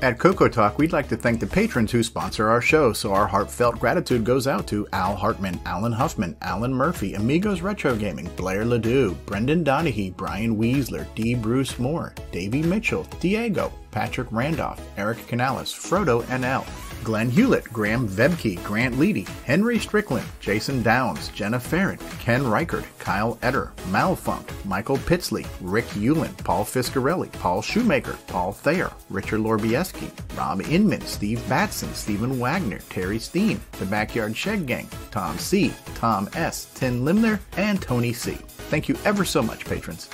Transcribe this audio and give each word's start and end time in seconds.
At 0.00 0.20
Coco 0.20 0.46
Talk, 0.46 0.78
we'd 0.78 0.92
like 0.92 1.08
to 1.08 1.16
thank 1.16 1.40
the 1.40 1.46
patrons 1.46 1.90
who 1.90 2.04
sponsor 2.04 2.48
our 2.48 2.60
show, 2.60 2.92
so 2.92 3.12
our 3.12 3.26
heartfelt 3.26 3.80
gratitude 3.80 4.22
goes 4.22 4.46
out 4.46 4.64
to 4.68 4.86
Al 4.92 5.16
Hartman, 5.16 5.60
Alan 5.66 5.90
Huffman, 5.90 6.36
Alan 6.40 6.72
Murphy, 6.72 7.14
Amigos 7.14 7.62
Retro 7.62 7.96
Gaming, 7.96 8.30
Blair 8.36 8.64
Ledoux, 8.64 9.16
Brendan 9.26 9.64
Donahue, 9.64 10.12
Brian 10.12 10.56
Weasler, 10.56 11.04
D. 11.16 11.34
Bruce 11.34 11.80
Moore, 11.80 12.14
Davey 12.30 12.62
Mitchell, 12.62 13.08
Diego, 13.18 13.72
Patrick 13.90 14.28
Randolph, 14.30 14.80
Eric 14.96 15.26
Canales, 15.26 15.74
Frodo 15.74 16.20
and 16.30 16.44
NL, 16.44 16.64
Glenn 17.08 17.30
Hewlett, 17.30 17.64
Graham 17.72 18.06
Vebke, 18.06 18.62
Grant 18.62 18.96
Leedy, 18.96 19.26
Henry 19.46 19.78
Strickland, 19.78 20.26
Jason 20.40 20.82
Downs, 20.82 21.28
Jenna 21.28 21.58
Ferret, 21.58 22.02
Ken 22.20 22.46
Reichert, 22.46 22.84
Kyle 22.98 23.36
Etter, 23.36 23.70
Malfunct, 23.90 24.52
Michael 24.66 24.98
Pitsley, 24.98 25.46
Rick 25.62 25.86
Hewlin, 25.86 26.36
Paul 26.44 26.66
Fiscarelli, 26.66 27.32
Paul 27.32 27.62
Shoemaker, 27.62 28.14
Paul 28.26 28.52
Thayer, 28.52 28.92
Richard 29.08 29.40
Lorbieski, 29.40 30.10
Rob 30.36 30.60
Inman, 30.60 31.00
Steve 31.00 31.42
Batson, 31.48 31.94
Stephen 31.94 32.38
Wagner, 32.38 32.80
Terry 32.90 33.18
Steen, 33.18 33.58
The 33.78 33.86
Backyard 33.86 34.36
Shed 34.36 34.66
Gang, 34.66 34.86
Tom 35.10 35.38
C., 35.38 35.72
Tom 35.94 36.28
S., 36.34 36.66
Tim 36.74 37.06
Limner, 37.06 37.40
and 37.56 37.80
Tony 37.80 38.12
C. 38.12 38.32
Thank 38.68 38.86
you 38.86 38.98
ever 39.06 39.24
so 39.24 39.40
much, 39.40 39.64
patrons. 39.64 40.10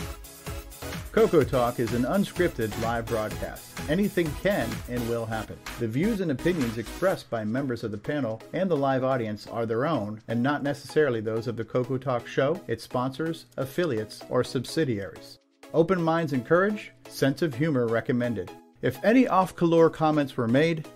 Coco 1.14 1.45
Talk 1.45 1.78
is 1.78 1.92
an 1.95 2.02
unscripted 2.02 2.77
live 2.82 3.06
broadcast. 3.06 3.70
Anything 3.88 4.28
can 4.42 4.68
and 4.88 5.09
will 5.09 5.24
happen. 5.24 5.56
The 5.78 5.86
views 5.86 6.20
and 6.20 6.32
opinions 6.32 6.77
expressed 6.77 7.30
by 7.30 7.45
members 7.45 7.84
of 7.84 7.92
the 7.92 7.98
panel 7.98 8.42
and 8.52 8.68
the 8.68 8.77
live 8.77 9.05
audience 9.05 9.46
are 9.46 9.64
their 9.64 9.86
own 9.86 10.20
and 10.27 10.42
not 10.42 10.64
necessarily 10.64 11.20
those 11.20 11.46
of 11.46 11.56
the 11.56 11.64
Coco 11.64 11.98
Talk 11.98 12.27
show, 12.27 12.60
its 12.66 12.82
sponsors, 12.82 13.46
affiliates, 13.56 14.22
or 14.28 14.42
subsidiaries. 14.42 15.38
Open 15.72 16.02
minds 16.02 16.32
encouraged, 16.32 16.91
sense 17.08 17.42
of 17.42 17.55
humor 17.55 17.86
recommended. 17.86 18.50
If 18.83 18.98
any 19.05 19.28
off 19.28 19.55
color 19.55 19.91
comments 19.91 20.36
were 20.36 20.48
made, 20.48 20.88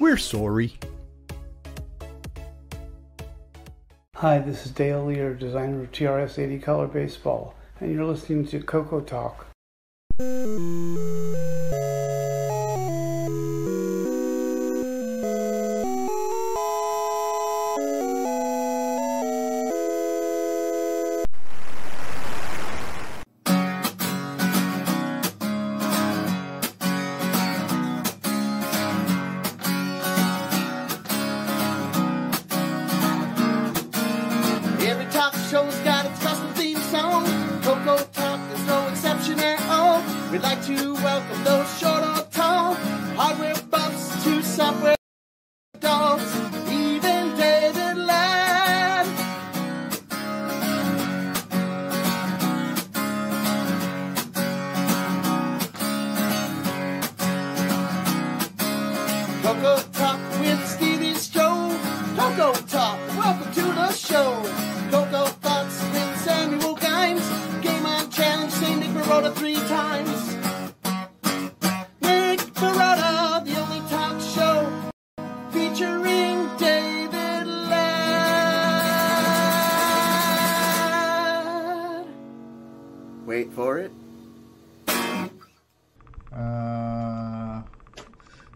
we're 0.00 0.16
sorry. 0.16 0.80
Hi, 4.16 4.40
this 4.40 4.66
is 4.66 4.72
Dale 4.72 5.04
Lear, 5.04 5.32
designer 5.34 5.84
of 5.84 5.92
TRS 5.92 6.40
80 6.40 6.58
Color 6.58 6.88
Baseball, 6.88 7.54
and 7.82 7.92
you're 7.92 8.04
listening 8.04 8.46
to 8.46 8.60
Coco 8.60 9.00
Talk. 9.00 9.46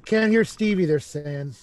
Can't 0.07 0.31
hear 0.31 0.45
Stevie. 0.45 0.87
They're 0.87 1.01
saying. 1.01 1.57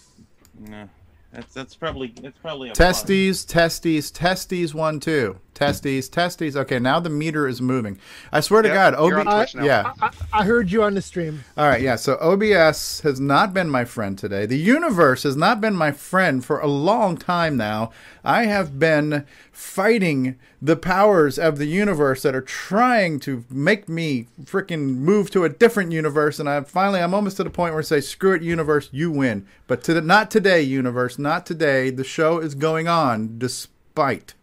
No, 0.60 0.90
that's 1.32 1.54
that's 1.54 1.76
probably 1.76 2.14
that's 2.22 2.38
probably 2.38 2.70
a 2.70 2.74
testes, 2.74 3.46
testes, 3.46 4.12
testes, 4.12 4.74
one, 4.74 5.00
two. 5.00 5.40
Testes, 5.54 6.10
testes. 6.10 6.56
Okay, 6.56 6.80
now 6.80 7.00
the 7.00 7.10
meter 7.10 7.48
is 7.48 7.62
moving. 7.62 8.00
I 8.32 8.40
swear 8.40 8.62
to 8.62 8.70
God, 8.70 8.94
you're 8.94 9.20
OB- 9.20 9.28
on 9.28 9.36
Twitch 9.36 9.56
now. 9.56 9.64
yeah. 9.64 9.94
I, 10.02 10.10
I 10.34 10.44
heard 10.44 10.72
you 10.72 10.84
on 10.84 10.94
the 10.96 11.02
stream. 11.02 11.44
All 11.58 11.68
right, 11.68 11.82
yeah. 11.82 11.96
So 11.96 12.18
OBS 12.20 13.02
has 13.02 13.20
not 13.20 13.54
been 13.54 13.70
my 13.70 13.86
friend 13.86 14.18
today. 14.18 14.46
The 14.46 14.58
universe 14.58 15.24
has 15.24 15.36
not 15.36 15.62
been 15.62 15.76
my 15.76 15.92
friend 15.92 16.44
for 16.44 16.60
a 16.60 16.68
long 16.68 17.18
time 17.18 17.58
now. 17.58 17.92
I 18.24 18.46
have 18.46 18.80
been 18.80 19.26
fighting 19.52 20.40
the 20.62 20.76
powers 20.76 21.38
of 21.38 21.58
the 21.58 21.66
universe 21.66 22.22
that 22.24 22.34
are 22.34 22.42
trying 22.42 23.20
to 23.20 23.44
make 23.50 23.90
me 23.90 24.28
freaking 24.44 24.96
move 24.98 25.30
to 25.32 25.44
a 25.44 25.50
different 25.50 25.92
universe. 25.92 26.40
And 26.40 26.50
I 26.50 26.62
finally, 26.62 27.02
I'm 27.02 27.14
almost 27.14 27.38
to 27.38 27.44
the 27.44 27.50
point 27.50 27.74
where 27.74 27.82
I 27.82 27.84
say, 27.84 28.02
"Screw 28.02 28.34
it, 28.34 28.42
universe, 28.42 28.90
you 28.92 29.12
win." 29.12 29.46
But 29.68 29.84
to 29.84 29.94
the, 29.94 30.02
not 30.02 30.32
today, 30.32 30.62
universe, 30.62 31.20
not 31.20 31.46
today. 31.46 31.90
The 31.90 32.04
show 32.04 32.40
is 32.40 32.56
going 32.56 32.88
on 32.88 33.38
despite 33.38 34.34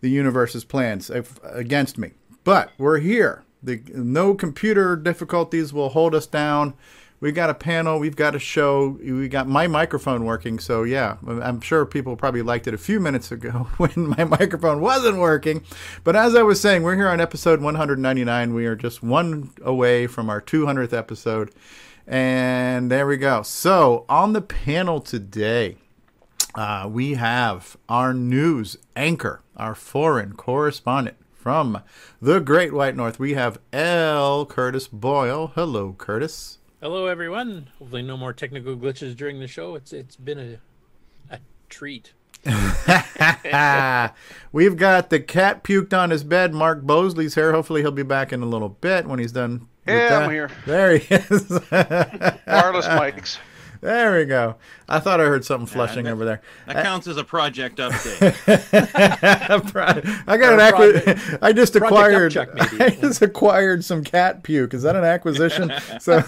the 0.00 0.10
universe's 0.10 0.64
plans 0.64 1.10
against 1.42 1.98
me. 1.98 2.12
But 2.44 2.70
we're 2.78 2.98
here. 2.98 3.44
The, 3.62 3.82
no 3.88 4.34
computer 4.34 4.96
difficulties 4.96 5.72
will 5.72 5.90
hold 5.90 6.14
us 6.14 6.26
down. 6.26 6.74
We 7.20 7.32
got 7.32 7.50
a 7.50 7.54
panel. 7.54 7.98
We've 7.98 8.14
got 8.14 8.36
a 8.36 8.38
show. 8.38 8.96
We 9.00 9.26
got 9.28 9.48
my 9.48 9.66
microphone 9.66 10.24
working. 10.24 10.60
So 10.60 10.84
yeah, 10.84 11.16
I'm 11.26 11.60
sure 11.60 11.84
people 11.84 12.14
probably 12.14 12.42
liked 12.42 12.68
it 12.68 12.74
a 12.74 12.78
few 12.78 13.00
minutes 13.00 13.32
ago 13.32 13.50
when 13.76 14.14
my 14.16 14.24
microphone 14.24 14.80
wasn't 14.80 15.18
working. 15.18 15.64
But 16.04 16.14
as 16.14 16.36
I 16.36 16.42
was 16.42 16.60
saying, 16.60 16.84
we're 16.84 16.94
here 16.94 17.08
on 17.08 17.20
episode 17.20 17.60
199. 17.60 18.54
We 18.54 18.66
are 18.66 18.76
just 18.76 19.02
one 19.02 19.50
away 19.62 20.06
from 20.06 20.30
our 20.30 20.40
200th 20.40 20.92
episode. 20.92 21.52
And 22.06 22.90
there 22.90 23.06
we 23.06 23.16
go. 23.16 23.42
So 23.42 24.06
on 24.08 24.32
the 24.32 24.40
panel 24.40 25.00
today, 25.00 25.76
uh, 26.58 26.88
we 26.88 27.14
have 27.14 27.76
our 27.88 28.12
news 28.12 28.76
anchor, 28.96 29.42
our 29.56 29.76
foreign 29.76 30.32
correspondent 30.32 31.16
from 31.32 31.80
the 32.20 32.40
Great 32.40 32.72
White 32.72 32.96
North. 32.96 33.20
We 33.20 33.34
have 33.34 33.60
L. 33.72 34.44
Curtis 34.44 34.88
Boyle. 34.88 35.52
Hello, 35.54 35.94
Curtis. 35.96 36.58
Hello, 36.82 37.06
everyone. 37.06 37.70
Hopefully, 37.78 38.02
no 38.02 38.16
more 38.16 38.32
technical 38.32 38.74
glitches 38.74 39.16
during 39.16 39.38
the 39.38 39.46
show. 39.46 39.76
It's 39.76 39.92
it's 39.92 40.16
been 40.16 40.58
a 41.30 41.32
a 41.32 41.38
treat. 41.68 42.14
We've 44.52 44.76
got 44.76 45.10
the 45.10 45.20
cat 45.20 45.62
puked 45.62 45.96
on 45.96 46.10
his 46.10 46.24
bed. 46.24 46.54
Mark 46.54 46.82
Bosley's 46.82 47.36
here. 47.36 47.52
Hopefully, 47.52 47.82
he'll 47.82 47.92
be 47.92 48.02
back 48.02 48.32
in 48.32 48.42
a 48.42 48.46
little 48.46 48.70
bit 48.70 49.06
when 49.06 49.20
he's 49.20 49.30
done. 49.30 49.68
with 49.86 49.94
Yeah, 49.94 50.24
I'm 50.24 50.30
here. 50.30 50.50
There 50.66 50.98
he 50.98 51.14
is. 51.14 51.50
Wireless 51.70 52.86
mics. 52.86 53.38
There 53.80 54.18
we 54.18 54.24
go. 54.24 54.56
I 54.88 54.98
thought 55.00 55.20
I 55.20 55.24
heard 55.24 55.44
something 55.44 55.66
flushing 55.66 56.04
that- 56.04 56.12
over 56.12 56.24
there. 56.24 56.42
That 56.66 56.76
uh, 56.76 56.82
counts 56.82 57.06
as 57.06 57.16
a 57.16 57.24
project 57.24 57.78
update. 57.78 58.34
I 60.26 60.36
got 60.36 60.52
an 60.52 60.58
acqui- 60.58 61.38
I 61.42 61.52
just 61.52 61.76
acquired. 61.76 62.32
Upchuck, 62.32 62.54
maybe. 62.54 62.84
I 62.96 63.00
just 63.00 63.22
acquired 63.22 63.84
some 63.84 64.02
cat 64.04 64.42
puke. 64.42 64.74
Is 64.74 64.82
that 64.82 64.96
an 64.96 65.04
acquisition? 65.04 65.72
so, 66.00 66.20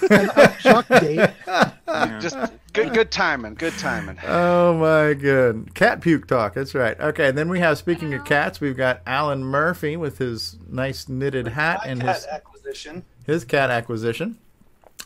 Chuck 0.61 0.87
date. 0.89 1.31
Just 2.21 2.37
good, 2.73 2.93
good 2.95 3.11
timing. 3.11 3.55
Good 3.55 3.77
timing. 3.79 4.19
oh 4.27 4.75
my 4.79 5.15
good, 5.15 5.75
cat 5.75 6.01
puke 6.01 6.27
talk. 6.27 6.55
That's 6.55 6.75
right. 6.75 6.99
Okay, 7.01 7.29
and 7.29 7.37
then 7.39 7.49
we 7.49 7.59
have 7.61 7.79
speaking 7.79 8.15
of 8.15 8.25
cats, 8.25 8.61
we've 8.61 8.77
got 8.77 9.01
Alan 9.07 9.43
Murphy 9.43 9.97
with 9.97 10.19
his 10.19 10.59
nice 10.69 11.09
knitted 11.09 11.49
hat 11.49 11.81
and 11.85 12.03
his 12.03 12.27
acquisition. 12.27 13.05
his 13.27 13.45
cat 13.45 13.71
acquisition. 13.71 14.39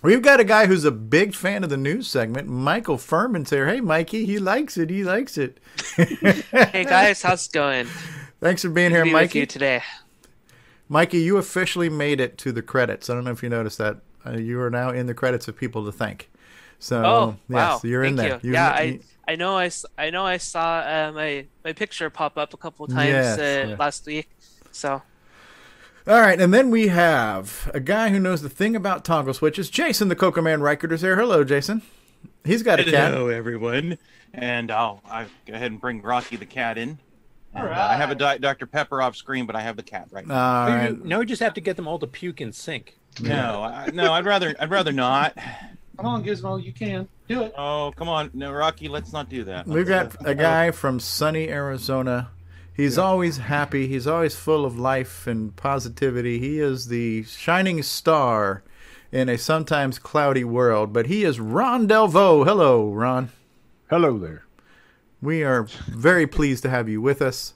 We've 0.04 0.20
got 0.20 0.38
a 0.38 0.44
guy 0.44 0.66
who's 0.66 0.84
a 0.84 0.90
big 0.90 1.34
fan 1.34 1.64
of 1.64 1.70
the 1.70 1.78
news 1.78 2.06
segment, 2.08 2.46
Michael 2.46 2.98
Furman's 2.98 3.48
here. 3.48 3.66
Hey, 3.66 3.80
Mikey, 3.80 4.26
he 4.26 4.38
likes 4.38 4.76
it. 4.76 4.90
He 4.90 5.02
likes 5.02 5.38
it. 5.38 5.58
Hey 5.96 6.84
guys, 6.84 7.22
how's 7.22 7.46
it 7.46 7.52
going? 7.52 7.86
Thanks 8.38 8.60
for 8.62 8.68
being 8.68 8.90
Good 8.90 8.96
here, 8.96 9.04
be 9.04 9.12
Mikey. 9.12 9.38
you 9.40 9.46
today. 9.46 9.82
Mikey, 10.90 11.18
you 11.20 11.38
officially 11.38 11.88
made 11.88 12.20
it 12.20 12.36
to 12.38 12.52
the 12.52 12.60
credits. 12.60 13.08
I 13.08 13.14
don't 13.14 13.24
know 13.24 13.30
if 13.30 13.42
you 13.42 13.48
noticed 13.48 13.78
that. 13.78 13.96
Uh, 14.26 14.32
you 14.32 14.60
are 14.60 14.68
now 14.70 14.90
in 14.90 15.06
the 15.06 15.14
credits 15.14 15.48
of 15.48 15.56
people 15.56 15.86
to 15.86 15.92
thank. 15.92 16.30
So, 16.78 17.02
Oh, 17.04 17.36
yes, 17.48 17.54
wow! 17.56 17.80
you're 17.82 18.04
in 18.04 18.16
there. 18.16 18.40
You. 18.42 18.52
Yeah, 18.52 18.80
you- 18.82 19.00
I 19.26 19.32
I 19.32 19.36
know 19.36 19.56
I, 19.56 19.70
I 19.96 20.10
know 20.10 20.26
I 20.26 20.36
saw 20.36 20.80
uh, 20.80 21.12
my 21.14 21.46
my 21.64 21.72
picture 21.72 22.10
pop 22.10 22.36
up 22.36 22.52
a 22.52 22.58
couple 22.58 22.86
times 22.88 23.08
Yes, 23.08 23.38
uh, 23.38 23.68
yeah. 23.70 23.76
last 23.78 24.04
week. 24.04 24.28
So 24.70 25.00
All 26.06 26.20
right, 26.20 26.38
and 26.38 26.52
then 26.52 26.70
we 26.70 26.88
have 26.88 27.70
a 27.72 27.80
guy 27.80 28.10
who 28.10 28.20
knows 28.20 28.42
the 28.42 28.50
thing 28.50 28.76
about 28.76 29.04
toggle 29.06 29.32
switches. 29.32 29.70
Jason, 29.70 30.08
the 30.08 30.16
Coco 30.16 30.42
Man 30.42 30.60
Reichert, 30.60 30.92
is 30.92 31.00
here. 31.00 31.16
Hello, 31.16 31.44
Jason. 31.44 31.80
He's 32.44 32.62
got 32.62 32.78
a 32.78 32.84
cat. 32.84 33.12
Hello, 33.14 33.28
everyone. 33.28 33.96
And 34.34 34.70
I'll, 34.70 35.00
I'll 35.06 35.26
go 35.46 35.54
ahead 35.54 35.70
and 35.70 35.80
bring 35.80 36.02
Rocky 36.02 36.36
the 36.36 36.44
cat 36.44 36.76
in. 36.76 36.98
And, 37.54 37.68
uh, 37.68 37.70
I 37.90 37.94
have 37.96 38.10
a 38.10 38.14
Di- 38.14 38.36
Dr. 38.38 38.66
Pepper 38.66 39.00
off 39.00 39.16
screen, 39.16 39.46
but 39.46 39.56
I 39.56 39.62
have 39.62 39.76
the 39.76 39.82
cat 39.82 40.08
right 40.10 40.26
now. 40.26 40.34
All 40.34 40.68
Now 40.68 40.76
right. 40.76 40.90
you- 40.90 41.18
we 41.20 41.24
just 41.24 41.40
have 41.40 41.54
to 41.54 41.62
get 41.62 41.76
them 41.76 41.88
all 41.88 41.98
to 41.98 42.06
puke 42.06 42.42
in 42.42 42.52
sync. 42.52 42.98
No, 43.22 43.62
I, 43.62 43.88
no, 43.94 44.12
I'd 44.12 44.26
rather, 44.26 44.54
I'd 44.58 44.70
rather 44.70 44.92
not. 44.92 45.36
Come 45.96 46.06
on, 46.06 46.24
Gizmo, 46.24 46.62
you 46.62 46.72
can 46.72 47.08
do 47.28 47.42
it. 47.44 47.54
Oh, 47.56 47.94
come 47.96 48.08
on, 48.10 48.28
no, 48.34 48.50
Rocky, 48.52 48.88
let's 48.88 49.12
not 49.12 49.30
do 49.30 49.44
that. 49.44 49.66
We've 49.66 49.88
Let's- 49.88 50.16
got 50.16 50.28
a 50.28 50.34
guy 50.34 50.70
from 50.72 51.00
sunny 51.00 51.48
Arizona. 51.48 52.30
He's 52.74 52.98
always 52.98 53.38
happy. 53.38 53.86
He's 53.86 54.08
always 54.08 54.34
full 54.34 54.64
of 54.64 54.76
life 54.76 55.28
and 55.28 55.54
positivity. 55.54 56.40
He 56.40 56.58
is 56.58 56.88
the 56.88 57.22
shining 57.22 57.84
star 57.84 58.64
in 59.12 59.28
a 59.28 59.38
sometimes 59.38 60.00
cloudy 60.00 60.42
world, 60.42 60.92
but 60.92 61.06
he 61.06 61.22
is 61.22 61.38
Ron 61.38 61.86
Delvaux. 61.86 62.44
Hello, 62.44 62.92
Ron. 62.92 63.30
Hello 63.88 64.18
there. 64.18 64.44
We 65.22 65.44
are 65.44 65.68
very 65.86 66.26
pleased 66.26 66.64
to 66.64 66.70
have 66.70 66.88
you 66.88 67.00
with 67.00 67.22
us. 67.22 67.54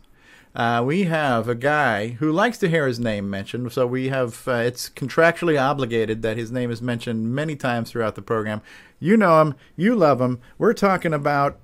Uh, 0.55 0.85
we 0.87 1.05
have 1.05 1.49
a 1.49 1.55
guy 1.57 2.11
who 2.21 2.31
likes 2.31 2.59
to 2.59 2.69
hear 2.69 2.87
his 2.87 3.01
name 3.01 3.29
mentioned, 3.29 3.73
so 3.73 3.89
we 3.89 4.09
have 4.09 4.47
uh, 4.47 4.53
it's 4.53 4.89
contractually 4.89 5.61
obligated 5.61 6.23
that 6.23 6.37
his 6.37 6.53
name 6.53 6.71
is 6.71 6.81
mentioned 6.81 7.35
many 7.35 7.57
times 7.57 7.91
throughout 7.91 8.15
the 8.15 8.23
program. 8.23 8.63
You 9.01 9.17
know 9.17 9.43
him, 9.43 9.57
you 9.75 9.97
love 9.97 10.21
him. 10.21 10.41
We're 10.59 10.75
talking 10.75 11.13
about 11.13 11.59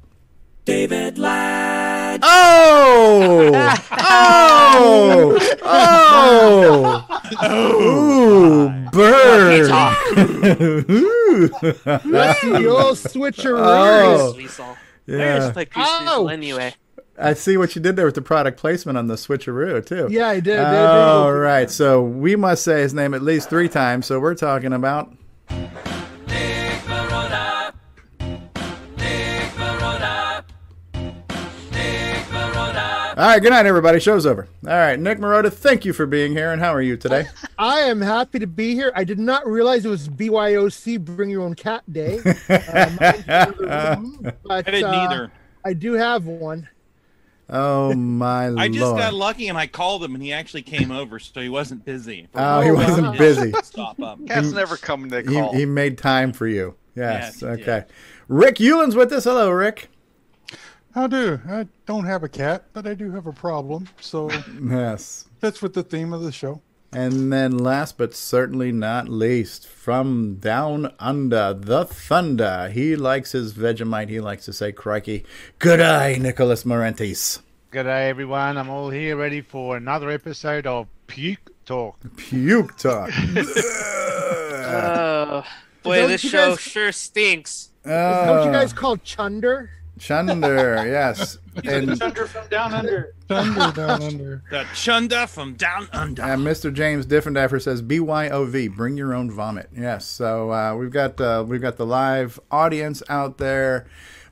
David 0.64 1.18
Oh! 2.22 3.50
Ladd. 3.52 3.80
Oh! 4.76 5.38
oh! 5.62 7.06
Oh! 7.40 8.14
Ooh, 8.14 8.90
bird! 8.90 9.70
Ooh. 10.90 11.48
That's 11.84 12.40
the 12.40 12.66
old 12.68 12.96
switcheroo. 12.96 13.58
Oh. 13.58 14.34
Weasel. 14.36 14.76
Yeah. 15.06 15.16
There's 15.16 15.56
my 15.56 15.66
Weasel 15.74 16.28
anyway. 16.30 16.74
I 17.18 17.34
see 17.34 17.56
what 17.56 17.74
you 17.76 17.82
did 17.82 17.96
there 17.96 18.06
with 18.06 18.14
the 18.14 18.22
product 18.22 18.58
placement 18.58 18.98
on 18.98 19.06
the 19.06 19.14
switcheroo 19.14 19.84
too. 19.86 20.08
Yeah, 20.10 20.28
I 20.28 20.40
did. 20.40 20.58
I 20.58 20.70
did, 20.70 20.78
I 20.78 20.94
did. 20.94 21.02
All 21.02 21.32
right, 21.32 21.70
so 21.70 22.02
we 22.02 22.36
must 22.36 22.62
say 22.64 22.80
his 22.82 22.92
name 22.92 23.14
at 23.14 23.22
least 23.22 23.48
three 23.50 23.68
times. 23.68 24.06
So 24.06 24.18
we're 24.18 24.34
talking 24.34 24.72
about 24.72 25.12
All 33.16 33.24
right, 33.24 33.40
good 33.40 33.50
night, 33.50 33.64
everybody. 33.64 34.00
Show's 34.00 34.26
over. 34.26 34.48
All 34.66 34.72
right, 34.72 34.98
Nick 34.98 35.18
Marotta, 35.20 35.52
thank 35.52 35.84
you 35.84 35.92
for 35.92 36.04
being 36.04 36.32
here. 36.32 36.50
And 36.50 36.60
how 36.60 36.74
are 36.74 36.82
you 36.82 36.96
today? 36.96 37.26
I 37.60 37.82
am 37.82 38.00
happy 38.00 38.40
to 38.40 38.48
be 38.48 38.74
here. 38.74 38.90
I 38.96 39.04
did 39.04 39.20
not 39.20 39.46
realize 39.46 39.84
it 39.84 39.88
was 39.88 40.08
BYOC 40.08 40.98
Bring 41.04 41.30
Your 41.30 41.42
Own 41.42 41.54
Cat 41.54 41.84
Day. 41.92 42.18
Uh, 42.18 42.90
mine's 42.98 43.18
in 43.20 43.26
the 43.26 43.98
room, 44.00 44.32
but, 44.42 44.50
I 44.50 44.62
didn't 44.62 44.90
uh, 44.90 44.96
either. 44.96 45.32
I 45.64 45.74
do 45.74 45.92
have 45.92 46.26
one. 46.26 46.68
Oh 47.48 47.94
my 47.94 48.48
I 48.58 48.66
just 48.66 48.80
lord! 48.80 48.98
got 48.98 49.14
lucky 49.14 49.46
and 49.46 49.56
I 49.56 49.68
called 49.68 50.02
him 50.02 50.14
and 50.14 50.22
he 50.22 50.32
actually 50.32 50.62
came 50.62 50.90
over, 50.90 51.20
so 51.20 51.40
he 51.40 51.48
wasn't 51.48 51.84
busy. 51.84 52.26
Oh, 52.34 52.62
he 52.62 52.72
wasn't 52.72 53.06
wow. 53.06 53.16
busy. 53.16 53.52
Stop 53.62 54.02
up. 54.02 54.26
Cats 54.26 54.50
never 54.50 54.76
come 54.76 55.08
to 55.08 55.22
they 55.22 55.32
He, 55.32 55.38
call. 55.38 55.52
he 55.52 55.66
made 55.66 55.98
time 55.98 56.32
for 56.32 56.48
you. 56.48 56.74
Yes. 56.96 57.42
Yes, 57.42 57.60
okay. 57.60 57.84
Rick 58.26 58.56
Ulland's 58.56 58.96
with 58.96 59.12
us. 59.12 59.22
Hello, 59.22 59.50
Rick. 59.50 59.88
How 60.94 61.06
do? 61.08 61.40
I 61.48 61.66
don't 61.86 62.04
have 62.06 62.22
a 62.22 62.28
cat, 62.28 62.64
but 62.72 62.86
I 62.86 62.94
do 62.94 63.10
have 63.12 63.26
a 63.26 63.32
problem. 63.32 63.88
So 64.00 64.30
Yes. 64.62 65.26
that's 65.40 65.60
with 65.60 65.74
the 65.74 65.82
theme 65.82 66.12
of 66.12 66.22
the 66.22 66.30
show. 66.32 66.60
And 66.92 67.32
then 67.32 67.58
last 67.58 67.98
but 67.98 68.14
certainly 68.14 68.70
not 68.70 69.08
least, 69.08 69.66
from 69.66 70.36
down 70.36 70.92
under 71.00 71.52
the 71.52 71.84
thunder, 71.84 72.68
he 72.72 72.94
likes 72.94 73.32
his 73.32 73.52
Vegemite. 73.54 74.08
He 74.08 74.20
likes 74.20 74.44
to 74.44 74.52
say 74.52 74.70
crikey. 74.70 75.24
Good 75.58 75.80
eye, 75.80 76.14
Nicholas 76.20 76.62
Marentes. 76.62 77.40
Good 77.72 77.82
day, 77.84 78.08
everyone. 78.08 78.56
I'm 78.56 78.70
all 78.70 78.90
here 78.90 79.16
ready 79.16 79.40
for 79.40 79.76
another 79.76 80.08
episode 80.10 80.68
of 80.68 80.86
Puke 81.08 81.50
Talk. 81.64 81.98
Puke 82.16 82.76
talk. 82.76 83.10
Oh, 84.76 85.44
boy, 85.82 85.96
Don't 85.98 86.08
this 86.08 86.20
show 86.20 86.50
guys- 86.50 86.60
sure 86.60 86.92
stinks. 86.92 87.70
Uh, 87.84 88.24
don't 88.26 88.46
you 88.46 88.52
guys 88.52 88.72
call 88.72 88.96
Chunder? 88.98 89.70
Chunder, 89.98 90.86
yes. 90.86 91.38
And, 91.64 91.96
Thunder 91.96 92.26
from 92.26 92.48
down 92.48 92.74
under. 92.74 93.14
Thunder 93.28 93.72
down 93.72 94.02
under. 94.02 94.42
The 94.50 94.64
Chunda 94.74 95.28
from 95.28 95.54
down 95.54 95.88
under. 95.92 96.20
and 96.22 96.42
Mr. 96.42 96.72
James 96.72 97.06
Diffendaffer 97.06 97.62
says 97.62 97.80
BYOV, 97.80 98.74
bring 98.74 98.96
your 98.96 99.14
own 99.14 99.30
vomit. 99.30 99.70
Yes. 99.76 100.04
So 100.04 100.50
uh, 100.50 100.74
we've 100.74 100.90
got 100.90 101.20
uh, 101.20 101.44
we've 101.46 101.62
got 101.62 101.76
the 101.76 101.86
live 101.86 102.40
audience 102.50 103.04
out 103.08 103.38
there. 103.38 103.86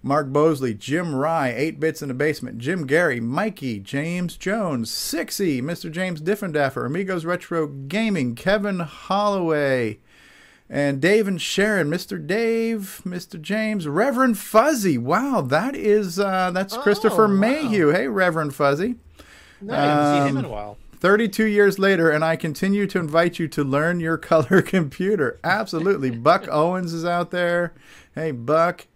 Mark 0.05 0.33
Bosley, 0.33 0.75
Jim 0.75 1.15
Rye, 1.15 1.55
8 1.57 1.79
Bits 1.79 2.03
in 2.03 2.09
the 2.09 2.15
Basement, 2.15 2.59
Jim 2.59 2.89
Gary, 2.89 3.21
Mikey, 3.21 3.79
James 3.79 4.37
Jones, 4.37 4.91
Sixy, 4.91 5.63
Mr. 5.63 5.93
James 5.93 6.21
Diffendaffer, 6.21 6.85
Amigos 6.85 7.25
Retro 7.25 7.69
Gaming, 7.69 8.35
Kevin 8.35 8.81
Holloway, 8.81 10.01
and 10.71 11.01
Dave 11.01 11.29
and 11.29 11.41
Sharon, 11.41 11.91
Mr. 11.91 12.25
Dave, 12.25 13.03
Mr. 13.05 13.41
James, 13.41 13.87
Reverend 13.87 14.39
Fuzzy. 14.39 14.97
Wow, 14.99 15.41
that 15.43 15.75
is 15.77 16.19
uh, 16.19 16.51
that's 16.53 16.77
Christopher 16.77 17.25
Oh, 17.25 17.29
wow. 17.29 17.35
Mayhew. 17.35 17.89
Hey, 17.91 18.09
Reverend 18.09 18.55
Fuzzy. 18.55 18.97
I 19.71 19.77
haven't 19.77 20.15
seen 20.27 20.31
him 20.31 20.37
in 20.39 20.45
Um, 20.45 20.51
a 20.51 20.55
while. 20.55 20.79
32 20.99 21.45
years 21.47 21.79
later, 21.81 22.11
and 22.11 22.25
I 22.25 22.37
continue 22.37 22.87
to 22.87 22.99
invite 22.99 23.39
you 23.39 23.49
to 23.49 23.65
learn 23.65 23.99
your 24.01 24.17
color 24.31 24.63
computer. 24.63 25.39
Absolutely. 25.45 26.11
Buck 26.29 26.47
Owens 26.49 26.93
is 26.93 27.05
out 27.05 27.31
there. 27.33 27.75
Hey, 28.15 28.31
Buck. 28.31 28.87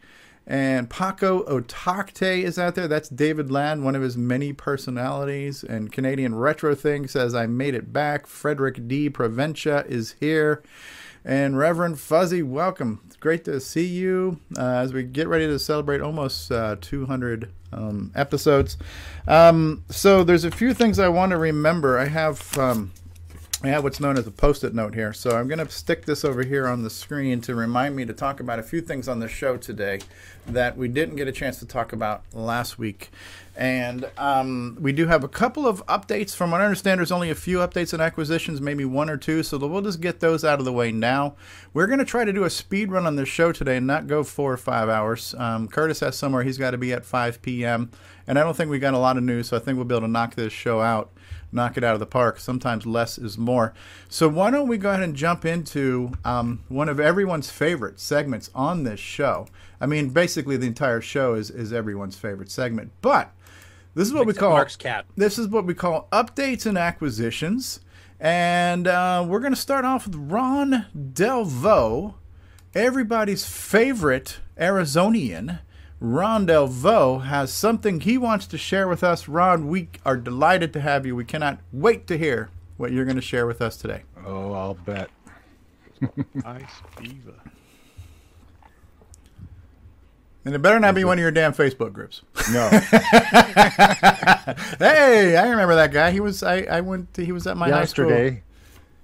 And 0.48 0.88
Paco 0.88 1.42
Otacte 1.48 2.44
is 2.44 2.56
out 2.56 2.76
there. 2.76 2.86
That's 2.86 3.08
David 3.08 3.50
Land, 3.50 3.82
one 3.84 3.96
of 3.96 4.02
his 4.02 4.16
many 4.16 4.52
personalities. 4.52 5.64
And 5.64 5.90
Canadian 5.90 6.36
Retro 6.36 6.76
Thing 6.76 7.08
says, 7.08 7.34
I 7.34 7.46
made 7.46 7.74
it 7.74 7.92
back. 7.92 8.28
Frederick 8.28 8.86
D. 8.86 9.10
Proventia 9.10 9.84
is 9.88 10.14
here. 10.20 10.62
And 11.26 11.58
Reverend 11.58 11.98
Fuzzy, 11.98 12.44
welcome. 12.44 13.00
It's 13.04 13.16
great 13.16 13.44
to 13.46 13.58
see 13.58 13.84
you 13.84 14.38
uh, 14.56 14.62
as 14.62 14.92
we 14.92 15.02
get 15.02 15.26
ready 15.26 15.48
to 15.48 15.58
celebrate 15.58 16.00
almost 16.00 16.52
uh, 16.52 16.76
200 16.80 17.50
um, 17.72 18.12
episodes. 18.14 18.76
Um, 19.26 19.84
so 19.90 20.22
there's 20.22 20.44
a 20.44 20.52
few 20.52 20.72
things 20.72 21.00
I 21.00 21.08
want 21.08 21.30
to 21.30 21.36
remember. 21.36 21.98
I 21.98 22.04
have 22.04 22.56
um, 22.56 22.92
I 23.64 23.68
have 23.68 23.82
what's 23.82 23.98
known 23.98 24.16
as 24.16 24.26
a 24.28 24.30
post-it 24.30 24.72
note 24.72 24.94
here, 24.94 25.12
so 25.12 25.30
I'm 25.30 25.48
going 25.48 25.58
to 25.58 25.68
stick 25.68 26.04
this 26.04 26.24
over 26.24 26.44
here 26.44 26.68
on 26.68 26.84
the 26.84 26.90
screen 26.90 27.40
to 27.40 27.56
remind 27.56 27.96
me 27.96 28.04
to 28.04 28.12
talk 28.12 28.38
about 28.38 28.60
a 28.60 28.62
few 28.62 28.80
things 28.80 29.08
on 29.08 29.18
the 29.18 29.28
show 29.28 29.56
today 29.56 29.98
that 30.46 30.76
we 30.76 30.86
didn't 30.86 31.16
get 31.16 31.26
a 31.26 31.32
chance 31.32 31.58
to 31.58 31.66
talk 31.66 31.92
about 31.92 32.22
last 32.34 32.78
week. 32.78 33.10
And 33.56 34.06
um, 34.18 34.76
we 34.78 34.92
do 34.92 35.06
have 35.06 35.24
a 35.24 35.28
couple 35.28 35.66
of 35.66 35.84
updates. 35.86 36.36
From 36.36 36.50
what 36.50 36.60
I 36.60 36.64
understand, 36.64 36.98
there's 36.98 37.10
only 37.10 37.30
a 37.30 37.34
few 37.34 37.58
updates 37.58 37.94
and 37.94 38.02
acquisitions, 38.02 38.60
maybe 38.60 38.84
one 38.84 39.08
or 39.08 39.16
two. 39.16 39.42
So 39.42 39.56
we'll 39.56 39.80
just 39.80 40.02
get 40.02 40.20
those 40.20 40.44
out 40.44 40.58
of 40.58 40.66
the 40.66 40.72
way 40.72 40.92
now. 40.92 41.36
We're 41.72 41.86
going 41.86 41.98
to 41.98 42.04
try 42.04 42.26
to 42.26 42.32
do 42.34 42.44
a 42.44 42.50
speed 42.50 42.90
run 42.90 43.06
on 43.06 43.16
this 43.16 43.30
show 43.30 43.52
today 43.52 43.78
and 43.78 43.86
not 43.86 44.06
go 44.06 44.22
four 44.24 44.52
or 44.52 44.58
five 44.58 44.90
hours. 44.90 45.34
Um, 45.38 45.68
Curtis 45.68 46.00
has 46.00 46.18
somewhere 46.18 46.42
he's 46.42 46.58
got 46.58 46.72
to 46.72 46.78
be 46.78 46.92
at 46.92 47.06
5 47.06 47.40
p.m. 47.40 47.90
And 48.26 48.38
I 48.38 48.42
don't 48.42 48.56
think 48.56 48.70
we 48.70 48.78
got 48.78 48.92
a 48.92 48.98
lot 48.98 49.16
of 49.16 49.22
news, 49.22 49.48
so 49.48 49.56
I 49.56 49.60
think 49.60 49.76
we'll 49.76 49.86
be 49.86 49.94
able 49.94 50.06
to 50.06 50.12
knock 50.12 50.34
this 50.34 50.52
show 50.52 50.82
out 50.82 51.12
knock 51.52 51.76
it 51.76 51.84
out 51.84 51.94
of 51.94 52.00
the 52.00 52.06
park. 52.06 52.38
Sometimes 52.38 52.86
less 52.86 53.18
is 53.18 53.38
more. 53.38 53.72
So 54.08 54.28
why 54.28 54.50
don't 54.50 54.68
we 54.68 54.78
go 54.78 54.90
ahead 54.90 55.02
and 55.02 55.16
jump 55.16 55.44
into 55.44 56.12
um, 56.24 56.62
one 56.68 56.88
of 56.88 57.00
everyone's 57.00 57.50
favorite 57.50 57.98
segments 57.98 58.50
on 58.54 58.84
this 58.84 59.00
show? 59.00 59.46
I 59.80 59.86
mean, 59.86 60.10
basically 60.10 60.56
the 60.56 60.66
entire 60.66 61.00
show 61.00 61.34
is 61.34 61.50
is 61.50 61.72
everyone's 61.72 62.16
favorite 62.16 62.50
segment, 62.50 62.92
but 63.00 63.32
this 63.96 64.06
is 64.06 64.14
what 64.14 64.26
we 64.26 64.34
call 64.34 64.50
Mark's 64.50 64.76
cat. 64.76 65.06
This 65.16 65.38
is 65.38 65.48
what 65.48 65.64
we 65.64 65.74
call 65.74 66.06
updates 66.12 66.66
and 66.66 66.76
acquisitions, 66.76 67.80
and 68.20 68.86
uh, 68.86 69.24
we're 69.26 69.40
going 69.40 69.54
to 69.54 69.60
start 69.60 69.84
off 69.86 70.06
with 70.06 70.14
Ron 70.16 70.84
Delvaux, 70.94 72.14
everybody's 72.74 73.46
favorite 73.46 74.38
Arizonian. 74.58 75.60
Ron 75.98 76.46
Delvaux 76.46 77.24
has 77.24 77.50
something 77.50 78.00
he 78.00 78.18
wants 78.18 78.46
to 78.48 78.58
share 78.58 78.86
with 78.86 79.02
us. 79.02 79.28
Ron, 79.28 79.66
we 79.66 79.88
are 80.04 80.18
delighted 80.18 80.74
to 80.74 80.80
have 80.82 81.06
you. 81.06 81.16
We 81.16 81.24
cannot 81.24 81.58
wait 81.72 82.06
to 82.08 82.18
hear 82.18 82.50
what 82.76 82.92
you're 82.92 83.06
going 83.06 83.16
to 83.16 83.22
share 83.22 83.46
with 83.46 83.62
us 83.62 83.78
today. 83.78 84.02
Oh, 84.24 84.52
I'll 84.52 84.74
bet. 84.74 85.08
Ice 86.44 86.82
Beaver. 86.98 87.40
And 90.46 90.54
it 90.54 90.62
better 90.62 90.78
not 90.78 90.94
be 90.94 91.02
one 91.02 91.18
of 91.18 91.22
your 91.22 91.32
damn 91.32 91.52
Facebook 91.52 91.92
groups. 91.92 92.22
No. 92.52 92.68
hey, 94.78 95.36
I 95.36 95.48
remember 95.48 95.74
that 95.74 95.90
guy. 95.92 96.12
He 96.12 96.20
was 96.20 96.44
I, 96.44 96.58
I 96.62 96.80
went 96.82 97.12
to, 97.14 97.24
he 97.24 97.32
was 97.32 97.48
at 97.48 97.56
my 97.56 97.68
high 97.68 97.84
school. 97.84 98.08
Yesterday 98.08 98.44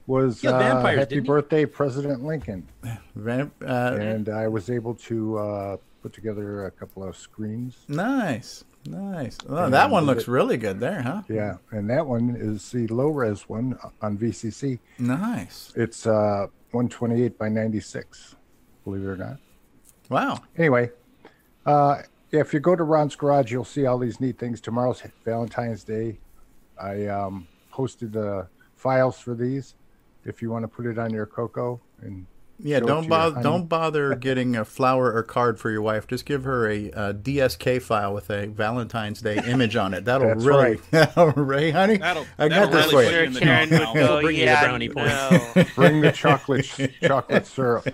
was 0.06 0.44
Yeah, 0.44 0.50
uh, 0.50 0.80
Happy 0.80 0.96
didn't 1.00 1.12
he? 1.12 1.18
Birthday, 1.20 1.66
President 1.66 2.24
Lincoln. 2.24 2.68
Vamp- 3.16 3.54
uh, 3.60 3.96
And 3.98 4.28
I 4.28 4.46
was 4.46 4.70
able 4.70 4.94
to 4.94 5.38
uh, 5.38 5.76
put 6.00 6.12
together 6.12 6.66
a 6.66 6.70
couple 6.70 7.02
of 7.02 7.16
screens. 7.16 7.76
nice. 7.88 8.62
Nice. 8.84 9.38
Oh, 9.48 9.70
that 9.70 9.90
one 9.90 10.06
looks 10.06 10.26
really 10.26 10.56
good 10.56 10.80
there, 10.80 11.02
huh? 11.02 11.22
Yeah, 11.28 11.58
and 11.70 11.88
that 11.90 12.04
one 12.04 12.34
is 12.36 12.68
the 12.72 12.88
low 12.88 13.10
res 13.10 13.48
one 13.48 13.78
on 14.00 14.18
VCC. 14.18 14.80
Nice. 14.98 15.72
It's 15.76 16.04
uh 16.04 16.48
128 16.72 17.38
by 17.38 17.48
96. 17.48 18.34
Believe 18.82 19.04
it 19.04 19.06
or 19.06 19.16
not. 19.16 19.36
Wow. 20.08 20.40
Anyway, 20.58 20.90
uh, 21.66 22.02
if 22.30 22.54
you 22.54 22.60
go 22.60 22.74
to 22.74 22.82
Ron's 22.82 23.14
Garage, 23.14 23.52
you'll 23.52 23.64
see 23.64 23.86
all 23.86 23.98
these 23.98 24.20
neat 24.20 24.38
things. 24.38 24.60
Tomorrow's 24.60 25.02
Valentine's 25.24 25.84
Day. 25.84 26.18
I 26.80 27.06
um, 27.06 27.46
posted 27.70 28.12
the 28.12 28.48
files 28.74 29.18
for 29.18 29.34
these. 29.34 29.74
If 30.24 30.40
you 30.40 30.50
want 30.50 30.62
to 30.62 30.68
put 30.68 30.86
it 30.86 30.98
on 30.98 31.12
your 31.12 31.26
Coco 31.26 31.80
and 32.00 32.26
Yeah, 32.64 32.78
show 32.78 32.86
don't 32.86 33.08
bother. 33.08 33.34
honey. 33.34 33.42
Don't 33.42 33.68
bother 33.68 34.14
getting 34.20 34.54
a 34.56 34.64
flower 34.64 35.12
or 35.12 35.22
card 35.24 35.58
for 35.58 35.70
your 35.70 35.82
wife. 35.82 36.06
Just 36.06 36.24
give 36.26 36.44
her 36.44 36.68
a, 36.70 36.90
uh 36.92 37.12
DSK 37.12 37.82
file 37.82 38.14
with 38.14 38.30
a 38.30 38.46
Valentine's 38.46 39.20
Day 39.20 39.36
image 39.46 39.74
on 39.76 39.94
it. 39.94 40.04
That'll 40.04 40.28
That's 40.28 40.44
really, 40.44 40.78
right, 41.36 41.72
honey. 41.74 41.96
That'll- 41.96 42.26
I 42.38 42.48
got 42.48 42.70
this 42.70 42.92
really 42.92 43.06
for 43.06 43.10
put 43.10 43.28
you. 43.28 43.34
you 43.34 43.40
Karen 43.40 43.70
would 43.70 43.94
go, 43.94 44.20
Bring 44.22 44.36
you 44.36 44.40
the 44.42 44.46
yeah, 44.46 44.62
brownie 44.64 44.88
no. 44.88 45.64
Bring 45.74 46.00
the 46.00 46.12
chocolate 46.12 46.64
chocolate 47.02 47.46
syrup. 47.46 47.88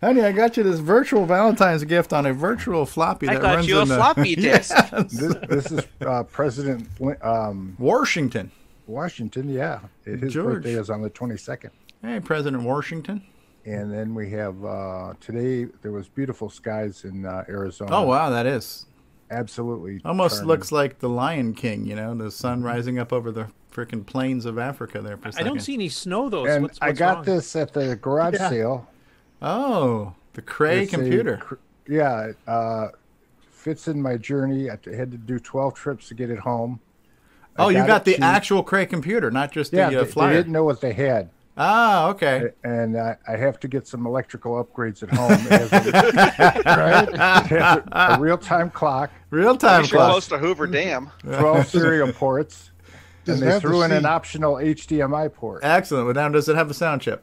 honey, 0.00 0.20
I 0.22 0.32
got 0.32 0.56
you 0.56 0.62
this 0.62 0.78
virtual 0.80 1.26
Valentine's 1.26 1.84
gift 1.84 2.12
on 2.12 2.26
a 2.26 2.32
virtual 2.32 2.86
floppy. 2.86 3.28
I 3.28 3.34
that 3.34 3.42
got 3.42 3.54
runs 3.56 3.68
you 3.68 3.78
a 3.78 3.82
in 3.82 3.88
the- 3.88 3.96
floppy 3.96 4.34
disk. 4.34 4.72
Yes. 4.74 5.12
This, 5.12 5.34
this 5.48 5.72
is 5.72 5.80
uh, 6.06 6.22
President 6.24 6.88
um, 7.22 7.76
Washington. 7.78 8.50
Washington. 8.86 9.48
Yeah, 9.48 9.80
his 10.04 10.32
George. 10.32 10.54
birthday 10.56 10.72
is 10.74 10.90
on 10.90 11.02
the 11.02 11.10
22nd. 11.10 11.70
Hey, 12.02 12.20
President 12.20 12.62
Washington. 12.64 13.22
And 13.64 13.92
then 13.92 14.14
we 14.14 14.30
have 14.30 14.64
uh, 14.64 15.14
today. 15.20 15.66
There 15.82 15.92
was 15.92 16.08
beautiful 16.08 16.50
skies 16.50 17.04
in 17.04 17.24
uh, 17.24 17.44
Arizona. 17.48 17.90
Oh 17.96 18.02
wow, 18.02 18.28
that 18.30 18.44
is 18.44 18.86
absolutely 19.30 20.00
almost 20.04 20.34
charming. 20.36 20.48
looks 20.48 20.72
like 20.72 20.98
the 20.98 21.08
Lion 21.08 21.54
King. 21.54 21.86
You 21.86 21.94
know, 21.94 22.12
the 22.14 22.30
sun 22.32 22.64
rising 22.64 22.98
up 22.98 23.12
over 23.12 23.30
the 23.30 23.46
freaking 23.72 24.04
plains 24.04 24.46
of 24.46 24.58
Africa 24.58 25.00
there 25.00 25.16
for 25.16 25.26
a 25.26 25.28
I 25.28 25.30
second. 25.30 25.46
I 25.46 25.48
don't 25.48 25.60
see 25.60 25.74
any 25.74 25.88
snow 25.88 26.28
though. 26.28 26.44
And 26.44 26.64
what's, 26.64 26.78
I 26.82 26.90
got 26.90 27.18
wrong? 27.18 27.24
this 27.24 27.54
at 27.54 27.72
the 27.72 27.94
garage 27.94 28.34
Yeah. 28.34 28.50
sale. 28.50 28.88
Oh, 29.40 30.12
the 30.32 30.42
Cray 30.42 30.82
It's 30.82 30.90
computer. 30.92 31.36
cr- 31.36 31.54
yeah, 31.88 32.32
uh, 32.48 32.88
fits 33.52 33.86
in 33.86 34.02
my 34.02 34.16
journey. 34.16 34.70
I 34.70 34.78
had 34.92 35.12
to 35.12 35.18
do 35.18 35.38
12 35.38 35.74
trips 35.74 36.08
to 36.08 36.14
get 36.14 36.30
it 36.30 36.40
home. 36.40 36.80
I 37.56 37.64
oh, 37.64 37.68
you 37.68 37.86
got 37.86 38.04
the 38.04 38.14
cheap. 38.14 38.22
actual 38.22 38.64
Cray 38.64 38.86
computer, 38.86 39.30
not 39.30 39.52
just 39.52 39.72
Yeah, 39.72 39.88
the 39.90 40.00
uh, 40.00 40.04
they, 40.04 40.10
flyer. 40.10 40.30
they 40.32 40.36
didn't 40.38 40.52
know 40.52 40.64
what 40.64 40.80
they 40.80 40.94
had. 40.94 41.30
Ah, 41.56 42.08
okay. 42.08 42.50
And 42.64 42.96
I, 42.96 43.16
I 43.28 43.36
have 43.36 43.60
to 43.60 43.68
get 43.68 43.86
some 43.86 44.06
electrical 44.06 44.62
upgrades 44.62 45.02
at 45.02 45.10
home. 45.10 45.32
It 45.50 45.70
a, 45.70 46.62
right? 46.66 47.08
It 47.52 47.58
a, 47.92 48.14
a 48.14 48.20
real-time 48.20 48.70
clock, 48.70 49.10
Real 49.30 49.56
time 49.56 49.84
clock. 49.84 50.10
close 50.10 50.28
to 50.28 50.38
Hoover 50.38 50.66
Dam. 50.66 51.10
12 51.24 51.66
serial 51.68 52.12
ports, 52.12 52.70
Does 53.24 53.40
and 53.40 53.46
they 53.46 53.52
have 53.52 53.62
the 53.62 53.68
threw 53.68 53.82
in 53.82 53.92
an 53.92 54.06
optional 54.06 54.54
HDMI 54.54 55.32
port. 55.32 55.60
Excellent. 55.62 56.06
Well, 56.06 56.14
now 56.14 56.28
does 56.30 56.48
it 56.48 56.56
have 56.56 56.70
a 56.70 56.74
sound 56.74 57.02
chip? 57.02 57.22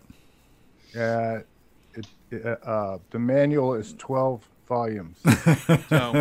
Uh, 0.96 1.40
it, 1.96 2.08
it, 2.30 2.46
uh, 2.64 3.00
the 3.10 3.20
manual 3.20 3.74
is 3.74 3.94
12 3.98 4.48
volumes. 4.68 5.18
So, 5.90 6.14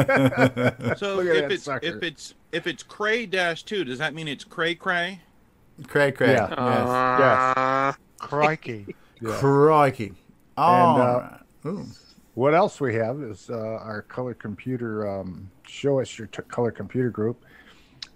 so 0.97 1.21
if 1.21 1.51
it's 1.51 1.65
sucker. 1.65 1.87
if 1.87 2.03
it's 2.03 2.35
if 2.53 2.67
it's 2.67 2.83
cray 2.83 3.27
dash 3.27 3.63
two, 3.65 3.85
does 3.85 3.99
that 3.99 4.15
mean 4.15 4.27
it's 4.27 4.45
cray 4.45 4.75
cray? 4.75 5.21
Cray, 5.87 6.13
cray. 6.13 6.33
Yeah. 6.33 6.49
Yes. 6.51 7.57
Uh, 7.57 7.93
Crikey. 8.19 8.95
Yeah. 9.21 9.37
Crikey. 9.39 10.13
Oh, 10.57 10.65
And, 10.95 11.03
uh, 11.03 11.69
Ooh. 11.69 11.87
What 12.35 12.55
else 12.55 12.81
we 12.81 12.95
have 12.95 13.21
is 13.23 13.51
uh, 13.51 13.57
our 13.57 14.03
color 14.03 14.35
computer. 14.35 15.09
Um, 15.09 15.51
show 15.67 16.01
us 16.01 16.19
your 16.19 16.29
t- 16.29 16.43
color 16.49 16.71
computer 16.71 17.11
group. 17.11 17.45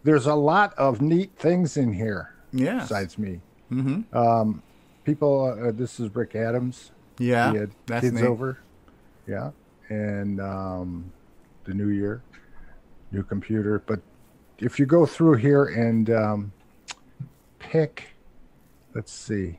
There's 0.05 0.27
a 0.27 0.35
lot 0.35 0.75
of 0.75 1.01
neat 1.03 1.33
things 1.37 1.77
in 1.77 1.93
here. 1.93 2.35
Yeah. 2.53 2.81
Besides 2.81 3.19
me, 3.19 3.41
Mm-hmm. 3.73 4.17
um, 4.17 4.63
people. 5.05 5.57
Uh, 5.61 5.73
this 5.73 5.99
is 5.99 6.15
Rick 6.15 6.35
Adams. 6.37 6.91
Yeah. 7.19 7.53
he 7.53 7.59
had 7.59 7.71
that's 7.87 8.03
kids 8.03 8.15
neat. 8.21 8.25
over. 8.25 8.59
Yeah, 9.27 9.51
and 9.89 10.41
um, 10.41 11.11
the 11.65 11.73
new 11.75 11.89
year, 11.89 12.23
new 13.13 13.23
computer. 13.23 13.83
But 13.87 14.01
if 14.59 14.79
you 14.79 14.87
go 14.87 15.07
through 15.07 15.35
here 15.37 15.65
and 15.65 16.11
um, 16.11 16.53
pick, 17.63 18.15
let's 18.95 19.13
see, 19.13 19.59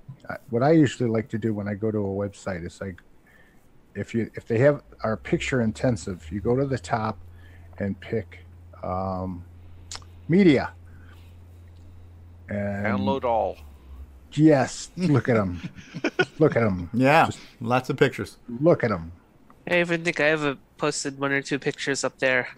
what 0.49 0.61
I 0.61 0.71
usually 0.71 1.09
like 1.09 1.29
to 1.29 1.37
do 1.37 1.53
when 1.53 1.67
I 1.67 1.73
go 1.73 1.89
to 1.89 1.97
a 1.97 2.01
website 2.01 2.65
is 2.65 2.79
like, 2.81 3.01
if 3.95 4.13
you 4.13 4.29
if 4.35 4.47
they 4.47 4.57
have 4.59 4.81
our 5.03 5.15
picture 5.15 5.61
intensive, 5.61 6.27
you 6.31 6.41
go 6.41 6.55
to 6.55 6.65
the 6.65 6.79
top 6.79 7.17
and 7.77 7.99
pick 7.99 8.45
um, 8.83 9.43
media. 10.27 10.73
And 12.49 12.85
Download 12.85 13.23
all. 13.23 13.57
Yes, 14.33 14.89
look 14.97 15.29
at 15.29 15.35
them. 15.35 15.61
look 16.39 16.55
at 16.55 16.61
them. 16.61 16.89
Yeah. 16.93 17.29
Lots 17.61 17.89
of 17.89 17.97
pictures. 17.97 18.37
Look 18.59 18.83
at 18.83 18.89
them. 18.89 19.11
I 19.69 19.79
even 19.79 20.03
think 20.03 20.19
I 20.19 20.25
have 20.25 20.57
posted 20.77 21.19
one 21.19 21.31
or 21.31 21.41
two 21.41 21.59
pictures 21.59 22.03
up 22.03 22.17
there 22.19 22.49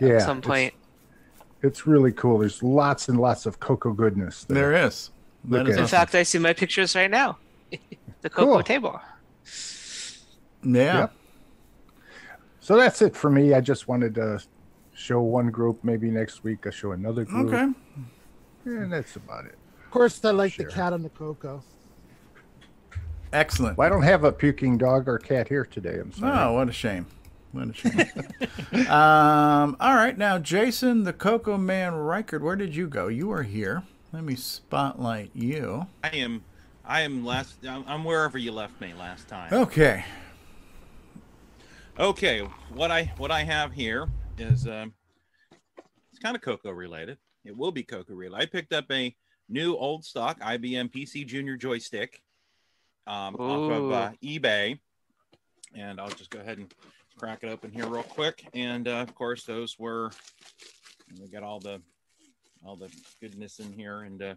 Yeah, 0.00 0.16
at 0.16 0.22
some 0.22 0.42
point. 0.42 0.74
It's 1.62 1.86
really 1.86 2.12
cool. 2.12 2.38
There's 2.38 2.62
lots 2.62 3.08
and 3.08 3.18
lots 3.20 3.46
of 3.46 3.60
Coco 3.60 3.92
goodness. 3.92 4.44
There 4.44 4.72
is. 4.74 5.10
Look 5.48 5.64
That 5.64 5.70
is 5.70 5.76
at 5.76 5.82
In 5.82 5.86
fact, 5.88 6.14
I 6.14 6.22
see 6.22 6.38
my 6.38 6.52
pictures 6.52 6.94
right 6.94 7.10
now. 7.10 7.38
the 8.22 8.30
Coco 8.30 8.52
Cool. 8.54 8.62
table. 8.62 9.00
Yeah. 10.62 10.98
Yep. 11.00 11.12
So 12.60 12.76
that's 12.76 13.02
it 13.02 13.16
for 13.16 13.30
me. 13.30 13.54
I 13.54 13.60
just 13.60 13.88
wanted 13.88 14.14
to 14.16 14.42
show 14.94 15.20
one 15.20 15.50
group. 15.50 15.82
Maybe 15.82 16.10
next 16.10 16.44
week 16.44 16.60
I'll 16.66 16.72
show 16.72 16.92
another 16.92 17.24
group. 17.24 17.52
Okay. 17.52 17.72
And 18.66 18.92
that's 18.92 19.16
about 19.16 19.46
it. 19.46 19.56
Of 19.84 19.90
course, 19.90 20.24
I 20.24 20.30
like 20.30 20.52
Sure. 20.52 20.66
the 20.66 20.72
cat 20.72 20.92
on 20.92 21.02
the 21.02 21.08
Coco. 21.08 21.62
Excellent. 23.32 23.78
Well, 23.78 23.86
I 23.86 23.88
don't 23.90 24.02
have 24.02 24.24
a 24.24 24.32
puking 24.32 24.76
dog 24.76 25.08
or 25.08 25.18
cat 25.18 25.48
here 25.48 25.64
today. 25.64 25.98
I'm 26.00 26.12
sorry. 26.12 26.38
Oh, 26.38 26.52
what 26.54 26.68
a 26.68 26.72
shame. 26.72 27.06
What 27.52 27.68
a 27.68 27.72
shame. 27.72 28.88
um, 28.90 29.76
all 29.80 29.94
right. 29.94 30.16
Now, 30.16 30.38
Jason, 30.38 31.02
the 31.04 31.12
Cocoa 31.12 31.58
Man 31.58 31.94
Reichert, 31.94 32.42
where 32.42 32.56
did 32.56 32.76
you 32.76 32.86
go? 32.86 33.08
You 33.08 33.28
were 33.28 33.42
here. 33.42 33.82
Let 34.12 34.24
me 34.24 34.34
spotlight 34.36 35.30
you. 35.34 35.86
I 36.02 36.08
am 36.10 36.44
I 36.84 37.02
am 37.02 37.24
last 37.24 37.64
I'm 37.66 37.84
I'm 37.86 38.04
wherever 38.04 38.38
you 38.38 38.52
left 38.52 38.80
me 38.80 38.92
last 38.94 39.28
time. 39.28 39.52
Okay. 39.52 40.04
Okay, 41.98 42.40
what 42.72 42.90
I 42.90 43.12
what 43.18 43.30
I 43.30 43.44
have 43.44 43.72
here 43.72 44.08
is 44.38 44.66
um, 44.66 44.94
it's 46.10 46.18
kind 46.20 46.34
of 46.34 46.42
Coco 46.42 46.70
related. 46.70 47.18
It 47.44 47.56
will 47.56 47.72
be 47.72 47.82
Coco 47.82 48.14
related. 48.14 48.42
I 48.42 48.46
picked 48.46 48.72
up 48.72 48.90
a 48.90 49.14
new 49.48 49.76
old 49.76 50.04
stock 50.04 50.40
IBM 50.40 50.92
PC 50.92 51.26
Junior 51.26 51.56
joystick 51.56 52.22
um, 53.06 53.34
off 53.36 53.70
of 53.70 53.92
uh, 53.92 54.10
eBay, 54.22 54.78
and 55.74 56.00
I'll 56.00 56.10
just 56.10 56.30
go 56.30 56.40
ahead 56.40 56.58
and 56.58 56.74
crack 57.20 57.44
it 57.44 57.50
open 57.50 57.70
here 57.70 57.86
real 57.86 58.02
quick. 58.02 58.46
And 58.54 58.88
uh, 58.88 59.02
of 59.02 59.14
course, 59.14 59.44
those 59.44 59.78
were 59.78 60.10
we 61.20 61.28
got 61.28 61.42
all 61.42 61.60
the 61.60 61.82
all 62.64 62.76
the 62.76 62.88
goodness 63.20 63.58
in 63.58 63.72
here, 63.72 64.02
and 64.02 64.22
uh, 64.22 64.34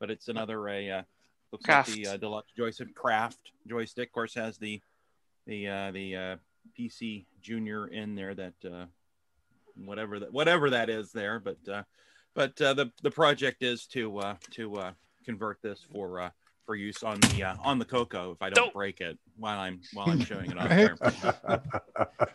but 0.00 0.10
it's 0.10 0.28
another 0.28 0.66
a 0.68 0.90
uh, 0.90 1.02
looks 1.52 1.66
Craft. 1.66 1.90
like 1.90 1.98
the 1.98 2.06
uh, 2.08 2.16
deluxe 2.16 2.52
joystick 2.56 2.94
craft 2.94 3.52
joystick. 3.68 4.08
Of 4.08 4.12
course, 4.12 4.34
has 4.34 4.56
the 4.56 4.80
the 5.46 5.68
uh, 5.68 5.90
the 5.90 6.16
uh, 6.16 6.36
PC 6.78 7.26
Junior 7.42 7.88
in 7.88 8.14
there 8.14 8.34
that 8.34 8.54
uh, 8.64 8.86
whatever 9.84 10.18
that 10.20 10.32
whatever 10.32 10.70
that 10.70 10.88
is 10.88 11.12
there, 11.12 11.38
but 11.38 11.58
uh, 11.70 11.82
but 12.34 12.58
uh, 12.62 12.72
the 12.72 12.90
the 13.02 13.10
project 13.10 13.62
is 13.62 13.86
to 13.88 14.18
uh, 14.18 14.36
to 14.52 14.76
uh, 14.76 14.92
convert 15.26 15.60
this 15.60 15.84
for 15.92 16.18
uh, 16.18 16.30
for 16.64 16.74
use 16.76 17.02
on 17.02 17.18
the 17.20 17.44
uh, 17.44 17.54
on 17.62 17.78
the 17.78 17.84
Coco 17.84 18.32
if 18.32 18.42
I 18.42 18.50
don't 18.50 18.64
Don't- 18.66 18.74
break 18.74 19.00
it 19.00 19.18
while 19.36 19.58
I'm 19.58 19.80
while 19.92 20.08
I'm 20.10 20.24
showing 20.24 20.50
it 20.50 20.58
off 20.58 20.70
Right. 20.70 21.60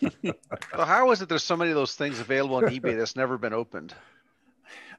there. 0.01 0.33
So 0.75 0.83
how 0.83 1.11
is 1.11 1.21
it 1.21 1.29
there's 1.29 1.43
so 1.43 1.57
many 1.57 1.71
of 1.71 1.75
those 1.75 1.95
things 1.95 2.19
available 2.19 2.55
on 2.57 2.63
eBay 2.65 2.97
that's 2.97 3.15
never 3.15 3.37
been 3.37 3.53
opened? 3.53 3.93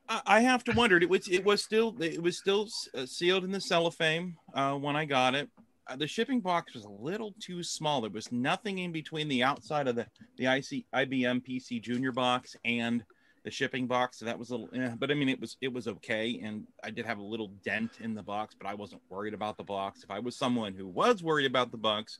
I 0.08 0.20
I 0.26 0.40
have 0.40 0.64
to 0.64 0.72
wonder. 0.72 0.96
It 0.96 1.08
was 1.08 1.28
it 1.28 1.44
was 1.44 1.62
still 1.62 1.94
it 2.00 2.22
was 2.22 2.38
still 2.38 2.68
uh, 2.94 3.06
sealed 3.06 3.44
in 3.44 3.52
the 3.52 3.60
cellophane 3.60 4.36
uh, 4.54 4.74
when 4.74 4.96
I 4.96 5.04
got 5.04 5.34
it. 5.34 5.48
Uh, 5.86 5.96
the 5.96 6.06
shipping 6.06 6.40
box 6.40 6.74
was 6.74 6.84
a 6.84 6.88
little 6.90 7.34
too 7.40 7.62
small. 7.62 8.00
There 8.02 8.10
was 8.10 8.30
nothing 8.30 8.78
in 8.78 8.92
between 8.92 9.28
the 9.28 9.42
outside 9.42 9.88
of 9.88 9.96
the 9.96 10.06
the 10.36 10.46
IC, 10.46 10.84
IBM 10.94 11.46
PC 11.46 11.80
Junior 11.82 12.12
box 12.12 12.56
and 12.64 13.04
the 13.44 13.50
shipping 13.50 13.86
box. 13.86 14.18
So 14.18 14.24
that 14.24 14.38
was 14.38 14.50
a 14.50 14.56
little. 14.56 14.80
Eh, 14.80 14.94
but 14.98 15.10
I 15.10 15.14
mean, 15.14 15.28
it 15.28 15.40
was 15.40 15.56
it 15.60 15.72
was 15.72 15.88
okay, 15.88 16.40
and 16.42 16.66
I 16.82 16.90
did 16.90 17.06
have 17.06 17.18
a 17.18 17.22
little 17.22 17.48
dent 17.64 17.92
in 18.00 18.14
the 18.14 18.22
box, 18.22 18.54
but 18.58 18.66
I 18.66 18.74
wasn't 18.74 19.02
worried 19.08 19.34
about 19.34 19.56
the 19.56 19.64
box. 19.64 20.02
If 20.04 20.10
I 20.10 20.18
was 20.18 20.36
someone 20.36 20.74
who 20.74 20.86
was 20.86 21.22
worried 21.22 21.46
about 21.46 21.70
the 21.70 21.78
box, 21.78 22.18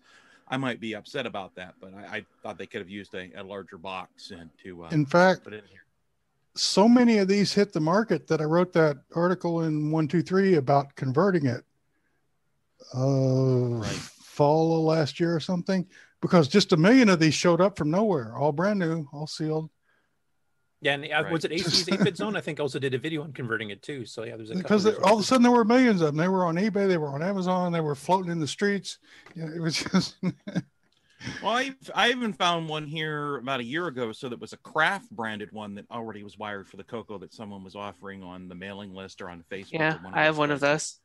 I 0.48 0.56
might 0.56 0.80
be 0.80 0.94
upset 0.94 1.26
about 1.26 1.54
that. 1.56 1.74
But 1.80 1.94
I, 1.94 2.16
I 2.18 2.26
thought 2.42 2.58
they 2.58 2.66
could 2.66 2.80
have 2.80 2.90
used 2.90 3.14
a, 3.14 3.30
a 3.36 3.42
larger 3.42 3.78
box 3.78 4.30
and 4.30 4.50
to 4.64 4.84
uh, 4.84 4.88
In 4.90 5.04
fact, 5.06 5.44
put 5.44 5.52
it 5.52 5.64
in 5.64 5.70
here. 5.70 5.84
so 6.54 6.88
many 6.88 7.18
of 7.18 7.28
these 7.28 7.52
hit 7.52 7.72
the 7.72 7.80
market 7.80 8.26
that 8.28 8.40
I 8.40 8.44
wrote 8.44 8.72
that 8.72 8.98
article 9.14 9.62
in 9.62 9.90
one 9.90 10.08
two 10.08 10.22
three 10.22 10.54
about 10.54 10.94
converting 10.96 11.46
it. 11.46 11.64
Uh, 12.94 13.82
fall 14.22 14.78
of 14.78 14.84
last 14.84 15.18
year 15.20 15.34
or 15.34 15.40
something, 15.40 15.84
because 16.22 16.48
just 16.48 16.72
a 16.72 16.76
million 16.76 17.08
of 17.08 17.18
these 17.18 17.34
showed 17.34 17.60
up 17.60 17.76
from 17.76 17.90
nowhere, 17.90 18.34
all 18.36 18.52
brand 18.52 18.78
new, 18.78 19.06
all 19.12 19.26
sealed, 19.26 19.68
Yeah, 20.80 20.92
and 20.94 21.12
uh, 21.12 21.24
was 21.30 21.44
it 21.44 21.52
AC's 21.52 21.86
8-bit 21.86 22.16
zone? 22.16 22.36
I 22.36 22.40
think 22.40 22.60
also 22.60 22.78
did 22.78 22.94
a 22.94 22.98
video 22.98 23.22
on 23.22 23.32
converting 23.32 23.70
it 23.70 23.82
too. 23.82 24.04
So 24.04 24.22
yeah, 24.24 24.36
there's 24.36 24.50
a 24.50 24.54
couple 24.54 24.62
because 24.62 24.84
of 24.84 25.02
all 25.02 25.14
of 25.14 25.20
a 25.20 25.22
sudden 25.24 25.42
there 25.42 25.50
were 25.50 25.64
millions 25.64 26.00
of 26.00 26.08
them. 26.08 26.16
They 26.16 26.28
were 26.28 26.44
on 26.44 26.54
eBay, 26.56 26.86
they 26.86 26.98
were 26.98 27.08
on 27.08 27.22
Amazon, 27.22 27.72
they 27.72 27.80
were 27.80 27.96
floating 27.96 28.30
in 28.30 28.38
the 28.38 28.46
streets. 28.46 28.98
You 29.34 29.44
know, 29.46 29.52
it 29.52 29.60
was 29.60 29.82
just 29.82 30.16
Well, 31.42 31.52
I 31.52 31.74
I 31.94 32.10
even 32.10 32.32
found 32.32 32.68
one 32.68 32.86
here 32.86 33.38
about 33.38 33.58
a 33.58 33.64
year 33.64 33.88
ago. 33.88 34.12
So 34.12 34.28
that 34.28 34.40
was 34.40 34.52
a 34.52 34.56
craft 34.58 35.10
branded 35.10 35.50
one 35.50 35.74
that 35.74 35.86
already 35.90 36.22
was 36.22 36.38
wired 36.38 36.68
for 36.68 36.76
the 36.76 36.84
Coco 36.84 37.18
that 37.18 37.34
someone 37.34 37.64
was 37.64 37.74
offering 37.74 38.22
on 38.22 38.48
the 38.48 38.54
mailing 38.54 38.94
list 38.94 39.20
or 39.20 39.28
on 39.28 39.44
Facebook. 39.50 39.72
Yeah, 39.72 40.02
one 40.02 40.14
I 40.14 40.24
have 40.24 40.38
one 40.38 40.52
of 40.52 40.60
those. 40.60 41.00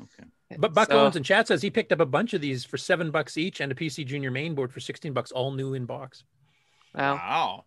Okay. 0.00 0.28
But 0.58 0.72
Buck 0.72 0.90
So- 0.90 0.98
Owens 0.98 1.16
in 1.16 1.22
chat 1.22 1.48
says 1.48 1.60
he 1.60 1.70
picked 1.70 1.92
up 1.92 2.00
a 2.00 2.06
bunch 2.06 2.32
of 2.32 2.40
these 2.40 2.64
for 2.64 2.78
seven 2.78 3.10
bucks 3.10 3.36
each 3.36 3.60
and 3.60 3.70
a 3.70 3.74
PC 3.74 4.06
Junior 4.06 4.30
main 4.30 4.54
board 4.54 4.72
for 4.72 4.80
sixteen 4.80 5.12
bucks, 5.12 5.32
all 5.32 5.52
new 5.52 5.74
in 5.74 5.84
box. 5.84 6.24
Wow. 6.94 7.14
Wow. 7.16 7.64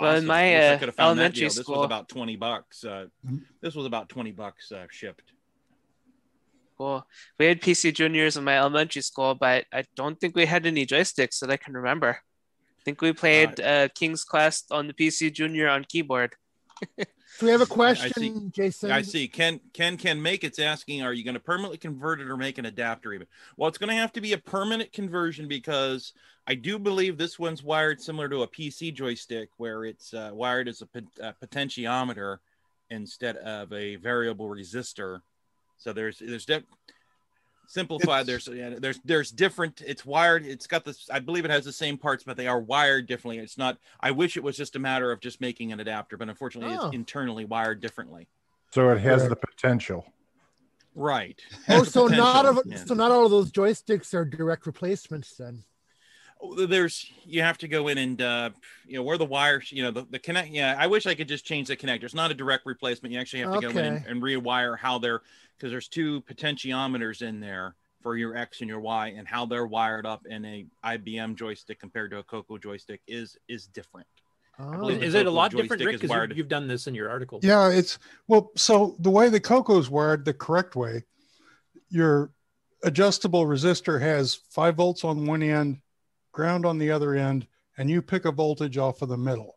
Well, 0.00 0.10
in 0.12 0.16
Awesome. 0.16 0.26
my, 0.26 0.42
Wish 0.44 0.54
I 0.62 0.66
uh, 0.74 0.78
could 0.78 0.88
have 0.88 0.94
found 0.94 1.18
that 1.18 1.22
elementary 1.22 1.40
deal. 1.40 1.48
This 1.50 1.68
was 1.68 1.84
about 1.84 2.08
twenty 2.08 2.36
bucks. 2.36 2.84
Uh, 2.84 3.06
Mm-hmm. 3.26 3.36
this 3.60 3.74
was 3.74 3.86
about 3.86 4.08
twenty 4.08 4.32
bucks 4.32 4.72
uh, 4.72 4.86
shipped. 4.90 5.32
Cool. 6.78 7.06
We 7.38 7.46
had 7.46 7.60
PC 7.60 7.94
juniors 7.94 8.36
in 8.36 8.44
my 8.44 8.58
elementary 8.58 9.02
school, 9.02 9.34
but 9.34 9.66
I 9.72 9.84
don't 9.94 10.18
think 10.18 10.34
we 10.34 10.46
had 10.46 10.66
any 10.66 10.86
joysticks 10.86 11.38
that 11.40 11.50
I 11.50 11.56
can 11.56 11.74
remember. 11.74 12.18
I 12.18 12.82
think 12.84 13.00
we 13.00 13.12
played 13.12 13.60
uh, 13.60 13.88
King's 13.94 14.24
Quest 14.24 14.72
on 14.72 14.88
the 14.88 14.92
PC 14.94 15.32
Junior 15.32 15.68
on 15.68 15.84
keyboard. 15.84 16.34
Do 16.98 17.46
we 17.46 17.50
have 17.50 17.60
a 17.60 17.64
I 17.64 17.66
see. 17.66 17.72
question, 17.74 18.52
Jason? 18.54 18.90
I 18.90 19.02
see. 19.02 19.28
Ken 19.28 19.60
Ken 19.72 19.96
can 19.96 20.20
make 20.20 20.42
it's 20.42 20.58
asking, 20.58 21.02
are 21.02 21.12
you 21.12 21.22
going 21.24 21.34
to 21.34 21.40
permanently 21.40 21.78
convert 21.78 22.20
it 22.20 22.28
or 22.28 22.36
make 22.36 22.58
an 22.58 22.66
adapter 22.66 23.12
even? 23.12 23.26
Well, 23.56 23.68
it's 23.68 23.78
going 23.78 23.88
to 23.90 23.94
have 23.96 24.12
to 24.14 24.20
be 24.20 24.32
a 24.32 24.38
permanent 24.38 24.92
conversion 24.92 25.46
because 25.46 26.12
I 26.46 26.54
do 26.54 26.78
believe 26.78 27.18
this 27.18 27.38
one's 27.38 27.62
wired 27.62 28.00
similar 28.00 28.28
to 28.28 28.42
a 28.42 28.48
PC 28.48 28.92
joystick, 28.92 29.50
where 29.58 29.84
it's 29.84 30.12
uh, 30.12 30.30
wired 30.32 30.68
as 30.68 30.82
a, 30.82 30.86
pot- 30.86 31.04
a 31.20 31.34
potentiometer 31.46 32.38
instead 32.90 33.36
of 33.36 33.72
a 33.72 33.96
variable 33.96 34.48
resistor. 34.48 35.20
So 35.78 35.92
there's 35.92 36.18
there's 36.18 36.44
de- 36.44 36.64
simplified. 37.68 38.26
There's 38.26 38.48
yeah, 38.48 38.74
there's 38.78 39.00
there's 39.04 39.30
different. 39.30 39.82
It's 39.86 40.04
wired. 40.04 40.44
It's 40.44 40.66
got 40.66 40.84
this. 40.84 41.08
I 41.10 41.20
believe 41.20 41.44
it 41.44 41.50
has 41.50 41.64
the 41.64 41.72
same 41.72 41.96
parts, 41.96 42.24
but 42.24 42.36
they 42.36 42.46
are 42.48 42.60
wired 42.60 43.06
differently. 43.06 43.38
It's 43.42 43.58
not. 43.58 43.78
I 44.00 44.10
wish 44.10 44.36
it 44.36 44.42
was 44.42 44.56
just 44.56 44.76
a 44.76 44.78
matter 44.80 45.12
of 45.12 45.20
just 45.20 45.40
making 45.40 45.72
an 45.72 45.80
adapter, 45.80 46.16
but 46.16 46.28
unfortunately, 46.28 46.76
Oh. 46.78 46.86
it's 46.86 46.94
internally 46.94 47.44
wired 47.44 47.80
differently. 47.80 48.28
So 48.72 48.90
it 48.90 48.98
has 49.00 49.28
the 49.28 49.36
potential. 49.36 50.04
Right. 50.94 51.40
Oh, 51.68 51.84
so 51.84 52.06
not 52.06 52.44
of 52.46 52.60
yeah. 52.66 52.76
so 52.84 52.94
not 52.94 53.10
all 53.12 53.24
of 53.24 53.30
those 53.30 53.50
joysticks 53.52 54.12
are 54.12 54.24
direct 54.24 54.66
replacements 54.66 55.36
then. 55.36 55.62
There's 56.66 57.06
you 57.24 57.42
have 57.42 57.58
to 57.58 57.68
go 57.68 57.88
in 57.88 57.98
and 57.98 58.20
uh 58.20 58.50
you 58.86 58.96
know 58.96 59.02
where 59.02 59.16
the 59.16 59.24
wires 59.24 59.70
you 59.70 59.82
know 59.82 59.90
the, 59.90 60.06
the 60.10 60.18
connect 60.18 60.50
yeah 60.50 60.76
i 60.78 60.86
wish 60.88 61.06
i 61.06 61.14
could 61.14 61.28
just 61.28 61.44
change 61.44 61.68
the 61.68 61.76
connector 61.76 62.02
it's 62.04 62.14
not 62.14 62.30
a 62.30 62.34
direct 62.34 62.66
replacement 62.66 63.12
you 63.14 63.20
actually 63.20 63.40
have 63.40 63.52
to 63.54 63.60
go 63.60 63.70
in 63.70 63.76
and, 63.78 64.06
and 64.06 64.22
rewire 64.22 64.76
how 64.76 64.98
they're 64.98 65.20
because 65.56 65.70
there's 65.70 65.86
two 65.88 66.20
potentiometers 66.22 67.22
in 67.22 67.38
there 67.38 67.76
for 68.02 68.16
your 68.16 68.36
x 68.36 68.60
and 68.60 68.68
your 68.68 68.80
y 68.80 69.14
and 69.16 69.28
how 69.28 69.46
they're 69.46 69.66
wired 69.66 70.04
up 70.04 70.26
in 70.26 70.44
a 70.44 70.66
ibm 70.84 71.36
joystick 71.36 71.78
compared 71.78 72.10
to 72.10 72.18
a 72.18 72.22
coco 72.24 72.58
joystick 72.58 73.00
is 73.06 73.36
is 73.48 73.66
different 73.68 74.06
Oh. 74.58 74.70
believe 74.72 75.02
Is 75.02 75.14
it 75.14 75.26
a 75.26 75.30
lot 75.30 75.50
different, 75.50 75.82
Rick? 75.82 75.94
is 75.94 76.00
Because 76.02 76.10
wired- 76.10 76.30
you, 76.30 76.36
you've 76.36 76.48
done 76.48 76.68
this 76.68 76.86
in 76.86 76.94
your 76.94 77.08
article. 77.08 77.40
Yeah, 77.42 77.70
it's 77.70 77.98
well, 78.28 78.50
so 78.54 78.96
the 78.98 79.10
way 79.10 79.30
the 79.30 79.40
Coco's 79.40 79.88
wired 79.88 80.26
the 80.26 80.34
correct 80.34 80.76
way, 80.76 81.04
your 81.88 82.32
adjustable 82.84 83.46
resistor 83.46 83.98
has 84.00 84.34
five 84.50 84.76
volts 84.76 85.04
on 85.04 85.24
one 85.26 85.42
end, 85.42 85.78
ground 86.32 86.66
on 86.66 86.78
the 86.78 86.90
other 86.90 87.14
end, 87.14 87.46
and 87.78 87.88
you 87.88 88.02
pick 88.02 88.24
a 88.24 88.32
voltage 88.32 88.78
off 88.78 89.02
of 89.02 89.08
the 89.08 89.16
middle. 89.16 89.56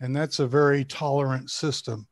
And 0.00 0.14
that's 0.14 0.38
a 0.38 0.46
very 0.46 0.84
tolerant 0.84 1.50
system. 1.50 2.06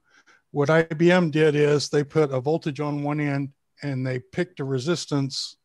What 0.53 0.69
IBM 0.69 1.31
did 1.31 1.55
is 1.55 1.89
they 1.89 2.05
put 2.05 2.33
a 2.33 2.41
voltage 2.41 2.81
on 2.81 3.03
one 3.03 3.21
end 3.21 3.51
and 3.83 4.07
they 4.07 4.19
picked 4.19 4.61
a 4.61 4.65
resistance 4.65 5.57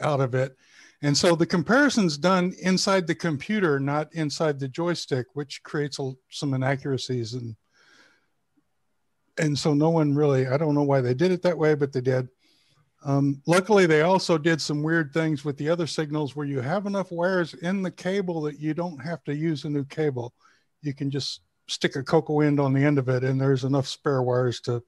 out 0.00 0.20
of 0.20 0.34
it. 0.34 0.56
And 1.02 1.16
so 1.16 1.34
the 1.34 1.46
comparison's 1.46 2.16
done 2.16 2.54
inside 2.60 3.06
the 3.06 3.14
computer, 3.14 3.78
not 3.78 4.14
inside 4.14 4.58
the 4.58 4.68
joystick, 4.68 5.26
which 5.34 5.62
creates 5.62 5.98
a, 5.98 6.12
some 6.30 6.54
inaccuracies 6.54 7.34
and 7.34 7.56
and 9.38 9.58
so 9.58 9.74
no 9.74 9.90
one 9.90 10.14
really 10.14 10.46
i 10.46 10.56
don't 10.56 10.74
know 10.74 10.82
why 10.82 11.00
they 11.00 11.14
did 11.14 11.32
it 11.32 11.42
that 11.42 11.58
way 11.58 11.74
but 11.74 11.92
they 11.92 12.00
did 12.00 12.28
um, 13.04 13.42
luckily 13.46 13.84
they 13.84 14.00
also 14.00 14.38
did 14.38 14.60
some 14.60 14.82
weird 14.82 15.12
things 15.12 15.44
with 15.44 15.58
the 15.58 15.68
other 15.68 15.86
signals 15.86 16.34
where 16.34 16.46
you 16.46 16.60
have 16.60 16.86
enough 16.86 17.12
wires 17.12 17.52
in 17.52 17.82
the 17.82 17.90
cable 17.90 18.40
that 18.42 18.58
you 18.58 18.72
don't 18.72 18.98
have 18.98 19.22
to 19.24 19.34
use 19.34 19.64
a 19.64 19.70
new 19.70 19.84
cable. 19.84 20.32
You 20.80 20.94
can 20.94 21.10
just 21.10 21.42
stick 21.68 21.96
a 21.96 22.02
Coco 22.02 22.40
end 22.40 22.58
on 22.58 22.72
the 22.72 22.82
end 22.82 22.98
of 22.98 23.10
it 23.10 23.22
and 23.22 23.38
there's 23.38 23.64
enough 23.64 23.86
spare 23.86 24.22
wires 24.22 24.60
to 24.60 24.82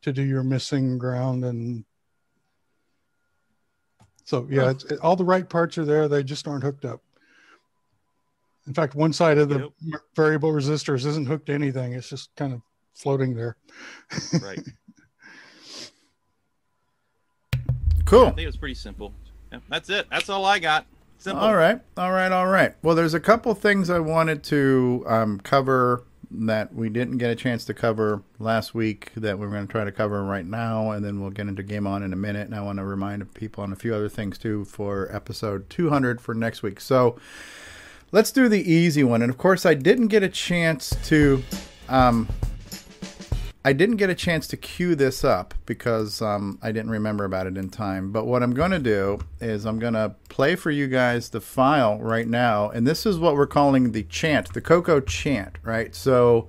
to 0.00 0.12
do 0.12 0.22
your 0.22 0.42
missing 0.42 0.96
ground 0.96 1.44
and 1.44 1.84
so 4.24 4.46
yeah 4.48 4.70
it's, 4.70 4.84
all 5.02 5.16
the 5.16 5.24
right 5.24 5.48
parts 5.48 5.76
are 5.76 5.84
there. 5.84 6.08
They 6.08 6.22
just 6.22 6.48
aren't 6.48 6.64
hooked 6.64 6.86
up. 6.86 7.02
In 8.66 8.72
fact 8.72 8.94
one 8.94 9.12
side 9.12 9.36
of 9.36 9.50
the 9.50 9.70
variable 10.16 10.52
resistors 10.52 11.04
isn't 11.04 11.26
hooked 11.26 11.46
to 11.46 11.52
anything. 11.52 11.92
It's 11.92 12.08
just 12.08 12.34
kind 12.36 12.54
of 12.54 12.62
floating 12.94 13.34
there. 13.34 13.56
Right 14.42 14.60
Cool. 18.08 18.26
i 18.26 18.30
think 18.30 18.40
it 18.40 18.46
was 18.46 18.56
pretty 18.56 18.74
simple 18.74 19.12
yeah, 19.52 19.58
that's 19.68 19.88
it 19.90 20.06
that's 20.10 20.28
all 20.28 20.44
i 20.44 20.58
got 20.58 20.86
simple 21.18 21.44
All 21.44 21.56
right, 21.56 21.80
all 21.96 22.12
right, 22.12 22.30
all 22.30 22.46
right. 22.46 22.74
Well, 22.82 22.94
there's 22.94 23.14
a 23.14 23.20
couple 23.20 23.52
things 23.54 23.90
I 23.90 23.98
wanted 23.98 24.42
to 24.44 25.04
um, 25.06 25.40
cover 25.40 26.04
that 26.30 26.74
we 26.74 26.88
didn't 26.88 27.18
get 27.18 27.30
a 27.30 27.34
chance 27.34 27.64
to 27.64 27.74
cover 27.74 28.22
last 28.38 28.74
week 28.74 29.12
that 29.16 29.38
we're 29.38 29.48
going 29.48 29.66
to 29.66 29.70
try 29.70 29.84
to 29.84 29.92
cover 29.92 30.22
right 30.22 30.46
now, 30.46 30.90
and 30.92 31.04
then 31.04 31.20
we'll 31.20 31.30
get 31.30 31.48
into 31.48 31.62
Game 31.62 31.86
On 31.86 32.02
in 32.02 32.12
a 32.12 32.16
minute. 32.16 32.46
And 32.46 32.54
I 32.54 32.60
want 32.60 32.78
to 32.78 32.84
remind 32.84 33.32
people 33.34 33.64
on 33.64 33.72
a 33.72 33.76
few 33.76 33.94
other 33.94 34.08
things 34.08 34.38
too 34.38 34.64
for 34.64 35.08
episode 35.14 35.68
200 35.70 36.20
for 36.20 36.34
next 36.34 36.62
week. 36.62 36.80
So 36.80 37.18
let's 38.12 38.30
do 38.30 38.48
the 38.48 38.70
easy 38.70 39.02
one. 39.02 39.22
And 39.22 39.30
of 39.30 39.38
course, 39.38 39.66
I 39.66 39.74
didn't 39.74 40.08
get 40.08 40.22
a 40.22 40.28
chance 40.28 40.94
to. 41.06 41.42
Um, 41.88 42.28
I 43.64 43.72
didn't 43.72 43.96
get 43.96 44.08
a 44.08 44.14
chance 44.14 44.46
to 44.48 44.56
queue 44.56 44.94
this 44.94 45.24
up 45.24 45.52
because 45.66 46.22
um, 46.22 46.58
I 46.62 46.70
didn't 46.70 46.90
remember 46.90 47.24
about 47.24 47.46
it 47.46 47.56
in 47.56 47.68
time. 47.68 48.12
But 48.12 48.24
what 48.24 48.42
I'm 48.42 48.54
going 48.54 48.70
to 48.70 48.78
do 48.78 49.18
is 49.40 49.66
I'm 49.66 49.78
going 49.78 49.94
to 49.94 50.14
play 50.28 50.54
for 50.54 50.70
you 50.70 50.86
guys 50.86 51.30
the 51.30 51.40
file 51.40 51.98
right 51.98 52.26
now. 52.26 52.70
And 52.70 52.86
this 52.86 53.04
is 53.04 53.18
what 53.18 53.34
we're 53.34 53.46
calling 53.48 53.92
the 53.92 54.04
chant, 54.04 54.54
the 54.54 54.60
Coco 54.60 55.00
chant, 55.00 55.58
right? 55.64 55.94
So 55.94 56.48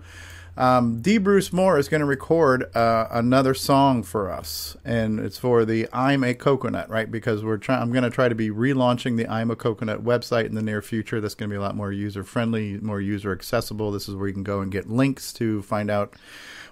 um, 0.56 1.02
D. 1.02 1.18
Bruce 1.18 1.52
Moore 1.52 1.80
is 1.80 1.90
going 1.90 2.02
to 2.02 2.06
record 2.06 2.76
uh, 2.76 3.08
another 3.12 3.54
song 3.54 4.04
for 4.04 4.30
us. 4.30 4.78
And 4.86 5.20
it's 5.20 5.38
for 5.38 5.66
the 5.66 5.88
I'm 5.92 6.24
a 6.24 6.34
Coconut, 6.34 6.90
right? 6.90 7.10
Because 7.10 7.44
we're 7.44 7.58
trying, 7.58 7.82
I'm 7.82 7.92
going 7.92 8.04
to 8.04 8.10
try 8.10 8.30
to 8.30 8.36
be 8.36 8.50
relaunching 8.50 9.18
the 9.18 9.26
I'm 9.28 9.50
a 9.50 9.56
Coconut 9.56 10.04
website 10.04 10.46
in 10.46 10.56
the 10.56 10.62
near 10.62 10.82
future. 10.82 11.20
That's 11.20 11.34
going 11.34 11.50
to 11.50 11.54
be 11.54 11.58
a 11.58 11.62
lot 11.62 11.76
more 11.76 11.92
user 11.92 12.24
friendly, 12.24 12.78
more 12.82 13.02
user 13.02 13.32
accessible. 13.32 13.92
This 13.92 14.08
is 14.08 14.16
where 14.16 14.28
you 14.28 14.34
can 14.34 14.44
go 14.44 14.62
and 14.62 14.72
get 14.72 14.90
links 14.90 15.34
to 15.34 15.62
find 15.64 15.90
out 15.90 16.14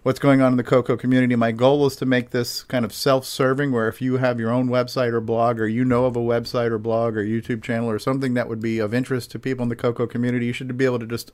what's 0.08 0.20
going 0.20 0.40
on 0.40 0.54
in 0.54 0.58
the 0.58 0.64
Coco 0.64 0.96
community. 0.96 1.36
My 1.36 1.52
goal 1.52 1.86
is 1.86 1.98
to 1.98 2.06
make 2.06 2.30
this 2.30 2.64
kind 2.64 2.86
of 2.86 2.94
self-serving, 2.94 3.74
where 3.74 3.90
if 3.90 4.02
you 4.02 4.16
have 4.16 4.40
your 4.40 4.52
own 4.52 4.70
website 4.70 5.12
or 5.12 5.20
blog, 5.20 5.60
or 5.60 5.68
you 5.68 5.84
know 5.84 6.06
of 6.06 6.16
a 6.16 6.22
website 6.22 6.72
or 6.72 6.78
blog 6.78 7.18
or 7.18 7.26
YouTube 7.26 7.62
channel 7.62 7.90
or 7.90 8.00
something 8.00 8.34
that 8.36 8.48
would 8.48 8.62
be 8.62 8.80
of 8.80 8.94
interest 8.94 9.32
to 9.32 9.40
people 9.40 9.64
in 9.64 9.70
the 9.70 9.76
Coco 9.76 10.08
community, 10.08 10.46
you 10.46 10.54
should 10.54 10.78
be 10.78 10.86
able 10.86 11.00
to 11.00 11.06
just 11.06 11.34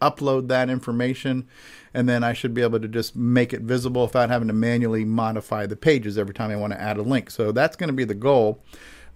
upload 0.00 0.48
that 0.48 0.70
information, 0.70 1.46
and 1.92 2.08
then 2.08 2.24
I 2.24 2.32
should 2.32 2.54
be 2.54 2.62
able 2.62 2.80
to 2.80 2.88
just 2.88 3.14
make 3.14 3.52
it 3.52 3.60
visible 3.60 4.06
without 4.06 4.30
having 4.30 4.48
to 4.48 4.54
manually 4.54 5.04
modify 5.04 5.66
the 5.66 5.76
pages 5.76 6.16
every 6.16 6.32
time 6.32 6.50
I 6.50 6.56
want 6.56 6.72
to 6.72 6.80
add 6.80 6.96
a 6.96 7.02
link. 7.02 7.30
So 7.30 7.52
that's 7.52 7.76
going 7.76 7.88
to 7.88 7.94
be 7.94 8.04
the 8.04 8.14
goal. 8.14 8.64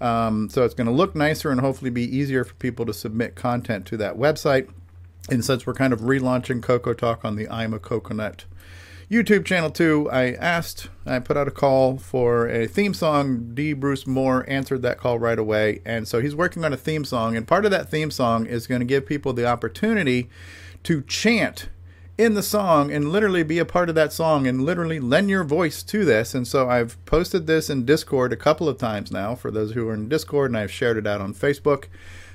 Um, 0.02 0.50
so 0.50 0.64
it's 0.64 0.74
going 0.74 0.86
to 0.86 0.92
look 0.92 1.14
nicer 1.14 1.50
and 1.50 1.62
hopefully 1.62 1.90
be 1.90 2.14
easier 2.14 2.44
for 2.44 2.52
people 2.56 2.84
to 2.84 2.92
submit 2.92 3.36
content 3.36 3.86
to 3.86 3.96
that 3.96 4.18
website. 4.18 4.68
And 5.30 5.42
since 5.42 5.66
we're 5.66 5.72
kind 5.72 5.94
of 5.94 6.00
relaunching 6.00 6.62
Coco 6.62 6.92
Talk 6.92 7.24
on 7.24 7.36
the 7.36 7.48
I'm 7.48 7.72
a 7.72 7.78
Coconut 7.78 8.44
YouTube 9.10 9.46
channel 9.46 9.70
too, 9.70 10.08
I 10.12 10.32
asked, 10.32 10.90
I 11.06 11.18
put 11.18 11.38
out 11.38 11.48
a 11.48 11.50
call 11.50 11.96
for 11.96 12.46
a 12.46 12.66
theme 12.66 12.92
song. 12.92 13.54
D. 13.54 13.72
Bruce 13.72 14.06
Moore 14.06 14.44
answered 14.48 14.82
that 14.82 14.98
call 14.98 15.18
right 15.18 15.38
away. 15.38 15.80
And 15.86 16.06
so 16.06 16.20
he's 16.20 16.36
working 16.36 16.62
on 16.64 16.74
a 16.74 16.76
theme 16.76 17.06
song. 17.06 17.34
And 17.34 17.48
part 17.48 17.64
of 17.64 17.70
that 17.70 17.90
theme 17.90 18.10
song 18.10 18.44
is 18.44 18.66
going 18.66 18.80
to 18.80 18.84
give 18.84 19.06
people 19.06 19.32
the 19.32 19.46
opportunity 19.46 20.28
to 20.82 21.00
chant 21.02 21.70
in 22.18 22.34
the 22.34 22.42
song 22.42 22.92
and 22.92 23.10
literally 23.10 23.44
be 23.44 23.58
a 23.58 23.64
part 23.64 23.88
of 23.88 23.94
that 23.94 24.12
song 24.12 24.46
and 24.46 24.64
literally 24.64 25.00
lend 25.00 25.30
your 25.30 25.44
voice 25.44 25.82
to 25.84 26.04
this. 26.04 26.34
And 26.34 26.46
so 26.46 26.68
I've 26.68 27.02
posted 27.06 27.46
this 27.46 27.70
in 27.70 27.86
Discord 27.86 28.32
a 28.32 28.36
couple 28.36 28.68
of 28.68 28.76
times 28.76 29.10
now 29.10 29.34
for 29.34 29.50
those 29.50 29.72
who 29.72 29.88
are 29.88 29.94
in 29.94 30.08
Discord, 30.08 30.50
and 30.50 30.58
I've 30.58 30.72
shared 30.72 30.98
it 30.98 31.06
out 31.06 31.20
on 31.20 31.32
Facebook. 31.32 31.84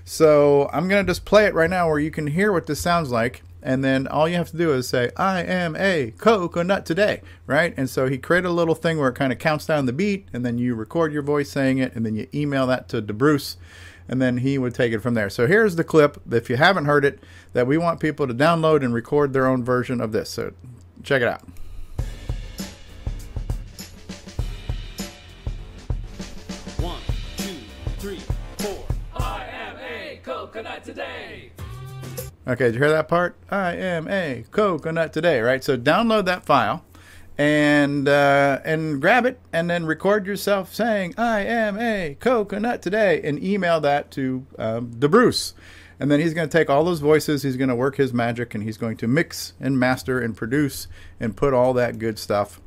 So 0.06 0.70
I'm 0.74 0.88
going 0.88 1.06
to 1.06 1.10
just 1.10 1.26
play 1.26 1.46
it 1.46 1.54
right 1.54 1.70
now 1.70 1.88
where 1.88 2.00
you 2.00 2.12
can 2.12 2.28
hear 2.28 2.52
what 2.52 2.66
this 2.66 2.80
sounds 2.80 3.12
like. 3.12 3.44
And 3.66 3.84
then 3.84 4.08
all 4.08 4.28
you 4.28 4.36
have 4.36 4.52
to 4.52 4.58
do 4.58 4.74
is 4.74 4.90
say, 4.90 5.10
I 5.16 5.42
am 5.42 5.76
a 5.78 6.12
coconut 6.18 6.86
today, 6.86 7.22
right? 7.48 7.74
And 7.78 7.90
so 7.90 8.10
he 8.10 8.18
created 8.18 8.50
a 8.50 8.52
little 8.52 8.76
thing 8.76 9.00
where 9.00 9.08
it 9.08 9.16
kind 9.16 9.32
of 9.32 9.40
counts 9.40 9.66
down 9.66 9.86
the 9.86 9.94
beat, 9.94 10.28
and 10.34 10.46
then 10.46 10.58
you 10.58 10.76
record 10.76 11.14
your 11.14 11.22
voice 11.22 11.50
saying 11.50 11.78
it, 11.78 11.96
and 11.96 12.06
then 12.06 12.14
you 12.14 12.28
email 12.34 12.68
that 12.68 12.90
to 12.90 13.00
D. 13.02 13.14
Bruce. 13.14 13.56
and 14.08 14.22
then 14.22 14.38
he 14.38 14.58
would 14.58 14.76
take 14.76 14.92
it 14.94 15.00
from 15.00 15.14
there. 15.14 15.30
So 15.30 15.48
here's 15.48 15.76
the 15.76 15.84
clip, 15.84 16.22
if 16.32 16.50
you 16.50 16.58
haven't 16.58 16.86
heard 16.86 17.06
it, 17.06 17.20
that 17.54 17.68
we 17.68 17.78
want 17.78 18.00
people 18.00 18.28
to 18.28 18.34
download 18.34 18.84
and 18.84 18.94
record 18.94 19.34
their 19.34 19.48
own 19.48 19.64
version 19.64 20.02
of 20.02 20.12
this. 20.12 20.30
So 20.30 20.54
check 21.04 21.22
it 21.22 21.28
out. 21.28 21.42
Okay, 32.46 32.66
did 32.66 32.74
you 32.74 32.82
hear 32.82 32.90
that 32.90 33.08
part? 33.08 33.38
I 33.50 33.72
am 33.72 34.06
a 34.10 34.44
coconut 34.52 35.14
today, 35.14 35.40
right? 35.40 35.64
So 35.64 35.78
download 35.78 36.26
that 36.26 36.44
file 36.44 36.84
and 37.38 38.06
uh, 38.10 38.60
and 38.66 39.00
grab 39.00 39.26
it 39.26 39.40
and 39.54 39.70
then 39.70 39.86
record 39.86 40.28
yourself 40.28 40.76
saying 40.76 41.14
I 41.18 41.40
am 41.46 41.80
a 41.80 42.18
coconut 42.20 42.82
today 42.82 43.22
and 43.24 43.42
email 43.42 43.80
that 43.80 44.12
to 44.12 44.46
um, 44.60 44.92
D. 45.00 45.08
Bruce. 45.08 45.54
And 46.02 46.12
then 46.12 46.20
he's 46.20 46.34
going 46.34 46.50
to 46.50 46.58
take 46.58 46.70
all 46.70 46.84
those 46.84 47.00
voices, 47.00 47.44
he's 47.44 47.56
going 47.56 47.70
to 47.70 47.76
work 47.76 47.96
his 47.96 48.12
magic, 48.12 48.54
and 48.54 48.62
he's 48.62 48.78
going 48.78 48.98
to 48.98 49.08
mix 49.08 49.54
and 49.62 49.80
master 49.80 50.20
and 50.20 50.36
produce 50.36 50.88
and 51.22 51.38
put 51.38 51.54
all 51.54 51.72
that 51.76 51.98
good 51.98 52.20
stuff 52.20 52.60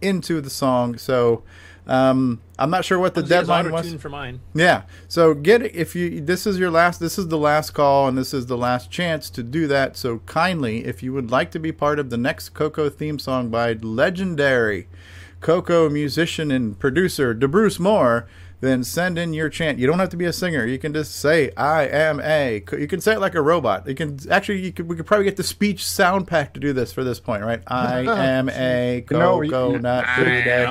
into 0.00 0.40
the 0.40 0.50
song. 0.50 0.98
So 0.98 1.44
um, 1.90 2.40
I'm 2.56 2.70
not 2.70 2.84
sure 2.84 3.00
what 3.00 3.14
the 3.14 3.22
As 3.22 3.30
long 3.30 3.40
as 3.40 3.46
he 3.48 3.52
has 3.52 3.64
deadline 3.64 3.72
was. 3.72 4.00
for 4.00 4.08
mine. 4.08 4.40
Yeah. 4.54 4.82
So 5.08 5.34
get 5.34 5.62
it 5.62 5.74
if 5.74 5.96
you 5.96 6.20
this 6.20 6.46
is 6.46 6.56
your 6.56 6.70
last 6.70 7.00
this 7.00 7.18
is 7.18 7.26
the 7.28 7.36
last 7.36 7.72
call 7.72 8.06
and 8.06 8.16
this 8.16 8.32
is 8.32 8.46
the 8.46 8.56
last 8.56 8.92
chance 8.92 9.28
to 9.30 9.42
do 9.42 9.66
that. 9.66 9.96
So 9.96 10.18
kindly 10.20 10.84
if 10.84 11.02
you 11.02 11.12
would 11.12 11.32
like 11.32 11.50
to 11.50 11.58
be 11.58 11.72
part 11.72 11.98
of 11.98 12.08
the 12.10 12.16
next 12.16 12.50
Coco 12.50 12.88
theme 12.90 13.18
song 13.18 13.48
by 13.48 13.72
legendary 13.72 14.86
Coco 15.40 15.88
musician 15.90 16.52
and 16.52 16.78
producer 16.78 17.34
D. 17.34 17.46
Bruce 17.48 17.80
Moore, 17.80 18.28
then 18.60 18.84
send 18.84 19.18
in 19.18 19.32
your 19.32 19.48
chant. 19.48 19.78
You 19.78 19.86
don't 19.86 19.98
have 19.98 20.10
to 20.10 20.16
be 20.16 20.26
a 20.26 20.32
singer. 20.32 20.66
You 20.66 20.78
can 20.78 20.92
just 20.92 21.16
say 21.16 21.50
I 21.56 21.86
am 21.86 22.20
a. 22.20 22.62
You 22.72 22.86
can 22.86 23.00
say 23.00 23.14
it 23.14 23.20
like 23.20 23.34
a 23.34 23.40
robot. 23.40 23.88
You 23.88 23.94
can 23.94 24.18
actually 24.30 24.60
you 24.60 24.72
could 24.72 24.88
we 24.88 24.96
could 24.96 25.06
probably 25.06 25.24
get 25.24 25.36
the 25.36 25.42
speech 25.42 25.84
sound 25.84 26.26
pack 26.26 26.52
to 26.54 26.60
do 26.60 26.72
this 26.72 26.92
for 26.92 27.02
this 27.02 27.18
point, 27.20 27.42
right? 27.42 27.62
I 27.66 28.00
am 28.00 28.48
a 28.50 29.04
No, 29.10 29.40
Coco 29.40 29.78
nut 29.78 30.04
today. 30.16 30.66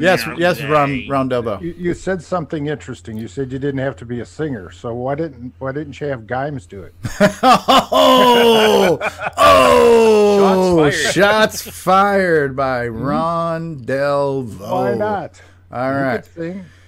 Yes, 0.00 0.24
yes, 0.38 0.62
Ron 0.62 1.08
Ron 1.08 1.28
Delvaux. 1.28 1.60
You, 1.60 1.74
you 1.76 1.94
said 1.94 2.22
something 2.22 2.66
interesting. 2.66 3.16
You 3.16 3.28
said 3.28 3.50
you 3.50 3.58
didn't 3.58 3.80
have 3.80 3.96
to 3.96 4.06
be 4.06 4.20
a 4.20 4.26
singer. 4.26 4.70
So 4.70 4.94
why 4.94 5.16
didn't 5.16 5.54
why 5.58 5.72
didn't 5.72 6.00
you 6.00 6.06
have 6.06 6.20
Gimes 6.22 6.68
do 6.68 6.82
it? 6.82 6.94
oh, 7.42 8.98
oh, 9.36 10.90
Shots 10.90 11.02
fired. 11.02 11.14
shots 11.14 11.70
fired 11.82 12.56
by 12.56 12.86
hmm? 12.86 13.02
Ron 13.02 13.80
Delvaux. 13.80 14.70
Why 14.70 14.94
not? 14.94 15.40
All 15.72 15.92
You 15.92 15.98
right. 15.98 16.28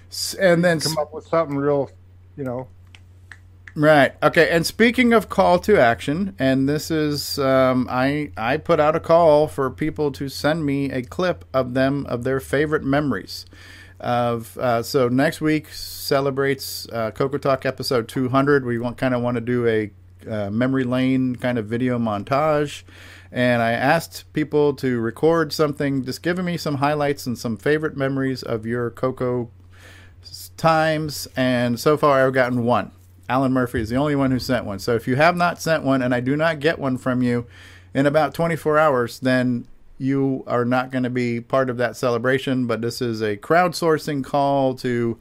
Could 0.09 0.15
sing. 0.15 0.31
S- 0.35 0.35
And 0.35 0.65
then 0.65 0.81
come 0.81 0.99
up 0.99 1.13
with 1.13 1.27
something 1.27 1.57
real, 1.57 1.91
you 2.37 2.45
know. 2.45 2.69
Right. 3.75 4.13
Okay. 4.23 4.49
And 4.51 4.67
speaking 4.67 5.13
of 5.13 5.29
call 5.29 5.59
to 5.61 5.79
action, 5.79 6.35
and 6.39 6.69
this 6.69 6.91
is 6.91 7.39
um, 7.39 7.87
I 7.91 8.33
I 8.37 8.57
put 8.57 8.81
out 8.81 8.97
a 8.97 9.01
call 9.01 9.47
for 9.47 9.71
people 9.71 10.11
to 10.13 10.29
send 10.29 10.67
me 10.67 10.91
a 10.91 11.03
clip 11.03 11.45
of 11.55 11.75
them 11.75 12.05
of 12.07 12.25
their 12.25 12.41
favorite 12.41 12.83
memories. 12.83 13.47
Of 14.01 14.59
uh, 14.59 14.83
so 14.83 15.09
next 15.09 15.41
week 15.41 15.69
celebrates 15.73 16.89
uh, 16.93 17.13
Coco 17.13 17.39
Talk 17.39 17.65
episode 17.67 18.09
200. 18.09 18.65
We 18.65 18.79
want 18.79 18.97
kind 18.97 19.15
of 19.15 19.23
want 19.23 19.37
to 19.37 19.41
do 19.41 19.67
a 19.69 19.91
uh, 20.29 20.51
memory 20.51 20.85
lane 20.85 21.37
kind 21.37 21.57
of 21.59 21.67
video 21.67 21.99
montage. 21.99 22.83
And 23.31 23.63
I 23.63 23.73
asked 23.73 24.33
people 24.33 24.73
to 24.75 25.01
record 25.01 25.53
something, 25.53 26.05
just 26.05 26.23
giving 26.23 26.45
me 26.47 26.57
some 26.57 26.77
highlights 26.77 27.27
and 27.27 27.39
some 27.39 27.57
favorite 27.57 27.97
memories 27.97 28.43
of 28.43 28.67
your 28.67 28.91
Coco 28.91 29.51
times. 30.57 31.29
And 31.37 31.79
so 31.79 31.97
far, 31.97 32.27
I've 32.27 32.33
gotten 32.33 32.65
one. 32.65 32.93
Alan 33.29 33.53
Murphy 33.53 33.81
is 33.81 33.91
the 33.91 33.97
only 33.97 34.17
one 34.17 34.31
who 34.31 34.39
sent 34.39 34.65
one. 34.65 34.79
So 34.79 34.95
if 34.95 35.07
you 35.07 35.17
have 35.17 35.37
not 35.37 35.61
sent 35.61 35.85
one 35.85 36.03
and 36.03 36.15
I 36.15 36.21
do 36.21 36.37
not 36.37 36.61
get 36.61 36.79
one 36.79 36.97
from 36.97 37.23
you 37.23 37.47
in 37.93 38.07
about 38.07 38.35
24 38.35 38.79
hours, 38.79 39.21
then 39.21 39.67
you 39.99 40.45
are 40.47 40.65
not 40.65 40.91
going 40.91 41.03
to 41.03 41.11
be 41.11 41.41
part 41.41 41.69
of 41.69 41.77
that 41.77 41.97
celebration. 41.97 42.67
But 42.67 42.81
this 42.81 43.03
is 43.03 43.21
a 43.21 43.37
crowdsourcing 43.37 44.25
call 44.25 44.75
to 44.77 45.19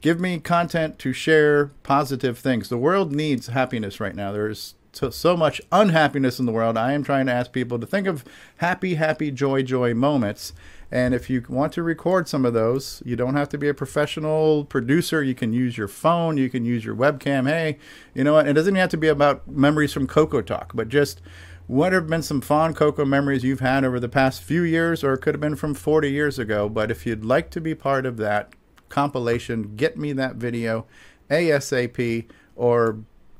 give 0.00 0.18
me 0.18 0.38
content 0.38 0.98
to 1.00 1.12
share 1.12 1.66
positive 1.82 2.38
things. 2.38 2.68
The 2.68 2.78
world 2.78 3.12
needs 3.12 3.48
happiness 3.48 4.00
right 4.00 4.14
now. 4.14 4.32
There's 4.32 4.74
so, 4.92 5.10
so 5.10 5.36
much 5.36 5.60
unhappiness 5.72 6.38
in 6.38 6.46
the 6.46 6.52
world. 6.52 6.76
I 6.76 6.92
am 6.92 7.04
trying 7.04 7.26
to 7.26 7.32
ask 7.32 7.52
people 7.52 7.78
to 7.78 7.86
think 7.86 8.06
of 8.06 8.24
happy, 8.58 8.94
happy, 8.94 9.30
joy, 9.30 9.62
joy 9.62 9.94
moments. 9.94 10.52
And 10.90 11.14
if 11.14 11.28
you 11.28 11.44
want 11.48 11.72
to 11.74 11.82
record 11.82 12.28
some 12.28 12.44
of 12.44 12.54
those, 12.54 13.02
you 13.04 13.16
don't 13.16 13.34
have 13.34 13.48
to 13.50 13.58
be 13.58 13.68
a 13.68 13.74
professional 13.74 14.64
producer. 14.64 15.22
You 15.22 15.34
can 15.34 15.52
use 15.52 15.76
your 15.76 15.88
phone, 15.88 16.36
you 16.36 16.48
can 16.48 16.64
use 16.64 16.84
your 16.84 16.94
webcam. 16.94 17.48
Hey, 17.48 17.78
you 18.14 18.24
know 18.24 18.34
what? 18.34 18.46
It 18.46 18.52
doesn't 18.52 18.74
have 18.74 18.90
to 18.90 18.96
be 18.96 19.08
about 19.08 19.48
memories 19.48 19.92
from 19.92 20.06
Coco 20.06 20.40
Talk, 20.42 20.72
but 20.74 20.88
just 20.88 21.20
what 21.66 21.92
have 21.92 22.06
been 22.06 22.22
some 22.22 22.40
fond 22.40 22.76
Coco 22.76 23.04
memories 23.04 23.42
you've 23.42 23.60
had 23.60 23.84
over 23.84 23.98
the 23.98 24.08
past 24.08 24.42
few 24.42 24.62
years, 24.62 25.02
or 25.02 25.14
it 25.14 25.18
could 25.18 25.34
have 25.34 25.40
been 25.40 25.56
from 25.56 25.74
40 25.74 26.10
years 26.10 26.38
ago. 26.38 26.68
But 26.68 26.90
if 26.90 27.06
you'd 27.06 27.24
like 27.24 27.50
to 27.50 27.60
be 27.60 27.74
part 27.74 28.04
of 28.06 28.18
that 28.18 28.52
compilation, 28.88 29.74
get 29.76 29.96
me 29.96 30.12
that 30.12 30.36
video 30.36 30.86
ASAP 31.30 32.28
or 32.54 32.98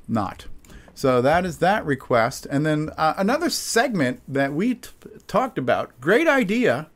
not. 0.09 0.47
So 0.95 1.21
that 1.23 1.45
is 1.45 1.59
that 1.59 1.85
request. 1.85 2.47
And 2.49 2.65
then 2.65 2.91
uh, 2.97 3.15
another 3.17 3.51
segment 3.51 4.23
that 4.29 4.53
we 4.53 4.77
t- 4.77 4.91
talked 5.27 5.59
about. 5.59 6.01
Great 6.01 6.29
idea, 6.29 6.89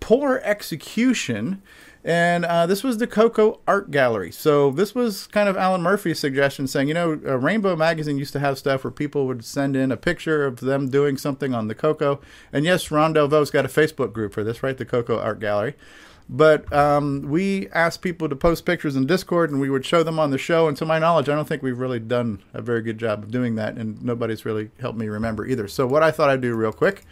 poor 0.00 0.40
execution. 0.44 1.62
And 2.04 2.44
uh, 2.44 2.66
this 2.66 2.84
was 2.84 2.98
the 2.98 3.06
Coco 3.06 3.60
Art 3.66 3.90
Gallery. 3.90 4.30
So 4.30 4.70
this 4.70 4.94
was 4.94 5.26
kind 5.28 5.48
of 5.48 5.56
Alan 5.56 5.80
Murphy's 5.80 6.18
suggestion, 6.18 6.66
saying, 6.66 6.88
you 6.88 6.94
know, 6.94 7.12
uh, 7.12 7.38
Rainbow 7.38 7.76
Magazine 7.76 8.18
used 8.18 8.34
to 8.34 8.40
have 8.40 8.58
stuff 8.58 8.84
where 8.84 8.90
people 8.90 9.26
would 9.26 9.42
send 9.42 9.74
in 9.74 9.90
a 9.90 9.96
picture 9.96 10.44
of 10.44 10.60
them 10.60 10.90
doing 10.90 11.16
something 11.16 11.54
on 11.54 11.68
the 11.68 11.74
Coco. 11.74 12.20
And 12.52 12.66
yes, 12.66 12.90
Ron 12.90 13.14
Delvaux's 13.14 13.50
got 13.50 13.64
a 13.64 13.68
Facebook 13.68 14.12
group 14.12 14.34
for 14.34 14.44
this, 14.44 14.62
right? 14.62 14.76
The 14.76 14.84
Coco 14.84 15.18
Art 15.18 15.40
Gallery. 15.40 15.74
But 16.28 16.70
um, 16.72 17.22
we 17.22 17.68
asked 17.68 18.02
people 18.02 18.28
to 18.28 18.36
post 18.36 18.66
pictures 18.66 18.96
in 18.96 19.06
Discord, 19.06 19.50
and 19.50 19.60
we 19.60 19.70
would 19.70 19.84
show 19.84 20.02
them 20.02 20.18
on 20.18 20.30
the 20.30 20.38
show. 20.38 20.68
And 20.68 20.76
to 20.78 20.84
my 20.84 20.98
knowledge, 20.98 21.30
I 21.30 21.34
don't 21.34 21.46
think 21.46 21.62
we've 21.62 21.78
really 21.78 22.00
done 22.00 22.42
a 22.52 22.60
very 22.60 22.82
good 22.82 22.98
job 22.98 23.22
of 23.22 23.30
doing 23.30 23.54
that, 23.56 23.76
and 23.76 24.02
nobody's 24.02 24.44
really 24.44 24.70
helped 24.78 24.98
me 24.98 25.08
remember 25.08 25.46
either. 25.46 25.68
So 25.68 25.86
what 25.86 26.02
I 26.02 26.10
thought 26.10 26.30
I'd 26.30 26.40
do 26.40 26.54
real 26.54 26.72
quick 26.72 27.04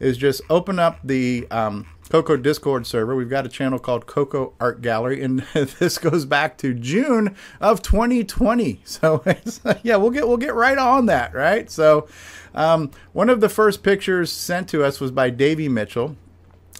is 0.00 0.16
just 0.16 0.42
open 0.50 0.78
up 0.78 0.98
the 1.04 1.46
um, 1.50 1.86
Coco 2.12 2.36
Discord 2.36 2.86
server. 2.86 3.16
We've 3.16 3.30
got 3.30 3.46
a 3.46 3.48
channel 3.48 3.78
called 3.78 4.06
Coco 4.06 4.52
Art 4.60 4.82
Gallery, 4.82 5.22
and 5.22 5.40
this 5.54 5.98
goes 5.98 6.24
back 6.24 6.58
to 6.58 6.74
June 6.74 7.34
of 7.60 7.82
2020. 7.82 8.80
So 8.84 9.24
yeah, 9.82 9.96
we'll 9.96 10.10
get 10.10 10.28
we'll 10.28 10.36
get 10.36 10.54
right 10.54 10.76
on 10.76 11.06
that, 11.06 11.34
right? 11.34 11.70
So 11.70 12.06
um, 12.54 12.90
one 13.12 13.30
of 13.30 13.40
the 13.40 13.48
first 13.48 13.82
pictures 13.82 14.30
sent 14.30 14.68
to 14.68 14.84
us 14.84 15.00
was 15.00 15.10
by 15.10 15.30
Davy 15.30 15.68
Mitchell. 15.68 16.16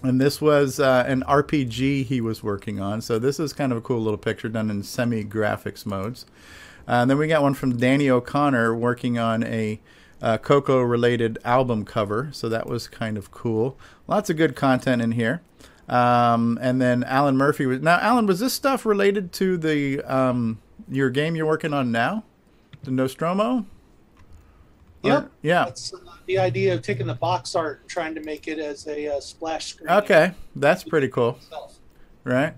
And 0.03 0.21
this 0.21 0.41
was 0.41 0.81
uh, 0.81 1.05
an 1.07 1.23
RPG 1.29 2.07
he 2.07 2.21
was 2.21 2.43
working 2.43 2.81
on. 2.81 3.01
So 3.01 3.21
this 3.21 3.39
is 3.39 3.53
kind 3.53 3.71
of 3.71 3.79
a 3.79 3.81
cool 3.81 4.01
little 4.01 4.19
picture 4.19 4.49
done 4.49 4.69
in 4.69 4.83
semi 4.83 5.25
graphics 5.25 5.87
modes. 5.87 6.27
Uh, 6.89 7.03
and 7.03 7.11
then 7.11 7.19
we 7.19 7.29
got 7.29 7.41
one 7.41 7.55
from 7.55 7.77
Danny 7.77 8.11
O'Connor 8.11 8.75
working 8.75 9.17
on 9.17 9.45
a 9.45 9.81
uh, 10.23 10.39
Coco 10.39 10.81
related 10.81 11.39
album 11.45 11.85
cover. 11.85 12.31
So 12.33 12.49
that 12.49 12.67
was 12.67 12.89
kind 12.89 13.19
of 13.19 13.31
cool. 13.31 13.77
Lots 14.07 14.31
of 14.31 14.37
good 14.37 14.57
content 14.57 15.03
in 15.03 15.13
here. 15.13 15.43
Um, 15.89 16.59
and 16.63 16.81
then 16.81 17.03
Alan 17.05 17.37
Murphy 17.37 17.67
was 17.67 17.81
now. 17.81 17.99
Alan, 17.99 18.27
was 18.27 18.39
this 18.39 18.55
stuff 18.55 18.87
related 18.87 19.33
to 19.35 19.59
the 19.59 20.01
um, 20.03 20.61
your 20.89 21.11
game 21.11 21.35
you're 21.35 21.47
working 21.47 21.75
on 21.75 21.91
now, 21.91 22.25
the 22.85 22.93
Nostromo? 22.93 23.67
Yep. 25.03 25.31
yeah. 25.43 25.65
That's 25.65 25.93
uh, 25.93 25.99
the 26.27 26.39
idea 26.39 26.75
of 26.75 26.83
taking 26.83 27.09
the 27.09 27.15
box 27.15 27.57
art 27.57 27.81
and 27.81 27.91
trying 27.91 28.15
to 28.15 28.23
make 28.23 28.47
it 28.47 28.61
as 28.61 28.87
a 28.87 29.17
uh, 29.17 29.21
splash 29.21 29.67
screen. 29.67 29.91
Okay, 29.91 30.33
that's 30.55 30.85
pretty 30.85 31.09
cool. 31.09 31.39
Right? 32.23 32.55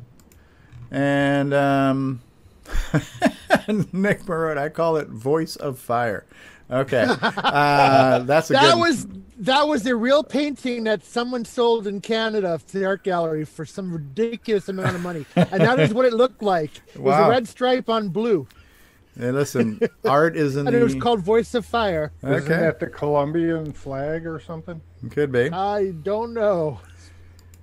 And 0.91 1.55
um, 1.55 2.21
Nick 3.93 4.23
Marone, 4.25 4.59
I 4.59 4.69
call 4.69 4.97
it 4.99 5.09
voice 5.09 5.57
of 5.57 5.79
fire. 5.79 6.27
Okay, 6.71 7.05
uh, 7.09 8.21
that's 8.21 8.51
a 8.51 8.55
that 8.55 8.75
good. 8.75 8.81
was 8.81 9.07
that 9.39 9.69
was 9.69 9.85
a 9.87 9.95
real 9.95 10.23
painting 10.25 10.85
that 10.85 11.05
someone 11.05 11.45
sold 11.45 11.87
in 11.87 12.01
Canada 12.01 12.59
to 12.69 12.79
the 12.79 12.85
art 12.87 13.05
gallery 13.05 13.45
for 13.45 13.67
some 13.67 13.93
ridiculous 13.93 14.69
amount 14.69 14.95
of 14.95 15.03
money, 15.03 15.27
and 15.37 15.61
that 15.61 15.79
is 15.79 15.93
what 15.93 16.05
it 16.07 16.15
looked 16.15 16.43
like. 16.43 16.71
It 16.95 17.01
was 17.01 17.13
Wow. 17.13 17.27
a 17.27 17.31
red 17.31 17.47
stripe 17.49 17.89
on 17.91 18.09
blue, 18.09 18.47
Hey, 19.19 19.31
listen, 19.31 19.79
art 20.07 20.37
is 20.37 20.57
in 20.57 20.67
and 20.67 20.75
it 20.75 20.83
was 20.83 20.95
called 20.95 21.21
Voice 21.21 21.55
of 21.55 21.67
Fire. 21.67 22.13
Okay. 22.25 22.37
Isn't 22.37 22.51
Okay. 22.53 22.61
that 22.63 22.81
the 22.81 22.87
Colombian 22.87 23.73
flag 23.73 24.27
or 24.27 24.41
something? 24.41 24.81
Could 25.11 25.31
be. 25.33 25.51
I 25.51 25.91
don't 26.03 26.33
know. 26.33 26.81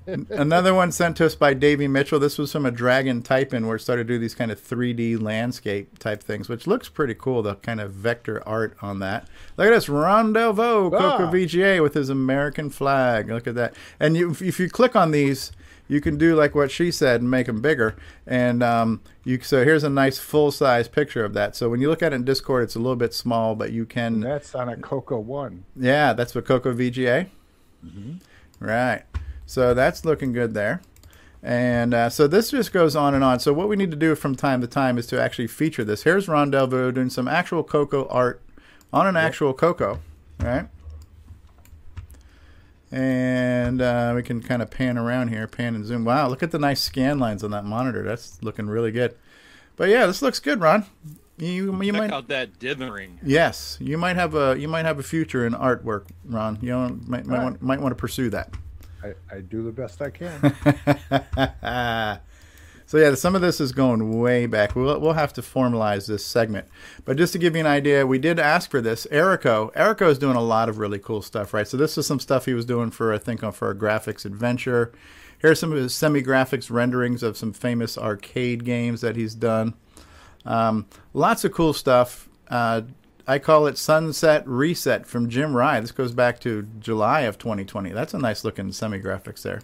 Another 0.07 0.73
one 0.73 0.91
sent 0.91 1.17
to 1.17 1.25
us 1.27 1.35
by 1.35 1.53
Davey 1.53 1.87
Mitchell. 1.87 2.19
This 2.19 2.37
was 2.37 2.51
from 2.51 2.65
a 2.65 2.71
Dragon 2.71 3.21
type 3.21 3.53
in 3.53 3.67
where 3.67 3.75
it 3.75 3.81
started 3.81 4.07
to 4.07 4.13
do 4.15 4.19
these 4.19 4.33
kind 4.33 4.51
of 4.51 4.59
3D 4.59 5.21
landscape 5.21 5.99
type 5.99 6.23
things, 6.23 6.49
which 6.49 6.65
looks 6.65 6.89
pretty 6.89 7.13
cool, 7.13 7.41
the 7.43 7.55
kind 7.55 7.79
of 7.79 7.91
vector 7.93 8.41
art 8.47 8.75
on 8.81 8.99
that. 8.99 9.27
Look 9.57 9.67
at 9.67 9.71
this, 9.71 9.87
Ron 9.89 10.33
Delvaux, 10.33 10.89
Coco 10.91 11.25
Ah. 11.27 11.31
VGA 11.31 11.81
with 11.83 11.93
his 11.93 12.09
American 12.09 12.69
flag. 12.69 13.29
Look 13.29 13.45
at 13.47 13.55
that. 13.55 13.75
And 13.99 14.17
you, 14.17 14.31
if 14.41 14.59
you 14.59 14.69
click 14.69 14.95
on 14.95 15.11
these, 15.11 15.51
you 15.87 16.01
can 16.01 16.17
do 16.17 16.35
like 16.35 16.55
what 16.55 16.71
she 16.71 16.89
said 16.89 17.21
and 17.21 17.29
make 17.29 17.45
them 17.47 17.61
bigger. 17.61 17.95
And 18.25 18.63
um, 18.63 19.01
you 19.23 19.39
so 19.41 19.63
here's 19.63 19.83
a 19.83 19.89
nice 19.89 20.17
full 20.17 20.49
size 20.51 20.87
picture 20.87 21.23
of 21.25 21.33
that. 21.33 21.55
So 21.55 21.69
when 21.69 21.79
you 21.81 21.89
look 21.89 22.01
at 22.01 22.11
it 22.13 22.15
in 22.15 22.23
Discord, 22.23 22.63
it's 22.63 22.75
a 22.75 22.79
little 22.79 22.95
bit 22.95 23.13
small, 23.13 23.55
but 23.55 23.71
you 23.71 23.85
can. 23.85 24.21
That's 24.21 24.55
on 24.55 24.69
a 24.69 24.77
Coco 24.77 25.19
One. 25.19 25.65
Yeah, 25.75 26.13
that's 26.13 26.33
what 26.33 26.45
Coco 26.45 26.73
VGA. 26.73 27.27
Mhm. 27.85 28.21
Right. 28.59 29.03
So 29.51 29.73
that's 29.73 30.05
looking 30.05 30.31
good 30.31 30.53
there. 30.53 30.81
And 31.43 31.93
uh, 31.93 32.09
so 32.09 32.25
this 32.25 32.51
just 32.51 32.71
goes 32.71 32.95
on 32.95 33.13
and 33.13 33.21
on. 33.21 33.41
So 33.41 33.51
what 33.51 33.67
we 33.67 33.75
need 33.75 33.91
to 33.91 33.97
do 33.97 34.15
from 34.15 34.33
time 34.33 34.61
to 34.61 34.67
time 34.67 34.97
is 34.97 35.05
to 35.07 35.21
actually 35.21 35.47
feature 35.47 35.83
this. 35.83 36.03
Here's 36.03 36.29
Ron 36.29 36.53
Delvaux 36.53 36.93
doing 36.93 37.09
some 37.09 37.27
actual 37.27 37.61
Coco 37.61 38.07
art 38.07 38.41
on 38.93 39.07
an 39.07 39.17
actual 39.17 39.53
Coco, 39.53 39.99
right? 40.39 40.69
And 42.93 43.81
uh, 43.81 44.13
we 44.15 44.23
can 44.23 44.41
kind 44.41 44.61
of 44.61 44.71
pan 44.71 44.97
around 44.97 45.27
here, 45.27 45.47
pan 45.47 45.75
and 45.75 45.85
zoom. 45.85 46.05
Wow, 46.05 46.29
look 46.29 46.41
at 46.41 46.51
the 46.51 46.59
nice 46.59 46.79
scan 46.79 47.19
lines 47.19 47.43
on 47.43 47.51
that 47.51 47.65
monitor. 47.65 48.03
That's 48.03 48.41
looking 48.41 48.67
really 48.67 48.91
good. 48.93 49.17
But 49.75 49.89
yeah, 49.89 50.05
this 50.05 50.21
looks 50.21 50.39
good, 50.39 50.61
Ron. 50.61 50.85
You 51.37 51.75
you 51.83 51.91
Check 51.91 52.01
might 52.01 52.11
out 52.13 52.29
that 52.29 52.57
dithering. 52.57 53.19
Yes, 53.21 53.77
you 53.81 53.97
might 53.97 54.15
have 54.15 54.33
a 54.33 54.57
you 54.57 54.69
might 54.69 54.85
have 54.85 54.97
a 54.97 55.03
future 55.03 55.45
in 55.45 55.51
artwork, 55.51 56.05
Ron. 56.23 56.57
You 56.61 56.69
know, 56.69 56.87
might 57.05 57.25
might, 57.25 57.27
Right. 57.27 57.43
want, 57.43 57.61
might 57.61 57.81
want 57.81 57.91
to 57.91 57.97
pursue 57.97 58.29
that. 58.29 58.53
I, 59.03 59.35
I 59.35 59.41
do 59.41 59.63
the 59.63 59.71
best 59.71 60.01
I 60.01 60.09
can. 60.09 60.41
so 62.85 62.97
yeah, 62.97 63.15
some 63.15 63.35
of 63.35 63.41
this 63.41 63.59
is 63.59 63.71
going 63.71 64.19
way 64.19 64.45
back. 64.45 64.75
We'll 64.75 64.99
we'll 64.99 65.13
have 65.13 65.33
to 65.33 65.41
formalize 65.41 66.07
this 66.07 66.25
segment. 66.25 66.67
But 67.05 67.17
just 67.17 67.33
to 67.33 67.39
give 67.39 67.55
you 67.55 67.61
an 67.61 67.67
idea, 67.67 68.05
we 68.05 68.19
did 68.19 68.39
ask 68.39 68.69
for 68.69 68.81
this. 68.81 69.07
Erico, 69.11 69.73
Erico 69.73 70.09
is 70.09 70.19
doing 70.19 70.35
a 70.35 70.41
lot 70.41 70.69
of 70.69 70.77
really 70.77 70.99
cool 70.99 71.21
stuff, 71.21 71.53
right? 71.53 71.67
So 71.67 71.77
this 71.77 71.97
is 71.97 72.05
some 72.05 72.19
stuff 72.19 72.45
he 72.45 72.53
was 72.53 72.65
doing 72.65 72.91
for 72.91 73.13
I 73.13 73.17
think 73.17 73.43
uh, 73.43 73.51
for 73.51 73.69
a 73.71 73.75
graphics 73.75 74.25
adventure. 74.25 74.91
Here's 75.39 75.59
some 75.59 75.71
of 75.71 75.77
his 75.79 75.95
semi-graphics 75.95 76.69
renderings 76.69 77.23
of 77.23 77.35
some 77.35 77.51
famous 77.51 77.97
arcade 77.97 78.63
games 78.63 79.01
that 79.01 79.15
he's 79.15 79.33
done. 79.33 79.73
Um, 80.45 80.85
lots 81.13 81.43
of 81.43 81.51
cool 81.51 81.73
stuff. 81.73 82.29
Uh, 82.47 82.81
I 83.31 83.39
call 83.39 83.65
it 83.65 83.77
Sunset 83.77 84.45
Reset 84.45 85.07
from 85.07 85.29
Jim 85.29 85.55
Rye. 85.55 85.79
This 85.79 85.93
goes 85.93 86.11
back 86.11 86.41
to 86.41 86.67
July 86.81 87.21
of 87.21 87.37
2020. 87.37 87.91
That's 87.91 88.13
a 88.13 88.17
nice 88.17 88.43
looking 88.43 88.73
semi 88.73 88.99
graphics 88.99 89.41
there. 89.41 89.61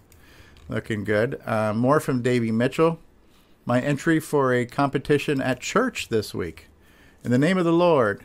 Looking 0.69 1.03
good. 1.03 1.41
Uh, 1.45 1.73
more 1.73 1.99
from 1.99 2.21
Davey 2.21 2.49
Mitchell. 2.49 2.97
My 3.65 3.81
entry 3.81 4.21
for 4.21 4.53
a 4.53 4.65
competition 4.65 5.41
at 5.41 5.59
church 5.59 6.07
this 6.07 6.33
week. 6.33 6.67
In 7.25 7.31
the 7.31 7.37
name 7.37 7.57
of 7.57 7.65
the 7.65 7.73
Lord. 7.73 8.23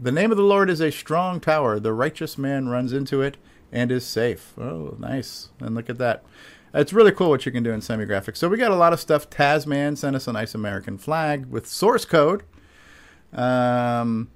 The 0.00 0.12
name 0.12 0.30
of 0.30 0.38
the 0.38 0.42
Lord 0.44 0.70
is 0.70 0.80
a 0.80 0.90
strong 0.90 1.40
tower. 1.40 1.78
The 1.78 1.92
righteous 1.92 2.38
man 2.38 2.70
runs 2.70 2.94
into 2.94 3.20
it 3.20 3.36
and 3.70 3.92
is 3.92 4.06
safe. 4.06 4.54
Oh, 4.58 4.96
nice. 4.98 5.50
And 5.60 5.74
look 5.74 5.90
at 5.90 5.98
that. 5.98 6.24
It's 6.72 6.94
really 6.94 7.12
cool 7.12 7.28
what 7.28 7.44
you 7.44 7.52
can 7.52 7.62
do 7.62 7.72
in 7.72 7.82
semi 7.82 8.06
graphics. 8.06 8.38
So 8.38 8.48
we 8.48 8.56
got 8.56 8.70
a 8.70 8.76
lot 8.76 8.94
of 8.94 9.00
stuff. 9.00 9.28
Tasman 9.28 9.96
sent 9.96 10.16
us 10.16 10.26
a 10.26 10.32
nice 10.32 10.54
American 10.54 10.96
flag 10.96 11.50
with 11.50 11.66
source 11.66 12.06
code. 12.06 12.44
Um, 13.34 14.30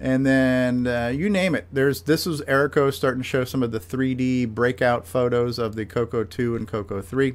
and 0.00 0.24
then 0.24 0.86
uh, 0.86 1.08
you 1.08 1.28
name 1.28 1.54
it. 1.54 1.66
There's 1.70 2.02
this 2.02 2.24
was 2.24 2.40
Erico 2.42 2.92
starting 2.92 3.20
to 3.20 3.28
show 3.28 3.44
some 3.44 3.62
of 3.62 3.70
the 3.70 3.78
3D 3.78 4.48
breakout 4.48 5.06
photos 5.06 5.58
of 5.58 5.76
the 5.76 5.84
Coco 5.84 6.24
2 6.24 6.56
and 6.56 6.66
Coco 6.66 7.02
3, 7.02 7.34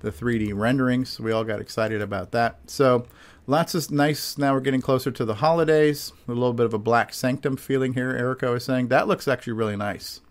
the 0.00 0.10
3D 0.10 0.54
renderings. 0.54 1.20
We 1.20 1.32
all 1.32 1.44
got 1.44 1.60
excited 1.60 2.00
about 2.00 2.32
that. 2.32 2.58
So 2.66 3.06
lots 3.46 3.74
of 3.74 3.90
nice. 3.90 4.38
Now 4.38 4.54
we're 4.54 4.60
getting 4.60 4.80
closer 4.80 5.10
to 5.10 5.24
the 5.26 5.34
holidays. 5.34 6.12
A 6.26 6.32
little 6.32 6.54
bit 6.54 6.64
of 6.64 6.72
a 6.72 6.78
Black 6.78 7.12
Sanctum 7.12 7.58
feeling 7.58 7.92
here. 7.92 8.14
Erico 8.14 8.56
is 8.56 8.64
saying 8.64 8.88
that 8.88 9.06
looks 9.06 9.28
actually 9.28 9.52
really 9.52 9.76
nice, 9.76 10.22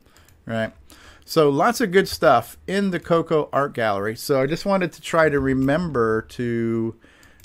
right? 0.47 0.73
So 1.25 1.49
lots 1.49 1.79
of 1.79 1.91
good 1.91 2.07
stuff 2.07 2.57
in 2.65 2.89
the 2.89 2.99
Coco 2.99 3.49
Art 3.53 3.73
Gallery. 3.73 4.15
So 4.15 4.41
I 4.41 4.47
just 4.47 4.65
wanted 4.65 4.93
to 4.93 5.01
try 5.01 5.29
to 5.29 5.39
remember 5.39 6.23
to 6.29 6.95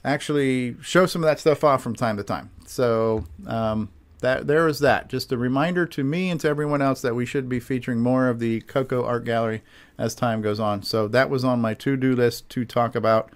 actually 0.04 0.76
show 0.80 1.04
some 1.04 1.22
of 1.22 1.28
that 1.28 1.38
stuff 1.38 1.64
off 1.64 1.82
from 1.82 1.94
time 1.94 2.16
to 2.16 2.22
time. 2.22 2.50
So 2.64 3.24
um, 3.46 3.90
that 4.22 4.46
there 4.46 4.66
is 4.66 4.78
that. 4.80 5.08
Just 5.08 5.30
a 5.30 5.36
reminder 5.36 5.86
to 5.86 6.02
me 6.02 6.30
and 6.30 6.40
to 6.40 6.48
everyone 6.48 6.82
else 6.82 7.02
that 7.02 7.14
we 7.14 7.26
should 7.26 7.48
be 7.48 7.60
featuring 7.60 8.00
more 8.00 8.28
of 8.28 8.38
the 8.38 8.62
Coco 8.62 9.04
Art 9.04 9.24
Gallery 9.24 9.62
as 9.98 10.14
time 10.14 10.40
goes 10.42 10.58
on. 10.58 10.82
So 10.82 11.06
that 11.08 11.30
was 11.30 11.44
on 11.44 11.60
my 11.60 11.74
to-do 11.74 12.16
list 12.16 12.48
to 12.50 12.64
talk 12.64 12.94
about. 12.94 13.30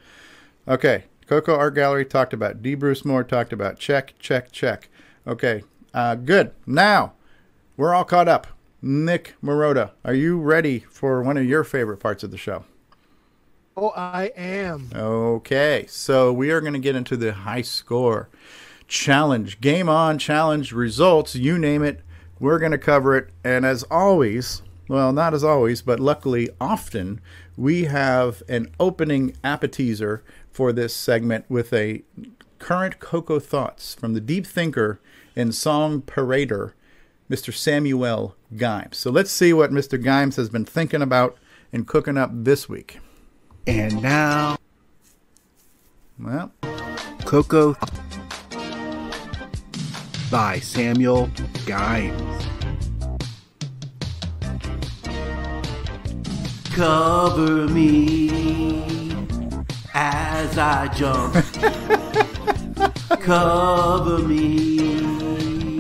Okay, 0.67 1.05
Coco 1.27 1.55
Art 1.55 1.75
Gallery 1.75 2.05
talked 2.05 2.33
about. 2.33 2.63
D. 2.63 2.75
Bruce 2.75 3.05
Moore 3.05 3.25
talked 3.25 3.53
about. 3.53 3.79
Check, 3.79 4.15
check, 4.19 4.51
check. 4.51 4.89
Okay, 5.27 5.63
uh, 5.93 6.15
good. 6.15 6.53
Now 6.67 7.13
we're 7.77 7.95
all 7.95 8.05
caught 8.05 8.29
up. 8.29 8.47
Nick 8.83 9.35
Marotta, 9.43 9.91
are 10.05 10.15
you 10.15 10.39
ready 10.39 10.81
for 10.81 11.23
one 11.23 11.37
of 11.37 11.45
your 11.45 11.65
favorite 11.65 11.99
parts 11.99 12.23
of 12.23 12.31
the 12.31 12.39
show? 12.39 12.65
Oh, 13.77 13.93
I 13.97 14.33
am. 14.37 14.91
Okay, 14.95 15.87
so 15.89 16.33
we 16.33 16.51
are 16.51 16.61
going 16.61 16.73
to 16.73 16.79
get 16.79 16.97
into 16.97 17.17
the 17.17 17.33
high 17.33 17.63
score 17.63 18.29
challenge, 18.89 19.61
game 19.61 19.89
on 19.89 20.19
challenge 20.19 20.73
results, 20.73 21.35
you 21.35 21.59
name 21.59 21.83
it. 21.83 22.01
We're 22.39 22.59
going 22.59 22.73
to 22.73 22.79
cover 22.79 23.17
it. 23.17 23.31
And 23.43 23.65
as 23.65 23.83
always, 23.85 24.63
well, 24.89 25.13
not 25.13 25.35
as 25.35 25.43
always, 25.43 25.83
but 25.83 26.01
luckily 26.01 26.49
often, 26.61 27.21
we 27.57 27.85
have 27.85 28.43
an 28.49 28.71
opening 28.79 29.37
appetizer 29.43 30.23
for 30.51 30.73
this 30.73 30.95
segment 30.95 31.45
with 31.49 31.73
a 31.73 32.03
current 32.59 32.99
Coco 32.99 33.39
thoughts 33.39 33.95
from 33.95 34.15
the 34.15 34.21
deep 34.21 34.47
thinker 34.47 35.01
and 35.35 35.55
song 35.55 36.03
parader, 36.03 36.73
Mr. 37.31 37.53
Samuel 37.53 38.37
Gimes. 38.55 38.95
So 38.95 39.11
let's 39.11 39.31
see 39.31 39.53
what 39.53 39.71
Mr. 39.71 40.03
Gimes 40.03 40.37
has 40.37 40.49
been 40.49 40.65
thinking 40.65 41.03
about 41.03 41.37
and 41.73 41.87
cooking 41.87 42.17
up 42.17 42.31
this 42.33 42.69
week. 42.69 42.99
And 43.67 44.01
now, 44.01 44.57
Well, 46.19 46.53
Coco 47.25 47.77
by 50.37 50.59
Samuel 50.59 51.29
Gimes. 51.65 52.13
Cover 56.75 57.67
me 57.69 58.85
as 59.95 60.59
I 60.59 60.89
jump. 60.89 61.33
Cover 63.23 64.19
me. 64.19 64.43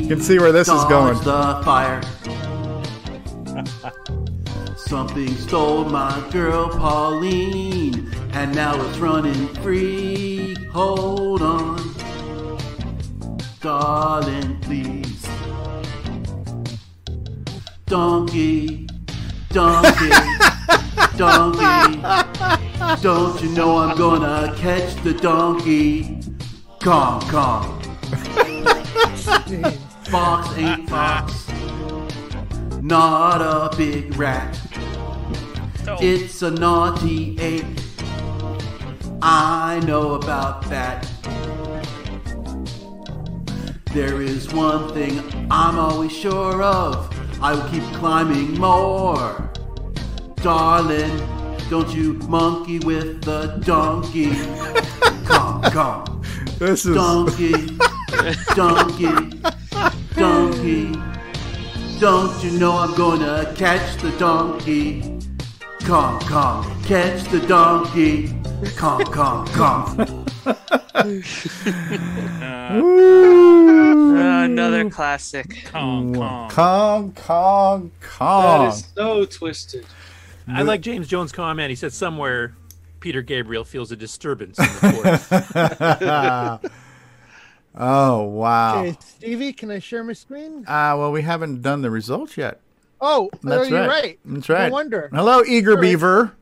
you 0.00 0.08
can 0.08 0.22
see 0.22 0.38
where 0.38 0.52
this 0.52 0.68
is 0.68 0.84
Dodge 0.84 0.88
going. 0.88 1.18
the 1.18 1.60
fire. 1.62 2.00
Something 4.74 5.34
stole 5.36 5.84
my 5.84 6.26
girl 6.30 6.70
Pauline, 6.70 8.10
and 8.32 8.54
now 8.54 8.80
it's 8.88 8.96
running 8.96 9.48
free. 9.56 10.54
Hold 10.72 11.42
on, 11.42 11.76
darling, 13.66 14.56
please. 14.60 15.26
Donkey, 17.86 18.86
donkey, 19.48 20.10
donkey. 21.16 22.00
Don't 23.02 23.42
you 23.42 23.48
know 23.50 23.78
I'm 23.78 23.98
gonna 23.98 24.54
catch 24.56 24.94
the 25.02 25.12
donkey? 25.14 26.20
Kong, 26.80 27.20
Kong. 27.22 27.82
Fox 30.12 30.56
ain't 30.56 30.88
fox. 30.88 31.48
Not 32.80 33.42
a 33.42 33.76
big 33.76 34.16
rat. 34.16 34.56
It's 36.00 36.42
a 36.42 36.52
naughty 36.52 37.36
ape. 37.40 37.80
I 39.20 39.80
know 39.84 40.12
about 40.12 40.62
that. 40.70 41.04
There 43.96 44.20
is 44.20 44.52
one 44.52 44.92
thing 44.92 45.22
I'm 45.50 45.78
always 45.78 46.12
sure 46.12 46.62
of. 46.62 47.08
I 47.40 47.54
will 47.54 47.66
keep 47.70 47.82
climbing 47.94 48.52
more. 48.60 49.50
Darling, 50.42 51.16
don't 51.70 51.88
you 51.94 52.12
monkey 52.28 52.78
with 52.80 53.22
the 53.24 53.58
donkey. 53.64 54.32
Come, 55.24 55.62
come. 55.62 56.22
This 56.58 56.84
is 56.84 56.94
Donkey, 56.94 57.52
donkey, 58.54 59.40
donkey. 60.14 60.92
Don't 61.98 62.44
you 62.44 62.58
know 62.58 62.72
I'm 62.72 62.94
gonna 62.94 63.54
catch 63.56 63.96
the 64.02 64.10
donkey? 64.18 65.20
Come, 65.80 66.20
come, 66.20 66.82
catch 66.82 67.24
the 67.30 67.40
donkey. 67.40 68.28
Come, 68.76 69.04
come, 69.04 69.46
come. 69.46 70.25
Uh, 72.68 74.44
another 74.44 74.88
classic. 74.90 75.66
Kong, 75.66 76.14
Kong. 76.14 76.50
Kong, 76.50 77.12
Kong, 77.12 77.92
Kong. 78.00 78.68
is 78.68 78.86
so 78.94 79.24
twisted. 79.24 79.84
I 80.48 80.62
like 80.62 80.80
James 80.80 81.08
Jones' 81.08 81.32
comment. 81.32 81.70
He 81.70 81.76
said 81.76 81.92
somewhere 81.92 82.54
Peter 83.00 83.22
Gabriel 83.22 83.64
feels 83.64 83.92
a 83.92 83.96
disturbance 83.96 84.58
in 84.58 84.64
the 84.64 84.70
force. 86.60 86.70
oh 87.76 88.22
wow. 88.22 88.80
Okay, 88.80 88.96
Stevie, 89.00 89.52
can 89.52 89.70
I 89.70 89.78
share 89.78 90.02
my 90.04 90.12
screen? 90.12 90.64
Ah, 90.66 90.96
well, 90.96 91.12
we 91.12 91.22
haven't 91.22 91.62
done 91.62 91.82
the 91.82 91.90
results 91.90 92.36
yet. 92.36 92.60
Oh, 93.00 93.28
That's 93.42 93.66
oh, 93.66 93.68
you're 93.68 93.80
right. 93.80 93.88
right. 93.88 94.18
That's 94.24 94.48
right. 94.48 94.68
No 94.68 94.72
wonder. 94.72 95.10
Hello, 95.12 95.42
Eager 95.46 95.72
All 95.72 95.76
right. 95.76 95.82
Beaver. 95.82 96.36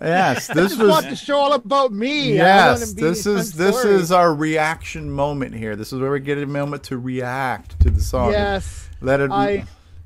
Yes, 0.00 0.48
I 0.50 0.54
this 0.54 0.70
just 0.72 0.80
was 0.80 0.90
want 0.90 1.08
the 1.10 1.16
show 1.16 1.36
all 1.36 1.52
about 1.52 1.92
me. 1.92 2.34
Yes, 2.34 2.94
this 2.94 3.26
is 3.26 3.52
this 3.52 3.78
story. 3.78 3.94
is 3.96 4.10
our 4.12 4.34
reaction 4.34 5.10
moment 5.10 5.54
here. 5.54 5.76
This 5.76 5.92
is 5.92 6.00
where 6.00 6.10
we 6.10 6.20
get 6.20 6.38
a 6.38 6.46
moment 6.46 6.84
to 6.84 6.96
react 6.98 7.78
to 7.80 7.90
the 7.90 8.00
song. 8.00 8.32
Yes. 8.32 8.88
Let 9.02 9.20
it. 9.20 9.30
I 9.30 9.64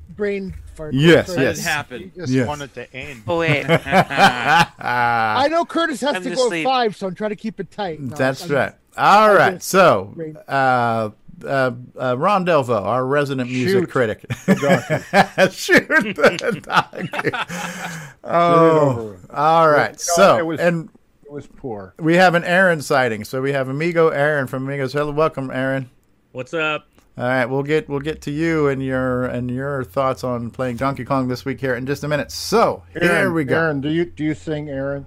brain 0.09 0.53
fart. 0.75 0.93
Yes, 0.93 1.27
Sorry. 1.33 1.43
yes. 1.43 1.65
You 1.91 2.11
just 2.15 2.31
Yes. 2.33 2.47
want 2.47 2.61
it 2.61 2.73
to 2.73 2.93
end. 2.93 3.23
Oh 3.27 3.39
wait. 3.39 3.65
I 3.69 5.47
know 5.49 5.65
Curtis 5.65 6.01
has 6.01 6.15
I'm 6.17 6.23
to 6.23 6.29
to 6.31 6.35
go 6.35 6.47
sleep. 6.49 6.65
five, 6.65 6.95
so 6.95 7.07
I'm 7.07 7.15
trying 7.15 7.29
to 7.31 7.35
keep 7.35 7.59
it 7.59 7.71
tight. 7.71 7.99
No, 8.01 8.15
That's 8.15 8.43
I'm 8.43 8.51
right. 8.51 8.65
just- 8.71 8.97
All 8.97 9.29
I 9.29 9.33
right. 9.33 9.53
just- 9.55 9.67
So, 9.69 10.11
brain- 10.15 10.37
uh, 10.47 11.09
uh, 11.43 11.71
uh, 11.99 12.17
Ron 12.17 12.45
Delvaux, 12.45 12.81
our 12.81 13.05
resident 13.05 13.49
music 13.51 13.89
critic. 13.89 14.21
the 14.45 15.49
Shoot 15.53 15.87
the 15.87 16.61
donkey. 16.63 17.29
over 18.23 18.23
Oh, 18.23 19.07
with. 19.11 19.31
all 19.31 19.69
right. 19.69 19.91
No, 19.91 19.97
So, 19.97 20.37
it 20.37 20.45
was- 20.45 20.59
and 20.59 20.89
It 21.25 21.31
was 21.31 21.47
poor. 21.47 21.93
we 21.99 22.15
have 22.15 22.35
an 22.35 22.43
Aaron 22.43 22.81
sighting. 22.81 23.23
So 23.23 23.41
we 23.41 23.51
have 23.53 23.67
Amigo 23.69 24.09
Aaron 24.09 24.47
from 24.47 24.63
Amigos. 24.67 24.93
Hello, 24.93 25.11
welcome, 25.11 25.49
Aaron. 25.51 25.89
What's 26.31 26.53
up? 26.53 26.87
All 27.17 27.23
right, 27.23 27.45
we'll 27.45 27.63
get 27.63 27.87
we'll 27.87 28.01
get 28.01 28.21
to 28.23 28.31
you 28.31 28.67
and 28.67 28.83
your 28.83 29.23
and 29.23 29.49
your 29.49 29.85
thoughts 29.85 30.25
on 30.25 30.51
playing 30.51 30.75
Donkey 30.75 31.05
Kong 31.05 31.29
this 31.29 31.45
week 31.45 31.61
here 31.61 31.73
in 31.75 31.85
just 31.85 32.03
a 32.03 32.09
minute. 32.09 32.29
So 32.29 32.83
here 32.91 33.31
we 33.31 33.45
go. 33.45 33.55
Aaron, 33.55 33.79
do 33.79 33.87
you 33.89 34.03
do 34.03 34.25
you 34.25 34.33
sing, 34.33 34.69
Aaron? 34.69 35.05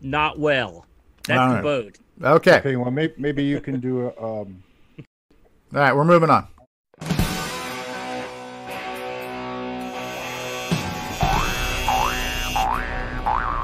Not 0.00 0.38
well. 0.38 0.86
That's 1.28 1.38
All 1.38 1.56
the 1.56 1.62
boat. 1.62 1.98
Okay. 2.22 2.56
Okay. 2.58 2.76
Well, 2.76 2.90
maybe 2.90 3.12
maybe 3.18 3.44
you 3.44 3.60
can 3.60 3.78
do 3.80 4.08
a. 4.16 4.40
Um, 4.42 4.62
All 5.72 5.78
right, 5.78 5.94
we're 5.94 6.04
moving 6.04 6.30
on. 6.30 6.48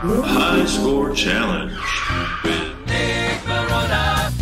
High 0.04 0.64
Score 0.66 1.12
Challenge 1.12 1.72
with 2.44 2.86
Nick 2.86 3.40
Marentes. 3.40 4.32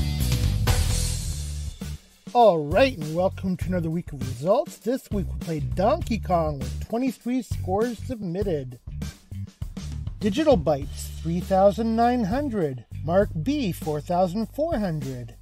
All 2.35 2.67
right, 2.67 2.99
and 2.99 3.17
welcome 3.17 3.57
to 3.57 3.65
another 3.65 3.89
week 3.89 4.13
of 4.13 4.21
results. 4.21 4.77
This 4.77 5.11
week 5.11 5.27
we 5.33 5.39
played 5.39 5.75
Donkey 5.75 6.19
Kong 6.19 6.59
with 6.59 6.87
23 6.87 7.41
scores 7.41 7.97
submitted. 7.97 8.79
Digital 10.21 10.59
Bytes 10.59 11.09
3,900. 11.23 12.85
Mark 13.03 13.31
B 13.43 13.73
4,400. 13.73 15.37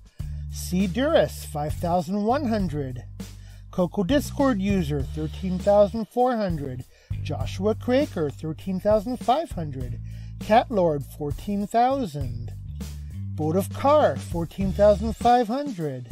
C 0.55 0.87
Duras 0.87 1.47
5,100. 1.47 3.05
Coco 3.71 4.05
Discord 4.05 4.61
user 4.61 5.01
13,400. 5.01 6.85
Joshua 7.23 7.75
Craker 7.75 8.31
13,500. 8.31 9.99
Catlord, 10.41 11.07
14,000. 11.17 12.53
Boat 13.35 13.57
of 13.57 13.73
Car 13.73 14.17
14,500. 14.17 16.09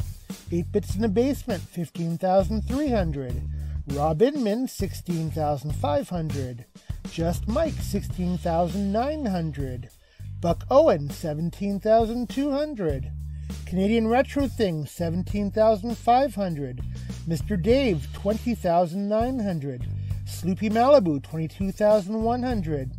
8 0.51 0.71
Bits 0.71 0.95
in 0.95 1.01
the 1.01 1.07
Basement 1.07 1.61
15,300. 1.61 3.43
Rob 3.89 4.23
Inman 4.23 4.67
16,500. 4.67 6.65
Just 7.11 7.47
Mike 7.47 7.79
16,900. 7.79 9.89
Buck 10.39 10.65
Owen 10.71 11.11
17,200. 11.11 13.11
Canadian 13.65 14.07
Retro 14.07 14.47
Thing 14.47 14.85
17,500. 14.85 16.81
Mr. 17.27 17.61
Dave 17.61 18.07
20,900. 18.13 19.85
Sloopy 20.25 20.71
Malibu 20.71 21.21
22,100. 21.21 22.91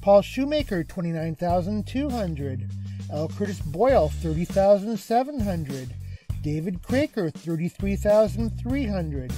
Paul 0.00 0.22
Shoemaker 0.22 0.82
29,200. 0.84 2.70
L. 3.12 3.28
Curtis 3.28 3.60
Boyle 3.60 4.08
30,700. 4.08 5.94
David 6.42 6.82
Craker 6.82 7.32
33,300. 7.32 9.32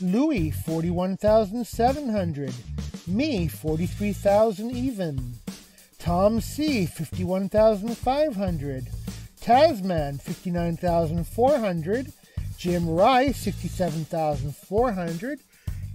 Louis 0.00 0.50
41,700. 0.50 2.54
Me 3.06 3.48
43,000 3.48 4.70
even. 4.70 5.34
Tom 5.98 6.40
C 6.40 6.86
51,500. 6.86 8.88
Tasman 9.48 10.20
59,400. 10.20 12.12
Jim 12.58 12.86
Rye 12.86 13.32
67,400. 13.32 15.40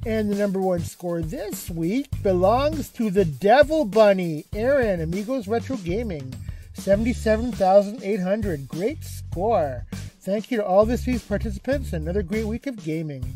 And 0.07 0.31
the 0.31 0.35
number 0.35 0.59
one 0.59 0.79
score 0.79 1.21
this 1.21 1.69
week 1.69 2.07
belongs 2.23 2.89
to 2.93 3.11
the 3.11 3.25
Devil 3.25 3.85
Bunny, 3.85 4.45
Aaron, 4.55 5.01
Amigos 5.01 5.47
Retro 5.47 5.77
Gaming. 5.77 6.33
77,800. 6.73 8.67
Great 8.67 9.03
score. 9.03 9.85
Thank 10.21 10.49
you 10.49 10.57
to 10.57 10.65
all 10.65 10.87
this 10.87 11.05
week's 11.05 11.21
participants 11.21 11.93
another 11.93 12.23
great 12.23 12.47
week 12.47 12.65
of 12.65 12.83
gaming. 12.83 13.35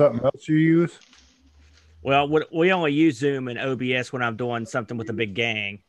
Something 0.00 0.24
else 0.24 0.48
you 0.48 0.56
use? 0.56 0.98
Well, 2.02 2.28
we- 2.28 2.46
we 2.52 2.72
only 2.72 2.92
use 2.92 3.18
Zoom 3.18 3.48
and 3.48 3.58
OBS 3.58 4.12
when 4.12 4.22
I'm 4.22 4.36
doing 4.36 4.64
something 4.66 4.96
with 4.96 5.10
a 5.10 5.12
big 5.12 5.34
gang. 5.34 5.82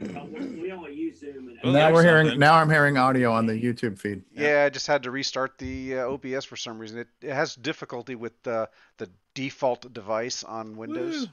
We 0.00 0.72
only 0.72 0.92
use 0.94 1.20
Zoom 1.20 1.56
and 1.62 1.72
now 1.72 1.92
we're 1.92 2.02
hearing. 2.02 2.36
Now 2.38 2.54
I'm 2.54 2.68
hearing 2.68 2.96
audio 2.98 3.32
on 3.32 3.46
the 3.46 3.52
YouTube 3.52 3.96
feed. 3.98 4.22
Yeah, 4.32 4.64
I 4.64 4.70
just 4.70 4.88
had 4.88 5.04
to 5.04 5.12
restart 5.12 5.56
the 5.58 5.98
uh, 5.98 6.08
OBS 6.10 6.44
for 6.44 6.56
some 6.56 6.78
reason. 6.78 6.98
It, 6.98 7.08
it 7.22 7.32
has 7.32 7.54
difficulty 7.54 8.16
with 8.16 8.32
uh, 8.46 8.66
the 8.98 9.08
default 9.34 9.92
device 9.92 10.42
on 10.42 10.76
Windows. 10.76 11.28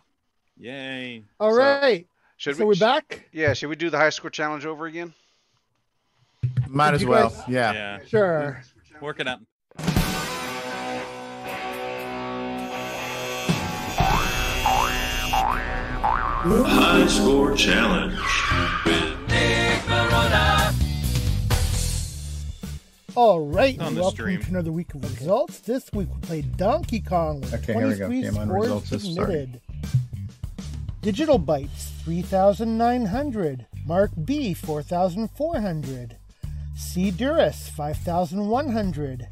Yay. 0.59 1.23
All 1.39 1.51
So, 1.51 1.57
right. 1.57 2.05
Should 2.37 2.57
so 2.57 2.63
we? 2.63 2.67
we're 2.67 2.75
back? 2.79 3.27
Yeah, 3.31 3.53
should 3.53 3.69
we 3.69 3.75
do 3.75 3.89
the 3.89 3.97
high 3.97 4.11
score 4.11 4.29
challenge 4.29 4.65
over 4.67 4.85
again? 4.85 5.13
Might 6.67 6.91
Did 6.91 7.01
as 7.01 7.05
well. 7.07 7.29
guys- 7.29 7.43
Yeah. 7.47 7.73
Yeah. 7.73 7.99
Sure. 8.07 8.61
Work 9.01 9.19
it 9.19 9.27
out. 9.27 9.39
High 16.43 17.05
score 17.05 17.53
challenge. 17.55 18.15
with 18.83 19.29
Nick 19.29 19.81
Marentes. 19.83 20.75
All 23.15 23.45
right, 23.45 23.79
On 23.79 23.93
the 23.93 24.01
welcome 24.01 24.15
stream. 24.17 24.41
to 24.41 24.49
another 24.49 24.71
week 24.71 24.91
of 24.95 25.03
results. 25.03 25.59
This 25.59 25.91
week 25.93 26.07
we 26.15 26.19
played 26.21 26.57
Donkey 26.57 26.99
Kong 26.99 27.41
with 27.41 27.53
Okay, 27.53 27.73
here 27.73 27.87
we 27.87 27.93
go. 27.95 28.05
23 28.07 28.21
Game 28.23 28.37
on 28.39 28.47
scores 28.47 28.63
results 28.63 28.91
is 28.91 29.03
starting. 29.03 29.35
submitted. 29.35 29.61
Digital 31.03 31.39
Bytes 31.39 31.89
3,900. 32.05 33.67
Mark 33.85 34.09
B 34.25 34.55
4,400. 34.55 36.15
C 36.75 37.11
Duras 37.11 37.69
5,100. 37.69 39.27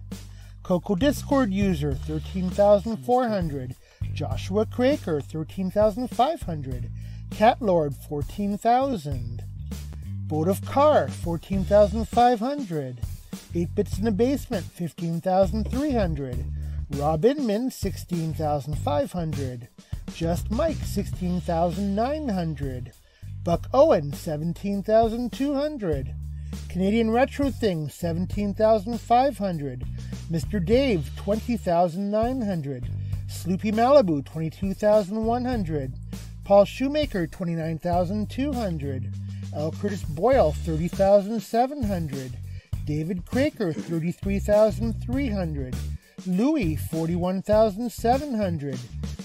Coco 0.62 0.94
Discord 0.94 1.52
user 1.52 1.96
13,400. 1.96 3.76
Joshua 4.14 4.66
Craker 4.66 5.24
13,500. 5.24 6.90
Cat 7.32 7.62
Lord 7.62 7.96
14,000. 7.96 9.44
Boat 10.28 10.48
of 10.48 10.64
Car 10.66 11.08
14,500. 11.08 13.00
8 13.56 13.76
Bits 13.76 13.98
in 13.98 14.06
the 14.06 14.12
Basement 14.12 14.66
15,300. 14.66 16.46
Rob 16.92 17.26
Inman 17.26 17.72
16,500. 17.72 19.68
Just 20.14 20.52
Mike 20.52 20.78
16,900. 20.84 22.92
Buck 23.44 23.68
Owen 23.74 24.14
17,200. 24.14 26.14
Canadian 26.68 27.12
Retro 27.12 27.50
Thing 27.50 27.90
17,500. 27.90 29.86
Mr. 30.30 30.64
Dave 30.64 31.10
20,900. 31.16 32.90
Sloopy 33.28 33.74
Malibu 33.74 34.24
22,100. 34.26 35.94
Paul 36.50 36.66
Shoemaker 36.66 37.28
29,200. 37.28 39.14
L. 39.56 39.72
Curtis 39.72 40.02
Boyle 40.02 40.52
30,700. 40.52 42.32
David 42.88 43.24
Craker 43.24 43.72
33,300. 43.72 45.76
Louis 46.26 46.76
41,700. 46.76 48.80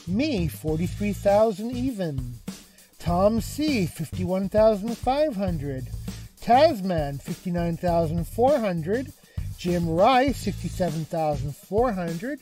Me 0.07 0.49
43,000 0.49 1.71
even. 1.71 2.35
Tom 2.99 3.41
C 3.41 3.87
51,500. 3.87 5.89
Tasman 6.43 7.17
59,400. 7.17 9.11
Jim 9.57 9.89
Rye 9.89 10.31
67,400. 10.31 12.41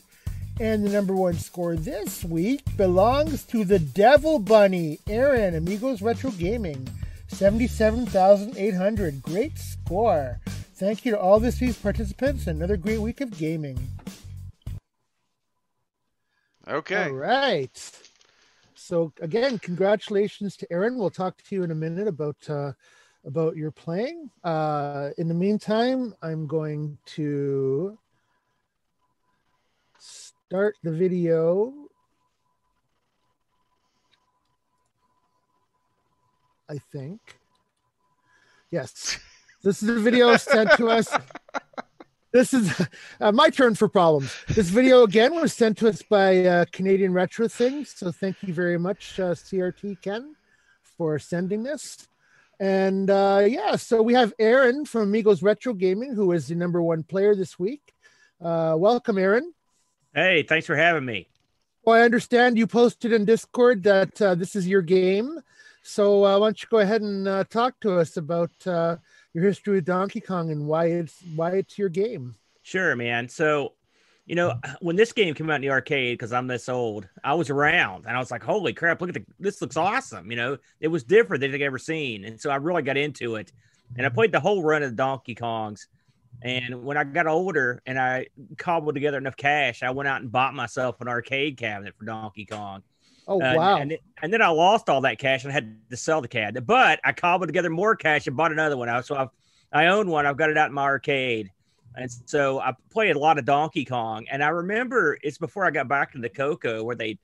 And 0.59 0.85
the 0.85 0.91
number 0.91 1.15
one 1.15 1.35
score 1.35 1.75
this 1.75 2.23
week 2.23 2.61
belongs 2.77 3.43
to 3.45 3.65
the 3.65 3.79
Devil 3.79 4.37
Bunny, 4.39 4.99
Aaron, 5.07 5.55
Amigos 5.55 6.01
Retro 6.01 6.29
Gaming, 6.31 6.87
77,800. 7.27 9.23
Great 9.23 9.57
score. 9.57 10.39
Thank 10.75 11.05
you 11.05 11.11
to 11.11 11.19
all 11.19 11.39
this 11.39 11.59
week's 11.59 11.77
participants. 11.77 12.45
Another 12.45 12.77
great 12.77 12.99
week 12.99 13.21
of 13.21 13.35
gaming. 13.37 13.79
Okay. 16.67 17.05
All 17.05 17.13
right. 17.13 17.91
So 18.75 19.11
again, 19.21 19.59
congratulations 19.59 20.55
to 20.57 20.71
Aaron. 20.71 20.97
We'll 20.97 21.09
talk 21.09 21.41
to 21.41 21.55
you 21.55 21.63
in 21.63 21.71
a 21.71 21.75
minute 21.75 22.07
about 22.07 22.37
uh, 22.47 22.73
about 23.25 23.55
your 23.55 23.71
playing. 23.71 24.29
Uh, 24.43 25.09
in 25.17 25.27
the 25.27 25.33
meantime, 25.33 26.13
I'm 26.21 26.45
going 26.47 26.97
to 27.15 27.97
start 30.47 30.75
the 30.83 30.91
video. 30.91 31.73
I 36.69 36.77
think. 36.91 37.19
Yes. 38.71 39.19
This 39.63 39.81
is 39.81 39.89
a 39.89 39.99
video 39.99 40.35
sent 40.37 40.71
to 40.73 40.89
us. 40.89 41.07
This 42.33 42.53
is 42.53 42.87
uh, 43.21 43.31
my 43.31 43.49
turn 43.49 43.75
for 43.75 43.87
problems. 43.87 44.35
This 44.47 44.69
video 44.69 45.03
again 45.03 45.35
was 45.35 45.53
sent 45.53 45.77
to 45.77 45.87
us 45.87 46.01
by 46.01 46.45
uh, 46.45 46.65
Canadian 46.71 47.13
Retro 47.13 47.47
Things. 47.47 47.93
So 47.95 48.11
thank 48.11 48.41
you 48.41 48.53
very 48.53 48.77
much, 48.79 49.19
uh, 49.19 49.35
CRT 49.35 50.01
Ken, 50.01 50.35
for 50.97 51.19
sending 51.19 51.63
this. 51.63 52.07
And 52.59 53.09
uh, 53.09 53.45
yeah, 53.47 53.75
so 53.75 54.01
we 54.01 54.15
have 54.15 54.33
Aaron 54.39 54.85
from 54.85 55.03
Amigos 55.03 55.43
Retro 55.43 55.73
Gaming, 55.73 56.15
who 56.15 56.31
is 56.31 56.47
the 56.47 56.55
number 56.55 56.81
one 56.81 57.03
player 57.03 57.35
this 57.35 57.59
week. 57.59 57.93
Uh, 58.41 58.75
welcome, 58.77 59.17
Aaron. 59.17 59.53
Hey, 60.13 60.43
thanks 60.43 60.67
for 60.67 60.75
having 60.75 61.05
me. 61.05 61.27
Well, 61.83 61.95
I 61.95 62.05
understand 62.05 62.57
you 62.57 62.67
posted 62.67 63.11
in 63.11 63.25
Discord 63.25 63.83
that 63.83 64.21
uh, 64.21 64.35
this 64.35 64.55
is 64.55 64.67
your 64.67 64.81
game. 64.81 65.39
So 65.81 66.23
uh, 66.23 66.39
why 66.39 66.47
don't 66.47 66.61
you 66.61 66.69
go 66.69 66.77
ahead 66.77 67.01
and 67.01 67.27
uh, 67.27 67.43
talk 67.45 67.79
to 67.81 67.97
us 67.97 68.15
about 68.15 68.51
uh, 68.65 68.97
your 69.33 69.43
history 69.43 69.75
with 69.75 69.85
Donkey 69.85 70.21
Kong 70.21 70.51
and 70.51 70.65
why 70.67 70.85
it's 70.85 71.21
why 71.35 71.51
it's 71.51 71.77
your 71.77 71.89
game? 71.89 72.35
Sure, 72.61 72.95
man. 72.95 73.27
So, 73.27 73.73
you 74.25 74.35
know, 74.35 74.53
when 74.79 74.95
this 74.95 75.11
game 75.11 75.33
came 75.33 75.49
out 75.49 75.55
in 75.55 75.61
the 75.61 75.71
arcade, 75.71 76.17
because 76.17 76.31
I'm 76.31 76.47
this 76.47 76.69
old, 76.69 77.09
I 77.23 77.33
was 77.33 77.49
around 77.49 78.05
and 78.05 78.15
I 78.15 78.19
was 78.19 78.31
like, 78.31 78.43
holy 78.43 78.71
crap, 78.71 79.01
look 79.01 79.09
at 79.09 79.15
the, 79.15 79.25
this 79.39 79.61
looks 79.61 79.75
awesome. 79.75 80.31
You 80.31 80.37
know, 80.37 80.57
it 80.79 80.87
was 80.87 81.03
different 81.03 81.41
than 81.41 81.53
I'd 81.53 81.61
ever 81.61 81.79
seen. 81.79 82.23
And 82.23 82.39
so 82.39 82.49
I 82.49 82.55
really 82.55 82.83
got 82.83 82.95
into 82.95 83.35
it. 83.35 83.51
And 83.97 84.05
I 84.05 84.09
played 84.09 84.31
the 84.31 84.39
whole 84.39 84.63
run 84.63 84.83
of 84.83 84.91
the 84.91 84.95
Donkey 84.95 85.35
Kongs. 85.35 85.87
And 86.41 86.83
when 86.83 86.97
I 86.97 87.03
got 87.05 87.27
older 87.27 87.81
and 87.85 87.97
I 87.99 88.27
cobbled 88.57 88.95
together 88.95 89.17
enough 89.17 89.37
cash, 89.37 89.81
I 89.83 89.91
went 89.91 90.09
out 90.09 90.21
and 90.21 90.31
bought 90.31 90.53
myself 90.53 90.99
an 91.01 91.07
arcade 91.07 91.57
cabinet 91.57 91.95
for 91.97 92.05
Donkey 92.05 92.45
Kong. 92.45 92.83
Oh 93.27 93.41
Uh, 93.41 93.53
wow! 93.55 93.77
And, 93.77 93.97
and 94.21 94.33
then 94.33 94.41
I 94.41 94.49
lost 94.49 94.89
all 94.89 95.01
that 95.01 95.19
cash 95.19 95.43
and 95.43 95.51
I 95.51 95.53
had 95.53 95.77
to 95.89 95.97
sell 95.97 96.21
the 96.21 96.27
cabinet. 96.27 96.65
But 96.65 96.99
I 97.05 97.13
cobbled 97.13 97.47
together 97.47 97.69
more 97.69 97.95
cash 97.95 98.27
and 98.27 98.35
bought 98.35 98.51
another 98.51 98.75
one. 98.77 98.89
I 98.89 98.99
so 99.01 99.15
I've, 99.15 99.29
I 99.71 99.87
own 99.87 100.09
one. 100.09 100.25
I've 100.25 100.37
got 100.37 100.49
it 100.49 100.57
out 100.57 100.67
in 100.69 100.73
my 100.73 100.83
arcade. 100.83 101.49
And 101.95 102.11
so 102.25 102.59
I 102.59 102.73
played 102.91 103.15
a 103.15 103.19
lot 103.19 103.37
of 103.37 103.45
Donkey 103.45 103.85
Kong. 103.85 104.25
And 104.29 104.43
I 104.43 104.49
remember 104.49 105.17
it's 105.21 105.37
before 105.37 105.65
I 105.65 105.71
got 105.71 105.87
back 105.87 106.15
into 106.15 106.27
the 106.27 106.33
Coco 106.33 106.83
where 106.83 106.95
they, 106.95 107.19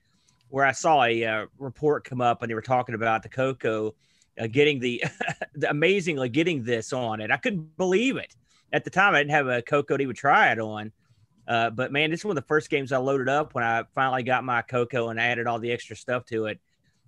where 0.49 0.65
I 0.65 0.71
saw 0.71 1.03
a 1.03 1.25
uh, 1.25 1.45
report 1.57 2.03
come 2.05 2.21
up 2.21 2.41
and 2.41 2.49
they 2.49 2.53
were 2.55 2.61
talking 2.61 2.95
about 2.95 3.23
the 3.23 3.29
Coco 3.29 3.95
uh, 4.39 4.47
getting 4.47 4.79
the, 4.79 5.03
the 5.55 5.69
amazingly 5.69 6.29
getting 6.29 6.63
this 6.63 6.93
on 6.93 7.19
it. 7.19 7.31
I 7.31 7.37
couldn't 7.37 7.75
believe 7.77 8.17
it 8.17 8.35
at 8.73 8.83
the 8.83 8.89
time. 8.89 9.15
I 9.15 9.19
didn't 9.19 9.31
have 9.31 9.47
a 9.47 9.61
Coco 9.61 9.97
to 9.97 10.03
even 10.03 10.15
try 10.15 10.51
it 10.51 10.59
on. 10.59 10.91
Uh, 11.47 11.69
but 11.71 11.91
man, 11.91 12.11
this 12.11 12.21
is 12.21 12.25
one 12.25 12.37
of 12.37 12.43
the 12.43 12.47
first 12.47 12.69
games 12.69 12.91
I 12.91 12.97
loaded 12.97 13.27
up 13.27 13.55
when 13.55 13.63
I 13.63 13.83
finally 13.95 14.23
got 14.23 14.43
my 14.43 14.61
Coco 14.61 15.09
and 15.09 15.19
added 15.19 15.47
all 15.47 15.57
the 15.59 15.71
extra 15.71 15.95
stuff 15.95 16.25
to 16.25 16.45
it. 16.45 16.59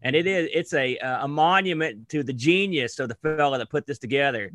And 0.02 0.16
it 0.16 0.26
is 0.26 0.50
it's 0.52 0.74
a 0.74 0.98
a 0.98 1.28
monument 1.28 2.10
to 2.10 2.24
the 2.24 2.34
genius 2.34 2.98
of 3.00 3.08
the 3.10 3.16
fella 3.16 3.60
that 3.60 3.70
put 3.70 3.86
this 3.86 4.00
together. 4.00 4.52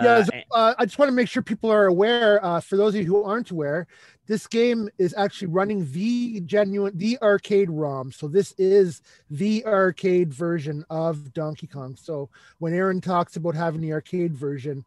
Yeah, 0.00 0.12
Uh, 0.12 0.18
as- 0.20 0.30
uh, 0.52 0.74
I 0.78 0.84
just 0.86 0.98
want 0.98 1.08
to 1.10 1.14
make 1.14 1.28
sure 1.28 1.42
people 1.42 1.70
are 1.70 1.86
aware. 1.86 2.42
Uh, 2.44 2.60
for 2.60 2.76
those 2.78 2.94
of 2.94 3.00
you 3.02 3.06
who 3.06 3.22
aren't 3.22 3.50
aware, 3.50 3.86
this 4.26 4.46
game 4.46 4.88
is 4.98 5.14
actually 5.16 5.48
running 5.48 5.90
the 5.92 6.40
genuine, 6.40 6.96
the 6.96 7.18
arcade 7.22 7.70
ROM. 7.70 8.12
So 8.12 8.28
this 8.28 8.52
is 8.58 9.02
the 9.30 9.64
arcade 9.66 10.32
version 10.32 10.84
of 10.90 11.32
Donkey 11.34 11.66
Kong. 11.66 11.96
So 11.96 12.28
when 12.58 12.72
Aaron 12.74 13.00
talks 13.00 13.36
about 13.36 13.54
having 13.54 13.80
the 13.82 13.92
arcade 13.92 14.34
version, 14.34 14.84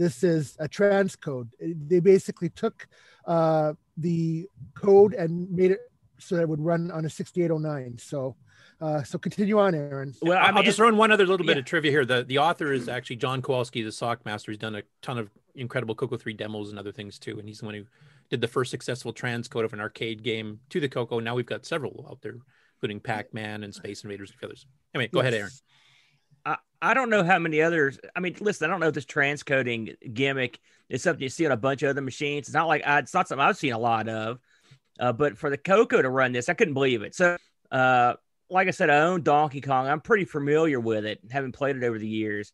this 0.00 0.24
is 0.24 0.56
a 0.58 0.66
transcode. 0.66 1.50
They 1.60 2.00
basically 2.00 2.48
took 2.48 2.88
uh, 3.26 3.74
the 3.98 4.48
code 4.74 5.12
and 5.12 5.50
made 5.50 5.72
it 5.72 5.80
so 6.18 6.36
that 6.36 6.42
it 6.42 6.48
would 6.48 6.64
run 6.64 6.90
on 6.90 7.04
a 7.04 7.10
6809. 7.10 7.98
So, 7.98 8.34
uh, 8.80 9.02
so 9.02 9.18
continue 9.18 9.58
on, 9.58 9.74
Aaron. 9.74 10.14
Well, 10.22 10.38
I 10.38 10.52
will 10.52 10.62
just 10.62 10.78
throw 10.78 10.88
in 10.88 10.96
one 10.96 11.12
other 11.12 11.26
little 11.26 11.46
bit 11.46 11.58
of 11.58 11.66
trivia 11.66 11.90
here. 11.90 12.06
The 12.06 12.24
the 12.24 12.38
author 12.38 12.72
is 12.72 12.88
actually 12.88 13.16
John 13.16 13.42
Kowalski, 13.42 13.82
the 13.82 13.90
Sockmaster. 13.90 14.48
He's 14.48 14.58
done 14.58 14.74
a 14.74 14.82
ton 15.02 15.18
of 15.18 15.28
incredible 15.54 15.94
Coco 15.94 16.16
3 16.16 16.32
demos 16.32 16.70
and 16.70 16.78
other 16.78 16.92
things 16.92 17.18
too. 17.18 17.38
And 17.38 17.46
he's 17.46 17.58
the 17.58 17.66
one 17.66 17.74
who 17.74 17.84
did 18.30 18.40
the 18.40 18.48
first 18.48 18.70
successful 18.70 19.12
transcode 19.12 19.66
of 19.66 19.74
an 19.74 19.80
arcade 19.80 20.22
game 20.22 20.60
to 20.70 20.80
the 20.80 20.88
Coco. 20.88 21.20
Now 21.20 21.34
we've 21.34 21.44
got 21.44 21.66
several 21.66 22.06
out 22.10 22.22
there, 22.22 22.36
including 22.76 23.00
Pac 23.00 23.34
Man 23.34 23.64
and 23.64 23.74
Space 23.74 24.02
Invaders 24.02 24.30
and 24.30 24.36
a 24.36 24.38
few 24.38 24.48
others. 24.48 24.66
Anyway, 24.94 25.08
go 25.08 25.20
ahead, 25.20 25.34
Aaron. 25.34 25.50
I, 26.82 26.94
don't 26.94 27.10
know 27.10 27.24
how 27.24 27.38
many 27.38 27.62
others. 27.62 27.98
I 28.14 28.20
mean, 28.20 28.36
listen, 28.40 28.68
I 28.68 28.72
don't 28.72 28.80
know 28.80 28.88
if 28.88 28.94
this 28.94 29.04
transcoding 29.04 29.94
gimmick 30.14 30.58
is 30.88 31.02
something 31.02 31.22
you 31.22 31.28
see 31.28 31.46
on 31.46 31.52
a 31.52 31.56
bunch 31.56 31.82
of 31.82 31.90
other 31.90 32.00
machines. 32.00 32.48
It's 32.48 32.54
not 32.54 32.68
like 32.68 32.82
I, 32.86 32.98
it's 32.98 33.14
not 33.14 33.28
something 33.28 33.44
I've 33.44 33.56
seen 33.56 33.72
a 33.72 33.78
lot 33.78 34.08
of. 34.08 34.38
Uh, 34.98 35.12
but 35.12 35.38
for 35.38 35.48
the 35.48 35.56
Coco 35.56 36.02
to 36.02 36.08
run 36.10 36.32
this, 36.32 36.48
I 36.48 36.54
couldn't 36.54 36.74
believe 36.74 37.02
it. 37.02 37.14
So, 37.14 37.36
uh, 37.70 38.14
like 38.50 38.68
I 38.68 38.72
said, 38.72 38.90
I 38.90 38.98
own 38.98 39.22
Donkey 39.22 39.60
Kong. 39.60 39.86
I'm 39.86 40.00
pretty 40.00 40.24
familiar 40.24 40.80
with 40.80 41.06
it, 41.06 41.20
having 41.30 41.52
played 41.52 41.76
it 41.76 41.84
over 41.84 41.98
the 41.98 42.08
years. 42.08 42.52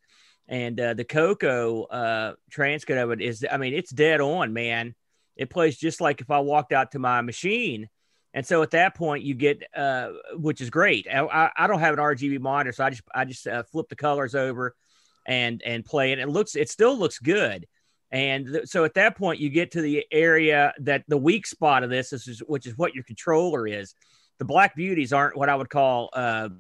And 0.49 0.79
uh, 0.79 0.95
the 0.95 1.05
Coco 1.05 1.85
uh, 1.85 2.35
transcode 2.53 3.03
of 3.03 3.11
it 3.11 3.21
is, 3.21 3.45
I 3.51 3.57
mean, 3.57 3.75
it's 3.75 3.91
dead 3.91 4.21
on, 4.21 4.53
man. 4.53 4.95
It 5.37 5.51
plays 5.51 5.77
just 5.77 6.01
like 6.01 6.21
if 6.21 6.31
I 6.31 6.39
walked 6.41 6.73
out 6.73 6.93
to 6.93 6.99
my 6.99 7.21
machine. 7.21 7.89
And 8.37 8.47
so 8.47 8.63
at 8.63 8.71
that 8.73 8.95
point, 8.95 9.25
you 9.25 9.35
get, 9.35 9.63
uh, 9.75 10.11
which 10.35 10.61
is 10.61 10.69
great. 10.69 11.09
I, 11.11 11.51
I, 11.57 11.67
don't 11.67 11.81
have 11.81 11.95
an 11.95 11.99
RGB 11.99 12.39
monitor, 12.39 12.71
so 12.71 12.85
I 12.85 12.91
just 12.91 13.03
I 13.15 13.25
just 13.25 13.47
uh, 13.47 13.63
flip 13.63 13.89
the 13.89 13.97
colors 13.97 14.35
over 14.35 14.77
and 15.25 15.63
and 15.63 15.83
play 15.83 16.13
it. 16.13 16.19
It 16.19 16.29
looks, 16.29 16.55
it 16.55 16.69
still 16.69 16.99
looks 16.99 17.19
good. 17.19 17.67
And 18.11 18.47
th- 18.47 18.67
so 18.67 18.85
at 18.85 18.93
that 18.95 19.17
point, 19.17 19.41
you 19.41 19.49
get 19.49 19.71
to 19.71 19.81
the 19.81 20.05
area 20.13 20.75
that 20.81 21.05
the 21.09 21.17
weak 21.17 21.47
spot 21.47 21.83
of 21.83 21.89
this 21.89 22.13
is, 22.13 22.43
which 22.47 22.67
is 22.67 22.77
what 22.77 22.95
your 22.95 23.05
controller 23.05 23.67
is. 23.67 23.95
The 24.37 24.45
Black 24.45 24.77
Beauties 24.77 25.15
aren't 25.15 25.37
what 25.39 25.49
I 25.49 25.57
would 25.57 25.71
call 25.71 26.11
uh, 26.13 26.51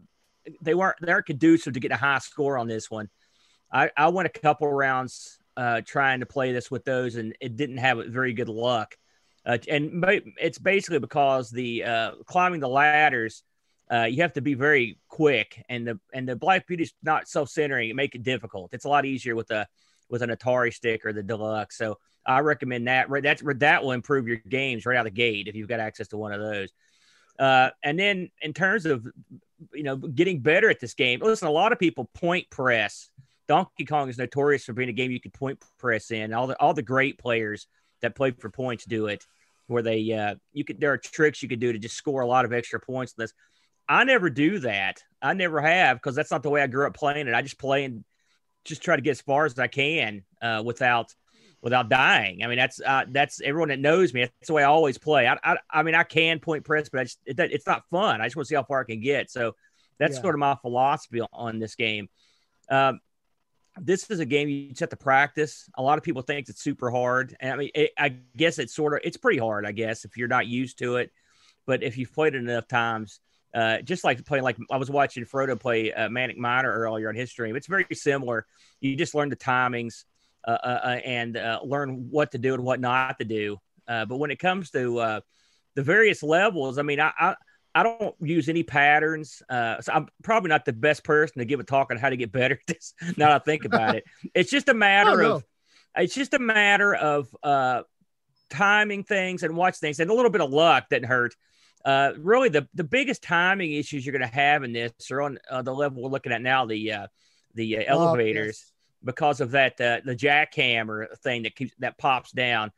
they 0.62 0.74
weren't 0.74 0.96
they 1.02 1.12
aren't 1.12 1.26
conducive 1.26 1.74
to 1.74 1.80
get 1.80 1.92
a 1.92 1.96
high 1.96 2.20
score 2.20 2.56
on 2.56 2.68
this 2.68 2.90
one. 2.90 3.10
I, 3.70 3.90
I 3.96 4.08
went 4.08 4.34
a 4.34 4.40
couple 4.40 4.72
rounds 4.72 5.38
uh, 5.58 5.82
trying 5.84 6.20
to 6.20 6.26
play 6.26 6.52
this 6.52 6.70
with 6.70 6.86
those, 6.86 7.16
and 7.16 7.36
it 7.38 7.56
didn't 7.56 7.78
have 7.78 7.98
very 8.06 8.32
good 8.32 8.48
luck. 8.48 8.96
Uh, 9.46 9.58
and 9.68 10.04
it's 10.40 10.58
basically 10.58 10.98
because 10.98 11.50
the 11.50 11.84
uh, 11.84 12.10
climbing 12.26 12.58
the 12.58 12.68
ladders, 12.68 13.44
uh, 13.90 14.02
you 14.02 14.20
have 14.22 14.32
to 14.32 14.40
be 14.40 14.54
very 14.54 14.98
quick, 15.08 15.64
and 15.68 15.86
the 15.86 16.00
and 16.12 16.28
the 16.28 16.34
Black 16.34 16.66
Beauty's 16.66 16.92
not 17.04 17.28
self 17.28 17.48
centering. 17.48 17.88
It 17.88 17.94
make 17.94 18.16
it 18.16 18.24
difficult. 18.24 18.74
It's 18.74 18.84
a 18.84 18.88
lot 18.88 19.04
easier 19.04 19.36
with 19.36 19.50
a 19.52 19.68
with 20.10 20.22
an 20.22 20.30
Atari 20.30 20.74
stick 20.74 21.06
or 21.06 21.12
the 21.12 21.22
deluxe. 21.22 21.78
So 21.78 21.98
I 22.26 22.40
recommend 22.40 22.88
that. 22.88 23.08
Right, 23.08 23.22
that's 23.22 23.42
that 23.58 23.84
will 23.84 23.92
improve 23.92 24.26
your 24.26 24.38
games 24.38 24.84
right 24.84 24.96
out 24.96 25.06
of 25.06 25.12
the 25.12 25.16
gate 25.16 25.46
if 25.46 25.54
you've 25.54 25.68
got 25.68 25.78
access 25.78 26.08
to 26.08 26.16
one 26.16 26.32
of 26.32 26.40
those. 26.40 26.70
Uh, 27.38 27.70
and 27.84 27.98
then 27.98 28.30
in 28.42 28.52
terms 28.52 28.86
of 28.86 29.06
you 29.72 29.84
know 29.84 29.96
getting 29.96 30.40
better 30.40 30.68
at 30.68 30.80
this 30.80 30.94
game, 30.94 31.20
listen, 31.22 31.46
a 31.46 31.52
lot 31.52 31.72
of 31.72 31.78
people 31.78 32.10
point 32.14 32.50
press. 32.50 33.10
Donkey 33.46 33.84
Kong 33.84 34.08
is 34.08 34.18
notorious 34.18 34.64
for 34.64 34.72
being 34.72 34.88
a 34.88 34.92
game 34.92 35.12
you 35.12 35.20
can 35.20 35.30
point 35.30 35.62
press 35.78 36.10
in. 36.10 36.32
All 36.32 36.48
the 36.48 36.60
all 36.60 36.74
the 36.74 36.82
great 36.82 37.16
players 37.18 37.68
that 38.02 38.16
play 38.16 38.32
for 38.32 38.50
points 38.50 38.84
do 38.84 39.06
it, 39.06 39.24
where 39.66 39.82
they 39.82 40.12
uh, 40.12 40.34
you 40.52 40.64
could 40.64 40.80
there 40.80 40.92
are 40.92 40.98
tricks 40.98 41.42
you 41.42 41.48
could 41.48 41.60
do 41.60 41.72
to 41.72 41.78
just 41.78 41.96
score 41.96 42.20
a 42.20 42.26
lot 42.26 42.44
of 42.44 42.52
extra 42.52 42.80
points. 42.80 43.14
In 43.16 43.22
this, 43.22 43.32
I 43.88 44.04
never 44.04 44.30
do 44.30 44.58
that. 44.60 45.02
I 45.20 45.34
never 45.34 45.60
have 45.60 45.96
because 45.98 46.14
that's 46.14 46.30
not 46.30 46.42
the 46.42 46.50
way 46.50 46.62
I 46.62 46.66
grew 46.66 46.86
up 46.86 46.94
playing 46.94 47.28
it. 47.28 47.34
I 47.34 47.42
just 47.42 47.58
play 47.58 47.84
and 47.84 48.04
just 48.64 48.82
try 48.82 48.96
to 48.96 49.02
get 49.02 49.12
as 49.12 49.20
far 49.20 49.46
as 49.46 49.58
I 49.58 49.66
can 49.68 50.22
uh, 50.42 50.62
without 50.64 51.14
without 51.62 51.88
dying. 51.88 52.44
I 52.44 52.46
mean, 52.46 52.58
that's 52.58 52.80
uh, 52.80 53.04
that's 53.08 53.40
everyone 53.40 53.70
that 53.70 53.80
knows 53.80 54.12
me. 54.14 54.22
That's 54.22 54.46
the 54.46 54.52
way 54.52 54.62
I 54.62 54.66
always 54.66 54.98
play. 54.98 55.26
I, 55.26 55.38
I, 55.42 55.56
I 55.70 55.82
mean, 55.82 55.94
I 55.94 56.04
can 56.04 56.38
point 56.38 56.64
press, 56.64 56.88
but 56.88 57.00
I 57.00 57.04
just, 57.04 57.18
it, 57.24 57.38
it's 57.38 57.66
not 57.66 57.82
fun. 57.90 58.20
I 58.20 58.26
just 58.26 58.36
want 58.36 58.46
to 58.46 58.48
see 58.48 58.54
how 58.54 58.64
far 58.64 58.80
I 58.80 58.84
can 58.84 59.00
get. 59.00 59.30
So 59.30 59.52
that's 59.98 60.16
Yeah. 60.16 60.22
sort 60.22 60.34
of 60.34 60.38
my 60.40 60.56
philosophy 60.62 61.22
on 61.32 61.58
this 61.58 61.74
game. 61.74 62.08
Um, 62.70 63.00
this 63.80 64.10
is 64.10 64.20
a 64.20 64.26
game 64.26 64.48
you 64.48 64.68
just 64.68 64.80
have 64.80 64.90
to 64.90 64.96
practice. 64.96 65.68
A 65.76 65.82
lot 65.82 65.98
of 65.98 66.04
people 66.04 66.22
think 66.22 66.48
it's 66.48 66.62
super 66.62 66.90
hard, 66.90 67.36
and 67.40 67.52
I 67.52 67.56
mean, 67.56 67.70
it, 67.74 67.92
I 67.98 68.16
guess 68.36 68.58
it's 68.58 68.74
sort 68.74 68.94
of 68.94 69.00
it's 69.04 69.16
pretty 69.16 69.38
hard. 69.38 69.66
I 69.66 69.72
guess 69.72 70.04
if 70.04 70.16
you're 70.16 70.28
not 70.28 70.46
used 70.46 70.78
to 70.78 70.96
it, 70.96 71.10
but 71.66 71.82
if 71.82 71.98
you've 71.98 72.12
played 72.12 72.34
it 72.34 72.38
enough 72.38 72.68
times, 72.68 73.20
uh, 73.54 73.82
just 73.82 74.04
like 74.04 74.24
playing 74.24 74.44
like 74.44 74.56
I 74.70 74.76
was 74.76 74.90
watching 74.90 75.24
Frodo 75.24 75.58
play 75.58 75.92
uh, 75.92 76.08
Manic 76.08 76.38
Miner 76.38 76.72
earlier 76.72 77.08
on 77.08 77.14
his 77.14 77.30
stream. 77.30 77.56
It's 77.56 77.66
very 77.66 77.86
similar. 77.92 78.46
You 78.80 78.96
just 78.96 79.14
learn 79.14 79.28
the 79.28 79.36
timings 79.36 80.04
uh, 80.46 80.58
uh, 80.62 80.80
uh, 80.84 81.00
and 81.04 81.36
uh, 81.36 81.60
learn 81.64 82.08
what 82.10 82.32
to 82.32 82.38
do 82.38 82.54
and 82.54 82.64
what 82.64 82.80
not 82.80 83.18
to 83.18 83.24
do. 83.24 83.58
Uh, 83.88 84.04
but 84.04 84.16
when 84.16 84.30
it 84.30 84.38
comes 84.38 84.70
to 84.70 84.98
uh, 84.98 85.20
the 85.74 85.82
various 85.82 86.22
levels, 86.22 86.78
I 86.78 86.82
mean, 86.82 87.00
I, 87.00 87.12
I 87.18 87.34
I 87.76 87.82
don't 87.82 88.14
use 88.20 88.48
any 88.48 88.62
patterns. 88.62 89.42
Uh, 89.50 89.82
so 89.82 89.92
I'm 89.92 90.08
probably 90.22 90.48
not 90.48 90.64
the 90.64 90.72
best 90.72 91.04
person 91.04 91.40
to 91.40 91.44
give 91.44 91.60
a 91.60 91.64
talk 91.64 91.90
on 91.90 91.98
how 91.98 92.08
to 92.08 92.16
get 92.16 92.32
better 92.32 92.54
at 92.54 92.66
this. 92.66 92.94
Now 93.18 93.28
that 93.28 93.42
I 93.42 93.44
think 93.44 93.66
about 93.66 93.96
it, 93.96 94.04
it's 94.34 94.50
just 94.50 94.70
a 94.70 94.74
matter 94.74 95.22
no. 95.22 95.32
of 95.32 95.44
it's 95.94 96.14
just 96.14 96.32
a 96.32 96.38
matter 96.38 96.94
of 96.94 97.28
uh, 97.42 97.82
timing 98.48 99.04
things 99.04 99.42
and 99.42 99.54
watch 99.56 99.76
things, 99.76 100.00
and 100.00 100.10
a 100.10 100.14
little 100.14 100.30
bit 100.30 100.40
of 100.40 100.50
luck 100.50 100.88
doesn't 100.88 101.04
hurt. 101.04 101.34
Uh, 101.84 102.12
really, 102.18 102.48
the 102.48 102.66
the 102.72 102.82
biggest 102.82 103.22
timing 103.22 103.72
issues 103.72 104.06
you're 104.06 104.18
going 104.18 104.28
to 104.28 104.34
have 104.34 104.64
in 104.64 104.72
this 104.72 104.92
are 105.10 105.20
on 105.20 105.38
uh, 105.50 105.60
the 105.60 105.74
level 105.74 106.02
we're 106.02 106.08
looking 106.08 106.32
at 106.32 106.40
now, 106.40 106.64
the 106.64 106.92
uh, 106.92 107.06
the 107.54 107.76
uh, 107.76 107.80
Oh, 107.88 108.08
elevators, 108.08 108.72
because 109.04 109.42
of 109.42 109.50
that 109.50 109.78
uh, 109.80 110.00
the 110.02 110.16
jackhammer 110.16 111.06
thing 111.18 111.42
that 111.42 111.54
keeps 111.54 111.74
that 111.80 111.98
pops 111.98 112.32
down. 112.32 112.72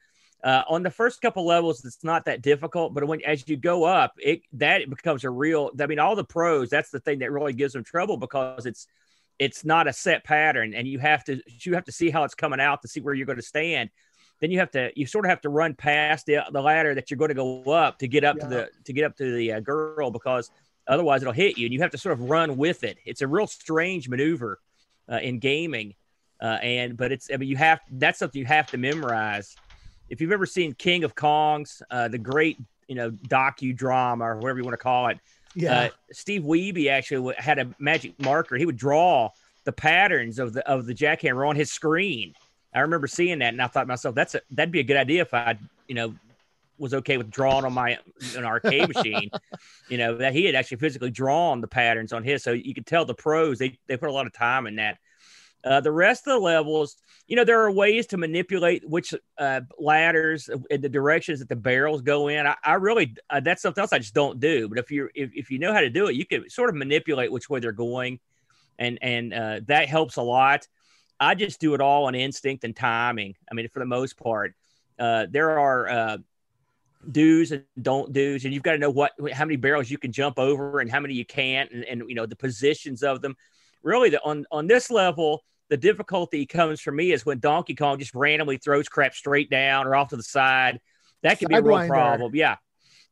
Uh, 0.44 0.62
on 0.68 0.84
the 0.84 0.90
first 0.90 1.20
couple 1.20 1.44
levels, 1.44 1.84
it's 1.84 2.04
not 2.04 2.24
that 2.26 2.42
difficult, 2.42 2.94
but 2.94 3.04
when 3.04 3.20
as 3.22 3.48
you 3.48 3.56
go 3.56 3.84
up, 3.84 4.14
it 4.18 4.42
that 4.52 4.88
becomes 4.88 5.24
a 5.24 5.30
real. 5.30 5.70
I 5.80 5.86
mean, 5.86 5.98
all 5.98 6.14
the 6.14 6.24
pros. 6.24 6.70
That's 6.70 6.90
the 6.90 7.00
thing 7.00 7.18
that 7.20 7.32
really 7.32 7.52
gives 7.52 7.72
them 7.72 7.82
trouble 7.82 8.16
because 8.16 8.64
it's 8.64 8.86
it's 9.40 9.64
not 9.64 9.88
a 9.88 9.92
set 9.92 10.22
pattern, 10.22 10.74
and 10.74 10.86
you 10.86 11.00
have 11.00 11.24
to 11.24 11.40
you 11.62 11.74
have 11.74 11.84
to 11.86 11.92
see 11.92 12.10
how 12.10 12.22
it's 12.22 12.36
coming 12.36 12.60
out 12.60 12.82
to 12.82 12.88
see 12.88 13.00
where 13.00 13.14
you're 13.14 13.26
going 13.26 13.36
to 13.36 13.42
stand. 13.42 13.90
Then 14.40 14.52
you 14.52 14.60
have 14.60 14.70
to 14.72 14.92
you 14.94 15.06
sort 15.06 15.24
of 15.24 15.30
have 15.30 15.40
to 15.40 15.48
run 15.48 15.74
past 15.74 16.26
the, 16.26 16.44
the 16.52 16.62
ladder 16.62 16.94
that 16.94 17.10
you're 17.10 17.18
going 17.18 17.30
to 17.30 17.34
go 17.34 17.72
up 17.72 17.98
to 17.98 18.06
get 18.06 18.22
up 18.22 18.38
to 18.38 18.46
the 18.46 18.70
to 18.84 18.92
get 18.92 19.04
up 19.04 19.16
to 19.16 19.34
the 19.34 19.54
uh, 19.54 19.60
girl 19.60 20.12
because 20.12 20.52
otherwise 20.86 21.22
it'll 21.22 21.32
hit 21.32 21.58
you, 21.58 21.66
and 21.66 21.74
you 21.74 21.80
have 21.80 21.90
to 21.90 21.98
sort 21.98 22.12
of 22.12 22.30
run 22.30 22.56
with 22.56 22.84
it. 22.84 22.98
It's 23.04 23.22
a 23.22 23.26
real 23.26 23.48
strange 23.48 24.08
maneuver 24.08 24.60
uh, 25.10 25.16
in 25.16 25.40
gaming, 25.40 25.94
uh, 26.40 26.58
and 26.62 26.96
but 26.96 27.10
it's 27.10 27.28
I 27.32 27.38
mean 27.38 27.48
you 27.48 27.56
have 27.56 27.80
that's 27.90 28.20
something 28.20 28.38
you 28.38 28.46
have 28.46 28.68
to 28.68 28.78
memorize 28.78 29.56
if 30.10 30.20
you've 30.20 30.32
ever 30.32 30.46
seen 30.46 30.72
King 30.74 31.04
of 31.04 31.14
Kongs, 31.14 31.82
uh, 31.90 32.08
the 32.08 32.18
great 32.18 32.58
you 32.86 32.94
know 32.94 33.10
docudrama 33.10 34.20
or 34.22 34.36
whatever 34.36 34.58
you 34.58 34.64
want 34.64 34.72
to 34.74 34.82
call 34.82 35.08
it, 35.08 35.18
Yeah. 35.54 35.78
uh, 35.80 35.88
Steve 36.12 36.42
Wiebe 36.42 36.88
actually 36.90 37.34
had 37.38 37.58
a 37.58 37.68
magic 37.78 38.18
marker. 38.20 38.56
He 38.56 38.66
would 38.66 38.76
draw 38.78 39.30
the 39.64 39.72
patterns 39.72 40.38
of 40.38 40.52
the 40.54 40.66
of 40.68 40.86
the 40.86 40.94
jackhammer 40.94 41.46
on 41.48 41.56
his 41.56 41.70
screen. 41.70 42.34
I 42.74 42.80
remember 42.80 43.06
seeing 43.06 43.38
that, 43.40 43.52
and 43.52 43.62
I 43.62 43.66
thought 43.66 43.82
to 43.82 43.86
myself, 43.86 44.14
"That's 44.14 44.34
a, 44.34 44.40
that'd 44.50 44.72
be 44.72 44.80
a 44.80 44.84
good 44.84 44.96
idea 44.96 45.22
if 45.22 45.32
I, 45.34 45.58
you 45.88 45.94
know, 45.94 46.14
was 46.78 46.94
okay 46.94 47.16
with 47.16 47.30
drawing 47.30 47.64
on 47.64 47.72
my 47.72 47.98
an 48.36 48.44
arcade 48.44 48.88
machine." 48.94 49.30
You 49.88 49.98
know 49.98 50.16
that 50.18 50.32
he 50.32 50.44
had 50.44 50.54
actually 50.54 50.76
physically 50.78 51.10
drawn 51.10 51.60
the 51.60 51.66
patterns 51.68 52.12
on 52.12 52.22
his, 52.24 52.42
so 52.42 52.52
you 52.52 52.74
could 52.74 52.86
tell 52.86 53.04
the 53.04 53.14
pros 53.14 53.58
they 53.58 53.78
they 53.86 53.96
put 53.96 54.08
a 54.08 54.12
lot 54.12 54.26
of 54.26 54.32
time 54.32 54.66
in 54.66 54.76
that. 54.76 54.98
Uh, 55.64 55.80
the 55.80 55.90
rest 55.90 56.26
of 56.26 56.34
the 56.34 56.38
levels, 56.38 56.96
you 57.26 57.36
know, 57.36 57.44
there 57.44 57.60
are 57.62 57.70
ways 57.70 58.06
to 58.06 58.16
manipulate 58.16 58.88
which 58.88 59.12
uh, 59.38 59.60
ladders 59.78 60.48
and 60.70 60.82
the 60.82 60.88
directions 60.88 61.40
that 61.40 61.48
the 61.48 61.56
barrels 61.56 62.00
go 62.00 62.28
in. 62.28 62.46
I, 62.46 62.54
I 62.64 62.74
really 62.74 63.14
uh, 63.28 63.40
that's 63.40 63.62
something 63.62 63.82
else 63.82 63.92
I 63.92 63.98
just 63.98 64.14
don't 64.14 64.38
do. 64.38 64.68
But 64.68 64.78
if 64.78 64.90
you 64.90 65.08
if, 65.14 65.30
if 65.34 65.50
you 65.50 65.58
know 65.58 65.72
how 65.72 65.80
to 65.80 65.90
do 65.90 66.08
it, 66.08 66.14
you 66.14 66.24
can 66.24 66.48
sort 66.48 66.68
of 66.70 66.76
manipulate 66.76 67.32
which 67.32 67.50
way 67.50 67.58
they're 67.60 67.72
going, 67.72 68.20
and 68.78 68.98
and 69.02 69.34
uh, 69.34 69.60
that 69.66 69.88
helps 69.88 70.16
a 70.16 70.22
lot. 70.22 70.66
I 71.20 71.34
just 71.34 71.60
do 71.60 71.74
it 71.74 71.80
all 71.80 72.04
on 72.04 72.14
instinct 72.14 72.62
and 72.62 72.74
timing. 72.74 73.34
I 73.50 73.54
mean, 73.54 73.68
for 73.68 73.80
the 73.80 73.86
most 73.86 74.16
part, 74.16 74.54
uh, 74.98 75.26
there 75.28 75.58
are 75.58 75.88
uh, 75.88 76.18
do's 77.10 77.50
and 77.50 77.64
don't 77.80 78.12
do's, 78.12 78.44
and 78.44 78.54
you've 78.54 78.62
got 78.62 78.72
to 78.72 78.78
know 78.78 78.90
what 78.90 79.12
how 79.32 79.44
many 79.44 79.56
barrels 79.56 79.90
you 79.90 79.98
can 79.98 80.12
jump 80.12 80.38
over 80.38 80.78
and 80.78 80.90
how 80.90 81.00
many 81.00 81.14
you 81.14 81.26
can't, 81.26 81.70
and, 81.72 81.84
and 81.84 82.04
you 82.08 82.14
know 82.14 82.26
the 82.26 82.36
positions 82.36 83.02
of 83.02 83.20
them. 83.20 83.36
Really, 83.82 84.10
the, 84.10 84.22
on 84.22 84.44
on 84.50 84.66
this 84.66 84.90
level, 84.90 85.44
the 85.68 85.76
difficulty 85.76 86.46
comes 86.46 86.80
for 86.80 86.92
me 86.92 87.12
is 87.12 87.24
when 87.24 87.38
Donkey 87.38 87.74
Kong 87.74 87.98
just 87.98 88.14
randomly 88.14 88.56
throws 88.56 88.88
crap 88.88 89.14
straight 89.14 89.50
down 89.50 89.86
or 89.86 89.94
off 89.94 90.08
to 90.08 90.16
the 90.16 90.22
side. 90.22 90.80
That 91.22 91.38
could 91.38 91.48
be 91.48 91.56
a 91.56 91.62
real 91.62 91.86
problem. 91.86 92.34
Yeah, 92.34 92.56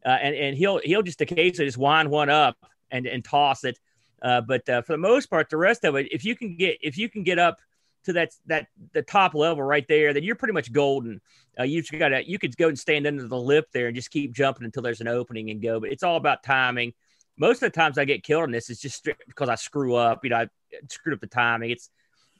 uh, 0.04 0.10
and 0.10 0.34
and 0.34 0.56
he'll 0.56 0.78
he'll 0.78 1.02
just 1.02 1.20
occasionally 1.20 1.66
just 1.66 1.78
wind 1.78 2.10
one 2.10 2.30
up 2.30 2.56
and 2.90 3.06
and 3.06 3.24
toss 3.24 3.64
it. 3.64 3.78
Uh, 4.22 4.40
but 4.40 4.68
uh, 4.68 4.82
for 4.82 4.92
the 4.92 4.98
most 4.98 5.26
part, 5.26 5.50
the 5.50 5.56
rest 5.56 5.84
of 5.84 5.94
it, 5.96 6.08
if 6.12 6.24
you 6.24 6.34
can 6.34 6.56
get 6.56 6.78
if 6.80 6.96
you 6.96 7.08
can 7.08 7.22
get 7.22 7.38
up 7.38 7.58
to 8.04 8.12
that 8.14 8.30
that 8.46 8.68
the 8.92 9.02
top 9.02 9.34
level 9.34 9.62
right 9.62 9.86
there, 9.88 10.12
then 10.12 10.22
you're 10.22 10.36
pretty 10.36 10.54
much 10.54 10.72
golden. 10.72 11.20
Uh, 11.58 11.64
you 11.64 11.82
just 11.82 11.92
got 11.98 12.08
to 12.08 12.28
you 12.28 12.38
could 12.38 12.56
go 12.56 12.68
and 12.68 12.78
stand 12.78 13.06
under 13.06 13.26
the 13.26 13.38
lip 13.38 13.66
there 13.72 13.88
and 13.88 13.96
just 13.96 14.10
keep 14.10 14.32
jumping 14.32 14.64
until 14.64 14.82
there's 14.82 15.00
an 15.00 15.08
opening 15.08 15.50
and 15.50 15.60
go. 15.60 15.80
But 15.80 15.92
it's 15.92 16.02
all 16.02 16.16
about 16.16 16.42
timing. 16.42 16.94
Most 17.38 17.62
of 17.62 17.72
the 17.72 17.78
times 17.78 17.98
I 17.98 18.04
get 18.04 18.22
killed 18.22 18.44
on 18.44 18.50
this, 18.50 18.70
it's 18.70 18.80
just 18.80 19.08
because 19.26 19.48
I 19.48 19.54
screw 19.56 19.94
up. 19.94 20.24
You 20.24 20.30
know, 20.30 20.36
I 20.36 20.48
screwed 20.88 21.14
up 21.14 21.20
the 21.20 21.26
timing. 21.26 21.70
It's 21.70 21.90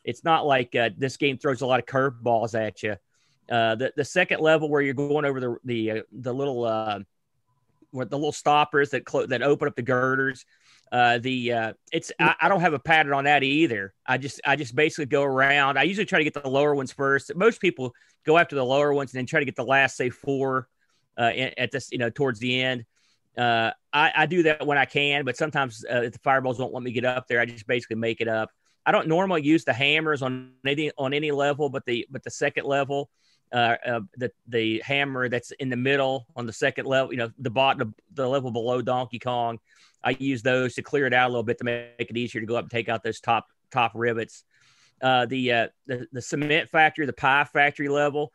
it's 0.05 0.25
not 0.25 0.47
like 0.47 0.75
uh, 0.75 0.91
this 0.97 1.17
game 1.17 1.37
throws 1.37 1.61
a 1.61 1.67
lot 1.67 1.81
of 1.81 1.87
curveballs 1.87 2.55
at 2.55 2.83
you. 2.83 2.97
Uh, 3.51 3.75
the 3.75 3.93
the 3.97 4.05
second 4.05 4.41
level 4.41 4.69
where 4.69 4.81
you're 4.81 4.95
going 4.95 5.25
over 5.25 5.41
the 5.41 5.57
the 5.65 5.91
uh, 5.91 6.03
the 6.13 6.33
little 6.33 6.65
uh, 6.65 7.01
the 7.93 8.17
little 8.17 8.33
stoppers 8.33 8.91
that 8.91 9.05
clo- 9.05 9.27
that 9.27 9.43
open 9.43 9.69
up 9.69 9.77
the 9.77 9.83
girders. 9.83 10.45
Uh, 10.93 11.19
the 11.19 11.53
uh, 11.53 11.73
it's 11.93 12.13
I, 12.21 12.35
I 12.41 12.49
don't 12.49 12.61
have 12.61 12.75
a 12.75 12.79
pattern 12.79 13.13
on 13.13 13.25
that 13.25 13.43
either. 13.43 13.93
I 14.07 14.19
just 14.19 14.41
I 14.45 14.57
just 14.57 14.75
basically 14.75 15.07
go 15.07 15.25
around. 15.25 15.79
I 15.79 15.83
usually 15.83 16.07
try 16.07 16.19
to 16.19 16.25
get 16.25 16.35
the 16.35 16.49
lower 16.49 16.75
ones 16.75 16.93
first. 16.93 17.35
Most 17.35 17.61
people 17.61 17.93
go 18.25 18.39
after 18.39 18.55
the 18.55 18.65
lower 18.65 18.93
ones 18.93 19.13
and 19.13 19.19
then 19.19 19.27
try 19.27 19.41
to 19.41 19.47
get 19.47 19.57
the 19.57 19.65
last 19.65 19.97
say 19.97 20.11
four 20.11 20.69
uh, 21.19 21.33
at 21.59 21.71
this 21.73 21.91
you 21.91 21.99
know 21.99 22.11
towards 22.11 22.39
the 22.39 22.63
end. 22.63 22.85
Uh, 23.37 23.71
I, 23.93 24.13
I 24.17 24.27
do 24.27 24.45
that 24.45 24.67
when 24.67 24.79
I 24.79 24.87
can, 24.87 25.25
but 25.25 25.37
sometimes 25.37 25.85
uh, 25.91 26.03
if 26.03 26.13
the 26.13 26.19
fireballs 26.21 26.59
don't 26.59 26.73
let 26.73 26.83
me 26.83 26.93
get 26.93 27.05
up 27.05 27.27
there, 27.29 27.41
I 27.41 27.45
just 27.45 27.67
basically 27.67 27.97
make 27.97 28.21
it 28.21 28.29
up. 28.29 28.51
I 28.87 28.93
don't 28.93 29.09
normally 29.09 29.43
use 29.43 29.65
the 29.65 29.73
hammers 29.73 30.23
on 30.23 30.53
any 30.65 30.93
on 30.97 31.13
any 31.13 31.33
level, 31.33 31.69
but 31.69 31.85
the 31.85 32.07
but 32.11 32.23
the 32.23 32.31
second 32.31 32.67
level, 32.67 33.11
uh, 33.53 33.77
uh, 33.85 34.01
the 34.17 34.31
the 34.47 34.81
hammer 34.85 35.29
that's 35.29 35.51
in 35.53 35.69
the 35.69 35.77
middle 35.77 36.27
on 36.37 36.47
the 36.47 36.53
second 36.53 36.87
level, 36.87 37.13
you 37.13 37.19
know, 37.19 37.31
the 37.39 37.51
bottom 37.51 37.95
the, 38.15 38.23
the 38.23 38.29
level 38.29 38.51
below 38.51 38.81
Donkey 38.81 39.19
Kong, 39.19 39.59
I 40.03 40.17
use 40.19 40.43
those 40.43 40.75
to 40.75 40.83
clear 40.83 41.07
it 41.07 41.13
out 41.13 41.27
a 41.27 41.31
little 41.31 41.43
bit 41.43 41.59
to 41.59 41.65
make 41.65 41.95
it 41.99 42.17
easier 42.17 42.41
to 42.41 42.47
go 42.47 42.57
up 42.57 42.65
and 42.65 42.71
take 42.71 42.89
out 42.89 43.03
those 43.03 43.21
top 43.21 43.47
top 43.71 43.93
rivets. 43.95 44.45
Uh, 45.03 45.27
the 45.27 45.53
uh, 45.53 45.69
the 45.87 46.07
the 46.13 46.23
cement 46.23 46.71
factory, 46.71 47.07
the 47.07 47.13
pie 47.13 47.45
factory 47.45 47.89
level, 47.89 48.33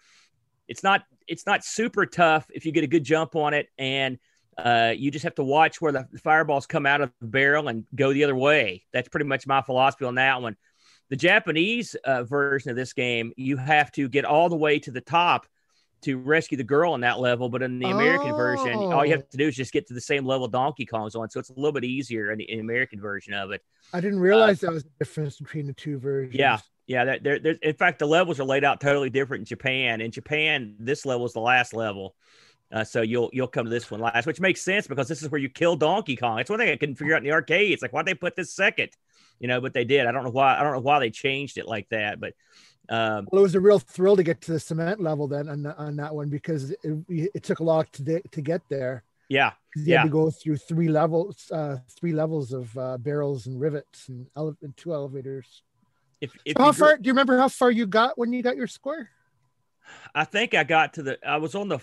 it's 0.68 0.84
not 0.84 1.04
it's 1.28 1.46
not 1.46 1.64
super 1.64 2.06
tough 2.06 2.46
if 2.54 2.66
you 2.66 2.72
get 2.72 2.84
a 2.84 2.88
good 2.88 3.04
jump 3.06 3.36
on 3.36 3.54
it 3.54 3.70
and 3.78 4.20
uh, 4.66 4.94
you 4.98 5.12
just 5.12 5.24
have 5.24 5.36
to 5.36 5.44
watch 5.44 5.82
where 5.82 5.92
the 5.92 6.08
fireballs 6.24 6.66
come 6.66 6.86
out 6.86 7.02
of 7.02 7.12
the 7.22 7.28
barrel 7.28 7.68
and 7.68 7.86
go 7.96 8.14
the 8.14 8.24
other 8.24 8.36
way. 8.36 8.84
That's 8.94 9.10
pretty 9.10 9.26
much 9.26 9.48
my 9.48 9.62
philosophy 9.62 10.06
on 10.06 10.16
that 10.16 10.42
one. 10.42 10.56
The 11.10 11.16
Japanese 11.18 11.96
uh, 12.06 12.24
version 12.24 12.70
of 12.70 12.78
this 12.78 12.94
game, 12.94 13.34
you 13.36 13.58
have 13.58 13.92
to 13.94 14.08
get 14.08 14.24
all 14.26 14.48
the 14.50 14.56
way 14.56 14.80
to 14.80 14.92
the 14.92 15.02
top 15.02 15.46
to 16.04 16.18
rescue 16.18 16.58
the 16.58 16.64
girl 16.64 16.94
on 16.94 17.02
that 17.02 17.20
level. 17.20 17.50
But 17.50 17.62
in 17.62 17.78
the 17.80 17.90
American 17.90 18.34
version, 18.36 18.74
all 18.74 19.06
you 19.06 19.14
Oh. 19.14 19.18
have 19.18 19.30
to 19.30 19.38
do 19.38 19.48
is 19.50 19.56
just 19.56 19.74
get 19.74 19.88
to 19.88 19.94
the 19.94 20.02
same 20.02 20.26
level 20.26 20.48
Donkey 20.48 20.86
Kong's 20.86 21.16
on. 21.16 21.30
So 21.30 21.40
it's 21.40 21.50
a 21.50 21.54
little 21.54 21.74
bit 21.74 21.84
easier 21.84 22.32
in 22.32 22.40
the, 22.40 22.50
in 22.50 22.60
American 22.60 23.00
version 23.00 23.34
of 23.34 23.52
it. 23.52 23.62
I 23.94 24.00
didn't 24.02 24.20
realize 24.20 24.62
that 24.62 24.72
was 24.72 24.84
the 24.84 24.90
difference 25.00 25.38
between 25.38 25.68
the 25.68 25.74
two 25.74 26.00
versions. 26.00 26.34
Yeah, 26.36 26.60
yeah. 26.88 27.18
There, 27.22 27.36
in 27.36 27.76
fact, 27.76 28.00
the 28.00 28.08
levels 28.08 28.40
are 28.40 28.46
laid 28.46 28.64
out 28.64 28.80
totally 28.82 29.10
different 29.10 29.42
in 29.42 29.46
Japan. 29.46 30.02
In 30.02 30.12
Japan, 30.12 30.76
this 30.80 31.06
level 31.06 31.26
is 31.26 31.34
the 31.34 31.40
last 31.42 31.74
level, 31.74 32.16
uh, 32.72 32.84
so 32.84 33.02
you'll 33.02 33.30
you'll 33.34 33.48
come 33.48 33.66
to 33.66 33.70
this 33.72 33.90
one 33.92 34.00
last, 34.02 34.26
which 34.26 34.40
makes 34.40 34.62
sense 34.62 34.88
because 34.88 35.08
this 35.08 35.22
is 35.22 35.30
where 35.30 35.42
you 35.42 35.50
kill 35.50 35.76
Donkey 35.76 36.16
Kong. 36.16 36.40
It's 36.40 36.50
one 36.50 36.60
thing 36.60 36.70
I 36.70 36.76
couldn't 36.78 36.96
figure 36.96 37.14
out 37.16 37.18
in 37.20 37.24
the 37.24 37.32
arcade. 37.32 37.72
It's 37.72 37.82
like 37.82 37.92
why'd 37.92 38.06
they 38.06 38.14
put 38.14 38.36
this 38.36 38.54
second? 38.54 38.90
You 39.40 39.48
know, 39.48 39.60
but 39.60 39.74
they 39.74 39.86
did. 39.86 40.06
I 40.08 40.12
don't 40.12 40.24
know 40.24 40.30
why. 40.30 40.58
I 40.58 40.64
don't 40.64 40.74
know 40.74 40.80
why 40.80 41.00
they 41.00 41.10
changed 41.10 41.58
it 41.58 41.68
like 41.68 41.90
that, 41.90 42.20
but. 42.20 42.34
Um, 42.90 43.28
Well, 43.32 43.40
it 43.40 43.44
was 43.44 43.56
a 43.56 43.60
real 43.60 43.80
thrill 43.80 44.18
to 44.18 44.24
get 44.24 44.42
to 44.42 44.52
the 44.52 44.60
cement 44.60 45.00
level 45.00 45.26
then 45.28 45.48
on, 45.48 45.66
on 45.66 45.96
that 45.96 46.14
one 46.14 46.28
because 46.28 46.72
it, 46.72 47.06
it 47.08 47.44
took 47.44 47.60
a 47.60 47.64
lot 47.64 47.92
to, 47.94 48.04
de- 48.04 48.22
to 48.32 48.42
get 48.42 48.62
there. 48.68 49.04
Yeah, 49.30 49.54
You 49.78 49.84
yeah. 49.86 49.98
had 50.00 50.04
to 50.06 50.10
go 50.10 50.30
through 50.30 50.58
three 50.58 50.90
levels, 50.90 51.50
uh, 51.52 51.78
three 51.98 52.12
levels 52.12 52.52
of 52.52 52.78
uh, 52.78 52.98
barrels 52.98 53.48
and 53.48 53.62
rivets 53.62 54.10
and, 54.10 54.28
ele- 54.36 54.58
and 54.62 54.76
two 54.76 54.94
elevators. 54.94 55.64
If, 56.20 56.34
So 56.34 56.62
how 56.62 56.72
far? 56.74 56.98
Do 56.98 57.08
you 57.08 57.14
remember 57.14 57.38
how 57.38 57.48
far 57.48 57.72
you 57.72 57.88
got 57.88 58.18
when 58.18 58.34
you 58.34 58.44
got 58.44 58.58
your 58.58 58.68
score? 58.68 59.10
I 60.14 60.26
think 60.26 60.54
I 60.54 60.66
got 60.66 60.96
to 60.96 61.04
the. 61.04 61.18
I 61.26 61.38
was 61.38 61.56
on 61.56 61.70
the. 61.70 61.80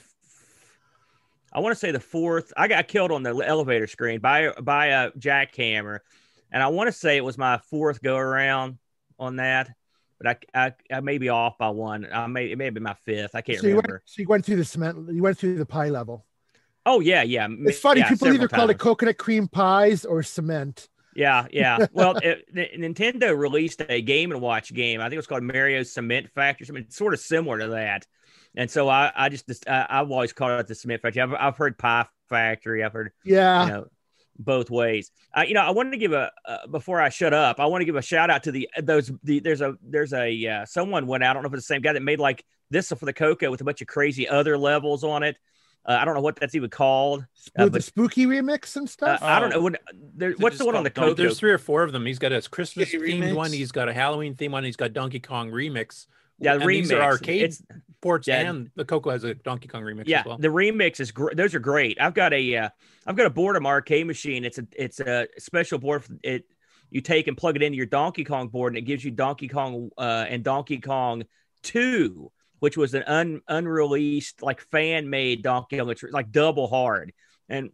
I 1.52 1.60
want 1.60 1.72
to 1.72 1.78
say 1.78 1.90
the 1.90 2.00
fourth. 2.00 2.52
I 2.56 2.68
got 2.68 2.88
killed 2.88 3.10
on 3.10 3.22
the 3.22 3.34
elevator 3.34 3.86
screen 3.86 4.20
by 4.20 4.52
by 4.60 4.86
a 4.86 5.10
jackhammer, 5.12 6.00
and 6.52 6.62
I 6.62 6.68
want 6.68 6.88
to 6.88 6.92
say 6.92 7.16
it 7.16 7.24
was 7.24 7.38
my 7.38 7.58
fourth 7.70 8.02
go 8.02 8.16
around 8.16 8.78
on 9.18 9.36
that. 9.36 9.70
But 10.20 10.40
I, 10.54 10.66
I, 10.66 10.72
I 10.96 11.00
may 11.00 11.18
be 11.18 11.28
off 11.28 11.58
by 11.58 11.68
one. 11.68 12.06
I 12.12 12.26
may 12.26 12.46
it 12.50 12.58
may 12.58 12.70
be 12.70 12.80
my 12.80 12.94
fifth. 13.04 13.34
I 13.34 13.40
can't 13.40 13.60
so 13.60 13.66
you 13.66 13.74
remember. 13.76 13.94
went, 13.94 14.02
so 14.04 14.22
you 14.22 14.28
went 14.28 14.44
through 14.44 14.56
the 14.56 14.64
cement. 14.64 15.08
You 15.12 15.22
went 15.22 15.38
through 15.38 15.56
the 15.56 15.66
pie 15.66 15.90
level. 15.90 16.26
Oh 16.84 17.00
yeah, 17.00 17.22
yeah. 17.22 17.46
It's 17.50 17.78
funny. 17.78 18.00
yeah, 18.00 18.08
people 18.08 18.32
either 18.32 18.48
call 18.48 18.70
it 18.70 18.78
coconut 18.78 19.18
cream 19.18 19.46
pies 19.46 20.04
or 20.04 20.22
cement. 20.22 20.88
Yeah, 21.14 21.46
yeah. 21.50 21.86
Well, 21.92 22.16
it, 22.16 22.54
Nintendo 22.54 23.36
released 23.36 23.82
a 23.88 24.00
Game 24.00 24.30
and 24.30 24.40
Watch 24.40 24.72
game. 24.72 25.00
I 25.00 25.04
think 25.04 25.14
it 25.14 25.18
was 25.18 25.26
called 25.26 25.42
Mario 25.42 25.82
Cement 25.82 26.30
Factory. 26.30 26.66
Something 26.66 26.86
sort 26.90 27.12
of 27.12 27.20
similar 27.20 27.58
to 27.58 27.68
that. 27.68 28.06
And 28.56 28.70
so 28.70 28.88
I, 28.88 29.12
I 29.14 29.28
just, 29.28 29.46
just 29.46 29.68
I, 29.68 29.86
I've 29.88 30.10
always 30.10 30.32
called 30.32 30.58
it 30.60 30.66
the 30.66 30.74
Cement 30.74 31.02
Factory. 31.02 31.22
I've, 31.22 31.34
I've 31.34 31.56
heard 31.56 31.78
Pie 31.78 32.06
Factory. 32.28 32.82
I've 32.82 32.92
heard, 32.92 33.12
Yeah. 33.24 33.64
you 33.64 33.70
know, 33.72 33.86
both 34.38 34.70
ways. 34.70 35.10
Uh, 35.36 35.42
you 35.42 35.54
know, 35.54 35.60
I 35.62 35.70
wanted 35.70 35.90
to 35.92 35.96
give 35.98 36.12
a 36.12 36.30
uh, 36.46 36.66
before 36.68 37.00
I 37.00 37.08
shut 37.08 37.34
up. 37.34 37.60
I 37.60 37.66
want 37.66 37.82
to 37.82 37.84
give 37.84 37.96
a 37.96 38.02
shout 38.02 38.30
out 38.30 38.44
to 38.44 38.52
the 38.52 38.68
those 38.82 39.10
the 39.24 39.40
there's 39.40 39.60
a 39.60 39.76
there's 39.82 40.12
a 40.12 40.46
uh, 40.46 40.64
someone 40.66 41.06
went 41.06 41.24
out. 41.24 41.30
I 41.30 41.32
don't 41.34 41.42
know 41.42 41.48
if 41.48 41.54
it's 41.54 41.66
the 41.66 41.74
same 41.74 41.82
guy 41.82 41.92
that 41.92 42.02
made 42.02 42.20
like 42.20 42.44
this 42.70 42.88
for 42.88 43.04
the 43.04 43.12
Coco 43.12 43.50
with 43.50 43.60
a 43.60 43.64
bunch 43.64 43.80
of 43.80 43.88
crazy 43.88 44.28
other 44.28 44.56
levels 44.56 45.02
on 45.04 45.22
it. 45.24 45.36
Uh, 45.86 45.98
I 46.00 46.04
don't 46.04 46.14
know 46.14 46.20
what 46.20 46.36
that's 46.36 46.54
even 46.54 46.70
called. 46.70 47.22
Uh, 47.58 47.64
but 47.64 47.72
the 47.72 47.80
spooky 47.80 48.26
remix 48.26 48.76
and 48.76 48.86
uh, 48.86 48.90
stuff. 48.90 49.22
I 49.22 49.40
don't 49.40 49.50
know. 49.50 49.60
What, 49.60 49.80
there, 50.14 50.32
what's 50.32 50.58
the 50.58 50.66
one 50.66 50.76
on 50.76 50.84
the 50.84 50.90
Oh, 50.90 51.00
Coco? 51.00 51.14
there's 51.14 51.38
three 51.38 51.50
or 51.52 51.58
four 51.58 51.82
of 51.82 51.92
them. 51.92 52.04
He's 52.04 52.18
got 52.18 52.32
a 52.32 52.42
Christmas 52.42 52.92
themed 52.92 53.34
one. 53.34 53.52
He's 53.52 53.72
got 53.72 53.88
a 53.88 53.92
Halloween 53.94 54.34
themed 54.34 54.50
one. 54.50 54.64
He's 54.64 54.76
got 54.76 54.92
Donkey 54.92 55.18
Kong 55.20 55.50
remix. 55.50 56.06
Yeah, 56.40 56.54
and 56.54 56.68
these 56.68 56.92
are 56.92 56.96
remix. 56.98 57.02
arcade 57.02 57.42
It's- 57.42 57.62
ports, 58.00 58.28
yeah. 58.28 58.48
and 58.48 58.70
the 58.76 58.84
Coco 58.84 59.10
has 59.10 59.24
a 59.24 59.34
Donkey 59.34 59.66
Kong 59.66 59.82
remix 59.82 60.04
yeah 60.06 60.20
as 60.20 60.26
well. 60.26 60.38
the 60.38 60.46
remix 60.48 61.00
is 61.00 61.10
great 61.10 61.36
those 61.36 61.52
are 61.56 61.58
great 61.58 62.00
i've 62.00 62.14
got 62.14 62.32
a 62.32 62.56
uh, 62.56 62.68
i've 63.06 63.16
got 63.16 63.26
a 63.26 63.30
boredom 63.30 63.66
arcade 63.66 64.06
machine 64.06 64.44
it's 64.44 64.58
a 64.58 64.66
it's 64.76 65.00
a 65.00 65.26
special 65.38 65.80
board 65.80 66.04
it 66.22 66.44
you 66.90 67.00
take 67.00 67.26
and 67.26 67.36
plug 67.36 67.56
it 67.56 67.62
into 67.62 67.76
your 67.76 67.86
donkey 67.86 68.22
kong 68.22 68.46
board 68.48 68.72
and 68.72 68.78
it 68.78 68.82
gives 68.82 69.04
you 69.04 69.10
donkey 69.10 69.48
kong 69.48 69.90
uh, 69.98 70.24
and 70.28 70.44
donkey 70.44 70.78
kong 70.78 71.24
2 71.64 72.30
which 72.60 72.76
was 72.76 72.94
an 72.94 73.02
un, 73.08 73.40
unreleased 73.48 74.42
like 74.42 74.60
fan 74.60 75.10
made 75.10 75.42
donkey 75.42 75.76
kong 75.76 75.90
it's 75.90 76.04
like 76.04 76.30
double 76.30 76.68
hard 76.68 77.12
and 77.48 77.70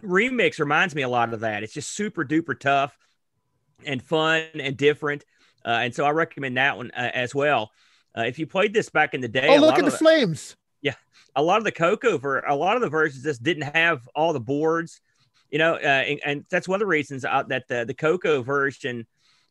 remix 0.00 0.60
reminds 0.60 0.94
me 0.94 1.02
a 1.02 1.08
lot 1.08 1.34
of 1.34 1.40
that 1.40 1.64
it's 1.64 1.72
just 1.74 1.90
super 1.90 2.24
duper 2.24 2.56
tough 2.58 2.96
and 3.84 4.00
fun 4.00 4.44
and 4.54 4.76
different 4.76 5.24
uh, 5.64 5.80
and 5.82 5.94
so 5.94 6.04
i 6.04 6.10
recommend 6.10 6.56
that 6.56 6.76
one 6.76 6.90
uh, 6.92 7.10
as 7.14 7.34
well 7.34 7.70
uh, 8.16 8.22
if 8.22 8.38
you 8.38 8.46
played 8.46 8.74
this 8.74 8.88
back 8.88 9.14
in 9.14 9.20
the 9.20 9.28
day 9.28 9.46
oh, 9.48 9.56
look 9.56 9.74
at 9.74 9.84
of 9.84 9.90
the 9.90 9.96
flames. 9.96 10.56
yeah, 10.82 10.94
a 11.36 11.42
lot 11.42 11.58
of 11.58 11.64
the 11.64 11.72
Coco 11.72 12.18
ver 12.18 12.40
a 12.40 12.54
lot 12.54 12.76
of 12.76 12.82
the 12.82 12.88
versions 12.88 13.22
just 13.22 13.42
didn't 13.42 13.74
have 13.74 14.08
all 14.14 14.32
the 14.32 14.40
boards, 14.40 15.00
you 15.50 15.58
know, 15.58 15.74
uh, 15.74 15.78
and, 15.78 16.20
and 16.24 16.44
that's 16.50 16.66
one 16.66 16.76
of 16.76 16.80
the 16.80 16.86
reasons 16.86 17.24
uh, 17.24 17.44
that 17.44 17.68
the 17.68 17.84
the 17.84 17.94
Coco 17.94 18.42
version 18.42 19.06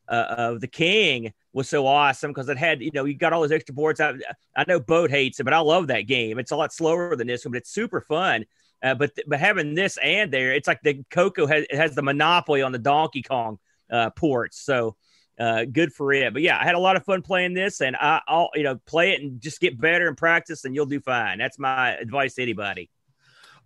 uh, 0.09 0.25
of 0.37 0.61
the 0.61 0.67
King 0.67 1.33
was 1.53 1.69
so 1.69 1.87
awesome 1.87 2.31
because 2.31 2.49
it 2.49 2.57
had 2.57 2.81
you 2.81 2.91
know 2.93 3.05
you 3.05 3.13
got 3.13 3.31
all 3.31 3.41
those 3.41 3.51
extra 3.51 3.73
boards. 3.73 4.01
I, 4.01 4.13
I 4.55 4.65
know 4.67 4.79
Boat 4.79 5.09
hates 5.09 5.39
it, 5.39 5.43
but 5.45 5.53
I 5.53 5.59
love 5.59 5.87
that 5.87 6.01
game. 6.01 6.37
It's 6.37 6.51
a 6.51 6.57
lot 6.57 6.73
slower 6.73 7.15
than 7.15 7.27
this 7.27 7.45
one, 7.45 7.53
but 7.53 7.59
it's 7.59 7.71
super 7.71 8.01
fun. 8.01 8.45
Uh, 8.83 8.95
but 8.95 9.11
but 9.27 9.39
having 9.39 9.73
this 9.73 9.97
and 10.03 10.33
there, 10.33 10.53
it's 10.53 10.67
like 10.67 10.81
the 10.81 11.03
Coco 11.11 11.47
has 11.47 11.65
it 11.69 11.75
has 11.75 11.95
the 11.95 12.01
monopoly 12.01 12.61
on 12.61 12.73
the 12.73 12.77
Donkey 12.77 13.21
Kong 13.21 13.57
uh, 13.89 14.09
ports. 14.11 14.59
So 14.61 14.97
uh, 15.39 15.65
good 15.65 15.93
for 15.93 16.11
it. 16.13 16.33
But 16.33 16.41
yeah, 16.41 16.59
I 16.59 16.65
had 16.65 16.75
a 16.75 16.79
lot 16.79 16.95
of 16.95 17.05
fun 17.05 17.21
playing 17.21 17.53
this, 17.53 17.81
and 17.81 17.95
I, 17.95 18.21
I'll 18.27 18.49
you 18.55 18.63
know 18.63 18.75
play 18.85 19.11
it 19.11 19.21
and 19.21 19.39
just 19.39 19.59
get 19.59 19.79
better 19.79 20.07
and 20.07 20.17
practice, 20.17 20.65
and 20.65 20.75
you'll 20.75 20.85
do 20.85 20.99
fine. 20.99 21.37
That's 21.37 21.57
my 21.57 21.95
advice 21.95 22.35
to 22.35 22.41
anybody. 22.41 22.89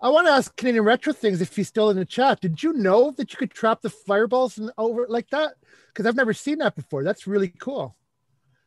I 0.01 0.09
want 0.09 0.28
to 0.28 0.34
ask 0.34 0.55
Canadian 0.57 0.84
Retro 0.84 1.13
Things 1.13 1.41
if 1.41 1.55
he's 1.55 1.67
still 1.67 1.89
in 1.89 1.97
the 1.97 2.05
chat. 2.05 2.41
Did 2.41 2.61
you 2.61 2.74
know 2.74 3.11
that 3.11 3.32
you 3.32 3.38
could 3.38 3.51
trap 3.51 3.82
the 3.82 3.89
fireballs 3.89 4.57
and 4.57 4.71
over 4.78 5.05
like 5.07 5.30
that? 5.30 5.53
Because 5.88 6.05
I've 6.05 6.15
never 6.15 6.34
seen 6.34 6.57
that 6.59 6.76
before. 6.76 7.03
That's 7.03 7.26
really 7.26 7.47
cool. 7.47 7.95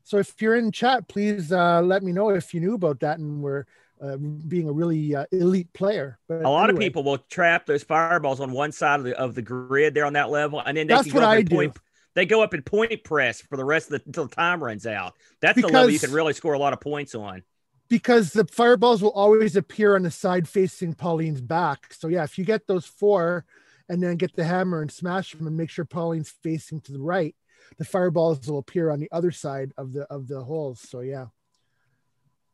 So 0.03 0.19
if 0.19 0.41
you're 0.41 0.57
in 0.57 0.71
chat, 0.73 1.09
please 1.09 1.53
uh, 1.53 1.83
let 1.83 2.03
me 2.03 2.13
know 2.13 2.31
if 2.31 2.55
you 2.55 2.61
knew 2.61 2.75
about 2.75 3.01
that 3.01 3.19
and 3.19 3.43
were 3.43 3.67
uh, 4.01 4.17
being 4.17 4.69
a 4.69 4.73
really 4.73 5.15
uh, 5.15 5.27
elite 5.33 5.73
player. 5.73 6.19
But 6.29 6.43
A 6.43 6.49
lot 6.49 6.71
of 6.71 6.79
people 6.79 7.03
will 7.03 7.19
trap 7.19 7.67
those 7.67 7.83
fireballs 7.83 8.41
on 8.41 8.53
one 8.53 8.73
side 8.73 9.01
of 9.01 9.05
the, 9.05 9.19
of 9.19 9.35
the 9.35 9.43
grid 9.43 9.95
there 9.95 10.05
on 10.05 10.13
that 10.15 10.31
level, 10.31 10.61
and 10.61 10.77
then 10.77 10.87
they 10.87 10.95
That's 10.95 11.09
can 11.11 11.21
what 11.21 11.25
I 11.25 11.43
point. 11.45 11.77
They 12.17 12.27
go 12.27 12.43
up 12.43 12.53
and 12.55 12.67
point 12.67 13.05
press 13.05 13.41
for 13.43 13.57
the 13.57 13.65
rest 13.65 13.93
of 13.93 14.01
the 14.01 14.07
until 14.09 14.27
the 14.27 14.35
time 14.35 14.65
runs 14.65 14.87
out. 14.87 15.15
That's 15.41 15.61
the 15.61 15.69
level 15.69 15.91
you 15.91 16.01
can 16.01 16.11
really 16.13 16.33
score 16.33 16.55
a 16.55 16.59
lot 16.59 16.73
of 16.73 16.81
points 16.81 17.15
on. 17.15 17.45
because 17.89 18.33
the 18.33 18.45
fireballs 18.47 19.03
will 19.03 19.13
always 19.13 19.55
appear 19.55 19.95
on 19.95 20.03
the 20.03 20.11
side 20.11 20.49
facing 20.49 20.95
Pauline's 20.95 21.41
back. 21.41 21.93
So 21.95 22.09
yeah, 22.09 22.25
if 22.25 22.39
you 22.39 22.45
get 22.45 22.67
those 22.67 22.87
four 22.87 23.45
and 23.89 24.03
then 24.03 24.17
get 24.17 24.35
the 24.35 24.45
hammer 24.45 24.83
and 24.83 24.91
smash 24.91 25.33
them 25.33 25.47
and 25.47 25.57
make 25.57 25.71
sure 25.71 25.85
Pauline's 25.85 26.31
facing 26.43 26.81
to 26.83 26.93
the 26.93 27.01
right, 27.01 27.37
the 27.79 27.85
fireballs 27.85 28.49
will 28.49 28.59
appear 28.59 28.91
on 28.91 28.99
the 29.01 29.11
other 29.13 29.31
side 29.31 29.73
of 29.79 29.93
the 29.93 30.03
of 30.05 30.27
the 30.27 30.43
holes. 30.43 30.81
So 30.81 31.01
yeah. 31.01 31.27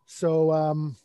So 0.06 0.52
um 0.52 0.96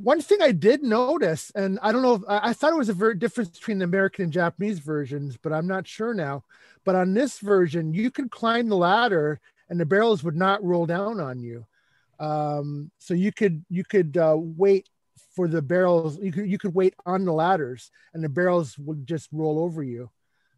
one 0.00 0.20
thing 0.20 0.42
I 0.42 0.52
did 0.52 0.82
notice, 0.84 1.50
and 1.56 1.78
I 1.82 1.90
don't 1.90 2.02
know 2.02 2.14
if 2.14 2.22
I, 2.28 2.50
I 2.50 2.52
thought 2.52 2.72
it 2.72 2.78
was 2.78 2.88
a 2.88 2.92
very 2.94 3.16
difference 3.16 3.50
between 3.50 3.78
the 3.78 3.84
American 3.84 4.24
and 4.24 4.32
Japanese 4.32 4.78
versions, 4.78 5.36
but 5.36 5.52
I'm 5.52 5.66
not 5.66 5.88
sure 5.88 6.14
now. 6.14 6.44
But 6.88 6.96
on 6.96 7.12
this 7.12 7.38
version, 7.40 7.92
you 7.92 8.10
could 8.10 8.30
climb 8.30 8.70
the 8.70 8.74
ladder 8.74 9.42
and 9.68 9.78
the 9.78 9.84
barrels 9.84 10.24
would 10.24 10.36
not 10.36 10.64
roll 10.64 10.86
down 10.86 11.20
on 11.20 11.42
you 11.42 11.66
um 12.18 12.90
so 12.96 13.12
you 13.12 13.30
could 13.30 13.62
you 13.68 13.84
could 13.84 14.16
uh 14.16 14.34
wait 14.38 14.88
for 15.36 15.48
the 15.48 15.60
barrels 15.60 16.18
you 16.18 16.32
could 16.32 16.48
you 16.48 16.56
could 16.56 16.74
wait 16.74 16.94
on 17.04 17.26
the 17.26 17.32
ladders 17.32 17.90
and 18.14 18.24
the 18.24 18.28
barrels 18.28 18.78
would 18.78 19.06
just 19.06 19.28
roll 19.32 19.58
over 19.58 19.82
you 19.82 20.10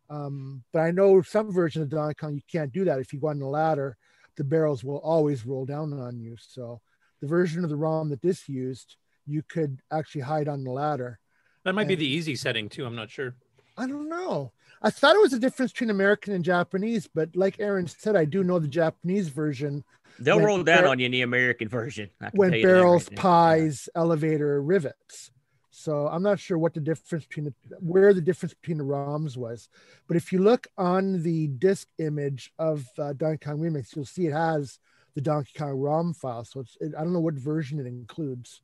um 0.09 0.62
but 0.72 0.78
i 0.78 0.93
know 0.93 1.20
some 1.20 1.53
version 1.53 1.83
of 1.83 1.89
donkey 1.89 2.14
kong 2.14 2.35
you 2.37 2.41
can't 2.51 2.72
do 2.72 2.85
that 2.85 3.01
if 3.01 3.12
you 3.12 3.18
go 3.18 3.26
on 3.26 3.41
the 3.41 3.45
ladder 3.45 3.97
the 4.37 4.45
barrels 4.45 4.85
will 4.85 4.99
always 4.99 5.45
roll 5.45 5.66
down 5.66 5.93
on 5.93 6.20
you 6.20 6.37
so 6.39 6.81
the 7.20 7.26
version 7.26 7.64
of 7.64 7.68
the 7.68 7.76
rom 7.76 8.09
that 8.09 8.22
this 8.22 8.49
used 8.49 8.97
you 9.26 9.43
could 9.43 9.81
actually 9.93 10.22
hide 10.22 10.47
on 10.47 10.62
the 10.62 10.70
ladder 10.70 11.18
That 11.64 11.74
might 11.74 11.89
be 11.89 11.97
the 11.97 12.07
easy 12.07 12.37
setting 12.37 12.70
too. 12.70 12.87
I'm 12.87 12.97
not 12.97 13.11
sure. 13.11 13.35
I 13.76 13.86
don't 13.86 14.08
know. 14.08 14.52
I 14.82 14.90
thought 14.90 15.16
it 15.16 15.20
was 15.20 15.32
a 15.32 15.38
difference 15.38 15.72
between 15.72 15.90
American 15.90 16.32
and 16.32 16.44
Japanese, 16.44 17.08
but 17.12 17.34
like 17.36 17.60
Aaron 17.60 17.86
said, 17.86 18.16
I 18.16 18.24
do 18.24 18.42
know 18.42 18.58
the 18.58 18.68
Japanese 18.68 19.28
version. 19.28 19.84
They'll 20.18 20.40
roll 20.40 20.62
down 20.62 20.82
bar- 20.82 20.92
on 20.92 20.98
you 20.98 21.06
in 21.06 21.12
the 21.12 21.22
American 21.22 21.68
version. 21.68 22.10
I 22.20 22.30
can 22.30 22.38
went 22.38 22.52
tell 22.52 22.58
you 22.60 22.66
that 22.66 22.72
barrels, 22.72 23.08
right 23.08 23.16
pies, 23.16 23.88
elevator, 23.94 24.62
rivets. 24.62 25.30
So 25.70 26.08
I'm 26.08 26.22
not 26.22 26.38
sure 26.38 26.58
what 26.58 26.74
the 26.74 26.80
difference 26.80 27.24
between 27.24 27.46
the, 27.46 27.54
where 27.78 28.12
the 28.12 28.20
difference 28.20 28.54
between 28.54 28.78
the 28.78 28.84
ROMs 28.84 29.36
was, 29.36 29.68
but 30.08 30.16
if 30.16 30.32
you 30.32 30.40
look 30.40 30.66
on 30.76 31.22
the 31.22 31.46
disc 31.46 31.88
image 31.98 32.52
of 32.58 32.86
uh, 32.98 33.14
Donkey 33.14 33.46
Kong 33.46 33.58
Remix, 33.58 33.94
you'll 33.96 34.04
see 34.04 34.26
it 34.26 34.32
has 34.32 34.78
the 35.14 35.20
Donkey 35.20 35.52
Kong 35.56 35.72
ROM 35.72 36.12
file. 36.12 36.44
So 36.44 36.60
it's 36.60 36.76
it, 36.80 36.92
I 36.98 37.02
don't 37.02 37.12
know 37.12 37.20
what 37.20 37.34
version 37.34 37.78
it 37.80 37.86
includes. 37.86 38.60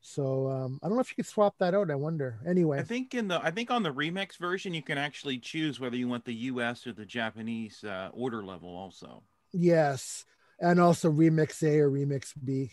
So 0.00 0.48
um, 0.48 0.80
I 0.82 0.86
don't 0.86 0.96
know 0.96 1.02
if 1.02 1.10
you 1.10 1.16
could 1.16 1.26
swap 1.26 1.56
that 1.58 1.74
out. 1.74 1.90
I 1.90 1.94
wonder. 1.94 2.38
Anyway, 2.46 2.78
I 2.78 2.82
think 2.82 3.14
in 3.14 3.28
the 3.28 3.40
I 3.42 3.50
think 3.50 3.70
on 3.70 3.82
the 3.82 3.92
remix 3.92 4.38
version 4.38 4.72
you 4.72 4.82
can 4.82 4.98
actually 4.98 5.38
choose 5.38 5.78
whether 5.78 5.96
you 5.96 6.08
want 6.08 6.24
the 6.24 6.34
U.S. 6.34 6.86
or 6.86 6.92
the 6.92 7.04
Japanese 7.04 7.84
uh, 7.84 8.08
order 8.12 8.42
level 8.42 8.74
also. 8.74 9.22
Yes, 9.52 10.24
and 10.58 10.80
also 10.80 11.12
remix 11.12 11.62
A 11.62 11.80
or 11.80 11.90
remix 11.90 12.32
B. 12.42 12.70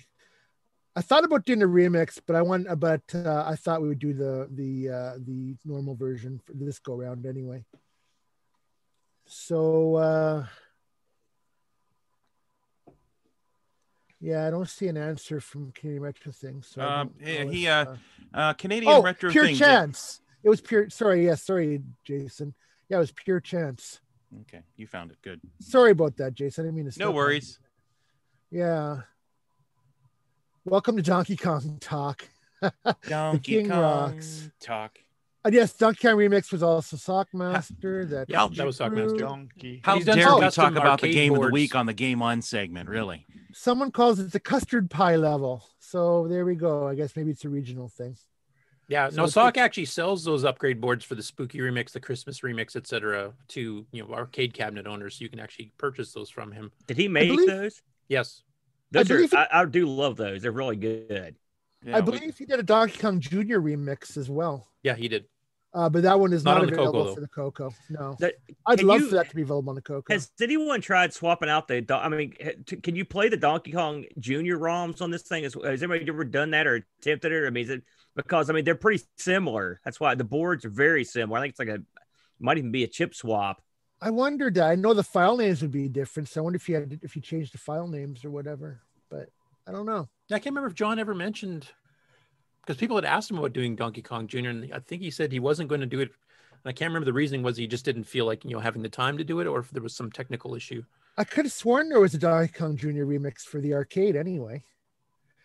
I 0.95 1.01
thought 1.01 1.25
about 1.25 1.45
doing 1.45 1.61
a 1.61 1.67
remix, 1.67 2.19
but 2.25 2.35
I 2.35 2.41
want, 2.41 2.67
but 2.79 3.03
uh, 3.13 3.43
I 3.45 3.55
thought 3.55 3.81
we 3.81 3.89
would 3.89 3.99
do 3.99 4.13
the 4.13 4.47
the 4.49 4.89
uh, 4.89 5.13
the 5.19 5.55
normal 5.65 5.95
version 5.95 6.39
for 6.43 6.53
this 6.53 6.79
go 6.79 6.95
round 6.95 7.25
anyway. 7.25 7.65
So 9.25 9.95
uh, 9.95 10.45
Yeah, 14.19 14.47
I 14.47 14.49
don't 14.49 14.67
see 14.67 14.87
an 14.87 14.97
answer 14.97 15.39
from 15.39 15.71
Canadian 15.73 16.01
Retro 16.01 16.31
thing. 16.31 16.63
So 16.63 16.81
Um, 16.81 17.13
don't 17.23 17.51
he, 17.51 17.67
if, 17.67 17.87
uh, 17.87 17.95
uh, 18.33 18.53
Canadian 18.53 18.91
oh, 18.93 19.03
retro 19.03 19.29
pure 19.31 19.45
thing. 19.45 19.53
did- 19.53 19.59
chance. 19.59 20.21
It 20.43 20.49
was 20.49 20.61
pure. 20.61 20.89
Sorry, 20.89 21.25
yeah, 21.25 21.35
sorry, 21.35 21.81
Jason. 22.03 22.53
Yeah, 22.89 22.97
it 22.97 22.99
was 23.01 23.11
pure 23.11 23.39
chance. 23.39 23.99
Okay, 24.41 24.61
you 24.75 24.87
found 24.87 25.11
it. 25.11 25.17
Good. 25.21 25.41
Sorry 25.59 25.91
about 25.91 26.15
that, 26.17 26.33
Jason. 26.35 26.63
I 26.63 26.67
didn't 26.67 26.75
mean 26.77 26.89
to. 26.91 26.99
No 26.99 27.11
worries. 27.11 27.59
you. 28.49 28.59
Yeah. 28.59 29.01
Welcome 30.65 30.95
to 30.97 31.01
Donkey 31.03 31.35
Kong 31.37 31.77
Talk. 31.79 32.27
Donkey 33.07 33.67
Kong 33.67 33.79
rocks. 33.79 34.49
talk. 34.59 34.97
And 35.45 35.53
yes, 35.53 35.73
Donkey 35.73 36.07
Kong 36.07 36.17
Remix 36.17 36.51
was 36.51 36.61
also 36.63 36.97
Sockmaster. 36.97 38.09
That 38.09 38.29
Yeah, 38.29 38.47
that 38.55 38.65
was 38.65 38.79
Sockmaster. 38.79 39.17
Donkey. 39.19 39.81
How 39.83 39.99
dare 39.99 40.15
we 40.35 40.49
talk 40.49 40.71
about 40.71 40.99
the 41.01 41.07
arcade 41.07 41.13
game 41.13 41.33
of 41.35 41.41
the 41.41 41.49
week 41.49 41.75
on 41.75 41.85
the 41.85 41.93
Game 41.93 42.21
On 42.21 42.41
segment? 42.41 42.89
Really? 42.89 43.25
Someone 43.53 43.91
calls 43.91 44.19
it 44.19 44.31
the 44.31 44.39
custard 44.39 44.89
pie 44.89 45.15
level. 45.15 45.63
So 45.79 46.27
there 46.27 46.43
we 46.45 46.55
go. 46.55 46.87
I 46.87 46.95
guess 46.95 47.15
maybe 47.15 47.31
it's 47.31 47.45
a 47.45 47.49
regional 47.49 47.87
thing. 47.87 48.17
Yeah, 48.89 49.09
So 49.09 49.17
no, 49.17 49.21
it's- 49.23 49.33
Sock 49.33 49.57
actually 49.57 49.85
sells 49.85 50.23
those 50.23 50.43
upgrade 50.45 50.79
boards 50.79 51.03
for 51.03 51.15
the 51.15 51.23
spooky 51.23 51.59
remix, 51.59 51.91
the 51.91 51.99
Christmas 51.99 52.39
remix, 52.41 52.75
etc. 52.75 53.33
to 53.49 53.85
you 53.91 54.03
know 54.03 54.13
arcade 54.13 54.53
cabinet 54.53 54.87
owners. 54.87 55.15
So 55.17 55.23
you 55.23 55.29
can 55.29 55.39
actually 55.39 55.71
purchase 55.77 56.13
those 56.13 56.29
from 56.29 56.51
him. 56.51 56.71
Did 56.87 56.97
he 56.97 57.07
make 57.07 57.29
believe- 57.29 57.47
those? 57.47 57.81
Yes. 58.09 58.43
Those 58.91 59.11
I 59.11 59.13
are, 59.13 59.17
believe 59.17 59.31
he- 59.31 59.37
I, 59.37 59.47
I 59.61 59.65
do 59.65 59.85
love 59.87 60.15
those. 60.15 60.41
They're 60.41 60.51
really 60.51 60.77
good. 60.77 61.35
Yeah, 61.87 61.97
I 61.97 61.99
we- 62.01 62.11
believe 62.11 62.37
he 62.37 62.45
did 62.45 62.59
a 62.59 62.63
Donkey 62.63 62.99
Kong 62.99 63.19
Junior 63.19 63.61
remix 63.61 64.17
as 64.17 64.29
well. 64.29 64.67
Yeah, 64.83 64.95
he 64.95 65.07
did. 65.07 65.25
Uh, 65.73 65.89
but 65.89 66.01
that 66.03 66.19
one 66.19 66.33
is 66.33 66.43
Not 66.43 66.55
not, 66.55 66.61
on 66.61 66.65
the 66.67 66.75
Coco, 66.75 66.89
available 66.89 67.15
for 67.15 67.21
the 67.21 67.27
Coco. 67.27 67.73
No, 67.89 68.15
That- 68.19 68.35
I'd 68.65 68.81
love 68.83 69.01
you- 69.01 69.09
for 69.09 69.15
that 69.15 69.29
to 69.29 69.35
be 69.35 69.41
available 69.43 69.69
on 69.69 69.75
the 69.75 69.81
Coco. 69.81 70.11
Has 70.13 70.31
anyone 70.41 70.81
tried 70.81 71.13
swapping 71.13 71.49
out 71.49 71.67
the? 71.67 71.85
I 71.91 72.09
mean, 72.09 72.31
can 72.81 72.95
you 72.95 73.05
play 73.05 73.29
the 73.29 73.37
Donkey 73.37 73.71
Kong 73.71 74.05
Junior 74.19 74.57
ROMs 74.57 75.01
on 75.01 75.11
this 75.11 75.23
thing? 75.23 75.43
Has, 75.43 75.53
has 75.53 75.83
anybody 75.83 76.05
ever 76.07 76.23
done 76.23 76.51
that 76.51 76.67
or 76.67 76.83
attempted 76.99 77.31
it? 77.31 77.45
I 77.45 77.49
mean, 77.51 77.63
is 77.65 77.69
it 77.69 77.83
because 78.15 78.49
I 78.49 78.53
mean 78.53 78.65
they're 78.65 78.75
pretty 78.75 79.03
similar. 79.17 79.79
That's 79.85 79.99
why 79.99 80.15
the 80.15 80.23
boards 80.23 80.65
are 80.65 80.69
very 80.69 81.03
similar. 81.03 81.37
I 81.37 81.41
think 81.43 81.51
it's 81.51 81.59
like 81.59 81.69
a 81.69 81.79
might 82.39 82.57
even 82.57 82.71
be 82.71 82.83
a 82.83 82.87
chip 82.87 83.13
swap. 83.13 83.61
I 84.01 84.09
wondered 84.09 84.55
that. 84.55 84.69
I 84.69 84.75
know 84.75 84.93
the 84.93 85.03
file 85.03 85.37
names 85.37 85.61
would 85.61 85.71
be 85.71 85.89
different, 85.89 86.29
so 86.29 86.41
I 86.41 86.43
wonder 86.43 86.57
if 86.57 86.67
you 86.69 86.75
had 86.75 86.99
if 87.03 87.15
you 87.15 87.21
changed 87.21 87.53
the 87.53 87.57
file 87.59 87.87
names 87.87 88.25
or 88.25 88.31
whatever. 88.31 88.81
But 89.09 89.29
I 89.67 89.71
don't 89.71 89.85
know. 89.85 90.07
I 90.31 90.39
can't 90.39 90.47
remember 90.47 90.67
if 90.69 90.75
John 90.75 90.99
ever 90.99 91.13
mentioned 91.13 91.67
because 92.61 92.77
people 92.77 92.95
had 92.97 93.05
asked 93.05 93.29
him 93.31 93.37
about 93.37 93.53
doing 93.53 93.75
Donkey 93.75 94.01
Kong 94.01 94.27
Jr. 94.27 94.49
and 94.49 94.73
I 94.73 94.79
think 94.79 95.01
he 95.01 95.11
said 95.11 95.31
he 95.31 95.39
wasn't 95.39 95.69
going 95.69 95.81
to 95.81 95.87
do 95.87 95.99
it. 95.99 96.09
And 96.51 96.69
I 96.69 96.71
can't 96.71 96.89
remember 96.89 97.05
the 97.05 97.13
reasoning 97.13 97.43
was 97.43 97.57
he 97.57 97.67
just 97.67 97.85
didn't 97.85 98.05
feel 98.05 98.25
like 98.25 98.43
you 98.43 98.51
know 98.51 98.59
having 98.59 98.81
the 98.81 98.89
time 98.89 99.17
to 99.17 99.23
do 99.23 99.39
it, 99.39 99.47
or 99.47 99.59
if 99.59 99.69
there 99.71 99.83
was 99.83 99.95
some 99.95 100.11
technical 100.11 100.55
issue. 100.55 100.83
I 101.17 101.23
could 101.23 101.45
have 101.45 101.51
sworn 101.53 101.89
there 101.89 101.99
was 101.99 102.13
a 102.13 102.17
Donkey 102.17 102.53
Kong 102.53 102.75
Junior 102.77 103.05
remix 103.05 103.41
for 103.41 103.59
the 103.61 103.73
arcade 103.73 104.15
anyway, 104.15 104.63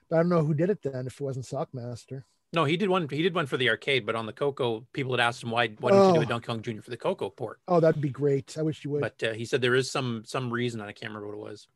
but 0.09 0.17
I 0.17 0.19
don't 0.21 0.29
know 0.31 0.45
who 0.45 0.55
did 0.55 0.71
it 0.71 0.83
then. 0.83 1.07
If 1.07 1.21
it 1.21 1.25
wasn't 1.25 1.47
Sockmaster. 1.47 2.25
No, 2.55 2.65
he 2.65 2.77
did 2.77 2.91
one. 2.91 3.09
He 3.09 3.23
did 3.23 3.35
one 3.35 3.47
for 3.47 3.57
the 3.57 3.71
arcade, 3.71 4.05
but 4.05 4.15
on 4.15 4.27
the 4.27 4.33
Coco, 4.33 4.87
people 4.93 5.13
had 5.13 5.21
asked 5.21 5.43
him 5.43 5.51
why 5.51 5.69
why 5.81 5.91
don't 5.91 6.09
you 6.09 6.15
do 6.15 6.21
Oh. 6.21 6.23
a 6.23 6.27
Donkey 6.27 6.47
Kong 6.47 6.63
Jr. 6.63 6.83
for 6.83 6.91
the 6.91 6.97
Coco 6.97 7.31
port? 7.31 7.61
Oh, 7.69 7.81
that'd 7.81 8.01
be 8.01 8.11
great. 8.11 8.57
I 8.59 8.63
wish 8.63 8.85
you 8.85 8.91
would. 8.91 9.01
But 9.01 9.23
uh, 9.23 9.33
he 9.33 9.45
said 9.45 9.61
there 9.61 9.75
is 9.75 9.91
some 9.91 10.23
some 10.27 10.51
reason, 10.53 10.81
and 10.81 10.89
I 10.89 10.93
can't 10.93 11.11
remember 11.11 11.29
what 11.37 11.47
it 11.47 11.51
was. 11.51 11.69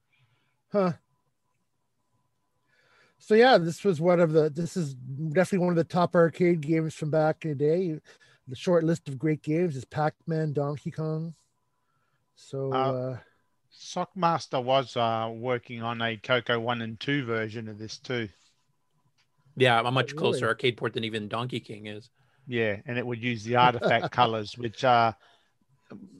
Huh. 0.73 0.93
So 3.19 3.35
yeah, 3.35 3.59
this 3.59 3.85
was 3.85 4.01
one 4.01 4.21
of 4.21 4.33
the. 4.33 4.51
This 4.51 4.77
is 4.77 4.95
definitely 4.95 5.65
one 5.67 5.71
of 5.71 5.77
the 5.77 5.85
top 5.85 6.15
arcade 6.15 6.61
games 6.61 6.95
from 6.95 7.11
back 7.11 7.45
in 7.45 7.51
the 7.51 7.57
day. 7.57 8.01
The 8.49 8.57
short 8.57 8.85
list 8.85 9.09
of 9.09 9.19
great 9.19 9.43
games 9.43 9.75
is 9.75 9.85
Pac-Man, 9.85 10.53
Donkey 10.53 10.91
Kong. 10.91 11.35
So 12.37 12.73
Uh, 12.73 12.77
uh, 12.77 13.19
Sockmaster 13.77 14.63
was 14.63 14.97
uh, 14.97 15.31
working 15.35 15.83
on 15.83 16.01
a 16.01 16.17
Coco 16.17 16.61
1 16.61 16.83
and 16.83 17.01
2 17.01 17.25
version 17.25 17.69
of 17.69 17.79
this 17.79 17.99
too. 17.99 18.29
Yeah, 19.57 19.81
a 19.81 19.91
much 19.91 20.13
really? 20.13 20.19
closer 20.19 20.47
arcade 20.49 20.77
port 20.77 20.93
than 20.93 21.05
even 21.05 21.29
Donkey 21.29 21.61
King 21.61 21.87
is. 21.87 22.11
Yeah, 22.47 22.77
and 22.87 22.99
it 22.99 23.07
would 23.07 23.23
use 23.23 23.43
the 23.43 23.57
artifact 23.57 24.11
colors, 24.13 24.57
which 24.57 24.85
uh, 24.85 25.13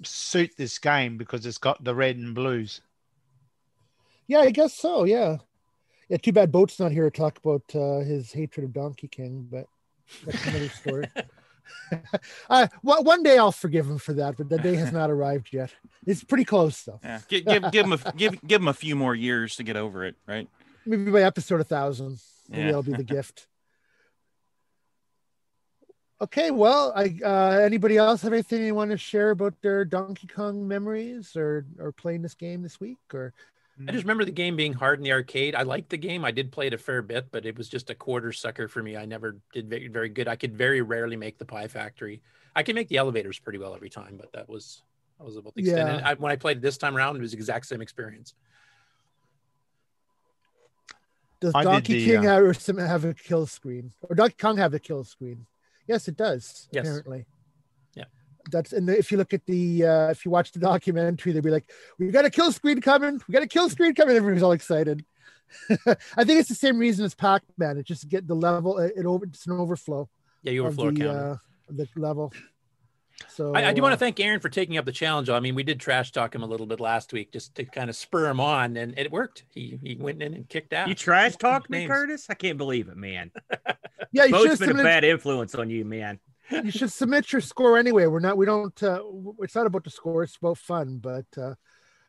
suit 0.03 0.51
this 0.57 0.79
game 0.79 1.17
because 1.19 1.47
it's 1.47 1.59
got 1.59 1.85
the 1.85 1.95
red 1.95 2.17
and 2.17 2.35
blues. 2.35 2.81
yeah, 4.27 4.41
I 4.41 4.51
guess 4.51 4.75
so. 4.75 5.05
Yeah, 5.05 5.37
yeah. 6.09 6.17
Too 6.17 6.33
bad 6.33 6.53
Boat's 6.53 6.79
not 6.79 6.93
here 6.93 7.09
to 7.09 7.17
talk 7.17 7.39
about 7.39 7.63
uh, 7.75 8.01
his 8.05 8.33
hatred 8.33 8.65
of 8.65 8.73
Donkey 8.73 9.09
King, 9.09 9.49
but 9.51 9.67
that's 10.25 10.45
another 10.47 10.69
story. 10.69 11.09
uh, 12.51 12.67
one 12.83 13.05
one 13.05 13.23
day 13.23 13.39
I'll 13.39 13.53
forgive 13.53 13.87
him 13.87 13.99
for 13.99 14.13
that, 14.15 14.37
but 14.37 14.49
the 14.49 14.59
day 14.59 14.75
has 14.75 14.93
not 14.93 15.11
arrived 15.11 15.49
yet. 15.53 15.73
It's 16.07 16.25
pretty 16.25 16.45
close 16.45 16.83
though. 16.83 17.01
Yeah, 17.03 17.21
give 17.29 17.45
give, 17.45 17.73
give 17.73 17.87
him 17.87 17.93
a 17.93 18.13
give 18.17 18.47
give 18.47 18.61
him 18.61 18.69
a 18.69 18.75
few 18.75 18.97
more 18.97 19.15
years 19.15 19.57
to 19.57 19.63
get 19.63 19.77
over 19.77 20.05
it, 20.05 20.17
right? 20.27 20.49
Maybe 20.85 21.11
by 21.11 21.23
episode 21.23 21.61
a 21.61 21.65
thousand, 21.65 22.21
maybe 22.49 22.63
Yeah. 22.63 22.67
that'll 22.67 22.83
be 22.83 22.93
the 22.93 23.05
gift. 23.05 23.49
Okay, 26.21 26.51
well, 26.51 26.93
I 26.97 27.19
uh, 27.23 27.59
anybody 27.61 27.99
else 27.99 28.23
have 28.23 28.33
anything 28.33 28.65
you 28.65 28.75
want 28.75 28.91
to 28.91 28.97
share 28.97 29.31
about 29.31 29.55
their 29.61 29.85
Donkey 29.85 30.27
Kong 30.27 30.67
memories 30.67 31.37
or 31.37 31.67
or 31.79 31.93
playing 31.93 32.23
this 32.23 32.35
game 32.35 32.63
this 32.63 32.81
week 32.81 32.99
or 33.13 33.35
I 33.87 33.93
just 33.93 34.05
remember 34.05 34.25
the 34.25 34.31
game 34.31 34.57
being 34.57 34.73
hard 34.73 34.99
in 34.99 35.05
the 35.05 35.13
arcade. 35.13 35.55
I 35.55 35.63
liked 35.63 35.91
the 35.91 35.99
game. 35.99 36.25
I 36.25 36.31
did 36.31 36.51
play 36.51 36.69
it 36.69 36.73
a 36.73 36.79
fair 36.79 37.03
bit, 37.03 37.31
but 37.31 37.45
it 37.45 37.59
was 37.59 37.69
just 37.69 37.91
a 37.91 37.95
quarter 37.95 38.33
sucker 38.33 38.69
for 38.69 38.83
me. 38.83 38.97
I 38.97 39.05
never 39.05 39.37
did 39.53 39.69
very, 39.69 39.89
very 39.89 40.09
good. 40.09 40.29
I 40.29 40.37
could 40.37 40.57
very 40.57 40.81
rarely 40.81 41.17
make 41.17 41.37
the 41.37 41.45
Pie 41.45 41.69
Factory. 41.69 42.23
I 42.55 42.63
can 42.63 42.75
make 42.75 42.89
the 42.89 42.97
elevators 42.97 43.39
pretty 43.39 43.59
well 43.59 43.75
every 43.75 43.91
time, 43.91 44.17
but 44.17 44.33
that 44.33 44.49
was 44.49 44.83
that 45.19 45.25
was 45.25 45.37
about 45.37 45.55
the 45.55 45.61
extent. 45.61 45.89
Yeah. 45.89 45.97
And 45.97 46.07
I, 46.07 46.15
when 46.15 46.33
I 46.33 46.37
played 46.37 46.59
it 46.59 46.61
this 46.63 46.79
time 46.79 46.97
around, 46.97 47.17
it 47.17 47.21
was 47.21 47.33
the 47.33 47.37
exact 47.37 47.67
same 47.67 47.83
experience. 47.83 48.35
does 51.41 51.53
I 51.55 51.65
Donkey 51.65 51.95
the, 51.95 52.05
King 52.07 52.27
uh, 52.27 52.53
have, 52.53 52.79
have 52.79 53.05
a 53.05 53.15
kill 53.15 53.47
screen 53.47 53.93
or 54.09 54.15
Donkey 54.15 54.37
Kong 54.39 54.57
have 54.57 54.75
a 54.75 54.79
kill 54.79 55.05
screen? 55.05 55.47
Yes, 55.87 56.09
it 56.09 56.17
does. 56.17 56.69
Yes. 56.73 56.87
Apparently. 56.87 57.27
Yeah. 58.47 58.51
That's 58.53 58.73
and 58.73 58.89
if 58.89 59.11
you 59.11 59.19
look 59.19 59.35
at 59.35 59.45
the 59.47 59.85
uh, 59.85 60.11
if 60.11 60.25
you 60.25 60.31
watch 60.31 60.53
the 60.53 60.59
documentary, 60.59 61.33
they'd 61.33 61.43
be 61.43 61.51
like, 61.51 61.71
"We 61.99 62.09
got 62.09 62.25
a 62.25 62.31
kill 62.31 62.53
screen 62.53 62.81
coming! 62.81 63.21
We 63.27 63.33
got 63.33 63.43
a 63.43 63.49
kill 63.49 63.69
screen 63.69 63.95
coming!" 63.95 64.17
Everybody's 64.17 64.43
all 64.43 64.53
excited. 64.53 65.05
I 65.87 66.25
think 66.25 66.41
it's 66.41 66.49
the 66.49 66.55
same 66.55 66.79
reason 66.79 67.05
as 67.05 67.15
Pac-Man. 67.15 67.79
It 67.79 67.87
just 67.87 68.09
get 68.09 68.27
the 68.27 68.35
level. 68.35 68.79
It, 68.79 68.95
it 68.97 69.07
over. 69.07 69.25
It's 69.25 69.47
an 69.47 69.53
overflow. 69.53 70.09
Yeah, 70.43 70.53
you 70.53 70.67
of 70.67 70.79
overflow 70.79 70.91
the, 70.91 71.11
uh, 71.11 71.37
the 71.69 71.89
level. 71.97 72.33
So 73.29 73.55
I, 73.55 73.69
I 73.69 73.73
do 73.73 73.81
want 73.81 73.93
uh, 73.93 73.97
to 73.97 74.01
thank 74.01 74.21
Aaron 74.21 74.41
for 74.41 74.49
taking 74.49 74.77
up 74.77 74.85
the 74.85 74.93
challenge. 74.93 75.31
I 75.31 75.41
mean, 75.41 75.55
we 75.55 75.63
did 75.63 75.81
trash 75.81 76.13
talk 76.13 76.35
him 76.35 76.43
a 76.43 76.47
little 76.47 76.67
bit 76.67 76.81
last 76.81 77.13
week 77.13 77.33
just 77.33 77.55
to 77.55 77.65
kind 77.65 77.89
of 77.89 77.97
spur 77.97 78.29
him 78.29 78.41
on, 78.41 78.77
and 78.77 78.99
it 78.99 79.11
worked. 79.11 79.45
He 79.55 79.79
he 79.83 79.97
went 79.97 80.23
in 80.23 80.35
and 80.35 80.49
kicked 80.49 80.73
out. 80.73 80.89
You 80.89 80.95
trash 80.95 81.37
talked 81.37 81.71
me, 81.71 81.87
Curtis? 81.87 82.27
I 82.29 82.35
can't 82.35 82.59
believe 82.59 82.89
it, 82.89 82.97
man. 82.97 83.31
Yeah, 84.13 84.25
you 84.25 84.29
should 84.29 84.33
Boat's 84.33 84.51
have 84.51 84.59
been 84.61 84.69
a 84.69 84.71
submitted, 84.71 84.89
bad 84.89 85.05
influence 85.05 85.55
on 85.55 85.69
you, 85.69 85.85
man. 85.85 86.19
You 86.51 86.71
should 86.71 86.93
submit 86.93 87.33
your 87.33 87.41
score 87.41 87.79
anyway. 87.79 88.07
We're 88.07 88.21
not. 88.21 88.37
We 88.37 88.47
don't. 88.47 88.83
Uh, 88.83 89.03
it's 89.41 89.55
not 89.55 89.67
about 89.67 89.85
the 89.85 89.91
score. 89.91 90.23
It's 90.23 90.37
about 90.37 90.59
fun. 90.59 90.99
But 90.99 91.27
uh, 91.37 91.55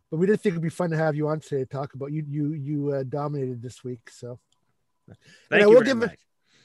but 0.09 0.17
we 0.17 0.27
did 0.27 0.41
think 0.41 0.53
it'd 0.53 0.61
be 0.61 0.69
fun 0.69 0.91
to 0.91 0.97
have 0.97 1.15
you 1.15 1.27
on 1.27 1.39
today 1.39 1.63
to 1.63 1.65
talk 1.65 1.93
about. 1.93 2.11
You 2.11 2.23
you 2.27 2.53
you 2.53 2.91
uh, 2.93 3.03
dominated 3.03 3.61
this 3.61 3.83
week. 3.83 4.09
So 4.09 4.39
And 5.07 5.17
Thank 5.49 5.63
I 5.63 5.65
you 5.65 5.69
will 5.69 5.75
very 5.75 5.85
give 5.85 5.97
much. 5.97 6.17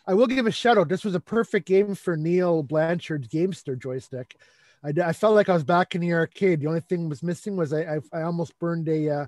I 0.07 0.15
will 0.15 0.27
give 0.27 0.47
a 0.47 0.53
shout 0.53 0.79
out. 0.79 0.89
This 0.89 1.05
was 1.05 1.15
a 1.15 1.21
perfect 1.21 1.67
game 1.67 1.95
for 1.95 2.17
Neil 2.17 2.63
Blanchard's 2.63 3.29
Gamester 3.29 3.77
joystick. 3.77 4.37
I, 4.85 4.93
I 5.01 5.13
felt 5.13 5.37
like 5.37 5.49
I 5.49 5.55
was 5.55 5.63
back 5.63 5.95
in 5.95 6.01
the 6.01 6.13
arcade. 6.13 6.61
The 6.61 6.67
only 6.67 6.81
thing 6.81 7.09
was 7.09 7.23
missing 7.23 7.57
was 7.57 7.73
I 7.73 7.97
I, 7.97 7.99
I 8.13 8.23
almost 8.23 8.59
burned 8.59 8.89
a 8.89 9.09
uh, 9.09 9.27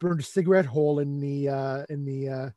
burned 0.00 0.20
a 0.20 0.24
cigarette 0.24 0.66
hole 0.66 0.98
in 0.98 1.20
the 1.20 1.48
uh, 1.48 1.84
in 1.88 2.04
the 2.04 2.28
uh, 2.28 2.50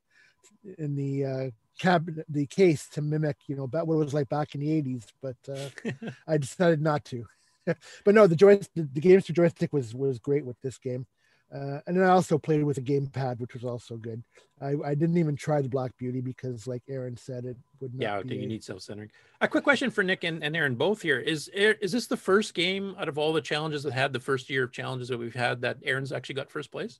in 0.77 0.95
the 0.95 1.25
uh, 1.25 1.49
cabinet 1.79 2.25
the 2.29 2.45
case 2.45 2.87
to 2.89 3.01
mimic 3.01 3.37
you 3.47 3.55
know 3.55 3.63
about 3.63 3.87
what 3.87 3.95
it 3.95 4.05
was 4.05 4.13
like 4.13 4.29
back 4.29 4.53
in 4.53 4.61
the 4.61 4.71
eighties. 4.71 5.07
But 5.21 5.37
uh, 5.47 5.69
I 6.27 6.37
decided 6.37 6.81
not 6.81 7.05
to. 7.05 7.25
but 8.05 8.15
no, 8.15 8.27
the 8.27 8.35
joystick 8.35 8.69
the, 8.75 8.89
the 8.93 9.01
Gamester 9.01 9.33
joystick 9.33 9.73
was 9.73 9.95
was 9.95 10.19
great 10.19 10.45
with 10.45 10.59
this 10.61 10.77
game. 10.77 11.05
Uh, 11.53 11.79
and 11.87 11.97
then 11.97 12.03
I 12.03 12.09
also 12.09 12.37
played 12.37 12.63
with 12.63 12.77
a 12.77 12.81
gamepad, 12.81 13.39
which 13.39 13.55
was 13.55 13.65
also 13.65 13.97
good. 13.97 14.21
I, 14.61 14.75
I 14.85 14.93
didn't 14.93 15.17
even 15.17 15.35
try 15.35 15.63
the 15.63 15.69
Black 15.69 15.97
Beauty 15.97 16.21
because, 16.21 16.67
like 16.67 16.83
Aaron 16.87 17.17
said, 17.17 17.45
it 17.45 17.57
would 17.81 17.95
not. 17.95 18.01
Yeah, 18.01 18.21
be 18.21 18.35
you 18.35 18.43
a- 18.43 18.45
need 18.45 18.63
self-centering. 18.63 19.09
A 19.41 19.47
quick 19.47 19.63
question 19.63 19.89
for 19.89 20.03
Nick 20.03 20.23
and, 20.23 20.43
and 20.43 20.55
Aaron 20.55 20.75
both 20.75 21.01
here 21.01 21.19
is 21.19 21.47
is 21.47 21.91
this 21.91 22.05
the 22.05 22.17
first 22.17 22.53
game 22.53 22.95
out 22.99 23.09
of 23.09 23.17
all 23.17 23.33
the 23.33 23.41
challenges 23.41 23.81
that 23.83 23.93
had 23.93 24.13
the 24.13 24.19
first 24.19 24.49
year 24.49 24.63
of 24.63 24.71
challenges 24.71 25.07
that 25.07 25.17
we've 25.17 25.33
had 25.33 25.61
that 25.61 25.77
Aaron's 25.83 26.11
actually 26.11 26.35
got 26.35 26.51
first 26.51 26.71
place? 26.71 26.99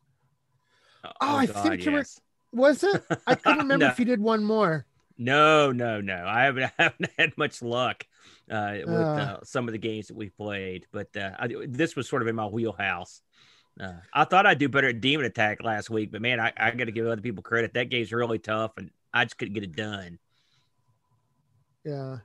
Oh, 1.04 1.12
I 1.22 1.46
God, 1.46 1.64
think 1.64 1.86
you 1.86 1.92
were. 1.92 1.98
yes. 2.00 2.20
Was 2.52 2.84
it? 2.84 3.04
I 3.28 3.36
couldn't 3.36 3.60
remember 3.64 3.86
No. 3.86 3.92
if 3.92 4.00
you 4.00 4.06
did 4.06 4.20
one 4.20 4.44
more. 4.44 4.86
No, 5.18 5.72
no, 5.72 6.02
no. 6.02 6.26
I 6.26 6.44
haven't, 6.44 6.64
I 6.80 6.84
haven't 6.84 7.10
had 7.18 7.38
much 7.38 7.62
luck 7.62 8.06
uh, 8.50 8.78
with 8.86 8.90
Uh. 8.90 9.02
uh, 9.02 9.40
some 9.44 9.68
of 9.68 9.74
the 9.74 9.78
games 9.78 10.08
that 10.08 10.16
we 10.18 10.30
played, 10.30 10.86
but 10.92 11.16
uh, 11.16 11.32
I, 11.38 11.50
this 11.68 11.96
was 11.96 12.08
sort 12.10 12.22
of 12.22 12.28
in 12.28 12.36
my 12.36 12.46
wheelhouse. 12.48 13.22
Uh, 13.80 13.94
I 14.14 14.26
thought 14.26 14.46
I'd 14.46 14.58
do 14.60 14.68
better 14.68 14.90
at 14.90 15.00
Demon 15.02 15.26
Attack 15.26 15.64
last 15.64 15.90
week, 15.90 16.12
but 16.12 16.22
man, 16.22 16.40
I, 16.40 16.52
I 16.58 16.72
got 16.72 16.86
to 16.86 16.92
give 16.92 17.06
other 17.08 17.22
people 17.22 17.44
credit. 17.44 17.74
That 17.76 17.90
game's 17.90 18.12
really 18.12 18.40
tough, 18.40 18.72
and 18.78 18.90
I 19.14 19.24
just 19.26 19.38
couldn't 19.38 19.54
get 19.54 19.64
it 19.64 19.76
done. 19.76 20.20
Yeah. 21.86 22.18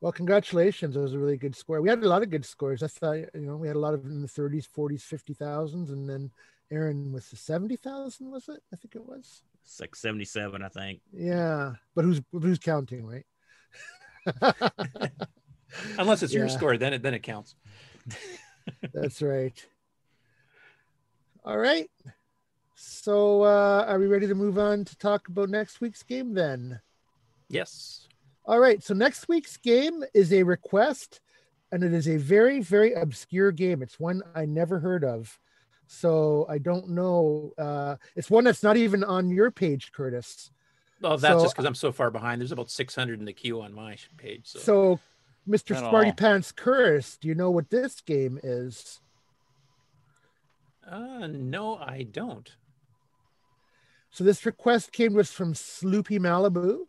Well, 0.00 0.12
congratulations. 0.12 0.94
It 0.96 1.00
was 1.00 1.14
a 1.14 1.18
really 1.18 1.36
good 1.38 1.56
score. 1.56 1.80
We 1.80 1.88
had 1.88 2.02
a 2.04 2.08
lot 2.08 2.22
of 2.22 2.30
good 2.30 2.44
scores. 2.44 2.82
I 2.82 2.86
thought, 2.86 3.16
you 3.16 3.28
know, 3.34 3.56
we 3.56 3.66
had 3.66 3.76
a 3.76 3.80
lot 3.80 3.94
of 3.94 4.04
in 4.04 4.20
the 4.22 4.28
30s, 4.28 4.66
40s, 4.68 5.02
50,000s, 5.02 5.88
and 5.90 6.08
then 6.08 6.30
Aaron 6.70 7.12
was 7.12 7.28
the 7.30 7.36
70,000, 7.36 8.30
was 8.30 8.48
it? 8.48 8.60
I 8.72 8.76
think 8.76 8.94
it 8.94 9.06
was. 9.06 9.42
It's 9.64 9.80
like 9.80 9.96
77, 9.96 10.62
I 10.62 10.68
think. 10.68 11.00
Yeah, 11.12 11.74
but 11.94 12.04
who's 12.04 12.22
who's 12.32 12.58
counting, 12.58 13.06
right? 13.06 13.26
Unless 15.98 16.22
it's 16.22 16.32
your 16.32 16.48
score, 16.48 16.76
then 16.78 16.94
it 16.94 17.02
then 17.02 17.14
it 17.14 17.22
counts. 17.22 17.54
That's 18.94 19.20
right. 19.20 19.66
All 21.44 21.58
right. 21.58 21.90
So, 22.74 23.42
uh, 23.42 23.84
are 23.88 23.98
we 23.98 24.06
ready 24.06 24.26
to 24.26 24.34
move 24.34 24.58
on 24.58 24.84
to 24.84 24.96
talk 24.98 25.28
about 25.28 25.48
next 25.48 25.80
week's 25.80 26.02
game 26.02 26.32
then? 26.32 26.80
Yes. 27.48 28.06
All 28.44 28.60
right. 28.60 28.82
So, 28.82 28.94
next 28.94 29.28
week's 29.28 29.56
game 29.56 30.04
is 30.14 30.32
a 30.32 30.42
request, 30.42 31.20
and 31.72 31.82
it 31.82 31.92
is 31.92 32.08
a 32.08 32.16
very, 32.16 32.60
very 32.60 32.92
obscure 32.92 33.50
game. 33.50 33.82
It's 33.82 33.98
one 33.98 34.22
I 34.34 34.44
never 34.44 34.78
heard 34.78 35.04
of. 35.04 35.38
So, 35.90 36.44
I 36.50 36.58
don't 36.58 36.90
know. 36.90 37.52
Uh, 37.58 37.96
it's 38.14 38.30
one 38.30 38.44
that's 38.44 38.62
not 38.62 38.76
even 38.76 39.02
on 39.02 39.30
your 39.30 39.50
page, 39.50 39.90
Curtis. 39.90 40.50
Oh, 41.02 41.16
that's 41.16 41.34
So- 41.40 41.42
just 41.44 41.54
because 41.54 41.64
I'm 41.64 41.74
so 41.74 41.90
far 41.92 42.10
behind. 42.10 42.40
There's 42.40 42.52
about 42.52 42.70
600 42.70 43.18
in 43.18 43.24
the 43.24 43.32
queue 43.32 43.60
on 43.62 43.72
my 43.72 43.96
page. 44.18 44.42
So, 44.46 44.58
So, 44.58 45.00
Mr. 45.48 45.70
Not 45.70 45.88
Smarty 45.90 46.10
all. 46.10 46.16
Pants 46.16 46.52
Curtis, 46.52 47.16
do 47.16 47.26
you 47.26 47.34
know 47.34 47.50
what 47.50 47.70
this 47.70 48.00
game 48.02 48.38
is? 48.42 49.00
uh, 50.86 51.26
no, 51.26 51.76
I 51.76 52.02
don't. 52.02 52.54
So 54.10 54.24
this 54.24 54.46
request 54.46 54.92
came 54.92 55.12
to 55.14 55.20
us 55.20 55.30
from 55.30 55.52
Sloopy 55.52 56.18
Malibu, 56.18 56.86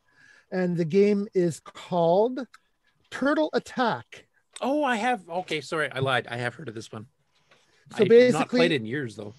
and 0.52 0.78
the 0.78 0.86
game 0.86 1.28
is 1.34 1.60
called 1.60 2.48
Turtle 3.12 3.50
Attack. 3.54 4.26
Oh, 4.62 4.84
I 4.84 4.96
have. 4.98 5.28
Okay, 5.30 5.60
sorry, 5.62 5.92
I 5.92 6.00
lied. 6.00 6.28
I 6.28 6.38
have 6.38 6.56
heard 6.56 6.70
of 6.70 6.76
this 6.76 6.92
one. 6.92 7.08
So 7.92 7.96
I've 7.96 8.00
not 8.02 8.10
basically- 8.10 8.60
played 8.60 8.72
in 8.72 8.86
years 8.86 9.16
though. 9.16 9.34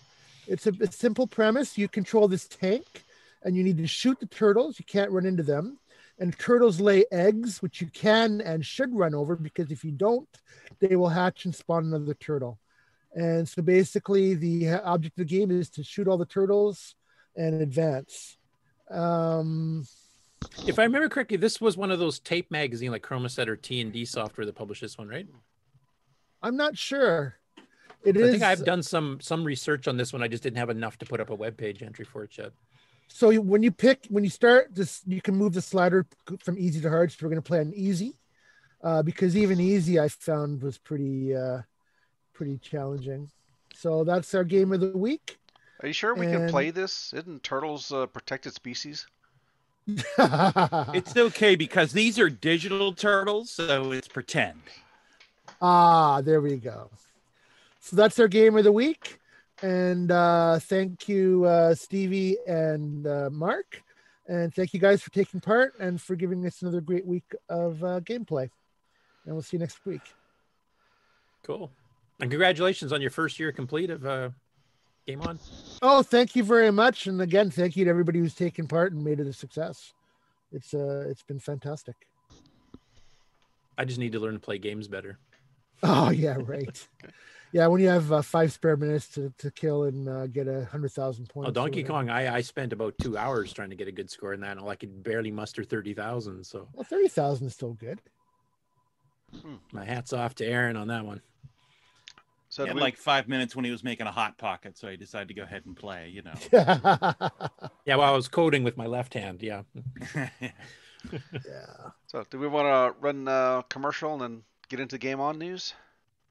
It's 0.46 0.66
a, 0.66 0.72
a 0.80 0.90
simple 0.90 1.26
premise. 1.28 1.78
You 1.78 1.86
control 1.86 2.26
this 2.26 2.48
tank, 2.48 3.04
and 3.44 3.56
you 3.56 3.62
need 3.62 3.78
to 3.78 3.86
shoot 3.86 4.18
the 4.18 4.26
turtles. 4.26 4.78
You 4.80 4.84
can't 4.84 5.10
run 5.12 5.24
into 5.24 5.44
them. 5.44 5.78
And 6.18 6.36
turtles 6.38 6.80
lay 6.80 7.04
eggs, 7.12 7.62
which 7.62 7.80
you 7.80 7.86
can 7.86 8.40
and 8.40 8.66
should 8.66 8.94
run 8.94 9.14
over 9.14 9.36
because 9.36 9.70
if 9.70 9.84
you 9.84 9.92
don't, 9.92 10.28
they 10.80 10.96
will 10.96 11.08
hatch 11.08 11.44
and 11.44 11.54
spawn 11.54 11.84
another 11.84 12.14
turtle. 12.14 12.58
And 13.14 13.48
so 13.48 13.62
basically, 13.62 14.34
the 14.34 14.70
object 14.70 15.18
of 15.18 15.26
the 15.26 15.38
game 15.38 15.50
is 15.50 15.70
to 15.70 15.82
shoot 15.84 16.08
all 16.08 16.18
the 16.18 16.26
turtles 16.26 16.94
and 17.36 17.62
advance. 17.62 18.36
Um, 18.90 19.86
If 20.66 20.78
I 20.78 20.82
remember 20.82 21.08
correctly, 21.08 21.36
this 21.38 21.60
was 21.60 21.76
one 21.76 21.90
of 21.90 21.98
those 21.98 22.18
tape 22.18 22.50
magazine 22.50 22.90
like 22.90 23.02
Chromasette 23.02 23.48
or 23.48 23.56
T 23.56 23.80
and 23.80 23.92
D 23.92 24.04
software 24.04 24.44
that 24.46 24.56
published 24.56 24.82
this 24.82 24.98
one, 24.98 25.08
right? 25.08 25.26
I'm 26.42 26.56
not 26.56 26.76
sure. 26.76 27.36
It 28.04 28.16
I 28.16 28.20
is. 28.20 28.30
think 28.30 28.42
I've 28.42 28.64
done 28.64 28.82
some 28.82 29.20
some 29.20 29.44
research 29.44 29.86
on 29.88 29.96
this 29.96 30.12
one. 30.12 30.22
I 30.22 30.28
just 30.28 30.42
didn't 30.42 30.58
have 30.58 30.70
enough 30.70 30.98
to 30.98 31.06
put 31.06 31.20
up 31.20 31.30
a 31.30 31.34
web 31.34 31.56
page 31.56 31.82
entry 31.82 32.04
for 32.04 32.24
it 32.24 32.36
yet. 32.38 32.52
So 33.08 33.34
when 33.40 33.62
you 33.62 33.72
pick, 33.72 34.06
when 34.08 34.24
you 34.24 34.30
start 34.30 34.74
this, 34.74 35.02
you 35.06 35.20
can 35.20 35.34
move 35.34 35.52
the 35.52 35.60
slider 35.60 36.06
from 36.38 36.56
easy 36.58 36.80
to 36.80 36.88
hard. 36.88 37.10
So 37.10 37.18
we're 37.22 37.30
going 37.30 37.42
to 37.42 37.46
play 37.46 37.58
on 37.58 37.72
easy, 37.74 38.14
uh, 38.82 39.02
because 39.02 39.36
even 39.36 39.60
easy 39.60 39.98
I 39.98 40.08
found 40.08 40.62
was 40.62 40.78
pretty, 40.78 41.34
uh, 41.34 41.62
pretty 42.32 42.58
challenging. 42.58 43.28
So 43.74 44.04
that's 44.04 44.32
our 44.34 44.44
game 44.44 44.72
of 44.72 44.80
the 44.80 44.96
week. 44.96 45.38
Are 45.82 45.88
you 45.88 45.92
sure 45.92 46.14
we 46.14 46.26
can 46.26 46.48
play 46.48 46.70
this? 46.70 47.12
Isn't 47.12 47.42
turtles 47.42 47.90
uh, 47.92 48.06
protected 48.06 48.54
species? 48.54 49.06
It's 49.88 51.16
okay 51.16 51.56
because 51.56 51.92
these 51.92 52.18
are 52.18 52.30
digital 52.30 52.92
turtles, 52.92 53.50
so 53.50 53.90
it's 53.90 54.06
pretend. 54.06 54.60
Ah, 55.60 56.20
there 56.20 56.40
we 56.40 56.56
go. 56.58 56.90
So 57.80 57.96
that's 57.96 58.18
our 58.18 58.28
game 58.28 58.56
of 58.56 58.64
the 58.64 58.72
week. 58.72 59.18
And 59.62 60.10
uh, 60.10 60.58
thank 60.58 61.08
you, 61.08 61.44
uh, 61.44 61.74
Stevie 61.74 62.36
and 62.46 63.06
uh, 63.06 63.28
Mark. 63.30 63.82
And 64.28 64.54
thank 64.54 64.72
you 64.72 64.80
guys 64.80 65.02
for 65.02 65.10
taking 65.10 65.40
part 65.40 65.74
and 65.80 66.00
for 66.00 66.14
giving 66.14 66.46
us 66.46 66.62
another 66.62 66.80
great 66.80 67.04
week 67.04 67.24
of 67.48 67.82
uh, 67.82 68.00
gameplay. 68.00 68.48
And 69.26 69.34
we'll 69.34 69.42
see 69.42 69.56
you 69.56 69.60
next 69.60 69.84
week. 69.84 70.02
Cool. 71.42 71.70
And 72.20 72.30
congratulations 72.30 72.92
on 72.92 73.00
your 73.00 73.10
first 73.10 73.38
year 73.40 73.50
complete 73.50 73.90
of 73.90 74.06
uh, 74.06 74.30
Game 75.06 75.22
On. 75.22 75.38
Oh, 75.82 76.02
thank 76.02 76.36
you 76.36 76.44
very 76.44 76.70
much. 76.70 77.06
And 77.06 77.20
again, 77.20 77.50
thank 77.50 77.76
you 77.76 77.84
to 77.84 77.90
everybody 77.90 78.18
who's 78.18 78.34
taken 78.34 78.68
part 78.68 78.92
and 78.92 79.02
made 79.02 79.20
it 79.20 79.26
a 79.26 79.32
success. 79.32 79.92
It's 80.52 80.74
uh 80.74 81.04
it's 81.08 81.22
been 81.22 81.38
fantastic. 81.38 81.94
I 83.78 83.84
just 83.84 83.98
need 83.98 84.12
to 84.12 84.20
learn 84.20 84.34
to 84.34 84.40
play 84.40 84.58
games 84.58 84.88
better. 84.88 85.18
Oh 85.82 86.10
yeah, 86.10 86.36
right. 86.38 86.88
yeah, 87.52 87.66
when 87.66 87.80
you 87.80 87.88
have 87.88 88.10
uh, 88.12 88.22
five 88.22 88.52
spare 88.52 88.76
minutes 88.76 89.08
to, 89.10 89.32
to 89.38 89.50
kill 89.50 89.84
and 89.84 90.08
uh, 90.08 90.26
get 90.26 90.46
a 90.48 90.64
hundred 90.66 90.92
thousand 90.92 91.28
points. 91.28 91.48
Oh, 91.48 91.52
Donkey. 91.52 91.82
Kong, 91.82 92.08
I, 92.10 92.36
I 92.36 92.40
spent 92.42 92.72
about 92.72 92.94
two 93.00 93.16
hours 93.16 93.52
trying 93.52 93.70
to 93.70 93.76
get 93.76 93.88
a 93.88 93.92
good 93.92 94.10
score 94.10 94.32
in 94.34 94.40
that, 94.40 94.56
and 94.56 94.68
I 94.68 94.74
could 94.76 95.02
barely 95.02 95.30
muster 95.30 95.64
30,000. 95.64 96.44
So 96.44 96.68
Well, 96.72 96.84
thirty 96.84 97.08
thousand 97.08 97.48
is 97.48 97.54
still 97.54 97.74
good. 97.74 98.00
my 99.72 99.84
hat's 99.84 100.12
off 100.12 100.34
to 100.36 100.46
Aaron 100.46 100.76
on 100.76 100.88
that 100.88 101.04
one. 101.04 101.20
So 102.48 102.64
he 102.64 102.68
had 102.68 102.74
we- 102.74 102.80
like 102.82 102.96
five 102.96 103.28
minutes 103.28 103.54
when 103.54 103.64
he 103.64 103.70
was 103.70 103.84
making 103.84 104.06
a 104.08 104.12
hot 104.12 104.36
pocket, 104.38 104.76
so 104.76 104.88
he 104.88 104.96
decided 104.96 105.28
to 105.28 105.34
go 105.34 105.42
ahead 105.42 105.62
and 105.66 105.76
play. 105.76 106.08
You 106.08 106.22
know. 106.22 106.34
Yeah, 107.86 107.96
well, 107.96 108.12
I 108.12 108.14
was 108.14 108.28
coding 108.28 108.62
with 108.62 108.76
my 108.76 108.86
left 108.86 109.14
hand. 109.14 109.42
Yeah. 109.42 109.62
yeah. 110.14 111.90
So 112.06 112.24
do 112.30 112.38
we 112.38 112.46
want 112.46 112.66
to 112.66 113.00
run 113.00 113.26
a 113.26 113.64
commercial 113.68 114.12
and 114.12 114.20
then 114.22 114.42
get 114.68 114.80
into 114.80 114.98
game 114.98 115.20
on 115.20 115.38
news? 115.38 115.74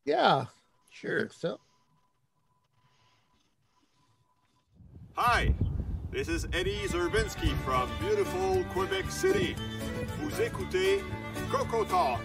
Yeah. 0.06 0.46
Sure. 1.00 1.30
So 1.32 1.58
Hi, 5.14 5.54
this 6.12 6.28
is 6.28 6.46
Eddie 6.52 6.88
Zerbinski 6.88 7.56
from 7.64 7.90
beautiful 8.02 8.66
Quebec 8.74 9.10
City. 9.10 9.56
Vous 10.20 10.42
écoutez 10.42 11.02
Coco 11.50 11.86
Talk. 11.86 12.20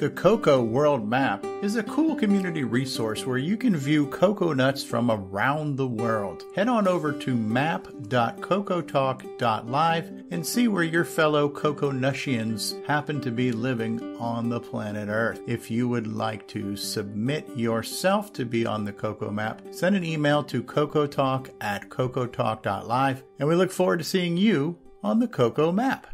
The 0.00 0.08
Coco 0.08 0.62
World 0.62 1.06
Map 1.06 1.44
is 1.60 1.76
a 1.76 1.82
cool 1.82 2.16
community 2.16 2.64
resource 2.64 3.26
where 3.26 3.36
you 3.36 3.58
can 3.58 3.76
view 3.76 4.06
cocoa 4.06 4.54
nuts 4.54 4.82
from 4.82 5.10
around 5.10 5.76
the 5.76 5.86
world. 5.86 6.42
Head 6.56 6.68
on 6.68 6.88
over 6.88 7.12
to 7.12 7.36
map.cocotalk.live 7.36 10.24
and 10.30 10.46
see 10.46 10.68
where 10.68 10.84
your 10.84 11.04
fellow 11.04 11.50
Cocoa 11.50 11.92
Nushians 11.92 12.82
happen 12.86 13.20
to 13.20 13.30
be 13.30 13.52
living 13.52 14.16
on 14.16 14.48
the 14.48 14.60
planet 14.60 15.10
Earth. 15.10 15.42
If 15.46 15.70
you 15.70 15.86
would 15.90 16.06
like 16.06 16.48
to 16.48 16.76
submit 16.76 17.46
yourself 17.54 18.32
to 18.32 18.46
be 18.46 18.64
on 18.64 18.86
the 18.86 18.94
Coco 18.94 19.30
Map, 19.30 19.60
send 19.70 19.96
an 19.96 20.04
email 20.04 20.42
to 20.44 20.62
cocotalk 20.62 21.50
at 21.60 21.90
cocotalk.live 21.90 23.22
and 23.38 23.46
we 23.46 23.54
look 23.54 23.70
forward 23.70 23.98
to 23.98 24.04
seeing 24.04 24.38
you 24.38 24.78
on 25.02 25.18
the 25.18 25.28
Coco 25.28 25.70
Map. 25.70 26.06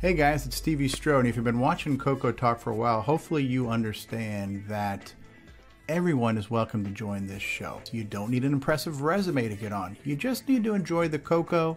Hey 0.00 0.14
guys, 0.14 0.46
it's 0.46 0.56
Stevie 0.56 0.88
Strode. 0.88 1.26
And 1.26 1.28
if 1.28 1.36
you've 1.36 1.44
been 1.44 1.60
watching 1.60 1.98
Coco 1.98 2.32
Talk 2.32 2.58
for 2.58 2.70
a 2.70 2.74
while, 2.74 3.02
hopefully 3.02 3.44
you 3.44 3.68
understand 3.68 4.64
that 4.66 5.12
everyone 5.90 6.38
is 6.38 6.50
welcome 6.50 6.82
to 6.84 6.90
join 6.90 7.26
this 7.26 7.42
show. 7.42 7.82
You 7.92 8.04
don't 8.04 8.30
need 8.30 8.46
an 8.46 8.54
impressive 8.54 9.02
resume 9.02 9.46
to 9.46 9.54
get 9.54 9.74
on. 9.74 9.98
You 10.04 10.16
just 10.16 10.48
need 10.48 10.64
to 10.64 10.72
enjoy 10.72 11.08
the 11.08 11.18
Coco 11.18 11.76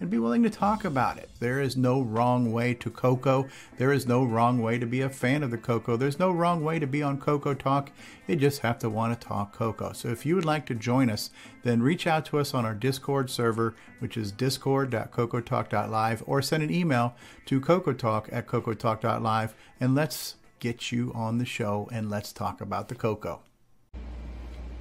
and 0.00 0.10
be 0.10 0.18
willing 0.18 0.42
to 0.42 0.50
talk 0.50 0.84
about 0.84 1.18
it. 1.18 1.30
There 1.40 1.60
is 1.60 1.76
no 1.76 2.00
wrong 2.00 2.52
way 2.52 2.74
to 2.74 2.90
Coco. 2.90 3.48
There 3.78 3.92
is 3.92 4.06
no 4.06 4.24
wrong 4.24 4.60
way 4.60 4.78
to 4.78 4.86
be 4.86 5.00
a 5.00 5.08
fan 5.08 5.42
of 5.42 5.50
the 5.50 5.58
Coco. 5.58 5.96
There's 5.96 6.18
no 6.18 6.30
wrong 6.30 6.62
way 6.64 6.78
to 6.78 6.86
be 6.86 7.02
on 7.02 7.20
Coco 7.20 7.54
Talk. 7.54 7.90
You 8.26 8.36
just 8.36 8.60
have 8.60 8.78
to 8.80 8.90
want 8.90 9.18
to 9.18 9.26
talk 9.26 9.52
Coco. 9.52 9.92
So 9.92 10.08
if 10.08 10.26
you 10.26 10.34
would 10.34 10.44
like 10.44 10.66
to 10.66 10.74
join 10.74 11.10
us, 11.10 11.30
then 11.62 11.82
reach 11.82 12.06
out 12.06 12.24
to 12.26 12.38
us 12.38 12.54
on 12.54 12.64
our 12.64 12.74
Discord 12.74 13.30
server, 13.30 13.74
which 13.98 14.16
is 14.16 14.32
discord.cocotalk.live, 14.32 16.22
or 16.26 16.42
send 16.42 16.62
an 16.62 16.70
email 16.72 17.14
to 17.46 17.60
cocotalk 17.60 18.32
at 18.32 18.46
cocotalk.live, 18.46 19.54
and 19.80 19.94
let's 19.94 20.36
get 20.60 20.92
you 20.92 21.12
on 21.14 21.38
the 21.38 21.44
show 21.44 21.88
and 21.92 22.10
let's 22.10 22.32
talk 22.32 22.60
about 22.60 22.88
the 22.88 22.94
Coco. 22.94 23.42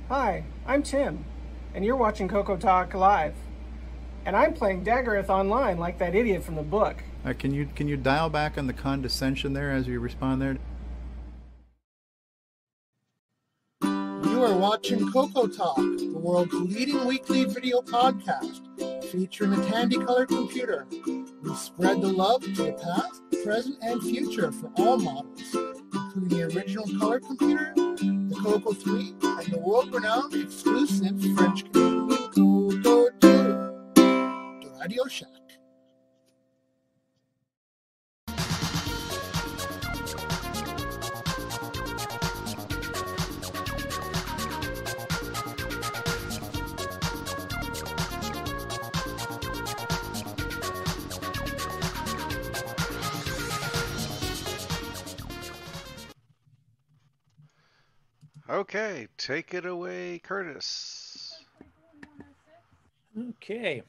Hi, 0.09 0.43
I'm 0.65 0.83
Tim, 0.83 1.25
and 1.73 1.83
you're 1.83 1.95
watching 1.95 2.27
Coco 2.27 2.57
Talk 2.57 2.93
Live. 2.93 3.35
And 4.25 4.37
I'm 4.37 4.53
playing 4.53 4.85
Daggorath 4.85 5.29
online 5.29 5.77
like 5.79 5.97
that 5.99 6.15
idiot 6.15 6.43
from 6.43 6.55
the 6.55 6.63
book. 6.63 6.95
Uh, 7.25 7.33
can 7.37 7.53
you 7.53 7.67
can 7.75 7.87
you 7.87 7.97
dial 7.97 8.29
back 8.29 8.57
on 8.57 8.67
the 8.67 8.73
condescension 8.73 9.53
there 9.53 9.71
as 9.71 9.87
you 9.87 9.99
respond 9.99 10.41
there? 10.41 10.57
You 13.81 14.43
are 14.43 14.57
watching 14.57 15.11
Coco 15.11 15.47
Talk, 15.47 15.77
the 15.77 16.11
world's 16.15 16.53
leading 16.53 17.05
weekly 17.05 17.45
video 17.45 17.81
podcast 17.81 18.61
featuring 19.13 19.53
a 19.53 19.69
Tandy 19.69 19.97
Color 19.97 20.25
computer. 20.25 20.87
We 20.89 21.55
spread 21.55 22.01
the 22.01 22.07
love 22.07 22.43
to 22.43 22.51
the 22.51 22.71
past, 22.73 23.21
present, 23.43 23.77
and 23.81 24.01
future 24.01 24.51
for 24.51 24.71
all 24.77 24.97
models, 24.97 25.55
including 25.93 26.29
the 26.29 26.43
original 26.55 26.85
color 26.99 27.19
computer, 27.19 27.73
the 27.75 28.39
Coco 28.41 28.73
3, 28.73 29.15
and 29.21 29.53
the 29.53 29.59
world-renowned 29.59 30.33
exclusive 30.33 31.21
French 31.35 31.71
Canadian 31.71 32.07
Coco 32.07 32.07
2. 32.07 32.07
The 32.07 32.12
Radio 34.83 35.07
Shack. 35.07 35.29
Okay, 58.49 59.07
take 59.17 59.53
it 59.53 59.65
away, 59.65 60.19
Curtis. 60.19 61.41
Okay. 63.17 63.83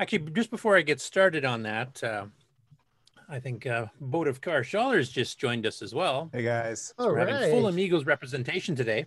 Actually, 0.00 0.30
just 0.30 0.50
before 0.50 0.78
I 0.78 0.80
get 0.80 0.98
started 0.98 1.44
on 1.44 1.62
that, 1.64 2.02
uh, 2.02 2.24
I 3.28 3.38
think 3.38 3.66
uh, 3.66 3.84
Boat 4.00 4.28
of 4.28 4.40
Car 4.40 4.62
Schallers 4.62 5.12
just 5.12 5.38
joined 5.38 5.66
us 5.66 5.82
as 5.82 5.94
well. 5.94 6.30
Hey 6.32 6.42
guys. 6.42 6.94
So 6.98 7.08
we're 7.08 7.18
having 7.18 7.50
full 7.50 7.68
Amigos 7.68 8.06
representation 8.06 8.74
today. 8.74 9.04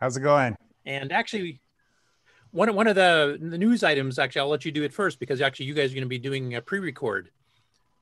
How's 0.00 0.16
it 0.16 0.22
going? 0.22 0.56
And 0.84 1.12
actually, 1.12 1.60
one 2.50 2.68
of, 2.68 2.74
one 2.74 2.88
of 2.88 2.96
the, 2.96 3.38
the 3.40 3.56
news 3.56 3.84
items, 3.84 4.18
actually, 4.18 4.40
I'll 4.40 4.48
let 4.48 4.64
you 4.64 4.72
do 4.72 4.82
it 4.82 4.92
first 4.92 5.20
because 5.20 5.40
actually 5.40 5.66
you 5.66 5.74
guys 5.74 5.92
are 5.92 5.94
going 5.94 6.02
to 6.02 6.08
be 6.08 6.18
doing 6.18 6.56
a 6.56 6.60
pre-record 6.60 7.30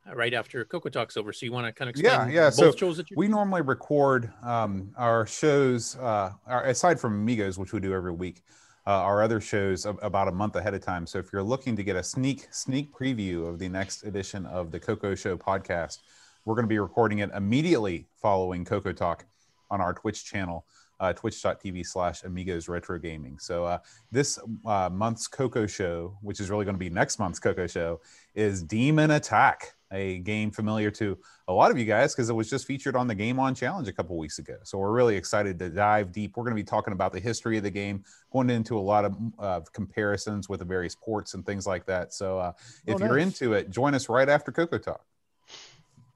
uh, 0.08 0.16
right 0.16 0.32
after 0.32 0.64
Coco 0.64 0.88
Talk's 0.88 1.18
over. 1.18 1.34
So 1.34 1.44
you 1.44 1.52
want 1.52 1.66
to 1.66 1.72
kind 1.72 1.90
of 1.90 1.96
explain 1.96 2.30
Yeah, 2.30 2.34
yeah. 2.34 2.46
both 2.46 2.54
So 2.54 2.72
shows 2.72 2.96
that 2.96 3.08
we 3.14 3.28
normally 3.28 3.60
record 3.60 4.32
um, 4.42 4.90
our 4.96 5.26
shows, 5.26 5.96
uh, 5.96 6.32
our, 6.46 6.64
aside 6.64 6.98
from 6.98 7.12
Amigos, 7.12 7.58
which 7.58 7.74
we 7.74 7.80
do 7.80 7.92
every 7.92 8.12
week, 8.12 8.42
uh, 8.86 8.90
our 8.90 9.22
other 9.22 9.40
shows 9.40 9.84
a- 9.86 9.90
about 10.02 10.28
a 10.28 10.32
month 10.32 10.56
ahead 10.56 10.74
of 10.74 10.80
time. 10.80 11.06
So 11.06 11.18
if 11.18 11.32
you're 11.32 11.42
looking 11.42 11.76
to 11.76 11.82
get 11.82 11.96
a 11.96 12.02
sneak 12.02 12.48
sneak 12.52 12.92
preview 12.94 13.48
of 13.48 13.58
the 13.58 13.68
next 13.68 14.04
edition 14.04 14.46
of 14.46 14.70
the 14.70 14.78
Coco 14.78 15.14
Show 15.14 15.36
podcast, 15.36 15.98
we're 16.44 16.54
going 16.54 16.64
to 16.64 16.68
be 16.68 16.78
recording 16.78 17.18
it 17.18 17.30
immediately 17.34 18.06
following 18.20 18.64
Coco 18.64 18.92
Talk 18.92 19.26
on 19.70 19.80
our 19.80 19.92
Twitch 19.92 20.24
channel. 20.24 20.66
Uh, 20.98 21.12
twitch.tv 21.12 21.84
slash 21.84 22.22
amigos 22.22 22.70
retro 22.70 22.98
gaming 22.98 23.38
so 23.38 23.66
uh, 23.66 23.76
this 24.10 24.38
uh, 24.64 24.88
month's 24.90 25.26
coco 25.26 25.66
show 25.66 26.16
which 26.22 26.40
is 26.40 26.48
really 26.48 26.64
going 26.64 26.74
to 26.74 26.78
be 26.78 26.88
next 26.88 27.18
month's 27.18 27.38
coco 27.38 27.66
show 27.66 28.00
is 28.34 28.62
demon 28.62 29.10
attack 29.10 29.75
a 29.92 30.18
game 30.18 30.50
familiar 30.50 30.90
to 30.92 31.18
a 31.48 31.52
lot 31.52 31.70
of 31.70 31.78
you 31.78 31.84
guys 31.84 32.14
because 32.14 32.28
it 32.28 32.32
was 32.34 32.50
just 32.50 32.66
featured 32.66 32.96
on 32.96 33.06
the 33.06 33.14
Game 33.14 33.38
On 33.38 33.54
Challenge 33.54 33.86
a 33.88 33.92
couple 33.92 34.16
weeks 34.18 34.38
ago. 34.38 34.56
So 34.64 34.78
we're 34.78 34.92
really 34.92 35.16
excited 35.16 35.58
to 35.60 35.68
dive 35.70 36.12
deep. 36.12 36.36
We're 36.36 36.44
going 36.44 36.56
to 36.56 36.60
be 36.60 36.64
talking 36.64 36.92
about 36.92 37.12
the 37.12 37.20
history 37.20 37.56
of 37.56 37.62
the 37.62 37.70
game, 37.70 38.04
going 38.32 38.50
into 38.50 38.78
a 38.78 38.80
lot 38.80 39.04
of 39.04 39.16
uh, 39.38 39.60
comparisons 39.72 40.48
with 40.48 40.60
the 40.60 40.66
various 40.66 40.94
ports 40.94 41.34
and 41.34 41.46
things 41.46 41.66
like 41.66 41.86
that. 41.86 42.12
So 42.12 42.38
uh, 42.38 42.52
if 42.86 43.00
Oh, 43.00 43.04
you're 43.04 43.18
into 43.18 43.52
it, 43.52 43.70
join 43.70 43.94
us 43.94 44.08
right 44.08 44.28
after 44.28 44.50
Coco 44.50 44.78
Talk. 44.78 45.04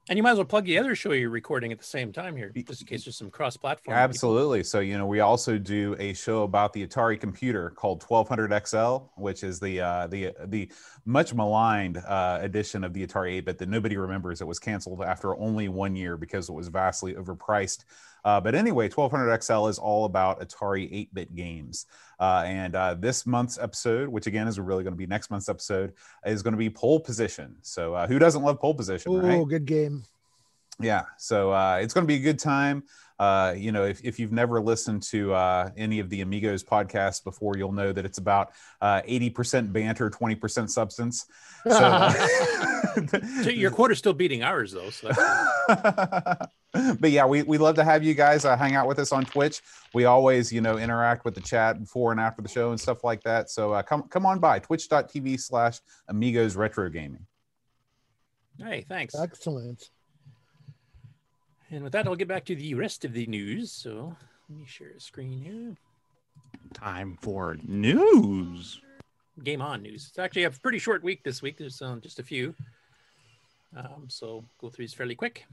And 0.09 0.17
you 0.17 0.23
might 0.23 0.31
as 0.31 0.37
well 0.37 0.45
plug 0.45 0.65
the 0.65 0.79
other 0.79 0.95
show 0.95 1.11
you're 1.11 1.29
recording 1.29 1.71
at 1.71 1.77
the 1.77 1.85
same 1.85 2.11
time 2.11 2.35
here, 2.35 2.51
just 2.67 2.81
in 2.81 2.87
case 2.87 3.05
there's 3.05 3.17
some 3.17 3.29
cross-platform. 3.29 3.95
Absolutely. 3.95 4.63
So, 4.63 4.79
you 4.79 4.97
know, 4.97 5.05
we 5.05 5.19
also 5.19 5.59
do 5.59 5.95
a 5.99 6.13
show 6.13 6.41
about 6.41 6.73
the 6.73 6.85
Atari 6.85 7.19
computer 7.19 7.69
called 7.69 8.03
1200 8.03 8.67
XL, 8.67 9.05
which 9.15 9.43
is 9.43 9.59
the 9.59 9.79
uh, 9.79 10.07
the 10.07 10.33
the 10.47 10.71
much 11.05 11.35
maligned 11.35 11.97
uh, 11.97 12.39
edition 12.41 12.83
of 12.83 12.93
the 12.93 13.05
Atari 13.05 13.41
8-bit 13.41 13.59
that 13.59 13.69
nobody 13.69 13.95
remembers. 13.95 14.41
It 14.41 14.47
was 14.47 14.59
canceled 14.59 15.03
after 15.03 15.37
only 15.37 15.69
one 15.69 15.95
year 15.95 16.17
because 16.17 16.49
it 16.49 16.53
was 16.53 16.67
vastly 16.67 17.13
overpriced. 17.13 17.85
Uh, 18.23 18.39
but 18.41 18.55
anyway, 18.55 18.85
1200 18.89 19.43
XL 19.43 19.67
is 19.67 19.77
all 19.79 20.05
about 20.05 20.39
Atari 20.41 20.91
8-bit 21.09 21.35
games. 21.35 21.85
Uh, 22.19 22.43
and 22.45 22.75
uh, 22.75 22.93
this 22.93 23.25
month's 23.25 23.57
episode, 23.57 24.07
which 24.09 24.27
again 24.27 24.47
is 24.47 24.59
really 24.59 24.83
going 24.83 24.93
to 24.93 24.97
be 24.97 25.07
next 25.07 25.31
month's 25.31 25.49
episode, 25.49 25.93
is 26.25 26.41
going 26.43 26.53
to 26.53 26.57
be 26.57 26.69
pole 26.69 26.99
position. 26.99 27.55
So 27.61 27.95
uh, 27.95 28.07
who 28.07 28.19
doesn't 28.19 28.43
love 28.43 28.59
pole 28.59 28.73
position, 28.75 29.11
Oh, 29.13 29.19
right? 29.19 29.47
good 29.47 29.65
game. 29.65 30.03
yeah 30.79 31.03
so 31.17 31.51
uh, 31.51 31.79
it's 31.81 31.93
going 31.93 32.03
to 32.03 32.07
be 32.07 32.15
a 32.15 32.19
good 32.23 32.39
time 32.39 32.83
uh, 33.19 33.53
you 33.55 33.71
know 33.71 33.83
if, 33.85 34.01
if 34.03 34.17
you've 34.19 34.31
never 34.31 34.59
listened 34.59 35.03
to 35.03 35.31
uh, 35.33 35.69
any 35.77 35.99
of 35.99 36.09
the 36.09 36.21
amigos 36.21 36.63
podcasts 36.63 37.23
before 37.23 37.53
you'll 37.57 37.71
know 37.71 37.91
that 37.93 38.03
it's 38.05 38.17
about 38.17 38.51
uh, 38.81 39.01
80% 39.03 39.71
banter 39.71 40.09
20% 40.09 40.69
substance 40.69 41.25
so, 41.67 41.69
So 43.43 43.49
your 43.49 43.71
quota's 43.77 43.97
still 43.97 44.13
beating 44.13 44.43
ours, 44.43 44.71
though. 44.71 44.89
So 44.89 45.11
but 46.99 47.11
yeah 47.11 47.25
we, 47.25 47.43
we 47.43 47.57
love 47.57 47.75
to 47.75 47.83
have 47.83 48.03
you 48.03 48.13
guys 48.13 48.45
uh, 48.45 48.55
hang 48.55 48.75
out 48.75 48.87
with 48.87 48.97
us 48.97 49.11
on 49.11 49.25
twitch 49.25 49.61
we 49.93 50.05
always 50.05 50.53
you 50.53 50.61
know 50.61 50.77
interact 50.77 51.25
with 51.25 51.35
the 51.35 51.41
chat 51.41 51.77
before 51.77 52.11
and 52.11 52.19
after 52.19 52.41
the 52.41 52.47
show 52.47 52.69
and 52.71 52.79
stuff 52.79 53.03
like 53.03 53.21
that 53.23 53.49
so 53.49 53.73
uh, 53.73 53.81
come 53.81 54.03
come 54.03 54.25
on 54.25 54.39
by 54.39 54.57
twitch.tv 54.57 55.37
slash 55.37 55.79
amigos 56.07 56.55
retro 56.55 56.89
gaming 56.89 57.25
hey, 58.63 58.85
thanks. 58.87 59.15
Excellent. 59.15 59.89
And 61.69 61.83
with 61.83 61.93
that, 61.93 62.07
I'll 62.07 62.15
get 62.15 62.27
back 62.27 62.45
to 62.45 62.55
the 62.55 62.73
rest 62.73 63.05
of 63.05 63.13
the 63.13 63.25
news. 63.27 63.71
So 63.71 64.15
let 64.49 64.59
me 64.59 64.65
share 64.65 64.91
a 64.95 64.99
screen 64.99 65.39
here. 65.39 65.75
Time 66.73 67.17
for 67.21 67.57
news. 67.63 68.81
Game 69.43 69.61
on 69.61 69.81
news. 69.81 70.07
It's 70.09 70.19
actually 70.19 70.43
a 70.43 70.51
pretty 70.51 70.79
short 70.79 71.03
week 71.03 71.23
this 71.23 71.41
week. 71.41 71.57
There's 71.57 71.81
um, 71.81 72.01
just 72.01 72.19
a 72.19 72.23
few. 72.23 72.53
Um, 73.75 74.05
so 74.07 74.43
go 74.59 74.69
through 74.69 74.83
these 74.83 74.93
fairly 74.93 75.15
quick. 75.15 75.45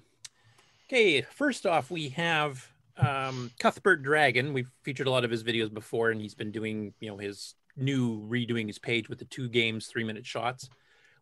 Okay, 0.88 1.22
first 1.22 1.66
off, 1.66 1.90
we 1.90 2.08
have 2.10 2.66
um, 2.96 3.50
Cuthbert 3.58 4.02
Dragon. 4.02 4.52
We've 4.52 4.70
featured 4.82 5.06
a 5.06 5.10
lot 5.10 5.24
of 5.24 5.30
his 5.30 5.44
videos 5.44 5.72
before, 5.72 6.10
and 6.10 6.20
he's 6.20 6.34
been 6.34 6.50
doing, 6.50 6.94
you 7.00 7.08
know, 7.10 7.18
his 7.18 7.54
new 7.76 8.26
redoing 8.28 8.66
his 8.66 8.78
page 8.78 9.08
with 9.08 9.18
the 9.18 9.24
two 9.26 9.48
games, 9.48 9.86
three 9.86 10.04
minute 10.04 10.26
shots, 10.26 10.68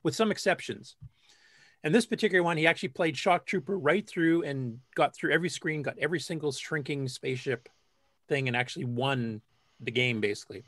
with 0.02 0.14
some 0.14 0.30
exceptions. 0.30 0.96
And 1.84 1.94
this 1.94 2.06
particular 2.06 2.42
one, 2.42 2.56
he 2.56 2.66
actually 2.66 2.88
played 2.88 3.16
Shock 3.16 3.46
Trooper 3.46 3.78
right 3.78 4.08
through 4.08 4.42
and 4.42 4.80
got 4.94 5.14
through 5.14 5.32
every 5.32 5.48
screen, 5.48 5.82
got 5.82 5.98
every 5.98 6.18
single 6.18 6.50
shrinking 6.50 7.06
spaceship 7.08 7.68
thing, 8.28 8.48
and 8.48 8.56
actually 8.56 8.86
won 8.86 9.40
the 9.80 9.90
game 9.90 10.20
basically, 10.20 10.64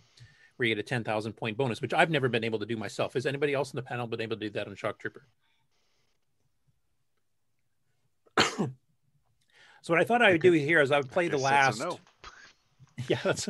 where 0.57 0.69
you 0.69 0.75
get 0.75 0.81
a 0.81 0.87
10,000 0.87 1.33
point 1.33 1.57
bonus, 1.57 1.81
which 1.81 1.95
I've 1.95 2.11
never 2.11 2.29
been 2.29 2.45
able 2.45 2.59
to 2.59 2.67
do 2.67 2.77
myself. 2.77 3.15
Has 3.15 3.27
anybody 3.27 3.55
else 3.55 3.73
in 3.73 3.77
the 3.77 3.83
panel 3.83 4.07
been 4.07 4.21
able 4.21 4.37
to 4.37 4.47
do 4.47 4.51
that 4.51 4.69
on 4.69 4.77
Shock 4.77 4.99
Trooper? 4.99 5.25
So 9.83 9.93
what 9.93 10.01
I 10.01 10.05
thought 10.05 10.23
I 10.23 10.33
would 10.33 10.43
do 10.43 10.53
here 10.53 10.81
is 10.81 10.91
I 10.91 10.99
would 10.99 11.11
play 11.11 11.29
the 11.29 11.39
last. 11.39 11.79
no. 11.81 11.99
Yeah, 13.07 13.21
that's. 13.23 13.49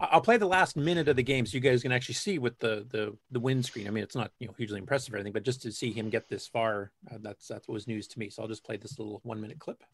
I'll 0.00 0.20
play 0.20 0.38
the 0.38 0.46
last 0.46 0.76
minute 0.76 1.06
of 1.06 1.14
the 1.14 1.22
game 1.22 1.46
so 1.46 1.54
you 1.54 1.60
guys 1.60 1.82
can 1.82 1.92
actually 1.92 2.16
see 2.16 2.40
with 2.40 2.58
the 2.58 2.84
the 2.90 3.16
the 3.30 3.38
win 3.38 3.62
screen. 3.62 3.86
I 3.86 3.90
mean, 3.90 4.02
it's 4.02 4.16
not 4.16 4.32
you 4.40 4.48
know 4.48 4.54
hugely 4.58 4.80
impressive 4.80 5.14
or 5.14 5.18
anything, 5.18 5.32
but 5.32 5.44
just 5.44 5.62
to 5.62 5.70
see 5.70 5.92
him 5.92 6.10
get 6.10 6.28
this 6.28 6.48
far, 6.48 6.90
uh, 7.08 7.18
that's 7.20 7.46
that's 7.46 7.68
what 7.68 7.74
was 7.74 7.86
news 7.86 8.08
to 8.08 8.18
me. 8.18 8.28
So 8.28 8.42
I'll 8.42 8.48
just 8.48 8.64
play 8.64 8.76
this 8.76 8.98
little 8.98 9.20
one 9.22 9.40
minute 9.40 9.60
clip. 9.60 9.84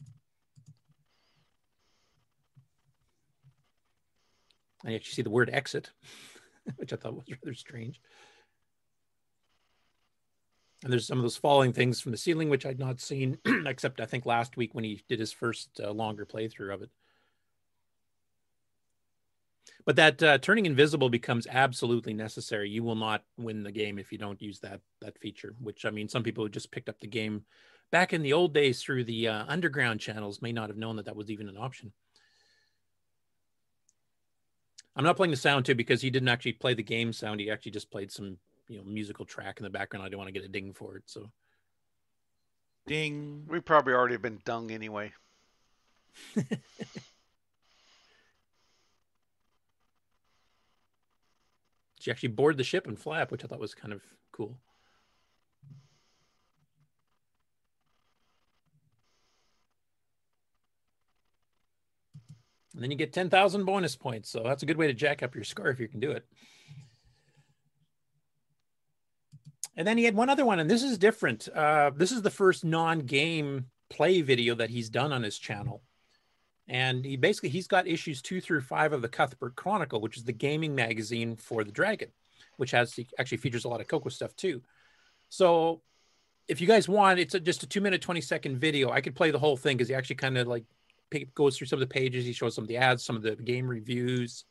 And 4.83 4.93
you 4.93 4.97
actually 4.97 5.15
see 5.15 5.23
the 5.23 5.31
word 5.31 5.51
exit, 5.53 5.91
which 6.77 6.95
I 6.95 6.97
thought 6.97 7.15
was 7.15 7.25
rather 7.29 7.55
strange. 7.55 8.01
And 10.83 10.93
there's 10.93 11.07
some 11.07 11.19
of 11.19 11.23
those 11.23 11.37
falling 11.37 11.73
things 11.73 12.01
from 12.01 12.13
the 12.13 12.19
ceiling, 12.19 12.49
which 12.49 12.67
I'd 12.67 12.79
not 12.79 13.01
seen, 13.01 13.39
except 13.67 14.01
I 14.01 14.07
think 14.07 14.27
last 14.27 14.57
week 14.57 14.75
when 14.75 14.85
he 14.85 15.03
did 15.09 15.21
his 15.21 15.33
first 15.33 15.81
uh, 15.83 15.93
longer 15.93 16.27
playthrough 16.27 16.75
of 16.75 16.83
it. 16.83 16.91
But 19.85 19.97
that 19.97 20.23
uh, 20.23 20.39
turning 20.39 20.67
invisible 20.67 21.09
becomes 21.09 21.47
absolutely 21.49 22.15
necessary. 22.15 22.69
You 22.71 22.83
will 22.83 22.97
not 22.97 23.25
win 23.37 23.63
the 23.63 23.73
game 23.73 23.99
if 23.99 24.13
you 24.13 24.19
don't 24.19 24.43
use 24.43 24.61
that 24.61 24.81
that 25.01 25.19
feature. 25.19 25.55
Which 25.61 25.85
I 25.85 25.91
mean, 25.91 26.09
some 26.09 26.23
people 26.23 26.45
who 26.45 26.51
just 26.51 26.71
picked 26.71 26.89
up 26.89 27.01
the 27.01 27.07
game 27.07 27.45
back 27.91 28.13
in 28.13 28.23
the 28.23 28.33
old 28.33 28.55
days 28.55 28.83
through 28.83 29.05
the 29.05 29.29
uh, 29.29 29.45
underground 29.49 30.01
channels 30.01 30.43
may 30.43 30.53
not 30.53 30.69
have 30.69 30.79
known 30.79 30.97
that 30.97 31.07
that 31.07 31.17
was 31.17 31.31
even 31.31 31.49
an 31.49 31.57
option. 31.57 31.93
I'm 34.95 35.05
not 35.05 35.17
playing 35.17 35.31
the 35.31 35.37
sound 35.37 35.65
too 35.65 35.75
because 35.75 36.03
he 36.03 36.11
didn't 36.11 36.29
actually 36.29 36.53
play 36.53 36.75
the 36.75 36.83
game 36.83 37.13
sound. 37.13 37.41
He 37.41 37.51
actually 37.51 37.73
just 37.73 37.91
played 37.91 38.13
some 38.13 38.39
you 38.73 38.79
know 38.79 38.85
musical 38.85 39.27
track 39.27 39.59
in 39.59 39.65
the 39.65 39.71
background. 39.71 40.05
I 40.05 40.09
don't 40.09 40.19
want 40.19 40.29
to 40.29 40.33
get 40.33 40.45
a 40.45 40.49
ding 40.49 40.73
for 40.73 40.97
it. 40.97 41.03
So 41.07 41.31
ding. 42.87 43.47
We 43.49 43.61
probably 43.61 43.93
already 43.93 44.17
been 44.17 44.41
dung 44.45 44.71
anyway. 44.71 45.13
she 52.01 52.11
actually 52.11 52.31
board 52.31 52.57
the 52.57 52.65
ship 52.65 52.87
and 52.87 52.99
fly 52.99 53.21
up, 53.21 53.31
which 53.31 53.45
I 53.45 53.47
thought 53.47 53.61
was 53.61 53.75
kind 53.75 53.93
of 53.93 54.01
cool. 54.33 54.59
And 62.75 62.83
then 62.83 62.91
you 62.91 62.97
get 62.97 63.13
10,000 63.13 63.65
bonus 63.65 63.97
points. 63.97 64.31
So 64.31 64.43
that's 64.43 64.63
a 64.63 64.67
good 64.67 64.79
way 64.79 64.87
to 64.87 64.95
jack 64.95 65.23
up 65.23 65.35
your 65.35 65.45
score 65.45 65.69
if 65.69 65.79
you 65.79 65.89
can 65.89 66.01
do 66.01 66.11
it. 66.11 66.25
And 69.77 69.87
then 69.87 69.97
he 69.97 70.05
had 70.05 70.15
one 70.15 70.29
other 70.29 70.45
one, 70.45 70.61
and 70.61 70.71
this 70.71 70.83
is 70.83 70.99
different. 70.99 71.49
Uh, 71.49 71.91
this 71.95 72.13
is 72.13 72.23
the 72.23 72.31
first 72.31 72.65
non-game 72.65 73.67
play 73.89 74.21
video 74.21 74.55
that 74.55 74.71
he's 74.71 74.91
done 74.91 75.13
on 75.13 75.23
his 75.23 75.39
channel. 75.39 75.83
And 76.69 77.05
he 77.05 77.17
basically 77.17 77.49
he's 77.49 77.67
got 77.67 77.87
issues 77.87 78.23
two 78.23 78.41
through 78.41 78.61
five 78.61 78.93
of 78.93 79.03
the 79.03 79.09
Cuthbert 79.09 79.57
Chronicle, 79.57 80.01
which 80.01 80.17
is 80.17 80.25
the 80.25 80.33
gaming 80.33 80.75
magazine 80.75 81.37
for 81.37 81.65
the 81.65 81.73
Dragon, 81.73 82.09
which 82.57 82.71
has 82.71 82.99
actually 83.19 83.39
features 83.39 83.65
a 83.65 83.69
lot 83.69 83.81
of 83.81 83.89
Coco 83.89 84.09
stuff 84.09 84.35
too. 84.37 84.63
So 85.29 85.83
if 86.49 86.61
you 86.61 86.67
guys 86.67 86.89
want, 86.89 87.19
it's 87.19 87.35
a, 87.35 87.41
just 87.41 87.63
a 87.63 87.67
two 87.67 87.81
minute, 87.81 88.01
20 88.01 88.21
second 88.21 88.59
video. 88.59 88.91
I 88.91 89.01
could 89.01 89.15
play 89.15 89.31
the 89.31 89.39
whole 89.39 89.57
thing 89.57 89.77
because 89.77 89.89
he 89.89 89.95
actually 89.95 90.17
kind 90.17 90.39
of 90.39 90.47
like 90.47 90.65
goes 91.35 91.57
through 91.57 91.67
some 91.67 91.79
of 91.79 91.89
the 91.89 91.93
pages. 91.93 92.25
He 92.25 92.33
shows 92.33 92.55
some 92.55 92.65
of 92.65 92.69
the 92.69 92.77
ads, 92.77 93.05
some 93.05 93.17
of 93.17 93.23
the 93.23 93.37
game 93.37 93.67
reviews. 93.67 94.45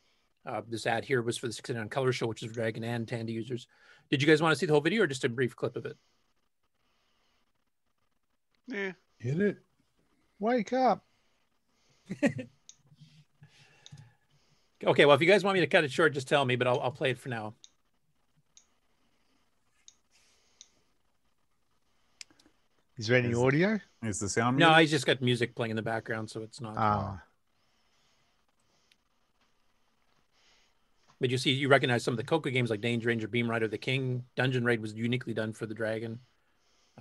Uh, 0.46 0.62
this 0.68 0.88
ad 0.88 1.06
here 1.06 1.22
was 1.22 1.38
for 1.38 1.48
the 1.48 1.54
69 1.54 1.90
Color 1.90 2.12
Show, 2.12 2.28
which 2.28 2.44
is 2.44 2.52
Dragon 2.52 2.84
and 2.84 3.08
Tandy 3.08 3.34
users. 3.34 3.68
Did 4.12 4.22
you 4.22 4.28
guys 4.28 4.42
want 4.42 4.54
to 4.54 4.60
see 4.60 4.66
the 4.66 4.74
whole 4.74 4.82
video 4.82 5.04
or 5.04 5.08
just 5.08 5.24
a 5.24 5.30
brief 5.30 5.56
clip 5.56 5.78
of 5.78 5.86
it? 5.86 5.96
Yeah. 8.68 8.92
Hit 9.18 9.40
it. 9.40 9.58
Wake 10.38 10.74
up. 10.74 11.06
okay, 14.84 15.06
well, 15.06 15.16
if 15.16 15.22
you 15.22 15.28
guys 15.28 15.46
want 15.46 15.56
me 15.56 15.62
to 15.62 15.68
cut 15.68 15.86
it 15.86 15.92
short, 15.92 16.14
just 16.14 16.28
tell 16.28 16.44
me, 16.44 16.58
but 16.58 16.68
I'll, 16.68 16.82
I'll 16.82 16.92
play 16.92 17.12
it 17.12 17.20
for 17.20 17.30
now. 17.30 17.54
Is 22.98 23.08
there 23.08 23.18
any 23.18 23.34
audio? 23.34 23.80
Is 24.04 24.20
the 24.20 24.28
sound? 24.28 24.58
No, 24.58 24.72
I 24.72 24.86
just 24.86 25.06
got 25.06 25.22
music 25.22 25.56
playing 25.56 25.72
in 25.72 25.76
the 25.76 25.82
background, 25.82 26.30
so 26.30 26.42
it's 26.42 26.60
not. 26.60 26.76
Ah. 26.78 27.22
But 31.22 31.30
you 31.30 31.38
see, 31.38 31.52
you 31.52 31.70
recognize 31.70 32.04
some 32.04 32.14
of 32.16 32.18
the 32.18 32.24
Coco 32.24 32.50
games 32.50 32.72
like 32.72 32.82
Danger 32.82 33.08
Ranger, 33.10 33.28
Beam 33.28 33.48
Rider, 33.50 33.68
The 33.68 33.78
King. 33.78 34.24
Dungeon 34.36 34.66
Raid 34.66 34.82
was 34.82 34.94
uniquely 34.96 35.36
done 35.36 35.54
for 35.54 35.68
the 35.68 35.76
Dragon. 35.76 36.20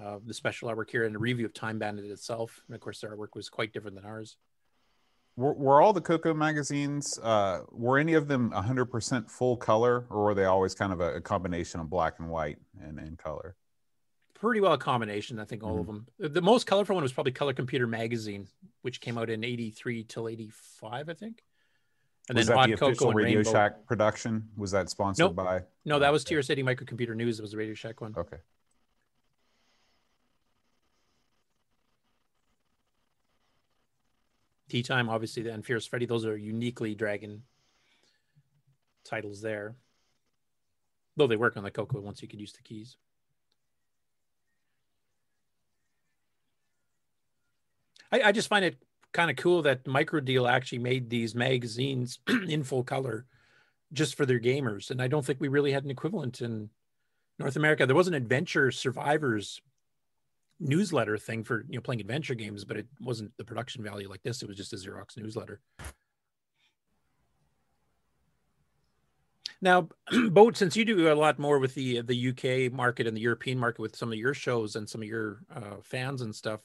Uh, 0.01 0.18
the 0.25 0.35
special 0.35 0.68
artwork 0.68 0.91
here 0.91 1.05
and 1.05 1.16
a 1.16 1.18
review 1.18 1.47
of 1.47 1.55
Time 1.55 1.79
Bandit 1.79 2.05
itself. 2.05 2.62
And 2.66 2.75
of 2.75 2.83
course, 2.83 3.01
their 3.01 3.16
artwork 3.16 3.35
was 3.35 3.49
quite 3.49 3.73
different 3.73 3.97
than 3.97 4.05
ours. 4.05 4.37
Were, 5.37 5.55
were 5.55 5.81
all 5.81 5.95
the 5.95 6.03
Coco 6.03 6.35
magazines, 6.35 7.18
uh, 7.23 7.61
were 7.71 7.99
any 7.99 8.12
of 8.12 8.29
them 8.29 8.51
100% 8.51 9.31
full 9.31 9.57
color 9.57 10.05
or 10.11 10.25
were 10.25 10.35
they 10.35 10.45
always 10.45 10.75
kind 10.75 10.93
of 10.93 11.01
a, 11.01 11.14
a 11.14 11.21
combination 11.23 11.81
of 11.81 11.89
black 11.89 12.18
and 12.18 12.29
white 12.29 12.59
and, 12.79 12.99
and 12.99 13.16
color? 13.16 13.57
Pretty 14.35 14.61
well 14.61 14.75
a 14.75 14.79
combination, 14.79 15.39
I 15.39 15.47
think, 15.47 15.62
all 15.64 15.71
Mm-hmm. 15.71 15.81
of 15.81 15.87
them. 15.87 16.07
The- 16.18 16.29
The 16.29 16.43
most 16.43 16.66
colorful 16.66 16.95
one 16.95 17.03
was 17.03 17.12
probably 17.12 17.33
Color 17.33 17.55
Computer 17.55 17.87
Magazine, 17.87 18.49
which 18.83 19.01
came 19.01 19.16
out 19.16 19.31
in 19.31 19.45
83 19.45 20.05
till 20.05 20.29
85, 20.29 21.09
I 21.09 21.14
think. 21.14 21.43
And 22.31 22.37
was 22.37 22.47
then 22.47 22.55
that 22.55 22.61
Hot 22.61 22.70
the 22.70 22.76
Cocoa 22.76 22.93
official 22.93 23.12
Radio 23.12 23.39
Rainbow. 23.39 23.51
Shack 23.51 23.87
production? 23.87 24.49
Was 24.57 24.70
that 24.70 24.89
sponsored 24.89 25.24
Nope. 25.24 25.35
by? 25.35 25.62
No, 25.85 25.99
that 25.99 26.12
was 26.12 26.24
TRS-80 26.24 26.62
Microcomputer 26.62 27.16
News. 27.16 27.41
It 27.41 27.43
was 27.43 27.51
the 27.51 27.57
Radio 27.57 27.74
Shack 27.74 28.01
one. 28.01 28.14
Okay. 28.16 28.37
Tea 34.68 34.85
Time, 34.85 35.09
obviously, 35.09 35.49
and 35.49 35.66
Fierce 35.66 35.87
Freddy. 35.87 36.07
Those 36.07 36.24
are 36.24 36.37
uniquely 36.37 36.95
Dragon 36.95 37.43
titles 39.03 39.41
there. 39.41 39.74
Though 41.16 41.26
they 41.26 41.35
work 41.35 41.57
on 41.57 41.64
the 41.64 41.72
Coco 41.72 42.01
once 42.01 42.22
you 42.22 42.28
could 42.28 42.41
use 42.41 42.53
the 42.53 42.62
keys. 42.62 42.97
I, 48.12 48.22
I 48.26 48.31
just 48.31 48.47
find 48.47 48.64
it 48.64 48.76
kind 49.13 49.31
of 49.31 49.37
cool 49.37 49.63
that 49.63 49.85
Microdeal 49.85 50.51
actually 50.51 50.79
made 50.79 51.11
these 51.11 51.35
magazines 51.35 52.19
in 52.49 52.63
full 52.63 52.85
color 52.85 53.27
just 53.93 54.15
for 54.15 54.25
their 54.25 54.41
gamers. 54.41 54.91
And 54.91 55.03
I 55.03 55.09
don't 55.09 55.25
think 55.25 55.41
we 55.41 55.49
really 55.49 55.73
had 55.73 55.85
an 55.85 55.91
equivalent 55.91 56.41
in 56.41 56.71
North 57.39 57.57
America. 57.57 57.87
There 57.87 57.97
was 57.97 58.09
an 58.09 58.15
Adventure 58.15 58.71
Survivors 58.71 59.61
newsletter 60.61 61.17
thing 61.17 61.43
for 61.43 61.65
you 61.69 61.77
know 61.77 61.81
playing 61.81 62.01
adventure 62.01 62.35
games, 62.35 62.65
but 62.65 62.77
it 62.77 62.87
wasn't 63.01 63.35
the 63.39 63.45
production 63.45 63.83
value 63.83 64.09
like 64.09 64.23
this. 64.23 64.43
It 64.43 64.49
was 64.49 64.57
just 64.57 64.73
a 64.73 64.77
Xerox 64.77 65.17
newsletter. 65.17 65.61
Now, 69.63 69.89
Boat, 70.31 70.57
since 70.57 70.77
you 70.77 70.85
do 70.85 71.13
a 71.13 71.15
lot 71.15 71.39
more 71.39 71.59
with 71.59 71.75
the 71.75 72.03
the 72.03 72.29
UK 72.29 72.73
market 72.73 73.07
and 73.07 73.17
the 73.17 73.23
European 73.23 73.59
market 73.59 73.81
with 73.81 73.97
some 73.97 74.13
of 74.13 74.19
your 74.19 74.35
shows 74.35 74.77
and 74.77 74.89
some 74.89 75.03
of 75.03 75.09
your 75.09 75.41
uh, 75.55 75.77
fans 75.83 76.23
and 76.23 76.35
stuff, 76.35 76.61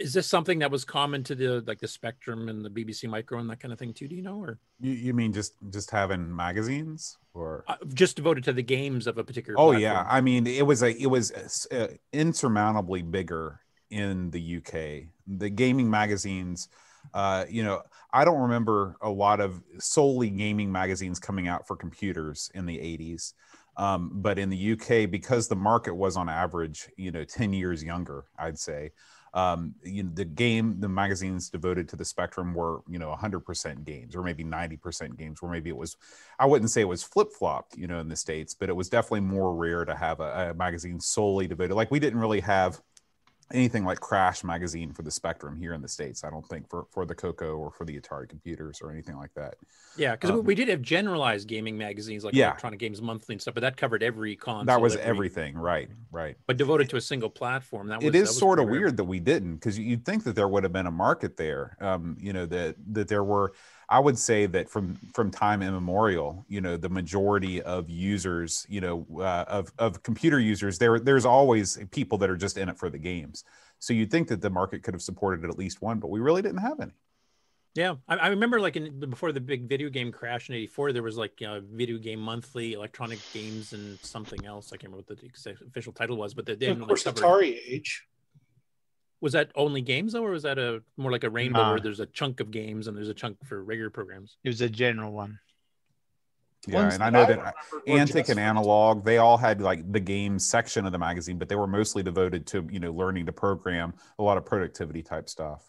is 0.00 0.12
this 0.12 0.26
something 0.28 0.58
that 0.60 0.70
was 0.70 0.84
common 0.84 1.22
to 1.24 1.34
the 1.34 1.62
like 1.66 1.78
the 1.80 1.88
Spectrum 1.88 2.48
and 2.48 2.64
the 2.64 2.70
BBC 2.70 3.08
Micro 3.08 3.38
and 3.38 3.48
that 3.50 3.60
kind 3.60 3.72
of 3.72 3.78
thing 3.78 3.94
too? 3.94 4.08
Do 4.08 4.14
you 4.16 4.22
know, 4.22 4.38
or 4.42 4.58
You, 4.80 4.92
you 4.92 5.14
mean 5.14 5.32
just 5.32 5.54
just 5.70 5.90
having 5.90 6.34
magazines 6.34 7.18
or? 7.34 7.64
uh, 7.66 7.76
just 7.94 8.16
devoted 8.16 8.44
to 8.44 8.52
the 8.52 8.62
games 8.62 9.06
of 9.06 9.18
a 9.18 9.24
particular? 9.24 9.56
Oh 9.58 9.70
platform? 9.70 9.82
yeah, 9.82 10.06
I 10.08 10.20
mean 10.20 10.46
it 10.46 10.66
was 10.66 10.82
a 10.82 10.90
it 10.90 11.06
was 11.06 11.32
uh, 11.70 11.88
insurmountably 12.12 13.02
bigger 13.02 13.60
in 13.90 14.30
the 14.30 14.40
UK. 14.40 15.08
The 15.26 15.50
gaming 15.50 15.90
magazines, 15.90 16.68
uh, 17.12 17.44
you 17.48 17.62
know, 17.64 17.82
I 18.12 18.24
don't 18.24 18.40
remember 18.40 18.96
a 19.00 19.10
lot 19.10 19.40
of 19.40 19.62
solely 19.78 20.30
gaming 20.30 20.70
magazines 20.72 21.18
coming 21.18 21.48
out 21.48 21.66
for 21.66 21.76
computers 21.76 22.50
in 22.54 22.66
the 22.66 22.78
80s. 22.78 23.34
Um, 23.76 24.10
but 24.14 24.38
in 24.38 24.50
the 24.50 24.72
UK, 24.72 25.10
because 25.10 25.48
the 25.48 25.56
market 25.56 25.94
was 25.94 26.16
on 26.16 26.28
average, 26.28 26.88
you 26.96 27.10
know, 27.10 27.24
10 27.24 27.52
years 27.52 27.82
younger, 27.82 28.24
I'd 28.38 28.58
say, 28.58 28.90
um, 29.32 29.74
you 29.82 30.02
know, 30.02 30.10
the 30.12 30.24
game, 30.24 30.80
the 30.80 30.88
magazines 30.88 31.50
devoted 31.50 31.88
to 31.90 31.96
the 31.96 32.04
spectrum 32.04 32.54
were, 32.54 32.80
you 32.88 32.98
know, 32.98 33.14
100% 33.14 33.84
games 33.84 34.16
or 34.16 34.22
maybe 34.22 34.44
90% 34.44 35.16
games, 35.16 35.40
where 35.40 35.50
maybe 35.50 35.70
it 35.70 35.76
was, 35.76 35.96
I 36.38 36.46
wouldn't 36.46 36.70
say 36.70 36.80
it 36.80 36.88
was 36.88 37.02
flip 37.02 37.28
flopped, 37.32 37.76
you 37.76 37.86
know, 37.86 38.00
in 38.00 38.08
the 38.08 38.16
States, 38.16 38.54
but 38.54 38.68
it 38.68 38.76
was 38.76 38.88
definitely 38.88 39.20
more 39.20 39.54
rare 39.54 39.84
to 39.84 39.94
have 39.94 40.20
a, 40.20 40.50
a 40.50 40.54
magazine 40.54 40.98
solely 40.98 41.46
devoted. 41.46 41.74
Like 41.74 41.90
we 41.90 42.00
didn't 42.00 42.18
really 42.18 42.40
have 42.40 42.80
anything 43.52 43.84
like 43.84 44.00
Crash 44.00 44.44
magazine 44.44 44.92
for 44.92 45.02
the 45.02 45.10
Spectrum 45.10 45.56
here 45.56 45.72
in 45.74 45.82
the 45.82 45.88
States. 45.88 46.22
I 46.24 46.30
don't 46.30 46.46
think 46.48 46.68
for, 46.68 46.86
for 46.90 47.04
the 47.04 47.14
Coco 47.14 47.56
or 47.56 47.70
for 47.70 47.84
the 47.84 47.98
Atari 48.00 48.28
computers 48.28 48.80
or 48.82 48.90
anything 48.90 49.16
like 49.16 49.34
that. 49.34 49.54
Yeah, 49.96 50.12
because 50.12 50.30
Um, 50.30 50.44
we 50.44 50.54
did 50.54 50.68
have 50.68 50.82
generalized 50.82 51.48
gaming 51.48 51.76
magazines 51.76 52.24
like 52.24 52.34
Yeah. 52.34 52.46
Electronic 52.48 52.78
Games 52.78 53.02
Monthly 53.02 53.34
and 53.34 53.42
stuff, 53.42 53.54
but 53.54 53.60
that 53.62 53.76
covered 53.76 54.02
every 54.02 54.36
console. 54.36 54.66
that 54.66 54.80
was 54.80 54.94
every- 54.96 55.06
everything, 55.10 55.56
right? 55.56 55.90
Right. 56.12 56.36
but 56.46 56.56
devoted 56.56 56.88
to 56.90 56.96
a 56.96 57.00
single 57.00 57.30
platform. 57.30 57.88
That 57.88 57.98
was, 57.98 58.06
it 58.08 58.12
that 58.12 58.18
is 58.18 58.28
was 58.28 58.38
sort 58.38 58.58
of 58.60 58.68
weird 58.68 58.96
that 58.96 59.04
we 59.04 59.20
didn't 59.20 59.54
because 59.56 59.78
you'd 59.78 60.04
think 60.04 60.24
that 60.24 60.34
there 60.36 60.48
would 60.48 60.62
have 60.64 60.72
been 60.72 60.86
a 60.86 60.90
market 60.90 61.36
there 61.36 61.76
um, 61.80 62.16
you 62.20 62.32
know 62.32 62.46
that 62.46 62.76
that 62.92 63.08
there 63.08 63.24
were 63.24 63.52
i 63.90 63.98
would 63.98 64.18
say 64.18 64.46
that 64.46 64.70
from 64.70 64.96
from 65.14 65.30
time 65.30 65.62
immemorial 65.62 66.44
you 66.48 66.60
know 66.60 66.76
the 66.76 66.88
majority 66.88 67.60
of 67.62 67.90
users 67.90 68.66
you 68.68 68.80
know 68.80 69.06
uh, 69.18 69.44
of 69.48 69.72
of 69.78 70.02
computer 70.02 70.40
users 70.40 70.78
there 70.78 70.98
there's 70.98 71.26
always 71.26 71.78
people 71.90 72.16
that 72.16 72.30
are 72.30 72.36
just 72.36 72.56
in 72.56 72.68
it 72.68 72.78
for 72.78 72.88
the 72.88 72.98
games 72.98 73.44
so 73.78 73.92
you'd 73.92 74.10
think 74.10 74.28
that 74.28 74.40
the 74.40 74.50
market 74.50 74.82
could 74.82 74.94
have 74.94 75.02
supported 75.02 75.44
at 75.48 75.58
least 75.58 75.82
one 75.82 75.98
but 75.98 76.08
we 76.10 76.20
really 76.20 76.42
didn't 76.42 76.58
have 76.58 76.80
any 76.80 76.92
Yeah, 77.76 77.94
I, 78.08 78.16
I 78.16 78.28
remember 78.28 78.58
like 78.60 78.74
in 78.76 78.98
before 78.98 79.30
the 79.30 79.40
big 79.40 79.68
video 79.68 79.88
game 79.90 80.10
crash 80.10 80.48
in 80.48 80.56
'84, 80.56 80.92
there 80.92 81.04
was 81.04 81.16
like 81.16 81.40
uh, 81.46 81.60
video 81.60 81.98
game 81.98 82.18
monthly, 82.18 82.72
electronic 82.72 83.20
games, 83.32 83.72
and 83.72 83.96
something 84.00 84.44
else. 84.44 84.72
I 84.72 84.76
can't 84.76 84.92
remember 84.92 85.04
what 85.08 85.20
the 85.20 85.26
ex- 85.26 85.46
official 85.46 85.92
title 85.92 86.16
was, 86.16 86.34
but 86.34 86.46
they 86.46 86.56
didn't. 86.56 86.82
Of 86.82 86.88
course, 86.88 87.04
cover- 87.04 87.20
Atari 87.20 87.60
age. 87.64 88.04
Was 89.20 89.32
that 89.32 89.50
only 89.54 89.82
games 89.82 90.14
though, 90.14 90.24
or 90.24 90.30
was 90.30 90.44
that 90.44 90.58
a 90.58 90.82
more 90.96 91.12
like 91.12 91.24
a 91.24 91.30
rainbow 91.30 91.60
Nah. 91.60 91.70
where 91.72 91.80
there's 91.80 92.00
a 92.00 92.06
chunk 92.06 92.40
of 92.40 92.50
games 92.50 92.86
and 92.86 92.96
there's 92.96 93.08
a 93.08 93.14
chunk 93.14 93.36
for 93.44 93.62
regular 93.62 93.90
programs? 93.90 94.36
It 94.44 94.48
was 94.48 94.60
a 94.60 94.68
general 94.68 95.12
one. 95.12 95.38
Yeah, 96.66 96.82
Ones 96.82 96.94
and 96.94 97.02
I 97.02 97.08
know 97.08 97.22
I 97.22 97.26
that 97.26 97.54
Antic 97.86 98.28
and 98.28 98.38
Analog, 98.38 99.02
they 99.02 99.16
all 99.16 99.38
had 99.38 99.62
like 99.62 99.90
the 99.90 100.00
game 100.00 100.38
section 100.38 100.84
of 100.84 100.92
the 100.92 100.98
magazine, 100.98 101.38
but 101.38 101.48
they 101.48 101.56
were 101.56 101.66
mostly 101.66 102.02
devoted 102.02 102.46
to 102.48 102.66
you 102.70 102.80
know 102.80 102.92
learning 102.92 103.26
to 103.26 103.32
program, 103.32 103.94
a 104.18 104.22
lot 104.22 104.36
of 104.36 104.44
productivity 104.44 105.02
type 105.02 105.28
stuff. 105.28 105.68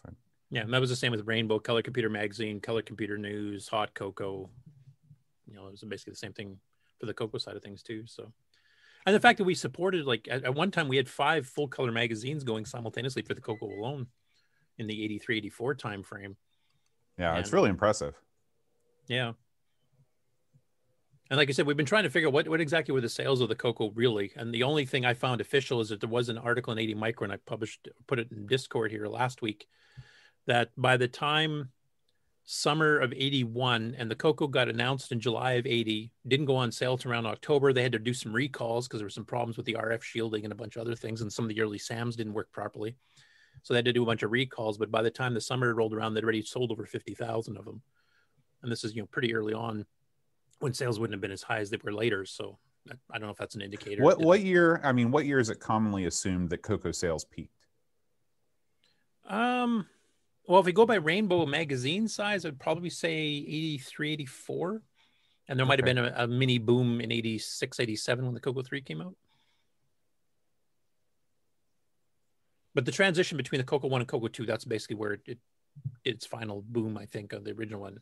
Yeah, 0.50 0.62
and 0.62 0.74
that 0.74 0.82
was 0.82 0.90
the 0.90 0.96
same 0.96 1.10
with 1.12 1.26
Rainbow, 1.26 1.58
Color 1.58 1.80
Computer 1.80 2.10
Magazine, 2.10 2.60
Color 2.60 2.82
Computer 2.82 3.16
News, 3.16 3.68
Hot 3.68 3.94
Cocoa. 3.94 4.50
You 5.46 5.54
know, 5.54 5.66
it 5.66 5.70
was 5.70 5.80
basically 5.82 6.12
the 6.12 6.18
same 6.18 6.34
thing 6.34 6.58
for 7.00 7.06
the 7.06 7.14
Coco 7.14 7.38
side 7.38 7.56
of 7.56 7.62
things 7.62 7.82
too. 7.82 8.04
So, 8.06 8.30
and 9.06 9.14
the 9.14 9.20
fact 9.20 9.38
that 9.38 9.44
we 9.44 9.54
supported 9.54 10.06
like 10.06 10.28
at, 10.30 10.44
at 10.44 10.54
one 10.54 10.70
time 10.70 10.88
we 10.88 10.96
had 10.96 11.08
five 11.08 11.46
full 11.46 11.68
color 11.68 11.92
magazines 11.92 12.44
going 12.44 12.64
simultaneously 12.64 13.22
for 13.22 13.34
the 13.34 13.40
Coco 13.40 13.66
alone 13.66 14.06
in 14.78 14.86
the 14.86 15.04
83 15.04 15.38
84 15.38 15.74
time 15.74 16.02
frame. 16.02 16.36
Yeah, 17.18 17.36
it's 17.36 17.52
really 17.52 17.70
impressive. 17.70 18.14
Yeah. 19.06 19.32
And 21.30 21.38
like 21.38 21.48
I 21.48 21.52
said, 21.52 21.66
we've 21.66 21.76
been 21.76 21.86
trying 21.86 22.02
to 22.02 22.10
figure 22.10 22.28
out 22.28 22.34
what, 22.34 22.46
what 22.48 22.60
exactly 22.60 22.92
were 22.92 23.00
the 23.00 23.08
sales 23.08 23.40
of 23.40 23.48
the 23.48 23.54
Coco 23.54 23.90
really. 23.94 24.32
And 24.36 24.52
the 24.52 24.64
only 24.64 24.84
thing 24.84 25.06
I 25.06 25.14
found 25.14 25.40
official 25.40 25.80
is 25.80 25.88
that 25.88 26.00
there 26.00 26.08
was 26.08 26.28
an 26.28 26.36
article 26.36 26.72
in 26.72 26.78
80 26.78 26.94
Micro, 26.94 27.24
and 27.24 27.32
I 27.32 27.38
published, 27.46 27.88
put 28.06 28.18
it 28.18 28.30
in 28.30 28.46
Discord 28.46 28.90
here 28.90 29.06
last 29.06 29.40
week, 29.40 29.66
that 30.46 30.70
by 30.76 30.98
the 30.98 31.08
time 31.08 31.70
summer 32.44 32.98
of 32.98 33.12
81 33.12 33.94
and 33.98 34.10
the 34.10 34.16
Coco 34.16 34.46
got 34.46 34.68
announced 34.68 35.12
in 35.12 35.20
July 35.20 35.52
of 35.52 35.66
80, 35.66 36.10
didn't 36.26 36.46
go 36.46 36.56
on 36.56 36.72
sale 36.72 36.98
till 36.98 37.10
around 37.12 37.26
October. 37.26 37.72
They 37.72 37.82
had 37.82 37.92
to 37.92 37.98
do 37.98 38.14
some 38.14 38.32
recalls 38.32 38.88
because 38.88 39.00
there 39.00 39.06
were 39.06 39.10
some 39.10 39.24
problems 39.24 39.56
with 39.56 39.66
the 39.66 39.74
RF 39.74 40.02
shielding 40.02 40.44
and 40.44 40.52
a 40.52 40.56
bunch 40.56 40.76
of 40.76 40.82
other 40.82 40.96
things. 40.96 41.22
And 41.22 41.32
some 41.32 41.44
of 41.44 41.48
the 41.48 41.60
early 41.60 41.78
SAMs 41.78 42.16
didn't 42.16 42.34
work 42.34 42.50
properly. 42.52 42.96
So 43.62 43.72
they 43.74 43.78
had 43.78 43.84
to 43.84 43.92
do 43.92 44.02
a 44.02 44.06
bunch 44.06 44.22
of 44.22 44.32
recalls. 44.32 44.76
But 44.76 44.90
by 44.90 45.02
the 45.02 45.10
time 45.10 45.34
the 45.34 45.40
summer 45.40 45.72
rolled 45.74 45.94
around, 45.94 46.14
they'd 46.14 46.24
already 46.24 46.42
sold 46.42 46.72
over 46.72 46.84
50,000 46.84 47.56
of 47.56 47.64
them 47.64 47.82
and 48.62 48.70
this 48.70 48.84
is 48.84 48.94
you 48.94 49.02
know 49.02 49.06
pretty 49.06 49.34
early 49.34 49.54
on 49.54 49.84
when 50.60 50.72
sales 50.72 50.98
wouldn't 50.98 51.14
have 51.14 51.20
been 51.20 51.32
as 51.32 51.42
high 51.42 51.58
as 51.58 51.70
they 51.70 51.78
were 51.82 51.92
later 51.92 52.24
so 52.24 52.58
i, 52.90 52.94
I 53.10 53.18
don't 53.18 53.26
know 53.26 53.32
if 53.32 53.36
that's 53.36 53.54
an 53.54 53.60
indicator 53.60 54.02
What 54.02 54.18
what 54.20 54.40
year? 54.40 54.80
I 54.82 54.92
mean, 54.92 55.10
what 55.10 55.26
year 55.26 55.38
is 55.38 55.50
it 55.50 55.60
commonly 55.60 56.06
assumed 56.06 56.50
that 56.50 56.62
Coco 56.62 56.92
sales 56.92 57.24
peaked? 57.24 57.66
um 59.28 59.86
well 60.46 60.60
if 60.60 60.66
we 60.66 60.72
go 60.72 60.86
by 60.86 60.96
rainbow 60.96 61.46
magazine 61.46 62.08
size 62.08 62.44
i'd 62.44 62.58
probably 62.58 62.90
say 62.90 63.16
83 63.16 64.12
84 64.12 64.82
and 65.48 65.58
there 65.58 65.66
might 65.66 65.78
have 65.78 65.86
been 65.86 65.98
a, 65.98 66.12
a 66.16 66.26
mini 66.26 66.58
boom 66.58 67.00
in 67.00 67.10
86 67.12 67.80
87 67.80 68.24
when 68.24 68.34
the 68.34 68.40
Coco 68.40 68.62
3 68.62 68.80
came 68.82 69.00
out 69.00 69.14
but 72.74 72.84
the 72.84 72.92
transition 72.92 73.36
between 73.36 73.58
the 73.58 73.64
Coco 73.66 73.88
1 73.88 74.00
and 74.00 74.08
Coco 74.08 74.28
2 74.28 74.46
that's 74.46 74.64
basically 74.64 74.96
where 74.96 75.12
it, 75.12 75.20
it 75.26 75.38
its 76.04 76.26
final 76.26 76.62
boom 76.68 76.98
i 76.98 77.06
think 77.06 77.32
of 77.32 77.44
the 77.44 77.52
original 77.52 77.80
one 77.80 77.98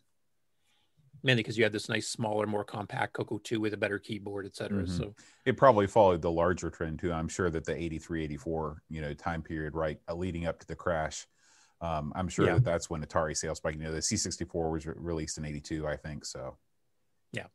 mainly 1.22 1.42
because 1.42 1.56
you 1.58 1.62
had 1.64 1.72
this 1.72 1.88
nice 1.88 2.08
smaller 2.08 2.46
more 2.46 2.64
compact 2.64 3.12
Coco 3.12 3.38
2 3.38 3.60
with 3.60 3.74
a 3.74 3.76
better 3.76 3.98
keyboard 3.98 4.46
etc 4.46 4.82
Mhm. 4.82 4.88
so 4.88 5.14
it 5.44 5.56
probably 5.56 5.86
followed 5.86 6.22
the 6.22 6.30
larger 6.30 6.70
trend 6.70 6.98
too. 6.98 7.12
I'm 7.12 7.28
sure 7.28 7.50
that 7.50 7.64
the 7.64 7.74
83, 7.76 8.24
84, 8.24 8.82
you 8.88 9.00
know, 9.00 9.14
time 9.14 9.42
period, 9.42 9.74
right, 9.74 9.98
leading 10.14 10.46
up 10.46 10.58
to 10.60 10.66
the 10.66 10.74
crash. 10.76 11.26
Um, 11.81 12.12
I'm 12.15 12.28
sure 12.28 12.47
Yeah. 12.47 12.55
that 12.55 12.65
that's 12.65 12.90
when 12.90 13.02
Atari 13.05 13.36
sales 13.36 13.59
spiked. 13.59 13.78
You 13.78 13.85
know, 13.85 13.93
the 13.93 14.02
C64 14.02 14.70
was 14.70 14.86
re- 14.86 14.94
released 14.97 15.39
in 15.39 15.44
82, 15.44 15.86
I 15.86 15.97
think. 15.97 16.24
So, 16.24 16.59
Yeah. 17.32 17.47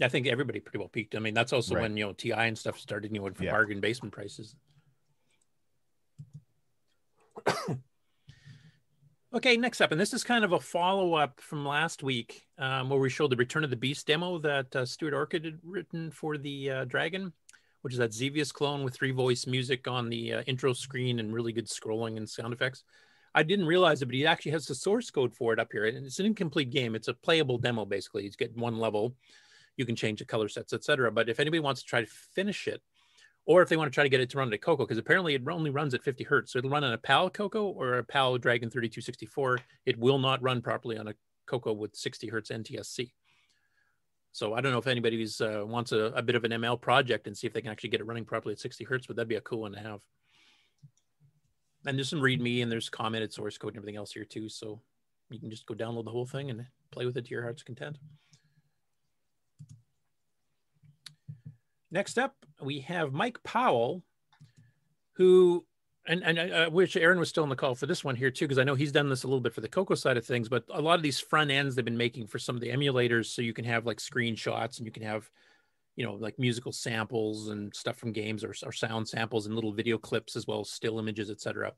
I 0.00 0.08
think 0.08 0.26
everybody 0.26 0.58
pretty 0.58 0.78
well 0.78 0.88
peaked. 0.88 1.14
I 1.14 1.20
mean, 1.20 1.34
that's 1.34 1.52
also 1.52 1.76
Right. 1.76 1.82
when 1.82 1.96
you 1.96 2.04
know 2.06 2.12
TI 2.12 2.32
and 2.32 2.58
stuff 2.58 2.80
started, 2.80 3.12
you 3.14 3.20
know, 3.20 3.32
for 3.32 3.44
Yeah. 3.44 3.52
bargain 3.52 3.80
basement 3.80 4.12
prices. 4.12 4.56
okay, 9.34 9.56
next 9.56 9.80
up, 9.80 9.92
and 9.92 10.00
this 10.00 10.12
is 10.12 10.24
kind 10.24 10.44
of 10.44 10.52
a 10.52 10.60
follow 10.60 11.14
up 11.14 11.40
from 11.40 11.64
last 11.64 12.02
week, 12.02 12.46
um, 12.58 12.90
where 12.90 12.98
we 12.98 13.08
showed 13.10 13.30
the 13.30 13.36
Return 13.36 13.62
of 13.64 13.70
the 13.70 13.76
Beast 13.76 14.06
demo 14.06 14.38
that 14.38 14.74
uh, 14.74 14.84
Stuart 14.84 15.14
Orchid 15.14 15.44
had 15.44 15.60
written 15.62 16.10
for 16.10 16.36
the 16.36 16.70
uh, 16.70 16.84
Dragon, 16.84 17.32
which 17.82 17.92
is 17.94 17.98
that 17.98 18.12
Xevious 18.12 18.50
clone 18.52 18.82
with 18.82 18.94
three 18.94 19.12
voice 19.12 19.46
music 19.46 19.86
on 19.86 20.08
the 20.08 20.32
uh, 20.34 20.42
intro 20.42 20.72
screen 20.72 21.18
and 21.20 21.32
really 21.32 21.52
good 21.52 21.66
scrolling 21.68 22.16
and 22.16 22.28
sound 22.28 22.52
effects. 22.52 22.84
I 23.34 23.42
didn't 23.42 23.66
realize 23.66 24.02
it, 24.02 24.06
but 24.06 24.14
he 24.14 24.26
actually 24.26 24.52
has 24.52 24.66
the 24.66 24.74
source 24.74 25.10
code 25.10 25.34
for 25.34 25.52
it 25.52 25.58
up 25.58 25.68
here, 25.72 25.86
and 25.86 26.04
it's 26.04 26.18
an 26.18 26.26
incomplete 26.26 26.70
game. 26.70 26.94
It's 26.94 27.08
a 27.08 27.14
playable 27.14 27.58
demo, 27.58 27.84
basically. 27.84 28.22
He's 28.22 28.36
getting 28.36 28.60
one 28.60 28.78
level. 28.78 29.14
You 29.76 29.86
can 29.86 29.96
change 29.96 30.18
the 30.18 30.26
color 30.26 30.48
sets, 30.48 30.72
etc. 30.72 31.10
But 31.10 31.28
if 31.30 31.40
anybody 31.40 31.60
wants 31.60 31.80
to 31.82 31.86
try 31.86 32.02
to 32.02 32.06
finish 32.06 32.68
it, 32.68 32.82
or 33.44 33.62
if 33.62 33.68
they 33.68 33.76
want 33.76 33.90
to 33.90 33.94
try 33.94 34.04
to 34.04 34.10
get 34.10 34.20
it 34.20 34.30
to 34.30 34.38
run 34.38 34.48
at 34.48 34.54
a 34.54 34.58
Coco, 34.58 34.84
because 34.84 34.98
apparently 34.98 35.34
it 35.34 35.42
only 35.48 35.70
runs 35.70 35.94
at 35.94 36.02
50 36.02 36.24
hertz, 36.24 36.52
so 36.52 36.58
it'll 36.58 36.70
run 36.70 36.84
on 36.84 36.92
a 36.92 36.98
PAL 36.98 37.30
Coco 37.30 37.64
or 37.64 37.94
a 37.94 38.04
PAL 38.04 38.38
Dragon 38.38 38.70
3264. 38.70 39.58
It 39.86 39.98
will 39.98 40.18
not 40.18 40.42
run 40.42 40.62
properly 40.62 40.98
on 40.98 41.08
a 41.08 41.14
Coco 41.46 41.72
with 41.72 41.96
60 41.96 42.28
hertz 42.28 42.50
NTSC. 42.50 43.12
So 44.32 44.54
I 44.54 44.60
don't 44.60 44.72
know 44.72 44.78
if 44.78 44.86
anybody 44.86 45.26
uh, 45.40 45.64
wants 45.66 45.92
a, 45.92 46.12
a 46.14 46.22
bit 46.22 46.36
of 46.36 46.44
an 46.44 46.52
ML 46.52 46.80
project 46.80 47.26
and 47.26 47.36
see 47.36 47.46
if 47.46 47.52
they 47.52 47.60
can 47.60 47.70
actually 47.70 47.90
get 47.90 48.00
it 48.00 48.06
running 48.06 48.24
properly 48.24 48.52
at 48.52 48.60
60 48.60 48.84
hertz, 48.84 49.06
but 49.06 49.16
that'd 49.16 49.28
be 49.28 49.34
a 49.36 49.40
cool 49.42 49.60
one 49.60 49.72
to 49.72 49.80
have. 49.80 50.00
And 51.86 51.98
there's 51.98 52.08
some 52.08 52.20
README 52.20 52.62
and 52.62 52.70
there's 52.70 52.88
commented 52.88 53.32
source 53.32 53.58
code 53.58 53.72
and 53.72 53.78
everything 53.78 53.96
else 53.96 54.12
here 54.12 54.24
too. 54.24 54.48
So 54.48 54.80
you 55.30 55.40
can 55.40 55.50
just 55.50 55.66
go 55.66 55.74
download 55.74 56.04
the 56.04 56.10
whole 56.10 56.26
thing 56.26 56.50
and 56.50 56.64
play 56.90 57.06
with 57.06 57.16
it 57.16 57.24
to 57.24 57.30
your 57.30 57.42
heart's 57.42 57.62
content. 57.62 57.98
Next 61.90 62.18
up, 62.18 62.36
we 62.62 62.80
have 62.80 63.12
Mike 63.12 63.42
Powell, 63.42 64.02
who, 65.12 65.66
and, 66.06 66.22
and 66.24 66.38
I, 66.38 66.68
wish 66.68 66.96
Aaron 66.96 67.18
was 67.18 67.28
still 67.28 67.42
on 67.42 67.48
the 67.48 67.56
call 67.56 67.74
for 67.74 67.86
this 67.86 68.02
one 68.02 68.16
here 68.16 68.30
too, 68.30 68.46
because 68.46 68.58
I 68.58 68.64
know 68.64 68.74
he's 68.74 68.92
done 68.92 69.08
this 69.08 69.24
a 69.24 69.26
little 69.26 69.42
bit 69.42 69.52
for 69.52 69.60
the 69.60 69.68
Coco 69.68 69.94
side 69.94 70.16
of 70.16 70.24
things, 70.24 70.48
but 70.48 70.64
a 70.70 70.80
lot 70.80 70.94
of 70.94 71.02
these 71.02 71.20
front 71.20 71.50
ends 71.50 71.74
they've 71.74 71.84
been 71.84 71.96
making 71.96 72.28
for 72.28 72.38
some 72.38 72.54
of 72.54 72.62
the 72.62 72.70
emulators, 72.70 73.26
so 73.26 73.42
you 73.42 73.52
can 73.52 73.66
have 73.66 73.84
like 73.84 73.98
screenshots 73.98 74.78
and 74.78 74.86
you 74.86 74.92
can 74.92 75.02
have, 75.02 75.30
you 75.96 76.04
know, 76.04 76.14
like 76.14 76.38
musical 76.38 76.72
samples 76.72 77.48
and 77.48 77.74
stuff 77.74 77.96
from 77.96 78.12
games 78.12 78.44
or, 78.44 78.54
or 78.64 78.72
sound 78.72 79.08
samples 79.08 79.46
and 79.46 79.54
little 79.54 79.72
video 79.72 79.98
clips 79.98 80.36
as 80.36 80.46
well 80.46 80.60
as 80.60 80.70
still 80.70 80.98
images, 80.98 81.30
etc. 81.30 81.72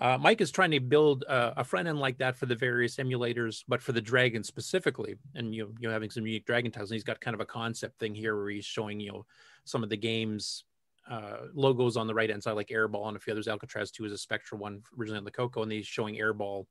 Uh, 0.00 0.18
Mike 0.20 0.42
is 0.42 0.50
trying 0.50 0.70
to 0.70 0.80
build 0.80 1.24
uh, 1.26 1.52
a 1.56 1.64
front 1.64 1.88
end 1.88 1.98
like 1.98 2.18
that 2.18 2.36
for 2.36 2.46
the 2.46 2.54
various 2.54 2.96
emulators, 2.96 3.64
but 3.66 3.80
for 3.80 3.92
the 3.92 4.00
Dragon 4.00 4.44
specifically. 4.44 5.16
And 5.34 5.54
you 5.54 5.74
know, 5.80 5.90
having 5.90 6.10
some 6.10 6.26
unique 6.26 6.46
Dragon 6.46 6.70
titles. 6.70 6.90
And 6.90 6.96
he's 6.96 7.04
got 7.04 7.20
kind 7.20 7.34
of 7.34 7.40
a 7.40 7.46
concept 7.46 7.98
thing 7.98 8.14
here 8.14 8.36
where 8.36 8.50
he's 8.50 8.66
showing 8.66 9.00
you 9.00 9.12
know 9.12 9.26
some 9.64 9.82
of 9.82 9.88
the 9.88 9.96
games 9.96 10.64
uh, 11.10 11.46
logos 11.54 11.96
on 11.96 12.06
the 12.06 12.14
right 12.14 12.28
hand 12.28 12.42
side, 12.42 12.52
like 12.52 12.68
Airball 12.68 13.08
and 13.08 13.16
a 13.16 13.20
few 13.20 13.32
others. 13.32 13.48
Alcatraz 13.48 13.90
2 13.90 14.04
is 14.04 14.12
a 14.12 14.18
Spectra 14.18 14.58
one 14.58 14.82
originally 14.98 15.18
on 15.18 15.24
the 15.24 15.30
Coco, 15.30 15.62
and 15.62 15.72
he's 15.72 15.86
showing 15.86 16.16
Airball 16.16 16.66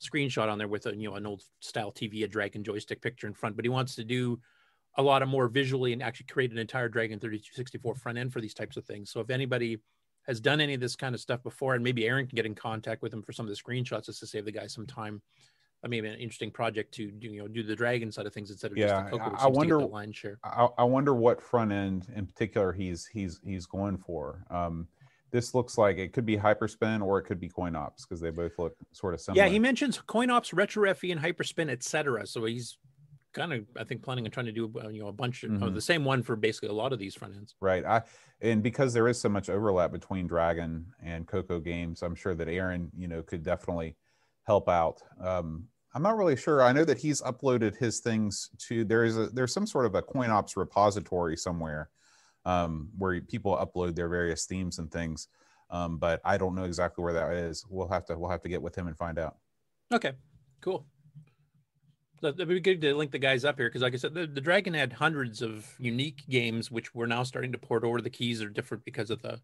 screenshot 0.00 0.50
on 0.50 0.56
there 0.56 0.68
with 0.68 0.86
a 0.86 0.96
you 0.96 1.08
know 1.08 1.16
an 1.16 1.26
old 1.26 1.42
style 1.60 1.92
TV, 1.92 2.24
a 2.24 2.28
Dragon 2.28 2.62
joystick 2.62 3.02
picture 3.02 3.26
in 3.26 3.34
front. 3.34 3.56
But 3.56 3.64
he 3.64 3.68
wants 3.68 3.96
to 3.96 4.04
do 4.04 4.38
a 4.96 5.02
lot 5.02 5.22
of 5.22 5.28
more 5.28 5.48
visually 5.48 5.92
and 5.92 6.02
actually 6.02 6.26
create 6.26 6.50
an 6.50 6.58
entire 6.58 6.88
Dragon 6.88 7.18
3264 7.18 7.94
front 7.94 8.18
end 8.18 8.32
for 8.32 8.40
these 8.40 8.54
types 8.54 8.76
of 8.76 8.84
things. 8.84 9.10
So 9.10 9.20
if 9.20 9.30
anybody 9.30 9.78
has 10.26 10.40
done 10.40 10.60
any 10.60 10.74
of 10.74 10.80
this 10.80 10.96
kind 10.96 11.14
of 11.14 11.20
stuff 11.20 11.42
before, 11.42 11.74
and 11.74 11.82
maybe 11.82 12.06
Aaron 12.06 12.26
can 12.26 12.36
get 12.36 12.46
in 12.46 12.54
contact 12.54 13.02
with 13.02 13.12
him 13.12 13.22
for 13.22 13.32
some 13.32 13.46
of 13.46 13.50
the 13.50 13.56
screenshots 13.56 14.06
just 14.06 14.20
to 14.20 14.26
save 14.26 14.44
the 14.44 14.52
guy 14.52 14.66
some 14.66 14.86
time. 14.86 15.22
I 15.82 15.88
mean, 15.88 16.04
an 16.04 16.18
interesting 16.18 16.50
project 16.50 16.92
to 16.94 17.10
do, 17.10 17.28
you 17.28 17.40
know, 17.40 17.48
do 17.48 17.62
the 17.62 17.74
dragon 17.74 18.12
side 18.12 18.26
of 18.26 18.34
things 18.34 18.50
instead 18.50 18.70
of 18.70 18.76
yeah, 18.76 18.88
just 18.88 19.04
the 19.04 19.10
Coco. 19.18 19.30
which 19.30 19.40
I, 19.40 19.44
I 19.44 19.46
seems 19.46 19.56
to 19.56 19.64
get 19.64 19.72
wonder. 19.72 19.78
the 19.78 19.92
line 19.92 20.12
share. 20.12 20.38
I, 20.44 20.68
I 20.76 20.84
wonder 20.84 21.14
what 21.14 21.40
front 21.40 21.72
end 21.72 22.06
in 22.14 22.26
particular 22.26 22.72
he's 22.72 23.06
he's 23.06 23.40
he's 23.42 23.64
going 23.64 23.96
for. 23.96 24.44
Um, 24.50 24.88
this 25.30 25.54
looks 25.54 25.78
like 25.78 25.96
it 25.96 26.12
could 26.12 26.26
be 26.26 26.36
Hyperspin 26.36 27.02
or 27.02 27.18
it 27.18 27.22
could 27.22 27.40
be 27.40 27.48
CoinOps 27.48 28.02
because 28.02 28.20
they 28.20 28.30
both 28.30 28.58
look 28.58 28.74
sort 28.92 29.14
of 29.14 29.20
similar. 29.20 29.44
Yeah, 29.44 29.50
he 29.50 29.58
mentions 29.58 29.98
CoinOps, 29.98 30.52
RetroFE, 30.52 31.12
and 31.12 31.20
Hyperspin, 31.20 31.70
etc. 31.70 32.26
So 32.26 32.44
he's 32.44 32.76
kind 33.32 33.52
of, 33.52 33.66
I 33.76 33.84
think, 33.84 34.02
planning 34.02 34.24
on 34.24 34.30
trying 34.30 34.46
to 34.46 34.52
do 34.52 34.72
uh, 34.80 34.88
you 34.88 35.00
know 35.00 35.08
a 35.08 35.12
bunch 35.12 35.44
of, 35.44 35.50
Mhm. 35.52 35.74
the 35.74 35.80
same 35.80 36.04
one 36.04 36.22
for 36.22 36.36
basically 36.36 36.68
a 36.68 36.72
lot 36.72 36.92
of 36.92 36.98
these 36.98 37.14
front 37.14 37.34
ends. 37.36 37.54
Right. 37.60 37.84
I 37.84 38.02
and 38.40 38.62
because 38.62 38.92
there 38.94 39.06
is 39.08 39.20
so 39.20 39.28
much 39.28 39.48
overlap 39.50 39.92
between 39.92 40.26
Dragon 40.26 40.92
and 41.02 41.26
Coco 41.28 41.60
games, 41.60 42.02
I'm 42.02 42.14
sure 42.14 42.34
that 42.34 42.48
Aaron, 42.48 42.90
you 42.96 43.06
know, 43.08 43.22
could 43.22 43.42
definitely 43.42 43.96
help 44.44 44.68
out. 44.68 45.02
Um, 45.20 45.68
I'm 45.94 46.02
not 46.02 46.16
really 46.16 46.36
sure. 46.36 46.62
I 46.62 46.72
know 46.72 46.84
that 46.84 46.98
he's 46.98 47.20
uploaded 47.20 47.76
his 47.76 48.00
things 48.00 48.50
to 48.68 48.84
there 48.84 49.04
is 49.04 49.16
a 49.18 49.26
there's 49.26 49.52
some 49.52 49.66
sort 49.66 49.86
of 49.86 49.94
a 49.94 50.02
coin 50.02 50.30
ops 50.30 50.56
repository 50.56 51.36
somewhere 51.36 51.90
um, 52.44 52.90
where 52.96 53.20
people 53.20 53.56
upload 53.56 53.94
their 53.96 54.08
various 54.08 54.46
themes 54.46 54.78
and 54.78 54.90
things. 54.90 55.28
Um, 55.68 55.98
but 55.98 56.20
I 56.24 56.36
don't 56.36 56.54
know 56.54 56.64
exactly 56.64 57.04
where 57.04 57.12
that 57.12 57.32
is. 57.32 57.64
We'll 57.68 57.88
have 57.88 58.04
to 58.06 58.18
we'll 58.18 58.30
have 58.30 58.42
to 58.42 58.48
get 58.48 58.62
with 58.62 58.74
him 58.76 58.86
and 58.88 58.96
find 58.96 59.18
out. 59.18 59.36
Okay, 59.92 60.12
cool. 60.60 60.86
That'd 62.20 62.48
be 62.48 62.60
good 62.60 62.82
to 62.82 62.94
link 62.94 63.12
the 63.12 63.18
guys 63.18 63.44
up 63.44 63.56
here 63.56 63.68
because, 63.68 63.82
like 63.82 63.94
I 63.94 63.96
said, 63.96 64.12
the, 64.12 64.26
the 64.26 64.40
Dragon 64.40 64.74
had 64.74 64.92
hundreds 64.92 65.40
of 65.40 65.74
unique 65.78 66.28
games, 66.28 66.70
which 66.70 66.94
we're 66.94 67.06
now 67.06 67.22
starting 67.22 67.52
to 67.52 67.58
port 67.58 67.82
over. 67.82 68.00
The 68.00 68.10
keys 68.10 68.42
are 68.42 68.50
different 68.50 68.84
because 68.84 69.10
of 69.10 69.22
the 69.22 69.40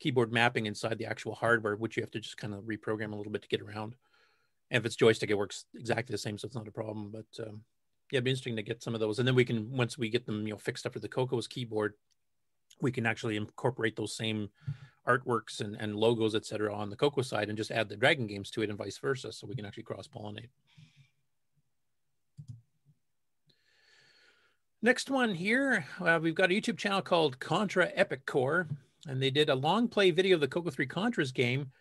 keyboard 0.00 0.32
mapping 0.32 0.66
inside 0.66 0.98
the 0.98 1.06
actual 1.06 1.34
hardware, 1.34 1.76
which 1.76 1.96
you 1.96 2.02
have 2.02 2.10
to 2.12 2.20
just 2.20 2.36
kind 2.36 2.54
of 2.54 2.64
reprogram 2.64 3.12
a 3.12 3.16
little 3.16 3.32
bit 3.32 3.42
to 3.42 3.48
get 3.48 3.60
around. 3.60 3.94
And 4.70 4.80
if 4.80 4.86
it's 4.86 4.96
joystick, 4.96 5.30
it 5.30 5.38
works 5.38 5.66
exactly 5.74 6.12
the 6.12 6.18
same, 6.18 6.38
so 6.38 6.46
it's 6.46 6.56
not 6.56 6.68
a 6.68 6.72
problem. 6.72 7.10
But 7.10 7.46
um, 7.46 7.62
yeah, 8.10 8.18
it'd 8.18 8.24
be 8.24 8.30
interesting 8.30 8.56
to 8.56 8.62
get 8.62 8.82
some 8.82 8.94
of 8.94 9.00
those, 9.00 9.18
and 9.18 9.28
then 9.28 9.34
we 9.34 9.44
can 9.44 9.70
once 9.70 9.96
we 9.96 10.08
get 10.08 10.26
them, 10.26 10.46
you 10.46 10.52
know, 10.52 10.58
fixed 10.58 10.86
up 10.86 10.94
for 10.94 11.00
the 11.00 11.08
Coco's 11.08 11.46
keyboard, 11.46 11.94
we 12.80 12.90
can 12.90 13.06
actually 13.06 13.36
incorporate 13.36 13.96
those 13.96 14.16
same 14.16 14.50
artworks 15.06 15.60
and, 15.60 15.76
and 15.80 15.96
logos, 15.96 16.34
etc., 16.34 16.74
on 16.74 16.90
the 16.90 16.96
Coco 16.96 17.22
side, 17.22 17.48
and 17.48 17.56
just 17.56 17.70
add 17.70 17.88
the 17.88 17.96
Dragon 17.96 18.26
games 18.26 18.50
to 18.50 18.62
it, 18.62 18.70
and 18.70 18.78
vice 18.78 18.98
versa, 18.98 19.32
so 19.32 19.46
we 19.46 19.54
can 19.54 19.64
actually 19.64 19.84
cross 19.84 20.06
pollinate. 20.08 20.48
Next 24.80 25.10
one 25.10 25.34
here, 25.34 25.84
uh, 26.00 26.20
we've 26.22 26.36
got 26.36 26.52
a 26.52 26.54
YouTube 26.54 26.78
channel 26.78 27.02
called 27.02 27.40
Contra 27.40 27.90
Epic 27.96 28.24
Core, 28.26 28.68
and 29.08 29.20
they 29.20 29.28
did 29.28 29.48
a 29.48 29.54
long 29.56 29.88
play 29.88 30.12
video 30.12 30.36
of 30.36 30.40
the 30.40 30.46
Coco 30.46 30.70
3 30.70 30.86
Contras 30.86 31.34
game 31.34 31.72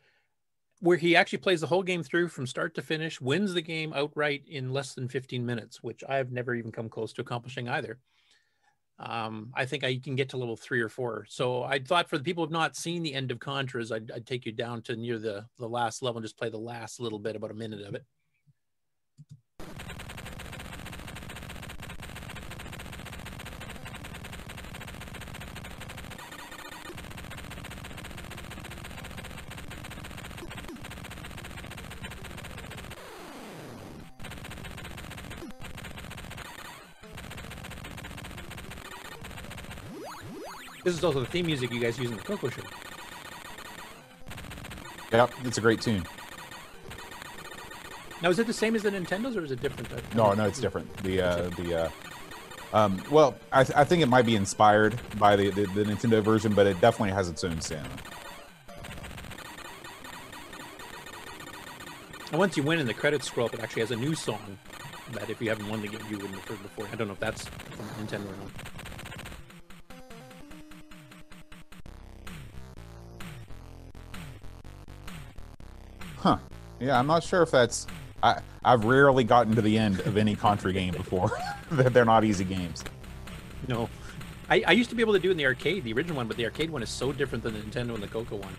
where 0.80 0.98
he 0.98 1.16
actually 1.16 1.38
plays 1.38 1.62
the 1.62 1.68
whole 1.68 1.84
game 1.84 2.02
through 2.02 2.28
from 2.28 2.48
start 2.48 2.74
to 2.74 2.82
finish, 2.82 3.22
wins 3.22 3.54
the 3.54 3.62
game 3.62 3.94
outright 3.94 4.44
in 4.48 4.74
less 4.74 4.96
than 4.96 5.08
15 5.08 5.46
minutes, 5.46 5.84
which 5.84 6.04
I've 6.10 6.32
never 6.32 6.56
even 6.56 6.72
come 6.72 6.90
close 6.90 7.14
to 7.14 7.22
accomplishing 7.22 7.70
either. 7.70 8.00
Um, 8.98 9.52
I 9.54 9.66
think 9.66 9.84
I 9.84 10.00
can 10.00 10.16
get 10.16 10.30
to 10.30 10.38
level 10.38 10.58
three 10.58 10.82
or 10.82 10.90
four. 10.90 11.26
So 11.30 11.62
I 11.62 11.78
thought 11.78 12.10
for 12.10 12.18
the 12.18 12.24
people 12.24 12.44
who 12.44 12.48
have 12.48 12.60
not 12.60 12.76
seen 12.76 13.04
the 13.04 13.14
end 13.14 13.30
of 13.30 13.38
Contras, 13.38 13.92
I'd, 13.92 14.10
I'd 14.12 14.26
take 14.26 14.46
you 14.48 14.52
down 14.52 14.82
to 14.84 14.96
near 14.96 15.20
the, 15.20 15.46
the 15.60 15.70
last 15.70 16.02
level 16.02 16.18
and 16.18 16.26
just 16.26 16.38
play 16.38 16.50
the 16.50 16.58
last 16.58 17.00
little 17.00 17.20
bit, 17.20 17.36
about 17.36 17.52
a 17.52 17.56
minute 17.56 17.82
of 17.82 17.94
it. 17.94 18.04
Is 40.98 41.04
also 41.04 41.20
the 41.20 41.26
theme 41.26 41.46
music 41.46 41.72
you 41.72 41.80
guys 41.80 41.98
use 42.00 42.10
in 42.10 42.18
the 42.18 42.24
Coco 42.24 42.50
Show. 42.50 42.62
Yep, 45.12 45.32
it's 45.46 45.58
a 45.58 45.62
great 45.62 45.82
tune. 45.82 46.06
Now, 48.22 48.30
is 48.30 48.40
it 48.40 48.48
the 48.48 48.54
same 48.54 48.76
as 48.76 48.84
the 48.84 48.90
Nintendo's, 48.90 49.38
or 49.38 49.46
is 49.46 49.52
it 49.52 49.62
different? 49.62 50.16
No, 50.16 50.34
no, 50.34 50.46
it's 50.46 50.60
different. 50.60 50.96
The 51.04 51.22
uh, 51.22 51.50
the 51.50 51.84
uh, 51.84 51.90
um, 52.74 53.02
well, 53.12 53.36
I, 53.52 53.64
th- 53.64 53.78
I 53.78 53.84
think 53.84 54.02
it 54.02 54.08
might 54.08 54.26
be 54.26 54.36
inspired 54.36 55.00
by 55.18 55.36
the, 55.36 55.52
the 55.52 55.66
the 55.68 55.84
Nintendo 55.84 56.22
version, 56.22 56.54
but 56.54 56.68
it 56.68 56.82
definitely 56.82 57.14
has 57.14 57.30
its 57.30 57.44
own 57.44 57.62
sound. 57.62 57.90
And 62.32 62.40
once 62.40 62.58
you 62.58 62.64
win 62.64 62.80
in 62.80 62.88
the 62.88 62.94
credits 62.94 63.28
scroll 63.28 63.48
up, 63.48 63.54
it 63.54 63.62
actually 63.62 63.84
has 63.84 63.92
a 63.92 63.96
new 63.96 64.14
song 64.14 64.58
that 65.14 65.30
if 65.30 65.42
you 65.42 65.48
haven't 65.50 65.70
won 65.70 65.82
the 65.82 65.88
game, 65.88 66.02
you 66.10 66.18
wouldn't 66.18 66.36
have 66.36 66.46
heard 66.46 66.62
before. 66.62 66.86
I 66.92 66.96
don't 66.96 67.08
know 67.08 67.14
if 67.14 67.20
that's 67.20 67.48
from 67.48 67.86
Nintendo 68.06 68.26
or 68.26 68.36
not. 68.38 68.67
Yeah, 76.80 77.00
I'm 77.00 77.08
not 77.08 77.24
sure 77.24 77.42
if 77.42 77.52
that's. 77.52 77.88
I 78.24 78.42
I've 78.64 78.86
rarely 78.86 79.24
gotten 79.24 79.56
to 79.56 79.62
the 79.62 79.78
end 79.78 80.00
of 80.02 80.18
any 80.18 80.36
Contra 80.36 80.74
game 80.74 80.94
before. 80.94 81.32
They're 81.72 82.06
not 82.06 82.24
easy 82.24 82.44
games. 82.44 82.84
No. 83.68 83.90
I, 84.50 84.64
I 84.66 84.72
used 84.72 84.90
to 84.92 84.96
be 84.96 85.02
able 85.02 85.14
to 85.14 85.20
do 85.20 85.30
it 85.30 85.32
in 85.32 85.38
the 85.38 85.46
arcade, 85.46 85.84
the 85.84 85.94
original 85.94 86.16
one, 86.16 86.28
but 86.28 86.38
the 86.38 86.46
arcade 86.46 86.70
one 86.70 86.82
is 86.82 86.90
so 86.90 87.12
different 87.12 87.44
than 87.44 87.54
the 87.54 87.60
Nintendo 87.60 87.94
and 87.94 88.02
the 88.02 88.08
Coco 88.08 88.38
one. 88.38 88.56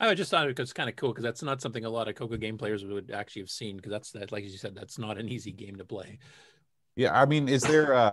I 0.00 0.14
just 0.14 0.30
thought 0.30 0.48
it 0.48 0.58
was 0.58 0.72
kind 0.72 0.88
of 0.88 0.96
cool 0.96 1.10
because 1.10 1.24
that's 1.24 1.42
not 1.42 1.62
something 1.62 1.84
a 1.84 1.90
lot 1.90 2.08
of 2.08 2.14
Coco 2.14 2.36
game 2.36 2.58
players 2.58 2.84
would 2.84 3.10
actually 3.10 3.42
have 3.42 3.50
seen 3.50 3.76
because 3.76 3.90
that's 3.90 4.10
that, 4.12 4.32
like 4.32 4.44
you 4.44 4.50
said, 4.50 4.74
that's 4.74 4.98
not 4.98 5.18
an 5.18 5.28
easy 5.28 5.52
game 5.52 5.76
to 5.76 5.84
play. 5.84 6.18
Yeah, 6.96 7.18
I 7.18 7.24
mean, 7.24 7.48
is 7.48 7.62
there 7.62 7.94
uh 7.94 8.12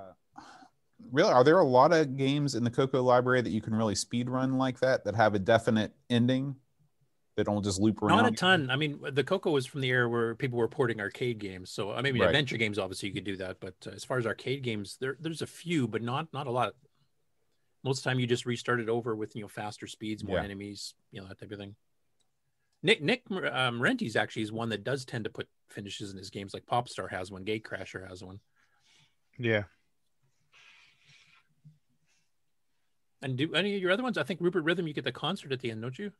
really 1.11 1.31
are 1.31 1.43
there 1.43 1.59
a 1.59 1.65
lot 1.65 1.93
of 1.93 2.17
games 2.17 2.55
in 2.55 2.63
the 2.63 2.69
Coco 2.69 3.01
library 3.01 3.41
that 3.41 3.49
you 3.51 3.61
can 3.61 3.73
really 3.75 3.95
speed 3.95 4.29
run 4.29 4.57
like 4.57 4.79
that 4.79 5.03
that 5.05 5.15
have 5.15 5.35
a 5.35 5.39
definite 5.39 5.93
ending 6.09 6.55
that 7.37 7.45
don't 7.45 7.63
just 7.63 7.79
loop 7.79 8.01
around? 8.03 8.17
Not 8.17 8.31
a 8.31 8.35
ton. 8.35 8.69
I 8.69 8.75
mean, 8.75 8.99
the 9.13 9.23
Coco 9.23 9.51
was 9.51 9.65
from 9.65 9.81
the 9.81 9.89
era 9.89 10.07
where 10.09 10.35
people 10.35 10.57
were 10.59 10.67
porting 10.67 10.99
arcade 10.99 11.39
games. 11.39 11.71
So 11.71 11.91
I 11.91 12.01
mean, 12.01 12.17
Right. 12.17 12.25
adventure 12.25 12.57
games 12.57 12.77
obviously 12.77 13.09
you 13.09 13.15
could 13.15 13.23
do 13.23 13.37
that, 13.37 13.59
but 13.59 13.75
uh, 13.87 13.91
as 13.91 14.03
far 14.03 14.17
as 14.17 14.25
arcade 14.25 14.63
games, 14.63 14.97
there 14.99 15.17
there's 15.19 15.41
a 15.41 15.47
few, 15.47 15.87
but 15.87 16.01
not 16.01 16.27
not 16.33 16.47
a 16.47 16.51
lot. 16.51 16.73
Most 17.83 17.99
of 17.99 18.03
the 18.03 18.09
time, 18.11 18.19
you 18.19 18.27
just 18.27 18.45
restart 18.45 18.79
it 18.79 18.89
over 18.89 19.15
with 19.15 19.35
you 19.35 19.41
know 19.41 19.47
faster 19.47 19.87
speeds, 19.87 20.23
more 20.23 20.37
Yeah. 20.37 20.43
enemies, 20.43 20.93
you 21.11 21.21
know 21.21 21.27
that 21.27 21.39
type 21.39 21.51
of 21.51 21.57
thing. 21.59 21.75
Nick 22.83 23.01
Nick 23.01 23.23
um, 23.29 23.79
Renties 23.79 24.15
actually 24.15 24.41
is 24.43 24.51
one 24.51 24.69
that 24.69 24.83
does 24.83 25.05
tend 25.05 25.23
to 25.25 25.29
put 25.29 25.47
finishes 25.69 26.11
in 26.11 26.17
his 26.17 26.29
games, 26.29 26.53
like 26.53 26.65
Popstar 26.65 27.09
has 27.09 27.31
one, 27.31 27.43
Gate 27.43 27.63
Crasher 27.63 28.07
has 28.07 28.23
one. 28.23 28.39
Yeah. 29.37 29.63
And 33.21 33.37
do 33.37 33.53
any 33.53 33.75
of 33.75 33.81
your 33.81 33.91
other 33.91 34.03
ones? 34.03 34.17
I 34.17 34.23
think 34.23 34.41
Rupert 34.41 34.63
Rhythm, 34.63 34.87
you 34.87 34.93
get 34.93 35.03
the 35.03 35.11
concert 35.11 35.51
at 35.51 35.59
the 35.59 35.69
end, 35.71 35.81
don't 35.81 35.97
you? 35.97 36.11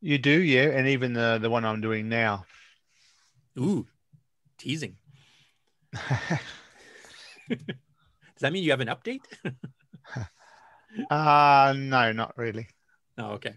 You 0.00 0.18
do, 0.18 0.40
yeah, 0.42 0.68
and 0.68 0.86
even 0.88 1.12
the 1.12 1.38
the 1.40 1.50
one 1.50 1.64
I'm 1.64 1.80
doing 1.80 2.08
now. 2.08 2.44
Ooh, 3.58 3.86
teasing. 4.58 4.96
Does 7.48 7.58
that 8.40 8.52
mean 8.52 8.64
you 8.64 8.70
have 8.70 8.80
an 8.80 8.88
update? 8.88 9.20
Uh 11.10 11.74
no, 11.76 12.12
not 12.12 12.38
really. 12.38 12.68
Oh, 13.18 13.30
okay. 13.32 13.54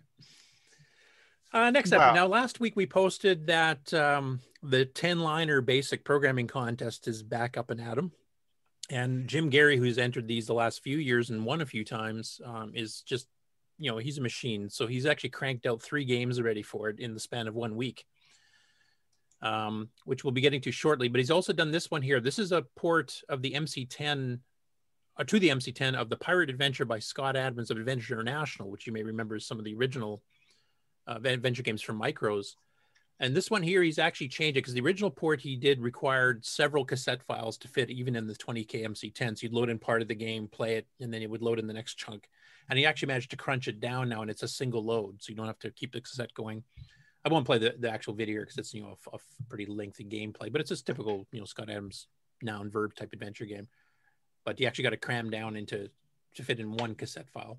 Uh, 1.53 1.69
next 1.69 1.93
up, 1.93 2.15
now 2.15 2.25
last 2.25 2.59
week 2.59 2.75
we 2.75 2.87
posted 2.87 3.45
that 3.45 3.93
um, 3.93 4.39
the 4.63 4.85
10 4.85 5.19
liner 5.19 5.61
basic 5.61 6.03
programming 6.03 6.47
contest 6.47 7.07
is 7.07 7.21
back 7.21 7.55
up 7.55 7.69
and 7.69 7.79
at 7.79 7.97
'em. 7.97 8.11
And 8.89 9.27
Jim 9.27 9.51
Gerrie, 9.51 9.77
who's 9.77 9.97
entered 9.97 10.27
these 10.27 10.47
the 10.47 10.53
last 10.53 10.81
few 10.81 10.97
years 10.97 11.29
and 11.29 11.45
won 11.45 11.61
a 11.61 11.65
few 11.65 11.83
times, 11.83 12.39
um, 12.45 12.71
is 12.73 13.01
just, 13.01 13.27
you 13.77 13.91
know, 13.91 13.97
he's 13.97 14.17
a 14.17 14.21
machine. 14.21 14.69
So 14.69 14.87
he's 14.87 15.05
actually 15.05 15.31
cranked 15.31 15.65
out 15.65 15.81
three 15.81 16.05
games 16.05 16.39
already 16.39 16.61
for 16.61 16.89
it 16.89 16.99
in 16.99 17.13
the 17.13 17.19
span 17.19 17.47
of 17.47 17.53
one 17.53 17.75
week, 17.75 18.05
um, 19.41 19.89
which 20.05 20.23
we'll 20.23 20.31
be 20.31 20.41
getting 20.41 20.61
to 20.61 20.71
shortly. 20.71 21.09
But 21.09 21.19
he's 21.19 21.31
also 21.31 21.51
done 21.51 21.71
this 21.71 21.91
one 21.91 22.01
here. 22.01 22.21
This 22.21 22.39
is 22.39 22.53
a 22.53 22.65
port 22.77 23.21
of 23.27 23.41
the 23.41 23.53
MC10 23.53 24.39
uh, 25.17 25.23
to 25.23 25.39
the 25.39 25.49
MC10 25.49 25.95
of 25.95 26.09
the 26.09 26.17
Pirate 26.17 26.49
Adventure 26.49 26.85
by 26.85 26.99
Scott 26.99 27.35
Adams 27.35 27.71
of 27.71 27.77
Adventure 27.77 28.13
International, 28.13 28.69
which 28.69 28.87
you 28.87 28.93
may 28.93 29.03
remember 29.03 29.35
is 29.35 29.45
some 29.45 29.59
of 29.59 29.65
the 29.65 29.75
original 29.75 30.21
uh, 31.07 31.19
adventure 31.25 31.63
games 31.63 31.81
from 31.81 31.99
Micros. 31.99 32.55
And 33.19 33.35
this 33.35 33.49
one 33.49 33.63
here, 33.63 33.81
he's 33.81 33.97
actually 33.97 34.27
changed 34.27 34.57
it 34.57 34.61
because 34.61 34.75
the 34.75 34.81
original 34.81 35.09
port 35.09 35.41
he 35.41 35.55
did 35.55 35.81
required 35.81 36.45
several 36.45 36.85
cassette 36.85 37.23
files 37.23 37.57
to 37.57 37.67
fit 37.67 37.89
even 37.89 38.15
in 38.15 38.27
the 38.27 38.35
20K 38.35 38.85
MC10. 38.85 39.37
So 39.37 39.43
you'd 39.43 39.53
load 39.53 39.69
in 39.69 39.79
part 39.79 40.03
of 40.03 40.07
the 40.07 40.15
game, 40.15 40.47
play 40.47 40.75
it, 40.75 40.85
and 40.99 41.11
then 41.11 41.23
it 41.23 41.29
would 41.29 41.41
load 41.41 41.57
in 41.57 41.65
the 41.65 41.73
next 41.73 41.95
chunk. 41.95 42.29
And 42.69 42.77
he 42.77 42.85
actually 42.85 43.07
managed 43.07 43.31
to 43.31 43.37
crunch 43.37 43.67
it 43.67 43.79
down 43.79 44.09
now, 44.09 44.21
and 44.21 44.29
it's 44.29 44.43
a 44.43 44.47
single 44.47 44.83
load, 44.83 45.21
so 45.21 45.31
you 45.31 45.35
don't 45.35 45.47
have 45.47 45.59
to 45.59 45.71
keep 45.71 45.93
the 45.93 46.01
cassette 46.01 46.33
going. 46.35 46.63
I 47.25 47.29
won't 47.29 47.45
play 47.45 47.57
the, 47.57 47.75
the 47.79 47.89
actual 47.89 48.13
video 48.13 48.41
because 48.41 48.57
it's 48.57 48.73
you 48.73 48.83
know 48.83 48.97
a, 49.11 49.15
a 49.15 49.19
pretty 49.49 49.65
lengthy 49.65 50.03
gameplay, 50.03 50.51
but 50.51 50.61
it's 50.61 50.69
just 50.69 50.85
typical 50.85 51.25
you 51.31 51.39
know 51.39 51.45
Scott 51.45 51.69
Adams 51.69 52.07
noun 52.43 52.69
verb 52.69 52.93
type 52.93 53.13
adventure 53.13 53.45
game. 53.45 53.67
But 54.45 54.59
you 54.59 54.67
actually 54.67 54.83
got 54.83 54.91
to 54.91 54.97
cram 54.97 55.29
down 55.29 55.55
into 55.55 55.89
to 56.35 56.43
fit 56.43 56.59
in 56.59 56.71
one 56.71 56.93
cassette 56.93 57.29
file. 57.29 57.57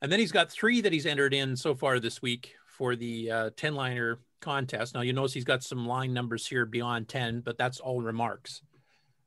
And 0.00 0.10
then 0.10 0.18
he's 0.18 0.32
got 0.32 0.50
three 0.50 0.80
that 0.80 0.92
he's 0.92 1.06
entered 1.06 1.34
in 1.34 1.56
so 1.56 1.74
far 1.74 1.98
this 1.98 2.22
week 2.22 2.54
for 2.82 2.96
the 2.96 3.30
uh, 3.30 3.50
10 3.56 3.76
liner 3.76 4.18
contest. 4.40 4.92
Now, 4.92 5.02
you 5.02 5.12
notice 5.12 5.32
he's 5.32 5.44
got 5.44 5.62
some 5.62 5.86
line 5.86 6.12
numbers 6.12 6.48
here 6.48 6.66
beyond 6.66 7.08
10, 7.08 7.42
but 7.42 7.56
that's 7.56 7.78
all 7.78 8.02
remarks, 8.02 8.60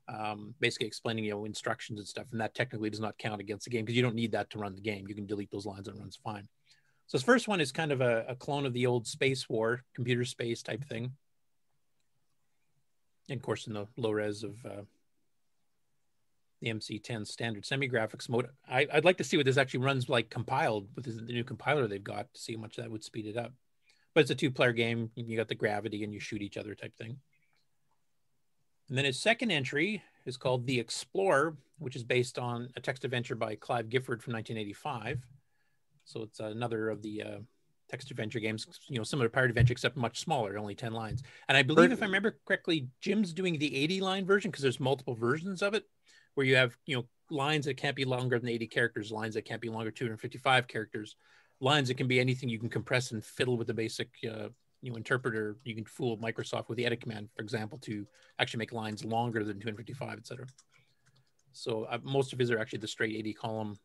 um, 0.09 0.53
basically 0.59 0.87
explaining, 0.87 1.23
you 1.23 1.31
know, 1.31 1.45
instructions 1.45 1.97
and 1.97 2.05
stuff. 2.05 2.25
And 2.33 2.41
that 2.41 2.53
technically 2.53 2.89
does 2.89 2.99
not 2.99 3.17
count 3.17 3.39
against 3.39 3.63
the 3.63 3.69
game 3.69 3.85
because 3.85 3.95
you 3.95 4.01
don't 4.01 4.13
need 4.13 4.33
that 4.33 4.49
to 4.49 4.57
run 4.57 4.75
the 4.75 4.81
game. 4.81 5.05
You 5.07 5.15
can 5.15 5.25
delete 5.25 5.51
those 5.51 5.65
lines 5.65 5.87
and 5.87 5.95
it 5.95 6.01
runs 6.01 6.19
fine. 6.21 6.49
So, 7.07 7.17
his 7.17 7.23
first 7.23 7.47
one 7.47 7.61
is 7.61 7.71
kind 7.71 7.93
of 7.93 8.01
a, 8.01 8.25
a 8.27 8.35
clone 8.35 8.65
of 8.65 8.73
the 8.73 8.87
old 8.87 9.07
Space 9.07 9.47
War, 9.47 9.85
computer 9.93 10.25
space 10.25 10.61
type 10.61 10.83
thing. 10.83 11.13
And 13.29 13.37
of 13.37 13.41
course, 13.41 13.67
in 13.67 13.73
the 13.73 13.87
low 13.95 14.11
res 14.11 14.43
of 14.43 14.57
uh, 14.65 14.81
the 16.65 16.73
MC10 16.73 17.27
standard 17.27 17.65
semi 17.65 17.87
graphics 17.87 18.27
mode. 18.27 18.47
I, 18.69 18.87
I'd 18.91 19.05
like 19.05 19.17
to 19.17 19.23
see 19.23 19.37
what 19.37 19.45
this 19.45 19.57
actually 19.57 19.81
runs 19.81 20.09
like 20.09 20.29
compiled 20.29 20.87
with 20.95 21.05
the 21.05 21.21
new 21.31 21.43
compiler 21.43 21.87
they've 21.87 22.03
got 22.03 22.33
to 22.33 22.41
see 22.41 22.55
how 22.55 22.61
much 22.61 22.75
that 22.77 22.89
would 22.89 23.03
speed 23.03 23.27
it 23.27 23.37
up. 23.37 23.53
But 24.13 24.21
it's 24.21 24.31
a 24.31 24.35
two 24.35 24.51
player 24.51 24.73
game. 24.73 25.11
You 25.15 25.37
got 25.37 25.47
the 25.47 25.55
gravity 25.55 26.03
and 26.03 26.13
you 26.13 26.19
shoot 26.19 26.41
each 26.41 26.57
other 26.57 26.73
type 26.73 26.95
thing. 26.97 27.17
And 28.89 28.97
then 28.97 29.05
his 29.05 29.19
second 29.19 29.51
entry 29.51 30.01
is 30.25 30.37
called 30.37 30.65
The 30.65 30.79
Explorer, 30.79 31.57
which 31.79 31.95
is 31.95 32.03
based 32.03 32.37
on 32.37 32.69
a 32.75 32.79
text 32.79 33.03
adventure 33.03 33.35
by 33.35 33.55
Clive 33.55 33.89
Gifford 33.89 34.23
from 34.23 34.33
1985. 34.33 35.25
So 36.05 36.23
it's 36.23 36.39
another 36.39 36.89
of 36.89 37.01
the 37.01 37.23
uh, 37.23 37.37
text 37.89 38.11
adventure 38.11 38.39
games, 38.39 38.67
you 38.87 38.97
know, 38.97 39.03
similar 39.03 39.27
to 39.27 39.33
Pirate 39.33 39.49
Adventure, 39.49 39.71
except 39.71 39.97
much 39.97 40.19
smaller, 40.19 40.57
only 40.57 40.75
10 40.75 40.93
lines. 40.93 41.23
And 41.49 41.57
I 41.57 41.63
believe, 41.63 41.91
if 41.91 42.01
I 42.01 42.05
remember 42.05 42.37
correctly, 42.45 42.87
Jim's 43.01 43.33
doing 43.33 43.57
the 43.57 43.75
80 43.75 44.01
line 44.01 44.25
version 44.25 44.51
because 44.51 44.61
there's 44.61 44.79
multiple 44.79 45.15
versions 45.15 45.61
of 45.63 45.73
it 45.73 45.85
where 46.35 46.45
you 46.45 46.55
have 46.55 46.77
you 46.85 46.95
know 46.95 47.05
lines 47.29 47.65
that 47.65 47.75
can't 47.75 47.95
be 47.95 48.05
longer 48.05 48.37
than 48.37 48.49
80 48.49 48.67
characters 48.67 49.11
lines 49.11 49.33
that 49.33 49.45
can't 49.45 49.61
be 49.61 49.69
longer 49.69 49.91
255 49.91 50.67
characters 50.67 51.15
lines 51.59 51.87
that 51.87 51.97
can 51.97 52.07
be 52.07 52.19
anything 52.19 52.49
you 52.49 52.59
can 52.59 52.69
compress 52.69 53.11
and 53.11 53.23
fiddle 53.23 53.57
with 53.57 53.67
the 53.67 53.73
basic 53.73 54.09
uh, 54.25 54.49
you 54.81 54.91
know 54.91 54.97
interpreter 54.97 55.57
you 55.63 55.73
can 55.73 55.85
fool 55.85 56.17
microsoft 56.17 56.69
with 56.69 56.77
the 56.77 56.85
edit 56.85 57.01
command 57.01 57.29
for 57.35 57.41
example 57.41 57.77
to 57.79 58.05
actually 58.39 58.59
make 58.59 58.71
lines 58.71 59.03
longer 59.03 59.43
than 59.43 59.59
255 59.59 60.17
etc 60.19 60.45
so 61.51 61.85
uh, 61.89 61.97
most 62.03 62.33
of 62.33 62.39
his 62.39 62.51
are 62.51 62.59
actually 62.59 62.79
the 62.79 62.87
straight 62.87 63.15
80 63.15 63.33
column 63.33 63.79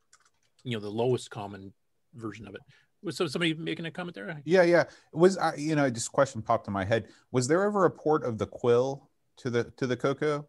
you 0.65 0.77
know 0.77 0.81
the 0.81 0.91
lowest 0.91 1.31
common 1.31 1.73
version 2.15 2.47
of 2.47 2.55
it 2.55 2.61
Was 3.03 3.17
so 3.17 3.27
somebody 3.27 3.55
making 3.55 3.87
a 3.87 3.91
comment 3.91 4.15
there? 4.15 4.43
Yeah, 4.45 4.63
yeah. 4.63 4.85
Was 5.13 5.39
I, 5.39 5.55
you 5.55 5.75
know, 5.75 5.89
this 5.89 6.09
question 6.09 6.43
popped 6.43 6.67
in 6.67 6.73
my 6.73 6.85
head. 6.85 7.07
Was 7.33 7.49
there 7.49 7.63
ever 7.63 7.85
a 7.85 7.91
port 7.91 8.25
of 8.25 8.37
the 8.37 8.47
Quill 8.47 9.09
to 9.39 9.51
the 9.51 9.65
to 9.79 9.87
the 9.87 9.97
Coco? 9.97 10.47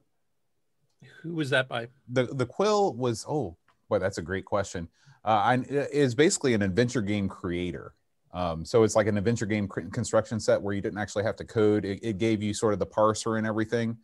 Who 1.21 1.33
was 1.33 1.49
that 1.49 1.67
by? 1.67 1.87
The 2.09 2.25
the 2.25 2.45
Quill 2.45 2.93
was 2.93 3.25
oh 3.27 3.57
boy, 3.89 3.99
that's 3.99 4.17
a 4.17 4.21
great 4.21 4.45
question. 4.45 4.87
Uh, 5.23 5.27
I, 5.27 5.53
is 5.69 6.15
basically 6.15 6.53
an 6.53 6.61
adventure 6.61 7.01
game 7.01 7.29
creator. 7.29 7.93
Um, 8.33 8.63
so 8.63 8.83
it's 8.83 8.95
like 8.95 9.07
an 9.07 9.17
adventure 9.17 9.45
game 9.45 9.67
construction 9.67 10.39
set 10.39 10.61
where 10.61 10.73
you 10.73 10.81
didn't 10.81 10.99
actually 10.99 11.23
have 11.23 11.35
to 11.35 11.43
code. 11.43 11.83
It, 11.83 11.99
it 12.01 12.17
gave 12.17 12.41
you 12.41 12.53
sort 12.53 12.73
of 12.73 12.79
the 12.79 12.85
parser 12.85 13.37
and 13.37 13.45
everything. 13.45 13.97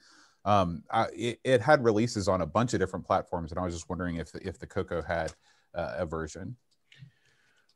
Um, 0.44 0.84
I, 0.92 1.08
it, 1.14 1.40
it 1.44 1.62
had 1.62 1.84
releases 1.84 2.28
on 2.28 2.42
a 2.42 2.46
bunch 2.46 2.74
of 2.74 2.80
different 2.80 3.06
platforms, 3.06 3.52
and 3.52 3.60
I 3.60 3.64
was 3.64 3.74
just 3.74 3.90
wondering 3.90 4.18
if 4.18 4.34
if 4.36 4.60
the 4.60 4.68
Coco 4.68 5.02
had 5.02 5.34
uh, 5.74 5.96
a 5.98 6.06
version. 6.06 6.56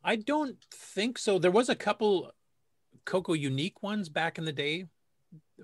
I 0.03 0.15
don't 0.15 0.57
think 0.71 1.17
so. 1.17 1.37
There 1.39 1.51
was 1.51 1.69
a 1.69 1.75
couple 1.75 2.31
Coco 3.05 3.33
unique 3.33 3.81
ones 3.83 4.09
back 4.09 4.37
in 4.37 4.45
the 4.45 4.53
day 4.53 4.85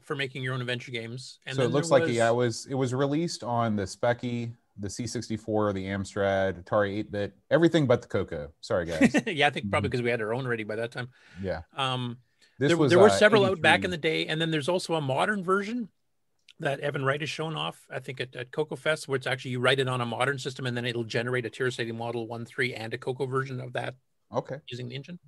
for 0.02 0.16
making 0.16 0.44
your 0.44 0.54
own 0.54 0.62
adventure 0.62 0.92
games. 0.92 1.40
And 1.46 1.56
so 1.56 1.64
it 1.64 1.72
looks 1.72 1.90
there 1.90 2.00
like 2.00 2.08
was- 2.08 2.16
yeah, 2.16 2.30
it 2.30 2.36
was 2.36 2.66
it 2.68 2.76
was 2.76 2.94
released 2.94 3.44
on 3.44 3.76
the 3.76 3.84
Speccy, 3.84 4.54
the 4.80 4.88
C64, 4.88 5.74
the 5.74 5.86
Amstrad, 5.86 6.64
Atari 6.64 7.04
8-bit, 7.06 7.36
everything 7.50 7.88
but 7.88 8.02
the 8.02 8.08
Coco. 8.08 8.52
Sorry 8.62 8.86
guys. 8.86 9.16
yeah, 9.28 9.48
I 9.48 9.50
think 9.50 9.70
probably 9.70 9.90
because 9.90 10.04
we 10.04 10.10
had 10.10 10.22
our 10.22 10.34
own 10.34 10.48
ready 10.48 10.64
by 10.64 10.76
that 10.76 10.92
time. 10.92 11.10
yeah. 11.42 11.62
Um, 11.76 12.18
This 12.60 12.70
there, 12.70 12.78
was, 12.78 12.90
there 12.92 13.00
were 13.00 13.10
uh, 13.10 13.18
several 13.18 13.46
out 13.46 13.62
back 13.62 13.84
in 13.84 13.92
the 13.92 13.98
day, 13.98 14.28
and 14.28 14.40
then 14.40 14.52
there's 14.52 14.70
also 14.70 14.94
a 14.96 15.02
modern 15.02 15.44
version 15.44 15.90
that 16.60 16.80
Evan 16.80 17.06
Wright 17.06 17.22
has 17.22 17.30
shown 17.30 17.56
off. 17.56 17.86
I 17.92 18.00
think 18.00 18.20
at, 18.22 18.36
at 18.36 18.52
Coco 18.52 18.76
Fest, 18.76 19.08
where 19.08 19.16
it's 19.16 19.28
actually 19.28 19.52
you 19.52 19.60
write 19.60 19.80
it 19.80 19.88
on 19.88 20.02
a 20.02 20.06
modern 20.06 20.40
system, 20.40 20.66
and 20.66 20.76
then 20.78 20.86
it'll 20.86 21.04
generate 21.04 21.46
a 21.46 21.50
TRS-80 21.50 21.94
Model 21.96 22.28
One 22.28 22.46
Three 22.46 22.74
and 22.74 22.94
a 22.94 22.98
Coco 22.98 23.26
version 23.26 23.60
of 23.62 23.74
that 23.74 23.96
Okay. 24.34 24.58
using 24.70 24.90
the 24.90 24.96
engine. 24.96 25.20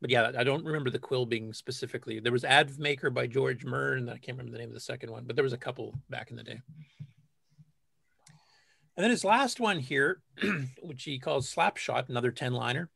But 0.00 0.10
yeah, 0.10 0.30
I 0.38 0.44
don't 0.44 0.64
remember 0.64 0.90
the 0.90 0.98
quill 0.98 1.26
being 1.26 1.52
specifically. 1.52 2.20
There 2.20 2.32
was 2.32 2.44
Adv 2.44 2.78
Maker 2.78 3.10
by 3.10 3.26
George 3.26 3.64
and 3.64 4.08
I 4.08 4.18
can't 4.18 4.38
remember 4.38 4.52
the 4.52 4.58
name 4.58 4.68
of 4.68 4.74
the 4.74 4.80
second 4.80 5.10
one, 5.10 5.24
but 5.24 5.34
there 5.34 5.42
was 5.42 5.52
a 5.52 5.58
couple 5.58 5.94
back 6.08 6.30
in 6.30 6.36
the 6.36 6.44
day. 6.44 6.60
And 8.96 9.04
then 9.04 9.10
his 9.10 9.24
last 9.24 9.60
one 9.60 9.78
here, 9.78 10.20
which 10.82 11.04
he 11.04 11.18
calls 11.18 11.52
Slapshot, 11.52 12.08
another 12.08 12.30
10 12.30 12.52
liner, 12.52 12.90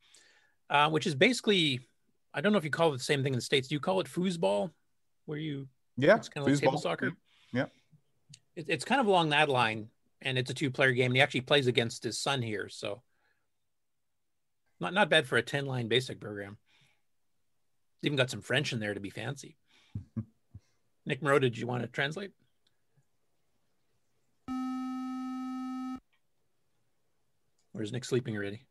uh, 0.69 0.89
which 0.89 1.07
is 1.07 1.15
basically, 1.15 1.81
I 2.33 2.41
don't 2.41 2.51
know 2.51 2.57
if 2.57 2.65
you 2.65 2.69
call 2.69 2.93
it 2.93 2.97
the 2.97 3.03
same 3.03 3.23
thing 3.23 3.33
in 3.33 3.37
the 3.37 3.41
States. 3.41 3.67
Do 3.67 3.75
you 3.75 3.79
call 3.79 3.99
it 4.01 4.07
foosball? 4.07 4.71
Where 5.25 5.37
you, 5.37 5.67
Yeah. 5.97 6.17
it's 6.17 6.27
kind 6.29 6.45
of 6.45 6.51
like 6.51 6.61
table 6.61 6.77
soccer. 6.77 7.13
Yeah. 7.53 7.67
It, 8.55 8.65
it's 8.67 8.83
kind 8.85 8.99
of 8.99 9.07
along 9.07 9.29
that 9.29 9.47
line, 9.47 9.87
and 10.21 10.37
it's 10.37 10.51
a 10.51 10.53
two 10.53 10.71
player 10.71 10.91
game. 10.91 11.07
And 11.07 11.15
he 11.15 11.21
actually 11.21 11.41
plays 11.41 11.67
against 11.67 12.03
his 12.03 12.19
son 12.19 12.41
here. 12.41 12.67
So 12.69 13.01
not, 14.81 14.93
not 14.93 15.09
bad 15.09 15.25
for 15.25 15.37
a 15.37 15.41
10 15.41 15.65
line 15.65 15.87
basic 15.87 16.19
program. 16.19 16.57
It's 18.03 18.07
even 18.07 18.17
got 18.17 18.29
some 18.29 18.41
French 18.41 18.73
in 18.73 18.81
there 18.81 18.93
to 18.93 18.99
be 18.99 19.09
fancy. 19.09 19.55
Nick 21.05 21.23
Moreau, 21.23 21.39
did 21.39 21.57
you 21.57 21.65
want 21.65 21.83
to 21.83 21.87
translate? 21.87 22.31
Or 27.73 27.81
is 27.81 27.93
Nick 27.93 28.03
sleeping 28.03 28.35
already? 28.35 28.65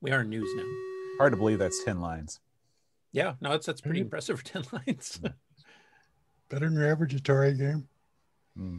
We 0.00 0.12
are 0.12 0.20
in 0.20 0.30
news 0.30 0.48
now. 0.54 0.62
Hard 1.18 1.32
to 1.32 1.36
believe 1.36 1.58
that's 1.58 1.82
10 1.82 2.00
lines. 2.00 2.38
Yeah, 3.10 3.34
no, 3.40 3.50
that's 3.50 3.66
that's 3.66 3.80
pretty 3.80 3.98
impressive 3.98 4.38
for 4.38 4.44
10 4.62 4.62
lines. 4.70 5.18
Hmm. 5.20 5.32
Better 6.48 6.66
than 6.66 6.78
your 6.78 6.88
average 6.88 7.20
Atari 7.20 7.58
game. 7.58 7.88
Hmm. 8.56 8.78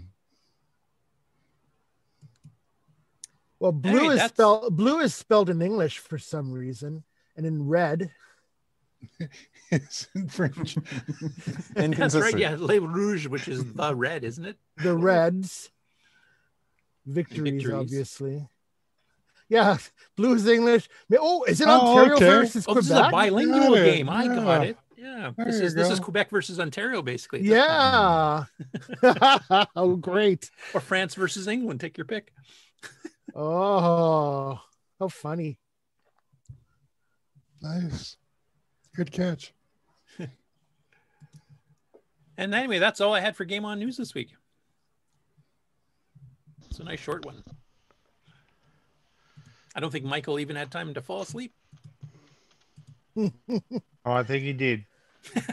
Well, 3.60 3.73
blue 3.73 4.11
Hey, 4.11 4.15
is 4.15 4.30
spelled 4.30 4.77
blue 4.77 4.99
is 5.02 5.14
spelled 5.14 5.49
in 5.49 5.61
English 5.61 5.98
for 5.98 6.18
some 6.18 6.53
reason, 6.53 7.03
and 7.35 7.45
in 7.45 7.68
red. 7.68 8.11
It's 9.72 10.07
in 10.15 10.28
French. 10.28 10.78
That's 11.76 12.15
right. 12.15 12.38
Yeah, 12.38 12.56
Le 12.60 12.80
Rouge, 12.80 13.28
which 13.28 13.48
is 13.48 13.74
the 13.74 13.95
red, 13.95 14.24
isn't 14.24 14.45
it? 14.45 14.57
The 14.78 14.95
Reds. 14.95 15.69
Victories, 17.06 17.53
Victories. 17.64 17.74
obviously. 17.74 18.48
Yeah, 19.49 19.78
blue 20.18 20.34
is 20.34 20.45
English. 20.45 20.90
Oh, 21.18 21.44
is 21.45 21.61
it 21.61 21.68
Oh, 21.69 21.98
Ontario 21.98 22.15
okay. 22.15 22.26
versus 22.26 22.65
Oh, 22.68 22.74
Quebec? 22.74 22.84
this 22.84 22.91
is 22.91 22.98
a 22.98 23.10
bilingual 23.11 23.60
Got 23.69 23.78
it. 23.78 23.95
game. 23.95 24.10
I 24.10 24.28
got 24.28 24.65
it. 24.68 24.78
Yeah, 24.98 25.32
There 25.38 25.45
this 25.45 25.60
you 25.60 25.65
is 25.68 25.74
this 25.76 25.90
is. 25.90 25.99
Quebec 26.02 26.30
versus 26.32 26.60
Ontario, 26.60 27.02
basically. 27.02 27.44
Yeah. 27.44 28.44
oh, 29.76 29.95
great. 29.95 30.49
Or 30.74 30.82
France 30.82 31.15
versus 31.15 31.48
England. 31.48 31.80
Take 31.80 31.98
your 31.98 32.06
pick. 32.06 32.34
Oh, 33.36 34.60
how 34.99 35.07
funny. 35.07 35.60
Nice. 37.61 38.18
Good 38.98 39.11
catch. 39.11 39.53
And 42.40 42.53
anyway, 42.53 42.78
that's 42.78 43.02
all 43.02 43.15
I 43.15 43.19
had 43.19 43.36
for 43.36 43.45
Game 43.45 43.65
On 43.65 43.80
News 43.80 43.98
this 43.98 44.14
week. 44.14 44.36
It's 46.69 46.78
a 46.78 46.84
nice 46.84 46.99
short 46.99 47.26
one. 47.26 47.44
I 49.76 49.80
don't 49.80 49.90
think 49.90 50.06
Michael 50.06 50.40
even 50.40 50.56
had 50.56 50.69
time 50.69 50.94
to 50.94 51.02
fall 51.02 51.22
asleep. 51.22 51.53
Oh, 54.06 54.14
I 54.14 54.24
think 54.24 54.44
he 54.44 54.53
did. 54.53 54.86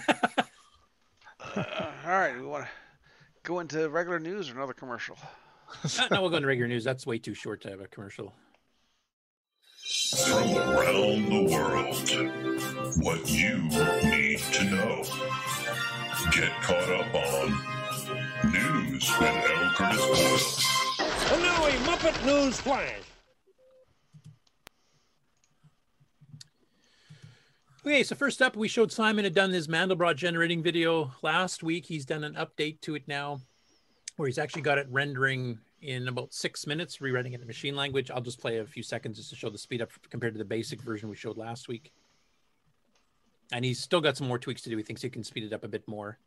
Uh, 1.56 1.90
all 2.04 2.10
right, 2.10 2.34
we 2.36 2.42
want 2.42 2.64
to 2.64 2.70
go 3.44 3.60
into 3.60 3.88
regular 3.88 4.18
news 4.18 4.50
or 4.50 4.54
another 4.54 4.72
commercial. 4.72 5.16
Uh, 5.84 6.08
no, 6.10 6.20
we'll 6.20 6.30
go 6.30 6.36
into 6.36 6.48
regular 6.48 6.68
news. 6.68 6.82
That's 6.82 7.06
way 7.06 7.18
too 7.18 7.34
short 7.34 7.60
to 7.62 7.70
have 7.70 7.80
a 7.80 7.86
commercial. 7.86 8.32
From 10.16 10.56
around 10.56 11.28
the 11.28 11.44
world, 11.50 12.53
what 12.98 13.28
you 13.28 13.58
need 14.08 14.38
to 14.38 14.64
know. 14.64 15.02
Get 16.30 16.52
caught 16.62 16.88
up 16.90 17.14
on 17.14 18.52
news 18.52 19.10
with 19.18 19.50
L. 19.50 19.70
Curtis 19.74 20.06
Boyle. 20.06 21.32
And 21.32 21.42
now 21.42 21.66
a 21.66 21.70
Muppet 21.86 22.26
News 22.26 22.60
Flash. 22.60 23.00
Okay, 27.86 28.02
so 28.02 28.14
first 28.14 28.40
up, 28.40 28.56
we 28.56 28.68
showed 28.68 28.90
Simon 28.90 29.24
had 29.24 29.34
done 29.34 29.50
his 29.50 29.68
Mandelbrot 29.68 30.16
generating 30.16 30.62
video 30.62 31.12
last 31.22 31.62
week. 31.62 31.84
He's 31.84 32.06
done 32.06 32.24
an 32.24 32.34
update 32.34 32.80
to 32.82 32.94
it 32.94 33.06
now, 33.06 33.40
where 34.16 34.26
he's 34.26 34.38
actually 34.38 34.62
got 34.62 34.78
it 34.78 34.86
rendering 34.90 35.58
in 35.82 36.08
about 36.08 36.32
six 36.32 36.66
minutes, 36.66 37.02
rewriting 37.02 37.34
it 37.34 37.42
in 37.42 37.46
machine 37.46 37.76
language. 37.76 38.10
I'll 38.10 38.22
just 38.22 38.40
play 38.40 38.58
a 38.58 38.64
few 38.64 38.82
seconds 38.82 39.18
just 39.18 39.30
to 39.30 39.36
show 39.36 39.50
the 39.50 39.58
speed 39.58 39.82
up 39.82 39.90
compared 40.08 40.32
to 40.32 40.38
the 40.38 40.44
basic 40.44 40.80
version 40.80 41.10
we 41.10 41.16
showed 41.16 41.36
last 41.36 41.68
week. 41.68 41.92
And 43.52 43.64
he's 43.64 43.78
still 43.78 44.00
got 44.00 44.16
some 44.16 44.26
more 44.26 44.38
tweaks 44.38 44.62
to 44.62 44.70
do. 44.70 44.76
He 44.76 44.82
thinks 44.82 45.02
he 45.02 45.10
can 45.10 45.24
speed 45.24 45.44
it 45.44 45.52
up 45.52 45.64
a 45.64 45.68
bit 45.68 45.86
more. 45.86 46.18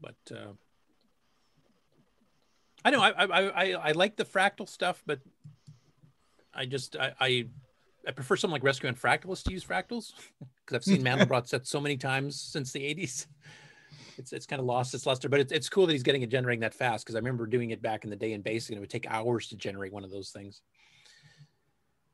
But 0.00 0.16
uh, 0.30 0.52
I 2.84 2.90
know 2.90 3.00
I, 3.00 3.10
I 3.10 3.42
I 3.48 3.72
I 3.72 3.92
like 3.92 4.16
the 4.16 4.24
fractal 4.24 4.68
stuff, 4.68 5.02
but 5.06 5.20
I 6.54 6.66
just 6.66 6.96
I, 6.96 7.12
I 7.20 7.46
I 8.06 8.12
prefer 8.12 8.36
something 8.36 8.52
like 8.52 8.64
Rescue 8.64 8.88
and 8.88 9.00
Fractalus 9.00 9.42
to 9.44 9.52
use 9.52 9.64
fractals 9.64 10.12
because 10.38 10.74
I've 10.74 10.84
seen 10.84 11.02
Mandelbrot 11.02 11.46
set 11.48 11.66
so 11.66 11.80
many 11.80 11.96
times 11.96 12.40
since 12.40 12.72
the 12.72 12.80
80s. 12.80 13.26
It's 14.16 14.32
it's 14.32 14.46
kind 14.46 14.60
of 14.60 14.66
lost 14.66 14.94
its 14.94 15.06
luster, 15.06 15.28
but 15.28 15.40
it's, 15.40 15.52
it's 15.52 15.68
cool 15.68 15.86
that 15.86 15.92
he's 15.92 16.02
getting 16.02 16.22
it 16.22 16.30
generating 16.30 16.60
that 16.60 16.74
fast 16.74 17.04
because 17.04 17.14
I 17.14 17.18
remember 17.18 17.46
doing 17.46 17.70
it 17.70 17.82
back 17.82 18.04
in 18.04 18.10
the 18.10 18.16
day 18.16 18.32
in 18.32 18.42
Basic 18.42 18.70
and 18.70 18.78
it 18.78 18.80
would 18.80 18.90
take 18.90 19.06
hours 19.08 19.48
to 19.48 19.56
generate 19.56 19.92
one 19.92 20.04
of 20.04 20.10
those 20.10 20.30
things. 20.30 20.62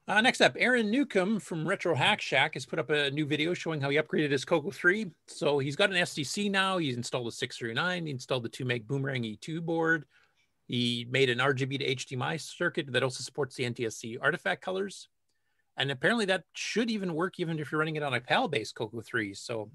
Uh, 0.07 0.21
next 0.21 0.43
up, 0.43 0.55
Aaron 0.59 0.91
Newcomb 0.91 1.41
from 1.41 1.67
Retro 1.67 1.95
Hack 1.95 2.21
Shack 2.21 2.55
has 2.55 2.67
put 2.67 2.79
up 2.79 2.91
a 2.91 3.11
new 3.11 3.25
video 3.25 3.55
showing 3.55 3.81
how 3.81 3.89
he 3.89 3.97
upgraded 3.97 4.31
his 4.31 4.45
Coco 4.45 4.71
3. 4.71 5.11
So 5.29 5.59
he's 5.59 5.77
got 5.77 5.91
an 5.91 5.97
SDC 5.97 6.51
now. 6.51 6.77
He's 6.77 6.99
installed 6.99 7.27
a 7.27 7.33
639. 7.33 8.05
He 8.05 8.13
installed 8.13 8.43
the 8.43 8.51
2 8.51 8.67
meg 8.67 8.87
Boomerang 8.87 9.23
E2 9.23 9.63
board. 9.65 10.05
He 10.67 11.07
made 11.11 11.31
an 11.31 11.39
RGB 11.39 11.79
to 11.79 12.17
HDMI 12.17 12.39
circuit 12.39 12.93
that 12.93 13.03
also 13.03 13.23
supports 13.23 13.57
the 13.57 13.65
NTSC 13.65 14.19
artifact 14.21 14.61
colors. 14.61 15.09
And 15.79 15.91
apparently 15.91 16.27
that 16.27 16.45
should 16.53 16.91
even 16.91 17.15
work 17.15 17.41
even 17.41 17.59
if 17.59 17.73
you're 17.73 17.79
running 17.79 17.97
it 17.97 18.03
on 18.03 18.13
a 18.13 18.21
PAL-based 18.21 18.75
Coco 18.75 19.01
3. 19.01 19.33
So 19.33 19.71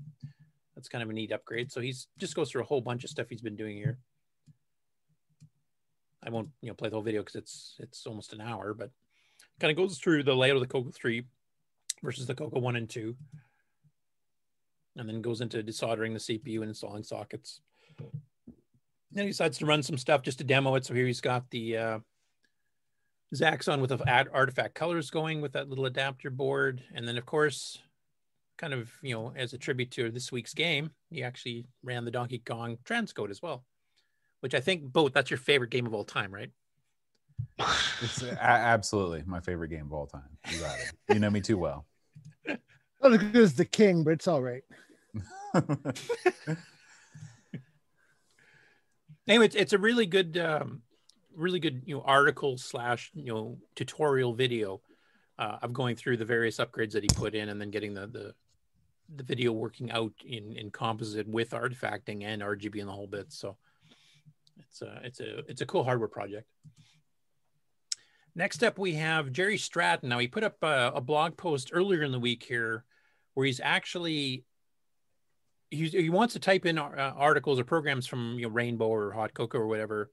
that's 0.76 0.89
kind 0.89 1.03
of 1.03 1.10
a 1.10 1.14
neat 1.14 1.31
upgrade. 1.31 1.72
So 1.72 1.81
he's 1.81 2.07
just 2.19 2.35
goes 2.35 2.51
through 2.51 2.61
a 2.61 2.65
whole 2.65 2.81
bunch 2.81 3.03
of 3.03 3.10
stuff 3.10 3.30
he's 3.30 3.41
been 3.41 3.56
doing 3.56 3.77
here. 3.77 3.97
I 6.23 6.30
won't, 6.30 6.49
you 6.61 6.68
know, 6.68 6.76
play 6.76 6.89
the 6.89 6.95
whole 6.95 7.03
video 7.03 7.22
because 7.22 7.35
it's 7.35 7.76
it's 7.80 8.06
almost 8.06 8.34
an 8.34 8.41
hour, 8.41 8.73
but 8.73 8.91
kind 9.60 9.72
of 9.72 9.77
goes 9.77 9.98
through 9.98 10.23
the 10.23 10.36
layout 10.36 10.56
of 10.56 10.61
the 10.61 10.68
Coco 10.68 10.90
3 10.91 11.23
versus 12.03 12.26
the 12.26 12.36
Coco 12.36 12.60
1 12.60 12.76
and 12.76 12.90
2. 12.90 13.15
And 14.98 15.07
then 15.07 15.22
goes 15.22 15.41
into 15.41 15.64
desoldering 15.64 16.14
the 16.14 16.40
CPU 16.40 16.57
and 16.57 16.69
installing 16.69 17.03
sockets. 17.03 17.61
Then 19.11 19.26
he 19.26 19.30
decides 19.30 19.57
to 19.60 19.65
run 19.65 19.84
some 19.84 19.98
stuff 19.98 20.22
just 20.22 20.38
to 20.40 20.44
demo 20.44 20.76
it. 20.76 20.86
So 20.86 20.94
here 20.94 21.07
he's 21.07 21.22
got 21.22 21.49
the 21.49 21.77
uh, 21.77 21.99
Zaxxon 23.34 23.80
with 23.80 23.90
the 23.90 24.27
artifact 24.34 24.76
colors 24.76 25.10
going 25.10 25.41
with 25.41 25.53
that 25.53 25.69
little 25.69 25.86
adapter 25.86 26.30
board. 26.30 26.84
And 26.94 27.07
then, 27.07 27.18
of 27.18 27.26
course, 27.26 27.80
kind 28.57 28.73
of, 28.73 28.91
you 29.02 29.14
know, 29.14 29.34
as 29.36 29.53
a 29.53 29.57
tribute 29.57 29.91
to 29.91 30.11
this 30.11 30.31
week's 30.31 30.53
game, 30.53 30.91
he 31.10 31.23
actually 31.23 31.65
ran 31.84 32.06
the 32.06 32.11
Donkey 32.11 32.40
Kong 32.40 32.77
transcode 32.84 33.30
as 33.30 33.41
well, 33.41 33.64
which 34.41 34.53
I 34.53 34.60
think 34.60 34.84
both 34.84 35.14
that's 35.14 35.31
your 35.31 35.38
favorite 35.38 35.72
game 35.72 35.86
of 35.86 35.94
all 35.94 36.03
time, 36.03 36.34
right? 36.34 36.52
It's 38.02 38.22
a- 38.24 38.41
absolutely 38.41 39.24
my 39.26 39.40
favorite 39.41 39.70
game 39.70 39.86
of 39.86 39.94
all 39.94 40.07
time. 40.07 40.38
You 40.49 40.60
got 40.60 40.80
it. 40.80 40.91
You 41.14 41.20
know 41.20 41.30
me 41.30 41.41
too 41.41 41.57
well. 41.57 41.86
Not 42.48 43.14
as 43.14 43.18
good 43.18 43.36
as 43.36 43.53
the 43.56 43.66
king, 43.66 44.03
but 44.03 44.11
it's 44.14 44.28
all 44.28 44.41
right. 44.41 44.64
anyway, 49.28 49.45
it's, 49.45 49.56
it's 49.56 49.74
a 49.74 49.78
really 49.78 50.06
good, 50.06 50.38
um, 50.38 50.82
really 51.36 51.60
good, 51.60 51.84
you 51.86 51.95
know, 51.95 52.02
article 52.02 52.57
slash, 52.57 53.11
you 53.14 53.34
know, 53.34 53.57
tutorial 53.76 54.34
video 54.34 54.82
uh, 55.38 55.57
of 55.61 55.74
going 55.74 55.95
through 55.95 56.18
the 56.18 56.26
various 56.26 56.57
upgrades 56.57 56.91
that 56.91 57.03
he 57.03 57.10
put 57.16 57.36
in 57.36 57.49
and 57.49 57.60
then 57.60 57.72
getting 57.72 57.94
the, 57.94 58.07
the, 58.07 58.34
the 59.16 59.24
video 59.24 59.52
working 59.52 59.91
out 59.91 60.14
in, 60.26 60.53
in 60.53 60.70
composite 60.70 61.28
with 61.28 61.52
artifacting 61.52 62.24
and 62.24 62.41
RGB 62.41 62.80
and 62.80 62.90
the 62.90 62.94
whole 62.94 63.07
bit. 63.07 63.32
So 63.32 63.56
it's 64.60 64.82
a, 64.82 64.99
it's 65.03 65.20
a, 65.20 65.38
it's 65.48 65.61
a 65.61 65.66
cool 65.66 65.84
hardware 65.84 66.10
project. 66.10 66.48
Next 68.35 68.64
up, 68.64 68.77
we 68.77 68.93
have 68.95 69.31
Jerry 69.31 69.57
Stratton. 69.57 70.10
Now, 70.10 70.19
he 70.19 70.27
put 70.27 70.43
up 70.43 70.57
a, 70.61 70.93
a 70.95 71.01
blog 71.01 71.38
post 71.38 71.72
earlier 71.73 72.03
in 72.03 72.11
the 72.11 72.19
week 72.19 72.43
here 72.43 72.84
where 73.34 73.45
he's 73.45 73.60
actually 73.60 74.43
he's, 75.69 75.91
he 75.91 76.10
wants 76.10 76.34
to 76.34 76.39
type 76.39 76.65
in 76.65 76.77
uh, 76.77 77.14
articles 77.15 77.60
or 77.60 77.64
programs 77.64 78.07
from 78.07 78.38
you 78.38 78.43
know 78.43 78.53
Rainbow 78.53 78.88
or 78.88 79.11
Hot 79.11 79.34
Cocoa 79.34 79.60
or 79.60 79.68
whatever, 79.68 80.11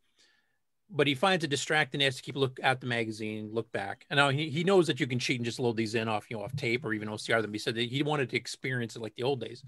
but 0.90 1.06
he 1.06 1.14
finds 1.14 1.44
it 1.44 1.48
distracting. 1.48 2.00
He 2.00 2.04
has 2.04 2.16
to 2.16 2.22
keep 2.22 2.36
look 2.36 2.58
at 2.62 2.80
the 2.80 2.86
magazine, 2.86 3.50
look 3.52 3.70
back. 3.72 4.06
And 4.10 4.18
now 4.18 4.30
he, 4.30 4.50
he 4.50 4.64
knows 4.64 4.86
that 4.86 5.00
you 5.00 5.06
can 5.06 5.18
cheat 5.18 5.38
and 5.38 5.44
just 5.44 5.58
load 5.58 5.76
these 5.76 5.94
in 5.94 6.08
off 6.08 6.26
you 6.30 6.36
know 6.36 6.44
off 6.44 6.54
tape 6.56 6.84
or 6.84 6.92
even 6.92 7.08
OCR 7.08 7.42
them. 7.42 7.52
He 7.52 7.58
said 7.58 7.74
that 7.74 7.88
he 7.88 8.02
wanted 8.02 8.30
to 8.30 8.36
experience 8.36 8.96
it 8.96 9.02
like 9.02 9.14
the 9.14 9.24
old 9.24 9.40
days. 9.40 9.62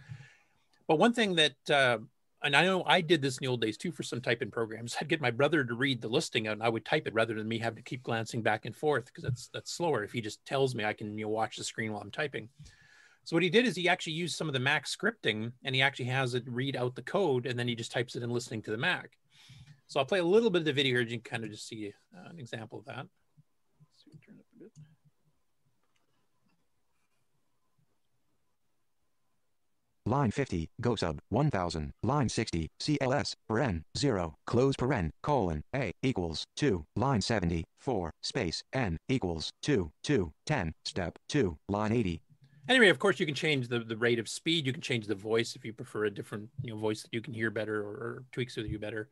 But 0.86 0.98
one 0.98 1.12
thing 1.12 1.36
that 1.36 1.70
uh, 1.70 1.98
and 2.42 2.54
I 2.54 2.64
know 2.64 2.84
I 2.86 3.00
did 3.00 3.20
this 3.20 3.38
in 3.38 3.44
the 3.44 3.50
old 3.50 3.60
days 3.60 3.76
too 3.76 3.90
for 3.90 4.02
some 4.02 4.20
typing 4.20 4.50
programs. 4.50 4.96
I'd 5.00 5.08
get 5.08 5.20
my 5.20 5.30
brother 5.30 5.64
to 5.64 5.74
read 5.74 6.00
the 6.00 6.08
listing 6.08 6.46
and 6.46 6.62
I 6.62 6.68
would 6.68 6.84
type 6.84 7.06
it 7.06 7.14
rather 7.14 7.34
than 7.34 7.48
me 7.48 7.58
having 7.58 7.76
to 7.76 7.82
keep 7.82 8.02
glancing 8.02 8.42
back 8.42 8.64
and 8.64 8.76
forth 8.76 9.06
because 9.06 9.24
that's 9.24 9.48
that's 9.48 9.72
slower. 9.72 10.04
If 10.04 10.12
he 10.12 10.20
just 10.20 10.44
tells 10.44 10.74
me 10.74 10.84
I 10.84 10.92
can 10.92 11.18
you 11.18 11.24
know 11.24 11.30
watch 11.30 11.56
the 11.56 11.64
screen 11.64 11.92
while 11.92 12.02
I'm 12.02 12.10
typing. 12.10 12.48
So 13.24 13.36
what 13.36 13.42
he 13.42 13.50
did 13.50 13.66
is 13.66 13.76
he 13.76 13.88
actually 13.88 14.14
used 14.14 14.36
some 14.36 14.48
of 14.48 14.54
the 14.54 14.60
Mac 14.60 14.86
scripting 14.86 15.52
and 15.64 15.74
he 15.74 15.82
actually 15.82 16.06
has 16.06 16.34
it 16.34 16.44
read 16.46 16.76
out 16.76 16.94
the 16.94 17.02
code 17.02 17.44
and 17.44 17.58
then 17.58 17.68
he 17.68 17.74
just 17.74 17.92
types 17.92 18.16
it 18.16 18.22
in 18.22 18.30
listening 18.30 18.62
to 18.62 18.70
the 18.70 18.78
Mac. 18.78 19.18
So 19.88 20.00
I'll 20.00 20.06
play 20.06 20.20
a 20.20 20.24
little 20.24 20.50
bit 20.50 20.60
of 20.60 20.64
the 20.64 20.72
video 20.72 20.92
here. 20.92 21.00
You 21.00 21.18
can 21.18 21.20
kind 21.20 21.44
of 21.44 21.50
just 21.50 21.66
see 21.66 21.92
uh, 22.16 22.30
an 22.30 22.38
example 22.38 22.78
of 22.78 22.84
that. 22.86 23.06
Let's 23.06 24.04
see, 24.04 24.18
turn 24.24 24.36
it 24.36 24.40
up 24.40 24.46
a 24.54 24.58
bit. 24.64 24.72
Line 30.08 30.30
50, 30.30 30.70
go 30.80 30.96
sub, 30.96 31.20
1000, 31.28 31.92
line 32.02 32.30
60, 32.30 32.70
CLS, 32.80 33.34
paren, 33.46 33.82
0, 33.94 34.34
close 34.46 34.74
paren, 34.74 35.10
colon, 35.22 35.62
A, 35.76 35.92
equals, 36.02 36.44
2, 36.56 36.82
line 36.96 37.20
70, 37.20 37.62
4, 37.78 38.10
space, 38.22 38.62
N, 38.72 38.96
equals, 39.10 39.50
2, 39.64 39.90
2, 40.04 40.32
10, 40.46 40.72
step, 40.86 41.18
2, 41.28 41.58
line 41.68 41.92
80. 41.92 42.22
Anyway, 42.70 42.88
of 42.88 42.98
course, 42.98 43.20
you 43.20 43.26
can 43.26 43.34
change 43.34 43.68
the, 43.68 43.80
the 43.80 43.98
rate 43.98 44.18
of 44.18 44.30
speed. 44.30 44.64
You 44.64 44.72
can 44.72 44.80
change 44.80 45.06
the 45.06 45.14
voice 45.14 45.54
if 45.54 45.62
you 45.62 45.74
prefer 45.74 46.06
a 46.06 46.10
different 46.10 46.48
you 46.62 46.70
know 46.70 46.80
voice 46.80 47.02
that 47.02 47.12
you 47.12 47.20
can 47.20 47.34
hear 47.34 47.50
better 47.50 47.82
or, 47.82 47.92
or 47.92 48.24
tweaks 48.32 48.56
with 48.56 48.66
you 48.66 48.78
better. 48.78 49.10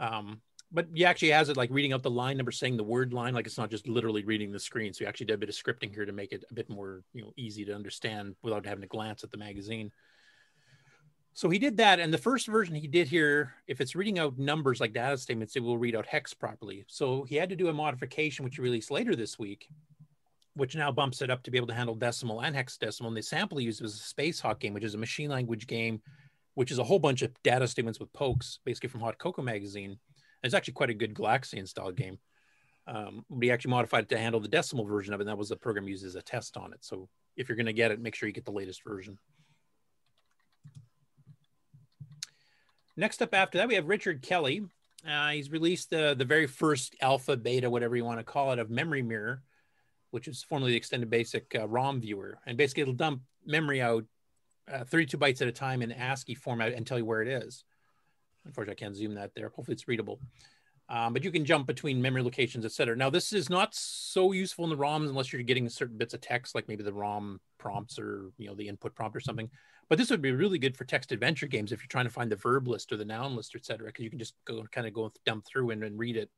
Um, 0.00 0.40
but 0.72 0.86
he 0.94 1.04
actually 1.04 1.30
has 1.30 1.48
it 1.48 1.56
like 1.56 1.70
reading 1.72 1.92
out 1.92 2.02
the 2.02 2.10
line 2.10 2.36
number, 2.36 2.52
saying 2.52 2.76
the 2.76 2.84
word 2.84 3.12
line, 3.12 3.34
like 3.34 3.46
it's 3.46 3.58
not 3.58 3.70
just 3.70 3.88
literally 3.88 4.24
reading 4.24 4.52
the 4.52 4.60
screen. 4.60 4.92
So 4.92 5.00
he 5.00 5.06
actually 5.06 5.26
did 5.26 5.34
a 5.34 5.38
bit 5.38 5.48
of 5.48 5.54
scripting 5.54 5.92
here 5.92 6.04
to 6.04 6.12
make 6.12 6.32
it 6.32 6.44
a 6.50 6.54
bit 6.54 6.68
more 6.68 7.02
you 7.12 7.22
know 7.22 7.32
easy 7.36 7.64
to 7.64 7.74
understand 7.74 8.36
without 8.42 8.66
having 8.66 8.82
to 8.82 8.88
glance 8.88 9.24
at 9.24 9.30
the 9.30 9.38
magazine. 9.38 9.90
So 11.32 11.48
he 11.48 11.58
did 11.58 11.76
that, 11.78 12.00
and 12.00 12.12
the 12.12 12.18
first 12.18 12.46
version 12.48 12.74
he 12.74 12.88
did 12.88 13.08
here, 13.08 13.54
if 13.66 13.80
it's 13.80 13.94
reading 13.94 14.18
out 14.18 14.36
numbers 14.38 14.80
like 14.80 14.92
data 14.92 15.16
statements, 15.16 15.56
it 15.56 15.62
will 15.62 15.78
read 15.78 15.96
out 15.96 16.06
hex 16.06 16.34
properly. 16.34 16.84
So 16.88 17.22
he 17.22 17.36
had 17.36 17.48
to 17.50 17.56
do 17.56 17.68
a 17.68 17.72
modification, 17.72 18.44
which 18.44 18.56
he 18.56 18.62
released 18.62 18.90
later 18.90 19.14
this 19.14 19.38
week, 19.38 19.68
which 20.54 20.74
now 20.74 20.90
bumps 20.90 21.22
it 21.22 21.30
up 21.30 21.42
to 21.44 21.50
be 21.50 21.56
able 21.56 21.68
to 21.68 21.74
handle 21.74 21.94
decimal 21.94 22.40
and 22.40 22.54
hexadecimal. 22.54 23.06
And 23.06 23.16
the 23.16 23.22
sample 23.22 23.58
he 23.58 23.64
used 23.64 23.80
was 23.80 23.94
a 23.94 23.98
Space 23.98 24.40
Hawk 24.40 24.58
game, 24.60 24.74
which 24.74 24.84
is 24.84 24.94
a 24.94 24.98
machine 24.98 25.30
language 25.30 25.66
game, 25.66 26.02
which 26.54 26.72
is 26.72 26.78
a 26.78 26.84
whole 26.84 26.98
bunch 26.98 27.22
of 27.22 27.32
data 27.42 27.66
statements 27.68 28.00
with 28.00 28.12
pokes, 28.12 28.58
basically 28.64 28.88
from 28.88 29.00
Hot 29.00 29.16
Cocoa 29.18 29.42
magazine. 29.42 29.98
It's 30.42 30.54
actually 30.54 30.74
quite 30.74 30.90
a 30.90 30.94
good 30.94 31.14
Galaxian 31.14 31.68
style 31.68 31.92
game. 31.92 32.18
Um, 32.86 33.24
but 33.30 33.44
he 33.44 33.50
actually 33.50 33.70
modified 33.70 34.04
it 34.04 34.08
to 34.10 34.18
handle 34.18 34.40
the 34.40 34.48
decimal 34.48 34.84
version 34.84 35.14
of 35.14 35.20
it. 35.20 35.22
And 35.22 35.28
that 35.28 35.38
was 35.38 35.50
the 35.50 35.56
program 35.56 35.86
used 35.86 36.04
as 36.04 36.16
a 36.16 36.22
test 36.22 36.56
on 36.56 36.72
it. 36.72 36.84
So 36.84 37.08
if 37.36 37.48
you're 37.48 37.56
going 37.56 37.66
to 37.66 37.72
get 37.72 37.90
it, 37.90 38.00
make 38.00 38.14
sure 38.14 38.26
you 38.26 38.32
get 38.32 38.44
the 38.44 38.50
latest 38.50 38.82
version. 38.84 39.18
Next 42.96 43.22
up 43.22 43.34
after 43.34 43.58
that, 43.58 43.68
we 43.68 43.76
have 43.76 43.88
Richard 43.88 44.22
Kelly. 44.22 44.62
Uh, 45.08 45.30
he's 45.30 45.50
released 45.50 45.90
the, 45.90 46.14
the 46.18 46.24
very 46.24 46.46
first 46.46 46.96
alpha, 47.00 47.36
beta, 47.36 47.70
whatever 47.70 47.96
you 47.96 48.04
want 48.04 48.18
to 48.18 48.24
call 48.24 48.52
it, 48.52 48.58
of 48.58 48.70
Memory 48.70 49.02
Mirror, 49.02 49.42
which 50.10 50.28
is 50.28 50.42
formerly 50.42 50.72
the 50.72 50.76
extended 50.76 51.08
basic 51.08 51.54
uh, 51.58 51.66
ROM 51.66 52.00
viewer. 52.00 52.38
And 52.46 52.58
basically, 52.58 52.82
it'll 52.82 52.94
dump 52.94 53.22
memory 53.46 53.80
out 53.80 54.04
uh, 54.70 54.84
32 54.84 55.16
bytes 55.16 55.40
at 55.40 55.48
a 55.48 55.52
time 55.52 55.82
in 55.82 55.92
ASCII 55.92 56.34
format 56.34 56.72
and 56.72 56.86
tell 56.86 56.98
you 56.98 57.04
where 57.04 57.22
it 57.22 57.28
is. 57.28 57.64
Unfortunately, 58.46 58.80
I 58.80 58.84
can't 58.84 58.96
zoom 58.96 59.14
that 59.14 59.34
there. 59.34 59.48
Hopefully, 59.48 59.74
it's 59.74 59.88
readable. 59.88 60.20
Um, 60.88 61.12
but 61.12 61.22
you 61.22 61.30
can 61.30 61.44
jump 61.44 61.68
between 61.68 62.02
memory 62.02 62.22
locations, 62.22 62.64
et 62.64 62.72
cetera. 62.72 62.96
Now, 62.96 63.10
this 63.10 63.32
is 63.32 63.48
not 63.48 63.74
so 63.74 64.32
useful 64.32 64.64
in 64.64 64.70
the 64.70 64.76
ROMs 64.76 65.08
unless 65.08 65.32
you're 65.32 65.42
getting 65.42 65.68
certain 65.68 65.96
bits 65.96 66.14
of 66.14 66.20
text, 66.20 66.54
like 66.54 66.66
maybe 66.66 66.82
the 66.82 66.92
ROM 66.92 67.40
prompts 67.58 67.96
or 67.96 68.32
you 68.38 68.48
know 68.48 68.54
the 68.54 68.66
input 68.66 68.94
prompt 68.94 69.16
or 69.16 69.20
something. 69.20 69.48
But 69.88 69.98
this 69.98 70.10
would 70.10 70.22
be 70.22 70.32
really 70.32 70.58
good 70.58 70.76
for 70.76 70.84
text 70.84 71.12
adventure 71.12 71.46
games 71.46 71.70
if 71.70 71.80
you're 71.80 71.88
trying 71.88 72.06
to 72.06 72.12
find 72.12 72.30
the 72.30 72.36
verb 72.36 72.66
list 72.66 72.92
or 72.92 72.96
the 72.96 73.04
noun 73.04 73.36
list, 73.36 73.52
et 73.54 73.64
cetera, 73.64 73.86
Because 73.86 74.04
you 74.04 74.10
can 74.10 74.18
just 74.18 74.34
go 74.44 74.64
kind 74.72 74.86
of 74.86 74.92
go 74.92 75.12
dump 75.26 75.44
through 75.46 75.70
and, 75.70 75.82
and 75.84 75.98
read 75.98 76.16
it. 76.16 76.30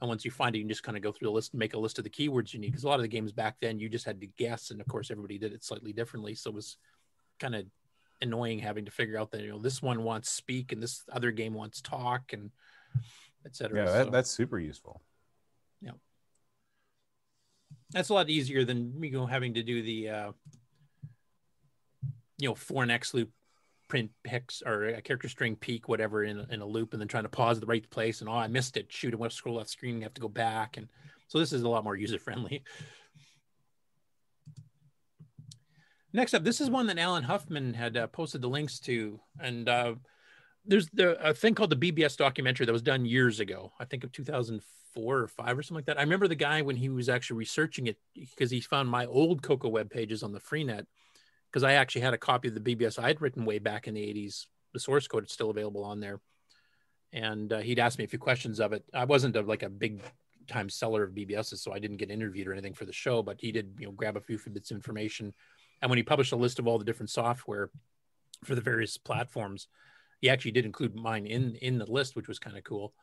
And 0.00 0.08
once 0.08 0.24
you 0.24 0.30
find 0.30 0.54
it, 0.54 0.58
you 0.58 0.64
can 0.64 0.70
just 0.70 0.82
kind 0.82 0.96
of 0.96 1.02
go 1.02 1.12
through 1.12 1.28
the 1.28 1.32
list 1.32 1.52
and 1.52 1.58
make 1.58 1.74
a 1.74 1.78
list 1.78 1.98
of 1.98 2.04
the 2.04 2.10
keywords 2.10 2.54
you 2.54 2.60
need. 2.60 2.68
Because 2.68 2.84
a 2.84 2.88
lot 2.88 2.96
of 2.96 3.02
the 3.02 3.08
games 3.08 3.32
back 3.32 3.56
then, 3.60 3.78
you 3.78 3.88
just 3.88 4.06
had 4.06 4.20
to 4.20 4.26
guess, 4.26 4.70
and 4.70 4.80
of 4.80 4.86
course, 4.88 5.10
everybody 5.10 5.38
did 5.38 5.52
it 5.52 5.64
slightly 5.64 5.92
differently. 5.92 6.34
So 6.34 6.50
it 6.50 6.54
was 6.54 6.76
kind 7.38 7.54
of 7.54 7.66
annoying 8.22 8.58
having 8.60 8.84
to 8.86 8.90
figure 8.90 9.18
out 9.18 9.30
that 9.32 9.42
you 9.42 9.50
know 9.50 9.58
this 9.58 9.82
one 9.82 10.02
wants 10.04 10.30
speak 10.30 10.72
and 10.72 10.82
this 10.82 11.02
other 11.12 11.30
game 11.32 11.52
wants 11.54 11.80
talk 11.82 12.32
and 12.32 12.50
etc. 13.44 13.84
Yeah, 13.84 13.90
that, 13.92 14.04
So- 14.06 14.10
that's 14.10 14.30
super 14.30 14.58
useful. 14.58 15.02
yeah. 15.80 15.90
That's 17.90 18.08
a 18.08 18.14
lot 18.14 18.30
easier 18.30 18.64
than 18.64 19.02
you 19.02 19.10
know 19.10 19.26
having 19.26 19.54
to 19.54 19.62
do 19.62 19.82
the 19.82 20.08
uh, 20.08 20.32
you 22.38 22.48
know 22.48 22.54
for 22.54 22.82
an 22.82 22.90
X 22.90 23.12
loop 23.14 23.30
print 23.88 24.10
hex 24.24 24.62
or 24.64 24.84
a 24.86 25.02
character 25.02 25.28
string 25.28 25.54
peak 25.54 25.86
whatever 25.88 26.24
in, 26.24 26.38
a- 26.38 26.46
in 26.50 26.60
a 26.62 26.66
loop 26.66 26.92
and 26.94 27.00
then 27.00 27.08
trying 27.08 27.24
to 27.24 27.28
pause 27.28 27.60
the 27.60 27.66
right 27.66 27.88
place 27.90 28.20
and 28.20 28.30
oh 28.30 28.32
I 28.32 28.46
missed 28.46 28.78
it 28.78 28.90
shoot 28.90 29.12
I 29.12 29.16
want 29.18 29.32
to 29.32 29.36
scroll 29.36 29.56
left 29.56 29.68
screen 29.68 29.96
you 29.98 30.02
have 30.04 30.14
to 30.14 30.20
go 30.22 30.28
back 30.28 30.78
and 30.78 30.88
so 31.28 31.38
this 31.38 31.52
is 31.52 31.62
a 31.62 31.68
lot 31.68 31.84
more 31.84 31.96
user 31.96 32.18
friendly. 32.18 32.62
Next 36.12 36.34
up, 36.34 36.44
this 36.44 36.60
is 36.60 36.68
one 36.68 36.86
that 36.88 36.98
Alan 36.98 37.22
Huffman 37.22 37.72
had 37.72 37.96
uh, 37.96 38.06
posted 38.06 38.42
the 38.42 38.48
links 38.48 38.78
to, 38.80 39.18
and 39.40 39.68
uh, 39.68 39.94
there's 40.66 40.88
the 40.90 41.18
a 41.26 41.32
thing 41.32 41.54
called 41.54 41.70
the 41.70 41.92
BBS 41.92 42.16
documentary 42.16 42.66
that 42.66 42.72
was 42.72 42.82
done 42.82 43.06
years 43.06 43.40
ago. 43.40 43.72
I 43.80 43.86
think 43.86 44.04
of 44.04 44.12
2004 44.12 45.18
or 45.18 45.26
five 45.26 45.58
or 45.58 45.62
something 45.62 45.76
like 45.76 45.86
that. 45.86 45.98
I 45.98 46.02
remember 46.02 46.28
the 46.28 46.34
guy 46.34 46.60
when 46.60 46.76
he 46.76 46.90
was 46.90 47.08
actually 47.08 47.38
researching 47.38 47.86
it 47.86 47.96
because 48.14 48.50
he 48.50 48.60
found 48.60 48.90
my 48.90 49.06
old 49.06 49.42
Coco 49.42 49.68
web 49.68 49.90
pages 49.90 50.22
on 50.22 50.32
the 50.32 50.40
Freenet 50.40 50.84
because 51.50 51.62
I 51.62 51.72
actually 51.72 52.02
had 52.02 52.14
a 52.14 52.18
copy 52.18 52.48
of 52.48 52.54
the 52.54 52.76
BBS 52.76 52.98
I 52.98 53.08
had 53.08 53.22
written 53.22 53.46
way 53.46 53.58
back 53.58 53.88
in 53.88 53.94
the 53.94 54.00
80s. 54.00 54.46
The 54.74 54.80
source 54.80 55.08
code 55.08 55.24
is 55.24 55.32
still 55.32 55.50
available 55.50 55.84
on 55.84 56.00
there, 56.00 56.20
and 57.12 57.50
uh, 57.54 57.60
he'd 57.60 57.78
asked 57.78 57.98
me 57.98 58.04
a 58.04 58.08
few 58.08 58.18
questions 58.18 58.60
of 58.60 58.74
it. 58.74 58.84
I 58.92 59.06
wasn't 59.06 59.36
a, 59.36 59.40
like 59.40 59.62
a 59.62 59.70
big 59.70 60.02
time 60.46 60.68
seller 60.68 61.04
of 61.04 61.12
BBSs, 61.14 61.58
so 61.58 61.72
I 61.72 61.78
didn't 61.78 61.96
get 61.96 62.10
interviewed 62.10 62.48
or 62.48 62.52
anything 62.52 62.74
for 62.74 62.84
the 62.84 62.92
show, 62.92 63.22
but 63.22 63.40
he 63.40 63.50
did 63.50 63.74
you 63.78 63.86
know 63.86 63.92
grab 63.92 64.18
a 64.18 64.20
few 64.20 64.38
bits 64.52 64.70
of 64.70 64.76
information. 64.76 65.32
And 65.82 65.90
when 65.90 65.98
he 65.98 66.04
published 66.04 66.32
a 66.32 66.36
list 66.36 66.60
of 66.60 66.66
all 66.66 66.78
the 66.78 66.84
different 66.84 67.10
software 67.10 67.68
for 68.44 68.54
the 68.54 68.60
various 68.60 68.96
platforms, 68.96 69.66
he 70.20 70.30
actually 70.30 70.52
did 70.52 70.64
include 70.64 70.94
mine 70.94 71.26
in 71.26 71.56
in 71.56 71.78
the 71.78 71.90
list, 71.90 72.16
which 72.16 72.28
was 72.28 72.38
kind 72.38 72.56
of 72.56 72.64
cool. 72.64 72.94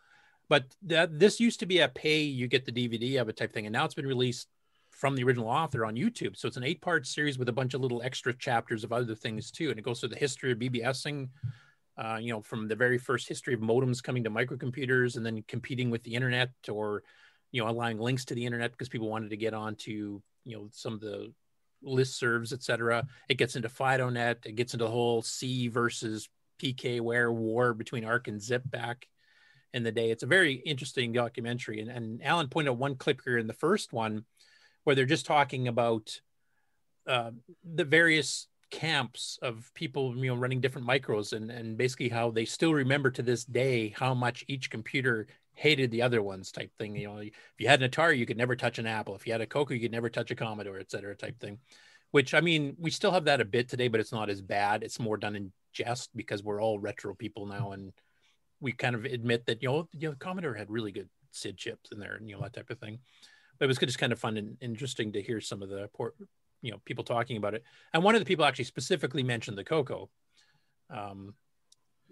But 0.48 0.74
that 0.84 1.20
this 1.20 1.40
used 1.40 1.60
to 1.60 1.66
be 1.66 1.80
a 1.80 1.90
pay 1.90 2.22
you 2.22 2.48
get 2.48 2.66
the 2.66 2.72
DVD 2.72 3.22
of 3.22 3.30
it 3.30 3.38
type 3.38 3.54
thing, 3.54 3.68
and 3.68 3.74
now 3.74 3.86
it's 3.86 3.94
been 3.94 4.08
released 4.08 4.48
from 4.90 5.16
the 5.16 5.24
original 5.24 5.48
author 5.48 5.86
on 5.86 5.96
YouTube. 5.96 6.36
So 6.36 6.48
it's 6.48 6.58
an 6.58 6.64
eight 6.64 6.82
part 6.82 7.06
series 7.06 7.38
with 7.38 7.50
a 7.50 7.54
bunch 7.54 7.74
of 7.74 7.82
little 7.82 8.02
extra 8.02 8.34
chapters 8.34 8.84
of 8.84 8.92
other 8.92 9.14
things 9.14 9.52
too, 9.52 9.70
and 9.70 9.78
it 9.78 9.84
goes 9.84 10.00
through 10.00 10.10
the 10.10 10.16
history 10.16 10.52
of 10.54 10.58
BBSing. 10.60 11.30
Uh, 11.98 12.18
you 12.18 12.32
know, 12.32 12.42
from 12.42 12.70
the 12.70 12.76
very 12.76 12.98
first 12.98 13.28
history 13.28 13.54
of 13.54 13.60
modems 13.60 14.02
coming 14.02 14.24
to 14.24 14.32
microcomputers, 14.32 15.18
and 15.18 15.26
then 15.26 15.44
competing 15.50 15.90
with 15.90 16.02
the 16.04 16.16
internet, 16.16 16.52
or 16.70 17.04
you 17.52 17.62
know, 17.62 17.70
allowing 17.70 18.00
links 18.00 18.24
to 18.24 18.34
the 18.34 18.46
internet 18.46 18.72
because 18.72 18.88
people 18.88 19.10
wanted 19.10 19.30
to 19.30 19.38
get 19.38 19.54
onto 19.54 20.22
you 20.46 20.58
know 20.58 20.70
some 20.72 20.94
of 20.94 21.02
the 21.02 21.34
listservs, 21.86 22.54
et 22.54 22.64
cetera. 22.64 23.08
It 23.28 23.38
gets 23.38 23.56
into 23.56 23.70
FidoNet. 23.70 24.46
It 24.46 24.56
gets 24.56 24.74
into 24.74 24.86
the 24.86 24.92
whole 24.92 25.22
SEA 25.22 25.68
versus 25.68 26.30
PKware 26.62 27.34
war 27.34 27.74
between 27.74 28.06
ARC 28.06 28.28
and 28.28 28.42
Zip 28.42 28.64
back 28.66 29.08
in 29.74 29.84
the 29.84 29.92
day. 29.92 30.12
It's 30.12 30.24
a 30.24 30.28
very 30.28 30.54
interesting 30.54 31.14
documentary. 31.14 31.80
And, 31.80 31.90
and 31.90 32.24
Alan 32.24 32.48
pointed 32.48 32.72
out 32.72 32.78
one 32.78 32.96
clip 32.96 33.22
here 33.24 33.38
in 33.38 33.48
the 33.48 33.54
first 33.54 33.94
one 33.94 34.26
where 34.84 34.96
they're 34.96 35.06
just 35.06 35.26
talking 35.26 35.68
about 35.68 36.20
uh, 37.08 37.32
the 37.64 37.86
various 37.86 38.48
camps 38.72 39.40
of 39.42 39.72
people, 39.74 40.16
you 40.16 40.28
know, 40.28 40.36
running 40.36 40.62
different 40.62 40.88
micros 40.88 41.34
and, 41.34 41.50
and 41.50 41.78
basically 41.78 42.10
how 42.10 42.30
they 42.30 42.46
still 42.46 42.74
remember 42.74 43.10
to 43.10 43.24
this 43.24 43.44
day 43.46 43.94
how 43.98 44.14
much 44.14 44.46
each 44.48 44.70
computer 44.70 45.28
hated 45.60 45.92
the 45.92 46.02
other 46.02 46.22
ones 46.22 46.54
type 46.54 46.72
thing. 46.78 46.96
You 46.96 47.08
know, 47.08 47.18
if 47.18 47.34
you 47.58 47.68
had 47.68 47.82
an 47.82 47.92
Atari, 47.92 48.18
you 48.18 48.26
could 48.26 48.38
never 48.38 48.56
touch 48.56 48.80
an 48.80 48.88
Apple. 48.88 49.16
If 49.16 49.28
you 49.28 49.34
had 49.34 49.42
a 49.42 49.46
Coco, 49.46 49.74
you 49.74 49.82
could 49.82 49.92
never 49.92 50.10
touch 50.10 50.32
a 50.32 50.36
Commodore, 50.36 50.80
et 50.80 50.90
cetera, 50.90 51.16
type 51.16 51.38
thing. 51.40 51.60
Which 52.12 52.34
I 52.34 52.40
mean, 52.40 52.78
we 52.80 52.90
still 52.92 53.12
have 53.12 53.26
that 53.26 53.42
a 53.42 53.46
bit 53.46 53.68
today, 53.68 53.90
but 53.90 54.00
it's 54.00 54.14
not 54.14 54.30
as 54.30 54.42
bad. 54.42 54.84
It's 54.84 55.00
more 55.00 55.18
done 55.18 55.36
in 55.36 55.52
jest 55.74 56.16
because 56.16 56.44
we're 56.44 56.62
all 56.62 56.80
retro 56.80 57.14
people 57.14 57.46
now, 57.46 57.74
and 57.74 57.92
we 58.62 58.72
kind 58.72 58.96
of 58.96 59.04
admit 59.04 59.46
that 59.48 59.62
you 59.62 59.70
know, 59.70 59.90
you 59.92 60.10
know, 60.10 60.16
Commodore 60.18 60.54
had 60.54 60.70
really 60.70 60.94
good 60.94 61.10
SID 61.32 61.58
chips 61.58 61.92
in 61.92 62.00
there, 62.00 62.16
and 62.16 62.30
you 62.30 62.36
know 62.36 62.42
that 62.42 62.54
type 62.54 62.70
of 62.70 62.80
thing. 62.80 63.00
But 63.60 63.66
it 63.66 63.68
was 63.68 63.78
just 63.78 64.00
kind 64.00 64.14
of 64.14 64.20
fun 64.20 64.38
and 64.38 64.56
interesting 64.62 65.12
to 65.12 65.22
hear 65.22 65.42
some 65.42 65.62
of 65.62 65.68
the 65.68 65.90
port, 65.94 66.16
you 66.62 66.72
know, 66.72 66.80
people 66.86 67.04
talking 67.04 67.36
about 67.36 67.54
it. 67.54 67.64
And 67.94 68.02
one 68.02 68.16
of 68.16 68.22
the 68.22 68.26
people 68.26 68.46
actually 68.46 68.66
specifically 68.66 69.24
mentioned 69.24 69.58
the 69.58 69.66
Coco. 69.66 70.10
Um, 70.90 71.36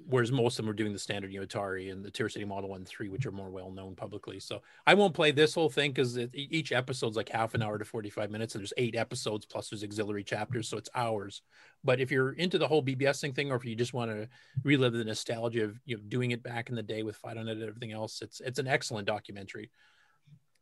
whereas 0.06 0.32
most 0.32 0.60
of 0.60 0.66
them 0.66 0.72
are 0.72 0.76
doing 0.76 0.94
the 0.94 1.00
standard 1.00 1.34
you 1.34 1.40
know, 1.40 1.46
Atari 1.46 1.92
and 1.92 2.04
the 2.04 2.12
TRS-80 2.12 2.48
Model 2.48 2.70
1 2.70 2.86
3, 2.86 3.10
which 3.10 3.26
are 3.26 3.32
more 3.32 3.50
well 3.50 3.72
known 3.72 3.96
publicly. 3.96 4.40
So 4.40 4.62
I 4.86 4.94
won't 4.94 5.14
play 5.14 5.32
this 5.32 5.54
whole 5.54 5.70
thing 5.70 5.92
because 5.92 6.18
each 6.34 6.72
episode's 6.72 7.18
like 7.18 7.30
half 7.30 7.56
an 7.56 7.64
hour 7.64 7.78
to 7.78 7.86
45 7.86 8.30
minutes, 8.30 8.56
and 8.56 8.62
there's 8.62 8.74
eight 8.78 8.96
episodes 8.96 9.46
plus 9.46 9.70
there's 9.70 9.84
auxiliary 9.84 10.24
chapters, 10.24 10.68
so 10.68 10.78
it's 10.78 10.90
hours. 10.96 11.42
But 11.84 12.00
if 12.00 12.12
you're 12.12 12.34
into 12.34 12.58
the 12.58 12.68
whole 12.68 12.84
BBSing 12.84 13.36
thing, 13.36 13.52
or 13.52 13.56
if 13.56 13.66
you 13.66 13.76
just 13.76 13.94
want 13.94 14.12
to 14.12 14.28
relive 14.64 14.94
the 14.94 15.04
nostalgia 15.04 15.64
of 15.66 15.80
you 15.86 15.98
know 15.98 16.04
doing 16.08 16.32
it 16.32 16.44
back 16.44 16.70
in 16.70 16.76
the 16.76 16.84
day 16.84 17.04
with 17.04 17.22
FidoNet 17.22 17.52
and 17.52 17.64
everything 17.64 17.92
else, 17.92 18.22
it's 18.22 18.40
it's 18.42 18.60
an 18.60 18.68
excellent 18.68 19.08
documentary. 19.08 19.72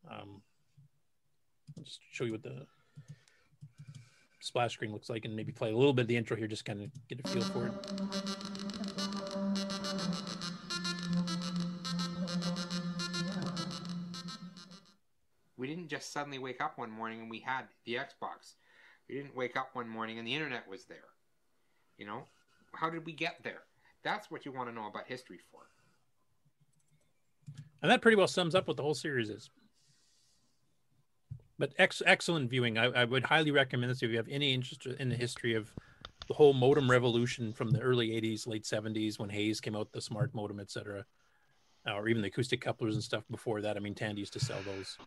Um, 0.10 0.41
I'll 1.78 1.84
just 1.84 1.99
show 2.12 2.24
you 2.24 2.32
what 2.32 2.44
the 2.44 2.66
splash 4.40 4.74
screen 4.74 4.91
looks 4.91 5.10
like 5.10 5.26
and 5.26 5.36
maybe 5.36 5.52
play 5.52 5.72
a 5.72 5.76
little 5.76 5.94
bit 5.94 6.03
of 6.03 6.07
the 6.07 6.18
intro 6.18 6.38
here, 6.38 6.48
just 6.48 6.66
kind 6.66 6.82
of 6.82 6.90
get 7.10 7.20
a 7.24 7.28
feel 7.28 7.41
for 7.41 7.68
it. 7.68 8.55
We 15.57 15.68
didn't 15.68 15.88
just 15.88 16.11
suddenly 16.11 16.40
wake 16.40 16.61
up 16.61 16.77
one 16.77 16.91
morning 16.91 17.22
and 17.22 17.30
we 17.30 17.40
had 17.40 17.64
the 17.86 17.95
Xbox. 17.95 18.56
We 19.07 19.15
didn't 19.15 19.36
wake 19.36 19.56
up 19.56 19.69
one 19.73 19.88
morning 19.88 20.19
and 20.19 20.27
the 20.27 20.34
internet 20.34 20.68
was 20.69 20.86
there. 20.86 20.98
You 21.98 22.06
know, 22.06 22.23
how 22.73 22.90
did 22.90 23.06
we 23.06 23.14
get 23.14 23.38
there? 23.44 23.61
That's 24.03 24.30
what 24.30 24.45
you 24.45 24.52
want 24.52 24.69
to 24.69 24.76
know 24.76 24.88
about 24.88 25.07
history 25.07 25.40
for. 25.52 25.61
And 27.82 27.91
that 27.91 28.02
pretty 28.02 28.18
well 28.18 28.27
sums 28.27 28.56
up 28.56 28.68
what 28.68 28.77
the 28.77 28.84
whole 28.84 28.94
series 28.94 29.30
is. 29.30 29.49
But 31.57 31.73
ex- 31.77 32.02
excellent 32.06 32.49
viewing. 32.49 32.77
I, 32.77 32.86
I 32.86 33.06
would 33.06 33.23
highly 33.23 33.52
recommend 33.52 33.91
this 33.91 34.03
if 34.03 34.10
you 34.10 34.18
have 34.18 34.27
any 34.30 34.53
interest 34.53 34.86
in 34.86 35.07
the 35.07 35.15
history 35.15 35.53
of 35.53 35.72
the 36.27 36.34
whole 36.34 36.53
modem 36.53 36.91
revolution 36.91 37.53
from 37.53 37.72
the 37.72 37.80
early 37.80 38.10
80s, 38.10 38.45
late 38.45 38.64
70s 38.64 39.19
when 39.19 39.30
Hayes 39.30 39.61
came 39.61 39.76
out, 39.76 39.91
the 39.94 40.02
smart 40.02 40.34
modem, 40.34 40.60
etc 40.60 41.06
or 41.94 42.07
even 42.07 42.22
the 42.22 42.27
acoustic 42.27 42.61
couplers 42.61 42.95
and 42.95 43.03
stuff 43.03 43.23
before 43.30 43.61
that. 43.61 43.77
I 43.77 43.80
mean, 43.80 43.94
Tandy 43.94 44.22
used 44.22 44.34
to 44.34 44.40
sell 44.40 44.57
those 44.65 44.98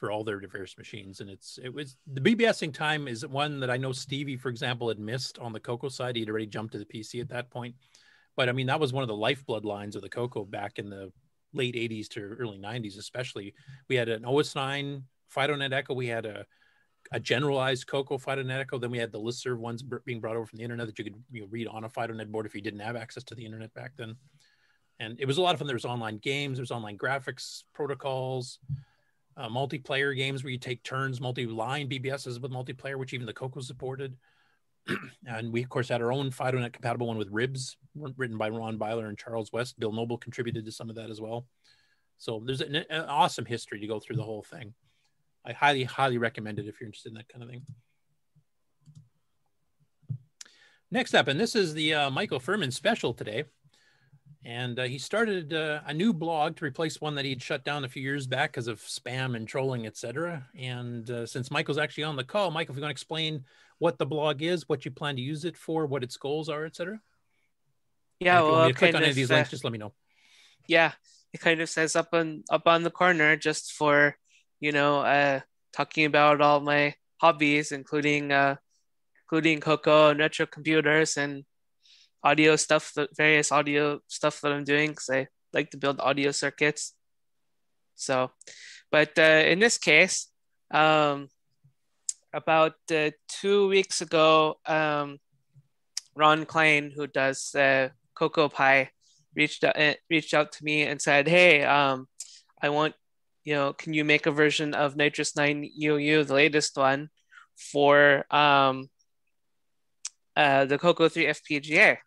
for 0.00 0.10
all 0.10 0.24
their 0.24 0.40
diverse 0.40 0.76
machines, 0.78 1.20
and 1.20 1.28
it's 1.28 1.58
it 1.62 1.72
was 1.72 1.96
the 2.10 2.20
BBSing 2.22 2.72
time 2.72 3.06
is 3.06 3.26
one 3.26 3.60
that 3.60 3.70
I 3.70 3.76
know 3.76 3.92
Stevie, 3.92 4.38
for 4.38 4.48
example, 4.48 4.88
had 4.88 4.98
missed 4.98 5.38
on 5.38 5.52
the 5.52 5.60
Coco 5.60 5.90
side. 5.90 6.16
He'd 6.16 6.30
already 6.30 6.46
jumped 6.46 6.72
to 6.72 6.78
the 6.78 6.86
PC 6.86 7.20
at 7.20 7.28
that 7.28 7.50
point, 7.50 7.74
but 8.34 8.48
I 8.48 8.52
mean 8.52 8.66
that 8.66 8.80
was 8.80 8.94
one 8.94 9.02
of 9.02 9.08
the 9.08 9.14
lifeblood 9.14 9.66
lines 9.66 9.94
of 9.94 10.02
the 10.02 10.08
Coco 10.08 10.44
back 10.44 10.78
in 10.78 10.88
the 10.88 11.12
late 11.52 11.74
80s 11.74 12.08
to 12.10 12.20
early 12.20 12.58
90s, 12.58 12.98
especially. 12.98 13.52
We 13.88 13.96
had 13.96 14.08
an 14.08 14.22
OS9 14.22 15.02
FidoNet 15.36 15.72
Echo. 15.72 15.94
We 15.94 16.06
had 16.06 16.24
a 16.24 16.46
a 17.12 17.20
generalized 17.20 17.86
Coco 17.86 18.16
FidoNet 18.16 18.60
Echo. 18.60 18.78
Then 18.78 18.90
we 18.90 18.98
had 18.98 19.12
the 19.12 19.20
listserv 19.20 19.58
ones 19.58 19.84
being 20.04 20.20
brought 20.20 20.36
over 20.36 20.46
from 20.46 20.56
the 20.56 20.64
internet 20.64 20.86
that 20.86 20.98
you 20.98 21.04
could 21.04 21.22
you 21.30 21.42
know, 21.42 21.48
read 21.50 21.66
on 21.68 21.84
a 21.84 21.88
FidoNet 21.90 22.28
board 22.28 22.46
if 22.46 22.54
you 22.54 22.62
didn't 22.62 22.80
have 22.80 22.96
access 22.96 23.22
to 23.24 23.34
the 23.34 23.44
internet 23.44 23.72
back 23.74 23.92
then 23.96 24.16
and 25.00 25.18
it 25.18 25.26
was 25.26 25.38
a 25.38 25.42
lot 25.42 25.54
of 25.54 25.58
fun. 25.58 25.66
There 25.66 25.74
was 25.74 25.84
online 25.84 26.18
games, 26.18 26.58
there 26.58 26.62
was 26.62 26.70
online 26.70 26.96
graphics 26.96 27.64
protocols, 27.72 28.60
uh, 29.36 29.48
multiplayer 29.48 30.16
games 30.16 30.42
where 30.42 30.50
you 30.50 30.58
take 30.58 30.82
turns, 30.82 31.20
multi-line 31.20 31.88
BBSs 31.88 32.40
with 32.40 32.52
multiplayer, 32.52 32.98
which 32.98 33.12
even 33.12 33.26
the 33.26 33.32
Coco 33.32 33.60
supported. 33.60 34.16
and 35.26 35.52
we 35.52 35.62
of 35.62 35.68
course 35.68 35.88
had 35.88 36.02
our 36.02 36.12
own 36.12 36.30
FidoNet 36.30 36.72
compatible 36.72 37.06
one 37.06 37.18
with 37.18 37.32
RiBBS, 37.32 37.76
written 38.16 38.38
by 38.38 38.48
Ron 38.48 38.76
Byler 38.76 39.06
and 39.06 39.18
Charles 39.18 39.52
West. 39.52 39.78
Bill 39.78 39.92
Noble 39.92 40.18
contributed 40.18 40.64
to 40.64 40.72
some 40.72 40.88
of 40.90 40.96
that 40.96 41.10
as 41.10 41.20
well. 41.20 41.46
So 42.18 42.42
there's 42.44 42.60
an, 42.60 42.76
an 42.76 43.02
awesome 43.02 43.46
history 43.46 43.80
to 43.80 43.86
go 43.86 44.00
through 44.00 44.16
the 44.16 44.22
whole 44.22 44.42
thing. 44.42 44.74
I 45.44 45.52
highly, 45.52 45.84
highly 45.84 46.18
recommend 46.18 46.58
it 46.58 46.66
if 46.66 46.80
you're 46.80 46.86
interested 46.86 47.10
in 47.10 47.14
that 47.14 47.28
kind 47.28 47.42
of 47.42 47.48
thing. 47.48 47.62
Next 50.90 51.14
up, 51.14 51.28
and 51.28 51.38
this 51.38 51.54
is 51.54 51.72
the 51.72 51.94
uh, 51.94 52.10
Michael 52.10 52.40
Furman 52.40 52.72
special 52.72 53.14
today 53.14 53.44
and 54.44 54.78
uh, 54.78 54.84
he 54.84 54.98
started 54.98 55.52
uh, 55.52 55.80
a 55.86 55.92
new 55.92 56.12
blog 56.12 56.56
to 56.56 56.64
replace 56.64 57.00
one 57.00 57.14
that 57.16 57.26
he'd 57.26 57.42
shut 57.42 57.62
down 57.62 57.84
a 57.84 57.88
few 57.88 58.02
years 58.02 58.26
back 58.26 58.52
because 58.52 58.68
of 58.68 58.80
spam 58.80 59.36
and 59.36 59.46
trolling, 59.46 59.86
etc. 59.86 60.46
And 60.58 61.10
uh, 61.10 61.26
since 61.26 61.50
Michael's 61.50 61.76
actually 61.76 62.04
on 62.04 62.16
the 62.16 62.24
call, 62.24 62.50
Michael, 62.50 62.72
if 62.72 62.76
you're 62.76 62.82
going 62.82 62.90
to 62.90 62.92
explain 62.92 63.44
what 63.78 63.98
the 63.98 64.06
blog 64.06 64.42
is, 64.42 64.68
what 64.68 64.84
you 64.84 64.90
plan 64.90 65.16
to 65.16 65.22
use 65.22 65.44
it 65.44 65.56
for, 65.56 65.84
what 65.84 66.02
its 66.02 66.16
goals 66.16 66.48
are, 66.48 66.64
etc. 66.64 67.00
Yeah, 68.18 68.42
well, 68.42 68.72
click 68.72 68.94
on 68.94 69.02
any 69.02 69.10
of 69.10 69.16
these 69.16 69.30
uh, 69.30 69.34
links, 69.34 69.50
just 69.50 69.64
let 69.64 69.72
me 69.72 69.78
know. 69.78 69.92
Yeah, 70.66 70.92
it 71.32 71.40
kind 71.40 71.60
of 71.60 71.68
says 71.68 71.94
up 71.96 72.08
on 72.12 72.44
up 72.50 72.66
on 72.66 72.82
the 72.82 72.90
corner 72.90 73.36
just 73.36 73.72
for 73.72 74.16
you 74.58 74.72
know 74.72 75.00
uh, 75.00 75.40
talking 75.72 76.06
about 76.06 76.40
all 76.40 76.60
my 76.60 76.94
hobbies, 77.20 77.72
including 77.72 78.32
uh, 78.32 78.56
including 79.24 79.60
Coco 79.60 80.10
and 80.10 80.20
retro 80.20 80.46
computers 80.46 81.16
and 81.16 81.44
audio 82.22 82.56
stuff, 82.56 82.92
the 82.94 83.08
various 83.16 83.52
audio 83.52 84.00
stuff 84.06 84.40
that 84.40 84.52
I'm 84.52 84.64
doing 84.64 84.90
because 84.90 85.10
I 85.10 85.28
like 85.52 85.70
to 85.70 85.76
build 85.76 86.00
audio 86.00 86.30
circuits. 86.30 86.94
So, 87.94 88.30
but 88.90 89.18
uh, 89.18 89.44
in 89.46 89.58
this 89.58 89.78
case, 89.78 90.28
um, 90.70 91.28
about 92.32 92.74
uh, 92.94 93.10
two 93.28 93.68
weeks 93.68 94.00
ago, 94.00 94.58
um, 94.66 95.18
Ron 96.14 96.44
Klein, 96.44 96.92
who 96.94 97.06
does 97.06 97.54
uh, 97.54 97.88
CocoPi, 98.16 98.88
reached 99.34 99.64
out, 99.64 99.80
uh, 99.80 99.94
reached 100.08 100.34
out 100.34 100.52
to 100.52 100.64
me 100.64 100.82
and 100.82 101.00
said, 101.00 101.28
"Hey, 101.28 101.62
um, 101.64 102.06
I 102.62 102.68
want, 102.68 102.94
you 103.44 103.54
know, 103.54 103.72
can 103.72 103.94
you 103.94 104.04
make 104.04 104.26
a 104.26 104.30
version 104.30 104.74
of 104.74 104.96
Nitrous 104.96 105.36
Nine 105.36 105.68
EOU, 105.80 106.26
the 106.26 106.34
latest 106.34 106.76
one, 106.76 107.08
for 107.56 108.24
um, 108.30 108.88
uh, 110.36 110.64
the 110.66 110.78
Coco 110.78 111.08
3 111.08 111.26
FPGA?" 111.26 111.98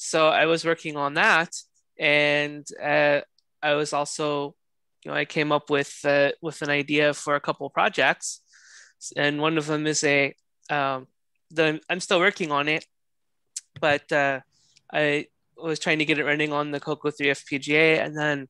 So 0.00 0.28
I 0.28 0.46
was 0.46 0.64
working 0.64 0.96
on 0.96 1.14
that, 1.14 1.50
and 1.98 2.64
uh, 2.80 3.20
I 3.60 3.74
was 3.74 3.92
also, 3.92 4.54
you 5.04 5.10
know, 5.10 5.16
I 5.16 5.24
came 5.24 5.50
up 5.50 5.70
with 5.70 5.92
uh, 6.04 6.30
with 6.40 6.62
an 6.62 6.70
idea 6.70 7.12
for 7.12 7.34
a 7.34 7.40
couple 7.40 7.68
projects, 7.68 8.40
and 9.16 9.40
one 9.40 9.58
of 9.58 9.66
them 9.66 9.88
is 9.88 10.04
a 10.04 10.36
um, 10.70 11.08
the 11.50 11.80
I'm 11.90 11.98
still 11.98 12.20
working 12.20 12.52
on 12.52 12.68
it, 12.68 12.86
but 13.80 14.10
uh, 14.12 14.38
I 14.92 15.26
was 15.56 15.80
trying 15.80 15.98
to 15.98 16.04
get 16.04 16.20
it 16.20 16.24
running 16.24 16.52
on 16.52 16.70
the 16.70 16.78
Coco 16.78 17.10
3 17.10 17.26
FPGA, 17.34 17.98
and 17.98 18.16
then 18.16 18.46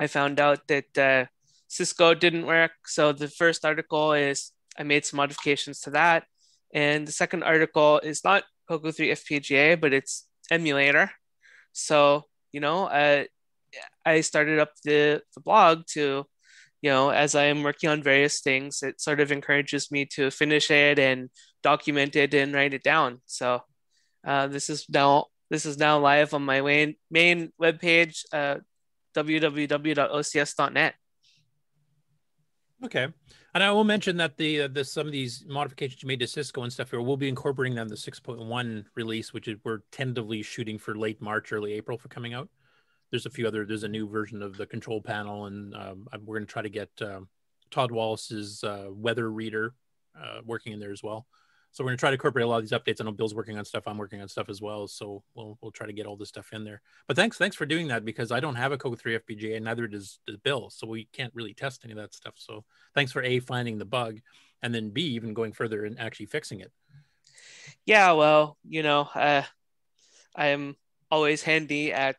I 0.00 0.06
found 0.06 0.40
out 0.40 0.66
that 0.68 0.96
uh, 0.96 1.26
SysGo 1.68 2.18
didn't 2.18 2.46
work. 2.46 2.72
So 2.86 3.12
the 3.12 3.28
first 3.28 3.66
article 3.66 4.14
is 4.14 4.52
I 4.78 4.82
made 4.82 5.04
some 5.04 5.18
modifications 5.18 5.82
to 5.82 5.90
that, 5.90 6.24
and 6.72 7.06
the 7.06 7.12
second 7.12 7.42
article 7.42 8.00
is 8.02 8.24
not 8.24 8.44
Coco 8.70 8.92
3 8.92 9.10
FPGA, 9.10 9.80
but 9.80 9.92
it's 9.92 10.28
emulator. 10.48 11.10
So, 11.72 12.26
you 12.52 12.60
know, 12.60 12.84
uh, 12.86 13.24
I 14.06 14.20
started 14.20 14.60
up 14.60 14.70
the, 14.84 15.22
the 15.34 15.40
blog 15.40 15.82
to, 15.94 16.24
you 16.80 16.90
know, 16.90 17.10
as 17.10 17.34
I 17.34 17.46
am 17.46 17.64
working 17.64 17.90
on 17.90 18.00
various 18.00 18.40
things, 18.40 18.84
it 18.84 19.00
sort 19.00 19.18
of 19.18 19.32
encourages 19.32 19.90
me 19.90 20.06
to 20.14 20.30
finish 20.30 20.70
it 20.70 21.00
and 21.00 21.30
document 21.64 22.14
it 22.14 22.32
and 22.32 22.54
write 22.54 22.72
it 22.72 22.84
down. 22.84 23.20
So 23.26 23.60
uh, 24.24 24.46
this 24.46 24.70
is 24.70 24.86
now 24.88 25.26
this 25.50 25.66
is 25.66 25.76
now 25.76 25.98
live 25.98 26.32
on 26.32 26.44
my 26.44 26.60
main 26.60 26.94
main 27.10 27.52
webpage, 27.60 28.24
uh, 28.32 28.58
www.ocs.net. 29.16 30.94
Okay. 32.84 33.08
And 33.54 33.64
I 33.64 33.72
will 33.72 33.84
mention 33.84 34.16
that 34.18 34.36
the, 34.36 34.62
uh, 34.62 34.68
the 34.68 34.84
some 34.84 35.06
of 35.06 35.12
these 35.12 35.44
modifications 35.48 36.02
you 36.02 36.06
made 36.06 36.20
to 36.20 36.26
SysGo 36.26 36.62
and 36.62 36.72
stuff 36.72 36.90
here, 36.90 37.00
we'll 37.00 37.16
be 37.16 37.28
incorporating 37.28 37.74
them 37.74 37.86
in 37.86 37.90
the 37.90 37.96
6.1 37.96 38.84
release, 38.94 39.32
which 39.32 39.48
is 39.48 39.56
we're 39.64 39.80
tentatively 39.90 40.42
shooting 40.42 40.78
for 40.78 40.94
late 40.94 41.20
March, 41.20 41.52
early 41.52 41.72
April 41.72 41.98
for 41.98 42.08
coming 42.08 42.32
out. 42.32 42.48
There's 43.10 43.26
a 43.26 43.30
few 43.30 43.48
other. 43.48 43.66
There's 43.66 43.82
a 43.82 43.88
new 43.88 44.08
version 44.08 44.40
of 44.40 44.56
the 44.56 44.66
control 44.66 45.02
panel, 45.02 45.46
and 45.46 45.74
um, 45.74 46.06
we're 46.24 46.36
going 46.36 46.46
to 46.46 46.52
try 46.52 46.62
to 46.62 46.68
get 46.68 46.90
um, 47.02 47.28
Todd 47.72 47.90
Wallace's 47.90 48.62
uh, 48.62 48.86
weather 48.90 49.30
reader 49.30 49.74
uh, 50.16 50.40
working 50.44 50.72
in 50.72 50.78
there 50.78 50.92
as 50.92 51.02
well. 51.02 51.26
So 51.72 51.84
we're 51.84 51.90
gonna 51.90 51.98
try 51.98 52.10
to 52.10 52.14
incorporate 52.14 52.44
a 52.44 52.48
lot 52.48 52.56
of 52.56 52.62
these 52.62 52.78
updates. 52.78 53.00
I 53.00 53.04
know 53.04 53.12
Bill's 53.12 53.34
working 53.34 53.58
on 53.58 53.64
stuff. 53.64 53.84
I'm 53.86 53.98
working 53.98 54.20
on 54.20 54.28
stuff 54.28 54.48
as 54.48 54.60
well. 54.60 54.88
So 54.88 55.22
we'll 55.34 55.58
we'll 55.60 55.70
try 55.70 55.86
to 55.86 55.92
get 55.92 56.06
all 56.06 56.16
this 56.16 56.28
stuff 56.28 56.52
in 56.52 56.64
there. 56.64 56.80
But 57.06 57.16
thanks 57.16 57.36
thanks 57.38 57.56
for 57.56 57.66
doing 57.66 57.88
that 57.88 58.04
because 58.04 58.32
I 58.32 58.40
don't 58.40 58.56
have 58.56 58.72
a 58.72 58.78
Coco 58.78 58.96
3 58.96 59.18
FPGA 59.18 59.56
and 59.56 59.64
neither 59.64 59.86
does, 59.86 60.18
does 60.26 60.36
Bill. 60.36 60.70
So 60.70 60.86
we 60.86 61.08
can't 61.12 61.34
really 61.34 61.54
test 61.54 61.82
any 61.84 61.92
of 61.92 61.98
that 61.98 62.14
stuff. 62.14 62.34
So 62.36 62.64
thanks 62.94 63.12
for 63.12 63.22
a 63.22 63.40
finding 63.40 63.78
the 63.78 63.84
bug, 63.84 64.20
and 64.62 64.74
then 64.74 64.90
b 64.90 65.02
even 65.02 65.34
going 65.34 65.52
further 65.52 65.84
and 65.84 65.98
actually 65.98 66.26
fixing 66.26 66.60
it. 66.60 66.72
Yeah, 67.86 68.12
well, 68.12 68.58
you 68.68 68.82
know, 68.82 69.08
uh, 69.14 69.42
I'm 70.34 70.76
always 71.10 71.42
handy 71.42 71.92
at 71.92 72.16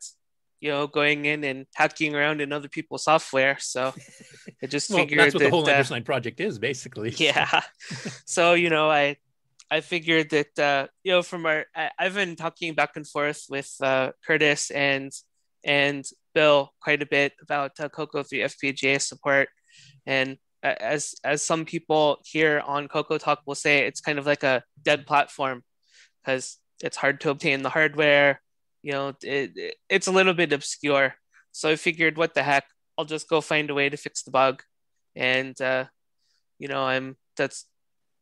you 0.62 0.70
know, 0.70 0.86
going 0.86 1.24
in 1.24 1.42
and 1.42 1.66
hacking 1.74 2.14
around 2.14 2.40
in 2.40 2.52
other 2.52 2.68
people's 2.68 3.02
software. 3.02 3.56
So 3.58 3.92
I 4.62 4.66
just 4.68 4.88
Well, 4.90 5.00
figured 5.00 5.18
that's 5.18 5.34
what 5.34 5.40
that, 5.40 5.46
the 5.46 5.50
whole 5.50 5.68
uh, 5.68 6.00
project 6.02 6.38
is, 6.38 6.60
basically. 6.60 7.10
yeah. 7.18 7.62
so 8.24 8.54
you 8.54 8.70
know, 8.70 8.88
I 8.88 9.16
I 9.72 9.80
figured 9.80 10.30
that 10.30 10.58
uh, 10.58 10.88
you 11.04 11.12
know 11.12 11.22
from 11.22 11.46
our 11.46 11.66
I, 11.76 11.90
I've 11.98 12.14
been 12.14 12.36
talking 12.36 12.74
back 12.74 12.92
and 12.96 13.08
forth 13.08 13.46
with 13.50 13.70
uh, 13.82 14.12
Curtis 14.26 14.70
and 14.70 15.12
and 15.64 16.04
Bill 16.34 16.72
quite 16.82 17.02
a 17.02 17.06
bit 17.06 17.32
about 17.42 17.72
uh, 17.80 17.88
Coco 17.88 18.22
3 18.22 18.40
FPGA 18.40 19.00
support, 19.00 19.48
and 20.06 20.38
as 20.62 21.14
as 21.24 21.42
some 21.42 21.64
people 21.64 22.18
here 22.24 22.62
on 22.66 22.88
Coco 22.88 23.18
Talk 23.18 23.40
will 23.46 23.56
say, 23.56 23.86
it's 23.86 24.00
kind 24.02 24.18
of 24.18 24.26
like 24.26 24.44
a 24.44 24.62
dead 24.82 25.06
platform 25.06 25.62
because 26.24 26.58
it's 26.82 26.96
hard 26.98 27.20
to 27.22 27.30
obtain 27.30 27.62
the 27.62 27.70
hardware. 27.70 28.42
You 28.82 28.92
know, 28.92 29.08
it, 29.22 29.52
it- 29.56 29.76
it's 29.88 30.08
a 30.08 30.12
little 30.12 30.34
bit 30.34 30.52
obscure. 30.52 31.14
So 31.52 31.70
I 31.70 31.76
figured, 31.76 32.16
what 32.18 32.34
the 32.34 32.42
heck, 32.42 32.64
I'll 32.98 33.04
just 33.06 33.28
go 33.28 33.40
find 33.40 33.70
a 33.70 33.74
way 33.74 33.88
to 33.90 33.96
fix 33.96 34.22
the 34.24 34.30
bug, 34.32 34.62
and 35.16 35.58
uh, 35.60 35.86
you 36.58 36.68
know, 36.68 36.82
I'm 36.84 37.16
that's 37.36 37.66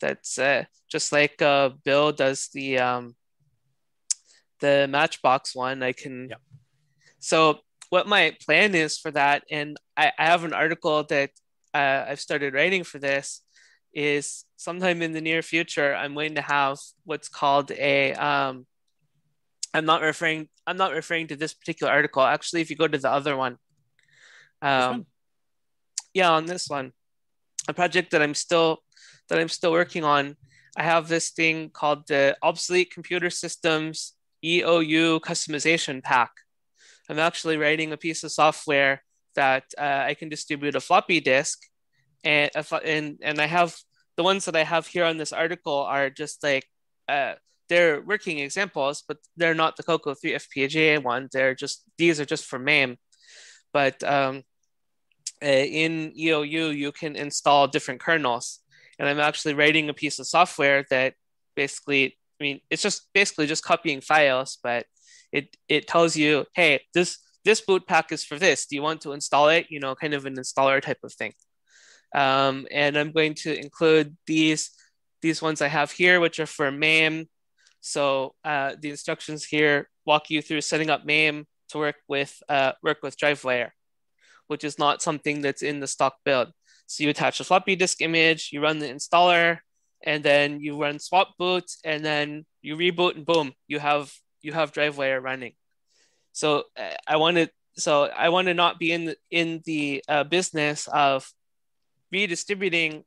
that's 0.01 0.39
uh, 0.39 0.65
just 0.91 1.13
like 1.13 1.41
uh, 1.43 1.71
Bill 1.85 2.13
does 2.13 2.49
the 2.53 2.79
um, 2.79 3.15
the 4.61 4.87
Matchbox 4.89 5.55
one. 5.55 5.83
I 5.83 5.93
can. 5.93 6.31
So 7.19 7.61
what 7.91 8.09
my 8.09 8.37
plan 8.45 8.75
is 8.75 8.99
for 8.99 9.11
that, 9.11 9.45
and 9.51 9.77
I, 9.97 10.13
I 10.19 10.27
have 10.27 10.45
an 10.45 10.55
article 10.55 11.05
that 11.05 11.31
uh, 11.75 12.05
I've 12.09 12.21
started 12.21 12.55
writing 12.55 12.85
for 12.85 12.99
this, 12.99 13.43
is 13.93 14.45
sometime 14.57 15.03
in 15.03 15.13
the 15.13 15.21
near 15.21 15.43
future 15.43 15.95
I'm 15.95 16.15
going 16.15 16.37
to 16.37 16.43
have 16.43 16.79
what's 17.05 17.29
called 17.29 17.71
a. 17.73 18.15
Um, 18.15 18.67
I'm 19.75 19.85
not 19.85 20.03
referring. 20.03 20.49
I'm 20.67 20.77
not 20.77 20.93
referring 20.93 21.29
to 21.29 21.37
this 21.37 21.55
particular 21.55 21.93
article. 21.93 22.23
Actually, 22.23 22.63
if 22.63 22.71
you 22.71 22.77
go 22.77 22.89
to 22.89 22.99
the 22.99 23.11
other 23.11 23.37
one, 23.37 23.57
um, 24.63 25.07
yeah, 26.13 26.31
on 26.31 26.47
this 26.47 26.69
one, 26.69 26.93
a 27.69 27.75
project 27.75 28.11
that 28.11 28.23
I'm 28.23 28.35
still 28.35 28.79
that 29.31 29.41
I'm 29.41 29.49
still 29.49 29.73
working 29.73 30.05
on. 30.05 30.37
I 30.77 30.83
have 30.83 31.09
this 31.09 31.31
thing 31.31 31.71
called 31.71 32.07
the 32.09 32.37
Obsolete 32.43 32.93
Computer 32.93 33.31
Systems 33.31 34.15
EOU 34.45 35.21
Customization 35.21 36.03
Pack. 36.03 36.31
I'm 37.09 37.19
actually 37.19 37.57
writing 37.57 37.93
a 37.93 37.97
piece 37.97 38.23
of 38.23 38.33
software 38.33 39.03
that 39.35 39.65
uh, 39.79 40.05
I 40.07 40.15
can 40.15 40.29
distribute 40.29 40.77
a 40.77 40.81
floppy 40.81 41.21
disk, 41.21 41.59
and 42.25 42.51
and 42.85 43.19
and 43.23 43.41
I 43.41 43.47
have 43.47 43.75
the 44.17 44.23
ones 44.23 44.45
that 44.45 44.57
I 44.57 44.65
have 44.65 44.87
here 44.87 45.05
on 45.05 45.17
this 45.17 45.33
article 45.33 45.79
are 45.83 46.11
just 46.11 46.43
like 46.43 46.67
uh, 47.09 47.35
they're 47.69 48.01
working 48.03 48.39
examples, 48.39 49.03
but 49.07 49.19
they're 49.37 49.55
not 49.55 49.77
the 49.77 49.83
Coco 49.83 50.15
3 50.15 50.35
FPGA 50.35 51.03
one. 51.03 51.29
They're 51.33 51.55
just 51.55 51.85
these 51.99 52.21
are 52.21 52.25
just 52.25 52.45
for 52.45 52.59
MAME, 52.59 52.97
but 53.73 54.03
um, 54.05 54.43
uh, 55.43 55.47
in 55.47 56.13
EOU 56.19 56.77
you 56.77 56.93
can 56.93 57.17
install 57.17 57.67
different 57.67 58.01
kernels, 58.01 58.61
and 59.01 59.09
I'm 59.09 59.19
actually 59.19 59.55
writing 59.55 59.89
a 59.89 59.95
piece 59.95 60.19
of 60.19 60.27
software 60.27 60.85
that 60.91 61.15
basically 61.57 62.19
I 62.41 62.45
mean 62.45 62.61
it's 62.69 62.83
just 62.83 63.09
basically 63.15 63.47
just 63.47 63.65
copying 63.65 64.03
files, 64.03 64.59
but 64.63 64.87
it 65.33 65.57
it 65.69 65.89
tells 65.89 66.17
you, 66.17 66.45
hey, 66.55 66.83
this 66.95 67.19
this 67.45 67.63
boot 67.63 67.87
pack 67.87 68.13
is 68.13 68.23
for 68.23 68.39
this. 68.39 68.67
Do 68.67 68.77
you 68.77 68.83
want 68.83 69.01
to 69.03 69.13
install 69.13 69.49
it? 69.49 69.67
You 69.71 69.81
know, 69.81 69.95
kind 69.95 70.13
of 70.13 70.27
an 70.27 70.37
installer 70.37 70.83
type 70.83 70.99
of 71.03 71.15
thing. 71.15 71.33
Um, 72.15 72.67
and 72.71 72.97
I'm 72.99 73.13
going 73.13 73.35
to 73.35 73.59
include 73.59 74.17
these 74.27 74.71
these 75.23 75.41
ones 75.41 75.63
I 75.63 75.69
have 75.69 75.91
here, 75.91 76.21
which 76.21 76.39
are 76.39 76.47
for 76.47 76.71
MAME. 76.71 77.27
So 77.81 78.35
uh, 78.45 78.75
the 78.79 78.91
instructions 78.91 79.45
here 79.45 79.89
walk 80.05 80.29
you 80.29 80.43
through 80.43 80.61
setting 80.61 80.91
up 80.91 81.07
MAME 81.07 81.47
to 81.71 81.79
work 81.79 81.97
with 82.07 82.37
uh, 82.51 82.73
work 82.83 82.99
with 83.03 83.17
DriveWire, 83.17 83.71
which 84.49 84.63
is 84.63 84.79
not 84.79 85.01
something 85.01 85.41
that's 85.41 85.63
in 85.63 85.81
the 85.81 85.87
stock 85.87 86.17
build. 86.23 86.53
So 86.91 87.05
you 87.05 87.11
attach 87.11 87.39
a 87.39 87.45
floppy 87.45 87.77
disk 87.77 88.03
image, 88.03 88.51
you 88.53 88.61
run 88.61 88.81
the 88.81 88.89
installer, 88.89 89.61
and 90.03 90.25
then 90.25 90.59
you 90.59 90.77
run 90.77 90.99
swap 90.99 91.39
boot, 91.39 91.71
and 91.85 92.05
then 92.05 92.45
you 92.63 92.77
reboot, 92.77 93.15
and 93.15 93.25
boom, 93.25 93.53
you 93.69 93.79
have 93.79 94.13
you 94.43 94.53
have 94.53 94.73
DriveWire 94.73 95.23
running. 95.23 95.53
So 96.33 96.65
I 97.07 97.17
want 97.17 97.37
to 97.37 97.49
so 97.77 98.07
I 98.07 98.31
want 98.31 98.49
to 98.49 98.55
not 98.55 98.81
be 98.81 98.91
in 98.91 99.05
the, 99.05 99.17
in 99.31 99.63
the 99.67 100.03
uh, 100.09 100.25
business 100.25 100.89
of 100.89 101.31
redistributing 102.11 103.05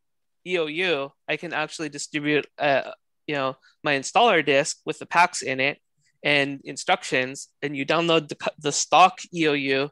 EOU. 0.47 1.11
I 1.27 1.35
can 1.35 1.51
actually 1.51 1.89
distribute 1.89 2.47
uh, 2.57 2.91
you 3.27 3.35
know 3.35 3.57
my 3.83 3.99
installer 3.99 4.45
disk 4.45 4.77
with 4.85 4.97
the 4.99 5.05
packs 5.05 5.41
in 5.41 5.59
it 5.59 5.79
and 6.23 6.61
instructions, 6.63 7.49
and 7.61 7.75
you 7.75 7.85
download 7.85 8.29
the 8.29 8.37
the 8.59 8.71
stock 8.71 9.19
EOU, 9.35 9.89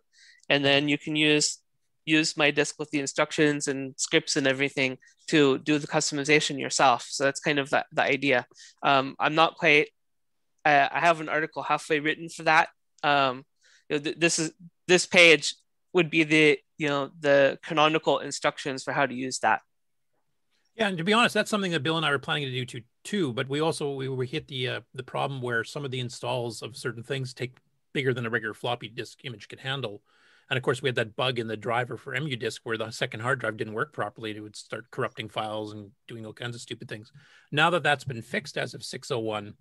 and 0.48 0.64
then 0.64 0.88
you 0.88 0.98
can 0.98 1.18
use 1.18 1.58
use 2.06 2.36
my 2.38 2.52
disk 2.52 2.80
with 2.80 2.90
the 2.92 3.00
instructions 3.00 3.68
and 3.68 3.94
scripts 3.98 4.36
and 4.36 4.48
everything 4.48 4.98
to 5.28 5.60
do 5.60 5.78
the 5.78 5.88
customization 5.88 6.60
yourself. 6.60 7.08
So 7.10 7.24
that's 7.24 7.40
kind 7.40 7.60
of 7.60 7.70
the, 7.70 7.86
the 7.92 8.04
idea. 8.04 8.46
Um, 8.84 9.16
I'm 9.20 9.36
not 9.36 9.56
quite. 9.56 9.90
Uh, 10.66 10.88
I 10.92 11.00
have 11.00 11.22
an 11.22 11.30
article 11.30 11.64
halfway 11.64 12.00
written 12.00 12.30
for 12.30 12.44
that. 12.44 12.70
Um, 13.04 13.46
you 13.90 13.98
know, 13.98 14.04
th- 14.04 14.18
this 14.20 14.40
is 14.40 14.52
this 14.88 15.06
page 15.06 15.56
would 15.94 16.10
be 16.10 16.24
the 16.24 16.60
you 16.78 16.88
know 16.88 17.12
the 17.20 17.60
canonical 17.64 18.20
instructions 18.20 18.84
for 18.84 18.94
how 18.94 19.06
to 19.06 19.14
use 19.14 19.40
that. 19.40 19.62
Yeah, 20.76 20.88
and 20.88 20.98
to 20.98 21.04
be 21.04 21.14
honest, 21.14 21.34
that's 21.34 21.50
something 21.50 21.72
that 21.72 21.84
Bill 21.84 21.98
and 21.98 22.06
I 22.06 22.12
were 22.12 22.20
planning 22.20 22.46
to 22.46 22.52
do 22.52 22.66
too. 22.66 22.82
Too, 23.04 23.34
but 23.34 23.50
we 23.50 23.62
also 23.62 23.96
we, 23.96 24.10
we 24.10 24.28
hit 24.28 24.48
the 24.48 24.68
uh, 24.68 24.82
the 24.94 25.02
problem 25.02 25.42
where 25.42 25.64
some 25.64 25.84
of 25.84 25.90
the 25.90 26.00
installs 26.00 26.62
of 26.62 26.78
certain 26.78 27.02
things 27.02 27.34
take 27.34 27.58
bigger 27.94 28.14
than 28.14 28.28
a 28.28 28.30
regular 28.30 28.54
floppy 28.54 28.90
disk 28.90 29.20
image 29.24 29.48
can 29.48 29.58
handle. 29.58 30.04
And 30.52 30.58
of 30.58 30.64
course, 30.64 30.82
we 30.82 30.90
had 30.90 30.96
that 30.96 31.16
bug 31.16 31.40
in 31.40 31.48
the 31.48 31.56
driver 31.56 31.96
for 31.96 32.14
EMU 32.14 32.36
disk 32.36 32.60
where 32.66 32.78
the 32.78 32.92
second 32.92 33.22
hard 33.22 33.40
drive 33.40 33.56
didn't 33.56 33.74
work 33.74 33.94
properly. 33.94 34.32
It 34.32 34.42
would 34.42 34.58
start 34.58 34.92
corrupting 34.92 35.30
files 35.30 35.72
and 35.72 35.92
doing 36.10 36.26
all 36.26 36.34
kinds 36.34 36.56
of 36.56 36.62
stupid 36.62 36.90
things. 36.90 37.10
Now 37.54 37.70
that 37.70 37.84
that's 37.84 38.04
been 38.04 38.22
fixed 38.22 38.58
as 38.58 38.74
of 38.74 38.84
601, 38.84 39.54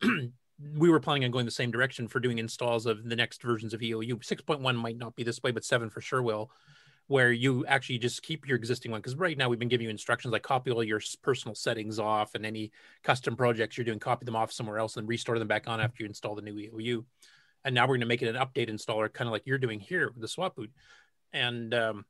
we 0.76 0.88
were 0.88 1.00
planning 1.00 1.24
on 1.24 1.32
going 1.32 1.46
the 1.46 1.50
same 1.50 1.72
direction 1.72 2.06
for 2.06 2.20
doing 2.20 2.38
installs 2.38 2.86
of 2.86 3.02
the 3.08 3.16
next 3.16 3.42
versions 3.42 3.74
of 3.74 3.80
EOU. 3.80 4.24
6.1 4.24 4.76
might 4.76 4.96
not 4.96 5.16
be 5.16 5.24
this 5.24 5.42
way, 5.42 5.50
but 5.50 5.64
7 5.64 5.90
for 5.90 6.00
sure 6.00 6.22
will, 6.22 6.52
where 7.08 7.32
you 7.32 7.66
actually 7.66 7.98
just 7.98 8.22
keep 8.22 8.46
your 8.46 8.56
existing 8.56 8.92
one. 8.92 9.00
Because 9.00 9.16
right 9.16 9.36
now 9.36 9.48
we've 9.48 9.58
been 9.58 9.66
giving 9.66 9.86
you 9.86 9.90
instructions 9.90 10.30
like 10.30 10.44
copy 10.44 10.70
all 10.70 10.84
your 10.84 11.00
personal 11.22 11.56
settings 11.56 11.98
off 11.98 12.36
and 12.36 12.46
any 12.46 12.70
custom 13.02 13.34
projects 13.34 13.76
you're 13.76 13.84
doing, 13.84 13.98
copy 13.98 14.26
them 14.26 14.36
off 14.36 14.52
somewhere 14.52 14.78
else 14.78 14.96
and 14.96 15.08
restore 15.08 15.40
them 15.40 15.48
back 15.48 15.66
on 15.66 15.80
after 15.80 16.04
you 16.04 16.08
install 16.08 16.36
the 16.36 16.42
new 16.42 16.54
EOU. 16.54 17.04
And 17.64 17.74
now 17.74 17.84
we're 17.84 17.94
going 17.94 18.00
to 18.00 18.06
make 18.06 18.22
it 18.22 18.34
an 18.34 18.40
update 18.40 18.70
installer, 18.70 19.12
kind 19.12 19.28
of 19.28 19.32
like 19.32 19.46
you're 19.46 19.58
doing 19.58 19.80
here 19.80 20.08
with 20.08 20.20
the 20.20 20.28
swap 20.28 20.56
boot. 20.56 20.70
And 21.32 21.74
um, 21.74 22.04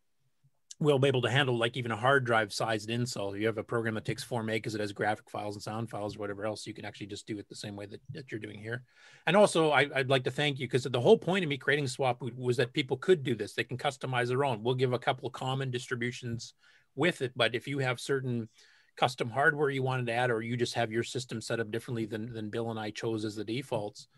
we'll 0.81 0.99
be 0.99 1.09
able 1.09 1.23
to 1.23 1.31
handle 1.31 1.59
like 1.59 1.77
even 1.77 1.93
a 1.93 1.97
hard 1.97 2.25
drive 2.25 2.53
sized 2.53 2.89
install. 2.89 3.37
You 3.37 3.47
have 3.47 3.59
a 3.59 3.65
program 3.65 3.95
that 3.95 4.05
takes 4.05 4.25
4 4.25 4.43
meg 4.43 4.63
because 4.63 4.75
it 4.75 4.81
has 4.81 4.93
graphic 4.93 5.29
files 5.29 5.55
and 5.55 5.63
sound 5.63 5.91
files 5.91 6.17
or 6.17 6.21
whatever 6.21 6.47
else. 6.47 6.67
You 6.67 6.75
can 6.75 6.87
actually 6.87 7.09
just 7.09 7.27
do 7.27 7.39
it 7.39 7.49
the 7.49 7.55
same 7.55 7.77
way 7.77 7.87
that, 7.87 8.01
that 8.13 8.33
you're 8.33 8.41
doing 8.41 8.59
here. 8.59 8.83
And 9.27 9.37
also, 9.37 9.71
I, 9.71 9.89
I'd 9.95 10.09
like 10.09 10.25
to 10.25 10.31
thank 10.31 10.59
you 10.59 10.67
because 10.67 10.85
the 10.85 11.01
whole 11.01 11.19
point 11.19 11.45
of 11.45 11.51
me 11.51 11.59
creating 11.59 11.87
Swap 11.87 12.21
Boot 12.21 12.37
was 12.37 12.57
that 12.57 12.73
people 12.73 12.97
could 12.97 13.23
do 13.23 13.35
this. 13.35 13.53
They 13.53 13.65
can 13.65 13.77
customize 13.77 14.29
their 14.29 14.45
own. 14.45 14.63
We'll 14.63 14.75
give 14.75 14.95
a 14.95 14.99
couple 14.99 15.27
of 15.27 15.35
common 15.35 15.71
distributions 15.71 16.55
with 16.97 17.23
it, 17.23 17.33
but 17.37 17.55
if 17.55 17.69
you 17.69 17.79
have 17.79 18.01
certain 18.01 18.49
custom 18.97 19.31
hardware 19.31 19.71
you 19.71 19.83
wanted 19.83 20.07
to 20.07 20.13
add, 20.13 20.31
or 20.31 20.43
you 20.43 20.57
just 20.57 20.75
have 20.75 20.91
your 20.91 21.03
system 21.03 21.41
set 21.41 21.61
up 21.61 21.71
differently 21.71 22.07
than, 22.07 22.33
than 22.33 22.51
Bill 22.51 22.71
and 22.71 22.81
I 22.81 22.91
chose 22.91 23.25
as 23.25 23.37
the 23.37 23.45
defaults, 23.45 24.09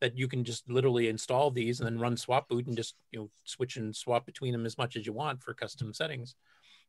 that 0.00 0.16
you 0.16 0.28
can 0.28 0.44
just 0.44 0.68
literally 0.70 1.08
install 1.08 1.50
these 1.50 1.80
and 1.80 1.86
then 1.86 1.98
run 1.98 2.16
swap 2.16 2.48
boot 2.48 2.66
and 2.66 2.76
just 2.76 2.94
you 3.10 3.18
know 3.18 3.30
switch 3.44 3.76
and 3.76 3.94
swap 3.94 4.26
between 4.26 4.52
them 4.52 4.66
as 4.66 4.78
much 4.78 4.96
as 4.96 5.06
you 5.06 5.12
want 5.12 5.42
for 5.42 5.54
custom 5.54 5.92
settings 5.92 6.34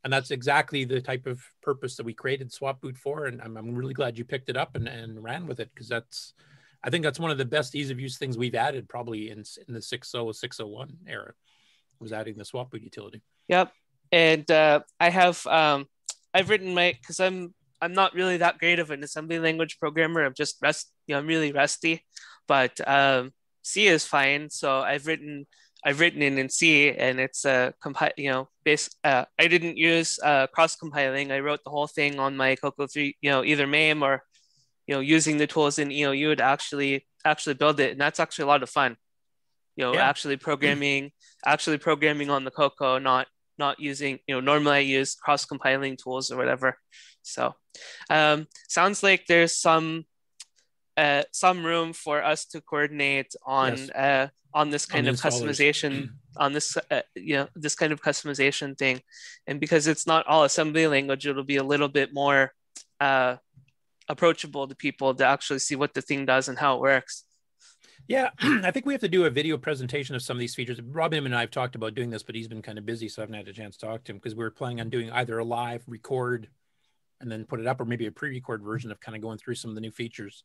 and 0.04 0.14
that's 0.14 0.32
exactly 0.32 0.86
the 0.86 1.02
type 1.02 1.26
of 1.26 1.42
purpose 1.62 1.98
that 1.98 2.06
we 2.06 2.14
created 2.14 2.52
swap 2.52 2.82
boot 2.82 2.98
for 2.98 3.26
and 3.26 3.42
i'm, 3.42 3.58
I'm 3.58 3.76
really 3.76 3.94
glad 3.94 4.18
you 4.18 4.26
picked 4.26 4.50
it 4.50 4.58
up 4.58 4.76
and, 4.76 4.88
and 4.88 5.24
ran 5.24 5.48
with 5.48 5.60
it 5.60 5.70
because 5.74 5.90
that's 5.90 6.34
i 6.84 6.90
think 6.90 7.04
that's 7.04 7.20
one 7.20 7.32
of 7.32 7.38
the 7.38 7.46
best 7.46 7.76
ease 7.76 7.90
of 7.90 8.00
use 8.00 8.18
things 8.18 8.38
we've 8.38 8.56
added 8.56 8.88
probably 8.88 9.30
in, 9.30 9.44
in 9.68 9.74
the 9.74 9.82
60 9.82 10.34
601 10.34 10.98
era 11.08 11.34
was 12.00 12.14
adding 12.14 12.38
the 12.38 12.46
swap 12.46 12.72
boot 12.72 12.82
utility 12.82 13.22
Yep. 13.50 13.72
And 14.12 14.50
uh, 14.50 14.82
I 15.00 15.10
have 15.10 15.46
um, 15.48 15.88
I've 16.34 16.50
written 16.50 16.74
my 16.74 16.96
because 17.00 17.20
I'm 17.20 17.54
I'm 17.82 17.94
not 17.94 18.14
really 18.14 18.38
that 18.38 18.60
great 18.60 18.80
of 18.80 18.92
an 18.92 19.04
assembly 19.04 19.40
language 19.40 19.78
programmer. 19.80 20.24
I'm 20.24 20.34
just 20.34 20.58
rest 20.62 20.92
You 21.08 21.16
know, 21.16 21.20
I'm 21.20 21.28
really 21.28 21.52
rusty, 21.52 22.06
but 22.50 22.74
um, 22.86 23.32
C 23.62 23.88
is 23.88 24.04
fine. 24.06 24.50
So 24.50 24.82
I've 24.82 25.08
written 25.08 25.46
I've 25.86 26.02
written 26.02 26.22
it 26.22 26.38
in 26.38 26.50
C, 26.50 26.92
and 26.92 27.22
it's 27.22 27.46
a 27.46 27.74
compile. 27.82 28.12
You 28.18 28.32
know, 28.32 28.50
base. 28.66 28.90
Uh, 29.06 29.24
I 29.40 29.48
didn't 29.48 29.78
use 29.78 30.20
uh, 30.22 30.48
cross 30.48 30.76
compiling. 30.76 31.32
I 31.32 31.40
wrote 31.40 31.62
the 31.64 31.70
whole 31.70 31.88
thing 31.88 32.20
on 32.20 32.36
my 32.36 32.56
Coco 32.58 32.88
three. 32.88 33.16
You 33.22 33.30
know, 33.32 33.46
either 33.46 33.68
MAME 33.68 34.04
or 34.04 34.24
you 34.88 34.96
know 34.96 35.00
using 35.02 35.38
the 35.38 35.48
tools 35.48 35.80
in 35.80 35.90
EOU 35.90 36.38
to 36.38 36.44
actually 36.44 37.06
actually 37.24 37.54
build 37.54 37.80
it, 37.80 37.92
and 37.94 38.02
that's 38.02 38.20
actually 38.20 38.44
a 38.44 38.48
lot 38.48 38.64
of 38.64 38.70
fun. 38.70 38.98
You 39.78 39.86
know, 39.86 39.94
Yeah. 39.94 40.10
actually 40.10 40.36
programming, 40.36 41.12
actually 41.46 41.78
programming 41.78 42.30
on 42.30 42.44
the 42.44 42.52
Coco, 42.52 43.00
not 43.00 43.28
not 43.60 43.80
using 43.80 44.20
you 44.26 44.34
know 44.34 44.40
normally 44.40 44.78
i 44.78 44.80
use 44.80 45.16
cross 45.16 45.44
compiling 45.46 45.98
tools 45.98 46.32
or 46.32 46.38
whatever 46.38 46.78
so 47.22 47.54
um, 48.10 48.48
sounds 48.70 49.04
like 49.04 49.26
there's 49.28 49.56
some 49.56 50.06
uh, 51.02 51.24
some 51.32 51.60
room 51.72 51.90
for 51.94 52.18
us 52.32 52.42
to 52.52 52.58
coordinate 52.72 53.32
on 53.46 53.72
Yes. 53.78 53.90
uh, 54.06 54.28
on 54.54 54.66
this 54.74 54.86
kind 54.94 55.06
the 55.06 55.12
of 55.12 55.18
customization 55.28 55.92
on 56.44 56.50
this 56.58 56.68
uh, 56.96 57.02
you 57.16 57.36
know 57.38 57.48
this 57.64 57.76
kind 57.82 57.92
of 57.94 58.00
customization 58.10 58.70
thing 58.78 58.98
and 59.48 59.60
because 59.64 59.84
it's 59.92 60.08
not 60.12 60.26
all 60.28 60.44
assembly 60.44 60.86
language 60.96 61.24
it'll 61.28 61.44
be 61.56 61.62
a 61.66 61.70
little 61.74 61.92
bit 62.00 62.10
more 62.14 62.42
uh, 63.00 63.34
approachable 64.08 64.68
to 64.68 64.76
people 64.86 65.10
to 65.16 65.26
actually 65.26 65.60
see 65.68 65.76
what 65.82 65.94
the 65.94 66.02
thing 66.10 66.26
does 66.34 66.46
and 66.50 66.58
how 66.64 66.72
it 66.76 66.82
works 66.82 67.16
Yeah, 68.08 68.30
I 68.68 68.72
think 68.72 68.86
we 68.86 68.94
have 68.96 69.06
to 69.08 69.16
do 69.18 69.26
a 69.26 69.30
video 69.40 69.56
presentation 69.58 70.16
of 70.16 70.22
some 70.24 70.36
of 70.38 70.42
these 70.44 70.56
features. 70.56 70.80
Robin 70.82 71.26
and 71.26 71.36
I 71.36 71.42
have 71.46 71.52
talked 71.52 71.76
about 71.76 71.94
doing 71.94 72.10
this, 72.10 72.24
but 72.24 72.34
he's 72.36 72.48
been 72.54 72.64
kind 72.70 72.80
of 72.80 72.86
busy, 72.92 73.08
so 73.08 73.22
I 73.22 73.24
haven't 73.24 73.36
had 73.42 73.48
a 73.48 73.54
chance 73.62 73.78
to 73.78 73.86
talk 73.86 74.04
to 74.04 74.12
him 74.12 74.18
because 74.18 74.36
we 74.36 74.44
were 74.44 74.58
planning 74.60 74.80
on 74.82 74.90
doing 74.90 75.12
either 75.12 75.38
a 75.38 75.44
live 75.46 75.84
record 75.88 76.42
and 77.22 77.30
then 77.32 77.46
put 77.46 77.60
it 77.60 77.68
up, 77.68 77.80
or 77.82 77.86
maybe 77.86 78.08
a 78.08 78.12
pre-record 78.20 78.62
version 78.64 78.90
of 78.92 79.00
kind 79.00 79.16
of 79.16 79.22
going 79.22 79.38
through 79.38 79.56
some 79.62 79.70
of 79.72 79.76
the 79.76 79.86
new 79.88 79.92
features, 79.92 80.44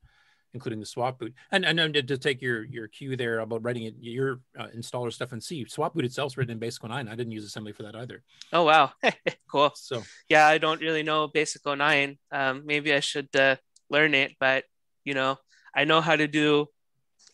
including 0.55 0.81
the 0.81 0.87
swap 0.87 1.19
boot. 1.19 1.35
And 1.53 1.65
and, 1.65 1.79
and 1.79 2.09
to 2.09 2.17
take 2.17 2.41
your 2.41 2.65
your 2.65 2.89
cue 2.89 3.17
there 3.17 3.41
about 3.41 3.63
writing 3.63 3.85
it, 3.85 3.95
your 4.01 4.41
uh, 4.59 4.69
installer 4.75 5.13
stuff 5.13 5.33
in 5.33 5.41
C. 5.41 5.67
Swap 5.69 5.95
boot 5.95 6.05
itself 6.05 6.33
is 6.33 6.37
written 6.37 6.53
in 6.53 6.59
Basic 6.59 6.83
09. 6.83 7.09
I 7.09 7.15
didn't 7.15 7.33
use 7.33 7.45
assembly 7.45 7.73
for 7.73 7.83
that 7.83 7.95
either. 7.97 8.23
oh 8.53 8.65
wow 8.65 8.93
cool 9.51 9.73
So 9.75 10.03
yeah 10.29 10.47
i 10.47 10.59
don't 10.59 10.81
really 10.81 11.03
know 11.03 11.27
basic 11.29 11.63
09 11.67 12.19
um, 12.33 12.63
maybe 12.65 12.93
i 12.95 13.01
should 13.01 13.35
uh, 13.37 13.57
learn 13.91 14.15
it 14.15 14.33
but 14.39 14.65
you 15.05 15.15
know 15.15 15.37
i 15.75 15.85
know 15.85 16.01
how 16.01 16.17
to 16.17 16.27
do 16.27 16.67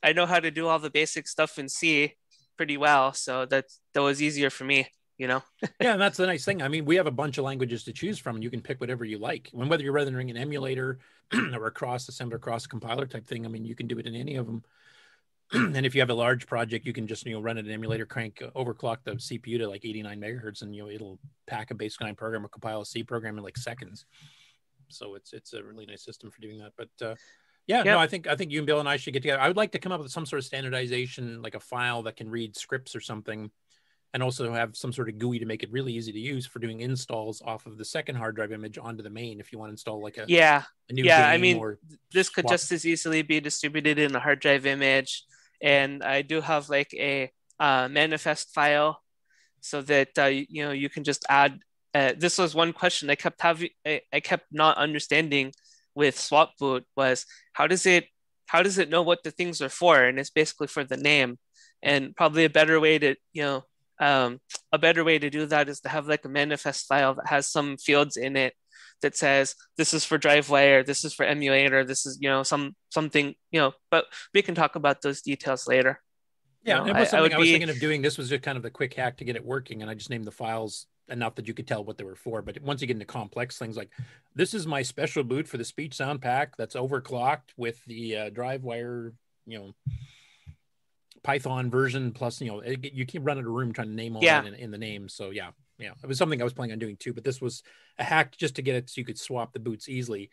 i 0.03 0.13
know 0.13 0.27
how 0.27 0.41
to 0.41 0.51
do 0.51 0.67
all 0.67 0.79
the 0.79 0.91
basic 0.91 1.29
stuff 1.29 1.59
in 1.59 1.69
c 1.69 2.15
pretty 2.57 2.77
well 2.77 3.13
so 3.13 3.47
that 3.47 3.67
that 3.95 4.03
was 4.03 4.21
easier 4.23 4.51
for 4.51 4.65
me 4.65 4.89
you 5.21 5.29
know 5.29 5.43
yeah, 5.81 5.93
and 5.93 6.01
that's 6.01 6.17
the 6.17 6.27
nice 6.27 6.47
thing. 6.47 6.63
I 6.63 6.69
mean, 6.69 6.87
we 6.87 6.97
have 6.97 7.07
a 7.07 7.11
bunch 7.13 7.37
of 7.37 7.45
languages 7.45 7.85
to 7.85 7.93
choose 7.93 8.19
from, 8.19 8.37
and 8.37 8.43
you 8.43 8.51
can 8.51 8.63
pick 8.63 8.81
whatever 8.81 9.05
you 9.05 9.19
like. 9.19 9.51
When 9.53 9.69
whether 9.69 9.85
you're 9.85 9.93
rendering 9.93 10.31
an 10.31 10.37
emulator 10.39 10.99
or 11.55 11.67
a 11.67 11.71
cross 11.71 12.07
assembler, 12.07 12.41
cross 12.41 12.67
compiler 12.67 13.07
type 13.07 13.27
thing, 13.27 13.45
I 13.45 13.51
mean, 13.51 13.67
you 13.67 13.75
can 13.77 13.87
do 13.87 13.99
it 13.99 14.07
in 14.07 14.15
any 14.15 14.37
of 14.37 14.47
them. 14.47 14.65
and 15.53 15.85
if 15.85 15.95
you 15.95 16.01
have 16.01 16.09
a 16.11 16.15
large 16.15 16.47
project, 16.47 16.87
you 16.87 16.95
can 16.95 17.07
just 17.07 17.27
you 17.27 17.35
know 17.35 17.41
run 17.43 17.59
an 17.59 17.71
emulator, 17.71 18.07
crank 18.07 18.43
uh, 18.43 18.51
overclock 18.59 18.99
the 19.05 19.13
CPU 19.13 19.59
to 19.59 19.69
like 19.69 19.85
89 19.85 20.19
megahertz, 20.19 20.63
and 20.63 20.75
you 20.75 20.85
know 20.85 20.89
it'll 20.89 21.19
pack 21.47 21.71
a 21.71 21.75
basic 21.75 22.01
nine 22.01 22.15
program 22.15 22.45
or 22.45 22.49
compile 22.49 22.81
a 22.81 22.87
C 22.87 23.03
program 23.05 23.37
in 23.37 23.45
like 23.45 23.59
seconds. 23.59 24.07
So 24.89 25.17
it's 25.17 25.35
it's 25.35 25.53
a 25.53 25.63
really 25.63 25.85
nice 25.85 26.03
system 26.03 26.31
for 26.31 26.41
doing 26.41 26.59
that. 26.61 26.73
But 26.79 27.07
uh, 27.07 27.15
yeah, 27.67 27.79
Yep. 27.79 27.85
no, 27.85 27.99
I 27.99 28.07
think 28.07 28.27
I 28.27 28.37
think 28.37 28.53
you 28.53 28.61
and 28.61 28.67
Bill 28.67 28.81
and 28.81 28.89
I 28.89 28.97
should 28.97 29.13
get 29.13 29.23
together. 29.23 29.43
I 29.43 29.49
would 29.49 29.57
like 29.59 29.73
to 29.73 29.79
come 29.79 29.93
up 29.93 30.01
with 30.01 30.13
some 30.13 30.25
sort 30.25 30.39
of 30.39 30.47
standardization, 30.47 31.43
like 31.43 31.55
a 31.55 31.61
file 31.61 32.05
that 32.05 32.17
can 32.17 32.31
read 32.31 32.57
scripts 32.57 32.97
or 32.97 33.01
something 33.01 33.51
and 34.13 34.23
also 34.23 34.53
have 34.53 34.77
some 34.77 34.93
sort 34.93 35.09
of 35.09 35.19
GUI 35.19 35.39
to 35.39 35.47
make 35.47 35.63
it 35.63 35.71
really 35.71 35.93
easy 35.93 36.13
to 36.13 36.19
use 36.19 36.47
for 36.47 36.59
doing 36.59 36.81
installs 36.81 37.43
off 37.43 37.67
of 37.67 37.79
the 37.79 37.85
second 37.85 38.17
hard 38.17 38.37
drive 38.37 38.53
image 38.53 38.79
onto 38.79 39.03
the 39.03 39.11
main 39.11 39.41
if 39.41 39.53
you 39.53 39.59
want 39.59 39.69
to 39.69 39.73
install 39.73 40.03
like 40.03 40.19
a 40.19 40.25
yeah. 40.29 40.63
a 40.89 40.93
new 40.93 41.05
yeah 41.05 41.29
i 41.29 41.39
mean 41.39 41.59
or 41.59 41.79
this 42.13 42.29
could 42.29 42.45
swap- 42.45 42.53
just 42.53 42.73
as 42.73 42.85
easily 42.85 43.23
be 43.23 43.41
distributed 43.41 43.99
in 43.99 44.15
a 44.15 44.21
hard 44.21 44.41
drive 44.41 44.67
image 44.67 45.25
and 45.63 46.03
i 46.03 46.23
do 46.23 46.41
have 46.41 46.69
like 46.69 46.93
a 46.95 47.31
uh, 47.61 47.89
manifest 47.89 48.55
file 48.55 49.03
so 49.61 49.83
that 49.83 50.09
uh, 50.19 50.25
you 50.25 50.65
know 50.65 50.73
you 50.73 50.89
can 50.89 51.05
just 51.05 51.25
add 51.29 51.61
uh, 51.95 52.13
this 52.17 52.39
was 52.39 52.55
one 52.55 52.73
question 52.73 53.11
i 53.11 53.15
kept 53.15 53.41
having 53.41 53.71
I, 53.87 54.01
I 54.13 54.21
kept 54.21 54.47
not 54.51 54.79
understanding 54.79 55.53
with 55.95 56.19
swap 56.19 56.57
boot 56.59 56.85
was 56.97 57.27
how 57.53 57.67
does 57.67 57.85
it 57.85 58.07
how 58.51 58.65
does 58.65 58.79
it 58.79 58.91
know 58.91 59.03
what 59.03 59.23
the 59.23 59.31
things 59.31 59.63
are 59.63 59.69
for? 59.69 60.03
And 60.03 60.19
it's 60.19 60.31
basically 60.31 60.67
for 60.67 60.83
the 60.83 60.97
name 60.97 61.39
and 61.85 62.17
probably 62.17 62.45
a 62.45 62.51
better 62.51 62.81
way 62.81 62.99
to 62.99 63.15
you 63.33 63.43
know 63.43 63.65
um, 64.01 64.41
a 64.73 64.79
better 64.79 65.05
way 65.05 65.19
to 65.19 65.31
do 65.31 65.47
that 65.47 65.69
is 65.69 65.81
to 65.81 65.89
have 65.89 66.09
like 66.09 66.25
a 66.25 66.29
manifest 66.29 66.87
file 66.89 67.15
that 67.15 67.27
has 67.29 67.47
some 67.47 67.77
fields 67.77 68.17
in 68.17 68.37
it 68.37 68.55
that 69.03 69.17
says 69.17 69.55
this 69.79 69.95
is 69.95 70.05
for 70.05 70.19
drivewire 70.19 70.85
this 70.85 71.05
is 71.05 71.15
for 71.15 71.25
emulator 71.25 71.85
this 71.85 72.05
is 72.07 72.19
you 72.21 72.29
know 72.29 72.43
some 72.43 72.75
something 72.91 73.35
you 73.51 73.61
know 73.61 73.73
but 73.91 74.05
we 74.35 74.43
can 74.43 74.55
talk 74.55 74.75
about 74.77 75.01
those 75.03 75.23
details 75.23 75.67
later. 75.69 76.01
Yeah 76.63 76.79
You 76.85 76.93
know, 76.93 76.99
it 76.99 77.01
was 77.01 77.15
I- 77.15 77.19
I 77.19 77.21
would 77.23 77.33
I, 77.33 77.39
was 77.39 77.47
be- 77.49 77.53
thinking 77.53 77.71
of 77.71 77.81
doing. 77.81 78.03
This 78.03 78.19
was 78.19 78.29
just 78.29 78.43
kind 78.43 78.57
of 78.57 78.63
the 78.63 78.71
quick 78.71 78.93
hack 78.95 79.17
to 79.19 79.25
get 79.25 79.37
it 79.37 79.45
working 79.45 79.81
and 79.83 79.91
i 79.91 79.95
just 79.95 80.11
named 80.11 80.25
the 80.27 80.31
files 80.45 80.87
enough 81.09 81.35
that 81.37 81.49
you 81.49 81.55
could 81.55 81.67
tell 81.67 81.83
what 81.85 81.97
they 81.99 82.05
were 82.05 82.15
for 82.15 82.41
but 82.41 82.61
once 82.63 82.81
you 82.81 82.87
get 82.87 82.95
into 82.95 83.05
complex 83.07 83.59
things 83.59 83.77
like 83.77 83.91
this 84.35 84.55
is 84.55 84.65
my 84.67 84.81
special 84.83 85.25
boot 85.25 85.49
for 85.49 85.57
the 85.59 85.65
speech 85.65 85.95
sound 85.95 86.23
pack 86.23 86.57
that's 86.57 86.77
overclocked 86.77 87.51
with 87.57 87.85
the 87.87 88.17
uh, 88.17 88.31
drive 88.31 88.63
wire 88.63 89.13
you 89.47 89.59
know 89.59 89.75
python 91.23 91.71
version 91.71 92.13
plus 92.13 92.41
you 92.41 92.49
know 92.51 92.61
it, 92.61 92.93
you 92.95 93.05
keep 93.05 93.25
running 93.25 93.45
a 93.45 93.49
room 93.49 93.73
trying 93.73 93.89
to 93.89 93.95
name 93.95 94.17
all 94.17 94.23
Yeah. 94.23 94.41
that 94.41 94.49
in, 94.49 94.55
in 94.55 94.71
the 94.71 94.79
name. 94.79 95.09
So 95.09 95.31
yeah 95.31 95.51
yeah 95.79 95.93
it 96.03 96.07
was 96.07 96.19
something 96.19 96.41
i 96.41 96.45
was 96.45 96.53
planning 96.53 96.73
on 96.73 96.79
doing 96.79 96.97
too 96.97 97.15
but 97.15 97.25
this 97.25 97.41
was 97.41 97.63
a 97.99 98.05
hack 98.05 98.37
just 98.37 98.55
to 98.57 98.63
get 98.63 98.75
it 98.75 98.91
so 98.91 98.99
you 99.01 99.05
could 99.05 99.19
swap 99.19 99.53
the 99.53 99.59
boots 99.61 99.89
easily. 99.89 100.31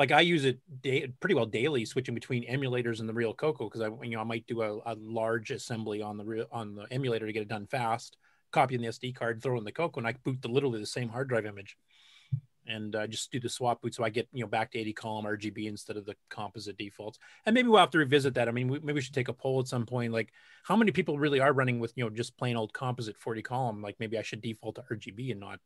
Like 0.00 0.10
I 0.10 0.20
use 0.20 0.44
it 0.44 0.58
da- 0.82 1.06
pretty 1.20 1.34
well 1.36 1.46
daily, 1.46 1.84
switching 1.84 2.14
between 2.14 2.44
emulators 2.48 2.98
and 2.98 3.08
the 3.08 3.12
real 3.14 3.32
Coco 3.32 3.68
because 3.68 3.82
I, 3.82 3.88
you 4.02 4.16
know, 4.16 4.20
I 4.20 4.24
might 4.24 4.44
do 4.48 4.62
a, 4.62 4.78
a 4.84 4.94
large 4.98 5.52
assembly 5.52 6.02
on 6.02 6.16
the 6.16 6.24
real 6.24 6.46
on 6.50 6.74
the 6.74 6.86
emulator 6.90 7.24
to 7.24 7.32
get 7.32 7.42
it 7.42 7.48
done 7.48 7.66
fast, 7.66 8.16
copying 8.50 8.80
the 8.82 8.88
SD 8.88 9.14
card, 9.14 9.40
throw 9.42 9.56
in 9.58 9.64
the 9.64 9.70
Coco, 9.70 10.00
and 10.00 10.06
I 10.08 10.14
boot 10.24 10.42
the 10.42 10.48
literally 10.48 10.80
the 10.80 10.86
same 10.86 11.08
hard 11.08 11.28
drive 11.28 11.46
image, 11.46 11.76
and 12.68 12.94
uh, 12.96 13.06
just 13.06 13.30
do 13.30 13.40
the 13.40 13.48
swap 13.48 13.82
boot 13.82 13.94
so 13.94 14.04
I 14.04 14.10
get 14.10 14.28
you 14.32 14.40
know 14.42 14.48
back 14.48 14.72
to 14.72 14.78
80 14.78 14.92
column 14.92 15.24
RGB 15.24 15.66
instead 15.66 15.96
of 15.96 16.04
the 16.04 16.16
composite 16.30 16.76
defaults. 16.76 17.18
And 17.44 17.54
maybe 17.54 17.68
we'll 17.68 17.80
have 17.80 17.90
to 17.90 17.98
revisit 17.98 18.34
that. 18.34 18.48
I 18.48 18.52
mean, 18.52 18.68
we, 18.68 18.78
maybe 18.80 18.94
we 18.94 19.00
should 19.00 19.14
take 19.14 19.28
a 19.28 19.32
poll 19.32 19.60
at 19.60 19.68
some 19.68 19.86
point, 19.86 20.12
like 20.12 20.32
how 20.64 20.76
many 20.76 20.92
people 20.92 21.18
really 21.18 21.40
are 21.40 21.52
running 21.52 21.78
with 21.80 21.92
you 21.96 22.04
know 22.04 22.10
just 22.10 22.36
plain 22.36 22.56
old 22.56 22.72
composite 22.72 23.16
40 23.18 23.42
column? 23.42 23.82
Like 23.82 23.96
maybe 23.98 24.18
I 24.18 24.22
should 24.22 24.40
default 24.40 24.76
to 24.76 24.84
RGB 24.90 25.30
and 25.30 25.40
not 25.40 25.60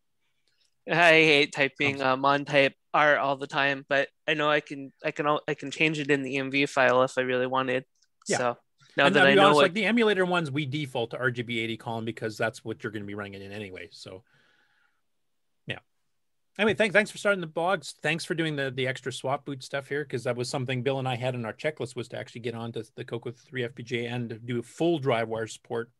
I 0.88 1.12
hate 1.12 1.52
typing 1.52 2.02
uh, 2.02 2.16
mon 2.16 2.44
type 2.44 2.74
R 2.94 3.18
all 3.18 3.36
the 3.36 3.46
time, 3.46 3.84
but 3.88 4.08
I 4.26 4.34
know 4.34 4.50
I 4.50 4.60
can 4.60 4.92
I 5.04 5.10
can 5.10 5.26
I 5.46 5.54
can 5.54 5.70
change 5.70 5.98
it 5.98 6.10
in 6.10 6.22
the 6.22 6.36
EMV 6.36 6.68
file 6.68 7.02
if 7.02 7.18
I 7.18 7.22
really 7.22 7.46
wanted. 7.46 7.84
Yeah. 8.26 8.38
So 8.38 8.56
now 8.96 9.06
and 9.06 9.16
that 9.16 9.26
I 9.26 9.34
know 9.34 9.46
honest, 9.46 9.56
what 9.56 9.62
like 9.64 9.74
the 9.74 9.84
emulator 9.84 10.24
ones, 10.24 10.50
we 10.50 10.66
default 10.66 11.10
to 11.10 11.18
RGB 11.18 11.58
80 11.62 11.76
column 11.76 12.04
because 12.04 12.36
that's 12.36 12.64
what 12.64 12.82
you're 12.82 12.92
going 12.92 13.02
to 13.02 13.06
be 13.06 13.14
running 13.14 13.34
it 13.34 13.42
in 13.42 13.52
anyway. 13.52 13.88
So. 13.92 14.24
Anyway, 16.58 16.74
thanks 16.74 16.92
thanks 16.92 17.10
for 17.10 17.18
starting 17.18 17.40
the 17.40 17.46
blogs. 17.46 17.94
Thanks 18.02 18.24
for 18.24 18.34
doing 18.34 18.56
the 18.56 18.70
the 18.70 18.86
extra 18.86 19.12
swap 19.12 19.44
boot 19.44 19.62
stuff 19.62 19.88
here 19.88 20.04
because 20.04 20.24
that 20.24 20.36
was 20.36 20.48
something 20.48 20.82
Bill 20.82 20.98
and 20.98 21.08
I 21.08 21.16
had 21.16 21.34
in 21.34 21.44
our 21.44 21.52
checklist 21.52 21.96
was 21.96 22.08
to 22.08 22.18
actually 22.18 22.42
get 22.42 22.54
onto 22.54 22.82
the 22.96 23.04
Coco 23.04 23.30
3 23.30 23.68
FPGA 23.68 24.12
and 24.12 24.40
do 24.44 24.62
full 24.62 24.98
drive 24.98 25.28
wire 25.28 25.46
support 25.46 25.90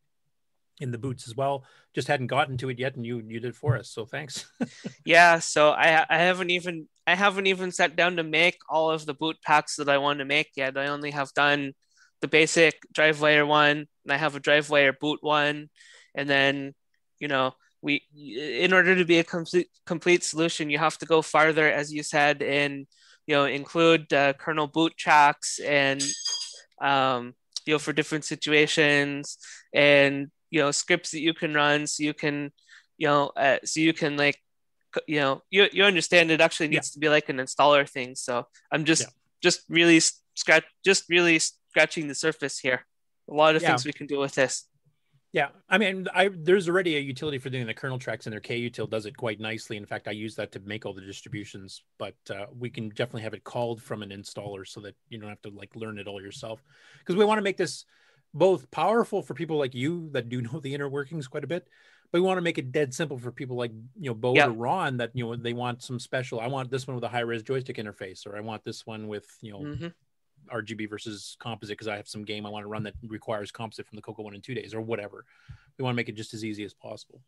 in 0.81 0.91
the 0.91 0.99
boots 0.99 1.29
as 1.29 1.37
well. 1.37 1.65
Just 1.95 2.09
hadn't 2.09 2.27
gotten 2.27 2.57
to 2.59 2.69
it 2.69 2.79
yet, 2.79 2.97
and 2.97 3.07
you 3.07 3.23
you 3.27 3.39
did 3.39 3.55
for 3.55 3.77
us. 3.77 3.89
So 3.91 4.05
thanks. 4.05 4.51
yeah. 5.05 5.39
So 5.39 5.71
I 5.71 6.05
I 6.09 6.19
haven't 6.19 6.51
even 6.51 6.89
I 7.07 7.15
haven't 7.15 7.47
even 7.47 7.71
sat 7.71 7.97
down 7.97 8.17
to 8.17 8.23
make 8.23 8.59
all 8.69 8.91
of 8.91 9.07
the 9.07 9.15
boot 9.15 9.37
packs 9.45 9.77
that 9.77 9.89
I 9.89 9.99
want 9.99 10.19
to 10.19 10.25
make 10.25 10.51
yet. 10.57 10.77
I 10.77 10.89
only 10.89 11.13
have 11.13 11.33
done 11.35 11.75
the 12.21 12.29
basic 12.29 12.75
drive 12.93 13.21
wire 13.21 13.47
one, 13.47 13.87
and 14.05 14.13
I 14.13 14.17
have 14.17 14.35
a 14.35 14.41
drive 14.41 14.69
wire 14.69 14.93
boot 14.93 15.19
one, 15.23 15.71
and 16.15 16.29
then 16.29 16.75
you 17.19 17.29
know 17.29 17.55
we 17.83 18.03
in 18.15 18.73
order 18.73 18.95
to 18.95 19.05
be 19.05 19.19
a 19.19 19.25
complete 19.25 19.69
complete 19.87 20.23
solution, 20.23 20.71
you 20.71 20.79
have 20.79 20.99
to 20.99 21.07
go 21.07 21.23
farther, 21.23 21.71
as 21.71 21.93
you 21.93 22.03
said, 22.03 22.43
and 22.43 22.87
you 23.27 23.35
know 23.35 23.45
include 23.45 24.13
uh, 24.13 24.33
kernel 24.35 24.67
boot 24.67 24.97
tracks 24.97 25.59
and 25.61 26.03
um, 26.81 27.35
you 27.67 27.75
know 27.75 27.79
for 27.79 27.93
different 27.93 28.25
situations 28.25 29.39
and 29.75 30.31
you 30.51 30.61
know 30.61 30.71
scripts 30.71 31.11
that 31.13 31.21
you 31.21 31.33
can 31.35 31.55
run 31.55 31.87
so 31.87 32.03
you 32.03 32.15
can 32.15 32.51
you 32.99 33.07
know 33.07 33.31
uh, 33.37 33.59
so 33.65 33.81
you 33.81 33.93
can 33.93 34.17
like 34.17 34.39
you 35.07 35.21
know 35.21 35.43
you, 35.51 35.69
you 35.73 35.85
understand 35.85 36.31
it 36.31 36.41
actually 36.41 36.69
needs 36.69 36.91
to 36.91 36.99
be 36.99 37.09
like 37.09 37.29
an 37.29 37.37
installer 37.37 37.89
thing. 37.89 38.15
So 38.15 38.47
i'm 38.73 38.85
just 38.85 39.07
just 39.43 39.63
really 39.69 40.01
scratch 40.35 40.65
just 40.85 41.09
really 41.09 41.39
scratching 41.39 42.09
the 42.09 42.15
surface 42.15 42.59
here. 42.59 42.85
A 43.31 43.35
lot 43.35 43.55
of 43.55 43.63
Yeah. 43.63 43.69
things 43.69 43.85
we 43.87 43.93
can 43.93 44.07
do 44.07 44.19
with 44.19 44.35
this 44.35 44.67
Yeah, 45.33 45.51
I 45.69 45.79
mean, 45.79 46.09
I 46.13 46.29
there's 46.29 46.69
already 46.69 46.97
a 46.97 47.01
utility 47.01 47.39
for 47.39 47.51
doing 47.51 47.67
the 47.67 47.75
kernel 47.75 48.01
tracks, 48.01 48.27
and 48.27 48.33
their 48.33 48.41
kutil 48.41 48.91
does 48.91 49.07
it 49.07 49.17
quite 49.17 49.39
nicely. 49.39 49.77
In 49.77 49.87
fact, 49.87 50.09
I 50.09 50.11
use 50.11 50.35
that 50.37 50.51
to 50.53 50.61
make 50.61 50.85
all 50.85 50.93
the 50.93 51.01
distributions. 51.01 51.85
But 51.99 52.17
uh, 52.31 52.47
we 52.57 52.69
can 52.69 52.89
definitely 52.89 53.23
have 53.23 53.35
it 53.35 53.45
called 53.45 53.81
from 53.81 54.03
an 54.03 54.11
installer 54.11 54.67
so 54.67 54.81
that 54.81 54.97
you 55.09 55.19
don't 55.19 55.29
have 55.29 55.43
to 55.43 55.51
like 55.51 55.77
learn 55.77 55.99
it 55.99 56.09
all 56.09 56.21
yourself. 56.21 56.65
Because 56.99 57.15
we 57.15 57.25
want 57.25 57.39
to 57.39 57.43
make 57.43 57.57
this 57.57 57.85
both 58.35 58.71
powerful 58.73 59.23
for 59.23 59.35
people 59.35 59.57
like 59.57 59.75
you 59.75 60.11
that 60.11 60.29
do 60.29 60.43
know 60.43 60.59
the 60.59 60.75
inner 60.75 60.89
workings 60.89 61.29
quite 61.29 61.45
a 61.45 61.49
bit, 61.49 61.69
but 62.11 62.21
we 62.21 62.27
want 62.27 62.39
to 62.39 62.43
make 62.43 62.59
it 62.59 62.73
dead 62.73 62.93
simple 62.93 63.19
for 63.19 63.31
people 63.31 63.57
like 63.57 63.73
you 64.01 64.11
know 64.11 64.15
Bo 64.15 64.35
or 64.49 64.51
Ron 64.51 64.97
that 64.97 65.13
you 65.15 65.25
know 65.25 65.37
they 65.37 65.53
want 65.53 65.81
some 65.83 66.01
special. 66.01 66.41
I 66.41 66.49
want 66.49 66.73
this 66.73 66.89
one 66.89 66.97
with 66.97 67.05
a 67.05 67.09
high 67.09 67.21
res 67.21 67.45
joystick 67.45 67.77
interface, 67.77 68.27
or 68.27 68.37
I 68.37 68.41
want 68.41 68.65
this 68.65 68.85
one 68.85 69.07
with 69.07 69.29
you 69.43 69.53
know. 69.53 69.61
Mhm. 69.61 69.95
RGB 70.53 70.89
versus 70.89 71.37
composite 71.41 71.75
because 71.77 71.89
I 71.89 71.97
have 71.97 72.09
some 72.09 72.25
game 72.25 72.47
I 72.47 72.51
want 72.51 72.65
to 72.65 72.69
run 72.69 72.83
that 72.85 72.95
requires 73.07 73.51
composite 73.51 73.87
from 73.87 73.97
the 73.97 74.03
Coco 74.03 74.23
one 74.23 74.35
in 74.35 74.41
two 74.41 74.55
days 74.55 74.75
or 74.75 74.81
whatever. 74.81 75.25
We 75.79 75.83
want 75.85 75.95
to 75.95 75.97
make 75.97 76.09
it 76.09 76.17
just 76.17 76.35
as 76.35 76.45
easy 76.45 76.65
as 76.65 76.75
possible. 76.75 77.21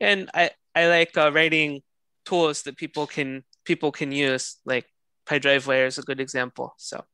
and 0.00 0.28
i 0.34 0.50
i 0.74 0.88
like 0.88 1.16
uh, 1.16 1.30
writing 1.32 1.80
tools 2.24 2.62
that 2.62 2.76
people 2.76 3.06
can 3.06 3.44
people 3.64 3.92
can 3.92 4.10
use 4.10 4.58
like 4.66 4.86
pyDriveWire 5.26 5.86
is 5.86 5.98
a 5.98 6.02
good 6.02 6.20
example 6.20 6.74
so 6.76 7.04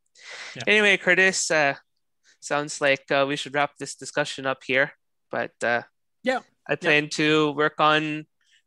Yeah. 0.56 0.62
anyway 0.66 0.96
curtis 0.96 1.50
uh, 1.50 1.74
sounds 2.40 2.80
like 2.80 3.04
uh, 3.12 3.24
we 3.28 3.36
should 3.36 3.54
wrap 3.54 3.76
this 3.78 3.94
discussion 3.94 4.46
up 4.46 4.64
here 4.64 4.92
but 5.30 5.52
uh, 5.62 5.82
yeah 6.22 6.40
i 6.66 6.74
plan 6.76 7.08
to 7.20 7.52
work 7.52 7.78
on 7.78 8.24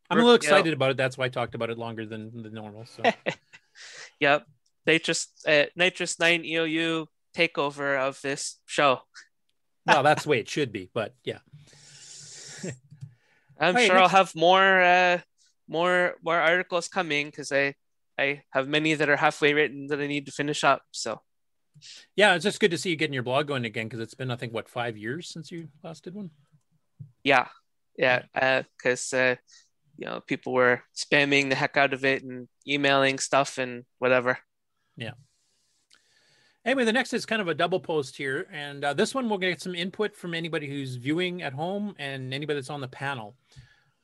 I'm 0.09 0.19
a 0.19 0.21
little 0.21 0.33
you 0.43 0.49
know- 0.49 0.55
excited 0.57 0.73
about 0.73 0.91
it. 0.91 0.97
That's 0.97 1.17
why 1.17 1.25
I 1.25 1.29
talked 1.29 1.55
about 1.55 1.69
it 1.71 1.77
longer 1.79 2.05
than 2.05 2.43
the 2.43 2.51
normal. 2.51 2.85
So 2.85 3.01
Yep. 4.19 4.45
Nitrous 4.85 5.27
uh, 5.47 5.65
Nitrous 5.75 6.19
Nine 6.19 6.43
EOU 6.43 7.07
takeover 7.35 7.97
of 7.99 8.19
this 8.21 8.59
show. 8.65 9.01
well, 9.85 10.03
that's 10.03 10.23
the 10.23 10.29
way 10.29 10.39
it 10.39 10.49
should 10.49 10.71
be, 10.71 10.89
but 10.93 11.15
yeah. 11.23 11.39
I'm 13.59 13.75
Hey, 13.75 13.87
sure 13.87 13.97
I'll 13.99 14.09
have 14.09 14.35
more 14.35 14.81
uh, 14.81 15.19
more 15.67 16.15
more 16.23 16.39
articles 16.39 16.87
coming 16.87 17.27
because 17.27 17.51
I 17.51 17.75
I 18.17 18.43
have 18.51 18.67
many 18.67 18.93
that 18.93 19.09
are 19.09 19.17
halfway 19.17 19.53
written 19.53 19.87
that 19.87 19.99
I 19.99 20.07
need 20.07 20.25
to 20.27 20.31
finish 20.31 20.63
up. 20.63 20.83
So 20.91 21.21
Yeah, 22.15 22.35
it's 22.35 22.43
just 22.43 22.59
good 22.59 22.71
to 22.71 22.77
see 22.77 22.89
you 22.91 22.95
getting 22.95 23.13
your 23.13 23.23
blog 23.23 23.47
going 23.47 23.65
again 23.65 23.87
because 23.87 23.99
it's 23.99 24.13
been, 24.13 24.31
I 24.31 24.35
think, 24.35 24.53
what, 24.53 24.69
five 24.69 24.97
years 24.97 25.29
since 25.29 25.51
you 25.51 25.69
last 25.83 26.03
did 26.03 26.13
one? 26.15 26.31
yeah, 27.23 27.47
yeah, 27.97 28.23
because 28.77 29.13
uh, 29.13 29.35
you 29.97 30.05
know 30.05 30.19
people 30.21 30.53
were 30.53 30.83
spamming 30.95 31.49
the 31.49 31.55
heck 31.55 31.77
out 31.77 31.93
of 31.93 32.03
it 32.05 32.23
and 32.23 32.47
emailing 32.67 33.19
stuff 33.19 33.57
and 33.57 33.85
whatever. 33.99 34.39
Yeah. 34.97 35.11
Anyway, 36.65 36.85
the 36.85 36.93
next 36.93 37.13
is 37.13 37.25
kind 37.25 37.41
of 37.41 37.49
a 37.49 37.53
double 37.53 37.79
post 37.79 38.15
here. 38.15 38.47
And 38.51 38.85
uh, 38.85 38.93
this 38.93 39.13
one 39.13 39.27
we'll 39.27 39.37
get 39.37 39.61
some 39.61 39.75
input 39.75 40.15
from 40.15 40.33
anybody 40.33 40.67
who's 40.67 40.95
viewing 40.95 41.41
at 41.41 41.53
home 41.53 41.95
and 41.99 42.33
anybody 42.33 42.59
that's 42.59 42.69
on 42.69 42.81
the 42.81 42.87
panel. 42.87 43.35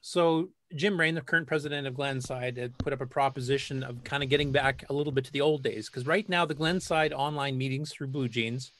So, 0.02 0.50
Jim 0.76 0.98
Brain, 0.98 1.16
the 1.16 1.22
current 1.22 1.48
president 1.48 1.88
of 1.88 1.96
Glenside, 1.96 2.58
had 2.58 2.78
put 2.78 2.94
up 2.94 3.02
a 3.02 3.06
proposition 3.06 3.84
of 3.84 4.04
kind 4.04 4.24
of 4.24 4.30
getting 4.30 4.52
back 4.52 4.86
a 4.90 4.94
little 4.94 5.12
bit 5.12 5.26
to 5.26 5.32
the 5.32 5.42
old 5.42 5.64
days. 5.64 5.90
Because 5.90 6.06
right 6.06 6.28
now, 6.30 6.46
the 6.46 6.54
Glenside 6.54 7.12
online 7.12 7.58
meetings 7.58 7.92
through 7.92 8.08
Blue 8.08 8.30
Jeans 8.30 8.72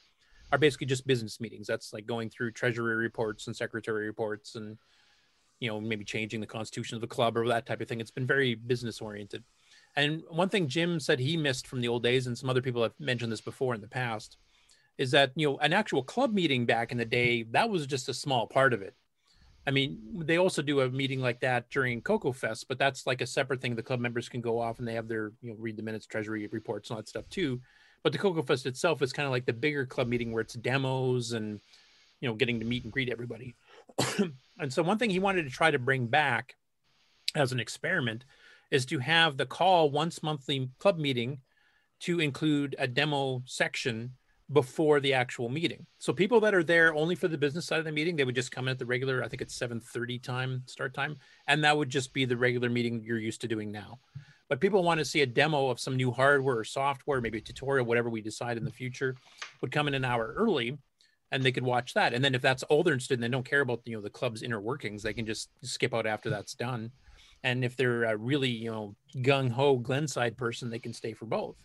are 0.52 0.58
basically 0.58 0.88
just 0.88 1.08
business 1.08 1.40
meetings. 1.40 1.68
That's 1.68 1.94
like 1.94 2.06
going 2.06 2.30
through 2.30 2.52
treasury 2.52 2.96
reports 2.96 3.48
and 3.48 3.56
secretary 3.56 4.06
reports 4.06 4.56
and, 4.56 4.78
you 5.60 5.70
know, 5.70 5.82
maybe 5.82 6.06
changing 6.06 6.42
the 6.42 6.48
constitution 6.48 6.96
of 6.96 7.02
the 7.02 7.08
club 7.08 7.38
or 7.38 7.48
that 7.48 7.66
type 7.66 7.82
of 7.82 7.88
thing. 7.88 8.00
It's 8.00 8.12
been 8.12 8.28
very 8.28 8.56
business 8.56 9.02
oriented. 9.02 9.44
And 9.96 10.24
one 10.30 10.50
thing 10.50 10.68
Jim 10.68 11.00
said 11.00 11.20
he 11.20 11.36
missed 11.38 11.68
from 11.68 11.82
the 11.82 11.88
old 11.88 12.04
days, 12.04 12.28
and 12.28 12.38
some 12.38 12.50
other 12.50 12.62
people 12.62 12.84
have 12.84 12.94
mentioned 13.00 13.32
this 13.32 13.42
before 13.42 13.74
in 13.74 13.82
the 13.82 13.88
past, 13.88 14.38
is 14.98 15.12
that 15.12 15.32
you 15.36 15.48
know 15.48 15.58
an 15.58 15.74
actual 15.74 16.04
club 16.04 16.34
meeting 16.34 16.66
back 16.66 16.92
in 16.92 16.98
the 16.98 17.06
day 17.06 17.44
that 17.52 17.70
was 17.70 17.88
just 17.88 18.10
a 18.10 18.14
small 18.14 18.48
part 18.48 18.74
of 18.74 18.82
it. 18.82 18.96
I 19.68 19.72
mean, 19.72 20.00
they 20.16 20.38
also 20.38 20.62
do 20.62 20.82
a 20.82 20.90
meeting 20.90 21.20
like 21.20 21.42
that 21.42 21.70
during 21.70 22.02
Coco 22.02 22.32
Fest, 22.32 22.68
but 22.68 22.80
that's 22.80 23.06
like 23.06 23.22
a 23.22 23.28
separate 23.28 23.62
thing. 23.62 23.76
The 23.76 23.84
club 23.84 24.00
members 24.00 24.30
can 24.30 24.42
go 24.42 24.60
off 24.60 24.80
and 24.80 24.88
they 24.88 24.94
have 24.94 25.08
their 25.08 25.32
you 25.42 25.52
know 25.52 25.56
read 25.60 25.78
the 25.78 25.84
minutes, 25.84 26.06
treasury 26.06 26.48
reports, 26.48 26.90
and 26.90 26.96
all 26.96 27.02
that 27.02 27.10
stuff 27.10 27.28
too. 27.30 27.62
But 28.04 28.14
the 28.14 28.20
Coco 28.20 28.42
Fest 28.42 28.66
itself 28.66 29.02
is 29.02 29.12
kind 29.12 29.26
of 29.26 29.32
like 29.32 29.46
the 29.46 29.54
bigger 29.54 29.86
club 29.86 30.08
meeting 30.08 30.32
where 30.32 30.42
it's 30.42 30.54
demos 30.54 31.34
and 31.34 31.60
you 32.22 32.30
know 32.30 32.36
getting 32.36 32.60
to 32.60 32.66
meet 32.66 32.84
and 32.84 32.94
greet 32.94 33.10
everybody. 33.10 33.56
and 34.60 34.72
so 34.72 34.84
one 34.84 34.98
thing 34.98 35.10
he 35.10 35.20
wanted 35.20 35.44
to 35.44 35.50
try 35.50 35.72
to 35.72 35.80
bring 35.80 36.08
back 36.08 36.56
as 37.36 37.52
an 37.52 37.60
experiment 37.60 38.26
is 38.72 38.86
to 38.88 39.00
have 39.00 39.38
the 39.38 39.46
call 39.46 39.90
once 39.92 40.22
monthly 40.24 40.70
club 40.80 40.98
meeting 40.98 41.40
to 42.02 42.20
include 42.20 42.76
a 42.80 42.88
demo 42.88 43.42
section 43.46 44.14
before 44.52 45.00
the 45.00 45.14
actual 45.14 45.48
meeting. 45.50 45.86
So 46.00 46.12
people 46.12 46.40
that 46.40 46.56
are 46.56 46.64
there 46.64 46.94
only 46.96 47.16
for 47.16 47.28
the 47.28 47.38
business 47.38 47.66
side 47.66 47.80
of 47.80 47.86
the 47.86 47.92
meeting, 47.92 48.16
they 48.16 48.24
would 48.24 48.36
just 48.36 48.52
come 48.52 48.68
in 48.68 48.72
at 48.72 48.80
the 48.80 48.86
regular, 48.86 49.24
I 49.24 49.28
think 49.28 49.42
it's 49.42 49.58
7:30 49.58 50.18
time 50.18 50.64
start 50.66 50.94
time, 50.94 51.18
and 51.48 51.64
that 51.64 51.78
would 51.78 51.90
just 51.90 52.14
be 52.14 52.26
the 52.26 52.38
regular 52.38 52.70
meeting 52.70 53.04
you're 53.04 53.20
used 53.20 53.42
to 53.42 53.48
doing 53.48 53.72
now. 53.72 54.00
But 54.48 54.60
people 54.60 54.82
want 54.82 54.98
to 54.98 55.06
see 55.06 55.22
a 55.22 55.28
demo 55.28 55.70
of 55.70 55.80
some 55.80 55.96
new 55.96 56.12
hardware 56.12 56.58
or 56.58 56.64
software, 56.64 57.22
maybe 57.22 57.38
a 57.38 57.42
tutorial, 57.42 57.86
whatever 57.86 58.10
we 58.10 58.22
decide 58.22 58.58
in 58.58 58.66
the 58.66 58.72
future, 58.72 59.16
would 59.62 59.72
come 59.72 59.88
in 59.88 59.94
an 59.94 60.06
hour 60.06 60.34
early 60.36 60.80
and 61.32 61.44
they 61.44 61.52
could 61.52 61.64
watch 61.64 61.94
that. 61.94 62.14
And 62.14 62.26
then 62.26 62.34
if 62.34 62.42
that's 62.42 62.64
all 62.64 62.82
they're 62.82 62.94
interested 62.94 63.16
in, 63.16 63.22
they 63.22 63.28
don't 63.28 63.48
care 63.48 63.62
about 63.62 63.82
you 63.86 63.96
know 63.96 64.02
the 64.02 64.10
club's 64.10 64.42
inner 64.42 64.60
workings, 64.60 65.04
they 65.04 65.14
can 65.14 65.28
just 65.28 65.50
skip 65.62 65.94
out 65.94 66.08
after 66.08 66.30
that's 66.30 66.54
done. 66.54 66.92
And 67.44 67.64
if 67.64 67.76
they're 67.76 68.04
a 68.04 68.18
really, 68.18 68.50
you 68.50 68.72
know, 68.72 68.96
gung 69.18 69.50
ho 69.50 69.78
Glenside 69.78 70.38
person, 70.38 70.70
they 70.70 70.80
can 70.80 70.94
stay 70.94 71.14
for 71.14 71.26
both. 71.26 71.56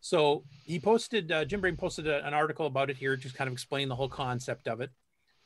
So 0.00 0.44
he 0.64 0.78
posted, 0.78 1.30
uh, 1.30 1.44
Jim 1.44 1.60
Brain 1.60 1.76
posted 1.76 2.06
a- 2.06 2.24
an 2.26 2.34
article 2.34 2.66
about 2.66 2.90
it 2.90 2.96
here, 2.96 3.16
just 3.16 3.34
kind 3.34 3.48
of 3.48 3.52
explaining 3.52 3.88
the 3.88 3.96
whole 3.96 4.08
concept 4.08 4.68
of 4.68 4.80
it 4.80 4.90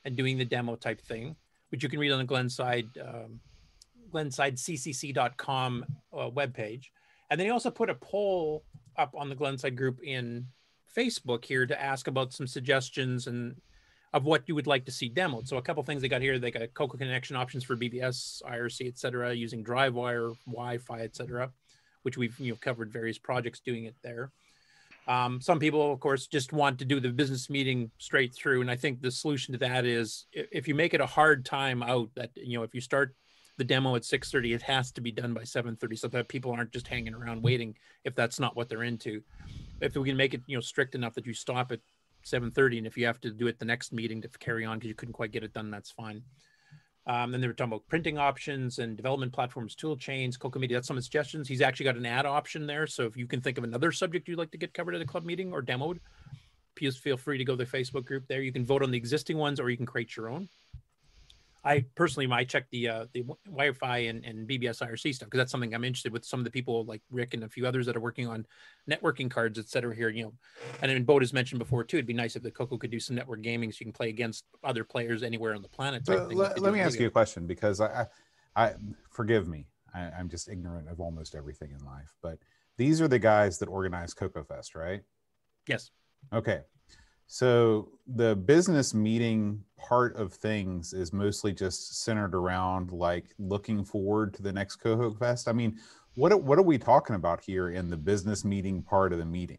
and 0.04 0.16
doing 0.16 0.38
the 0.38 0.44
demo 0.44 0.76
type 0.76 1.00
thing, 1.00 1.36
which 1.70 1.82
you 1.82 1.88
can 1.88 1.98
read 1.98 2.12
on 2.12 2.18
the 2.18 2.24
Glenside, 2.24 2.88
um, 2.98 3.40
glensideccc.com 4.10 5.84
uh, 6.12 6.30
webpage. 6.30 6.84
And 7.30 7.40
then 7.40 7.46
he 7.46 7.50
also 7.50 7.70
put 7.70 7.88
a 7.88 7.94
poll 7.94 8.64
up 8.96 9.14
on 9.16 9.28
the 9.28 9.34
Glenside 9.34 9.76
group 9.76 10.02
in 10.02 10.46
Facebook 10.94 11.44
here 11.44 11.66
to 11.66 11.82
ask 11.82 12.06
about 12.06 12.32
some 12.32 12.46
suggestions 12.46 13.26
and 13.26 13.56
of 14.12 14.24
what 14.24 14.42
you 14.46 14.54
would 14.54 14.66
like 14.66 14.84
to 14.84 14.92
see 14.92 15.10
demoed. 15.10 15.48
So 15.48 15.56
a 15.56 15.62
couple 15.62 15.82
things 15.82 16.02
they 16.02 16.08
got 16.08 16.20
here, 16.20 16.38
they 16.38 16.50
got 16.50 16.74
Coco 16.74 16.98
connection 16.98 17.36
options 17.36 17.64
for 17.64 17.76
BBS, 17.76 18.42
IRC, 18.42 18.86
et 18.86 18.98
cetera, 18.98 19.32
using 19.32 19.64
DriveWire, 19.64 20.36
Wi-Fi, 20.46 21.00
et 21.00 21.16
cetera, 21.16 21.50
which 22.02 22.18
we've 22.18 22.38
you 22.38 22.52
know 22.52 22.58
covered 22.60 22.92
various 22.92 23.18
projects 23.18 23.60
doing 23.60 23.84
it 23.84 23.94
there. 24.02 24.30
Um, 25.08 25.40
some 25.40 25.58
people, 25.58 25.92
of 25.92 25.98
course, 25.98 26.26
just 26.26 26.52
want 26.52 26.78
to 26.78 26.84
do 26.84 27.00
the 27.00 27.08
business 27.10 27.50
meeting 27.50 27.90
straight 27.98 28.34
through, 28.34 28.60
and 28.60 28.70
I 28.70 28.76
think 28.76 29.00
the 29.00 29.10
solution 29.10 29.52
to 29.52 29.58
that 29.58 29.84
is 29.84 30.26
if 30.32 30.68
you 30.68 30.74
make 30.74 30.94
it 30.94 31.00
a 31.00 31.06
hard 31.06 31.44
time 31.44 31.82
out 31.82 32.10
that 32.14 32.30
you 32.36 32.58
know 32.58 32.64
if 32.64 32.74
you 32.74 32.80
start 32.80 33.14
the 33.56 33.64
demo 33.64 33.96
at 33.96 34.02
6:30, 34.02 34.54
it 34.54 34.62
has 34.62 34.92
to 34.92 35.00
be 35.00 35.10
done 35.10 35.34
by 35.34 35.42
7:30, 35.42 35.98
so 35.98 36.08
that 36.08 36.28
people 36.28 36.52
aren't 36.52 36.72
just 36.72 36.86
hanging 36.86 37.14
around 37.14 37.42
waiting 37.42 37.76
if 38.04 38.14
that's 38.14 38.38
not 38.38 38.56
what 38.56 38.68
they're 38.68 38.84
into. 38.84 39.22
If 39.80 39.96
we 39.96 40.08
can 40.08 40.16
make 40.16 40.34
it 40.34 40.42
you 40.46 40.56
know 40.56 40.60
strict 40.60 40.94
enough 40.94 41.14
that 41.14 41.26
you 41.26 41.34
stop 41.34 41.72
at 41.72 41.80
7:30, 42.24 42.78
and 42.78 42.86
if 42.86 42.96
you 42.96 43.06
have 43.06 43.20
to 43.20 43.30
do 43.30 43.46
it 43.46 43.58
the 43.58 43.64
next 43.64 43.92
meeting 43.92 44.22
to 44.22 44.28
carry 44.28 44.64
on 44.64 44.78
because 44.78 44.88
you 44.88 44.94
couldn't 44.94 45.14
quite 45.14 45.32
get 45.32 45.44
it 45.44 45.52
done, 45.52 45.70
that's 45.70 45.90
fine. 45.90 46.22
Um, 47.06 47.32
then 47.32 47.40
they 47.40 47.48
were 47.48 47.52
talking 47.52 47.72
about 47.72 47.88
printing 47.88 48.16
options 48.16 48.78
and 48.78 48.96
development 48.96 49.32
platforms, 49.32 49.74
tool 49.74 49.96
chains, 49.96 50.36
Coco 50.36 50.60
Media. 50.60 50.76
That's 50.76 50.86
some 50.86 51.00
suggestions. 51.00 51.48
He's 51.48 51.60
actually 51.60 51.84
got 51.84 51.96
an 51.96 52.06
ad 52.06 52.26
option 52.26 52.66
there. 52.66 52.86
So 52.86 53.04
if 53.06 53.16
you 53.16 53.26
can 53.26 53.40
think 53.40 53.58
of 53.58 53.64
another 53.64 53.90
subject 53.90 54.28
you'd 54.28 54.38
like 54.38 54.52
to 54.52 54.58
get 54.58 54.72
covered 54.72 54.94
at 54.94 55.02
a 55.02 55.06
club 55.06 55.24
meeting 55.24 55.52
or 55.52 55.62
demoed, 55.62 55.98
please 56.76 56.96
feel 56.96 57.16
free 57.16 57.38
to 57.38 57.44
go 57.44 57.56
to 57.56 57.64
the 57.64 57.70
Facebook 57.70 58.04
group 58.04 58.28
there. 58.28 58.40
You 58.40 58.52
can 58.52 58.64
vote 58.64 58.82
on 58.82 58.92
the 58.92 58.96
existing 58.96 59.36
ones 59.36 59.58
or 59.58 59.68
you 59.68 59.76
can 59.76 59.86
create 59.86 60.16
your 60.16 60.28
own. 60.28 60.48
I 61.64 61.84
personally, 61.94 62.28
I 62.32 62.44
check 62.44 62.66
the 62.70 62.88
uh, 62.88 63.06
the 63.12 63.24
Wi-Fi 63.46 63.98
and, 63.98 64.24
and 64.24 64.48
BBS 64.48 64.82
IRC 64.82 65.14
stuff 65.14 65.26
because 65.28 65.38
that's 65.38 65.52
something 65.52 65.74
I'm 65.74 65.84
interested 65.84 66.12
with. 66.12 66.24
Some 66.24 66.40
of 66.40 66.44
the 66.44 66.50
people 66.50 66.84
like 66.84 67.02
Rick 67.10 67.34
and 67.34 67.44
a 67.44 67.48
few 67.48 67.66
others 67.66 67.86
that 67.86 67.96
are 67.96 68.00
working 68.00 68.26
on 68.26 68.46
networking 68.90 69.30
cards, 69.30 69.58
et 69.58 69.68
cetera. 69.68 69.94
Here, 69.94 70.08
you 70.08 70.24
know, 70.24 70.32
and 70.80 70.90
then 70.90 71.04
Boat 71.04 71.22
has 71.22 71.32
mentioned 71.32 71.60
before 71.60 71.84
too. 71.84 71.98
It'd 71.98 72.06
be 72.06 72.14
nice 72.14 72.34
if 72.34 72.42
the 72.42 72.50
Coco 72.50 72.78
could 72.78 72.90
do 72.90 72.98
some 72.98 73.14
network 73.14 73.42
gaming 73.42 73.70
so 73.70 73.78
you 73.80 73.86
can 73.86 73.92
play 73.92 74.08
against 74.08 74.44
other 74.64 74.82
players 74.82 75.22
anywhere 75.22 75.54
on 75.54 75.62
the 75.62 75.68
planet. 75.68 76.04
So 76.04 76.28
let, 76.32 76.60
let 76.60 76.72
me 76.72 76.80
ask 76.80 76.98
you 76.98 77.06
a 77.06 77.10
question 77.10 77.46
because 77.46 77.80
I, 77.80 78.06
I, 78.56 78.64
I 78.64 78.74
forgive 79.10 79.46
me. 79.46 79.66
I, 79.94 80.10
I'm 80.18 80.28
just 80.28 80.48
ignorant 80.48 80.88
of 80.88 81.00
almost 81.00 81.34
everything 81.34 81.70
in 81.78 81.84
life. 81.84 82.12
But 82.22 82.38
these 82.76 83.00
are 83.00 83.08
the 83.08 83.18
guys 83.18 83.58
that 83.58 83.68
organize 83.68 84.14
Coco 84.14 84.42
Fest, 84.42 84.74
right? 84.74 85.02
Yes. 85.68 85.90
Okay. 86.32 86.62
So 87.26 87.88
the 88.06 88.36
business 88.36 88.92
meeting 88.94 89.64
part 89.78 90.16
of 90.16 90.32
things 90.32 90.92
is 90.92 91.12
mostly 91.12 91.52
just 91.52 92.02
centered 92.02 92.34
around 92.34 92.92
like 92.92 93.34
looking 93.38 93.84
forward 93.84 94.34
to 94.34 94.42
the 94.42 94.52
next 94.52 94.76
Coco 94.76 95.10
Fest. 95.14 95.48
I 95.48 95.52
mean, 95.52 95.78
what 96.14 96.30
are- 96.32 96.36
what 96.38 96.58
are 96.58 96.62
we 96.62 96.76
talking 96.78 97.16
about 97.16 97.40
here 97.42 97.70
in 97.70 97.88
the 97.88 97.96
business 97.96 98.44
meeting 98.44 98.82
part 98.82 99.12
of 99.12 99.18
the 99.18 99.24
meeting? 99.24 99.58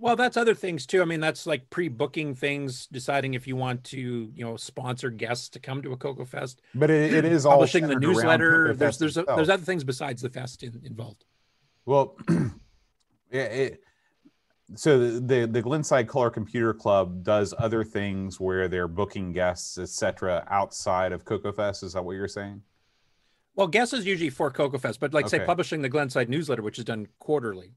Well, 0.00 0.14
that's 0.16 0.36
other 0.36 0.54
things 0.54 0.86
too. 0.86 1.02
I 1.02 1.04
mean, 1.04 1.18
that's 1.20 1.44
like 1.44 1.68
pre-booking 1.70 2.36
things, 2.36 2.86
deciding 2.86 3.34
if 3.34 3.46
you 3.48 3.56
want 3.56 3.82
to, 3.84 3.98
you 4.32 4.44
know, 4.44 4.56
sponsor 4.56 5.10
guests 5.10 5.48
to 5.50 5.58
come 5.60 5.82
to 5.82 5.92
a 5.92 5.96
Coco 5.96 6.24
Fest. 6.24 6.62
But 6.74 6.88
it- 6.90 7.12
it 7.12 7.24
is 7.24 7.44
all 7.46 7.54
publishing 7.54 7.86
the 7.88 7.96
newsletter. 7.96 8.72
There's 8.74 8.98
there's 8.98 9.16
itself. 9.18 9.36
there's 9.36 9.48
other 9.48 9.64
things 9.64 9.82
besides 9.84 10.22
the 10.22 10.30
fest 10.30 10.62
in, 10.62 10.80
involved. 10.84 11.24
Well, 11.84 12.16
yeah, 13.30 13.42
it, 13.42 13.82
so 14.74 14.98
the, 14.98 15.20
the 15.20 15.46
the 15.46 15.62
Glenside 15.62 16.08
Color 16.08 16.30
Computer 16.30 16.74
Club 16.74 17.22
does 17.22 17.54
other 17.58 17.84
things 17.84 18.38
where 18.38 18.68
they're 18.68 18.88
booking 18.88 19.32
guests, 19.32 19.78
etc., 19.78 20.46
outside 20.50 21.12
of 21.12 21.24
Coco 21.24 21.52
Fest. 21.52 21.82
Is 21.82 21.94
that 21.94 22.04
what 22.04 22.12
you're 22.12 22.28
saying? 22.28 22.62
Well, 23.54 23.66
guests 23.66 23.92
is 23.92 24.06
usually 24.06 24.30
for 24.30 24.50
Coco 24.50 24.78
Fest, 24.78 25.00
but 25.00 25.12
like 25.12 25.28
say 25.28 25.40
publishing 25.40 25.82
the 25.82 25.88
Glenside 25.88 26.28
newsletter, 26.28 26.62
which 26.62 26.78
is 26.78 26.84
done 26.84 27.08
quarterly. 27.18 27.72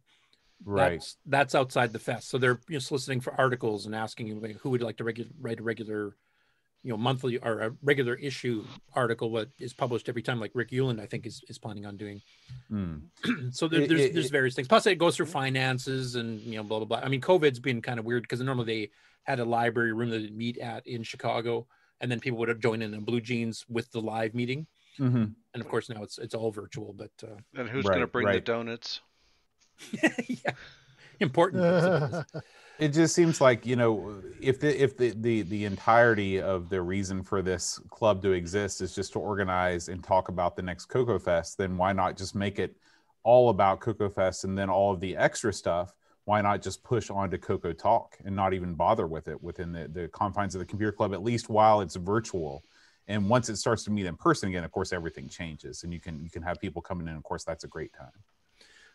Right. 0.63 0.91
That's, 0.91 1.17
that's 1.25 1.55
outside 1.55 1.91
the 1.91 1.99
fest. 1.99 2.29
So 2.29 2.37
they're 2.37 2.59
you 2.67 2.73
know, 2.73 2.79
soliciting 2.79 3.19
for 3.19 3.33
articles 3.39 3.85
and 3.85 3.95
asking 3.95 4.39
like, 4.41 4.57
who 4.57 4.69
would 4.69 4.83
like 4.83 4.97
to 4.97 5.03
regu- 5.03 5.31
write 5.39 5.59
a 5.59 5.63
regular, 5.63 6.15
you 6.83 6.89
know, 6.91 6.97
monthly 6.97 7.37
or 7.37 7.59
a 7.59 7.75
regular 7.83 8.15
issue 8.15 8.65
article 8.95 9.31
that 9.33 9.49
is 9.59 9.71
published 9.73 10.09
every 10.09 10.21
time, 10.23 10.39
like 10.39 10.51
Rick 10.55 10.71
Ulland, 10.71 10.99
I 10.99 11.05
think, 11.05 11.25
is, 11.27 11.43
is 11.47 11.57
planning 11.59 11.85
on 11.85 11.95
doing. 11.97 12.21
Hmm. 12.69 12.95
so 13.51 13.67
there, 13.67 13.81
It- 13.81 13.89
there's 13.89 14.01
it- 14.01 14.13
there's 14.13 14.25
it- 14.27 14.31
various 14.31 14.55
things. 14.55 14.67
Plus, 14.67 14.85
it 14.87 14.95
goes 14.97 15.15
through 15.15 15.27
finances 15.27 16.15
and 16.15 16.39
you 16.41 16.57
know 16.57 16.63
blah 16.63 16.79
blah 16.79 16.87
blah. 16.87 16.99
I 17.05 17.09
mean, 17.09 17.21
COVID's 17.21 17.59
been 17.59 17.81
kind 17.81 17.99
of 17.99 18.05
weird 18.05 18.23
because 18.23 18.41
normally 18.41 18.65
they 18.65 18.91
had 19.23 19.39
a 19.39 19.45
library 19.45 19.93
room 19.93 20.09
that 20.09 20.19
they'd 20.19 20.35
meet 20.35 20.57
at 20.57 20.85
in 20.87 21.03
Chicago, 21.03 21.67
and 21.99 22.11
then 22.11 22.19
people 22.19 22.39
would 22.39 22.59
join 22.61 22.81
in 22.81 22.93
in 22.93 23.01
blue 23.01 23.21
jeans 23.21 23.63
with 23.69 23.91
the 23.91 24.01
live 24.01 24.33
meeting. 24.33 24.65
Mhm. 24.99 25.35
And 25.53 25.61
of 25.63 25.67
course, 25.69 25.87
now 25.89 26.01
it's 26.03 26.17
it's 26.17 26.33
all 26.33 26.51
virtual. 26.51 26.93
But 26.93 27.11
uh, 27.23 27.37
And 27.55 27.69
who's 27.69 27.85
going 27.85 27.99
to 27.99 28.07
bring 28.07 28.25
the 28.27 28.39
donuts? 28.41 29.01
important. 31.21 32.25
it 32.79 32.89
just 32.89 33.13
seems 33.13 33.39
like 33.39 33.65
you 33.65 33.75
know 33.75 34.21
if 34.39 34.59
the 34.59 34.81
if 34.81 34.97
the, 34.97 35.11
the 35.11 35.43
the 35.43 35.65
entirety 35.65 36.41
of 36.41 36.69
the 36.69 36.81
reason 36.81 37.23
for 37.23 37.41
this 37.41 37.79
club 37.89 38.21
to 38.23 38.31
exist 38.31 38.81
is 38.81 38.95
just 38.95 39.13
to 39.13 39.19
organize 39.19 39.87
and 39.89 40.03
talk 40.03 40.29
about 40.29 40.55
the 40.55 40.61
next 40.61 40.85
Coco 40.85 41.19
Fest 41.19 41.57
then 41.57 41.77
why 41.77 41.93
not 41.93 42.17
just 42.17 42.33
make 42.35 42.57
it 42.59 42.75
all 43.23 43.49
about 43.49 43.79
Coco 43.79 44.09
Fest 44.09 44.43
and 44.43 44.57
then 44.57 44.69
all 44.69 44.91
of 44.91 44.99
the 44.99 45.15
extra 45.15 45.53
stuff, 45.53 45.95
why 46.25 46.41
not 46.41 46.61
just 46.61 46.83
push 46.83 47.09
on 47.09 47.29
to 47.31 47.37
Coco 47.37 47.73
Talk 47.73 48.17
and 48.25 48.35
not 48.35 48.53
even 48.53 48.73
bother 48.73 49.07
with 49.07 49.27
it 49.27 49.41
within 49.41 49.71
the, 49.71 49.87
the 49.87 50.07
confines 50.09 50.55
of 50.55 50.59
the 50.59 50.65
computer 50.65 50.91
club, 50.91 51.13
at 51.13 51.23
least 51.23 51.49
while 51.49 51.81
it's 51.81 51.95
virtual. 51.95 52.63
And 53.07 53.29
once 53.29 53.49
it 53.49 53.57
starts 53.57 53.83
to 53.85 53.91
meet 53.91 54.05
in 54.05 54.15
person 54.15 54.49
again, 54.49 54.63
of 54.63 54.71
course, 54.71 54.93
everything 54.93 55.27
changes 55.27 55.83
and 55.83 55.91
you 55.91 55.99
can 55.99 56.23
you 56.23 56.29
can 56.29 56.43
have 56.43 56.59
people 56.61 56.81
coming 56.81 57.07
in. 57.07 57.15
Of 57.15 57.23
course, 57.23 57.43
that's 57.43 57.63
a 57.63 57.67
great 57.67 57.91
time. 57.93 58.11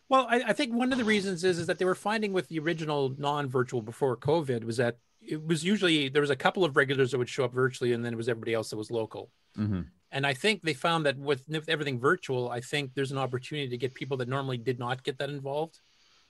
Well, 0.08 0.26
I, 0.28 0.42
I 0.48 0.52
think 0.52 0.72
one 0.72 0.92
of 0.92 0.98
the 0.98 1.04
reasons 1.04 1.42
is 1.44 1.58
is 1.58 1.66
that 1.66 1.78
they 1.78 1.84
were 1.84 1.94
finding 1.94 2.32
with 2.32 2.48
the 2.48 2.58
original 2.58 3.14
non-virtual 3.18 3.82
before 3.82 4.16
COVID 4.16 4.64
was 4.64 4.76
that 4.76 4.98
it 5.20 5.44
was 5.44 5.64
usually 5.64 6.08
there 6.08 6.20
was 6.20 6.30
a 6.30 6.36
couple 6.36 6.64
of 6.64 6.76
regulars 6.76 7.10
that 7.10 7.18
would 7.18 7.28
show 7.28 7.44
up 7.44 7.52
virtually, 7.52 7.92
and 7.92 8.04
then 8.04 8.12
it 8.12 8.16
was 8.16 8.28
everybody 8.28 8.54
else 8.54 8.70
that 8.70 8.76
was 8.76 8.90
local. 8.90 9.30
Mm-hmm. 9.58 9.82
And 10.12 10.26
I 10.26 10.34
think 10.34 10.62
they 10.62 10.74
found 10.74 11.06
that 11.06 11.18
with, 11.18 11.42
with 11.48 11.68
everything 11.68 11.98
virtual, 11.98 12.48
I 12.48 12.60
think 12.60 12.94
there's 12.94 13.10
an 13.10 13.18
opportunity 13.18 13.68
to 13.68 13.76
get 13.76 13.94
people 13.94 14.16
that 14.18 14.28
normally 14.28 14.56
did 14.56 14.78
not 14.78 15.02
get 15.02 15.18
that 15.18 15.30
involved 15.30 15.80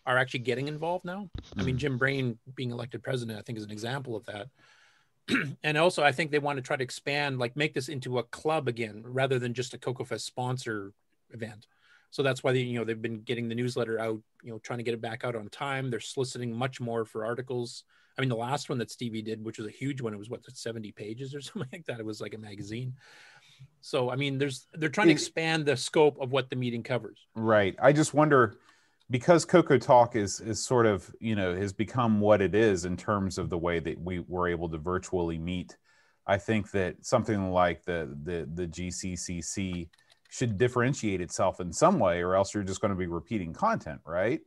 are 0.07 0.16
actually 0.16 0.40
getting 0.40 0.69
involved 0.69 1.05
now. 1.05 1.28
I 1.57 1.62
mean, 1.62 1.78
Jim 1.78 1.98
Brain 1.98 2.39
being 2.55 2.70
elected 2.70 3.03
president, 3.03 3.39
I 3.39 3.43
think, 3.43 3.59
is 3.59 3.65
an 3.65 3.73
example 3.73 4.15
of 4.15 4.24
that. 4.27 4.48
and 5.65 5.77
also, 5.77 6.03
I 6.03 6.12
think 6.12 6.31
they 6.31 6.39
want 6.39 6.59
to 6.59 6.62
try 6.62 6.77
to 6.77 6.85
expand, 6.85 7.39
like 7.39 7.57
make 7.57 7.74
this 7.74 7.89
into 7.89 8.19
a 8.19 8.23
club 8.23 8.69
again, 8.69 9.03
rather 9.05 9.39
than 9.40 9.53
just 9.53 9.74
a 9.74 9.78
Coco 9.78 10.05
Fest 10.05 10.24
sponsor 10.24 10.93
event. 11.32 11.66
So 12.11 12.23
that's 12.23 12.43
why 12.43 12.53
they, 12.53 12.61
you 12.61 12.78
know 12.78 12.85
they've 12.85 13.01
been 13.01 13.20
getting 13.23 13.49
the 13.49 13.55
newsletter 13.55 13.99
out, 13.99 14.20
you 14.43 14.51
know, 14.53 14.59
trying 14.59 14.78
to 14.78 14.83
get 14.83 14.95
it 14.95 15.01
back 15.01 15.24
out 15.24 15.37
on 15.37 15.49
time. 15.49 15.91
They're 15.91 16.01
soliciting 16.01 16.53
much 16.53 16.81
more 16.81 17.05
for 17.05 17.24
articles. 17.24 17.85
I 18.16 18.23
mean, 18.23 18.31
the 18.31 18.37
last 18.37 18.69
one 18.69 18.78
that 18.78 18.91
Stevie 18.91 19.23
did, 19.23 19.45
which 19.45 19.59
was 19.59 19.66
a 19.66 19.70
huge 19.70 20.01
one, 20.01 20.15
it 20.15 20.19
was 20.19 20.31
what 20.31 20.41
70 20.51 20.93
pages 20.93 21.35
or 21.35 21.41
something 21.43 21.69
like 21.73 21.87
that. 21.87 22.01
It 22.01 22.07
was 22.07 22.20
like 22.20 22.35
a 22.35 22.39
magazine. 22.39 22.95
So 23.81 24.11
I 24.11 24.16
mean, 24.16 24.39
there's 24.39 24.66
they're 24.74 24.89
trying 24.89 25.09
to 25.09 25.12
expand 25.12 25.66
the 25.66 25.77
scope 25.77 26.20
of 26.20 26.33
what 26.33 26.51
the 26.51 26.57
meeting 26.57 26.83
covers. 26.83 27.27
Right. 27.35 27.74
I 27.81 27.93
just 27.93 28.15
wonder 28.15 28.57
because 29.11 29.45
Coco 29.45 29.78
Talk 29.78 30.16
is 30.16 30.41
is 30.41 30.65
sort 30.65 30.87
of 30.87 31.11
you 31.20 31.37
know 31.37 31.55
has 31.55 31.73
become 31.73 32.20
what 32.20 32.41
it 32.41 32.55
is 32.55 32.85
in 32.85 32.97
terms 32.97 33.39
of 33.39 33.51
the 33.51 33.59
way 33.59 33.78
that 33.78 34.01
we 34.01 34.20
were 34.20 34.49
able 34.49 34.69
to 34.70 34.78
virtually 34.78 35.39
meet. 35.39 35.77
I 36.27 36.39
think 36.39 36.70
that 36.73 37.07
something 37.07 37.51
like 37.51 37.85
the 37.85 38.16
the 38.24 38.49
the 38.53 38.66
GCCC 38.66 39.89
should 40.37 40.59
differentiate 40.59 41.23
itself 41.23 41.61
in 41.61 41.73
some 41.73 41.99
way, 41.99 42.21
or 42.21 42.35
else 42.35 42.53
you're 42.53 42.63
just 42.63 42.83
going 42.83 42.91
to 42.91 42.97
be 42.97 43.07
repeating 43.07 43.55
content, 43.55 44.01
right? 44.05 44.41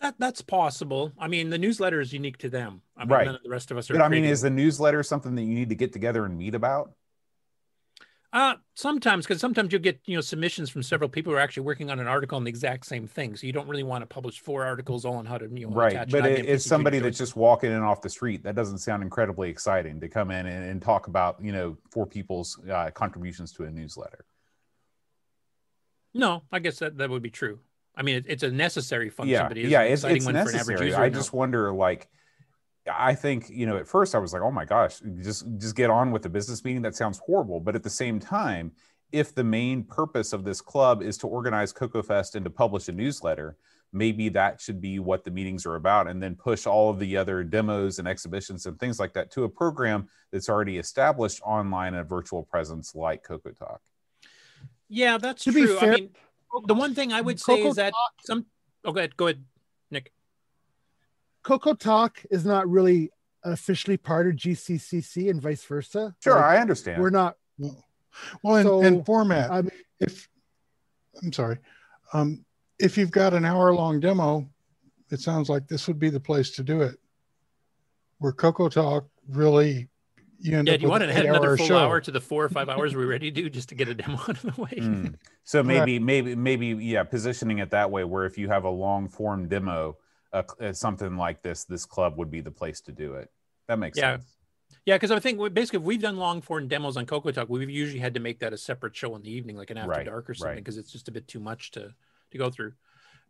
That 0.00 0.14
that's 0.18 0.40
possible. 0.40 1.12
I 1.18 1.26
mean, 1.26 1.50
the 1.50 1.58
newsletter 1.58 2.00
is 2.00 2.12
unique 2.12 2.38
to 2.38 2.48
them. 2.48 2.82
I 2.96 3.00
mean, 3.00 3.10
right. 3.10 3.26
none 3.26 3.34
of 3.34 3.42
the 3.42 3.50
rest 3.50 3.70
of 3.70 3.76
us 3.76 3.90
are. 3.90 3.94
But 3.94 4.02
I 4.02 4.08
mean, 4.08 4.24
is 4.24 4.42
the 4.42 4.50
newsletter 4.50 5.02
something 5.02 5.34
that 5.34 5.42
you 5.42 5.54
need 5.54 5.70
to 5.70 5.74
get 5.74 5.92
together 5.92 6.24
and 6.24 6.38
meet 6.38 6.54
about? 6.54 6.92
Uh, 8.34 8.56
sometimes, 8.74 9.24
because 9.24 9.40
sometimes 9.40 9.70
you'll 9.70 9.80
get 9.80 10.00
you 10.06 10.16
know 10.16 10.20
submissions 10.20 10.68
from 10.68 10.82
several 10.82 11.08
people 11.08 11.32
who 11.32 11.36
are 11.36 11.40
actually 11.40 11.62
working 11.62 11.88
on 11.88 12.00
an 12.00 12.08
article 12.08 12.34
on 12.34 12.42
the 12.42 12.48
exact 12.48 12.84
same 12.84 13.06
thing. 13.06 13.36
So 13.36 13.46
you 13.46 13.52
don't 13.52 13.68
really 13.68 13.84
want 13.84 14.02
to 14.02 14.06
publish 14.06 14.40
four 14.40 14.64
articles 14.64 15.04
all 15.04 15.14
on 15.14 15.24
how 15.24 15.38
to 15.38 15.48
you 15.48 15.68
know 15.68 15.72
right 15.72 16.10
but 16.10 16.26
it, 16.26 16.44
it's 16.44 16.66
somebody 16.66 16.98
that's 16.98 17.16
just 17.16 17.36
walking 17.36 17.70
in 17.70 17.80
off 17.80 18.02
the 18.02 18.10
street 18.10 18.42
that 18.42 18.56
doesn't 18.56 18.78
sound 18.78 19.04
incredibly 19.04 19.48
exciting 19.48 20.00
to 20.00 20.08
come 20.08 20.32
in 20.32 20.46
and, 20.46 20.64
and 20.64 20.82
talk 20.82 21.06
about 21.06 21.36
you 21.40 21.52
know 21.52 21.76
four 21.92 22.06
people's 22.06 22.58
uh, 22.68 22.90
contributions 22.90 23.52
to 23.52 23.64
a 23.64 23.70
newsletter 23.70 24.24
No, 26.12 26.42
I 26.50 26.58
guess 26.58 26.80
that 26.80 26.98
that 26.98 27.10
would 27.10 27.22
be 27.22 27.30
true. 27.30 27.60
I 27.94 28.02
mean, 28.02 28.16
it, 28.16 28.26
it's 28.28 28.42
a 28.42 28.50
necessary 28.50 29.10
function, 29.10 29.32
yeah 29.32 29.46
but 29.46 29.56
it 29.56 29.68
yeah 29.68 29.82
it's, 29.82 30.02
it's 30.02 30.24
one 30.24 30.34
for 30.34 30.40
an 30.40 30.46
necessary 30.46 30.92
i 30.92 31.08
no. 31.08 31.14
just 31.14 31.32
wonder 31.32 31.72
like 31.72 32.08
i 32.92 33.14
think 33.14 33.48
you 33.48 33.66
know 33.66 33.76
at 33.76 33.88
first 33.88 34.14
i 34.14 34.18
was 34.18 34.32
like 34.32 34.42
oh 34.42 34.50
my 34.50 34.64
gosh 34.64 35.00
just 35.22 35.44
just 35.58 35.74
get 35.74 35.90
on 35.90 36.10
with 36.10 36.22
the 36.22 36.28
business 36.28 36.64
meeting 36.64 36.82
that 36.82 36.94
sounds 36.94 37.18
horrible 37.24 37.60
but 37.60 37.74
at 37.74 37.82
the 37.82 37.90
same 37.90 38.18
time 38.18 38.72
if 39.12 39.34
the 39.34 39.44
main 39.44 39.82
purpose 39.84 40.32
of 40.32 40.44
this 40.44 40.60
club 40.60 41.02
is 41.02 41.16
to 41.18 41.26
organize 41.26 41.72
coco 41.72 42.02
fest 42.02 42.34
and 42.34 42.44
to 42.44 42.50
publish 42.50 42.88
a 42.88 42.92
newsletter 42.92 43.56
maybe 43.92 44.28
that 44.28 44.60
should 44.60 44.80
be 44.80 44.98
what 44.98 45.22
the 45.22 45.30
meetings 45.30 45.64
are 45.64 45.76
about 45.76 46.08
and 46.08 46.20
then 46.22 46.34
push 46.34 46.66
all 46.66 46.90
of 46.90 46.98
the 46.98 47.16
other 47.16 47.44
demos 47.44 47.98
and 48.00 48.08
exhibitions 48.08 48.66
and 48.66 48.78
things 48.80 48.98
like 48.98 49.12
that 49.12 49.30
to 49.30 49.44
a 49.44 49.48
program 49.48 50.08
that's 50.32 50.48
already 50.48 50.78
established 50.78 51.40
online 51.44 51.94
and 51.94 52.00
a 52.00 52.04
virtual 52.04 52.42
presence 52.42 52.94
like 52.94 53.22
coco 53.22 53.50
talk 53.50 53.80
Yeah, 54.88 55.16
that's 55.18 55.44
To 55.44 55.52
be 55.52 55.62
true. 55.64 55.76
I 55.76 55.80
fair- 55.80 55.92
mean, 55.94 56.10
the 56.66 56.74
one 56.74 56.94
thing 56.94 57.12
I 57.12 57.20
would 57.20 57.40
say 57.40 57.56
Coco 57.56 57.70
is 57.70 57.76
that 57.76 57.92
some. 58.24 58.46
Oh, 58.84 58.92
go 58.92 58.98
ahead. 58.98 59.16
Go 59.16 59.26
ahead, 59.26 59.42
Nick. 59.90 60.12
Coco 61.44 61.74
Talk 61.74 62.20
is 62.30 62.44
not 62.44 62.68
really 62.68 63.10
officially 63.44 63.96
part 63.96 64.26
of 64.26 64.34
GCCC 64.34 65.30
and 65.30 65.40
vice 65.40 65.62
versa. 65.64 66.14
Sure, 66.22 66.34
Like, 66.34 66.44
I 66.44 66.56
understand. 66.58 67.00
We're 67.00 67.10
not. 67.10 67.36
Well, 68.42 68.56
in, 68.56 68.64
So, 68.66 68.80
in 68.82 69.04
format, 69.04 69.50
I 69.50 69.62
mean, 69.62 69.70
if 70.00 70.28
I'm 71.22 71.32
sorry, 71.32 71.58
um, 72.12 72.44
if 72.78 72.96
you've 72.96 73.10
got 73.10 73.34
an 73.34 73.44
hour 73.44 73.72
long 73.74 74.00
demo, 74.00 74.48
it 75.10 75.20
sounds 75.20 75.48
like 75.48 75.68
this 75.68 75.86
would 75.86 75.98
be 75.98 76.10
the 76.10 76.20
place 76.20 76.50
to 76.52 76.62
do 76.62 76.82
it. 76.82 76.96
Where 78.18 78.32
Coco 78.32 78.68
Talk 78.68 79.06
really, 79.28 79.88
you 80.38 80.56
end 80.56 80.68
Yeah, 80.68 80.74
up 80.74 80.80
do 80.80 80.86
you 80.86 80.90
with 80.92 81.00
want 81.00 81.02
to 81.04 81.10
add 81.10 81.24
eight-hour 81.24 81.36
another 81.36 81.56
full 81.56 81.66
show. 81.66 81.78
hour 81.78 82.00
to 82.00 82.10
the 82.10 82.20
four 82.20 82.44
or 82.44 82.48
five 82.48 82.68
hours 82.68 82.96
we're 82.96 83.06
ready 83.06 83.30
to 83.30 83.42
do 83.42 83.50
just 83.50 83.68
to 83.68 83.74
get 83.74 83.88
a 83.88 83.94
demo 83.94 84.14
out 84.18 84.28
of 84.30 84.42
the 84.42 84.62
way? 84.62 84.70
Mm. 84.76 85.14
So 85.42 85.62
maybe, 85.62 85.98
maybe, 85.98 86.34
maybe, 86.34 86.68
yeah, 86.68 87.02
positioning 87.02 87.58
it 87.58 87.70
that 87.70 87.90
way, 87.90 88.04
where 88.04 88.24
if 88.24 88.38
you 88.38 88.48
have 88.48 88.64
a 88.64 88.70
long 88.70 89.08
form 89.08 89.48
demo, 89.48 89.98
uh, 90.34 90.42
uh, 90.60 90.72
something 90.72 91.16
like 91.16 91.40
this, 91.42 91.64
this 91.64 91.86
club 91.86 92.18
would 92.18 92.30
be 92.30 92.40
the 92.42 92.50
place 92.50 92.80
to 92.82 92.92
do 92.92 93.14
it. 93.14 93.30
That 93.68 93.78
makes 93.78 93.96
Yeah. 93.96 94.16
sense. 94.16 94.36
Yeah, 94.86 94.96
because 94.96 95.10
I 95.10 95.18
think 95.20 95.38
basically 95.54 95.78
if 95.78 95.84
we've 95.84 96.02
done 96.02 96.16
long 96.18 96.42
form 96.42 96.68
demos 96.68 96.96
on 96.98 97.06
Coco 97.06 97.30
Talk, 97.30 97.48
we've 97.48 97.70
usually 97.70 98.00
had 98.00 98.12
to 98.14 98.20
make 98.20 98.40
that 98.40 98.52
a 98.52 98.58
separate 98.58 98.94
show 98.94 99.14
in 99.16 99.22
the 99.22 99.30
evening, 99.30 99.56
like 99.56 99.70
an 99.70 99.78
after 99.78 99.90
Right, 99.90 100.04
dark 100.06 100.28
or 100.28 100.34
something, 100.34 100.56
right. 100.56 100.56
because 100.56 100.76
it's 100.76 100.92
just 100.92 101.08
a 101.08 101.12
bit 101.12 101.26
too 101.28 101.40
much 101.40 101.70
to 101.72 101.94
to 102.32 102.38
go 102.38 102.50
through. 102.50 102.72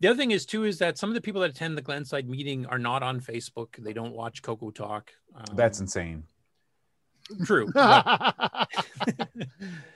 The 0.01 0.09
other 0.09 0.17
thing 0.17 0.33
is 0.33 0.45
too 0.47 0.65
is 0.65 0.79
that 0.79 0.99
some 0.99 1.11
of 1.11 1.15
the 1.15 1.21
people 1.21 1.41
that 1.43 1.51
attend 1.51 1.79
the 1.79 1.83
Glenside 1.83 2.29
meeting 2.29 2.67
are 2.67 2.79
not 2.79 3.03
on 3.05 3.21
Facebook. 3.21 3.77
They 3.79 3.93
don't 3.93 4.15
watch 4.15 4.43
Coco 4.43 4.71
Talk. 4.71 5.13
Um, 5.35 5.55
That's 5.55 5.79
insane. 5.81 6.25
true. 7.45 7.71
but 7.75 8.69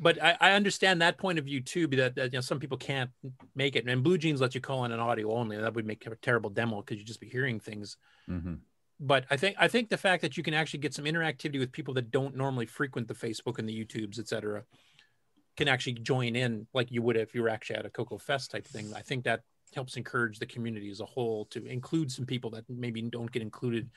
but 0.00 0.20
I, 0.22 0.36
I 0.40 0.52
understand 0.52 1.02
that 1.02 1.18
point 1.18 1.38
of 1.38 1.44
view 1.44 1.60
too. 1.60 1.86
That, 1.88 2.14
that 2.16 2.32
you 2.32 2.38
know 2.38 2.40
some 2.40 2.58
people 2.58 2.78
can't 2.78 3.10
make 3.54 3.76
it, 3.76 3.86
and 3.86 4.02
Blue 4.02 4.18
Jeans 4.18 4.40
lets 4.40 4.54
you 4.54 4.60
call 4.60 4.84
in 4.86 4.92
an 4.92 4.98
audio 4.98 5.32
only. 5.32 5.56
and 5.56 5.64
That 5.64 5.74
would 5.74 5.86
make 5.86 6.04
a 6.06 6.16
terrible 6.16 6.50
demo 6.50 6.80
because 6.80 6.96
you'd 6.98 7.06
just 7.06 7.20
be 7.20 7.28
hearing 7.28 7.60
things. 7.60 7.98
hmm 8.26 8.54
But 8.98 9.26
I 9.30 9.36
think 9.36 9.56
I 9.58 9.68
think 9.68 9.90
the 9.90 9.98
fact 9.98 10.22
that 10.22 10.36
you 10.36 10.42
can 10.42 10.54
actually 10.54 10.80
get 10.80 10.94
some 10.94 11.04
interactivity 11.04 11.58
with 11.58 11.70
people 11.70 11.94
that 11.94 12.10
don't 12.10 12.34
normally 12.34 12.66
frequent 12.66 13.08
the 13.08 13.14
Facebook 13.14 13.58
and 13.58 13.68
the 13.68 13.84
YouTubes, 13.84 14.18
et 14.18 14.28
cetera, 14.28 14.64
can 15.56 15.68
actually 15.68 15.94
join 15.94 16.34
in 16.34 16.66
like 16.72 16.90
you 16.90 17.02
would 17.02 17.16
if 17.16 17.34
you 17.34 17.42
were 17.42 17.50
actually 17.50 17.76
at 17.76 17.86
a 17.86 17.90
Coco 17.90 18.16
Fest 18.18 18.50
type 18.50 18.66
thing. 18.66 18.92
I 18.96 19.02
think 19.02 19.24
that 19.24 19.42
helps 19.74 19.96
encourage 19.96 20.38
the 20.38 20.46
community 20.46 20.90
as 20.90 21.00
a 21.00 21.04
whole 21.04 21.44
to 21.46 21.64
include 21.64 22.10
some 22.10 22.26
people 22.26 22.50
that 22.50 22.64
maybe 22.68 23.02
don't 23.02 23.30
get 23.30 23.42
included 23.42 23.88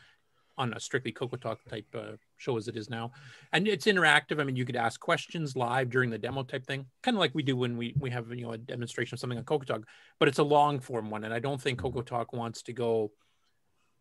on 0.58 0.74
a 0.74 0.80
strictly 0.80 1.12
Coco 1.12 1.36
Talk 1.36 1.60
type 1.66 1.88
uh, 1.96 2.14
show 2.38 2.58
as 2.58 2.68
it 2.68 2.76
is 2.76 2.90
now. 2.90 3.12
And 3.54 3.68
it's 3.68 3.86
interactive. 3.86 4.40
I 4.40 4.44
mean, 4.44 4.56
you 4.56 4.66
could 4.66 4.76
ask 4.76 5.00
questions 5.00 5.56
live 5.56 5.90
during 5.90 6.10
the 6.10 6.18
demo 6.18 6.44
type 6.44 6.66
thing, 6.66 6.86
kind 7.02 7.18
of 7.18 7.20
like 7.20 7.34
we 7.34 7.44
do 7.44 7.56
when 7.56 7.78
we, 7.78 7.96
we 8.00 8.10
have, 8.12 8.32
you 8.32 8.46
know, 8.46 8.52
a 8.52 8.58
demonstration 8.58 9.16
of 9.16 9.20
something 9.20 9.38
on 9.38 9.44
Coco 9.46 9.66
Talk, 9.66 9.88
but 10.20 10.28
it's 10.28 10.40
a 10.40 10.44
long 10.44 10.80
form 10.80 11.10
one. 11.10 11.24
And 11.24 11.34
I 11.34 11.40
don't 11.40 11.62
think 11.62 11.80
Coco 11.80 12.02
Talk 12.02 12.34
wants 12.34 12.62
to 12.64 12.74
go, 12.74 13.12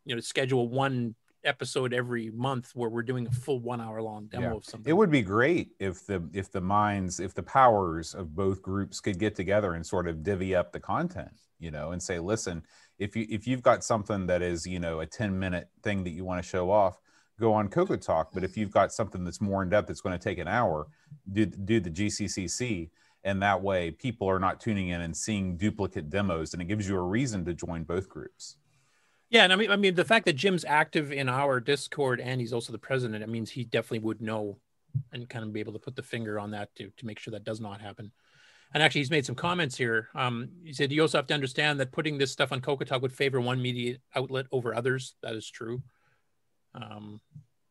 you 0.04 0.14
know, 0.14 0.20
schedule 0.20 0.68
one 0.68 1.14
episode 1.44 1.92
every 1.92 2.30
month 2.30 2.70
where 2.74 2.88
we're 2.88 3.02
doing 3.02 3.26
a 3.26 3.30
full 3.30 3.58
one 3.58 3.80
hour 3.80 4.00
long 4.00 4.26
demo 4.26 4.50
Yeah. 4.50 4.56
of 4.56 4.64
something. 4.64 4.88
It 4.90 4.92
would 4.92 5.10
be 5.10 5.22
great 5.22 5.70
if 5.80 6.06
the 6.06 6.22
if 6.32 6.52
the 6.52 6.60
minds, 6.60 7.18
if 7.18 7.34
the 7.34 7.42
powers 7.42 8.14
of 8.14 8.34
both 8.34 8.62
groups 8.62 9.00
could 9.00 9.18
get 9.18 9.34
together 9.34 9.74
and 9.74 9.84
sort 9.84 10.06
of 10.06 10.22
divvy 10.22 10.54
up 10.54 10.70
the 10.70 10.80
content, 10.80 11.32
you 11.58 11.70
know, 11.70 11.92
and 11.92 12.02
say, 12.02 12.18
listen, 12.20 12.62
if 12.98 13.16
you 13.16 13.26
if 13.28 13.46
you've 13.46 13.62
got 13.62 13.84
something 13.84 14.26
that 14.26 14.42
is, 14.42 14.66
you 14.66 14.80
know, 14.80 15.00
a 15.00 15.06
10 15.06 15.38
minute 15.38 15.68
thing 15.82 16.04
that 16.04 16.10
you 16.10 16.24
want 16.24 16.42
to 16.42 16.48
show 16.48 16.70
off, 16.70 16.98
go 17.40 17.52
on 17.52 17.68
Coco 17.68 17.96
Talk. 17.96 18.30
But 18.32 18.44
if 18.44 18.56
you've 18.56 18.70
got 18.70 18.92
something 18.92 19.24
that's 19.24 19.40
more 19.40 19.62
in 19.62 19.68
depth 19.68 19.88
that's 19.88 20.00
going 20.00 20.18
to 20.18 20.22
take 20.22 20.38
an 20.38 20.48
hour, 20.48 20.86
do 21.32 21.46
do 21.46 21.80
the 21.80 21.90
GCCC. 21.90 22.90
And 23.24 23.40
that 23.40 23.62
way 23.62 23.92
people 23.92 24.28
are 24.28 24.40
not 24.40 24.60
tuning 24.60 24.88
in 24.88 25.00
and 25.00 25.16
seeing 25.16 25.56
duplicate 25.56 26.10
demos 26.10 26.52
and 26.52 26.62
it 26.62 26.66
gives 26.66 26.88
you 26.88 26.96
a 26.96 27.02
reason 27.02 27.44
to 27.44 27.54
join 27.54 27.84
both 27.84 28.08
groups. 28.08 28.56
Yeah, 29.30 29.44
and 29.44 29.52
I 29.52 29.56
mean, 29.56 29.70
I 29.70 29.76
mean, 29.76 29.94
the 29.94 30.04
fact 30.04 30.26
that 30.26 30.34
Jim's 30.34 30.64
active 30.64 31.10
in 31.10 31.28
our 31.28 31.58
Discord 31.58 32.20
and 32.20 32.40
he's 32.40 32.52
also 32.52 32.70
the 32.72 32.78
president, 32.78 33.22
it 33.22 33.30
means 33.30 33.50
he 33.50 33.64
definitely 33.64 34.00
would 34.00 34.20
know 34.20 34.58
and 35.12 35.28
kind 35.28 35.44
of 35.44 35.52
be 35.52 35.60
able 35.60 35.72
to 35.72 35.78
put 35.78 35.96
the 35.96 36.02
finger 36.02 36.38
on 36.38 36.50
that 36.50 36.74
to 36.76 36.90
to 36.96 37.06
make 37.06 37.18
sure 37.18 37.32
that 37.32 37.44
does 37.44 37.60
not 37.60 37.80
happen. 37.80 38.12
And 38.74 38.82
actually, 38.82 39.02
he's 39.02 39.10
made 39.10 39.26
some 39.26 39.34
comments 39.34 39.76
here. 39.76 40.08
Um, 40.14 40.48
he 40.64 40.72
said 40.72 40.90
you 40.92 41.02
also 41.02 41.18
have 41.18 41.26
to 41.26 41.34
understand 41.34 41.78
that 41.80 41.92
putting 41.92 42.16
this 42.18 42.32
stuff 42.32 42.52
on 42.52 42.60
Talk 42.60 43.02
would 43.02 43.12
favor 43.12 43.40
one 43.40 43.60
media 43.60 43.98
outlet 44.14 44.46
over 44.50 44.74
others. 44.74 45.14
That 45.22 45.34
is 45.34 45.48
true. 45.50 45.82
Um, 46.74 47.20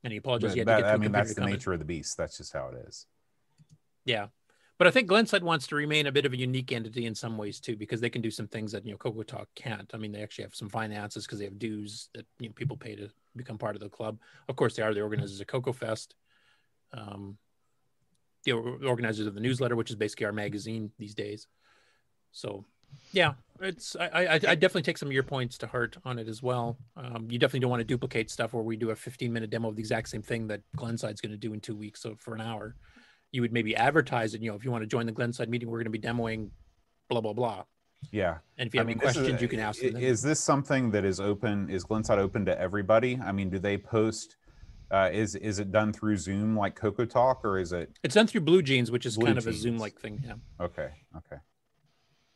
and 0.04 0.12
he 0.14 0.18
apologized. 0.18 0.52
But 0.52 0.54
he 0.54 0.60
had 0.60 0.68
to 0.78 0.84
that- 0.84 0.92
I 0.92 0.96
a 0.96 0.98
mean, 1.00 1.12
that's 1.12 1.30
the 1.34 1.42
comment. 1.42 1.54
nature 1.58 1.74
of 1.74 1.80
the 1.80 1.86
beast. 1.86 2.18
That's 2.18 2.38
just 2.38 2.54
how 2.54 2.68
it 2.70 2.86
is. 2.88 3.08
Yeah. 4.06 4.28
But 4.78 4.88
I 4.88 4.92
think 4.92 5.08
Glenside 5.08 5.44
wants 5.44 5.68
to 5.68 5.76
remain 5.76 6.08
a 6.08 6.12
bit 6.12 6.26
of 6.26 6.34
a 6.34 6.38
unique 6.38 6.72
entity 6.72 7.06
in 7.06 7.14
some 7.14 7.38
ways 7.38 7.60
too, 7.60 7.76
because 7.76 8.02
they 8.02 8.10
can 8.10 8.24
do 8.24 8.32
some 8.32 8.48
things 8.48 8.72
that 8.72 8.84
you 8.84 8.92
know 8.92 8.98
Coco 8.98 9.22
Talk 9.22 9.48
can't. 9.56 9.90
I 9.94 9.98
mean, 9.98 10.12
they 10.12 10.24
actually 10.24 10.46
have 10.46 10.56
some 10.56 10.70
finances 10.70 11.26
because 11.26 11.38
they 11.38 11.46
have 11.46 11.60
dues 11.60 12.10
that 12.16 12.26
you 12.40 12.50
know 12.50 12.54
people 12.54 12.78
pay 12.78 12.96
to 12.96 13.10
become 13.36 13.60
part 13.60 13.76
of 13.76 13.82
the 13.82 13.90
club. 13.90 14.18
Of 14.50 14.56
course, 14.56 14.76
they 14.76 14.82
are 14.82 14.94
the 14.94 15.02
organizers 15.02 15.40
of 15.40 15.46
Coco 15.48 15.72
Fest. 15.72 16.16
Um, 16.94 17.38
the 18.44 18.54
organizers 18.54 19.28
of 19.28 19.36
the 19.36 19.40
newsletter, 19.40 19.76
which 19.76 19.90
is 19.90 19.96
basically 19.96 20.26
our 20.26 20.32
magazine 20.32 20.92
these 20.98 21.14
days. 21.14 21.48
So, 22.32 22.66
yeah, 23.12 23.34
it's 23.60 23.96
I, 23.96 24.06
I, 24.06 24.34
I 24.34 24.38
definitely 24.56 24.82
take 24.84 24.98
some 24.98 25.08
of 25.08 25.14
your 25.14 25.24
points 25.24 25.58
to 25.60 25.68
heart 25.68 25.98
on 26.06 26.18
it 26.20 26.28
as 26.28 26.42
well. 26.42 26.78
Um, 26.98 27.28
you 27.30 27.40
definitely 27.40 27.60
don't 27.62 27.70
want 27.70 27.82
to 27.82 27.86
duplicate 27.86 28.30
stuff 28.30 28.54
where 28.54 28.64
we 28.64 28.76
do 28.76 28.90
a 28.92 28.96
15 28.96 29.32
minute 29.32 29.50
demo 29.50 29.70
of 29.70 29.76
the 29.76 29.82
exact 29.82 30.10
same 30.10 30.22
thing 30.22 30.48
that 30.48 30.62
Glenside's 30.76 31.22
going 31.22 31.32
to 31.32 31.38
do 31.38 31.54
in 31.54 31.60
two 31.60 31.76
weeks. 31.76 32.02
So 32.02 32.16
for 32.18 32.34
an 32.34 32.42
hour, 32.42 32.76
you 33.32 33.42
would 33.42 33.54
maybe 33.54 33.76
advertise 33.76 34.34
it. 34.34 34.42
You 34.42 34.52
know, 34.52 34.58
if 34.58 34.66
you 34.66 34.72
want 34.72 34.82
to 34.84 34.88
join 34.88 35.06
the 35.06 35.12
Glenside 35.12 35.50
meeting, 35.50 35.70
we're 35.70 35.84
going 35.84 35.92
to 35.92 36.00
be 36.00 36.00
demoing 36.00 36.50
blah 37.10 37.22
blah 37.22 37.34
blah. 37.34 37.64
Yeah. 38.12 38.38
And 38.58 38.68
if 38.68 38.74
you 38.74 38.80
have 38.80 38.88
any 38.88 38.96
this 38.96 39.12
is- 39.12 39.18
questions, 39.18 39.42
you 39.42 39.48
can 39.48 39.60
ask 39.60 39.82
them. 39.82 39.96
Is 39.98 40.22
this 40.22 40.40
something 40.40 40.90
that 40.92 41.06
is 41.06 41.20
open? 41.20 41.70
Is 41.70 41.84
Glenside 41.84 42.18
open 42.18 42.46
to 42.46 42.60
everybody? 42.60 43.20
I 43.24 43.32
mean, 43.32 43.50
do 43.50 43.60
they 43.60 43.78
post? 43.78 44.38
Uh, 44.92 45.10
is 45.14 45.36
is 45.36 45.60
it 45.60 45.72
done 45.72 45.94
through 45.94 46.18
Zoom 46.18 46.56
like 46.58 46.76
Coco 46.76 47.06
Talk, 47.06 47.46
or 47.46 47.58
is 47.58 47.72
it? 47.72 47.98
It's 48.04 48.16
done 48.16 48.28
through 48.28 48.42
Blue 48.42 48.62
Jeans, 48.62 48.92
which 48.92 49.06
is 49.06 49.16
Blue 49.16 49.28
kind 49.28 49.38
of 49.38 49.48
a 49.48 49.54
Zoom 49.54 49.78
like 49.78 49.98
thing. 50.00 50.22
Yeah. 50.26 50.34
Okay. 50.60 50.90
Okay. 51.16 51.38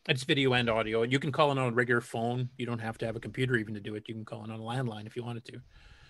It's 0.08 0.24
video 0.24 0.54
and 0.54 0.70
audio. 0.70 1.04
And 1.04 1.12
you 1.12 1.20
can 1.20 1.32
call 1.32 1.52
in 1.52 1.58
on 1.58 1.74
a 1.74 1.76
regular 1.76 2.00
phone. 2.00 2.50
You 2.58 2.66
don't 2.66 2.80
have 2.80 2.98
to 3.00 3.06
have 3.06 3.16
a 3.16 3.20
computer 3.20 3.56
even 3.58 3.74
to 3.74 3.80
do 3.80 3.96
it. 3.96 4.04
You 4.08 4.14
can 4.14 4.24
call 4.24 4.44
in 4.46 4.52
on 4.52 4.60
a 4.60 4.64
landline 4.64 5.08
if 5.08 5.16
you 5.16 5.24
wanted 5.24 5.46
to. 5.46 5.60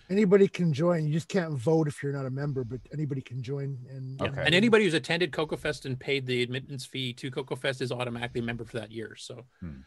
Anybody 0.08 0.46
can 0.46 0.72
join. 0.72 1.06
You 1.06 1.12
just 1.14 1.28
can't 1.28 1.54
vote 1.54 1.88
if 1.88 2.00
you're 2.02 2.12
not 2.12 2.26
a 2.26 2.30
member, 2.30 2.62
but 2.62 2.78
anybody 2.92 3.22
can 3.22 3.42
join. 3.42 3.78
And 3.90 4.20
Yeah. 4.20 4.42
And 4.44 4.54
anybody 4.54 4.84
who's 4.84 4.94
attended 4.94 5.32
Coco 5.32 5.56
Fest 5.56 5.84
and 5.86 5.98
paid 5.98 6.26
the 6.26 6.42
admittance 6.42 6.86
fee 6.86 7.12
to 7.14 7.30
Coco 7.30 7.56
Fest 7.56 7.80
is 7.80 7.90
automatically 7.90 8.40
a 8.40 8.44
member 8.44 8.64
for 8.64 8.78
that 8.78 8.92
year. 8.92 9.16
So, 9.16 9.46
Hmm. 9.60 9.80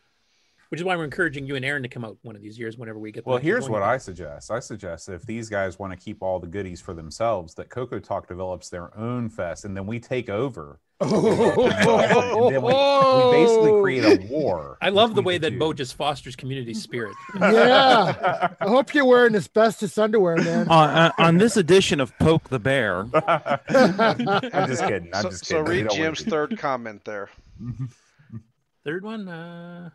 Which 0.70 0.80
is 0.80 0.84
why 0.84 0.96
we're 0.96 1.04
encouraging 1.04 1.46
you 1.46 1.56
and 1.56 1.66
Aaron 1.66 1.84
to 1.84 1.90
come 1.90 2.06
out 2.06 2.18
one 2.22 2.36
of 2.36 2.42
these 2.42 2.58
years 2.58 2.78
whenever 2.78 3.00
we 3.00 3.12
get. 3.12 3.24
The. 3.24 3.30
Well, 3.30 3.40
here's 3.40 3.68
what. 3.68 3.82
I 3.82 3.98
suggest. 3.98 4.52
I 4.52 4.60
suggest 4.60 5.08
that 5.08 5.14
if 5.14 5.26
these 5.26 5.50
guys 5.50 5.80
want 5.80 5.92
to 5.92 5.98
keep 5.98 6.22
all 6.22 6.40
the 6.40 6.48
goodies 6.48 6.80
for 6.80 6.94
themselves, 6.94 7.56
that 7.56 7.70
Coco 7.70 8.00
Talk 8.00 8.28
develops 8.28 8.70
their 8.70 8.96
own 8.98 9.30
fest, 9.30 9.66
and 9.66 9.76
then 9.76 9.88
we 9.88 10.00
take 10.00 10.30
over. 10.30 10.80
and 11.02 11.12
then 11.12 12.62
we, 12.62 12.74
we 12.74 13.32
basically 13.32 13.82
create 13.82 14.04
a 14.04 14.28
war. 14.28 14.78
I 14.82 14.90
love 14.90 15.16
the 15.16 15.22
way 15.22 15.38
that 15.38 15.58
Bo 15.58 15.72
just 15.72 15.96
fosters 15.96 16.36
community 16.36 16.74
spirit. 16.74 17.16
yeah, 17.40 18.50
I 18.60 18.68
hope 18.68 18.94
you're 18.94 19.06
wearing 19.06 19.34
asbestos 19.34 19.98
underwear, 19.98 20.36
man. 20.36 20.68
on, 20.68 20.90
uh, 20.90 21.12
on 21.18 21.38
this 21.38 21.56
edition 21.56 22.02
of 22.02 22.16
Poke 22.20 22.50
the 22.50 22.60
Bear. 22.60 23.08
I'm 23.14 24.68
just 24.68 24.84
kidding. 24.84 25.10
I'm 25.14 25.24
so, 25.24 25.30
just 25.30 25.46
kidding. 25.48 25.66
So 25.66 25.72
read 25.72 25.90
Jim's 25.90 26.22
third 26.22 26.58
comment 26.60 27.06
there. 27.06 27.30
Third 28.84 29.04
one, 29.04 29.28
uh, 29.28 29.90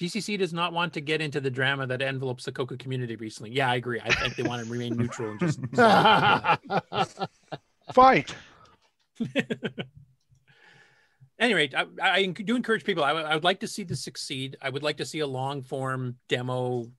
GCC 0.00 0.38
does 0.38 0.52
not 0.52 0.72
want 0.72 0.92
to 0.94 1.00
get 1.00 1.20
into 1.20 1.40
the 1.40 1.50
drama 1.50 1.86
that 1.86 2.02
envelopes 2.02 2.44
the 2.44 2.52
Coco 2.52 2.76
community 2.76 3.14
recently. 3.16 3.52
Yeah, 3.52 3.70
I 3.70 3.76
agree. 3.76 4.00
I 4.00 4.12
think 4.12 4.34
they 4.36 4.42
want 4.42 4.64
to 4.64 4.70
remain 4.70 4.96
neutral 4.96 5.30
and 5.30 5.40
just 5.40 5.60
Fight. 7.92 8.34
anyway, 11.38 11.70
I, 11.76 11.86
I 12.02 12.26
do 12.26 12.56
encourage 12.56 12.84
people. 12.84 13.04
I, 13.04 13.12
would- 13.12 13.26
would 13.34 13.44
like 13.44 13.60
to 13.60 13.68
see 13.68 13.84
this 13.84 14.02
succeed. 14.02 14.56
I 14.60 14.70
would 14.70 14.82
like 14.82 14.96
to 14.98 15.04
see 15.06 15.20
a 15.20 15.26
long 15.26 15.62
form 15.62 16.16
demo, 16.28 16.90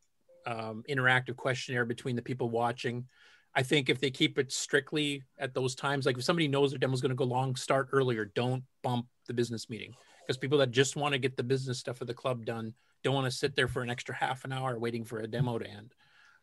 um, 0.45 0.83
interactive 0.89 1.35
questionnaire 1.35 1.85
between 1.85 2.15
the 2.15 2.21
people 2.21 2.49
watching. 2.49 3.05
I 3.53 3.63
think 3.63 3.89
if 3.89 3.99
they 3.99 4.11
keep 4.11 4.37
it 4.37 4.51
strictly 4.51 5.23
at 5.39 5.53
those 5.53 5.75
times, 5.75 6.05
like 6.05 6.17
if 6.17 6.23
somebody 6.23 6.47
knows 6.47 6.71
their 6.71 6.79
demo 6.79 6.93
is 6.93 7.01
going 7.01 7.09
to 7.09 7.15
go 7.15 7.23
long, 7.23 7.55
start 7.55 7.89
earlier. 7.91 8.25
Don't 8.35 8.63
bump 8.83 9.07
the 9.27 9.33
business 9.33 9.69
meeting 9.69 9.93
because 10.25 10.37
people 10.37 10.57
that 10.59 10.71
just 10.71 10.95
want 10.95 11.13
to 11.13 11.19
get 11.19 11.37
the 11.37 11.43
business 11.43 11.79
stuff 11.79 12.01
of 12.01 12.07
the 12.07 12.13
club 12.13 12.45
done 12.45 12.73
don't 13.03 13.13
want 13.13 13.25
to 13.25 13.31
sit 13.31 13.55
there 13.55 13.67
for 13.67 13.81
an 13.81 13.89
extra 13.89 14.15
half 14.15 14.45
an 14.45 14.51
hour 14.51 14.77
waiting 14.79 15.03
for 15.03 15.19
a 15.19 15.27
demo 15.27 15.59
to 15.59 15.67
end. 15.67 15.93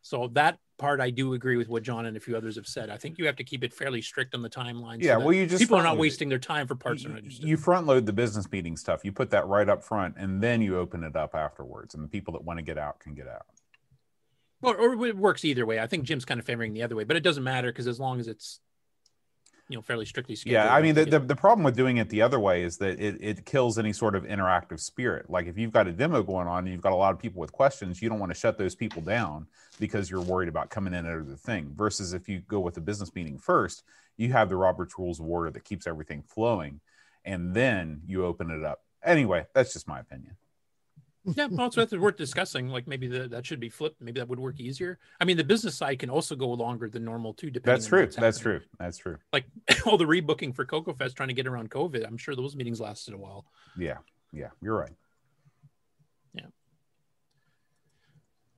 So 0.03 0.29
that 0.33 0.59
part, 0.79 1.01
I 1.01 1.11
do 1.11 1.33
agree 1.35 1.57
with 1.57 1.69
what 1.69 1.85
John 1.85 2.07
and 2.07 2.17
a 2.17 2.21
few 2.21 2.37
others 2.37 2.57
have 2.57 2.67
said. 2.67 2.91
I 2.91 2.97
think 2.97 3.19
you 3.19 3.27
have 3.27 3.37
to 3.37 3.45
keep 3.45 3.63
it 3.63 3.73
fairly 3.73 4.03
strict 4.03 4.35
on 4.35 4.43
the 4.43 4.51
timeline. 4.51 5.01
Yeah, 5.01 5.19
that 5.19 5.25
well, 5.25 5.33
you 5.33 5.47
just 5.47 5.61
people 5.61 5.77
are 5.77 5.83
not 5.83 5.97
wasting 5.97 6.29
their 6.29 6.41
time 6.41 6.67
for 6.67 6.75
parts. 6.75 7.03
they're 7.03 7.13
not 7.13 7.19
interested 7.19 7.45
in. 7.45 7.49
you 7.49 7.57
front 7.57 7.87
load 7.87 8.07
the 8.07 8.13
business 8.13 8.51
meeting 8.51 8.77
stuff. 8.77 9.05
You 9.05 9.13
put 9.13 9.31
that 9.31 9.47
right 9.47 9.69
up 9.69 9.85
front, 9.85 10.17
and 10.19 10.43
then 10.43 10.61
you 10.61 10.77
open 10.77 11.05
it 11.05 11.15
up 11.15 11.37
afterwards, 11.37 11.95
and 11.95 12.03
the 12.03 12.09
people 12.09 12.33
that 12.35 12.43
want 12.43 12.59
to 12.59 12.65
get 12.65 12.79
out 12.79 12.99
can 12.99 13.15
get 13.15 13.29
out. 13.29 13.47
Or, 14.61 14.77
or 14.77 15.07
it 15.07 15.17
works 15.17 15.45
either 15.45 15.65
way. 15.67 15.79
I 15.79 15.87
think 15.87 16.05
Jim's 16.05 16.25
kind 16.25 16.41
of 16.41 16.47
favoring 16.47 16.73
the 16.73 16.83
other 16.83 16.97
way, 16.97 17.05
but 17.05 17.17
it 17.17 17.23
doesn't 17.23 17.45
matter 17.45 17.71
because 17.71 17.87
as 17.87 18.01
long 18.01 18.19
as 18.19 18.27
it's, 18.27 18.61
you 19.73 19.79
know, 19.79 19.83
fairly 19.83 20.05
strictly 20.05 20.37
scheduled. 20.37 20.65
Yeah, 20.65 20.75
I 20.75 20.83
mean, 20.83 20.95
the, 20.95 21.07
the, 21.07 21.19
the 21.19 21.35
problem 21.35 21.65
with 21.65 21.75
doing 21.75 21.97
it 21.97 22.11
the 22.11 22.21
other 22.21 22.39
way 22.39 22.63
is 22.63 22.77
that 22.77 23.01
it, 23.01 23.17
it 23.21 23.47
kills 23.47 23.79
any 23.79 23.95
sort 23.95 24.15
of 24.15 24.25
interactive 24.25 24.81
spirit. 24.81 25.31
Like 25.31 25.47
if 25.47 25.57
you've 25.57 25.73
got 25.73 25.89
a 25.89 25.93
demo 25.93 26.23
going 26.23 26.47
on 26.47 26.65
and 26.65 26.69
you've 26.69 26.83
got 26.83 26.93
a 26.93 26.97
lot 26.97 27.15
of 27.15 27.19
people 27.19 27.41
with 27.41 27.53
questions, 27.53 28.03
you 28.03 28.11
don't 28.11 28.19
want 28.19 28.31
to 28.31 28.39
shut 28.39 28.59
those 28.59 28.75
people 28.75 29.01
down 29.01 29.47
because 29.81 30.11
you're 30.11 30.21
worried 30.21 30.51
about 30.51 30.69
coming 30.69 30.93
in 30.93 31.07
under 31.07 31.25
the 31.25 31.39
thing. 31.39 31.73
Versus 31.75 32.13
if 32.13 32.29
you 32.29 32.41
go 32.41 32.61
with 32.61 32.75
the 32.75 32.83
business 32.83 33.15
meeting 33.15 33.39
first, 33.39 33.83
you 34.19 34.31
have 34.33 34.51
the 34.51 34.57
Robert's 34.57 34.99
Rules 34.99 35.21
of 35.21 35.27
Order 35.27 35.51
that 35.51 35.65
keeps 35.65 35.87
everything 35.87 36.23
flowing, 36.23 36.81
and 37.25 37.55
then 37.55 38.03
you 38.07 38.27
open 38.27 38.51
it 38.51 38.63
up. 38.63 38.83
Anyway, 39.03 39.47
that's 39.55 39.73
just 39.73 39.89
my 39.89 40.01
opinion. 40.01 40.37
Yeah, 41.25 41.47
well, 41.51 41.69
it's 41.69 41.77
worth, 41.77 41.93
worth 41.93 42.17
discussing. 42.17 42.69
Like 42.69 42.89
maybe 42.89 43.07
the, 43.07 43.29
that 43.29 43.47
should 43.47 43.61
be 43.61 43.69
flipped. 43.69 44.01
Maybe 44.01 44.19
that 44.21 44.29
would 44.29 44.41
work 44.41 44.59
easier. 44.59 44.99
I 45.21 45.25
mean, 45.25 45.37
the 45.37 45.45
business 45.45 45.77
side 45.77 45.99
can 46.01 46.11
also 46.11 46.35
go 46.35 46.49
longer 46.49 46.89
than 46.89 47.05
normal 47.05 47.33
too. 47.33 47.51
Depending 47.51 47.75
That's 47.75 47.87
true. 47.87 48.07
That's 48.07 48.39
happening. 48.39 48.43
true. 48.43 48.61
That's 48.79 48.99
true. 48.99 49.19
Like 49.33 49.45
all 49.87 49.97
the 49.97 50.05
rebooking 50.05 50.55
for 50.55 50.65
Coco 50.65 50.93
Fest 50.95 51.17
trying 51.17 51.29
to 51.29 51.35
get 51.35 51.47
around 51.47 51.71
COVID. 51.71 52.05
I'm 52.07 52.17
sure 52.17 52.35
those 52.35 52.57
meetings 52.57 52.81
lasted 52.81 53.15
a 53.15 53.19
while. 53.19 53.47
Yeah, 53.79 53.99
yeah, 54.33 54.49
you're 54.61 54.77
right. 54.77 54.93
Yeah. 56.35 56.47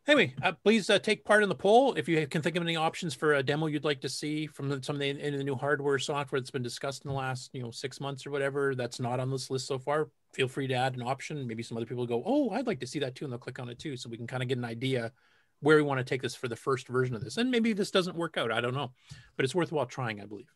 Anyway, 0.06 0.34
uh, 0.42 0.52
please 0.52 0.88
uh, 0.88 0.98
take 0.98 1.24
part 1.24 1.42
in 1.42 1.50
the 1.50 1.54
poll. 1.54 1.94
If 1.94 2.08
you 2.08 2.26
can 2.26 2.40
think 2.40 2.56
of 2.56 2.62
any 2.62 2.76
options 2.76 3.14
for 3.14 3.34
a 3.34 3.42
demo 3.42 3.66
you'd 3.66 3.84
like 3.84 4.00
to 4.02 4.08
see 4.08 4.46
from 4.46 4.70
the, 4.70 4.82
some 4.82 4.96
of 4.96 5.00
the, 5.00 5.10
any 5.10 5.28
of 5.28 5.38
the 5.38 5.44
new 5.44 5.56
hardware 5.56 5.98
software 5.98 6.40
that's 6.40 6.50
been 6.50 6.62
discussed 6.62 7.04
in 7.04 7.10
the 7.10 7.16
last, 7.16 7.50
you 7.52 7.62
know, 7.62 7.70
six 7.70 8.00
months 8.00 8.26
or 8.26 8.30
whatever, 8.30 8.74
that's 8.74 9.00
not 9.00 9.20
on 9.20 9.30
this 9.30 9.50
list 9.50 9.66
so 9.66 9.78
far, 9.78 10.08
feel 10.34 10.48
free 10.48 10.66
to 10.66 10.74
add 10.74 10.96
an 10.96 11.02
option. 11.02 11.46
Maybe 11.46 11.62
some 11.62 11.76
other 11.76 11.86
people 11.86 12.06
go, 12.06 12.22
oh, 12.26 12.50
I'd 12.50 12.66
like 12.66 12.80
to 12.80 12.86
see 12.86 12.98
that 12.98 13.14
too, 13.14 13.24
and 13.24 13.32
they'll 13.32 13.38
click 13.38 13.58
on 13.58 13.68
it 13.68 13.78
too, 13.78 13.96
so 13.96 14.08
we 14.08 14.16
can 14.16 14.26
kind 14.26 14.42
of 14.42 14.48
get 14.48 14.58
an 14.58 14.64
idea 14.64 15.12
where 15.60 15.76
we 15.76 15.82
want 15.82 15.98
to 15.98 16.04
take 16.04 16.20
this 16.20 16.34
for 16.34 16.48
the 16.48 16.56
first 16.56 16.88
version 16.88 17.14
of 17.14 17.22
this. 17.22 17.36
And 17.36 17.50
maybe 17.50 17.72
this 17.72 17.90
doesn't 17.90 18.16
work 18.16 18.36
out. 18.36 18.52
I 18.52 18.60
don't 18.60 18.74
know, 18.74 18.92
but 19.36 19.44
it's 19.44 19.54
worthwhile 19.54 19.86
trying, 19.86 20.20
I 20.20 20.26
believe. 20.26 20.52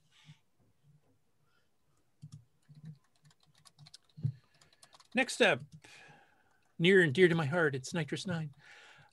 Next 5.14 5.40
up, 5.40 5.60
near 6.78 7.02
and 7.02 7.12
dear 7.12 7.28
to 7.28 7.34
my 7.34 7.46
heart, 7.46 7.74
it's 7.74 7.94
Nitrous 7.94 8.26
Nine. 8.26 8.50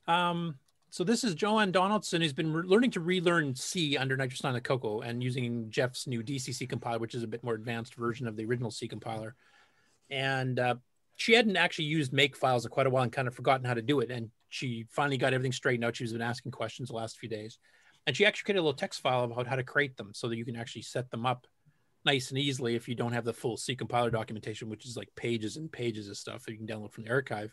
Um, 0.06 0.56
so 0.90 1.04
this 1.04 1.24
is 1.24 1.34
Joanne 1.34 1.72
Donaldson 1.72 2.22
who's 2.22 2.32
been 2.32 2.52
learning 2.52 2.92
to 2.92 3.00
relearn 3.00 3.54
C 3.54 3.96
under 3.96 4.16
Nitrous 4.16 4.44
Nine 4.44 4.54
the 4.54 4.60
Coco 4.60 5.00
and 5.00 5.22
using 5.22 5.70
Jeff's 5.70 6.06
new 6.06 6.22
DCC 6.22 6.68
compiler, 6.68 6.98
which 6.98 7.14
is 7.14 7.22
a 7.22 7.26
bit 7.26 7.42
more 7.42 7.54
advanced 7.54 7.96
version 7.96 8.28
of 8.28 8.36
the 8.36 8.44
original 8.44 8.70
C 8.70 8.86
compiler. 8.86 9.34
And 10.10 10.58
uh, 10.58 10.76
she 11.16 11.32
hadn't 11.32 11.56
actually 11.56 11.86
used 11.86 12.12
make 12.12 12.36
files 12.36 12.64
in 12.64 12.70
quite 12.70 12.86
a 12.86 12.90
while 12.90 13.02
and 13.02 13.12
kind 13.12 13.28
of 13.28 13.34
forgotten 13.34 13.66
how 13.66 13.74
to 13.74 13.82
do 13.82 14.00
it. 14.00 14.10
And 14.10 14.30
she 14.48 14.86
finally 14.90 15.16
got 15.16 15.34
everything 15.34 15.52
straightened 15.52 15.84
out. 15.84 15.96
She's 15.96 16.12
been 16.12 16.22
asking 16.22 16.52
questions 16.52 16.88
the 16.88 16.94
last 16.94 17.18
few 17.18 17.28
days. 17.28 17.58
And 18.06 18.16
she 18.16 18.24
actually 18.24 18.44
created 18.44 18.60
a 18.60 18.62
little 18.62 18.78
text 18.78 19.00
file 19.00 19.24
about 19.24 19.46
how 19.46 19.56
to 19.56 19.64
create 19.64 19.96
them 19.96 20.12
so 20.14 20.28
that 20.28 20.36
you 20.36 20.44
can 20.44 20.56
actually 20.56 20.82
set 20.82 21.10
them 21.10 21.26
up 21.26 21.46
nice 22.04 22.30
and 22.30 22.38
easily 22.38 22.76
if 22.76 22.88
you 22.88 22.94
don't 22.94 23.12
have 23.12 23.24
the 23.24 23.32
full 23.32 23.56
C 23.56 23.74
compiler 23.74 24.10
documentation, 24.10 24.68
which 24.68 24.86
is 24.86 24.96
like 24.96 25.08
pages 25.16 25.56
and 25.56 25.70
pages 25.70 26.08
of 26.08 26.16
stuff 26.16 26.44
that 26.44 26.52
you 26.52 26.58
can 26.58 26.66
download 26.66 26.92
from 26.92 27.04
the 27.04 27.10
archive. 27.10 27.52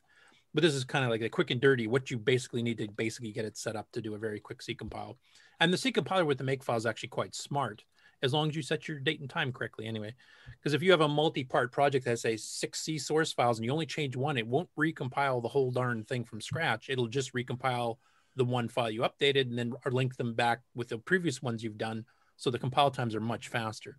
But 0.54 0.62
this 0.62 0.76
is 0.76 0.84
kind 0.84 1.04
of 1.04 1.10
like 1.10 1.24
a 1.24 1.30
quick 1.30 1.50
and 1.50 1.60
dirty, 1.60 1.88
what 1.88 2.12
you 2.12 2.20
basically 2.20 2.62
need 2.62 2.78
to 2.78 2.88
basically 2.88 3.32
get 3.32 3.46
it 3.46 3.58
set 3.58 3.76
up 3.76 3.92
to 3.94 4.02
do 4.02 4.14
a 4.14 4.20
very 4.20 4.40
quick 4.40 4.62
C 4.62 4.76
compile. 4.76 5.18
And 5.60 5.74
the 5.74 5.78
C 5.78 5.92
compiler 5.92 6.26
with 6.26 6.38
the 6.38 6.44
make 6.44 6.64
file 6.64 6.78
is 6.78 6.86
actually 6.86 7.10
quite 7.10 7.34
smart, 7.34 7.84
as 8.24 8.34
long 8.34 8.50
as 8.50 8.56
you 8.56 8.64
set 8.64 8.88
your 8.88 9.00
date 9.00 9.20
and 9.20 9.30
time 9.30 9.52
correctly 9.52 9.86
anyway. 9.86 10.16
Because 10.58 10.74
if 10.74 10.82
you 10.82 10.90
have 10.90 11.02
a 11.02 11.08
multi-part 11.08 11.72
project 11.72 12.06
that 12.06 12.18
say 12.18 12.38
six 12.38 12.82
C 12.82 12.98
source 12.98 13.32
files 13.32 13.60
and 13.60 13.66
you 13.66 13.72
only 13.72 13.86
change 13.86 14.16
one, 14.16 14.38
it 14.38 14.48
won't 14.48 14.70
recompile 14.80 15.42
the 15.42 15.50
whole 15.50 15.70
darn 15.70 16.04
thing 16.06 16.24
from 16.24 16.42
scratch. 16.42 16.90
It'll 16.90 17.08
just 17.08 17.34
recompile 17.34 17.98
the 18.36 18.46
one 18.46 18.68
file 18.68 18.90
you 18.90 19.02
updated 19.02 19.42
and 19.42 19.60
then 19.60 19.74
link 19.92 20.16
them 20.16 20.34
back 20.34 20.62
with 20.74 20.88
the 20.88 20.98
previous 20.98 21.44
ones 21.44 21.64
you've 21.64 21.78
done. 21.78 22.06
So 22.38 22.50
the 22.50 22.58
compile 22.58 22.90
times 22.90 23.14
are 23.14 23.22
much 23.22 23.50
faster. 23.50 23.98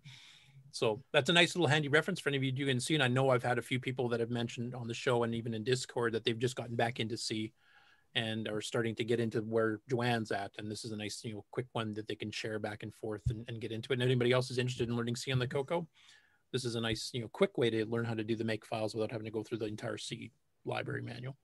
So 0.71 1.01
that's 1.13 1.29
a 1.29 1.33
nice 1.33 1.55
little 1.55 1.67
handy 1.67 1.87
reference 1.87 2.19
for 2.19 2.27
any 2.27 2.37
of 2.37 2.43
you 2.43 2.65
can 2.65 2.81
see. 2.81 2.95
And 2.95 3.03
I 3.03 3.07
know 3.07 3.29
I've 3.29 3.43
had 3.43 3.57
a 3.57 3.61
few 3.61 3.79
people 3.79 4.09
that 4.09 4.19
have 4.19 4.29
mentioned 4.29 4.75
on 4.75 4.87
the 4.87 4.93
show 4.93 5.23
and 5.23 5.33
even 5.33 5.53
in 5.53 5.63
Discord 5.63 6.13
that 6.13 6.25
they've 6.25 6.37
just 6.37 6.57
gotten 6.57 6.75
back 6.75 6.99
into 6.99 7.15
C 7.15 7.53
and 8.15 8.47
are 8.47 8.61
starting 8.61 8.95
to 8.95 9.03
get 9.03 9.19
into 9.19 9.39
where 9.41 9.79
Joanne's 9.89 10.31
at. 10.31 10.51
And 10.57 10.71
this 10.71 10.85
is 10.85 10.91
a 10.91 10.97
nice, 10.97 11.21
you 11.23 11.33
know, 11.33 11.45
quick 11.51 11.67
one 11.73 11.93
that 11.93 12.07
they 12.07 12.15
can 12.15 12.31
share 12.31 12.59
back 12.59 12.83
and 12.83 12.93
forth 12.93 13.21
and, 13.29 13.43
and 13.47 13.59
get 13.59 13.71
into 13.71 13.91
it. 13.91 13.95
And 13.95 14.03
anybody 14.03 14.31
else 14.31 14.49
is 14.49 14.57
interested 14.57 14.87
in 14.87 14.95
learning 14.95 15.17
C 15.17 15.31
on 15.31 15.39
the 15.39 15.47
Coco, 15.47 15.87
this 16.55 16.63
is 16.63 16.75
a 16.75 16.81
nice, 16.81 17.09
you 17.13 17.21
know, 17.21 17.27
quick 17.27 17.57
way 17.57 17.69
to 17.69 17.85
learn 17.85 18.05
how 18.05 18.13
to 18.13 18.23
do 18.23 18.35
the 18.35 18.43
make 18.45 18.65
files 18.65 18.95
without 18.95 19.11
having 19.11 19.25
to 19.25 19.31
go 19.31 19.43
through 19.43 19.57
the 19.57 19.65
entire 19.65 19.97
C 19.97 20.31
library 20.63 21.01
manual. 21.01 21.35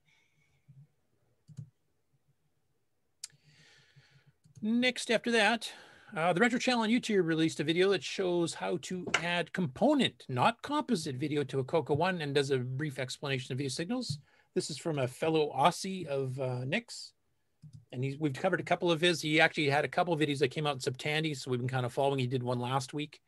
Next, 4.62 5.10
after 5.10 5.30
that, 5.32 5.70
uh, 6.16 6.32
the 6.32 6.40
Retro 6.40 6.58
Channel 6.58 6.84
on 6.84 6.88
YouTube 6.88 7.26
released 7.26 7.60
a 7.60 7.64
video 7.64 7.90
that 7.90 8.02
shows 8.02 8.54
how 8.54 8.78
to 8.82 9.06
add 9.22 9.52
component, 9.52 10.24
not 10.28 10.62
composite 10.62 11.16
video 11.16 11.42
to 11.44 11.58
a 11.58 11.64
Coco 11.64 11.94
One 11.94 12.22
and 12.22 12.34
does 12.34 12.50
a 12.50 12.58
brief 12.58 12.98
explanation 12.98 13.52
of 13.52 13.58
video 13.58 13.68
signals. 13.68 14.18
This 14.54 14.68
is 14.68 14.76
from 14.76 14.98
a 14.98 15.08
fellow 15.08 15.50
Aussie 15.56 16.06
of 16.06 16.38
uh, 16.38 16.64
Nick's. 16.64 17.12
And 17.90 18.02
he's, 18.02 18.18
we've 18.18 18.34
covered 18.34 18.60
a 18.60 18.64
couple 18.64 18.90
of 18.90 19.00
his. 19.00 19.20
He 19.20 19.40
actually 19.40 19.68
had 19.68 19.84
a 19.84 19.88
couple 19.88 20.12
of 20.12 20.20
videos 20.20 20.38
that 20.40 20.48
came 20.48 20.66
out 20.66 20.74
in 20.74 20.80
September, 20.80 21.34
so 21.34 21.50
we've 21.50 21.60
been 21.60 21.68
kind 21.68 21.86
of 21.86 21.92
following. 21.92 22.18
He 22.18 22.26
did 22.26 22.42
one 22.42 22.58
last 22.58 22.92
week. 22.92 23.20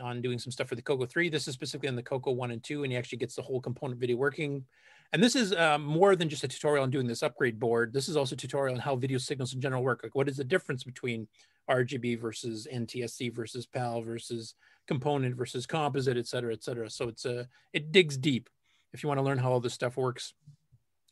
on 0.00 0.22
doing 0.22 0.38
some 0.38 0.52
stuff 0.52 0.68
for 0.68 0.74
the 0.74 0.82
Coco 0.82 1.06
3. 1.06 1.28
This 1.28 1.48
is 1.48 1.54
specifically 1.54 1.88
on 1.88 1.96
the 1.96 2.02
Coco 2.02 2.30
1 2.30 2.50
and 2.50 2.62
2, 2.62 2.84
and 2.84 2.92
he 2.92 2.98
actually 2.98 3.18
gets 3.18 3.34
the 3.34 3.42
whole 3.42 3.60
component 3.60 4.00
video 4.00 4.16
working. 4.16 4.64
And 5.12 5.22
this 5.22 5.34
is 5.34 5.54
um, 5.54 5.82
more 5.82 6.16
than 6.16 6.28
just 6.28 6.44
a 6.44 6.48
tutorial 6.48 6.84
on 6.84 6.90
doing 6.90 7.06
this 7.06 7.22
upgrade 7.22 7.58
board. 7.58 7.92
This 7.92 8.08
is 8.08 8.16
also 8.16 8.34
a 8.34 8.36
tutorial 8.36 8.74
on 8.74 8.80
how 8.80 8.94
video 8.94 9.18
signals 9.18 9.54
in 9.54 9.60
general 9.60 9.82
work. 9.82 10.00
Like 10.02 10.14
what 10.14 10.28
is 10.28 10.36
the 10.36 10.44
difference 10.44 10.84
between 10.84 11.26
RGB 11.68 12.20
versus 12.20 12.66
NTSC 12.72 13.34
versus 13.34 13.66
PAL 13.66 14.02
versus 14.02 14.54
component 14.86 15.34
versus 15.34 15.66
composite, 15.66 16.16
et 16.16 16.26
cetera, 16.26 16.52
et 16.52 16.62
cetera. 16.62 16.88
So 16.90 17.08
it's 17.08 17.24
a, 17.24 17.48
it 17.72 17.90
digs 17.90 18.16
deep. 18.16 18.48
If 18.92 19.02
you 19.02 19.08
want 19.08 19.18
to 19.18 19.24
learn 19.24 19.38
how 19.38 19.52
all 19.52 19.60
this 19.60 19.74
stuff 19.74 19.96
works, 19.96 20.34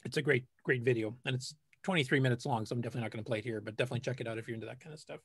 it's 0.04 0.16
a 0.16 0.22
great, 0.22 0.44
great 0.64 0.82
video. 0.82 1.16
And 1.24 1.34
it's 1.34 1.54
23 1.82 2.20
minutes 2.20 2.46
long, 2.46 2.66
so 2.66 2.74
I'm 2.74 2.80
definitely 2.80 3.02
not 3.02 3.12
going 3.12 3.24
to 3.24 3.28
play 3.28 3.38
it 3.38 3.44
here, 3.44 3.60
but 3.60 3.76
definitely 3.76 4.00
check 4.00 4.20
it 4.20 4.26
out 4.26 4.38
if 4.38 4.48
you're 4.48 4.54
into 4.54 4.66
that 4.66 4.80
kind 4.80 4.92
of 4.92 5.00
stuff. 5.00 5.20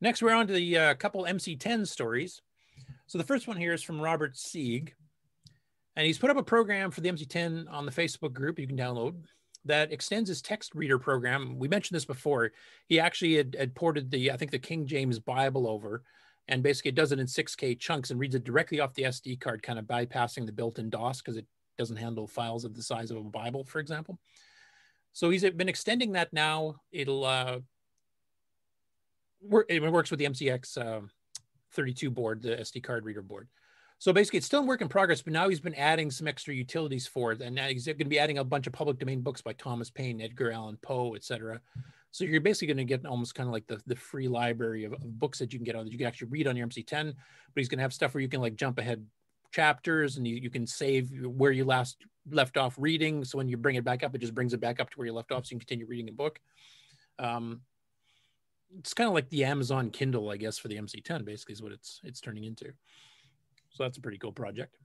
Next, 0.00 0.22
we're 0.22 0.32
on 0.32 0.46
to 0.46 0.52
the 0.52 0.78
uh, 0.78 0.94
couple 0.94 1.24
MC10 1.24 1.86
stories. 1.86 2.40
So 3.06 3.18
the 3.18 3.24
first 3.24 3.46
one 3.46 3.56
here 3.56 3.72
is 3.72 3.82
from 3.82 4.00
Robert 4.00 4.36
Sieg, 4.36 4.94
and 5.96 6.06
he's 6.06 6.18
put 6.18 6.30
up 6.30 6.36
a 6.36 6.42
program 6.42 6.90
for 6.90 7.02
the 7.02 7.10
MC10 7.10 7.70
on 7.70 7.86
the 7.86 7.92
Facebook 7.92 8.32
group 8.32 8.58
you 8.58 8.66
can 8.66 8.76
download 8.76 9.14
that 9.64 9.92
extends 9.92 10.28
his 10.28 10.42
text 10.42 10.74
reader 10.74 10.98
program. 10.98 11.58
We 11.58 11.68
mentioned 11.68 11.96
this 11.96 12.04
before. 12.04 12.52
He 12.88 12.98
actually 12.98 13.36
had, 13.36 13.56
had 13.58 13.74
ported 13.74 14.10
the, 14.10 14.32
I 14.32 14.36
think, 14.36 14.50
the 14.50 14.58
King 14.58 14.86
James 14.86 15.18
Bible 15.18 15.68
over, 15.68 16.02
and 16.48 16.62
basically 16.62 16.90
it 16.90 16.94
does 16.94 17.12
it 17.12 17.20
in 17.20 17.26
6K 17.26 17.78
chunks 17.78 18.10
and 18.10 18.18
reads 18.18 18.34
it 18.34 18.44
directly 18.44 18.80
off 18.80 18.94
the 18.94 19.04
SD 19.04 19.40
card, 19.40 19.62
kind 19.62 19.78
of 19.78 19.84
bypassing 19.84 20.46
the 20.46 20.52
built-in 20.52 20.90
DOS 20.90 21.20
because 21.20 21.36
it 21.36 21.46
doesn't 21.78 21.96
handle 21.96 22.26
files 22.26 22.64
of 22.64 22.74
the 22.74 22.82
size 22.82 23.10
of 23.10 23.16
a 23.16 23.22
Bible, 23.22 23.64
for 23.64 23.78
example. 23.78 24.18
So 25.12 25.30
he's 25.30 25.42
been 25.42 25.68
extending 25.68 26.12
that 26.12 26.32
now. 26.32 26.76
It'll 26.90 27.24
uh, 27.24 27.58
work. 29.42 29.66
It 29.68 29.82
works 29.82 30.10
with 30.10 30.18
the 30.18 30.26
MCX 30.26 30.78
uh, 30.78 31.06
32 31.72 32.10
board, 32.10 32.42
the 32.42 32.56
SD 32.56 32.82
card 32.82 33.04
reader 33.04 33.22
board. 33.22 33.48
So 33.98 34.12
basically, 34.12 34.38
it's 34.38 34.46
still 34.46 34.62
in 34.62 34.66
work 34.66 34.80
in 34.80 34.88
progress, 34.88 35.22
but 35.22 35.32
now 35.32 35.48
he's 35.48 35.60
been 35.60 35.76
adding 35.76 36.10
some 36.10 36.26
extra 36.26 36.54
utilities 36.54 37.06
for 37.06 37.32
it, 37.32 37.40
and 37.40 37.54
now 37.54 37.68
he's 37.68 37.86
going 37.86 37.98
to 37.98 38.04
be 38.04 38.18
adding 38.18 38.38
a 38.38 38.44
bunch 38.44 38.66
of 38.66 38.72
public 38.72 38.98
domain 38.98 39.20
books 39.20 39.42
by 39.42 39.52
Thomas 39.52 39.90
Paine, 39.90 40.20
Edgar 40.20 40.50
Allan 40.50 40.78
Poe, 40.82 41.14
etc. 41.14 41.60
So 42.12 42.24
you're 42.24 42.40
basically 42.40 42.68
going 42.68 42.76
to 42.76 42.84
get 42.84 43.06
almost 43.06 43.34
kind 43.34 43.48
of 43.48 43.52
like 43.52 43.66
the, 43.66 43.80
the 43.86 43.96
free 43.96 44.28
library 44.28 44.84
of, 44.84 44.92
of 44.92 45.18
books 45.18 45.38
that 45.38 45.52
you 45.52 45.58
can 45.58 45.64
get 45.64 45.74
on 45.74 45.84
that 45.84 45.92
you 45.92 45.98
can 45.98 46.06
actually 46.06 46.28
read 46.28 46.46
on 46.46 46.56
your 46.56 46.66
MC10. 46.66 47.06
But 47.06 47.14
he's 47.56 47.68
going 47.68 47.78
to 47.78 47.82
have 47.82 47.94
stuff 47.94 48.14
where 48.14 48.20
you 48.20 48.28
can 48.28 48.40
like 48.40 48.54
jump 48.54 48.78
ahead 48.78 49.04
chapters 49.50 50.16
and 50.16 50.26
you, 50.26 50.36
you 50.36 50.50
can 50.50 50.66
save 50.66 51.10
where 51.24 51.52
you 51.52 51.64
last 51.64 51.96
left 52.30 52.56
off 52.56 52.74
reading. 52.78 53.24
So 53.24 53.38
when 53.38 53.48
you 53.48 53.56
bring 53.56 53.76
it 53.76 53.84
back 53.84 54.02
up, 54.02 54.14
it 54.14 54.18
just 54.18 54.34
brings 54.34 54.52
it 54.52 54.60
back 54.60 54.80
up 54.80 54.90
to 54.90 54.98
where 54.98 55.06
you 55.06 55.12
left 55.12 55.32
off, 55.32 55.46
so 55.46 55.54
you 55.54 55.58
can 55.58 55.66
continue 55.66 55.86
reading 55.86 56.08
a 56.08 56.12
book. 56.12 56.38
Um, 57.18 57.62
it's 58.78 58.94
kind 58.94 59.08
of 59.08 59.14
like 59.14 59.28
the 59.30 59.44
Amazon 59.44 59.90
Kindle, 59.90 60.30
I 60.30 60.36
guess, 60.36 60.58
for 60.58 60.68
the 60.68 60.76
MC10. 60.76 61.24
Basically, 61.24 61.52
is 61.52 61.62
what 61.62 61.72
it's 61.72 62.00
it's 62.04 62.20
turning 62.20 62.44
into. 62.44 62.72
So 63.70 63.84
that's 63.84 63.98
a 63.98 64.00
pretty 64.00 64.18
cool 64.18 64.32
project. 64.32 64.76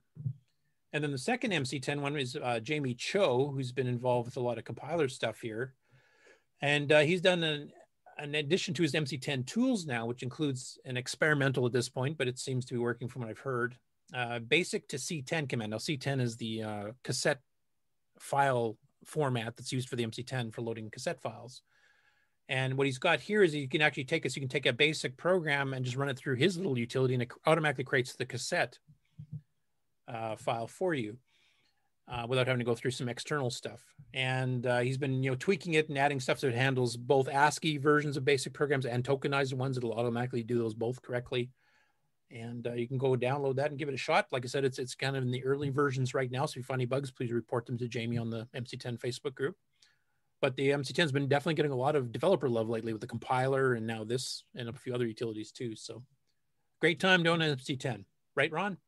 And 0.92 1.04
then 1.04 1.10
the 1.10 1.18
second 1.18 1.52
MC10 1.52 2.00
one 2.00 2.16
is 2.16 2.36
uh, 2.36 2.60
Jamie 2.60 2.94
Cho, 2.94 3.50
who's 3.54 3.72
been 3.72 3.86
involved 3.86 4.26
with 4.26 4.36
a 4.38 4.40
lot 4.40 4.58
of 4.58 4.64
compiler 4.64 5.08
stuff 5.08 5.40
here. 5.40 5.74
And 6.60 6.90
uh, 6.90 7.00
he's 7.00 7.20
done 7.20 7.42
an, 7.42 7.72
an 8.18 8.34
addition 8.34 8.74
to 8.74 8.82
his 8.82 8.92
MC10 8.92 9.46
tools 9.46 9.86
now, 9.86 10.06
which 10.06 10.22
includes 10.22 10.78
an 10.84 10.96
experimental 10.96 11.66
at 11.66 11.72
this 11.72 11.88
point, 11.88 12.18
but 12.18 12.28
it 12.28 12.38
seems 12.38 12.64
to 12.66 12.74
be 12.74 12.80
working 12.80 13.08
from 13.08 13.22
what 13.22 13.30
I've 13.30 13.38
heard. 13.38 13.76
Uh, 14.12 14.38
basic 14.38 14.88
to 14.88 14.96
C10 14.96 15.48
command. 15.48 15.70
Now, 15.70 15.76
C10 15.76 16.20
is 16.20 16.36
the 16.36 16.62
uh, 16.62 16.84
cassette 17.04 17.40
file 18.18 18.76
format 19.04 19.56
that's 19.56 19.72
used 19.72 19.88
for 19.88 19.96
the 19.96 20.06
MC10 20.06 20.52
for 20.52 20.62
loading 20.62 20.90
cassette 20.90 21.20
files. 21.20 21.62
And 22.48 22.78
what 22.78 22.86
he's 22.86 22.98
got 22.98 23.20
here 23.20 23.42
is 23.42 23.54
you 23.54 23.68
can 23.68 23.82
actually 23.82 24.04
take 24.04 24.22
this, 24.22 24.34
you 24.34 24.40
can 24.40 24.48
take 24.48 24.66
a 24.66 24.72
basic 24.72 25.16
program 25.16 25.74
and 25.74 25.84
just 25.84 25.96
run 25.96 26.08
it 26.08 26.18
through 26.18 26.36
his 26.36 26.56
little 26.56 26.78
utility 26.78 27.14
and 27.14 27.22
it 27.22 27.30
automatically 27.46 27.84
creates 27.84 28.14
the 28.14 28.24
cassette 28.24 28.78
uh, 30.08 30.34
file 30.36 30.66
for 30.66 30.94
you 30.94 31.18
uh, 32.10 32.26
without 32.28 32.46
having 32.46 32.58
to 32.58 32.64
go 32.64 32.74
through 32.74 32.90
some 32.90 33.08
external 33.08 33.50
stuff. 33.50 33.84
And 34.14 34.66
uh, 34.66 34.80
he's 34.80 34.98
been, 34.98 35.22
you 35.22 35.30
know, 35.30 35.36
tweaking 35.36 35.74
it 35.74 35.88
and 35.88 35.98
adding 35.98 36.20
stuff 36.20 36.38
so 36.38 36.48
it 36.48 36.54
handles 36.54 36.96
both 36.96 37.28
ASCII 37.28 37.78
versions 37.78 38.16
of 38.16 38.24
basic 38.24 38.52
programs 38.52 38.86
and 38.86 39.04
tokenized 39.04 39.54
ones. 39.54 39.76
It'll 39.76 39.92
automatically 39.92 40.42
do 40.42 40.58
those 40.58 40.74
both 40.74 41.02
correctly. 41.02 41.50
And 42.30 42.66
uh, 42.66 42.72
you 42.72 42.86
can 42.86 42.98
go 42.98 43.16
download 43.16 43.56
that 43.56 43.70
and 43.70 43.78
give 43.78 43.88
it 43.88 43.94
a 43.94 43.98
shot. 43.98 44.26
Like 44.32 44.44
I 44.44 44.48
said, 44.48 44.64
it's 44.64 44.78
it's 44.78 44.94
kind 44.94 45.16
of 45.16 45.22
in 45.22 45.30
the 45.30 45.44
early 45.44 45.70
versions 45.70 46.12
right 46.12 46.30
now. 46.30 46.44
So 46.44 46.52
if 46.52 46.56
you 46.56 46.62
find 46.62 46.80
any 46.80 46.86
bugs, 46.86 47.10
please 47.10 47.32
report 47.32 47.64
them 47.64 47.78
to 47.78 47.88
Jamie 47.88 48.18
on 48.18 48.28
the 48.28 48.46
MC10 48.54 48.98
Facebook 48.98 49.34
group 49.34 49.56
but 50.40 50.56
the 50.56 50.70
MC10 50.70 50.98
has 50.98 51.12
been 51.12 51.28
definitely 51.28 51.54
getting 51.54 51.72
a 51.72 51.76
lot 51.76 51.96
of 51.96 52.12
developer 52.12 52.48
love 52.48 52.68
lately 52.68 52.92
with 52.92 53.00
the 53.00 53.06
compiler 53.06 53.74
and 53.74 53.86
now 53.86 54.04
this 54.04 54.44
and 54.54 54.68
a 54.68 54.72
few 54.72 54.94
other 54.94 55.06
utilities 55.06 55.50
too. 55.50 55.74
So 55.74 56.02
great 56.80 57.00
time 57.00 57.22
doing 57.22 57.40
MC10, 57.40 58.04
right, 58.36 58.52
Ron? 58.52 58.78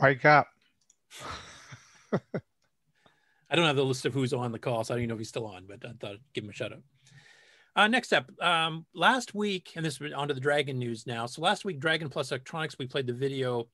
Wake 0.00 0.24
up. 0.24 0.48
I 3.48 3.54
don't 3.54 3.66
have 3.66 3.76
the 3.76 3.84
list 3.84 4.04
of 4.04 4.12
who's 4.12 4.32
on 4.32 4.52
the 4.52 4.58
call, 4.58 4.84
so 4.84 4.92
I 4.92 4.96
don't 4.96 5.02
even 5.02 5.08
know 5.08 5.14
if 5.14 5.20
he's 5.20 5.28
still 5.28 5.46
on, 5.46 5.66
but 5.66 5.84
I 5.84 5.92
thought 6.00 6.12
I'd 6.12 6.20
give 6.34 6.44
him 6.44 6.50
a 6.50 6.52
shout 6.52 6.72
out. 6.72 6.82
Uh, 7.76 7.86
next 7.88 8.12
up, 8.12 8.30
um, 8.40 8.86
last 8.94 9.34
week, 9.34 9.72
and 9.76 9.84
this 9.84 10.00
is 10.00 10.12
onto 10.12 10.34
the 10.34 10.40
Dragon 10.40 10.78
news 10.78 11.06
now. 11.06 11.26
So 11.26 11.42
last 11.42 11.64
week, 11.64 11.78
Dragon 11.78 12.08
Plus 12.08 12.30
Electronics, 12.30 12.76
we 12.78 12.86
played 12.86 13.06
the 13.06 13.12
video 13.12 13.68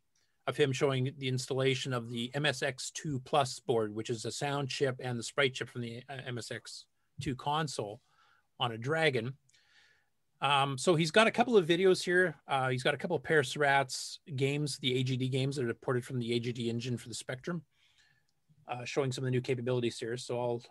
of 0.48 0.56
him 0.56 0.72
showing 0.72 1.12
the 1.18 1.28
installation 1.28 1.92
of 1.92 2.10
the 2.10 2.30
MSX2 2.34 3.24
Plus 3.24 3.60
board, 3.60 3.94
which 3.94 4.10
is 4.10 4.24
a 4.24 4.32
sound 4.32 4.68
chip 4.68 4.96
and 4.98 5.18
the 5.18 5.22
sprite 5.22 5.54
chip 5.54 5.68
from 5.68 5.82
the 5.82 6.02
uh, 6.08 6.16
MSX2 6.28 7.36
console 7.36 8.00
on 8.58 8.72
a 8.72 8.78
Dragon. 8.78 9.34
Um, 10.42 10.76
so 10.76 10.96
he's 10.96 11.12
got 11.12 11.28
a 11.28 11.30
couple 11.30 11.56
of 11.56 11.66
videos 11.66 12.02
here. 12.02 12.34
Uh, 12.48 12.68
he's 12.68 12.82
got 12.82 12.94
a 12.94 12.96
couple 12.96 13.16
of 13.16 13.22
Pere 13.22 13.42
Serrat's 13.42 14.18
games, 14.34 14.76
the 14.78 15.02
AGD 15.02 15.30
games 15.30 15.54
that 15.56 15.64
are 15.64 15.74
ported 15.74 16.04
from 16.04 16.18
the 16.18 16.32
AGD 16.32 16.66
engine 16.66 16.98
for 16.98 17.08
the 17.08 17.14
Spectrum, 17.14 17.62
uh, 18.66 18.84
showing 18.84 19.12
some 19.12 19.22
of 19.22 19.26
the 19.26 19.30
new 19.30 19.40
capabilities 19.40 19.98
here. 20.00 20.16
So 20.16 20.40
I'll 20.40 20.62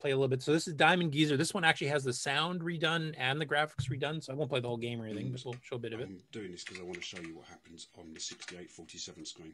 play 0.00 0.12
a 0.12 0.16
little 0.16 0.28
bit. 0.28 0.42
So 0.42 0.52
this 0.52 0.66
is 0.66 0.72
Diamond 0.72 1.12
Geezer. 1.12 1.36
This 1.36 1.52
one 1.52 1.62
actually 1.62 1.88
has 1.88 2.04
the 2.04 2.12
sound 2.12 2.62
redone 2.62 3.14
and 3.18 3.38
the 3.38 3.44
graphics 3.44 3.90
redone. 3.90 4.24
So 4.24 4.32
I 4.32 4.36
won't 4.36 4.48
play 4.48 4.60
the 4.60 4.68
whole 4.68 4.78
game 4.78 4.98
or 4.98 5.04
anything, 5.04 5.30
but 5.30 5.42
we'll 5.44 5.56
show 5.62 5.76
a 5.76 5.78
bit 5.78 5.92
of 5.92 6.00
it. 6.00 6.04
I'm 6.04 6.20
doing 6.32 6.50
this 6.50 6.64
because 6.64 6.80
I 6.80 6.84
want 6.84 6.96
to 6.96 7.02
show 7.02 7.20
you 7.20 7.36
what 7.36 7.46
happens 7.48 7.88
on 7.98 8.14
the 8.14 8.20
6847 8.20 9.26
screen. 9.26 9.52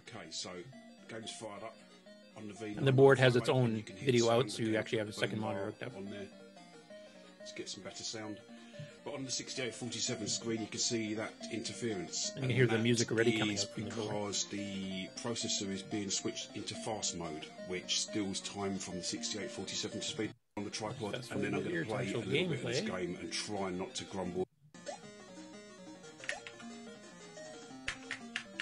Okay, 0.00 0.26
so 0.30 0.50
game's 1.08 1.30
fired 1.30 1.62
up 1.62 1.76
on 2.36 2.48
the 2.48 2.54
V. 2.54 2.74
And 2.76 2.84
the 2.84 2.92
board 2.92 3.20
has 3.20 3.36
its 3.36 3.48
own 3.48 3.84
video 4.02 4.30
out, 4.30 4.50
so 4.50 4.64
you 4.64 4.76
actually 4.76 4.98
have 4.98 5.08
a 5.08 5.12
second 5.12 5.38
monitor 5.38 5.66
hooked 5.66 5.84
up. 5.84 5.96
On 5.96 6.06
there. 6.06 6.26
Let's 7.40 7.52
get 7.52 7.68
some 7.68 7.82
better 7.82 8.04
sound. 8.04 8.38
But 9.04 9.14
on 9.14 9.24
the 9.24 9.30
6847 9.30 10.28
screen, 10.28 10.60
you 10.60 10.66
can 10.66 10.78
see 10.78 11.14
that 11.14 11.32
interference. 11.50 12.32
And 12.34 12.44
you 12.44 12.48
can 12.48 12.56
hear 12.56 12.66
the 12.66 12.78
music 12.78 13.10
already 13.10 13.38
coming 13.38 13.58
up 13.58 13.64
from 13.64 13.84
the 13.84 13.90
because 13.90 14.44
the 14.44 15.08
processor 15.22 15.72
is 15.72 15.82
being 15.82 16.10
switched 16.10 16.54
into 16.54 16.74
fast 16.74 17.16
mode, 17.16 17.46
which 17.66 18.00
steals 18.00 18.40
time 18.40 18.76
from 18.76 18.96
the 18.96 19.02
6847 19.02 20.00
to 20.00 20.06
speed 20.06 20.30
on 20.58 20.64
the 20.64 20.70
tripod. 20.70 21.14
That's 21.14 21.30
and 21.30 21.42
then 21.42 21.54
I'm 21.54 21.62
going 21.64 21.76
to 21.76 21.84
play 21.86 22.02
a 22.02 22.06
little 22.06 22.22
to 22.22 22.28
bit 22.28 22.50
of 22.50 22.62
this 22.62 22.80
game 22.80 23.16
and 23.20 23.32
try 23.32 23.70
not 23.70 23.94
to 23.94 24.04
grumble. 24.04 24.46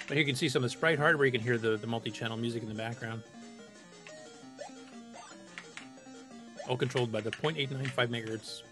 But 0.07 0.17
here 0.17 0.19
you 0.19 0.25
can 0.25 0.37
see 0.37 0.49
some 0.49 0.61
of 0.61 0.71
the 0.71 0.77
sprite 0.77 0.99
hardware. 0.99 1.27
You 1.27 1.33
can 1.33 1.41
hear 1.41 1.59
the, 1.59 1.77
the 1.77 1.87
multi-channel 1.87 2.37
music 2.37 2.63
in 2.63 2.69
the 2.69 2.75
background. 2.75 3.23
All 6.67 6.77
controlled 6.77 7.11
by 7.11 7.21
the 7.21 7.31
0.895 7.31 8.09
megahertz 8.09 8.63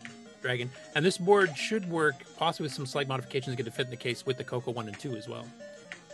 Dragon. 0.46 0.70
And 0.94 1.04
this 1.04 1.18
board 1.18 1.56
should 1.56 1.90
work, 1.90 2.14
possibly 2.36 2.66
with 2.66 2.72
some 2.72 2.86
slight 2.86 3.08
modifications 3.08 3.52
to 3.52 3.56
get 3.56 3.68
to 3.68 3.72
fit 3.72 3.86
in 3.86 3.90
the 3.90 3.96
case 3.96 4.24
with 4.24 4.38
the 4.38 4.44
Coco 4.44 4.70
1 4.70 4.86
and 4.86 4.96
2 4.96 5.16
as 5.16 5.28
well. 5.28 5.44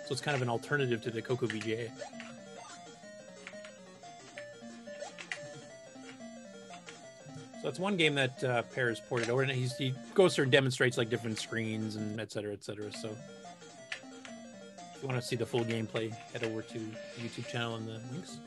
So 0.06 0.12
it's 0.12 0.22
kind 0.22 0.34
of 0.34 0.40
an 0.40 0.48
alternative 0.48 1.02
to 1.02 1.10
the 1.10 1.20
Coco 1.20 1.46
VGA. 1.46 1.90
So 7.60 7.68
that's 7.68 7.78
one 7.78 7.98
game 7.98 8.14
that 8.14 8.42
uh, 8.42 8.62
Pere's 8.62 9.00
ported 9.00 9.28
over, 9.28 9.42
and 9.42 9.52
he's, 9.52 9.76
he 9.76 9.94
goes 10.14 10.34
through 10.34 10.44
and 10.44 10.52
demonstrates 10.52 10.96
like 10.96 11.10
different 11.10 11.38
screens 11.38 11.96
and 11.96 12.18
et 12.18 12.32
cetera, 12.32 12.54
et 12.54 12.64
cetera. 12.64 12.90
So 12.90 13.10
if 14.96 15.02
you 15.02 15.09
want 15.09 15.20
to 15.20 15.26
see 15.26 15.36
the 15.36 15.46
full 15.46 15.64
gameplay, 15.64 16.10
head 16.32 16.42
over 16.42 16.62
to 16.62 16.78
the 16.78 17.20
YouTube 17.20 17.48
channel 17.48 17.76
and 17.76 17.86
the 17.86 18.00
links. 18.12 18.38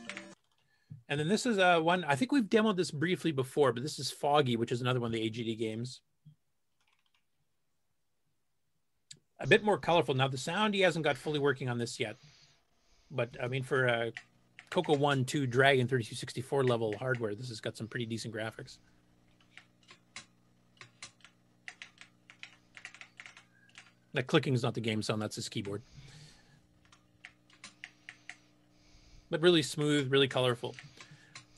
And 1.07 1.19
then 1.19 1.27
this 1.27 1.45
is 1.45 1.60
uh, 1.60 1.80
one, 1.80 2.03
I 2.03 2.15
think 2.15 2.32
we've 2.32 2.44
demoed 2.44 2.77
this 2.77 2.90
briefly 2.90 3.32
before, 3.32 3.72
but 3.72 3.84
this 3.84 3.99
is 3.99 4.10
Foggy, 4.10 4.56
which 4.56 4.72
is 4.72 4.82
another 4.82 4.99
one 4.99 5.14
of 5.14 5.14
the 5.14 5.30
AGD 5.30 5.57
games. 5.60 6.02
A 9.40 9.45
bit 9.45 9.64
more 9.64 9.77
colorful. 9.77 10.15
Now, 10.15 10.27
the 10.27 10.38
sound 10.38 10.73
he 10.73 10.82
hasn't 10.82 11.06
got 11.06 11.18
fully 11.18 11.40
working 11.40 11.69
on 11.69 11.77
this 11.77 11.99
yet. 11.99 12.15
But 13.11 13.38
I 13.41 13.48
mean, 13.48 13.64
for 13.64 13.86
a 13.86 14.11
Coco 14.72 14.95
1 14.95 15.26
2 15.26 15.45
Dragon 15.45 15.88
3264 15.88 16.64
level 16.64 16.95
hardware, 16.98 17.36
this 17.36 17.49
has 17.49 17.61
got 17.61 17.77
some 17.77 17.88
pretty 17.88 18.06
decent 18.06 18.34
graphics. 18.34 18.77
That 24.14 24.27
clicking 24.27 24.53
is 24.53 24.64
not 24.64 24.73
the 24.73 24.82
game 24.82 25.02
sound, 25.02 25.22
that's 25.22 25.36
his 25.36 25.49
keyboard. 25.49 25.82
But 29.30 29.41
really 29.41 29.61
smooth, 29.61 30.10
really 30.10 30.30
colorful. 30.30 30.73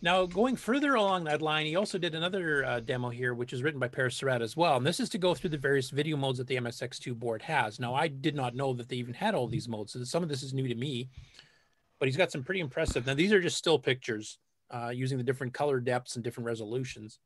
Now, 0.01 0.27
going 0.27 0.55
further 0.55 0.93
along 0.93 1.23
that 1.23 1.41
line, 1.41 1.65
he 1.65 1.75
also 1.75 1.97
did 1.97 2.13
another 2.13 2.63
uh, 2.63 2.79
demo 2.79 3.09
here, 3.09 3.33
which 3.33 3.51
is 3.51 3.63
written 3.63 3.79
by 3.79 3.87
Pere 3.87 4.09
Serrat 4.09 4.41
as 4.41 4.55
well. 4.55 4.77
And 4.77 4.85
this 4.85 4.99
is 4.99 5.09
to 5.09 5.17
go 5.17 5.33
through 5.33 5.49
the 5.49 5.57
various 5.57 5.89
video 5.89 6.17
modes 6.17 6.37
that 6.37 6.45
the 6.45 6.57
MSX2 6.57 7.15
board 7.15 7.41
has. 7.41 7.79
Now, 7.79 7.95
I 7.95 8.07
did 8.07 8.35
not 8.35 8.55
know 8.55 8.73
that 8.73 8.89
they 8.89 8.97
even 8.97 9.15
had 9.15 9.33
all 9.33 9.47
these 9.47 9.67
modes, 9.67 9.93
so 9.93 10.03
some 10.03 10.21
of 10.21 10.29
this 10.29 10.43
is 10.43 10.53
new 10.53 10.67
to 10.67 10.75
me. 10.75 11.09
But 11.99 12.07
he's 12.07 12.17
got 12.17 12.31
some 12.31 12.43
pretty 12.43 12.59
impressive. 12.59 13.07
Now, 13.07 13.15
these 13.15 13.33
are 13.33 13.41
just 13.41 13.57
still 13.57 13.79
pictures 13.79 14.37
uh, 14.69 14.89
using 14.89 15.17
the 15.17 15.23
different 15.23 15.55
color 15.55 15.79
depths 15.79 16.15
and 16.15 16.23
different 16.23 16.45
resolutions. 16.45 17.17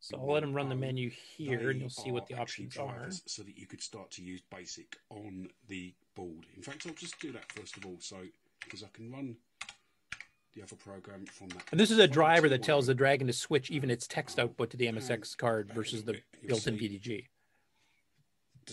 So 0.00 0.18
I'll 0.18 0.32
let 0.32 0.42
him 0.42 0.52
run 0.52 0.68
the 0.68 0.76
menu 0.76 1.10
here, 1.10 1.70
and 1.70 1.80
you'll 1.80 1.88
see 1.88 2.12
what 2.12 2.26
the 2.26 2.34
options 2.34 2.76
are. 2.76 3.08
so 3.26 3.42
that 3.42 3.56
you 3.56 3.66
could 3.66 3.82
start 3.82 4.10
to 4.12 4.22
use 4.22 4.42
basic 4.54 4.96
on 5.08 5.48
the 5.68 5.94
board. 6.14 6.46
In 6.54 6.62
fact, 6.62 6.86
I'll 6.86 6.94
just 6.94 7.18
do 7.18 7.32
that 7.32 7.50
first 7.50 7.78
of 7.78 7.86
all, 7.86 7.96
so 7.98 8.18
because 8.62 8.84
I 8.84 8.88
can 8.92 9.10
run 9.10 9.36
the 10.54 10.62
other 10.62 10.76
program 10.76 11.24
from 11.26 11.48
that. 11.50 11.64
And 11.70 11.80
this 11.80 11.90
is 11.90 11.98
a 11.98 12.08
driver 12.08 12.48
that 12.48 12.62
tells 12.62 12.86
the 12.86 12.94
Dragon 12.94 13.26
to 13.26 13.32
switch 13.32 13.70
even 13.70 13.90
its 13.90 14.06
text 14.06 14.38
output 14.38 14.70
to 14.70 14.76
the 14.76 14.86
MSX 14.86 15.36
card 15.36 15.70
versus 15.74 16.04
the 16.04 16.20
built-in 16.46 16.76
VDG. 16.76 17.26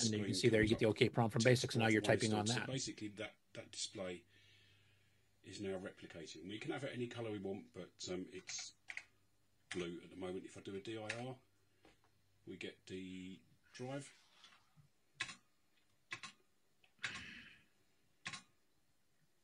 And 0.01 0.13
you 0.13 0.23
can 0.25 0.33
see 0.33 0.49
there 0.49 0.61
you 0.61 0.67
get 0.67 0.79
the 0.79 0.87
OK 0.87 1.07
prompt 1.09 1.33
from 1.33 1.43
basics, 1.43 1.75
and 1.75 1.81
now 1.83 1.87
you're 1.89 2.01
typing 2.01 2.33
on 2.33 2.45
So 2.47 2.55
that. 2.55 2.67
basically, 2.67 3.09
that 3.17 3.33
that 3.53 3.71
display 3.71 4.23
is 5.45 5.61
now 5.61 5.77
replicating. 5.77 6.47
We 6.49 6.57
can 6.57 6.71
have 6.71 6.83
it 6.83 6.91
any 6.93 7.07
color 7.07 7.31
we 7.31 7.39
want, 7.39 7.63
but 7.73 7.91
um, 8.13 8.25
it's 8.33 8.73
blue 9.73 9.93
at 10.03 10.09
the 10.09 10.17
moment. 10.17 10.43
If 10.45 10.57
I 10.57 10.61
do 10.61 10.75
a 10.75 10.79
DIR, 10.79 11.35
we 12.45 12.57
get 12.57 12.75
the 12.87 13.39
drive. 13.73 14.11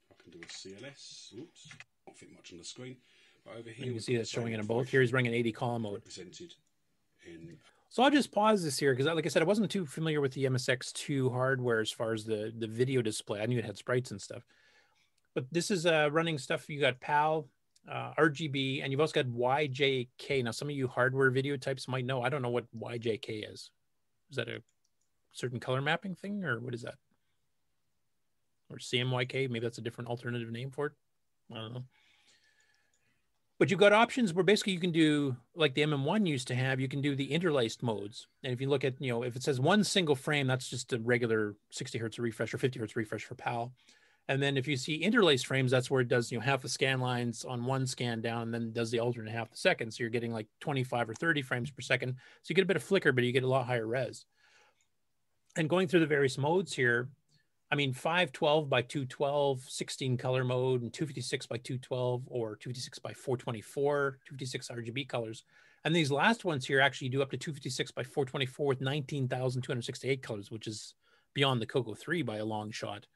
I 0.10 0.22
can 0.22 0.32
do 0.32 0.40
a 0.40 0.46
CLS. 0.48 1.34
Oops, 1.40 1.70
not 2.08 2.18
fit 2.18 2.32
much 2.34 2.52
on 2.52 2.58
the 2.58 2.64
screen. 2.64 2.98
But 3.46 3.58
over 3.58 3.70
here, 3.70 3.86
You 3.86 3.92
can 3.94 4.02
see 4.02 4.18
that's 4.18 4.30
showing 4.30 4.54
it 4.54 4.60
in 4.60 4.66
both. 4.66 4.90
Here 4.90 5.02
he's 5.02 5.14
running 5.14 5.28
an 5.28 5.34
80 5.34 5.52
column 5.52 5.82
mode. 5.84 5.96
represented 5.96 6.54
in 7.26 7.58
So 7.90 8.04
I'll 8.04 8.12
just 8.12 8.32
pause 8.32 8.64
this 8.64 8.78
here 8.78 8.94
because, 8.94 9.08
like 9.14 9.26
I 9.26 9.30
said, 9.30 9.42
I 9.42 9.46
wasn't 9.46 9.70
too 9.72 9.86
familiar 9.86 10.22
with 10.22 10.34
the 10.34 10.46
MSX2 10.46 11.32
hardware 11.32 11.80
as 11.80 11.92
far 11.92 12.14
as 12.14 12.26
the 12.26 12.54
the 12.58 12.68
video 12.68 13.02
display. 13.02 13.42
I 13.42 13.46
knew 13.46 13.60
it 13.60 13.66
had 13.66 13.78
sprites 13.78 14.12
and 14.12 14.22
stuff, 14.22 14.44
but 15.34 15.46
this 15.52 15.72
is 15.72 15.86
uh, 15.86 16.10
running 16.12 16.38
stuff. 16.38 16.70
You 16.70 16.80
got 16.80 17.00
PAL, 17.00 17.48
uh, 17.90 18.14
RGB, 18.18 18.84
and 18.84 18.92
you've 18.92 19.02
also 19.02 19.24
got 19.24 19.32
YJK. 19.32 20.44
Now, 20.44 20.52
some 20.52 20.70
of 20.70 20.76
you 20.76 20.88
hardware 20.88 21.30
video 21.32 21.58
types 21.58 21.88
might 21.88 22.06
know. 22.06 22.22
I 22.22 22.30
don't 22.30 22.42
know 22.42 22.50
what 22.50 22.66
YJK 22.80 23.52
is. 23.52 23.72
Is 24.30 24.38
that 24.38 24.48
a 24.48 24.62
certain 25.32 25.60
color 25.60 25.82
mapping 25.82 26.16
thing, 26.16 26.44
or 26.44 26.60
what 26.60 26.74
is 26.74 26.84
that? 26.84 26.96
Or 28.70 28.78
CMYK? 28.78 29.50
Maybe 29.50 29.60
that's 29.60 29.80
a 29.80 29.82
different 29.82 30.10
alternative 30.10 30.50
name 30.50 30.72
for 30.72 30.88
it. 30.88 30.94
I 31.52 31.56
don't 31.56 31.74
know. 31.74 31.84
But 33.60 33.70
you've 33.70 33.80
got 33.80 33.94
options 33.94 34.34
where 34.34 34.44
basically 34.44 34.74
you 34.74 34.80
can 34.80 34.92
do 34.92 35.36
like 35.56 35.76
the 35.76 35.84
MM1 35.84 36.26
used 36.28 36.48
to 36.48 36.56
have, 36.56 36.80
you 36.80 36.88
can 36.88 37.00
do 37.00 37.16
the 37.16 37.32
interlaced 37.32 37.84
modes. 37.84 38.26
And 38.44 38.52
if 38.52 38.60
you 38.60 38.68
look 38.68 38.84
at, 38.84 39.00
you 39.00 39.12
know, 39.12 39.22
if 39.22 39.36
it 39.36 39.44
says 39.44 39.60
one 39.60 39.84
single 39.84 40.16
frame, 40.16 40.48
that's 40.48 40.68
just 40.68 40.94
a 40.94 41.00
regular 41.00 41.56
60 41.70 42.00
hertz 42.00 42.18
refresh 42.18 42.56
or 42.56 42.58
50 42.58 42.80
hertz 42.80 42.96
refresh 42.96 43.24
for 43.24 43.36
PAL. 43.36 43.72
And 44.28 44.42
then 44.42 44.58
if 44.58 44.68
you 44.68 44.78
see 44.78 44.96
interlaced 44.96 45.46
frames, 45.46 45.70
that's 45.70 45.92
where 45.92 46.02
it 46.02 46.08
does, 46.08 46.32
you 46.32 46.40
know, 46.40 46.44
half 46.44 46.64
the 46.64 46.70
scan 46.70 47.02
lines 47.02 47.46
on 47.46 47.66
one 47.66 47.86
scan 47.86 48.20
down 48.20 48.44
and 48.44 48.54
then 48.54 48.72
does 48.72 48.90
the 48.90 49.00
alternate 49.00 49.32
half 49.32 49.52
the 49.52 49.58
second. 49.58 49.92
So 49.92 50.02
you're 50.02 50.10
getting 50.10 50.34
like 50.34 50.48
25 50.62 51.12
or 51.12 51.14
30 51.14 51.44
frames 51.44 51.70
per 51.70 51.82
second. 51.82 52.14
So 52.14 52.50
you 52.50 52.56
get 52.56 52.64
a 52.64 52.68
bit 52.68 52.78
of 52.78 52.84
flicker, 52.84 53.12
but 53.12 53.24
you 53.24 53.32
get 53.32 53.44
a 53.44 53.48
lot 53.48 53.68
higher 53.68 53.86
res. 53.86 54.26
And 55.56 55.70
going 55.70 55.88
through 55.88 56.00
the 56.00 56.08
various 56.08 56.38
modes 56.40 56.74
here, 56.74 57.10
I 57.72 57.76
mean, 57.76 57.94
512 57.94 58.70
by 58.70 58.82
212, 58.82 59.62
16 59.62 60.18
color 60.18 60.44
mode, 60.44 60.82
and 60.82 60.92
256 60.92 61.46
by 61.46 61.58
212, 61.58 62.24
or 62.28 62.58
256 62.58 63.00
by 63.00 63.14
424, 63.14 64.20
256 64.28 64.68
RGB 64.68 65.08
colors. 65.08 65.46
And 65.86 65.96
these 65.96 66.12
last 66.12 66.44
ones 66.44 66.66
here 66.66 66.82
actually 66.82 67.10
do 67.10 67.22
up 67.22 67.32
to 67.32 67.38
256 67.38 67.92
by 67.92 68.04
424 68.04 68.66
with 68.68 68.82
19,268 68.82 70.22
colors, 70.22 70.52
which 70.52 70.68
is 70.68 70.96
beyond 71.34 71.62
the 71.62 71.66
Coco 71.66 71.96
3 71.96 72.22
by 72.24 72.38
a 72.38 72.46
long 72.46 72.72
shot. 72.72 73.08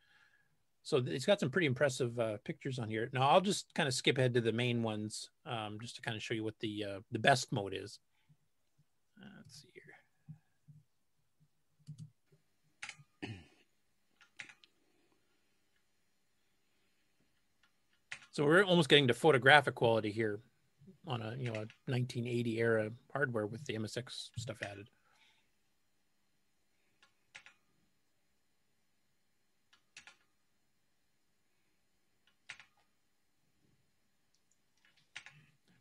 So 0.83 1.03
it's 1.05 1.25
got 1.25 1.39
some 1.39 1.49
pretty 1.49 1.67
impressive 1.67 2.17
uh, 2.19 2.37
pictures 2.45 2.79
on 2.79 2.87
here. 2.87 3.09
Now 3.11 3.29
I'll 3.29 3.41
just 3.41 3.73
kind 3.73 3.87
of 3.87 3.93
skip 3.93 4.17
ahead 4.17 4.35
to 4.35 4.41
the 4.41 4.51
main 4.51 4.83
ones, 4.83 5.31
um, 5.45 5.79
just 5.81 5.95
to 5.95 6.01
kind 6.01 6.15
of 6.15 6.23
show 6.23 6.35
you 6.35 6.43
what 6.43 6.59
the 6.59 6.85
uh, 6.85 6.99
the 7.11 7.19
best 7.19 7.51
mode 7.51 7.73
is. 7.75 7.99
Uh, 9.19 9.25
let's 9.37 9.61
see 9.63 9.69
here. 9.73 9.81
So 18.35 18.43
we're 18.43 18.65
almost 18.65 18.89
getting 18.89 19.07
to 19.07 19.13
photographic 19.13 19.75
quality 19.75 20.11
here 20.11 20.41
on 21.07 21.21
a 21.21 21.37
you 21.37 21.45
know 21.45 21.53
a 21.53 21.67
1980 21.89 22.59
era 22.59 22.91
hardware 23.13 23.47
with 23.47 23.63
the 23.63 23.75
MSX 23.75 24.31
stuff 24.37 24.57
added. 24.61 24.89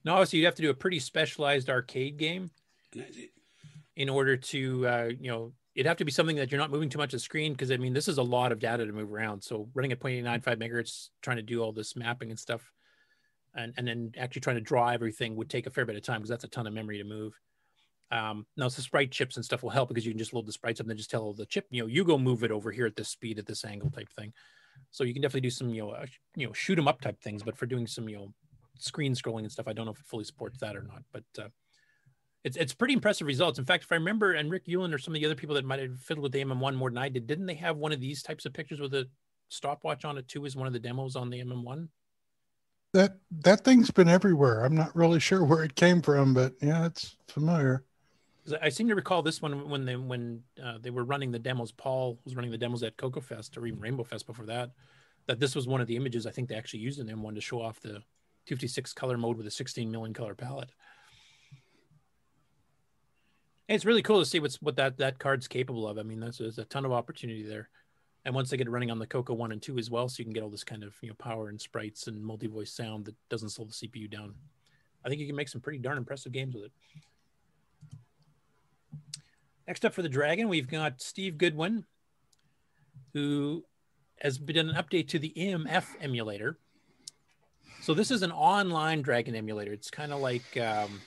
Now, 0.04 0.12
obviously, 0.12 0.38
you'd 0.38 0.44
have 0.44 0.54
to 0.54 0.62
do 0.62 0.70
a 0.70 0.74
pretty 0.74 1.00
specialized 1.00 1.68
arcade 1.68 2.18
game 2.18 2.52
and 2.92 3.02
that's 3.02 3.16
it. 3.16 3.30
in 3.96 4.08
order 4.08 4.36
to, 4.36 4.86
uh, 4.86 5.10
you 5.18 5.28
know, 5.28 5.52
it'd 5.74 5.86
have 5.86 5.96
to 5.96 6.04
be 6.04 6.12
something 6.12 6.36
that 6.36 6.50
you're 6.50 6.60
not 6.60 6.70
moving 6.70 6.88
too 6.88 6.98
much 6.98 7.12
of 7.12 7.18
the 7.18 7.24
screen 7.24 7.52
because 7.52 7.70
I 7.70 7.76
mean, 7.76 7.92
this 7.92 8.08
is 8.08 8.18
a 8.18 8.22
lot 8.22 8.52
of 8.52 8.58
data 8.58 8.86
to 8.86 8.92
move 8.92 9.12
around. 9.12 9.42
So 9.42 9.68
running 9.74 9.92
at 9.92 10.00
0.895 10.00 10.56
megahertz, 10.56 11.08
trying 11.22 11.36
to 11.36 11.42
do 11.42 11.62
all 11.62 11.72
this 11.72 11.96
mapping 11.96 12.30
and 12.30 12.38
stuff, 12.38 12.72
and 13.54 13.74
and 13.76 13.86
then 13.86 14.12
actually 14.18 14.40
trying 14.40 14.56
to 14.56 14.62
draw 14.62 14.88
everything 14.88 15.36
would 15.36 15.50
take 15.50 15.66
a 15.66 15.70
fair 15.70 15.84
bit 15.84 15.96
of 15.96 16.02
time 16.02 16.20
because 16.20 16.30
that's 16.30 16.44
a 16.44 16.48
ton 16.48 16.66
of 16.66 16.72
memory 16.72 16.98
to 16.98 17.04
move. 17.04 17.38
Um, 18.10 18.46
now, 18.56 18.68
so 18.68 18.82
sprite 18.82 19.10
chips 19.10 19.36
and 19.36 19.44
stuff 19.44 19.62
will 19.62 19.70
help 19.70 19.88
because 19.88 20.06
you 20.06 20.12
can 20.12 20.18
just 20.18 20.32
load 20.32 20.46
the 20.46 20.52
sprites 20.52 20.78
up 20.78 20.84
and 20.84 20.90
then 20.90 20.96
just 20.96 21.10
tell 21.10 21.32
the 21.32 21.46
chip, 21.46 21.66
you 21.70 21.82
know, 21.82 21.88
you 21.88 22.04
go 22.04 22.18
move 22.18 22.44
it 22.44 22.52
over 22.52 22.70
here 22.70 22.86
at 22.86 22.94
this 22.94 23.08
speed 23.08 23.38
at 23.38 23.46
this 23.46 23.64
angle 23.64 23.90
type 23.90 24.08
thing. 24.12 24.32
So 24.90 25.02
you 25.04 25.12
can 25.12 25.22
definitely 25.22 25.40
do 25.40 25.50
some, 25.50 25.70
you 25.70 25.82
know, 25.82 25.90
uh, 25.90 26.06
you 26.36 26.46
know, 26.46 26.52
shoot 26.52 26.78
'em 26.78 26.86
up 26.86 27.00
type 27.00 27.20
things. 27.20 27.42
But 27.42 27.56
for 27.56 27.66
doing 27.66 27.86
some, 27.86 28.08
you 28.08 28.16
know, 28.16 28.34
screen 28.78 29.14
scrolling 29.14 29.40
and 29.40 29.52
stuff, 29.52 29.66
I 29.66 29.72
don't 29.72 29.86
know 29.86 29.92
if 29.92 30.00
it 30.00 30.06
fully 30.06 30.24
supports 30.24 30.58
that 30.60 30.76
or 30.76 30.82
not. 30.82 31.02
But 31.12 31.24
uh, 31.38 31.48
it's 32.44 32.56
it's 32.56 32.74
pretty 32.74 32.94
impressive 32.94 33.26
results. 33.26 33.58
In 33.58 33.64
fact, 33.64 33.84
if 33.84 33.92
I 33.92 33.96
remember, 33.96 34.34
and 34.34 34.50
Rick 34.50 34.66
Ulland 34.66 34.94
or 34.94 34.98
some 34.98 35.14
of 35.14 35.20
the 35.20 35.26
other 35.26 35.34
people 35.34 35.54
that 35.54 35.64
might 35.64 35.80
have 35.80 35.98
fiddled 35.98 36.22
with 36.22 36.32
the 36.32 36.44
MM1 36.44 36.74
more 36.76 36.90
than 36.90 36.98
I 36.98 37.08
did, 37.08 37.26
didn't 37.26 37.46
they 37.46 37.54
have 37.54 37.78
one 37.78 37.92
of 37.92 38.00
these 38.00 38.22
types 38.22 38.44
of 38.44 38.52
pictures 38.52 38.80
with 38.80 38.94
a 38.94 39.08
stopwatch 39.48 40.04
on 40.04 40.18
it 40.18 40.28
too? 40.28 40.44
As 40.44 40.54
one 40.54 40.66
of 40.66 40.74
the 40.74 40.78
demos 40.78 41.16
on 41.16 41.30
the 41.30 41.40
MM1? 41.40 41.88
That 42.92 43.16
that 43.40 43.64
thing's 43.64 43.90
been 43.90 44.08
everywhere. 44.08 44.64
I'm 44.64 44.76
not 44.76 44.94
really 44.94 45.20
sure 45.20 45.42
where 45.42 45.64
it 45.64 45.74
came 45.74 46.02
from, 46.02 46.34
but 46.34 46.52
yeah, 46.60 46.84
it's 46.86 47.16
familiar. 47.28 47.82
I 48.60 48.68
seem 48.68 48.88
to 48.88 48.94
recall 48.94 49.22
this 49.22 49.40
one 49.40 49.70
when 49.70 49.86
they 49.86 49.96
when 49.96 50.42
uh, 50.62 50.76
they 50.80 50.90
were 50.90 51.04
running 51.04 51.32
the 51.32 51.38
demos. 51.38 51.72
Paul 51.72 52.18
was 52.24 52.36
running 52.36 52.50
the 52.50 52.58
demos 52.58 52.82
at 52.82 52.98
Coco 52.98 53.20
Fest 53.20 53.56
or 53.56 53.66
even 53.66 53.80
Rainbow 53.80 54.04
Fest 54.04 54.26
before 54.26 54.46
that. 54.46 54.70
That 55.26 55.40
this 55.40 55.54
was 55.54 55.66
one 55.66 55.80
of 55.80 55.86
the 55.86 55.96
images 55.96 56.26
I 56.26 56.30
think 56.30 56.50
they 56.50 56.54
actually 56.54 56.80
used 56.80 57.00
in 57.00 57.06
M1 57.06 57.34
to 57.36 57.40
show 57.40 57.62
off 57.62 57.80
the 57.80 58.02
256 58.46 58.92
color 58.92 59.16
mode 59.16 59.38
with 59.38 59.46
a 59.46 59.50
16 59.50 59.90
million 59.90 60.12
color 60.12 60.34
palette. 60.34 60.70
It's 63.68 63.84
really 63.84 64.02
cool 64.02 64.20
to 64.20 64.26
see 64.26 64.40
what's 64.40 64.60
what 64.60 64.76
that 64.76 64.98
that 64.98 65.18
card's 65.18 65.48
capable 65.48 65.88
of. 65.88 65.98
I 65.98 66.02
mean, 66.02 66.20
there's, 66.20 66.58
a 66.58 66.64
ton 66.64 66.84
of 66.84 66.92
opportunity 66.92 67.42
there. 67.42 67.70
And 68.26 68.34
once 68.34 68.48
they 68.48 68.56
get 68.56 68.66
it 68.66 68.70
running 68.70 68.90
on 68.90 68.98
the 68.98 69.06
Coco 69.06 69.34
one 69.34 69.52
and 69.52 69.60
two 69.60 69.78
as 69.78 69.90
well, 69.90 70.08
so 70.08 70.16
you 70.18 70.24
can 70.24 70.32
get 70.32 70.42
all 70.42 70.50
this 70.50 70.64
kind 70.64 70.82
of 70.82 70.94
you 71.02 71.08
know 71.08 71.14
power 71.14 71.48
and 71.48 71.60
sprites 71.60 72.06
and 72.06 72.22
multi-voice 72.22 72.70
sound 72.70 73.04
that 73.06 73.14
doesn't 73.28 73.50
slow 73.50 73.66
the 73.66 73.72
CPU 73.72 74.10
down. 74.10 74.34
I 75.04 75.08
think 75.08 75.20
you 75.20 75.26
can 75.26 75.36
make 75.36 75.48
some 75.48 75.60
pretty 75.60 75.78
darn 75.78 75.98
impressive 75.98 76.32
games 76.32 76.54
with 76.54 76.64
it. 76.64 76.72
Next 79.66 79.84
up 79.84 79.94
for 79.94 80.02
the 80.02 80.08
Dragon, 80.08 80.48
we've 80.48 80.68
got 80.68 81.00
Steve 81.00 81.38
Goodwin, 81.38 81.84
who 83.12 83.64
has 84.20 84.38
done 84.38 84.70
an 84.70 84.76
update 84.76 85.08
to 85.08 85.18
the 85.18 85.32
EMF 85.36 85.84
emulator. 86.00 86.58
So 87.80 87.94
this 87.94 88.10
is 88.10 88.22
an 88.22 88.32
online 88.32 89.02
Dragon 89.02 89.34
emulator. 89.34 89.72
It's 89.72 89.90
kind 89.90 90.12
of 90.12 90.20
like 90.20 90.56
um, 90.56 91.00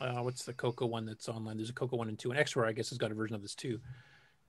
uh, 0.00 0.22
what's 0.22 0.44
the 0.44 0.52
Coco 0.52 0.86
one 0.86 1.06
that's 1.06 1.28
online? 1.28 1.56
There's 1.56 1.70
a 1.70 1.74
Coco 1.74 1.96
one 1.96 2.08
and 2.08 2.18
two, 2.18 2.30
and 2.30 2.40
Xroar 2.40 2.68
I 2.68 2.72
guess 2.72 2.90
has 2.90 2.98
got 2.98 3.10
a 3.10 3.14
version 3.14 3.36
of 3.36 3.42
this 3.42 3.54
too. 3.54 3.80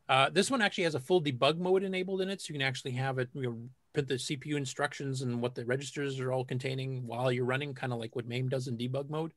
Uh, 0.07 0.29
this 0.29 0.49
one 0.49 0.61
actually 0.61 0.85
has 0.85 0.95
a 0.95 0.99
full 0.99 1.21
debug 1.21 1.59
mode 1.59 1.83
enabled 1.83 2.21
in 2.21 2.29
it, 2.29 2.41
so 2.41 2.47
you 2.49 2.59
can 2.59 2.67
actually 2.67 2.91
have 2.91 3.19
it 3.19 3.29
you 3.33 3.43
know, 3.43 3.57
print 3.93 4.07
the 4.07 4.15
CPU 4.15 4.55
instructions 4.55 5.21
and 5.21 5.41
what 5.41 5.53
the 5.53 5.65
registers 5.65 6.19
are 6.19 6.31
all 6.31 6.43
containing 6.43 7.05
while 7.05 7.31
you're 7.31 7.45
running, 7.45 7.73
kind 7.73 7.93
of 7.93 7.99
like 7.99 8.15
what 8.15 8.27
MAME 8.27 8.49
does 8.49 8.67
in 8.67 8.77
debug 8.77 9.09
mode. 9.09 9.33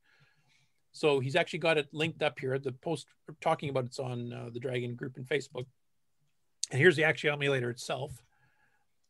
So 0.93 1.21
he's 1.21 1.37
actually 1.37 1.59
got 1.61 1.79
it 1.79 1.89
linked 1.93 2.23
up 2.23 2.39
here. 2.39 2.59
The 2.59 2.73
post 2.73 3.07
talking 3.41 3.71
about 3.71 3.87
it's 3.87 3.99
on 3.99 4.33
uh, 4.33 4.51
the 4.53 4.61
Dragon 4.61 4.95
group 4.95 5.17
in 5.17 5.25
Facebook. 5.25 5.67
And 6.71 6.81
here's 6.81 6.97
the 6.97 7.05
actual 7.05 7.33
emulator 7.33 7.71
itself. 7.71 8.13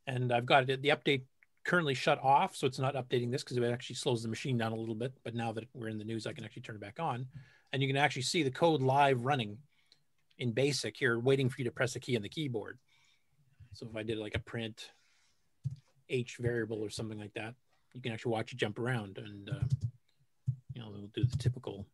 And 0.07 0.33
I've 0.33 0.47
got 0.47 0.69
it, 0.69 0.83
the 0.83 0.91
update 0.91 1.23
currently 1.64 1.94
shut 1.94 2.22
off, 2.22 2.56
so 2.56 2.66
it's 2.66 2.78
not 2.78 2.94
updating 2.94 3.30
this 3.30 3.43
because 3.43 3.56
it 3.56 3.64
actually 3.64 3.97
slows 3.97 4.22
the 4.22 4.28
machine 4.28 4.59
down 4.59 4.72
a 4.72 4.76
little 4.76 4.94
bit. 4.94 5.12
But 5.24 5.34
now 5.34 5.52
that 5.52 5.68
we're 5.74 5.89
in 5.89 5.98
the 5.98 6.05
news, 6.05 6.26
I 6.26 6.32
can 6.32 6.44
actually 6.44 6.62
turn 6.62 6.76
it 6.76 6.80
back 6.80 6.98
on. 6.98 7.26
And 7.72 7.82
you 7.82 7.89
can 7.89 7.97
actually 7.97 8.22
see 8.22 8.43
the 8.43 8.51
code 8.51 8.82
live 8.82 9.24
running 9.24 9.59
in 10.39 10.52
basic 10.52 10.97
here, 10.97 11.18
waiting 11.18 11.48
for 11.48 11.56
you 11.59 11.64
to 11.64 11.70
press 11.70 11.97
a 11.97 12.01
key 12.01 12.16
on 12.16 12.22
the 12.22 12.28
keyboard. 12.28 12.78
So 13.74 13.86
if 13.89 13.97
I 13.97 14.02
did 14.02 14.18
like 14.18 14.34
a 14.34 14.40
print 14.40 14.90
H 16.09 16.36
variable 16.39 16.82
or 16.82 16.90
something 16.90 17.18
like 17.18 17.32
that, 17.34 17.55
you 17.94 18.01
can 18.01 18.12
actually 18.12 18.32
watch 18.32 18.52
it 18.52 18.59
jump 18.59 18.78
around, 18.78 19.18
and 19.18 19.48
uh, 19.48 19.64
you 20.74 20.80
know 20.80 20.93
they'll 20.93 21.10
do 21.14 21.24
the 21.24 21.36
typical. 21.36 21.86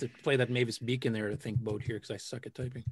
Have 0.00 0.10
to 0.10 0.22
play 0.22 0.36
that 0.36 0.50
Mavis 0.50 0.78
Beacon 0.78 1.12
there 1.12 1.30
to 1.30 1.36
think 1.36 1.58
boat 1.58 1.82
here 1.82 1.96
because 1.96 2.10
I 2.10 2.16
suck 2.16 2.46
at 2.46 2.54
typing. 2.54 2.84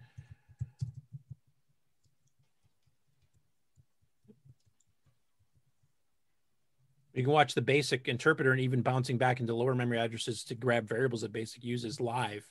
You 7.12 7.22
can 7.22 7.32
watch 7.32 7.54
the 7.54 7.62
basic 7.62 8.08
interpreter 8.08 8.50
and 8.50 8.60
even 8.60 8.82
bouncing 8.82 9.18
back 9.18 9.38
into 9.38 9.54
lower 9.54 9.74
memory 9.74 9.98
addresses 9.98 10.42
to 10.44 10.56
grab 10.56 10.88
variables 10.88 11.20
that 11.20 11.32
basic 11.32 11.62
uses 11.62 12.00
live. 12.00 12.44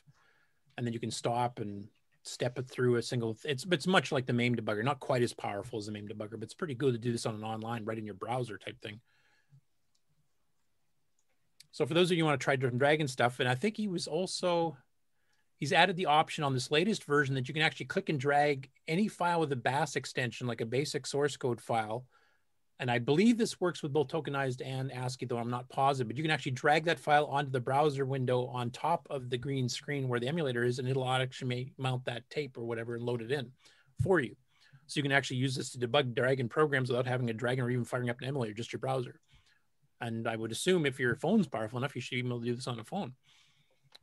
And 0.77 0.87
then 0.87 0.93
you 0.93 1.01
can 1.01 1.11
stop 1.11 1.59
and 1.59 1.89
step 2.25 2.57
it 2.57 2.69
through 2.69 2.95
a 2.95 3.01
single 3.01 3.37
it's 3.43 3.65
it's 3.69 3.85
much 3.85 4.13
like 4.13 4.25
the 4.25 4.31
MAME 4.31 4.55
debugger, 4.55 4.83
not 4.83 5.01
quite 5.01 5.21
as 5.21 5.33
powerful 5.33 5.77
as 5.77 5.87
the 5.87 5.91
MAME 5.91 6.07
debugger, 6.07 6.31
but 6.39 6.43
it's 6.43 6.53
pretty 6.53 6.75
good 6.75 6.93
to 6.93 6.97
do 6.97 7.11
this 7.11 7.25
on 7.25 7.35
an 7.35 7.43
online 7.43 7.83
right 7.83 7.97
in 7.97 8.05
your 8.05 8.13
browser 8.13 8.57
type 8.57 8.79
thing. 8.81 9.01
So 11.73 11.85
for 11.85 11.93
those 11.93 12.09
of 12.09 12.17
you 12.17 12.23
who 12.23 12.27
want 12.27 12.39
to 12.39 12.43
try 12.43 12.55
Driven 12.55 12.77
Dragon 12.77 13.07
stuff, 13.07 13.41
and 13.41 13.49
I 13.49 13.55
think 13.55 13.75
he 13.75 13.89
was 13.89 14.07
also 14.07 14.77
he's 15.59 15.73
added 15.73 15.97
the 15.97 16.05
option 16.05 16.45
on 16.45 16.53
this 16.53 16.71
latest 16.71 17.03
version 17.03 17.35
that 17.35 17.49
you 17.49 17.53
can 17.53 17.63
actually 17.63 17.87
click 17.87 18.07
and 18.07 18.19
drag 18.19 18.69
any 18.87 19.09
file 19.09 19.41
with 19.41 19.51
a 19.51 19.57
BAS 19.57 19.97
extension, 19.97 20.47
like 20.47 20.61
a 20.61 20.65
basic 20.65 21.05
source 21.05 21.35
code 21.35 21.59
file, 21.59 22.05
and 22.79 22.91
I 22.91 22.99
believe 22.99 23.37
this 23.37 23.61
works 23.61 23.81
with 23.81 23.93
both 23.93 24.09
tokenized 24.09 24.61
and 24.65 24.91
ASCII, 24.91 25.25
though 25.25 25.37
I'm 25.37 25.49
not 25.49 25.69
positive, 25.69 26.07
but 26.07 26.17
you 26.17 26.23
can 26.23 26.31
actually 26.31 26.51
drag 26.51 26.85
that 26.85 26.99
file 26.99 27.25
onto 27.27 27.51
the 27.51 27.59
browser 27.59 28.05
window 28.05 28.47
on 28.47 28.71
top 28.71 29.07
of 29.09 29.29
the 29.29 29.37
green 29.37 29.69
screen 29.69 30.07
where 30.07 30.19
the 30.19 30.27
emulator 30.27 30.63
is, 30.63 30.79
and 30.79 30.87
it'll 30.87 31.07
actually 31.07 31.73
mount 31.77 32.03
that 32.05 32.29
tape 32.29 32.57
or 32.57 32.65
whatever 32.65 32.95
and 32.95 33.03
load 33.03 33.21
it 33.21 33.31
in 33.31 33.51
for 34.01 34.19
you. 34.19 34.35
So 34.87 34.97
you 34.97 35.03
can 35.03 35.11
actually 35.11 35.37
use 35.37 35.55
this 35.55 35.71
to 35.71 35.77
debug 35.77 36.13
Dragon 36.13 36.49
programs 36.49 36.89
without 36.89 37.07
having 37.07 37.29
a 37.29 37.33
Dragon 37.33 37.63
or 37.63 37.69
even 37.69 37.85
firing 37.85 38.09
up 38.09 38.19
an 38.21 38.27
emulator, 38.27 38.53
just 38.53 38.73
your 38.73 38.79
browser. 38.79 39.19
And 40.03 40.27
I 40.27 40.35
would 40.35 40.51
assume 40.51 40.85
if 40.85 40.99
your 40.99 41.15
phone's 41.15 41.47
powerful 41.47 41.77
enough, 41.77 41.95
you 41.95 42.01
should 42.01 42.15
be 42.15 42.27
able 42.27 42.39
to 42.39 42.45
do 42.45 42.55
this 42.55 42.67
on 42.67 42.79
a 42.79 42.83
phone. 42.83 43.13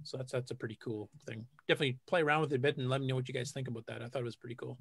So 0.03 0.17
that's 0.17 0.33
that's 0.33 0.51
a 0.51 0.55
pretty 0.55 0.79
cool 0.83 1.11
thing. 1.27 1.47
Definitely 1.69 1.99
play 2.07 2.23
around 2.23 2.41
with 2.41 2.53
it 2.53 2.57
a 2.57 2.59
bit 2.59 2.79
and 2.79 2.89
let 2.89 3.01
me 3.01 3.07
know 3.07 3.17
what 3.17 3.29
you 3.29 3.35
guys 3.35 3.53
think 3.53 3.69
about 3.69 3.87
that. 3.87 4.03
I 4.03 4.09
thought 4.09 4.23
it 4.23 4.25
was 4.25 4.37
pretty 4.37 4.55
cool. 4.55 4.79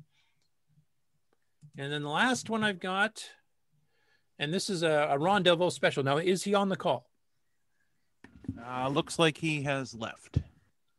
And 1.78 1.92
then 1.92 2.04
the 2.04 2.10
last 2.10 2.50
one 2.50 2.64
I've 2.64 2.80
got 2.80 3.22
and 4.40 4.54
this 4.54 4.70
is 4.70 4.84
a, 4.84 5.10
a 5.12 5.18
Ron 5.18 5.44
Delvaux 5.44 5.72
special. 5.72 6.04
Now, 6.04 6.18
is 6.18 6.44
he 6.44 6.56
on 6.56 6.70
the 6.70 6.78
call? 6.78 7.10
Uh, 8.66 8.88
looks 8.88 9.20
like 9.20 9.38
he 9.38 9.64
has 9.64 9.94
left. 9.94 10.40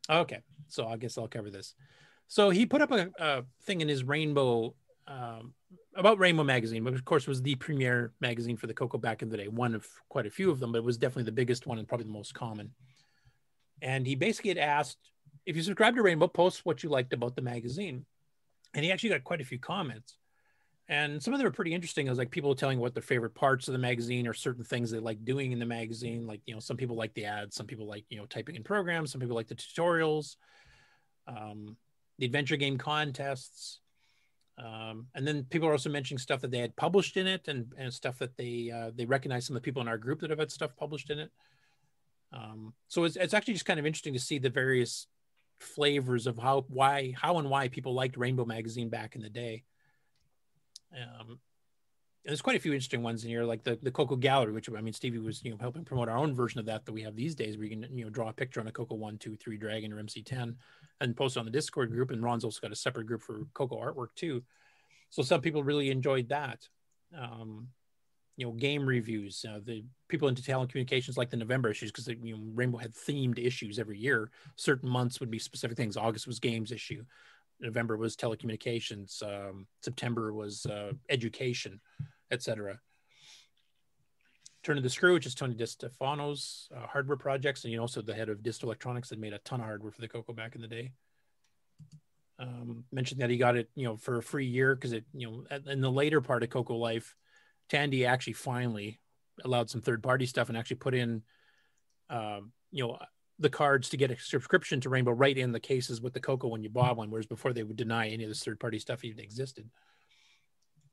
Okay, 0.08 0.40
so 0.68 0.86
I 0.86 0.98
guess 0.98 1.16
I'll 1.16 1.26
cover 1.26 1.50
this. 1.50 1.74
So 2.28 2.50
he 2.50 2.66
put 2.66 2.82
up 2.82 2.92
a, 2.92 3.10
a 3.18 3.42
thing 3.62 3.80
in 3.80 3.88
his 3.88 4.04
Rainbow 4.04 4.74
um, 5.08 5.54
about 5.94 6.18
Rainbow 6.18 6.44
magazine, 6.44 6.84
which 6.84 6.94
of 6.94 7.04
course 7.04 7.26
was 7.26 7.42
the 7.42 7.54
premier 7.56 8.12
magazine 8.20 8.56
for 8.56 8.66
the 8.66 8.74
Coco 8.74 8.98
back 8.98 9.22
in 9.22 9.28
the 9.28 9.36
day. 9.36 9.48
One 9.48 9.74
of 9.74 9.86
quite 10.08 10.26
a 10.26 10.30
few 10.30 10.50
of 10.50 10.60
them, 10.60 10.72
but 10.72 10.78
it 10.78 10.84
was 10.84 10.98
definitely 10.98 11.24
the 11.24 11.32
biggest 11.32 11.66
one 11.66 11.78
and 11.78 11.88
probably 11.88 12.06
the 12.06 12.12
most 12.12 12.34
common. 12.34 12.70
And 13.82 14.06
he 14.06 14.14
basically 14.14 14.50
had 14.50 14.58
asked 14.58 14.98
if 15.46 15.56
you 15.56 15.62
subscribe 15.62 15.96
to 15.96 16.02
Rainbow, 16.02 16.28
post 16.28 16.64
what 16.64 16.82
you 16.82 16.90
liked 16.90 17.12
about 17.12 17.34
the 17.34 17.42
magazine. 17.42 18.04
And 18.74 18.84
he 18.84 18.92
actually 18.92 19.10
got 19.10 19.24
quite 19.24 19.40
a 19.40 19.44
few 19.44 19.58
comments 19.58 20.16
and 20.90 21.22
some 21.22 21.32
of 21.32 21.38
them 21.38 21.46
are 21.46 21.52
pretty 21.52 21.72
interesting. 21.72 22.08
It 22.08 22.10
was 22.10 22.18
like 22.18 22.32
people 22.32 22.56
telling 22.56 22.80
what 22.80 22.94
their 22.94 23.02
favorite 23.02 23.34
parts 23.34 23.68
of 23.68 23.72
the 23.72 23.78
magazine 23.78 24.26
or 24.26 24.34
certain 24.34 24.64
things 24.64 24.90
they 24.90 24.98
like 24.98 25.24
doing 25.24 25.52
in 25.52 25.60
the 25.60 25.64
magazine. 25.64 26.26
Like 26.26 26.40
you 26.46 26.52
know, 26.52 26.58
some 26.58 26.76
people 26.76 26.96
like 26.96 27.14
the 27.14 27.26
ads, 27.26 27.54
some 27.54 27.66
people 27.66 27.86
like 27.86 28.04
you 28.10 28.18
know 28.18 28.26
typing 28.26 28.56
in 28.56 28.64
programs, 28.64 29.12
some 29.12 29.20
people 29.20 29.36
like 29.36 29.46
the 29.46 29.54
tutorials, 29.54 30.34
um, 31.28 31.76
the 32.18 32.26
adventure 32.26 32.56
game 32.56 32.76
contests, 32.76 33.79
um, 34.58 35.06
and 35.14 35.26
then 35.26 35.44
people 35.44 35.68
are 35.68 35.72
also 35.72 35.90
mentioning 35.90 36.18
stuff 36.18 36.40
that 36.40 36.50
they 36.50 36.58
had 36.58 36.76
published 36.76 37.16
in 37.16 37.26
it 37.26 37.48
and, 37.48 37.72
and 37.78 37.92
stuff 37.92 38.18
that 38.18 38.36
they 38.36 38.70
uh, 38.74 38.90
they 38.94 39.06
recognize 39.06 39.46
some 39.46 39.56
of 39.56 39.62
the 39.62 39.64
people 39.64 39.82
in 39.82 39.88
our 39.88 39.98
group 39.98 40.20
that 40.20 40.30
have 40.30 40.38
had 40.38 40.50
stuff 40.50 40.76
published 40.76 41.10
in 41.10 41.18
it. 41.18 41.30
Um, 42.32 42.74
so 42.88 43.04
it's, 43.04 43.16
it's 43.16 43.34
actually 43.34 43.54
just 43.54 43.66
kind 43.66 43.80
of 43.80 43.86
interesting 43.86 44.12
to 44.12 44.20
see 44.20 44.38
the 44.38 44.50
various 44.50 45.06
flavors 45.58 46.26
of 46.26 46.38
how 46.38 46.64
why 46.68 47.14
how 47.16 47.38
and 47.38 47.50
why 47.50 47.68
people 47.68 47.94
liked 47.94 48.16
Rainbow 48.16 48.44
magazine 48.44 48.88
back 48.88 49.14
in 49.14 49.22
the 49.22 49.30
day. 49.30 49.64
Um, 50.92 51.38
there's 52.24 52.42
quite 52.42 52.56
a 52.56 52.60
few 52.60 52.72
interesting 52.72 53.02
ones 53.02 53.24
in 53.24 53.30
here, 53.30 53.44
like 53.44 53.62
the, 53.62 53.78
the 53.82 53.90
Coco 53.90 54.14
Gallery, 54.14 54.52
which 54.52 54.68
I 54.68 54.80
mean, 54.80 54.92
Stevie 54.92 55.18
was 55.18 55.42
you 55.42 55.50
know 55.50 55.56
helping 55.58 55.84
promote 55.84 56.08
our 56.08 56.18
own 56.18 56.34
version 56.34 56.60
of 56.60 56.66
that 56.66 56.84
that 56.84 56.92
we 56.92 57.02
have 57.02 57.16
these 57.16 57.34
days, 57.34 57.56
where 57.56 57.66
you 57.66 57.70
can 57.70 57.96
you 57.96 58.04
know 58.04 58.10
draw 58.10 58.28
a 58.28 58.32
picture 58.32 58.60
on 58.60 58.66
a 58.66 58.72
Coco 58.72 58.94
one, 58.94 59.16
two, 59.16 59.36
three 59.36 59.56
Dragon 59.56 59.92
or 59.92 60.02
MC10 60.02 60.54
and 61.00 61.16
post 61.16 61.38
on 61.38 61.46
the 61.46 61.50
Discord 61.50 61.90
group. 61.90 62.10
And 62.10 62.22
Ron's 62.22 62.44
also 62.44 62.60
got 62.60 62.72
a 62.72 62.76
separate 62.76 63.06
group 63.06 63.22
for 63.22 63.46
Coco 63.54 63.76
artwork 63.80 64.14
too. 64.16 64.42
So 65.08 65.22
some 65.22 65.40
people 65.40 65.64
really 65.64 65.90
enjoyed 65.90 66.28
that. 66.28 66.68
Um, 67.18 67.68
you 68.36 68.46
know, 68.46 68.52
game 68.52 68.86
reviews. 68.86 69.44
Uh, 69.46 69.60
the 69.64 69.84
people 70.08 70.28
into 70.28 70.42
telecommunications 70.42 71.16
like 71.16 71.30
the 71.30 71.36
November 71.36 71.70
issues 71.70 71.90
because 71.90 72.08
you 72.08 72.36
know 72.36 72.42
Rainbow 72.54 72.78
had 72.78 72.94
themed 72.94 73.38
issues 73.38 73.78
every 73.78 73.98
year. 73.98 74.30
Certain 74.56 74.88
months 74.88 75.20
would 75.20 75.30
be 75.30 75.38
specific 75.38 75.76
things. 75.76 75.96
August 75.96 76.26
was 76.26 76.38
games 76.38 76.70
issue. 76.70 77.04
November 77.60 77.96
was 77.96 78.16
telecommunications, 78.16 79.22
um, 79.22 79.66
September 79.82 80.32
was 80.32 80.66
uh, 80.66 80.92
education, 81.08 81.80
etc. 82.30 82.80
Turn 84.62 84.76
of 84.76 84.82
the 84.82 84.90
Screw, 84.90 85.14
which 85.14 85.26
is 85.26 85.34
Tony 85.34 85.54
DiStefano's 85.54 86.68
uh, 86.76 86.86
hardware 86.86 87.16
projects, 87.16 87.64
and 87.64 87.72
you 87.72 87.78
know, 87.78 87.82
also 87.82 88.02
the 88.02 88.14
head 88.14 88.28
of 88.28 88.42
Disto 88.42 88.64
Electronics 88.64 89.08
that 89.08 89.18
made 89.18 89.32
a 89.32 89.38
ton 89.38 89.60
of 89.60 89.66
hardware 89.66 89.92
for 89.92 90.00
the 90.00 90.08
Coco 90.08 90.32
back 90.32 90.54
in 90.54 90.60
the 90.60 90.68
day. 90.68 90.92
Um, 92.38 92.84
mentioned 92.90 93.20
that 93.20 93.30
he 93.30 93.36
got 93.36 93.56
it, 93.56 93.70
you 93.74 93.84
know, 93.84 93.96
for 93.96 94.18
a 94.18 94.22
free 94.22 94.46
year 94.46 94.74
because 94.74 94.92
it, 94.92 95.04
you 95.12 95.26
know, 95.50 95.58
in 95.70 95.80
the 95.80 95.90
later 95.90 96.20
part 96.20 96.42
of 96.42 96.50
Coco 96.50 96.76
life, 96.76 97.14
Tandy 97.68 98.06
actually 98.06 98.32
finally 98.34 99.00
allowed 99.44 99.70
some 99.70 99.80
third 99.80 100.02
party 100.02 100.26
stuff 100.26 100.48
and 100.48 100.58
actually 100.58 100.76
put 100.76 100.94
in, 100.94 101.22
um, 102.08 102.52
you 102.70 102.86
know, 102.86 102.98
the 103.40 103.50
cards 103.50 103.88
to 103.88 103.96
get 103.96 104.10
a 104.10 104.18
subscription 104.18 104.80
to 104.82 104.90
Rainbow 104.90 105.12
right 105.12 105.36
in 105.36 105.50
the 105.50 105.60
cases 105.60 106.00
with 106.00 106.12
the 106.12 106.20
Coco 106.20 106.48
when 106.48 106.62
you 106.62 106.68
bought 106.68 106.96
one, 106.96 107.10
whereas 107.10 107.26
before 107.26 107.52
they 107.52 107.62
would 107.62 107.76
deny 107.76 108.08
any 108.08 108.22
of 108.22 108.30
this 108.30 108.44
third 108.44 108.60
party 108.60 108.78
stuff 108.78 109.02
even 109.02 109.18
existed. 109.18 109.68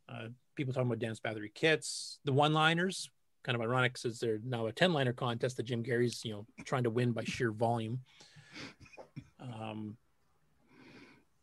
Uh, 0.09 0.29
people 0.55 0.73
talking 0.73 0.87
about 0.87 0.99
Dennis 0.99 1.19
Bathory-Kitsz, 1.19 2.19
the 2.23 2.31
one 2.31 2.53
liners, 2.53 3.09
kind 3.43 3.55
of 3.55 3.61
ironic 3.61 3.97
since 3.97 4.19
they're 4.19 4.39
now 4.43 4.67
a 4.67 4.71
10 4.71 4.93
liner 4.93 5.13
contest 5.13 5.57
that 5.57 5.63
Jim 5.63 5.83
Gerrie's, 5.83 6.23
you 6.23 6.31
know, 6.31 6.45
trying 6.63 6.83
to 6.83 6.89
win 6.89 7.11
by 7.11 7.25
sheer 7.25 7.51
volume. 7.51 7.99
Um, 9.39 9.97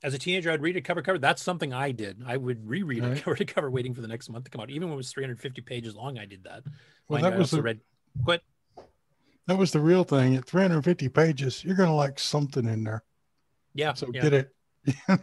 as 0.02 0.12
a 0.12 0.18
teenager, 0.18 0.51
I'd 0.51 0.60
read 0.60 0.76
it 0.76 0.82
cover 0.82 1.01
cover. 1.01 1.18
That's 1.18 1.43
something 1.43 1.72
I 1.72 1.93
did. 1.93 2.22
I 2.26 2.36
would 2.36 2.68
reread 2.68 3.02
right. 3.02 3.16
it 3.16 3.22
cover 3.22 3.36
to 3.36 3.44
cover, 3.44 3.70
waiting 3.70 3.94
for 3.94 4.01
the 4.01 4.09
next 4.09 4.28
month 4.28 4.44
to 4.44 4.51
come 4.51 4.60
out. 4.60 4.70
Even 4.70 4.89
when 4.89 4.94
it 4.94 4.97
was 4.97 5.12
350 5.12 5.62
pages 5.62 5.94
long, 5.94 6.18
I 6.18 6.26
did 6.26 6.44
that. 6.44 6.62
Well, 7.09 7.22
that 7.22 7.39
was 7.39 7.51
the, 7.51 7.62
read. 7.62 7.81
Quit. 8.22 8.43
That 9.46 9.58
was 9.58 9.72
the 9.72 9.80
real 9.80 10.04
thing. 10.04 10.36
At 10.36 10.46
350 10.46 11.08
pages, 11.10 11.64
you're 11.64 11.76
going 11.76 11.88
to 11.88 11.94
like 11.94 12.18
something 12.18 12.66
in 12.66 12.84
there. 12.84 13.04
Yeah. 13.74 13.94
So 13.94 14.10
yeah. 14.12 14.22
get 14.22 14.32
it. 14.32 14.50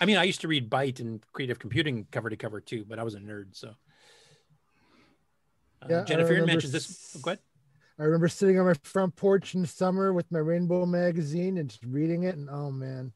I 0.00 0.04
mean, 0.04 0.16
I 0.16 0.24
used 0.24 0.42
to 0.42 0.48
read 0.48 0.68
Byte 0.68 1.00
and 1.00 1.24
Creative 1.32 1.58
Computing 1.58 2.06
cover 2.10 2.28
to 2.28 2.36
cover 2.36 2.60
too, 2.60 2.84
but 2.86 2.98
I 2.98 3.02
was 3.02 3.14
a 3.14 3.18
nerd. 3.18 3.56
So, 3.56 3.68
uh, 5.82 5.86
Yeah, 5.88 6.04
Jennifer 6.04 6.30
remember 6.30 6.52
mentions 6.52 6.72
this. 6.72 7.16
Go 7.22 7.30
ahead. 7.30 7.40
I 7.98 8.02
remember 8.02 8.28
sitting 8.28 8.58
on 8.60 8.66
my 8.66 8.74
front 8.82 9.16
porch 9.16 9.54
in 9.54 9.62
the 9.62 9.66
summer 9.66 10.12
with 10.12 10.30
my 10.30 10.38
Rainbow 10.38 10.84
magazine 10.84 11.56
and 11.56 11.70
just 11.70 11.82
reading 11.84 12.24
it, 12.24 12.36
and 12.36 12.50
oh 12.50 12.70
man, 12.70 13.12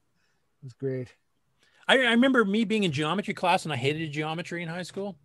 it 0.63 0.65
was 0.65 0.73
great. 0.73 1.09
I, 1.87 1.99
I 1.99 2.13
remember 2.13 2.45
me 2.45 2.65
being 2.65 2.85
in 2.85 2.93
geometry 2.93 3.35
class 3.35 3.65
and 3.65 3.73
I 3.73 3.77
hated 3.77 4.13
geometry 4.13 4.63
in 4.63 4.69
high 4.69 4.85
school. 4.85 5.19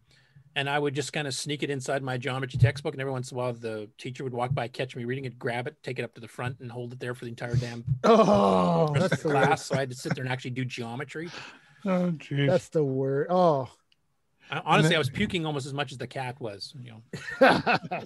And 0.57 0.69
I 0.69 0.79
would 0.79 0.95
just 0.95 1.11
kind 1.11 1.27
of 1.27 1.33
sneak 1.33 1.63
it 1.63 1.69
inside 1.69 2.01
my 2.01 2.17
geometry 2.17 2.57
textbook. 2.57 2.93
And 2.93 3.01
every 3.01 3.11
once 3.11 3.29
in 3.31 3.35
a 3.35 3.37
while, 3.39 3.51
the 3.53 3.89
teacher 3.97 4.23
would 4.23 4.33
walk 4.33 4.53
by, 4.53 4.69
catch 4.69 4.95
me 4.95 5.03
reading 5.03 5.25
it, 5.25 5.37
grab 5.37 5.67
it, 5.67 5.75
take 5.83 5.99
it 5.99 6.03
up 6.03 6.13
to 6.15 6.21
the 6.21 6.29
front, 6.29 6.59
and 6.61 6.71
hold 6.71 6.93
it 6.93 6.99
there 6.99 7.13
for 7.13 7.25
the 7.25 7.29
entire 7.29 7.55
damn 7.57 7.83
Oh, 8.05 8.93
that's 8.93 9.21
the 9.21 9.27
the 9.27 9.33
class. 9.33 9.65
So 9.65 9.75
I 9.75 9.79
had 9.79 9.89
to 9.89 9.95
sit 9.95 10.15
there 10.15 10.23
and 10.23 10.31
actually 10.31 10.51
do 10.51 10.63
geometry. 10.63 11.29
Oh, 11.83 12.11
geez. 12.11 12.49
That's 12.49 12.69
the 12.69 12.83
word. 12.85 13.27
Oh, 13.29 13.69
I- 14.49 14.61
Honestly, 14.65 14.89
then- 14.89 14.95
I 14.95 14.99
was 14.99 15.09
puking 15.09 15.45
almost 15.45 15.65
as 15.65 15.73
much 15.73 15.91
as 15.91 15.97
the 15.97 16.07
cat 16.07 16.39
was. 16.39 16.73
You 16.81 17.01
know, 17.41 17.63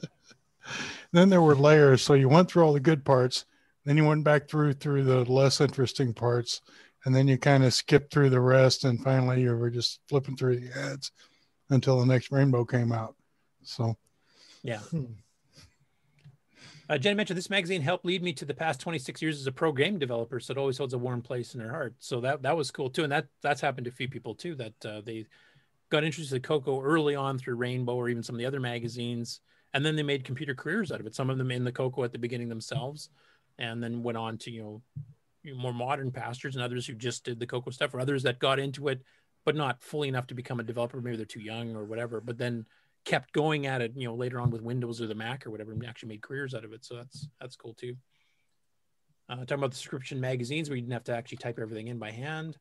Then 1.12 1.30
there 1.30 1.42
were 1.42 1.56
layers. 1.56 2.02
So 2.02 2.14
you 2.14 2.30
went 2.30 2.50
through 2.50 2.64
all 2.64 2.74
the 2.74 2.80
good 2.80 3.04
parts, 3.06 3.46
then 3.86 3.98
you 3.98 4.06
went 4.06 4.24
back 4.24 4.48
through 4.50 4.74
through 4.74 5.04
the 5.04 5.24
less 5.32 5.62
interesting 5.62 6.14
parts, 6.14 6.62
and 7.06 7.16
then 7.16 7.28
you 7.28 7.38
kind 7.38 7.64
of 7.64 7.74
skipped 7.74 8.12
through 8.14 8.30
the 8.32 8.42
rest, 8.42 8.84
and 8.86 9.02
finally 9.04 9.42
you 9.42 9.56
were 9.56 9.70
just 9.70 10.00
flipping 10.10 10.36
through 10.36 10.60
the 10.60 10.78
ads 10.80 11.12
until 11.70 12.00
the 12.00 12.06
next 12.06 12.32
rainbow 12.32 12.66
came 12.66 12.92
out. 12.92 13.16
So 13.64 13.96
yeah. 14.64 14.82
Uh, 16.90 16.98
Jen 16.98 17.16
mentioned 17.16 17.38
this 17.38 17.52
magazine 17.52 17.84
helped 17.84 18.04
lead 18.04 18.24
me 18.24 18.34
to 18.34 18.46
the 18.46 18.54
past 18.54 18.80
26 18.80 19.22
years 19.22 19.40
as 19.40 19.46
a 19.46 19.52
pro 19.52 19.72
game 19.72 20.00
developer, 20.00 20.40
so 20.40 20.52
it 20.52 20.58
always 20.58 20.80
holds 20.80 20.96
a 20.96 20.98
warm 20.98 21.22
place 21.22 21.54
in 21.54 21.62
her 21.62 21.70
heart. 21.70 21.94
So 22.00 22.20
that 22.22 22.42
that 22.42 22.58
was 22.58 22.72
cool 22.72 22.90
too, 22.90 23.04
and 23.04 23.12
that 23.12 23.28
that's 23.44 23.62
happened 23.62 23.86
to 23.86 23.92
a 23.92 23.94
few 23.94 24.10
people 24.10 24.34
too 24.34 24.56
that 24.56 24.86
uh, 24.86 25.02
they 25.06 25.28
got 25.92 26.04
interested 26.04 26.38
in 26.38 26.42
Coco 26.42 26.82
early 26.82 27.16
on 27.16 27.38
through 27.38 27.58
Rainbow 27.58 27.96
or 27.96 28.10
even 28.10 28.24
some 28.24 28.34
of 28.34 28.40
the 28.40 28.48
other 28.48 28.60
magazines, 28.60 29.42
and 29.76 29.86
then 29.86 29.96
they 29.96 30.02
made 30.02 30.24
computer 30.24 30.56
careers 30.56 30.92
out 30.92 31.00
of 31.00 31.06
it. 31.06 31.14
Some 31.14 31.30
of 31.30 31.38
them 31.38 31.52
in 31.52 31.64
the 31.64 31.72
Coco 31.72 32.04
at 32.04 32.12
the 32.12 32.18
beginning 32.18 32.50
themselves, 32.50 33.10
and 33.60 33.84
then 33.84 34.02
went 34.02 34.18
on 34.18 34.40
to 34.40 34.52
you 34.52 34.64
know 34.64 35.54
more 35.56 35.74
modern 35.74 36.12
pastors 36.12 36.56
and 36.56 36.64
others 36.64 36.88
who 36.88 36.94
just 36.94 37.24
did 37.24 37.40
the 37.40 37.46
Coco 37.46 37.70
stuff, 37.70 37.94
or 37.94 38.00
others 38.00 38.24
that 38.24 38.40
got 38.40 38.58
into 38.58 38.88
it 38.88 39.04
but 39.46 39.56
not 39.56 39.82
fully 39.82 40.08
enough 40.08 40.28
to 40.28 40.34
become 40.34 40.60
a 40.60 40.64
developer. 40.64 41.02
Maybe 41.02 41.18
they're 41.18 41.26
too 41.26 41.42
young 41.42 41.76
or 41.76 41.86
whatever, 41.86 42.22
but 42.22 42.38
then 42.38 42.66
kept 43.06 43.32
going 43.32 43.66
at 43.66 43.82
it, 43.82 43.94
you 43.96 44.08
know, 44.08 44.16
later 44.16 44.40
on 44.40 44.52
with 44.52 44.62
Windows 44.62 45.02
or 45.02 45.08
the 45.08 45.16
Mac 45.16 45.48
or 45.48 45.52
whatever, 45.52 45.72
and 45.72 45.86
actually 45.86 46.10
made 46.10 46.22
careers 46.22 46.54
out 46.54 46.66
of 46.66 46.74
it. 46.74 46.86
So 46.86 46.96
that's 46.96 47.28
that's 47.40 47.56
cool 47.56 47.74
too. 47.74 47.96
Uh, 49.30 49.38
talking 49.38 49.60
about 49.60 49.72
the 49.72 49.78
subscription 49.78 50.20
magazines 50.20 50.70
where 50.70 50.76
you 50.76 50.82
didn't 50.82 50.94
have 50.94 51.04
to 51.04 51.16
actually 51.16 51.38
type 51.38 51.60
everything 51.60 51.88
in 51.88 52.00
by 52.00 52.12
hand. 52.12 52.58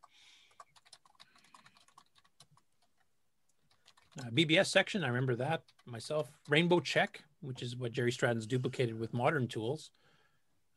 Uh, 4.20 4.30
BBS 4.30 4.66
section, 4.66 5.04
I 5.04 5.08
remember 5.08 5.36
that 5.36 5.62
myself. 5.86 6.30
Rainbow 6.48 6.80
Check, 6.80 7.22
which 7.40 7.62
is 7.62 7.76
what 7.76 7.92
Jerry 7.92 8.12
Stratton's 8.12 8.46
duplicated 8.46 8.98
with 8.98 9.14
modern 9.14 9.48
tools. 9.48 9.90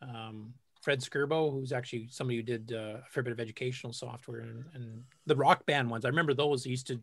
Um, 0.01 0.53
Fred 0.81 0.99
Scerbo, 0.99 1.51
who's 1.51 1.71
actually 1.71 2.07
somebody 2.09 2.37
who 2.37 2.43
did 2.43 2.73
uh, 2.73 2.97
a 2.97 3.09
fair 3.09 3.23
bit 3.23 3.33
of 3.33 3.39
educational 3.39 3.93
software 3.93 4.39
and, 4.39 4.65
and 4.73 5.03
the 5.27 5.35
rock 5.35 5.65
band 5.65 5.89
ones. 5.89 6.05
I 6.05 6.09
remember 6.09 6.33
those. 6.33 6.63
He 6.63 6.71
used 6.71 6.87
to 6.87 6.99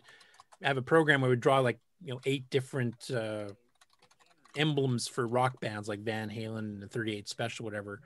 have 0.62 0.76
a 0.76 0.82
program 0.82 1.20
where 1.20 1.30
we 1.30 1.32
would 1.32 1.40
draw 1.40 1.60
like 1.60 1.78
you 2.04 2.12
know 2.12 2.20
eight 2.26 2.50
different 2.50 3.10
uh, 3.10 3.46
emblems 4.56 5.06
for 5.06 5.26
rock 5.26 5.60
bands 5.60 5.88
like 5.88 6.00
Van 6.00 6.28
Halen 6.28 6.82
and 6.82 6.90
38 6.90 7.28
Special, 7.28 7.64
whatever. 7.64 8.00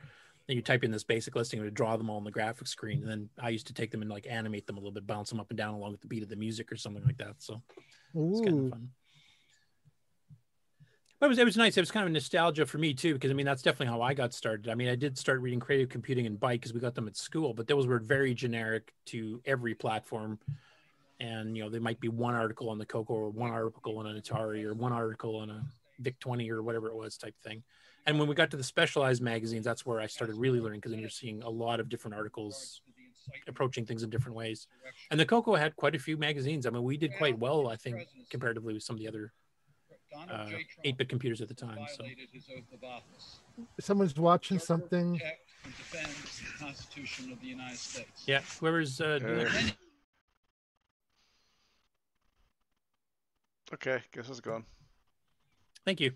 Then 0.46 0.56
you 0.56 0.62
type 0.62 0.84
in 0.84 0.90
this 0.90 1.04
basic 1.04 1.36
listing 1.36 1.60
and 1.60 1.72
draw 1.72 1.96
them 1.96 2.10
all 2.10 2.16
on 2.16 2.24
the 2.24 2.30
graphic 2.30 2.66
screen. 2.66 3.00
And 3.02 3.08
then 3.08 3.28
I 3.40 3.48
used 3.50 3.68
to 3.68 3.74
take 3.74 3.90
them 3.90 4.02
and 4.02 4.10
like 4.10 4.26
animate 4.28 4.66
them 4.66 4.76
a 4.76 4.80
little 4.80 4.92
bit, 4.92 5.06
bounce 5.06 5.30
them 5.30 5.40
up 5.40 5.50
and 5.50 5.56
down 5.56 5.74
along 5.74 5.92
with 5.92 6.00
the 6.00 6.08
beat 6.08 6.22
of 6.22 6.28
the 6.28 6.36
music 6.36 6.70
or 6.72 6.76
something 6.76 7.04
like 7.04 7.18
that. 7.18 7.36
So 7.38 7.62
it's 8.14 8.40
kind 8.40 8.58
of 8.66 8.70
fun. 8.70 8.88
It 11.22 11.28
was, 11.28 11.38
it 11.38 11.44
was 11.44 11.56
nice. 11.56 11.76
It 11.76 11.80
was 11.80 11.92
kind 11.92 12.04
of 12.04 12.10
nostalgia 12.10 12.66
for 12.66 12.78
me 12.78 12.94
too, 12.94 13.14
because 13.14 13.30
I 13.30 13.34
mean 13.34 13.46
that's 13.46 13.62
definitely 13.62 13.86
how 13.86 14.02
I 14.02 14.12
got 14.12 14.34
started. 14.34 14.68
I 14.68 14.74
mean, 14.74 14.88
I 14.88 14.96
did 14.96 15.16
start 15.16 15.40
reading 15.40 15.60
Creative 15.60 15.88
Computing 15.88 16.26
and 16.26 16.38
Byte 16.38 16.54
because 16.54 16.72
we 16.72 16.80
got 16.80 16.96
them 16.96 17.06
at 17.06 17.16
school, 17.16 17.54
but 17.54 17.68
those 17.68 17.86
were 17.86 18.00
very 18.00 18.34
generic 18.34 18.92
to 19.06 19.40
every 19.46 19.72
platform. 19.72 20.40
And 21.20 21.56
you 21.56 21.62
know, 21.62 21.70
there 21.70 21.80
might 21.80 22.00
be 22.00 22.08
one 22.08 22.34
article 22.34 22.68
on 22.68 22.78
the 22.78 22.84
Coco 22.84 23.14
or 23.14 23.30
one 23.30 23.52
article 23.52 23.98
on 23.98 24.06
an 24.06 24.20
Atari 24.20 24.64
or 24.64 24.74
one 24.74 24.92
article 24.92 25.36
on 25.36 25.50
a 25.50 25.62
Vic 26.00 26.18
20 26.18 26.50
or 26.50 26.60
whatever 26.60 26.88
it 26.88 26.96
was 26.96 27.16
type 27.16 27.36
thing. 27.44 27.62
And 28.04 28.18
when 28.18 28.26
we 28.26 28.34
got 28.34 28.50
to 28.50 28.56
the 28.56 28.64
specialized 28.64 29.22
magazines, 29.22 29.64
that's 29.64 29.86
where 29.86 30.00
I 30.00 30.08
started 30.08 30.34
really 30.34 30.58
learning 30.58 30.80
because 30.80 30.90
then 30.90 31.00
you're 31.00 31.08
seeing 31.08 31.44
a 31.44 31.50
lot 31.50 31.78
of 31.78 31.88
different 31.88 32.16
articles 32.16 32.80
approaching 33.46 33.86
things 33.86 34.02
in 34.02 34.10
different 34.10 34.36
ways. 34.36 34.66
And 35.12 35.20
the 35.20 35.24
Coco 35.24 35.54
had 35.54 35.76
quite 35.76 35.94
a 35.94 36.00
few 36.00 36.16
magazines. 36.16 36.66
I 36.66 36.70
mean, 36.70 36.82
we 36.82 36.96
did 36.96 37.12
quite 37.16 37.38
well, 37.38 37.68
I 37.68 37.76
think, 37.76 38.08
comparatively 38.28 38.74
with 38.74 38.82
some 38.82 38.96
of 38.96 39.00
the 39.00 39.06
other 39.06 39.32
uh, 40.30 40.46
8-bit 40.84 41.08
computers 41.08 41.40
at 41.40 41.48
the 41.48 41.54
time. 41.54 41.78
So 41.96 42.04
Someone's 43.80 44.16
watching 44.16 44.58
something. 44.58 45.14
the 45.14 46.64
Constitution 46.64 47.32
of 47.32 47.40
the 47.40 47.46
United 47.46 47.78
States. 47.78 48.24
yeah, 48.26 48.40
whoever's 48.60 49.00
uh, 49.00 49.18
doing 49.18 49.46
Uh. 49.46 49.70
Okay, 53.74 54.02
guess 54.12 54.28
it's 54.28 54.40
gone. 54.40 54.64
Thank 55.84 56.00
you. 56.00 56.12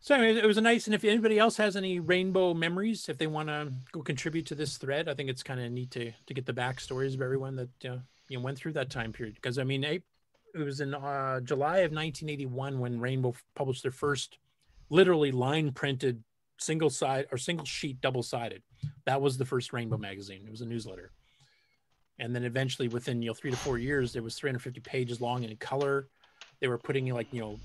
So 0.00 0.14
anyway, 0.14 0.38
it 0.38 0.46
was 0.46 0.58
a 0.58 0.60
nice, 0.60 0.86
and 0.86 0.94
if 0.94 1.02
anybody 1.02 1.38
else 1.38 1.56
has 1.56 1.76
any 1.76 1.98
rainbow 1.98 2.52
memories, 2.52 3.08
if 3.08 3.16
they 3.16 3.26
want 3.26 3.48
to 3.48 3.72
go 3.90 4.02
contribute 4.02 4.46
to 4.46 4.54
this 4.54 4.76
thread, 4.76 5.08
I 5.08 5.14
think 5.14 5.30
it's 5.30 5.42
kind 5.42 5.58
of 5.60 5.72
neat 5.72 5.90
to 5.92 6.12
to 6.26 6.34
get 6.34 6.44
the 6.44 6.52
backstories 6.52 7.14
of 7.14 7.22
everyone 7.22 7.56
that 7.56 7.84
uh, 7.90 7.96
you 8.28 8.36
know 8.36 8.44
went 8.44 8.58
through 8.58 8.74
that 8.74 8.90
time 8.90 9.12
period. 9.12 9.34
Because 9.36 9.58
I 9.58 9.64
mean, 9.64 9.82
it, 9.82 10.02
it 10.54 10.62
was 10.62 10.80
in 10.80 10.94
uh, 10.94 11.40
July 11.40 11.78
of 11.78 11.92
1981 11.92 12.78
when 12.78 13.00
Rainbow 13.00 13.34
published 13.54 13.82
their 13.82 13.92
first, 13.92 14.38
literally 14.88 15.32
line 15.32 15.72
printed 15.72 16.22
single 16.58 16.90
side 16.90 17.26
or 17.32 17.38
single 17.38 17.66
sheet 17.66 18.00
double 18.00 18.22
sided. 18.22 18.62
That 19.04 19.20
was 19.20 19.36
the 19.36 19.44
first 19.44 19.72
Rainbow 19.72 19.98
magazine. 19.98 20.42
It 20.46 20.50
was 20.50 20.60
a 20.60 20.66
newsletter, 20.66 21.10
and 22.18 22.34
then 22.34 22.44
eventually, 22.44 22.88
within 22.88 23.20
you 23.20 23.28
know 23.28 23.34
three 23.34 23.50
to 23.50 23.56
four 23.56 23.78
years, 23.78 24.14
it 24.14 24.22
was 24.22 24.36
350 24.36 24.80
pages 24.80 25.20
long 25.20 25.42
and 25.42 25.50
in 25.50 25.56
color. 25.58 26.08
They 26.60 26.68
were 26.68 26.78
putting 26.78 27.06
like 27.12 27.32
you 27.32 27.40
know 27.40 27.58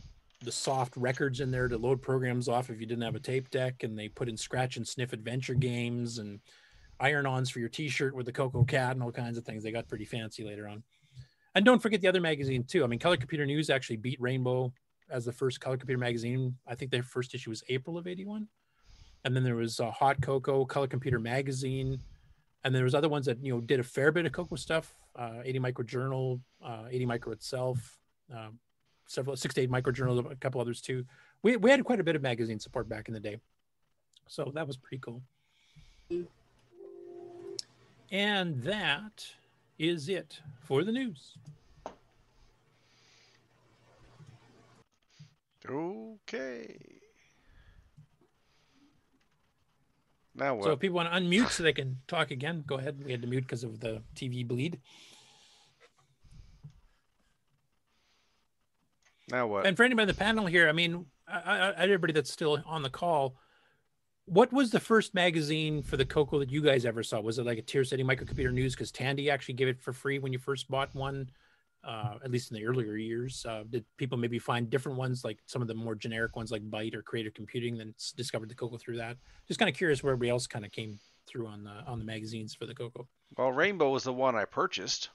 the 0.44 0.52
soft 0.52 0.96
records 0.96 1.42
in 1.42 1.52
there 1.52 1.68
to 1.68 1.78
load 1.78 2.02
programs 2.02 2.48
off 2.48 2.70
if 2.70 2.80
you 2.80 2.86
didn't 2.86 3.04
have 3.04 3.16
a 3.16 3.20
tape 3.20 3.50
deck, 3.52 3.84
and 3.84 3.98
they 3.98 4.08
put 4.08 4.30
in 4.30 4.38
scratch 4.38 4.78
and 4.78 4.88
sniff 4.88 5.14
adventure 5.14 5.54
games 5.54 6.18
and 6.18 6.40
iron-ons 7.00 7.50
for 7.50 7.60
your 7.60 7.70
T-shirt 7.70 8.16
with 8.16 8.26
the 8.26 8.32
Coco 8.32 8.64
Cat 8.64 8.92
and 8.92 9.04
all 9.04 9.12
kinds 9.12 9.38
of 9.38 9.46
things. 9.46 9.64
They 9.64 9.72
got 9.72 9.88
pretty 9.88 10.06
fancy 10.06 10.44
later 10.44 10.68
on. 10.68 10.84
And 11.56 11.66
don't 11.66 11.82
forget 11.82 12.02
the 12.02 12.08
other 12.08 12.22
magazine 12.22 12.64
too. 12.64 12.84
I 12.84 12.88
mean, 12.88 13.00
Color 13.00 13.18
Computer 13.18 13.46
News 13.46 13.70
actually 13.70 13.98
beat 13.98 14.22
Rainbow 14.22 14.72
as 15.10 15.26
the 15.26 15.32
first 15.32 15.60
Color 15.60 15.78
Computer 15.78 16.00
magazine. 16.00 16.56
I 16.68 16.76
think 16.76 16.92
their 16.92 17.04
first 17.04 17.34
issue 17.34 17.50
was 17.50 17.64
April 17.70 17.98
of 17.98 18.08
'81, 18.08 18.48
and 19.26 19.36
then 19.36 19.44
there 19.44 19.56
was 19.56 19.80
uh, 19.80 19.92
Hot 19.92 20.22
Coco, 20.22 20.66
Color 20.66 20.88
Computer 20.88 21.20
Magazine, 21.20 22.00
and 22.64 22.76
there 22.76 22.84
was 22.84 22.94
other 22.94 23.10
ones 23.10 23.26
that 23.26 23.44
you 23.44 23.54
know 23.54 23.62
did 23.62 23.80
a 23.80 23.84
fair 23.84 24.12
bit 24.12 24.26
of 24.26 24.32
Coco 24.32 24.56
stuff. 24.56 24.96
Uh, 25.16 25.42
80 25.44 25.60
Micro 25.60 25.84
Journal, 25.84 26.40
uh, 26.64 26.86
80 26.90 27.06
Micro 27.06 27.34
itself, 27.34 28.00
um, 28.34 28.60
several 29.08 29.36
68 29.36 29.70
Micro 29.70 29.92
Journals, 29.92 30.24
a 30.30 30.36
couple 30.36 30.62
others 30.62 30.82
too. 30.82 31.04
We 31.42 31.58
we 31.58 31.72
had 31.72 31.84
quite 31.84 32.00
a 32.00 32.04
bit 32.04 32.16
of 32.16 32.22
magazine 32.22 32.60
support 32.60 32.88
back 32.88 33.08
in 33.08 33.14
the 33.14 33.20
day, 33.20 33.38
so 34.28 34.52
that 34.54 34.68
was 34.68 34.78
pretty 34.78 35.00
cool. 35.00 35.22
And 38.12 38.62
that 38.64 39.26
is 39.80 40.10
it 40.10 40.42
for 40.60 40.84
the 40.84 40.92
news. 40.92 41.38
Okay. 45.68 46.78
Now 50.36 50.56
what? 50.56 50.66
So 50.66 50.72
if 50.72 50.80
people 50.80 50.98
want 50.98 51.12
to 51.12 51.20
unmute 51.20 51.50
so 51.50 51.64
they 51.64 51.74
can 51.74 51.98
talk 52.08 52.32
again, 52.32 52.64
go 52.68 52.76
ahead. 52.76 53.02
We 53.04 53.12
had 53.12 53.22
to 53.22 53.28
mute 53.28 53.42
because 53.42 53.64
of 53.64 53.80
the 53.80 54.02
TV 54.16 54.48
bleed. 54.48 54.80
now 59.30 59.48
what? 59.48 59.66
And 59.66 59.78
for 59.78 59.84
anybody 59.84 60.04
in 60.04 60.08
the 60.08 60.14
panel 60.14 60.46
here, 60.46 60.68
I 60.68 60.72
mean, 60.72 61.06
I, 61.28 61.38
I, 61.38 61.74
everybody 61.84 62.14
that's 62.14 62.32
still 62.32 62.64
on 62.66 62.82
the 62.84 62.90
call, 62.90 63.36
what 64.30 64.54
was 64.54 64.70
the 64.70 64.80
first 64.80 65.14
magazine 65.14 65.82
for 65.82 65.98
the 65.98 66.06
Coco 66.06 66.40
that 66.40 66.52
you 66.52 66.62
guys 66.62 66.86
ever 66.86 67.04
saw? 67.04 67.20
Was 67.20 67.40
it 67.40 67.46
like 67.46 67.58
a 67.58 67.62
Tier 67.62 67.84
City 67.84 68.04
Microcomputer 68.04 68.54
News? 68.54 68.76
Because 68.76 68.92
Tandy 68.92 69.30
actually 69.30 69.56
gave 69.56 69.68
it 69.68 69.82
for 69.82 69.92
free 69.92 70.20
when 70.20 70.32
you 70.32 70.40
first 70.40 70.70
bought 70.70 70.94
one, 70.94 71.30
uh, 71.84 72.16
at 72.24 72.32
least 72.32 72.52
in 72.52 72.56
the 72.56 72.66
earlier 72.66 72.96
years. 72.96 73.46
Uh, 73.48 73.64
did 73.70 73.86
people 73.98 74.18
maybe 74.18 74.38
find 74.38 74.70
different 74.70 74.98
ones, 74.98 75.24
like 75.24 75.40
some 75.48 75.62
of 75.62 75.68
the 75.68 75.74
more 75.74 75.96
generic 75.96 76.36
ones 76.36 76.52
like 76.52 76.62
Byte 76.70 76.96
or 76.96 77.02
Creative 77.02 77.34
Computing, 77.34 77.78
then 77.78 77.94
discovered 78.16 78.50
the 78.50 78.56
Coco 78.56 78.78
through 78.78 78.98
that? 78.98 79.18
Just 79.48 79.60
kind 79.60 79.70
of 79.70 79.76
curious 79.76 80.04
where 80.04 80.14
everybody 80.14 80.30
else 80.30 80.48
kind 80.48 80.66
of 80.66 80.72
came 80.72 81.00
through 81.26 81.48
on 81.48 81.64
the 81.64 81.84
on 81.88 82.00
the 82.00 82.06
magazines 82.06 82.54
for 82.54 82.66
the 82.66 82.76
Coco. 82.76 83.08
Well, 83.38 83.52
Rainbow 83.52 83.90
was 83.90 84.04
the 84.04 84.14
one 84.14 84.36
I 84.36 84.46
purchased. 84.46 85.10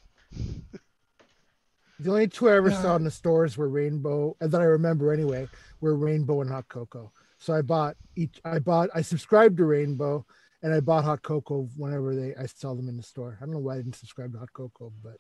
The 2.01 2.11
only 2.11 2.27
two 2.27 2.49
I 2.49 2.57
ever 2.57 2.73
saw 2.73 2.97
in 2.97 3.05
the 3.05 3.11
stores 3.11 3.57
were 3.57 3.69
Rainbow, 3.69 4.37
and 4.41 4.51
that 4.51 4.61
I 4.61 4.65
remember 4.65 5.13
anyway, 5.13 5.49
were 5.81 5.95
Rainbow 5.95 6.41
and 6.41 6.51
Hot 6.51 6.69
Coco. 6.69 7.13
So 7.45 7.53
I 7.53 7.61
bought 7.61 7.97
each. 8.17 8.41
I 8.43 8.59
bought. 8.59 8.89
I 8.95 9.03
subscribed 9.03 9.59
to 9.59 9.67
Rainbow, 9.67 10.25
and 10.63 10.73
I 10.73 10.81
bought 10.81 11.05
Hot 11.05 11.23
Coco 11.23 11.69
whenever 11.77 12.15
they. 12.15 12.35
I 12.37 12.47
saw 12.47 12.73
them 12.73 12.89
in 12.89 12.97
the 12.97 13.03
store. 13.03 13.37
I 13.39 13.45
don't 13.45 13.53
know 13.53 13.61
why 13.61 13.75
I 13.75 13.77
didn't 13.77 13.97
subscribe 13.97 14.33
to 14.33 14.39
Hot 14.39 14.51
Coco, 14.55 14.91
but 15.03 15.19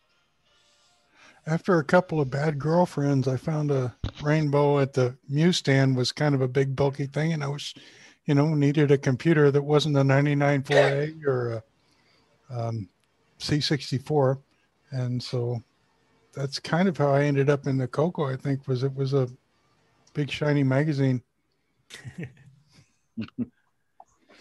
After 1.46 1.78
a 1.78 1.84
couple 1.84 2.22
of 2.22 2.30
bad 2.30 2.58
girlfriends, 2.58 3.28
I 3.28 3.36
found 3.36 3.70
a 3.70 3.94
rainbow 4.22 4.78
at 4.78 4.94
the 4.94 5.18
Muse 5.28 5.58
stand 5.58 5.98
was 5.98 6.12
kind 6.12 6.34
of 6.34 6.40
a 6.40 6.48
big 6.48 6.74
bulky 6.74 7.04
thing, 7.04 7.34
and 7.34 7.44
I 7.44 7.48
was, 7.48 7.74
you 8.24 8.34
know, 8.34 8.54
needed 8.54 8.90
a 8.90 8.96
computer 8.96 9.50
that 9.50 9.60
wasn't 9.60 9.98
a 9.98 10.00
994A 10.00 11.24
or 11.26 11.62
a 12.48 12.58
um, 12.58 12.88
C64, 13.38 14.38
and 14.92 15.22
so 15.22 15.62
that's 16.32 16.58
kind 16.58 16.88
of 16.88 16.96
how 16.96 17.12
I 17.12 17.24
ended 17.24 17.50
up 17.50 17.66
in 17.66 17.76
the 17.76 17.86
Coco. 17.86 18.24
I 18.24 18.36
think 18.36 18.66
was 18.66 18.82
it 18.82 18.94
was 18.94 19.12
a 19.12 19.28
big 20.14 20.30
shiny 20.30 20.62
magazine. 20.62 21.22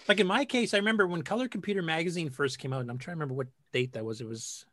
Like 0.08 0.20
in 0.20 0.28
my 0.28 0.46
case, 0.46 0.74
I 0.74 0.78
remember 0.78 1.08
when 1.08 1.22
Color 1.22 1.48
Computer 1.48 1.82
Magazine 1.82 2.30
first 2.30 2.60
came 2.60 2.74
out, 2.74 2.82
and 2.82 2.92
I'm 2.92 2.98
trying 2.98 3.16
to 3.16 3.20
remember 3.20 3.36
what 3.36 3.48
date 3.72 3.94
that 3.94 4.04
was. 4.04 4.20
It 4.20 4.28
was 4.28 4.66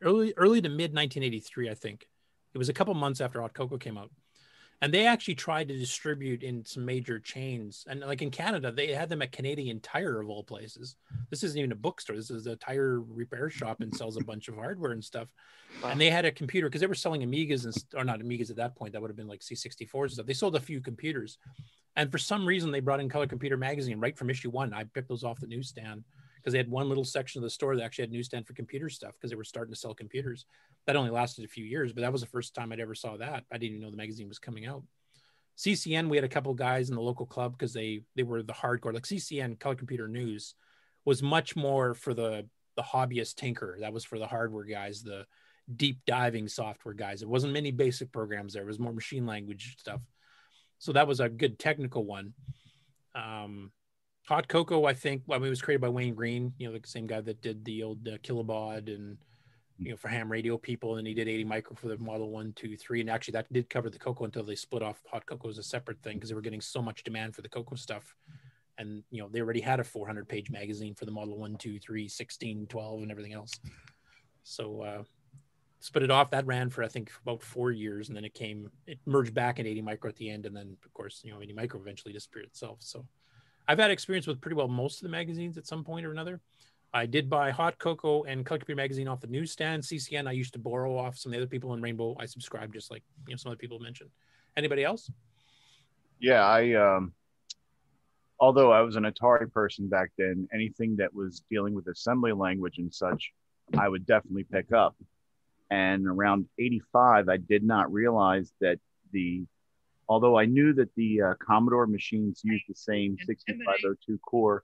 early, 0.00 0.32
early 0.36 0.62
to 0.62 0.68
mid 0.68 0.94
1983, 0.94 1.70
I 1.70 1.74
think. 1.74 2.06
It 2.54 2.58
was 2.58 2.68
a 2.68 2.72
couple 2.72 2.94
months 2.94 3.20
after 3.20 3.40
Hot 3.40 3.52
Coco 3.52 3.78
came 3.78 3.98
out, 3.98 4.10
and 4.82 4.94
they 4.94 5.06
actually 5.06 5.34
tried 5.34 5.68
to 5.68 5.76
distribute 5.76 6.42
in 6.42 6.64
some 6.64 6.84
major 6.84 7.18
chains. 7.18 7.84
And 7.88 8.00
like 8.00 8.22
in 8.22 8.30
Canada, 8.30 8.72
they 8.72 8.88
had 8.88 9.10
them 9.10 9.20
at 9.20 9.32
Canadian 9.32 9.80
Tire 9.80 10.20
of 10.20 10.30
all 10.30 10.42
places. 10.42 10.96
This 11.28 11.42
isn't 11.44 11.58
even 11.58 11.72
a 11.72 11.76
bookstore. 11.76 12.16
This 12.16 12.30
is 12.30 12.46
a 12.46 12.56
tire 12.56 13.00
repair 13.00 13.50
shop 13.50 13.82
and 13.82 13.94
sells 13.94 14.16
a 14.16 14.24
bunch 14.24 14.48
of 14.48 14.54
hardware 14.54 14.92
and 14.92 15.04
stuff. 15.04 15.28
And 15.84 16.00
they 16.00 16.10
had 16.10 16.24
a 16.24 16.32
computer 16.32 16.68
because 16.68 16.80
they 16.80 16.86
were 16.86 16.94
selling 16.94 17.22
Amigas 17.22 17.64
and 17.64 17.74
or 17.94 18.04
not 18.04 18.20
Amigas 18.20 18.50
at 18.50 18.56
that 18.56 18.74
point. 18.74 18.92
That 18.92 19.02
would 19.02 19.10
have 19.10 19.16
been 19.16 19.28
like 19.28 19.40
C64s 19.40 20.02
and 20.02 20.12
stuff. 20.12 20.26
They 20.26 20.32
sold 20.32 20.56
a 20.56 20.60
few 20.60 20.80
computers, 20.80 21.38
and 21.96 22.10
for 22.10 22.18
some 22.18 22.46
reason 22.46 22.72
they 22.72 22.80
brought 22.80 23.00
in 23.00 23.08
Color 23.08 23.26
Computer 23.26 23.56
Magazine 23.56 24.00
right 24.00 24.16
from 24.16 24.30
issue 24.30 24.50
one. 24.50 24.72
I 24.72 24.84
picked 24.84 25.08
those 25.08 25.24
off 25.24 25.40
the 25.40 25.46
newsstand 25.46 26.04
because 26.40 26.52
they 26.52 26.58
had 26.58 26.70
one 26.70 26.88
little 26.88 27.04
section 27.04 27.40
of 27.40 27.42
the 27.42 27.50
store 27.50 27.76
that 27.76 27.84
actually 27.84 28.04
had 28.04 28.12
newsstand 28.12 28.46
for 28.46 28.54
computer 28.54 28.88
stuff 28.88 29.12
because 29.14 29.30
they 29.30 29.36
were 29.36 29.44
starting 29.44 29.72
to 29.72 29.78
sell 29.78 29.94
computers. 29.94 30.46
That 30.86 30.96
only 30.96 31.10
lasted 31.10 31.44
a 31.44 31.48
few 31.48 31.64
years, 31.64 31.92
but 31.92 32.00
that 32.00 32.12
was 32.12 32.22
the 32.22 32.26
first 32.26 32.54
time 32.54 32.72
I'd 32.72 32.80
ever 32.80 32.94
saw 32.94 33.16
that. 33.16 33.44
I 33.52 33.58
didn't 33.58 33.76
even 33.76 33.82
know 33.82 33.90
the 33.90 33.96
magazine 33.96 34.28
was 34.28 34.38
coming 34.38 34.66
out. 34.66 34.82
CCN, 35.58 36.08
we 36.08 36.16
had 36.16 36.24
a 36.24 36.28
couple 36.28 36.54
guys 36.54 36.88
in 36.88 36.94
the 36.94 37.02
local 37.02 37.26
club 37.26 37.52
because 37.52 37.74
they 37.74 38.00
they 38.16 38.22
were 38.22 38.42
the 38.42 38.52
hardcore. 38.52 38.94
Like 38.94 39.02
CCN, 39.02 39.58
Color 39.58 39.74
Computer 39.74 40.08
News, 40.08 40.54
was 41.04 41.22
much 41.22 41.54
more 41.54 41.94
for 41.94 42.14
the 42.14 42.46
the 42.76 42.82
hobbyist 42.82 43.34
tinker. 43.34 43.76
That 43.80 43.92
was 43.92 44.04
for 44.04 44.18
the 44.18 44.26
hardware 44.26 44.64
guys, 44.64 45.02
the 45.02 45.26
deep 45.76 46.00
diving 46.06 46.48
software 46.48 46.94
guys. 46.94 47.22
It 47.22 47.28
wasn't 47.28 47.52
many 47.52 47.70
basic 47.70 48.10
programs 48.10 48.54
there. 48.54 48.62
It 48.62 48.66
was 48.66 48.78
more 48.78 48.92
machine 48.92 49.26
language 49.26 49.76
stuff. 49.78 50.00
So 50.78 50.92
that 50.92 51.06
was 51.06 51.20
a 51.20 51.28
good 51.28 51.58
technical 51.58 52.04
one. 52.04 52.32
Um, 53.14 53.70
Hot 54.30 54.46
Coco, 54.46 54.84
I 54.84 54.94
think, 54.94 55.24
well, 55.26 55.36
I 55.36 55.40
mean, 55.40 55.48
it 55.48 55.50
was 55.50 55.60
created 55.60 55.80
by 55.80 55.88
Wayne 55.88 56.14
Green, 56.14 56.52
you 56.56 56.68
know, 56.68 56.78
the 56.78 56.86
same 56.86 57.08
guy 57.08 57.20
that 57.20 57.42
did 57.42 57.64
the 57.64 57.82
old 57.82 58.06
uh, 58.06 58.16
Kilobaud 58.18 58.86
and 58.86 59.18
you 59.76 59.90
know 59.90 59.96
for 59.96 60.06
ham 60.06 60.30
radio 60.30 60.56
people, 60.56 60.98
and 60.98 61.06
he 61.06 61.14
did 61.14 61.26
80 61.26 61.44
micro 61.44 61.74
for 61.74 61.88
the 61.88 61.98
Model 61.98 62.30
One, 62.30 62.52
Two, 62.52 62.76
Three, 62.76 63.00
and 63.00 63.10
actually 63.10 63.32
that 63.32 63.52
did 63.52 63.68
cover 63.68 63.90
the 63.90 63.98
Coco 63.98 64.24
until 64.24 64.44
they 64.44 64.54
split 64.54 64.84
off 64.84 65.02
Hot 65.10 65.26
Coco 65.26 65.48
as 65.48 65.58
a 65.58 65.64
separate 65.64 66.00
thing 66.02 66.14
because 66.14 66.28
they 66.28 66.36
were 66.36 66.42
getting 66.42 66.60
so 66.60 66.80
much 66.80 67.02
demand 67.02 67.34
for 67.34 67.42
the 67.42 67.48
Coco 67.48 67.74
stuff, 67.74 68.14
and 68.78 69.02
you 69.10 69.20
know 69.20 69.28
they 69.28 69.40
already 69.40 69.60
had 69.60 69.80
a 69.80 69.84
400 69.84 70.28
page 70.28 70.48
magazine 70.48 70.94
for 70.94 71.06
the 71.06 71.10
Model 71.10 71.36
One, 71.36 71.56
Two, 71.56 71.80
Three, 71.80 72.06
16, 72.06 72.68
12, 72.68 73.02
and 73.02 73.10
everything 73.10 73.32
else. 73.32 73.58
So 74.44 74.82
uh, 74.82 75.02
split 75.80 76.04
it 76.04 76.10
off. 76.12 76.30
That 76.30 76.46
ran 76.46 76.70
for 76.70 76.84
I 76.84 76.88
think 76.88 77.10
about 77.26 77.42
four 77.42 77.72
years, 77.72 78.08
and 78.08 78.16
then 78.16 78.24
it 78.24 78.34
came, 78.34 78.70
it 78.86 78.98
merged 79.06 79.34
back 79.34 79.58
in 79.58 79.66
80 79.66 79.82
micro 79.82 80.08
at 80.08 80.16
the 80.16 80.30
end, 80.30 80.46
and 80.46 80.54
then 80.54 80.76
of 80.84 80.94
course 80.94 81.22
you 81.24 81.32
know 81.32 81.42
80 81.42 81.54
micro 81.54 81.80
eventually 81.80 82.12
disappeared 82.12 82.44
itself. 82.44 82.78
So 82.80 83.06
I've 83.70 83.78
had 83.78 83.92
experience 83.92 84.26
with 84.26 84.40
pretty 84.40 84.56
well 84.56 84.66
most 84.66 84.96
of 84.96 85.04
the 85.04 85.10
magazines 85.10 85.56
at 85.56 85.64
some 85.64 85.84
point 85.84 86.04
or 86.04 86.10
another. 86.10 86.40
I 86.92 87.06
did 87.06 87.30
buy 87.30 87.52
Hot 87.52 87.78
Coco 87.78 88.24
and 88.24 88.44
Color 88.44 88.58
Computer 88.58 88.76
Magazine 88.76 89.06
off 89.06 89.20
the 89.20 89.28
newsstand. 89.28 89.84
CCN 89.84 90.26
I 90.26 90.32
used 90.32 90.54
to 90.54 90.58
borrow 90.58 90.98
off 90.98 91.16
some 91.16 91.30
of 91.30 91.34
the 91.34 91.38
other 91.38 91.48
people 91.48 91.72
in 91.74 91.80
Rainbow. 91.80 92.16
I 92.18 92.26
subscribed 92.26 92.74
just 92.74 92.90
like 92.90 93.04
you 93.28 93.32
know 93.32 93.36
some 93.36 93.50
other 93.50 93.58
people 93.58 93.78
mentioned. 93.78 94.10
Anybody 94.56 94.82
else? 94.82 95.08
Yeah, 96.18 96.44
I 96.44 96.72
um 96.72 97.12
although 98.40 98.72
I 98.72 98.80
was 98.80 98.96
an 98.96 99.04
Atari 99.04 99.52
person 99.52 99.88
back 99.88 100.10
then, 100.18 100.48
anything 100.52 100.96
that 100.96 101.14
was 101.14 101.44
dealing 101.48 101.72
with 101.72 101.86
assembly 101.86 102.32
language 102.32 102.78
and 102.78 102.92
such, 102.92 103.30
I 103.78 103.88
would 103.88 104.04
definitely 104.04 104.46
pick 104.50 104.72
up. 104.72 104.96
And 105.70 106.08
around 106.08 106.46
85, 106.58 107.28
I 107.28 107.36
did 107.36 107.62
not 107.62 107.92
realize 107.92 108.52
that 108.60 108.80
the 109.12 109.44
although 110.10 110.36
I 110.36 110.44
knew 110.44 110.74
that 110.74 110.92
the 110.96 111.22
uh, 111.22 111.34
Commodore 111.40 111.86
machines 111.86 112.42
used 112.44 112.64
the 112.68 112.74
same 112.74 113.16
6502 113.24 114.18
core 114.18 114.60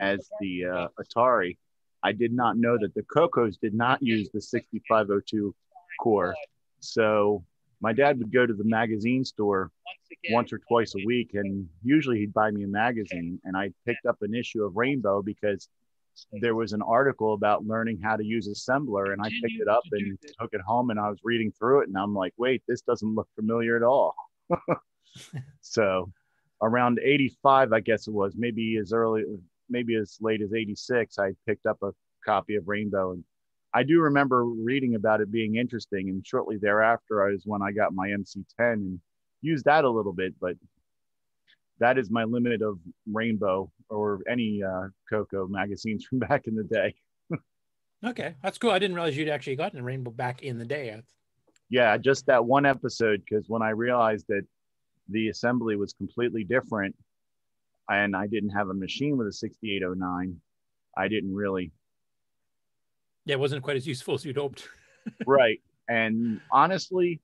as 0.00 0.30
the 0.40 0.64
uh, 0.66 0.88
Atari, 1.02 1.58
I 2.04 2.12
did 2.12 2.32
not 2.32 2.56
know 2.56 2.78
that 2.80 2.94
the 2.94 3.02
Cocos 3.02 3.56
did 3.58 3.74
not 3.74 4.00
use 4.02 4.30
the 4.32 4.40
6502 4.40 5.52
core. 6.00 6.34
So 6.78 7.44
my 7.80 7.92
dad 7.92 8.18
would 8.18 8.32
go 8.32 8.46
to 8.46 8.54
the 8.54 8.64
magazine 8.64 9.24
store 9.24 9.72
once 10.30 10.52
or 10.52 10.60
twice 10.68 10.94
a 10.94 11.04
week, 11.04 11.30
and 11.34 11.68
usually 11.82 12.20
he'd 12.20 12.32
buy 12.32 12.52
me 12.52 12.62
a 12.62 12.68
magazine. 12.68 13.40
And 13.44 13.56
I 13.56 13.70
picked 13.84 14.06
up 14.06 14.18
an 14.22 14.32
issue 14.32 14.62
of 14.62 14.76
Rainbow 14.76 15.22
because 15.22 15.68
there 16.40 16.54
was 16.54 16.72
an 16.72 16.82
article 16.82 17.34
about 17.34 17.66
learning 17.66 17.98
how 18.00 18.14
to 18.14 18.24
use 18.24 18.48
assembler, 18.48 19.12
and 19.12 19.20
I 19.20 19.28
picked 19.42 19.60
it 19.60 19.66
up 19.66 19.82
and 19.90 20.16
took 20.40 20.54
it 20.54 20.60
home, 20.60 20.90
and 20.90 21.00
I 21.00 21.08
was 21.08 21.18
reading 21.24 21.50
through 21.58 21.80
it, 21.80 21.88
and 21.88 21.98
I'm 21.98 22.14
like, 22.14 22.32
wait, 22.36 22.62
this 22.68 22.82
doesn't 22.82 23.14
look 23.16 23.28
familiar 23.34 23.76
at 23.76 23.82
all. 23.82 24.14
so 25.60 26.10
around 26.62 26.98
85 27.02 27.72
i 27.72 27.80
guess 27.80 28.06
it 28.06 28.14
was 28.14 28.34
maybe 28.36 28.76
as 28.78 28.92
early 28.92 29.24
maybe 29.68 29.96
as 29.96 30.18
late 30.20 30.42
as 30.42 30.52
86 30.52 31.18
i 31.18 31.32
picked 31.46 31.66
up 31.66 31.78
a 31.82 31.92
copy 32.24 32.56
of 32.56 32.68
rainbow 32.68 33.12
and 33.12 33.24
i 33.72 33.82
do 33.82 34.00
remember 34.00 34.44
reading 34.44 34.94
about 34.94 35.20
it 35.20 35.30
being 35.30 35.56
interesting 35.56 36.08
and 36.08 36.26
shortly 36.26 36.56
thereafter 36.56 37.28
is 37.30 37.42
when 37.44 37.62
i 37.62 37.72
got 37.72 37.94
my 37.94 38.08
mc10 38.08 38.44
and 38.58 39.00
used 39.42 39.64
that 39.66 39.84
a 39.84 39.90
little 39.90 40.12
bit 40.12 40.34
but 40.40 40.54
that 41.80 41.98
is 41.98 42.08
my 42.10 42.24
limit 42.24 42.62
of 42.62 42.78
rainbow 43.12 43.70
or 43.90 44.20
any 44.30 44.62
uh, 44.62 44.86
coco 45.10 45.46
magazines 45.48 46.04
from 46.04 46.18
back 46.28 46.46
in 46.46 46.54
the 46.54 46.64
day 46.64 46.94
Okay, 48.04 48.34
that's 48.42 48.58
cool. 48.58 48.70
I 48.70 48.78
didn't 48.78 48.96
realize 48.96 49.16
you'd 49.16 49.28
actually 49.28 49.56
gotten 49.56 49.82
Rainbow 49.82 50.10
back 50.10 50.42
in 50.42 50.58
the 50.58 50.64
day. 50.64 51.00
Yeah 51.70 51.96
just 51.96 52.26
that 52.26 52.44
one 52.44 52.66
episode 52.66 53.22
because 53.24 53.48
when 53.48 53.62
i 53.62 53.70
realized 53.70 54.26
that 54.28 54.42
the 55.08 55.28
assembly 55.28 55.76
was 55.76 55.92
completely 55.92 56.44
different 56.44 56.94
and 57.88 58.16
i 58.16 58.26
didn't 58.26 58.50
have 58.50 58.68
a 58.68 58.74
machine 58.74 59.16
with 59.16 59.26
a 59.26 59.32
6809 59.32 60.40
i 60.96 61.08
didn't 61.08 61.34
really 61.34 61.70
Yeah, 63.24 63.34
it 63.34 63.40
wasn't 63.40 63.62
quite 63.62 63.76
as 63.76 63.86
useful 63.86 64.14
as 64.14 64.24
you'd 64.24 64.36
hoped. 64.36 64.68
right 65.26 65.60
and 65.88 66.40
honestly 66.50 67.20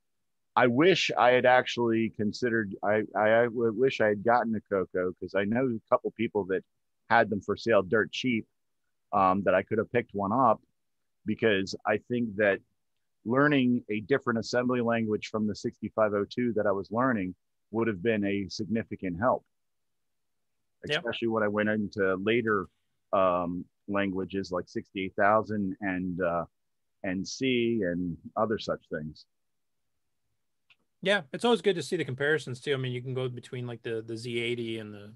i 0.57 0.67
wish 0.67 1.10
i 1.19 1.31
had 1.31 1.47
actually 1.47 2.10
considered 2.17 2.75
i 2.83 3.02
i, 3.17 3.28
I 3.44 3.49
wish 3.49 4.01
i 4.01 4.09
had 4.09 4.23
gotten 4.23 4.55
a 4.55 4.60
coco 4.73 5.12
because 5.19 5.35
i 5.35 5.44
know 5.44 5.65
a 5.67 5.91
couple 5.94 6.12
people 6.17 6.44
that 6.47 6.62
had 7.09 7.31
them 7.31 7.41
for 7.41 7.57
sale 7.57 7.83
dirt 7.83 8.12
cheap 8.12 8.47
um, 9.12 9.43
that 9.44 9.55
i 9.55 9.62
could 9.62 9.78
have 9.78 9.91
picked 9.91 10.15
one 10.15 10.33
up 10.33 10.60
because 11.25 11.75
i 11.86 11.99
think 12.09 12.36
that 12.36 12.59
learning 13.24 13.82
a 13.90 14.00
different 14.00 14.39
assembly 14.39 14.81
language 14.81 15.28
from 15.28 15.47
the 15.47 15.55
6502 15.55 16.52
that 16.55 16.66
i 16.66 16.73
was 16.73 16.89
learning 16.90 17.34
would 17.70 17.86
have 17.89 18.02
been 18.02 18.24
a 18.24 18.49
significant 18.49 19.18
help 19.18 19.44
Yep. 20.86 20.99
especially 20.99 21.28
when 21.28 21.42
i 21.42 21.49
went 21.49 21.68
into 21.68 22.15
later 22.16 22.66
um, 23.12 23.65
languages 23.89 24.50
like 24.50 24.68
68000 24.68 25.76
and 25.81 26.20
uh, 26.23 26.44
and 27.02 27.26
c 27.26 27.81
and 27.84 28.16
other 28.36 28.58
such 28.58 28.81
things 28.90 29.26
Yeah, 31.02 31.23
it's 31.32 31.44
always 31.47 31.62
good 31.62 31.76
to 31.76 31.82
see 31.82 31.97
the 31.97 32.05
comparisons 32.05 32.60
too. 32.60 32.74
I 32.74 32.76
mean, 32.76 32.92
you 32.92 33.00
can 33.02 33.15
go 33.15 33.26
between 33.28 33.66
like 33.66 33.82
the 33.82 34.02
the 34.07 34.15
Z80 34.15 34.81
and 34.81 34.92
the 34.92 35.12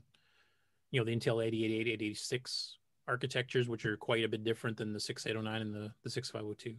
you 0.90 1.00
know 1.00 1.04
the 1.04 1.12
Intel 1.14 1.44
8088, 1.44 1.80
886 1.80 2.78
architectures, 3.06 3.68
which 3.68 3.84
are 3.84 3.96
quite 3.98 4.24
a 4.24 4.28
bit 4.28 4.44
different 4.44 4.76
than 4.78 4.92
the 4.94 5.00
6809 5.00 5.60
and 5.62 5.74
the 5.74 5.92
the 6.02 6.10
6502. 6.10 6.74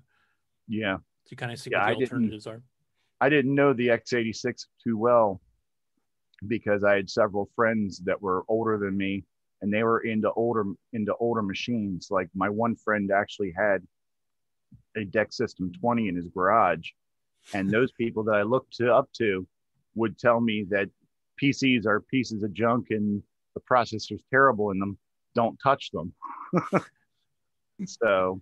yeah 0.67 0.97
You 1.29 1.37
kind 1.37 1.51
of 1.51 1.59
see 1.59 1.71
Yeah, 1.71 1.79
what 1.79 1.93
the 1.93 1.99
didn't- 1.99 2.11
alternatives 2.13 2.47
are. 2.47 2.61
I 3.21 3.29
didn't 3.29 3.55
know 3.55 3.73
the 3.73 3.87
X86 3.89 4.67
too 4.83 4.97
well 4.97 5.41
because 6.47 6.83
I 6.83 6.95
had 6.95 7.09
several 7.09 7.49
friends 7.55 7.99
that 7.99 8.21
were 8.21 8.43
older 8.47 8.77
than 8.77 8.97
me 8.97 9.23
and 9.61 9.73
they 9.73 9.83
were 9.83 10.01
into 10.01 10.31
older 10.33 10.65
into 10.93 11.15
older 11.15 11.41
machines. 11.41 12.09
Like 12.11 12.29
my 12.35 12.49
one 12.49 12.75
friend 12.75 13.09
actually 13.11 13.51
had 13.57 13.81
a 14.97 15.05
DEC 15.05 15.33
System 15.33 15.71
20 15.79 16.09
in 16.09 16.15
his 16.15 16.27
garage. 16.27 16.89
And 17.53 17.69
those 17.69 17.91
people 17.97 18.23
that 18.25 18.35
I 18.35 18.41
looked 18.43 18.75
to, 18.77 18.93
up 18.93 19.09
to 19.13 19.47
would 19.95 20.17
tell 20.19 20.41
me 20.41 20.65
that 20.69 20.89
PCs 21.41 21.85
are 21.85 22.01
pieces 22.01 22.43
of 22.43 22.53
junk 22.53 22.87
and 22.91 23.23
the 23.55 23.61
processor's 23.61 24.23
terrible 24.29 24.71
in 24.71 24.79
them. 24.79 24.97
Don't 25.35 25.57
touch 25.63 25.89
them. 25.91 26.13
so 27.85 28.41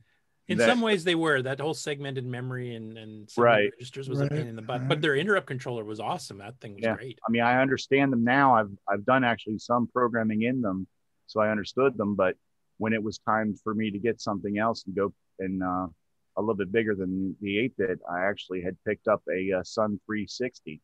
In 0.49 0.57
that- 0.57 0.67
some 0.67 0.81
ways, 0.81 1.03
they 1.03 1.15
were 1.15 1.41
that 1.41 1.59
whole 1.59 1.73
segmented 1.73 2.25
memory 2.25 2.75
and 2.75 2.97
and 2.97 3.29
Right. 3.37 3.71
registers 3.73 4.09
was 4.09 4.19
a 4.19 4.27
pain 4.27 4.47
in 4.47 4.55
the 4.55 4.61
butt. 4.61 4.81
right. 4.81 4.89
But 4.89 5.01
their 5.01 5.15
interrupt 5.15 5.47
controller 5.47 5.85
was 5.85 5.99
awesome. 5.99 6.39
That 6.39 6.59
thing 6.59 6.73
was 6.75 6.83
yeah. 6.83 6.95
great. 6.95 7.17
I 7.27 7.31
mean, 7.31 7.41
I 7.43 7.61
understand 7.61 8.11
them 8.11 8.23
now. 8.23 8.55
I've 8.55 8.71
I've 8.87 9.05
done 9.05 9.23
actually 9.23 9.59
some 9.59 9.87
programming 9.87 10.41
in 10.43 10.61
them, 10.61 10.87
so 11.27 11.39
I 11.39 11.49
understood 11.49 11.97
them. 11.97 12.15
But 12.15 12.35
when 12.77 12.91
it 12.93 13.01
was 13.01 13.19
time 13.19 13.55
for 13.63 13.73
me 13.73 13.91
to 13.91 13.99
get 13.99 14.19
something 14.19 14.57
else 14.57 14.83
and 14.85 14.95
go 14.95 15.13
and 15.39 15.63
uh, 15.63 15.87
a 16.35 16.41
little 16.41 16.55
bit 16.55 16.71
bigger 16.71 16.95
than 16.95 17.35
the 17.41 17.57
8-bit, 17.57 17.99
I 18.11 18.25
actually 18.25 18.61
had 18.61 18.75
picked 18.85 19.07
up 19.07 19.21
a 19.31 19.59
uh, 19.59 19.63
Sun 19.63 19.99
360. 20.07 20.81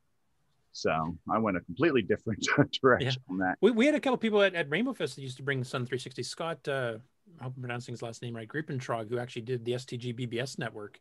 So 0.72 1.18
I 1.30 1.40
went 1.40 1.58
a 1.58 1.62
completely 1.62 2.04
different 2.04 2.48
direction 2.82 3.22
on 3.30 3.40
that. 3.40 3.58
We, 3.60 3.72
we 3.72 3.86
had 3.88 3.96
a 3.96 4.00
couple 4.00 4.18
people 4.18 4.42
at, 4.44 4.54
at 4.54 4.70
Rainbow 4.70 4.94
Fest 4.94 5.16
that 5.16 5.24
used 5.24 5.38
to 5.38 5.44
bring 5.44 5.64
Sun 5.64 5.88
360. 5.88 6.22
Scott, 6.24 6.68
uh, 6.68 6.98
I 7.40 7.44
hope 7.44 7.54
I'm 7.56 7.62
pronouncing 7.62 7.94
his 7.94 8.02
last 8.02 8.22
name 8.22 8.36
right, 8.36 8.48
Griepentrog, 8.48 9.10
who 9.10 9.20
actually 9.20 9.44
did 9.44 9.66
the 9.66 9.74
STG 9.74 10.14
BBS 10.14 10.58
network 10.58 11.00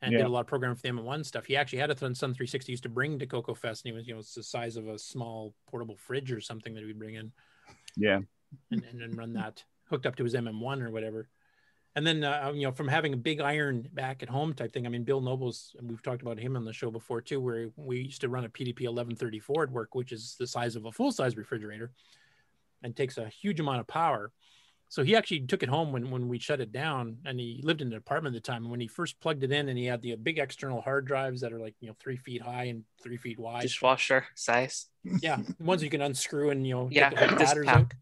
and 0.00 0.12
Yeah. 0.12 0.18
did 0.18 0.26
a 0.26 0.30
lot 0.30 0.40
of 0.40 0.46
programming 0.46 0.76
for 0.76 0.82
the 0.82 0.88
M1 0.88 1.24
stuff. 1.24 1.46
He 1.46 1.56
actually 1.56 1.78
had 1.78 1.90
a 1.90 1.96
Sun 1.96 2.14
360 2.14 2.66
he 2.66 2.72
used 2.72 2.82
to 2.82 2.88
bring 2.88 3.18
to 3.18 3.26
Coco 3.26 3.54
Fest, 3.54 3.84
and 3.84 3.92
he 3.92 3.96
was, 3.96 4.06
you 4.06 4.14
know, 4.14 4.20
it's 4.20 4.34
the 4.34 4.42
size 4.42 4.76
of 4.76 4.88
a 4.88 4.98
small 4.98 5.54
portable 5.68 5.96
fridge 5.96 6.32
or 6.32 6.40
something 6.40 6.74
that 6.74 6.84
he'd 6.84 6.98
bring 6.98 7.14
in 7.14 7.32
Yeah. 7.96 8.20
and, 8.70 8.84
and 8.84 9.00
then 9.00 9.16
run 9.16 9.32
that 9.34 9.64
hooked 9.88 10.06
up 10.06 10.16
to 10.16 10.24
his 10.24 10.34
MM1 10.34 10.82
or 10.82 10.90
whatever. 10.90 11.28
And 11.94 12.06
then, 12.06 12.24
uh, 12.24 12.52
you 12.54 12.62
know, 12.62 12.72
from 12.72 12.88
having 12.88 13.12
a 13.12 13.18
big 13.18 13.40
iron 13.40 13.86
back 13.92 14.22
at 14.22 14.30
home 14.30 14.54
type 14.54 14.72
thing. 14.72 14.86
I 14.86 14.88
mean, 14.88 15.04
Bill 15.04 15.20
Noble's, 15.20 15.76
and 15.78 15.90
we've 15.90 16.02
talked 16.02 16.22
about 16.22 16.38
him 16.38 16.56
on 16.56 16.64
the 16.64 16.72
show 16.72 16.90
before 16.90 17.20
too, 17.20 17.38
where 17.38 17.68
we 17.76 18.00
used 18.00 18.22
to 18.22 18.30
run 18.30 18.44
a 18.44 18.48
PDP 18.48 18.84
1134 18.88 19.64
at 19.64 19.70
work, 19.70 19.94
which 19.94 20.10
is 20.10 20.34
the 20.38 20.46
size 20.46 20.74
of 20.74 20.86
a 20.86 20.92
full 20.92 21.12
size 21.12 21.36
refrigerator 21.36 21.92
and 22.82 22.96
takes 22.96 23.18
a 23.18 23.28
huge 23.28 23.60
amount 23.60 23.80
of 23.80 23.86
power. 23.86 24.32
So 24.92 25.02
he 25.02 25.16
actually 25.16 25.40
took 25.46 25.62
it 25.62 25.70
home 25.70 25.90
when, 25.90 26.10
when 26.10 26.28
we 26.28 26.38
shut 26.38 26.60
it 26.60 26.70
down 26.70 27.16
and 27.24 27.40
he 27.40 27.62
lived 27.64 27.80
in 27.80 27.88
an 27.88 27.96
apartment 27.96 28.36
at 28.36 28.42
the 28.42 28.46
time. 28.46 28.64
And 28.64 28.70
when 28.70 28.78
he 28.78 28.88
first 28.88 29.18
plugged 29.20 29.42
it 29.42 29.50
in 29.50 29.70
and 29.70 29.78
he 29.78 29.86
had 29.86 30.02
the 30.02 30.12
uh, 30.12 30.16
big 30.16 30.38
external 30.38 30.82
hard 30.82 31.06
drives 31.06 31.40
that 31.40 31.50
are 31.50 31.58
like, 31.58 31.74
you 31.80 31.88
know, 31.88 31.96
three 31.98 32.18
feet 32.18 32.42
high 32.42 32.64
and 32.64 32.84
three 33.02 33.16
feet 33.16 33.38
wide. 33.38 33.62
Dishwasher 33.62 34.26
size. 34.34 34.88
Yeah. 35.22 35.38
ones 35.58 35.82
you 35.82 35.88
can 35.88 36.02
unscrew 36.02 36.50
and, 36.50 36.66
you 36.66 36.74
know, 36.74 36.88
Yeah, 36.90 37.08
the 37.08 37.16
whole 37.16 37.28
this 37.28 37.38
batters 37.38 37.64
pack. 37.68 37.74
out. 37.78 37.94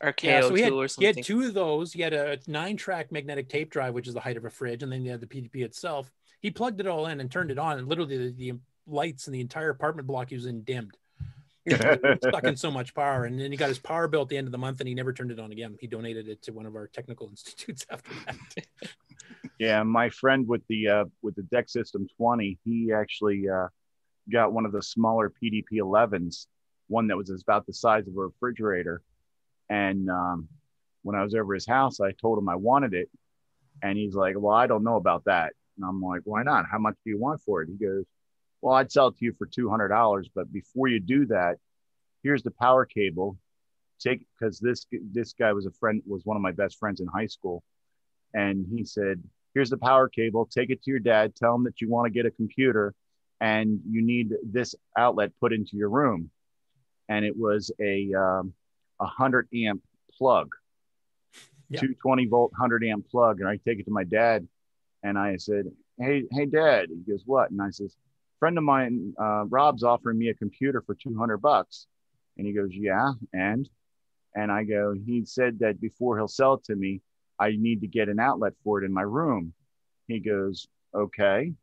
Or 0.00 0.14
Yeah, 0.22 0.40
so 0.40 0.54
he 0.54 0.62
had, 0.62 0.72
KO2 0.72 0.98
or 0.98 1.00
he 1.00 1.04
had 1.04 1.22
two 1.22 1.42
of 1.42 1.52
those. 1.52 1.92
He 1.92 2.00
had 2.00 2.14
a 2.14 2.38
nine 2.46 2.78
track 2.78 3.12
magnetic 3.12 3.50
tape 3.50 3.68
drive, 3.68 3.92
which 3.92 4.08
is 4.08 4.14
the 4.14 4.20
height 4.20 4.38
of 4.38 4.46
a 4.46 4.50
fridge, 4.50 4.82
and 4.82 4.90
then 4.90 5.02
he 5.02 5.08
had 5.08 5.20
the 5.20 5.26
PDP 5.26 5.56
itself. 5.66 6.10
He 6.40 6.50
plugged 6.50 6.80
it 6.80 6.86
all 6.86 7.08
in 7.08 7.20
and 7.20 7.30
turned 7.30 7.50
it 7.50 7.58
on, 7.58 7.78
and 7.78 7.86
literally 7.86 8.30
the, 8.30 8.32
the 8.32 8.58
lights 8.86 9.26
in 9.26 9.34
the 9.34 9.40
entire 9.42 9.68
apartment 9.68 10.08
block 10.08 10.30
he 10.30 10.34
was 10.34 10.46
in 10.46 10.62
dimmed. 10.62 10.96
stuck 12.22 12.44
in 12.44 12.56
so 12.56 12.70
much 12.70 12.94
power. 12.94 13.24
And 13.24 13.38
then 13.38 13.50
he 13.50 13.56
got 13.56 13.68
his 13.68 13.78
power 13.78 14.08
bill 14.08 14.22
at 14.22 14.28
the 14.28 14.36
end 14.36 14.46
of 14.46 14.52
the 14.52 14.58
month 14.58 14.80
and 14.80 14.88
he 14.88 14.94
never 14.94 15.12
turned 15.12 15.30
it 15.30 15.38
on 15.38 15.52
again. 15.52 15.76
He 15.80 15.86
donated 15.86 16.28
it 16.28 16.42
to 16.42 16.52
one 16.52 16.66
of 16.66 16.74
our 16.74 16.86
technical 16.86 17.28
institutes 17.30 17.86
after 17.90 18.10
that. 18.26 18.96
Yeah, 19.58 19.82
my 19.82 20.08
friend 20.10 20.46
with 20.46 20.62
the 20.68 20.88
uh, 20.88 21.04
with 21.22 21.34
the 21.34 21.42
DEC 21.42 21.68
System 21.68 22.06
20, 22.16 22.58
he 22.64 22.92
actually 22.92 23.48
uh, 23.48 23.68
got 24.30 24.52
one 24.52 24.64
of 24.64 24.72
the 24.72 24.82
smaller 24.82 25.32
PDP 25.42 25.78
11s, 25.80 26.46
one 26.86 27.08
that 27.08 27.16
was 27.16 27.30
about 27.30 27.66
the 27.66 27.72
size 27.72 28.06
of 28.06 28.16
a 28.16 28.20
refrigerator. 28.20 29.02
And 29.68 30.08
um, 30.08 30.48
when 31.02 31.16
I 31.16 31.22
was 31.22 31.34
over 31.34 31.54
his 31.54 31.66
house, 31.66 32.00
I 32.00 32.12
told 32.12 32.38
him 32.38 32.48
I 32.48 32.54
wanted 32.54 32.94
it, 32.94 33.10
and 33.82 33.98
he's 33.98 34.14
like, 34.14 34.34
"Well, 34.38 34.54
I 34.54 34.66
don't 34.66 34.84
know 34.84 34.96
about 34.96 35.24
that." 35.24 35.52
And 35.76 35.88
I'm 35.88 36.00
like, 36.00 36.22
"Why 36.24 36.42
not? 36.42 36.66
How 36.70 36.78
much 36.78 36.94
do 37.04 37.10
you 37.10 37.18
want 37.18 37.42
for 37.42 37.62
it?" 37.62 37.68
He 37.68 37.84
goes, 37.84 38.04
"Well, 38.60 38.74
I'd 38.74 38.90
sell 38.92 39.08
it 39.08 39.16
to 39.18 39.24
you 39.24 39.32
for 39.38 39.46
two 39.46 39.68
hundred 39.68 39.88
dollars, 39.88 40.28
but 40.34 40.52
before 40.52 40.88
you 40.88 41.00
do 41.00 41.26
that, 41.26 41.58
here's 42.22 42.42
the 42.42 42.50
power 42.50 42.84
cable. 42.84 43.38
Take 44.00 44.26
because 44.38 44.58
this 44.60 44.86
this 45.12 45.32
guy 45.32 45.52
was 45.52 45.66
a 45.66 45.72
friend 45.72 46.02
was 46.06 46.24
one 46.24 46.36
of 46.36 46.42
my 46.42 46.52
best 46.52 46.78
friends 46.78 47.00
in 47.00 47.06
high 47.08 47.26
school, 47.26 47.62
and 48.34 48.66
he 48.70 48.84
said, 48.84 49.22
"Here's 49.54 49.70
the 49.70 49.78
power 49.78 50.08
cable. 50.08 50.46
Take 50.46 50.70
it 50.70 50.82
to 50.84 50.90
your 50.90 51.00
dad. 51.00 51.34
Tell 51.34 51.54
him 51.54 51.64
that 51.64 51.80
you 51.80 51.88
want 51.88 52.06
to 52.06 52.10
get 52.10 52.26
a 52.26 52.30
computer, 52.30 52.94
and 53.40 53.80
you 53.88 54.02
need 54.02 54.34
this 54.44 54.74
outlet 54.96 55.32
put 55.40 55.52
into 55.52 55.76
your 55.76 55.90
room." 55.90 56.30
And 57.08 57.24
it 57.24 57.36
was 57.36 57.72
a 57.80 58.12
um, 58.14 58.52
a 59.00 59.06
hundred 59.06 59.48
amp 59.54 59.82
plug, 60.16 60.54
Yeah. 61.70 61.80
220 61.80 62.26
volt, 62.26 62.52
100 62.52 62.84
amp 62.84 63.08
plug. 63.08 63.40
And 63.40 63.48
I 63.48 63.56
take 63.56 63.78
it 63.80 63.84
to 63.86 63.90
my 63.90 64.04
dad, 64.04 64.46
and 65.02 65.18
I 65.18 65.36
said, 65.36 65.64
"Hey, 65.98 66.24
hey, 66.30 66.46
Dad." 66.46 66.90
He 66.90 67.10
goes, 67.10 67.22
"What?" 67.26 67.50
And 67.50 67.60
I 67.60 67.70
says, 67.70 67.96
"Friend 68.38 68.56
of 68.56 68.64
mine, 68.64 69.14
uh, 69.18 69.44
Rob's 69.48 69.82
offering 69.82 70.18
me 70.18 70.28
a 70.28 70.34
computer 70.34 70.80
for 70.80 70.94
200 70.94 71.38
bucks." 71.38 71.86
And 72.36 72.46
he 72.46 72.52
goes, 72.52 72.70
"Yeah, 72.74 73.12
and?" 73.32 73.68
And 74.34 74.52
I 74.52 74.64
go, 74.64 74.92
"He 74.92 75.24
said 75.24 75.58
that 75.60 75.80
before 75.80 76.16
he'll 76.16 76.28
sell 76.28 76.54
it 76.54 76.64
to 76.64 76.76
me, 76.76 77.02
I 77.38 77.56
need 77.56 77.80
to 77.80 77.88
get 77.88 78.08
an 78.08 78.20
outlet 78.20 78.54
for 78.62 78.80
it 78.80 78.86
in 78.86 78.92
my 78.92 79.02
room." 79.02 79.54
He 80.06 80.20
goes, 80.20 80.68
"Okay." 80.94 81.54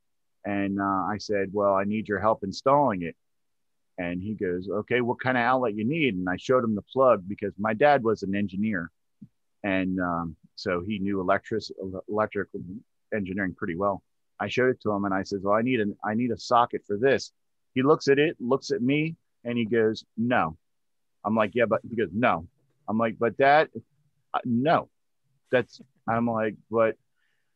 And 0.46 0.80
uh, 0.80 1.06
I 1.10 1.18
said, 1.18 1.54
"Well, 1.54 1.74
I 1.74 1.86
need 1.86 2.08
your 2.08 2.20
help 2.20 2.44
installing 2.44 3.02
it." 3.02 3.16
And 3.98 4.22
he 4.22 4.34
goes, 4.36 4.68
"Okay, 4.70 5.02
what 5.02 5.20
kind 5.22 5.38
of 5.38 5.42
outlet 5.44 5.76
you 5.76 5.86
need?" 5.86 6.16
And 6.16 6.30
I 6.30 6.38
showed 6.38 6.64
him 6.64 6.76
the 6.76 6.82
plug 6.82 7.28
because 7.28 7.54
my 7.58 7.74
dad 7.74 8.04
was 8.04 8.24
an 8.24 8.36
engineer, 8.36 8.92
and 9.64 10.00
um, 10.00 10.36
so 10.56 10.82
he 10.82 11.00
knew 11.00 11.22
electric 11.22 11.64
electrical 12.10 12.62
engineering 13.14 13.56
pretty 13.56 13.76
well. 13.76 14.04
I 14.40 14.48
showed 14.48 14.70
it 14.70 14.82
to 14.82 14.92
him, 14.92 15.06
and 15.06 15.14
I 15.14 15.24
said, 15.24 15.40
"Well, 15.44 15.56
I 15.56 15.62
need 15.62 15.80
an 15.80 15.96
I 16.04 16.14
need 16.14 16.32
a 16.32 16.38
socket 16.38 16.84
for 16.86 16.98
this." 16.98 17.32
He 17.74 17.82
looks 17.84 18.08
at 18.08 18.20
it, 18.20 18.36
looks 18.40 18.72
at 18.72 18.82
me, 18.82 19.16
and 19.44 19.58
he 19.58 19.66
goes, 19.66 20.04
"No." 20.18 20.58
I'm 21.24 21.36
like, 21.36 21.52
"Yeah, 21.56 21.66
but," 21.66 21.82
he 21.90 21.96
goes, 21.96 22.10
"No." 22.14 22.48
I'm 22.88 22.98
like, 22.98 23.18
"But 23.20 23.38
that, 23.38 23.70
uh, 24.34 24.40
no." 24.46 24.90
That's 25.52 25.82
I'm 26.08 26.28
like, 26.28 26.56
"But," 26.70 26.98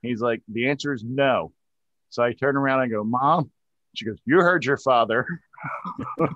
he's 0.01 0.21
like, 0.21 0.41
"The 0.47 0.69
answer 0.69 0.93
is 0.93 1.03
no." 1.03 1.53
So 2.09 2.23
I 2.23 2.33
turn 2.33 2.55
around 2.57 2.81
and 2.81 2.91
I 2.91 2.95
go, 2.95 3.03
"Mom." 3.03 3.51
She 3.95 4.05
goes, 4.05 4.17
"You 4.25 4.37
heard 4.39 4.65
your 4.65 4.77
father." 4.77 5.25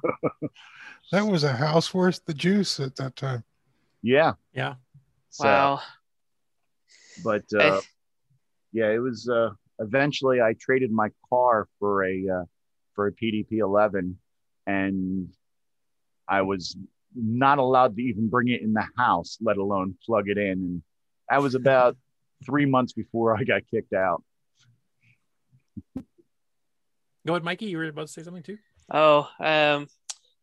That 1.11 1.25
was 1.27 1.43
a 1.43 1.53
house 1.53 1.93
worth 1.93 2.25
the 2.25 2.33
juice 2.33 2.79
at 2.79 2.95
that 2.95 3.15
time. 3.15 3.43
Yeah. 4.01 4.33
Yeah. 4.53 4.75
So, 5.29 5.45
Wow. 5.47 5.81
But 7.17 7.43
Hey. 7.51 7.69
uh, 7.69 7.81
yeah, 8.71 8.89
it 8.89 8.97
was. 8.99 9.29
Uh, 9.29 9.51
eventually, 9.79 10.41
I 10.41 10.53
traded 10.59 10.91
my 10.91 11.09
car 11.29 11.67
for 11.79 12.05
a 12.05 12.27
uh, 12.29 12.45
for 12.93 13.07
a 13.07 13.11
PDP 13.11 13.59
11, 13.59 14.17
and 14.67 15.29
I 16.27 16.41
was 16.43 16.77
not 17.15 17.59
allowed 17.59 17.95
to 17.95 18.01
even 18.01 18.29
bring 18.29 18.49
it 18.49 18.61
in 18.61 18.73
the 18.73 18.87
house, 18.97 19.37
let 19.41 19.57
alone 19.57 19.95
plug 20.05 20.29
it 20.29 20.37
in. 20.37 20.51
And 20.51 20.83
that 21.29 21.41
was 21.41 21.55
about 21.55 21.97
three 22.45 22.65
months 22.65 22.93
before 22.93 23.37
I 23.37 23.43
got 23.43 23.61
kicked 23.69 23.93
out. 23.93 24.23
Go 27.25 27.33
ahead, 27.33 27.43
Mikey. 27.43 27.67
You 27.67 27.77
were 27.77 27.85
about 27.85 28.07
to 28.07 28.13
say 28.13 28.23
something 28.23 28.43
too? 28.43 28.57
Oh, 28.91 29.29
um, 29.39 29.87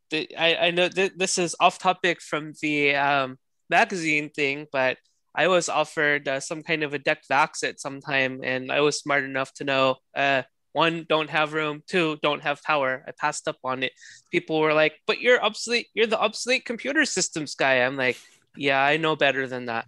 the, 0.09 0.35
I, 0.35 0.67
I 0.67 0.71
know 0.71 0.89
th- 0.89 1.13
this 1.15 1.37
is 1.37 1.55
off 1.59 1.77
topic 1.77 2.21
from 2.21 2.53
the 2.61 2.95
um, 2.95 3.37
magazine 3.69 4.29
thing, 4.29 4.67
but 4.71 4.97
I 5.33 5.47
was 5.47 5.69
offered 5.69 6.27
uh, 6.27 6.39
some 6.39 6.61
kind 6.61 6.83
of 6.83 6.93
a 6.93 6.99
DEC 6.99 7.17
VAX 7.27 7.63
at 7.63 7.79
some 7.79 8.01
time, 8.01 8.41
and 8.43 8.71
I 8.71 8.81
was 8.81 8.99
smart 8.99 9.23
enough 9.23 9.53
to 9.55 9.63
know 9.63 9.95
uh, 10.15 10.43
one, 10.73 11.05
don't 11.07 11.29
have 11.29 11.53
room, 11.53 11.83
two, 11.87 12.17
don't 12.21 12.43
have 12.43 12.63
power. 12.63 13.03
I 13.07 13.11
passed 13.11 13.47
up 13.47 13.57
on 13.63 13.83
it. 13.83 13.91
People 14.31 14.59
were 14.59 14.73
like, 14.73 14.93
"But 15.05 15.19
you're 15.19 15.43
obsolete. 15.43 15.87
You're 15.93 16.07
the 16.07 16.19
obsolete 16.19 16.65
computer 16.65 17.05
systems 17.05 17.55
guy." 17.55 17.81
I'm 17.81 17.97
like, 17.97 18.17
"Yeah, 18.55 18.81
I 18.81 18.97
know 18.97 19.15
better 19.15 19.47
than 19.47 19.65
that." 19.65 19.85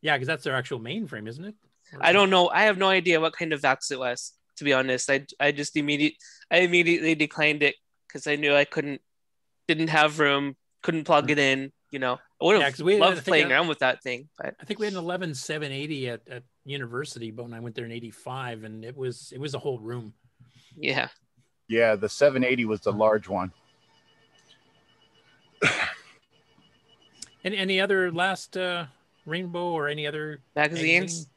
Yeah, 0.00 0.16
because 0.16 0.26
that's 0.26 0.44
their 0.44 0.56
actual 0.56 0.80
mainframe, 0.80 1.28
isn't 1.28 1.44
it? 1.44 1.54
I 2.00 2.12
don't 2.12 2.30
know. 2.30 2.48
I 2.48 2.62
have 2.62 2.78
no 2.78 2.88
idea 2.88 3.20
what 3.20 3.36
kind 3.36 3.52
of 3.52 3.60
vax 3.60 3.90
it 3.90 3.98
was. 3.98 4.32
To 4.56 4.64
be 4.64 4.72
honest, 4.72 5.10
I 5.10 5.26
I 5.40 5.52
just 5.52 5.76
immediate 5.76 6.14
I 6.50 6.58
immediately 6.58 7.14
declined 7.14 7.62
it 7.62 7.76
because 8.06 8.26
I 8.26 8.36
knew 8.36 8.54
I 8.54 8.64
couldn't 8.64 9.00
didn't 9.68 9.88
have 9.88 10.18
room, 10.18 10.56
couldn't 10.82 11.04
plug 11.04 11.30
it 11.30 11.38
in. 11.38 11.72
You 11.90 11.98
know, 11.98 12.18
I 12.40 12.44
would 12.44 12.58
Yeah, 12.58 12.64
have 12.64 12.72
'cause 12.74 12.82
we- 12.82 12.96
I 12.96 12.98
loved 12.98 13.24
playing 13.24 13.46
I- 13.46 13.50
around 13.50 13.68
with 13.68 13.78
that 13.78 14.02
thing, 14.02 14.28
but 14.36 14.54
I 14.60 14.64
think 14.64 14.78
we 14.80 14.86
had 14.86 14.92
an 14.94 14.98
11780 14.98 16.08
at, 16.08 16.26
at 16.28 16.42
university, 16.64 17.30
but 17.30 17.44
when 17.44 17.54
I 17.54 17.60
went 17.60 17.74
there 17.76 17.84
in 17.84 17.92
85 17.92 18.64
and 18.64 18.84
it 18.84 18.96
was 18.96 19.32
it 19.32 19.38
was 19.40 19.54
a 19.54 19.58
whole 19.58 19.78
room. 19.78 20.14
yeah. 20.76 21.08
Yeah, 21.68 21.94
the 21.96 22.08
780 22.10 22.66
was 22.66 22.80
the 22.82 22.92
large 22.92 23.26
one. 23.28 23.50
Any 27.44 27.56
any 27.58 27.80
other 27.80 28.10
last 28.10 28.56
uh 28.56 28.86
rainbow 29.26 29.68
or 29.72 29.88
any 29.88 30.06
other 30.06 30.40
magazines? 30.56 31.28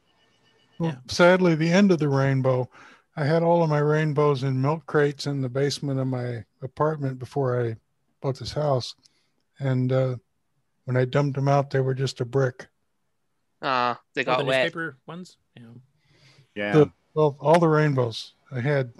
Well, 0.78 0.96
sadly, 1.08 1.54
the 1.54 1.70
end 1.70 1.90
of 1.90 1.98
the 1.98 2.08
rainbow, 2.08 2.68
I 3.16 3.24
had 3.24 3.42
all 3.42 3.62
of 3.62 3.68
my 3.70 3.78
rainbows 3.80 4.42
in 4.44 4.60
milk 4.62 4.86
crates 4.86 5.26
in 5.26 5.40
the 5.40 5.48
basement 5.48 5.98
of 5.98 6.06
my 6.06 6.44
apartment 6.62 7.18
before 7.18 7.60
I 7.66 7.76
bought 8.22 8.38
this 8.38 8.52
house. 8.52 8.94
And 9.58 9.90
uh, 9.92 10.16
when 10.88 10.96
I 10.96 11.04
dumped 11.04 11.36
them 11.36 11.48
out, 11.48 11.68
they 11.68 11.80
were 11.80 11.92
just 11.92 12.22
a 12.22 12.24
brick. 12.24 12.66
Uh, 13.60 13.94
they 14.14 14.22
Oh, 14.22 14.24
got 14.24 14.38
the 14.38 14.44
wet. 14.46 14.62
newspaper 14.64 14.96
ones? 15.06 15.36
Yeah. 15.54 15.62
Yeah. 16.54 16.72
The, 16.72 16.92
well, 17.12 17.36
all 17.40 17.58
the 17.58 17.68
rainbows. 17.68 18.32
I 18.50 18.60
had 18.60 18.92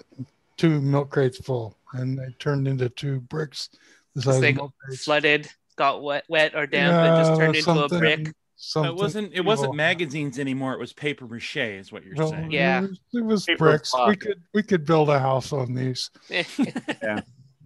two 0.58 0.83
milk 0.83 1.08
crates 1.10 1.39
full, 1.39 1.78
and 1.94 2.18
they 2.18 2.34
turned 2.39 2.68
into 2.68 2.91
two 2.91 3.20
bricks 3.20 3.70
the 4.15 4.20
size 4.20 4.41
They 4.42 4.50
of 4.50 4.57
got 4.57 4.62
milk 4.65 4.75
crates. 4.84 5.05
flooded, 5.05 5.49
got 5.76 6.02
wet, 6.02 6.25
wet 6.28 6.55
or 6.55 6.67
damp, 6.67 6.92
and 6.94 7.25
just 7.26 7.41
turned 7.41 7.57
into 7.57 7.84
a 7.84 7.89
brick. 7.89 8.34
something 8.57 8.91
it 8.92 8.94
wasn't. 8.94 9.33
It 9.33 9.41
wasn't 9.47 9.67
evil. 9.68 9.75
magazines 9.75 10.39
anymore. 10.39 10.75
It 10.75 10.81
was 10.81 10.92
paper 10.92 11.26
mache, 11.26 11.57
is 11.57 11.91
what 11.91 12.05
you're 12.05 12.17
No, 12.17 12.28
saying. 12.31 12.50
Yeah. 12.50 12.83
It 12.84 12.91
was, 12.91 13.00
it 13.15 13.25
was 13.25 13.44
Paper 13.47 13.58
bricks. 13.70 13.94
We 14.07 14.17
could 14.17 14.42
we 14.52 14.62
could 14.62 14.84
build 14.84 15.08
a 15.08 15.18
house 15.18 15.55
on 15.55 15.73
these. 15.75 16.10
Yeah. 16.31 17.20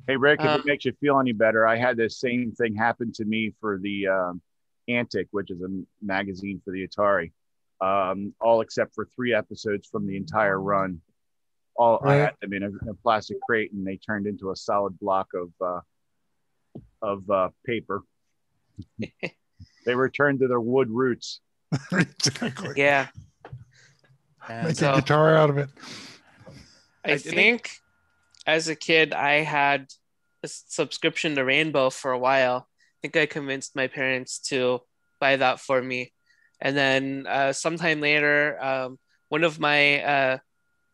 Hey, 0.07 0.17
Rick, 0.17 0.41
if 0.41 0.47
Um, 0.47 0.61
it 0.61 0.67
makes 0.67 0.85
you 0.85 0.93
feel 1.01 1.19
any 1.21 1.33
better, 1.33 1.67
I 1.67 1.77
had 1.77 1.97
this 1.97 2.19
same 2.19 2.53
thing 2.53 2.75
happen 2.75 3.13
to 3.13 3.25
me 3.25 3.55
for 3.61 3.79
the 3.79 4.09
um, 4.09 4.43
Antic, 4.89 5.29
which 5.31 5.51
is 5.51 5.61
a 5.63 5.69
magazine 6.01 6.61
for 6.65 6.73
the 6.73 6.87
Atari. 6.87 7.33
Um, 7.81 8.35
all 8.41 8.61
except 8.61 8.95
for 8.95 9.07
three 9.07 9.35
episodes 9.35 9.89
from 9.89 10.07
the 10.07 10.17
entire 10.17 10.61
run. 10.61 11.01
All 11.77 12.01
I 12.05 12.07
Right. 12.07 12.19
had 12.21 12.35
them 12.41 12.53
in 12.53 12.63
a, 12.65 12.91
a 12.91 12.95
plastic 12.95 13.39
crate, 13.41 13.73
and 13.73 13.85
they 13.87 13.97
turned 13.97 14.27
into 14.27 14.51
a 14.51 14.57
solid 14.57 14.99
block 15.01 15.29
of 15.35 15.51
uh, 15.61 15.81
of 17.01 17.29
uh, 17.31 17.49
paper. 17.67 18.03
they 18.99 19.95
returned 19.95 20.41
to 20.41 20.49
their 20.49 20.61
wood 20.61 20.91
roots. 20.91 21.41
exactly. 21.93 22.75
yeah. 22.77 23.09
Make 24.49 24.77
So- 24.77 24.93
a 24.93 24.97
guitar 24.97 25.35
out 25.35 25.51
of 25.51 25.59
it. 25.59 25.71
I 27.05 27.17
think 27.19 27.81
as 28.47 28.69
a 28.69 28.77
kid, 28.77 29.13
I 29.13 29.43
had 29.43 29.89
a 30.43 30.49
subscription 30.49 31.35
to 31.37 31.45
Rainbow 31.45 31.91
for 31.91 32.13
a 32.13 32.19
while. 32.19 32.67
I 32.69 32.99
think 33.03 33.17
I 33.17 33.27
convinced 33.27 33.77
my 33.77 33.87
parents 33.87 34.39
to 34.51 34.81
buy 35.21 35.37
that 35.37 35.61
for 35.61 35.81
me. 35.81 36.13
And 36.61 36.77
then 36.77 37.27
uh, 37.29 37.53
sometime 37.53 38.01
later, 38.01 38.63
um, 38.63 38.99
one 39.29 39.45
of 39.45 39.59
my 39.59 40.03
uh, 40.03 40.39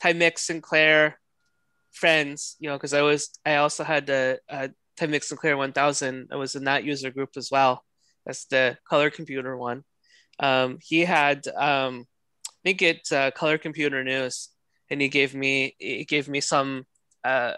Timex 0.02 0.40
Sinclair 0.40 1.18
friends, 1.92 2.56
you 2.58 2.68
know, 2.68 2.76
because 2.76 2.94
I 2.94 3.02
was, 3.02 3.30
I 3.44 3.56
also 3.56 3.84
had 3.84 4.08
a, 4.08 4.38
a 4.48 4.70
Timex 4.98 5.24
Sinclair 5.24 5.56
1000. 5.56 6.28
I 6.32 6.36
was 6.36 6.54
in 6.54 6.64
that 6.64 6.84
user 6.84 7.10
group 7.10 7.30
as 7.36 7.50
well. 7.50 7.84
That's 8.24 8.44
the 8.46 8.78
color 8.88 9.10
computer 9.10 9.56
one. 9.56 9.84
Um, 10.38 10.78
he 10.80 11.00
had, 11.00 11.46
um, 11.48 12.06
I 12.46 12.60
think 12.64 12.82
it's 12.82 13.12
uh, 13.12 13.30
Color 13.30 13.58
Computer 13.58 14.02
News, 14.02 14.48
and 14.90 15.00
he 15.00 15.08
gave 15.08 15.34
me 15.34 15.76
he 15.78 16.04
gave 16.04 16.28
me 16.28 16.40
some 16.40 16.86
uh, 17.24 17.52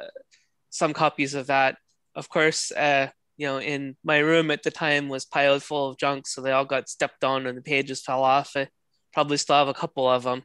some 0.70 0.92
copies 0.92 1.34
of 1.34 1.48
that. 1.48 1.76
Of 2.14 2.28
course, 2.28 2.72
uh, 2.72 3.08
you 3.36 3.46
know, 3.46 3.58
in 3.60 3.96
my 4.04 4.18
room 4.18 4.50
at 4.50 4.62
the 4.62 4.70
time 4.70 5.08
was 5.08 5.24
piled 5.24 5.62
full 5.62 5.90
of 5.90 5.98
junk, 5.98 6.26
so 6.26 6.40
they 6.40 6.52
all 6.52 6.64
got 6.64 6.88
stepped 6.88 7.24
on 7.24 7.46
and 7.46 7.56
the 7.56 7.62
pages 7.62 8.02
fell 8.02 8.22
off. 8.22 8.52
I 8.56 8.68
probably 9.12 9.36
still 9.36 9.56
have 9.56 9.68
a 9.68 9.74
couple 9.74 10.08
of 10.08 10.24
them, 10.24 10.42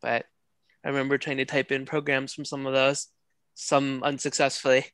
but 0.00 0.24
I 0.84 0.88
remember 0.88 1.18
trying 1.18 1.36
to 1.36 1.44
type 1.44 1.70
in 1.70 1.84
programs 1.84 2.32
from 2.32 2.44
some 2.44 2.66
of 2.66 2.72
those, 2.72 3.08
some 3.54 4.02
unsuccessfully. 4.02 4.86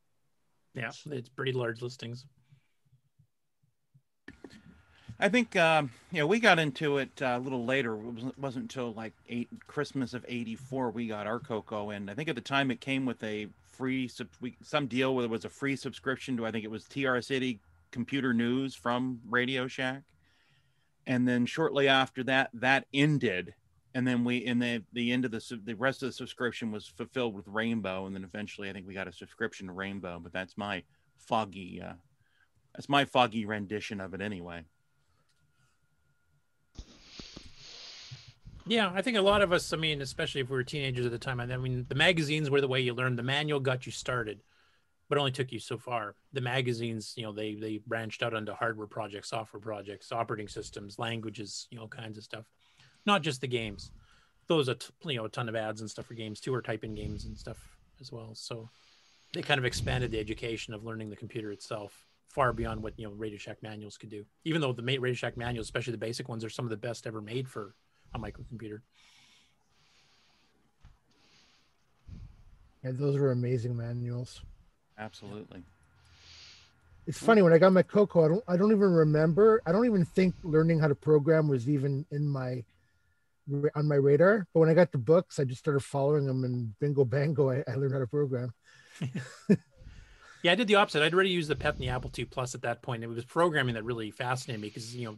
Yeah, 0.75 0.91
it's 1.07 1.29
pretty 1.29 1.53
large 1.53 1.83
listings. 1.83 2.27
I 5.19 5.31
think 5.31 5.57
um, 5.57 5.91
know 6.13 6.27
we 6.27 6.41
got 6.41 6.59
into 6.59 6.99
it 6.99 7.23
uh, 7.23 7.37
a 7.37 7.39
little 7.39 7.65
later. 7.65 7.95
It 7.95 8.39
wasn't, 8.39 8.65
until 8.65 8.93
like 8.93 9.15
eight 9.29 9.49
Christmas 9.67 10.13
of 10.13 10.25
'84 10.29 10.91
we 10.91 11.07
got 11.07 11.27
our 11.27 11.39
Coco, 11.41 11.91
and 11.91 12.11
I 12.11 12.15
think 12.15 12.29
at 12.29 12.35
the 12.35 12.43
time 12.43 12.71
it 12.71 12.81
came 12.81 13.07
with 13.07 13.23
a 13.23 13.49
free 13.65 14.11
some 14.63 14.87
deal 14.87 15.15
where 15.15 15.23
there 15.23 15.31
was 15.31 15.47
a 15.47 15.51
free 15.51 15.77
subscription 15.77 16.37
to 16.37 16.47
I 16.47 16.51
think 16.51 16.65
it 16.65 16.71
was 16.71 16.85
TR 16.85 17.21
City 17.21 17.61
Computer 17.93 18.35
News 18.35 18.75
from 18.75 19.21
Radio 19.29 19.67
Shack, 19.67 20.03
and 21.07 21.27
then 21.27 21.47
shortly 21.47 21.89
after 21.89 22.23
that 22.25 22.51
that 22.53 22.87
ended, 22.93 23.55
and 23.95 24.07
then 24.07 24.23
we 24.23 24.37
in 24.37 24.59
the 24.59 24.83
the 24.93 25.13
end 25.13 25.25
of 25.25 25.31
the 25.31 25.61
the 25.65 25.75
rest 25.75 26.03
of 26.03 26.11
the 26.11 26.13
subscription 26.13 26.71
was 26.71 26.87
fulfilled 26.87 27.35
with 27.35 27.49
Rainbow, 27.49 28.05
and 28.05 28.15
then 28.15 28.25
eventually 28.25 28.69
I 28.69 28.75
think 28.75 28.87
we 28.87 28.93
got 28.93 29.09
a 29.09 29.13
subscription 29.13 29.69
to 29.69 29.73
Rainbow, 29.73 30.21
but 30.23 30.35
that's 30.35 30.59
my 30.59 30.83
foggy 31.17 31.81
uh, 31.83 31.95
that's 32.75 32.91
my 32.91 33.07
foggy 33.07 33.47
rendition 33.47 34.03
of 34.03 34.13
it 34.13 34.21
anyway. 34.21 34.65
Yeah, 38.69 38.91
I 38.93 39.01
think 39.01 39.17
a 39.17 39.23
lot 39.23 39.43
of 39.43 39.53
us, 39.53 39.73
I 39.73 39.77
mean, 39.77 40.03
especially 40.03 40.41
if 40.41 40.51
we 40.51 40.57
were 40.57 40.65
teenagers 40.65 41.07
at 41.07 41.13
the 41.13 41.19
time, 41.19 41.39
I 41.39 41.47
mean, 41.57 41.87
the 41.89 41.95
magazines 41.95 42.51
were 42.51 42.61
the 42.61 42.69
way 42.69 42.81
you 42.81 42.95
learned. 42.95 43.17
The 43.17 43.23
manual 43.23 43.61
got 43.61 43.87
you 43.87 43.93
started, 43.93 44.41
but 45.09 45.19
only 45.19 45.31
took 45.31 45.53
you 45.53 45.61
so 45.61 45.79
far. 45.79 46.17
The 46.33 46.41
magazines, 46.41 47.15
you 47.17 47.23
know, 47.23 47.33
they 47.33 47.55
they 47.55 47.81
branched 47.87 48.25
out 48.25 48.35
onto 48.35 48.53
hardware 48.53 48.89
projects, 48.89 49.31
software 49.31 49.61
projects, 49.61 50.11
operating 50.11 50.49
systems, 50.49 50.99
languages, 50.99 51.69
you 51.71 51.79
know, 51.79 51.87
kinds 51.87 52.19
of 52.19 52.25
stuff. 52.25 52.51
Not 53.07 53.23
just 53.23 53.41
the 53.41 53.47
games. 53.47 53.93
Those 54.49 54.67
a 54.69 54.75
t- 54.75 54.89
you 55.05 55.17
know 55.17 55.27
a 55.27 55.29
ton 55.29 55.49
of 55.49 55.55
ads 55.55 55.81
and 55.81 55.89
stuff 55.89 56.07
for 56.07 56.15
games 56.15 56.41
too, 56.41 56.53
or 56.53 56.61
typing 56.61 56.95
games 56.95 57.25
and 57.25 57.39
stuff 57.39 57.59
as 58.01 58.11
well. 58.11 58.35
So 58.35 58.69
they 59.33 59.43
kind 59.43 59.59
of 59.59 59.65
expanded 59.65 60.11
the 60.11 60.19
education 60.19 60.75
of 60.75 60.85
learning 60.85 61.11
the 61.11 61.17
computer 61.17 61.53
itself 61.53 62.09
far 62.29 62.53
beyond 62.53 62.83
what 62.83 62.99
you 62.99 63.07
know 63.07 63.13
Radio 63.13 63.39
Shack 63.39 63.63
manuals 63.63 63.97
could 63.97 64.11
do. 64.11 64.25
Even 64.45 64.61
though 64.61 64.73
the 64.73 64.83
Radio 64.83 65.15
Shack 65.15 65.37
manuals, 65.37 65.69
especially 65.69 65.93
the 65.93 65.99
basic 65.99 66.29
ones, 66.29 66.45
are 66.45 66.51
some 66.51 66.65
of 66.65 66.71
the 66.71 66.77
best 66.77 67.07
ever 67.07 67.21
made 67.21 67.49
for 67.49 67.77
a 68.17 68.19
microcomputer. 68.19 68.81
Yeah, 72.85 72.91
those 72.95 73.19
were 73.19 73.33
amazing 73.33 73.77
manuals. 73.77 74.43
Absolutely. 74.99 75.63
It's 77.07 77.19
funny 77.19 77.41
when 77.43 77.53
I 77.53 77.59
got 77.59 77.73
my 77.73 77.83
Coco, 77.83 78.25
I 78.25 78.29
don't 78.29 78.45
I 78.49 78.57
don't 78.57 78.73
even 78.73 78.93
remember. 78.93 79.63
I 79.65 79.73
don't 79.73 79.87
even 79.87 80.05
think 80.05 80.35
learning 80.43 80.81
how 80.81 80.89
to 80.89 80.95
program 80.95 81.49
was 81.49 81.69
even 81.69 82.05
in 82.11 82.27
my 82.27 82.65
on 83.77 83.87
my 83.87 83.95
radar. 83.95 84.47
But 84.53 84.61
when 84.61 84.69
I 84.69 84.75
got 84.75 84.91
the 84.91 84.99
books, 84.99 85.39
I 85.39 85.45
just 85.45 85.61
started 85.61 85.81
following 85.81 86.27
them 86.27 86.43
and 86.43 86.77
bingo 86.81 87.05
bango, 87.05 87.51
I, 87.51 87.63
I 87.69 87.77
learned 87.77 87.93
how 87.93 88.01
to 88.01 88.07
program. 88.07 88.53
Yeah, 90.47 90.53
I 90.53 90.55
did 90.55 90.69
the 90.69 90.77
opposite. 90.77 91.03
I'd 91.03 91.13
already 91.13 91.31
used 91.31 91.49
the 91.49 91.57
PET 91.57 91.75
and 91.75 91.83
the 91.83 91.89
Apple 91.89 92.13
II 92.17 92.27
Plus 92.27 92.55
at 92.55 92.63
that 92.63 92.81
point. 92.81 93.03
It 93.03 93.09
was 93.09 93.25
programming 93.25 93.75
that 93.75 93.83
really 93.83 94.13
fascinated 94.13 94.61
me 94.61 94.69
because 94.69 94.95
you 94.95 95.07
know 95.07 95.17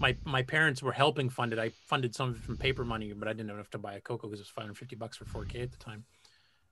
my 0.00 0.16
my 0.24 0.42
parents 0.42 0.82
were 0.82 0.92
helping 0.92 1.28
fund 1.28 1.52
it. 1.52 1.58
I 1.58 1.68
funded 1.86 2.14
some 2.14 2.30
of 2.30 2.36
it 2.36 2.42
from 2.42 2.56
paper 2.56 2.84
money, 2.84 3.12
but 3.12 3.28
I 3.28 3.32
didn't 3.32 3.48
have 3.48 3.58
enough 3.58 3.70
to 3.70 3.78
buy 3.78 3.94
a 3.94 4.00
Coco 4.00 4.26
because 4.26 4.40
it 4.40 4.44
was 4.44 4.48
550 4.48 4.96
bucks 4.96 5.16
for 5.16 5.26
4K 5.26 5.62
at 5.62 5.70
the 5.70 5.76
time. 5.76 6.04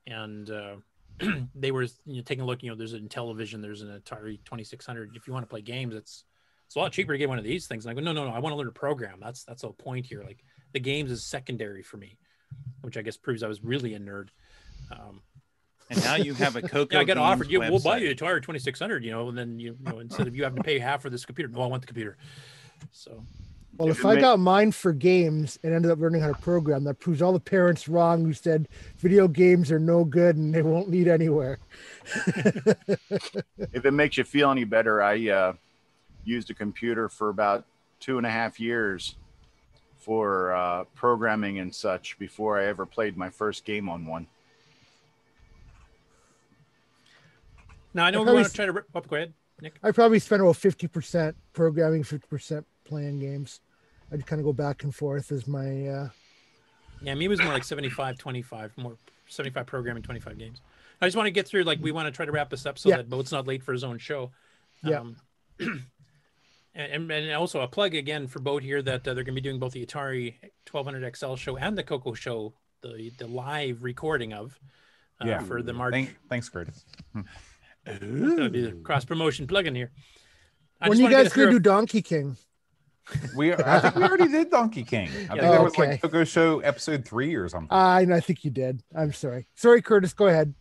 And 0.07 0.50
uh, 0.50 0.76
they 1.55 1.70
were 1.70 1.82
you 1.82 2.16
know, 2.16 2.23
taking 2.23 2.42
a 2.42 2.47
look. 2.47 2.62
You 2.62 2.70
know, 2.70 2.76
there's 2.76 2.94
an 2.94 3.07
Intellivision, 3.07 3.60
there's 3.60 3.82
an 3.82 3.89
Atari 3.89 4.39
2600. 4.44 5.15
If 5.15 5.26
you 5.26 5.34
want 5.34 5.44
to 5.44 5.50
play 5.50 5.60
games, 5.60 5.94
it's 5.94 6.24
it's 6.66 6.76
a 6.76 6.78
lot 6.78 6.92
cheaper 6.92 7.12
to 7.12 7.18
get 7.18 7.28
one 7.28 7.39
of 7.39 7.44
these 7.44 7.66
things. 7.66 7.86
And 7.86 7.92
I 7.92 7.94
go, 7.94 8.05
no, 8.05 8.12
no, 8.12 8.28
no. 8.28 8.34
I 8.34 8.40
want 8.40 8.52
to 8.52 8.57
learn 8.57 8.66
to 8.66 8.73
program. 8.73 9.18
That's 9.20 9.44
that's 9.44 9.62
the 9.62 9.68
point 9.70 10.07
here. 10.07 10.23
Like 10.23 10.42
the 10.73 10.81
games 10.81 11.10
is 11.10 11.23
secondary 11.23 11.82
for 11.82 11.98
me, 11.98 12.16
which 12.81 12.97
I 12.97 13.02
guess 13.02 13.16
proves 13.16 13.42
I 13.42 13.48
was 13.48 13.62
really 13.62 13.94
a 13.94 14.00
nerd. 14.00 14.28
Um, 14.90 15.20
And 15.90 16.02
now 16.02 16.16
you 16.16 16.34
have 16.34 16.57
a 16.57 16.62
Coco. 16.68 16.94
yeah, 16.94 17.00
I 17.00 17.05
got 17.05 17.18
offered. 17.18 17.50
You, 17.50 17.60
we'll 17.60 17.78
buy 17.81 17.98
you 17.98 18.10
a 18.10 18.15
Atari 18.15 18.42
2600. 18.42 19.05
You 19.05 19.10
know, 19.10 19.28
and 19.28 19.36
then 19.36 19.58
you, 19.58 19.76
you 19.78 19.92
know 19.92 19.98
instead 19.98 20.26
of 20.26 20.34
you 20.34 20.44
having 20.44 20.57
to 20.57 20.62
pay 20.62 20.78
half 20.78 21.02
for 21.02 21.10
this 21.10 21.24
computer, 21.26 21.50
no, 21.50 21.62
I 21.62 21.66
want 21.66 21.82
the 21.82 21.86
computer. 21.86 22.16
So 22.90 23.23
Well, 23.76 23.89
if 23.89 24.05
I 24.05 24.20
got 24.20 24.39
mine 24.39 24.73
for 24.73 24.92
games 24.92 25.58
and 25.62 25.73
ended 25.73 25.90
up 25.90 25.98
learning 25.98 26.20
how 26.20 26.28
to 26.28 26.34
program, 26.34 26.84
that 26.84 26.98
proves 26.98 27.23
all 27.23 27.32
the 27.32 27.40
parents 27.40 27.89
wrong 27.89 28.24
who 28.24 28.32
said 28.32 28.68
video 28.97 29.28
games 29.28 29.70
are 29.70 29.78
no 29.78 30.05
good 30.05 30.36
and 30.36 30.55
they 30.55 30.62
won't 30.62 30.90
lead 30.90 31.08
anywhere. 31.08 31.58
if 32.26 33.84
it 33.84 33.92
makes 33.92 34.16
you 34.16 34.24
feel 34.24 34.50
any 34.50 34.65
better, 34.65 35.02
I 35.02 35.28
uh, 35.28 35.52
used 36.24 36.50
a 36.50 36.55
computer 36.55 37.08
for 37.08 37.28
about 37.28 37.65
two 38.00 38.18
and 38.18 38.26
a 38.26 38.31
half 38.31 38.60
years 38.60 39.16
for 39.97 40.52
uh, 40.55 40.84
programming 40.94 41.58
and 41.58 41.74
such 41.74 42.18
before 42.18 42.58
I 42.58 42.66
ever 42.66 42.86
played 42.86 43.16
my 43.16 43.31
first 43.31 43.65
game 43.65 43.89
on 43.89 44.07
one. 44.07 44.26
now 47.94 48.05
I 48.05 48.10
know 48.10 48.18
I 48.18 48.20
we 48.20 48.24
probably 48.24 48.42
want 48.42 48.48
to 48.48 48.55
try 48.57 48.66
to. 48.66 48.73
rip- 48.73 48.86
Oh, 48.94 49.00
go 49.00 49.16
ahead, 49.16 49.34
Nick. 49.60 49.78
I 49.82 49.90
probably 49.90 50.18
spent 50.18 50.42
about 50.42 50.54
50% 50.54 51.34
programming, 51.52 52.02
50% 52.02 52.64
playing 52.84 53.18
games. 53.18 53.60
I'd 54.12 54.26
kind 54.26 54.40
of 54.40 54.46
go 54.46 54.52
back 54.52 54.84
and 54.84 54.94
forth 54.94 55.32
as 55.32 55.46
my 55.46 55.86
uh, 55.86 56.08
Yeah, 57.02 57.14
me 57.14 57.28
was 57.28 57.42
more 57.42 57.52
like 57.52 57.64
75, 57.64 58.18
25, 58.18 58.72
more 58.78 58.96
75 59.26 59.66
programming, 59.66 60.02
25 60.02 60.38
games. 60.38 60.60
I 61.00 61.06
just 61.06 61.16
want 61.16 61.26
to 61.26 61.30
get 61.30 61.46
through, 61.46 61.64
like, 61.64 61.78
we 61.80 61.92
want 61.92 62.06
to 62.06 62.12
try 62.12 62.24
to 62.24 62.32
wrap 62.32 62.50
this 62.50 62.66
up 62.66 62.78
so 62.78 62.88
Yeah. 62.88 62.96
that 62.98 63.10
Boat's 63.10 63.30
not 63.30 63.46
late 63.46 63.62
for 63.62 63.72
his 63.72 63.84
own 63.84 63.98
show. 63.98 64.30
Yeah. 64.82 65.00
Um, 65.00 65.16
and, 66.74 67.10
and 67.10 67.32
also 67.34 67.60
a 67.60 67.68
plug 67.68 67.94
again 67.94 68.26
for 68.26 68.40
Boat 68.40 68.62
here 68.62 68.80
that 68.82 69.06
uh, 69.06 69.14
they're 69.14 69.24
going 69.24 69.34
to 69.34 69.40
be 69.40 69.40
doing 69.40 69.58
both 69.58 69.72
the 69.72 69.84
Atari 69.84 70.34
1200 70.70 71.16
XL 71.16 71.34
show 71.34 71.56
and 71.56 71.76
the 71.76 71.82
Coco 71.82 72.14
show, 72.14 72.54
the, 72.82 73.12
the 73.18 73.26
live 73.26 73.82
recording 73.82 74.32
of 74.32 74.58
uh, 75.20 75.26
yeah. 75.26 75.40
for 75.40 75.62
the 75.62 75.72
March. 75.72 75.92
Thank, 75.92 76.16
thanks, 76.28 76.48
Curtis. 76.48 76.84
That'd 77.89 78.52
be 78.52 78.62
the 78.62 78.73
cross 78.73 79.05
promotion 79.05 79.47
plug-in 79.47 79.75
here. 79.75 79.91
I 80.81 80.89
when 80.89 80.99
you 80.99 81.10
guys 81.10 81.26
us 81.26 81.33
gonna 81.33 81.50
do 81.50 81.58
Donkey 81.58 82.02
King? 82.02 82.36
We 83.34 83.52
are, 83.52 83.67
I 83.67 83.81
think 83.81 83.94
we 83.97 84.02
already 84.02 84.28
did 84.28 84.50
Donkey 84.50 84.84
King. 84.84 85.08
I 85.08 85.10
think 85.10 85.28
Yeah, 85.36 85.50
that 85.50 85.62
was 85.62 85.73
okay. 85.73 85.89
like 85.92 86.02
Coco 86.02 86.25
Show 86.25 86.60
episode 86.60 87.05
three 87.07 87.34
or 87.34 87.49
something. 87.49 87.68
I 87.70 88.00
I 88.12 88.20
think 88.20 88.44
you 88.44 88.50
did. 88.50 88.83
I'm 88.94 89.12
sorry. 89.12 89.47
Sorry, 89.55 89.81
Curtis. 89.81 90.12
Go 90.12 90.26
ahead. 90.26 90.55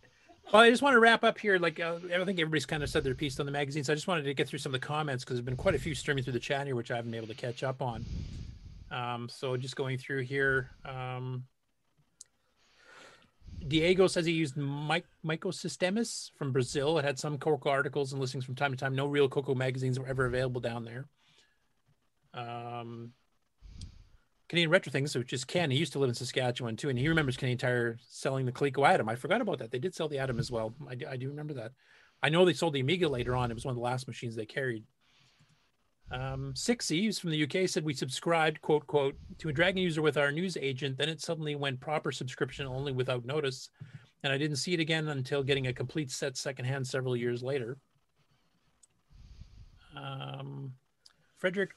Well, 0.52 0.62
I 0.62 0.70
just 0.70 0.80
want 0.82 0.94
to 0.94 1.00
wrap 1.00 1.24
up 1.24 1.38
here. 1.38 1.58
Like, 1.58 1.78
uh, 1.78 1.96
I 2.06 2.24
think 2.24 2.40
everybody's 2.40 2.64
kind 2.64 2.82
of 2.82 2.88
said 2.88 3.04
their 3.04 3.14
piece 3.14 3.38
on 3.38 3.44
the 3.44 3.52
magazines. 3.52 3.90
I 3.90 3.94
just 3.94 4.06
wanted 4.08 4.22
to 4.22 4.32
get 4.32 4.48
through 4.48 4.60
some 4.60 4.74
of 4.74 4.80
the 4.80 4.86
comments 4.86 5.22
because 5.22 5.36
there's 5.36 5.44
been 5.44 5.56
quite 5.58 5.74
a 5.74 5.78
few 5.78 5.94
streaming 5.94 6.24
through 6.24 6.32
the 6.32 6.40
chat 6.40 6.64
here, 6.66 6.74
which 6.74 6.90
I 6.90 6.96
haven't 6.96 7.10
been 7.10 7.18
able 7.18 7.28
to 7.28 7.34
catch 7.34 7.62
up 7.62 7.82
on. 7.82 8.06
Um, 8.90 9.28
so 9.28 9.58
just 9.58 9.76
going 9.76 9.98
through 9.98 10.22
here. 10.22 10.70
Um, 10.86 11.44
Diego 13.66 14.06
says 14.06 14.24
he 14.24 14.32
used 14.32 14.56
Mike 14.56 15.06
Micro 15.22 15.50
Sistemas 15.50 16.30
from 16.36 16.52
Brazil. 16.52 16.98
It 16.98 17.04
had 17.04 17.18
some 17.18 17.38
Coco 17.38 17.70
articles 17.70 18.12
and 18.12 18.20
listings 18.20 18.44
from 18.44 18.54
time 18.54 18.70
to 18.70 18.76
time. 18.76 18.94
No 18.94 19.06
real 19.06 19.28
Coco 19.28 19.54
magazines 19.54 19.98
were 19.98 20.06
ever 20.06 20.26
available 20.26 20.60
down 20.60 20.84
there. 20.84 21.06
Um, 22.34 23.12
Canadian 24.48 24.70
Retro 24.70 24.90
Things, 24.90 25.14
which 25.14 25.32
is 25.32 25.44
Ken. 25.44 25.70
He 25.70 25.76
used 25.76 25.92
to 25.92 25.98
live 25.98 26.08
in 26.08 26.14
Saskatchewan 26.14 26.76
too, 26.76 26.88
and 26.88 26.98
he 26.98 27.08
remembers 27.08 27.36
Canadian 27.36 27.58
Tire 27.58 27.98
selling 28.08 28.46
the 28.46 28.52
Coleco 28.52 28.86
Adam. 28.86 29.08
I 29.08 29.16
forgot 29.16 29.40
about 29.40 29.58
that. 29.58 29.70
They 29.70 29.78
did 29.78 29.94
sell 29.94 30.08
the 30.08 30.18
Adam 30.18 30.38
as 30.38 30.50
well. 30.50 30.74
I, 30.88 30.96
I 31.10 31.16
do 31.16 31.28
remember 31.28 31.54
that. 31.54 31.72
I 32.22 32.30
know 32.30 32.44
they 32.44 32.54
sold 32.54 32.72
the 32.72 32.80
Amiga 32.80 33.08
later 33.08 33.36
on. 33.36 33.50
It 33.50 33.54
was 33.54 33.64
one 33.64 33.72
of 33.72 33.76
the 33.76 33.82
last 33.82 34.06
machines 34.06 34.34
they 34.34 34.46
carried. 34.46 34.84
Um, 36.10 36.54
Six 36.54 36.90
Eves 36.90 37.18
from 37.18 37.30
the 37.30 37.42
UK 37.42 37.68
said 37.68 37.84
we 37.84 37.92
subscribed, 37.92 38.62
quote, 38.62 38.86
quote, 38.86 39.16
to 39.38 39.48
a 39.48 39.52
Dragon 39.52 39.82
user 39.82 40.00
with 40.00 40.16
our 40.16 40.32
news 40.32 40.56
agent. 40.56 40.96
Then 40.96 41.08
it 41.08 41.20
suddenly 41.20 41.54
went 41.54 41.80
proper 41.80 42.12
subscription 42.12 42.66
only 42.66 42.92
without 42.92 43.24
notice. 43.26 43.68
And 44.22 44.32
I 44.32 44.38
didn't 44.38 44.56
see 44.56 44.74
it 44.74 44.80
again 44.80 45.08
until 45.08 45.42
getting 45.42 45.66
a 45.66 45.72
complete 45.72 46.10
set 46.10 46.36
secondhand 46.36 46.86
several 46.86 47.16
years 47.16 47.42
later. 47.42 47.76
Um, 49.96 50.72
Frederick 51.36 51.70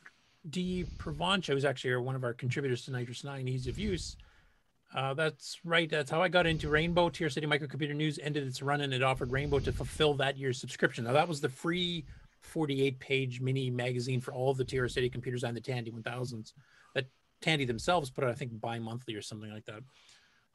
D. 0.49 0.85
Provancha, 0.97 1.53
who's 1.53 1.65
actually 1.65 1.95
one 1.97 2.15
of 2.15 2.23
our 2.23 2.33
contributors 2.33 2.85
to 2.85 2.91
NitrOS-9, 2.91 3.47
Ease 3.47 3.67
of 3.67 3.77
Use. 3.77 4.15
Uh, 4.93 5.13
that's 5.13 5.59
right. 5.63 5.89
That's 5.89 6.11
how 6.11 6.21
I 6.21 6.27
got 6.27 6.47
into 6.47 6.69
Rainbow. 6.69 7.09
TRS-80 7.09 7.45
Microcomputer 7.45 7.95
News 7.95 8.19
ended 8.21 8.45
its 8.45 8.61
run 8.61 8.81
and 8.81 8.93
it 8.93 9.03
offered 9.03 9.31
Rainbow 9.31 9.59
to 9.59 9.71
fulfill 9.71 10.13
that 10.15 10.37
year's 10.37 10.59
subscription. 10.59 11.05
Now, 11.05 11.13
that 11.13 11.27
was 11.27 11.41
the 11.41 11.49
free 11.49 12.05
48 12.41 12.99
page 12.99 13.41
mini 13.41 13.69
magazine 13.69 14.21
for 14.21 14.33
all 14.33 14.51
of 14.51 14.57
the 14.57 14.65
TRS-80 14.65 15.11
computers 15.11 15.43
and 15.43 15.55
the 15.55 15.61
Tandy 15.61 15.91
1000s 15.91 16.53
that 16.95 17.05
Tandy 17.41 17.65
themselves 17.65 18.09
put 18.09 18.23
out, 18.23 18.31
I 18.31 18.33
think, 18.33 18.59
bi 18.59 18.79
monthly 18.79 19.15
or 19.15 19.21
something 19.21 19.51
like 19.51 19.65
that. 19.65 19.81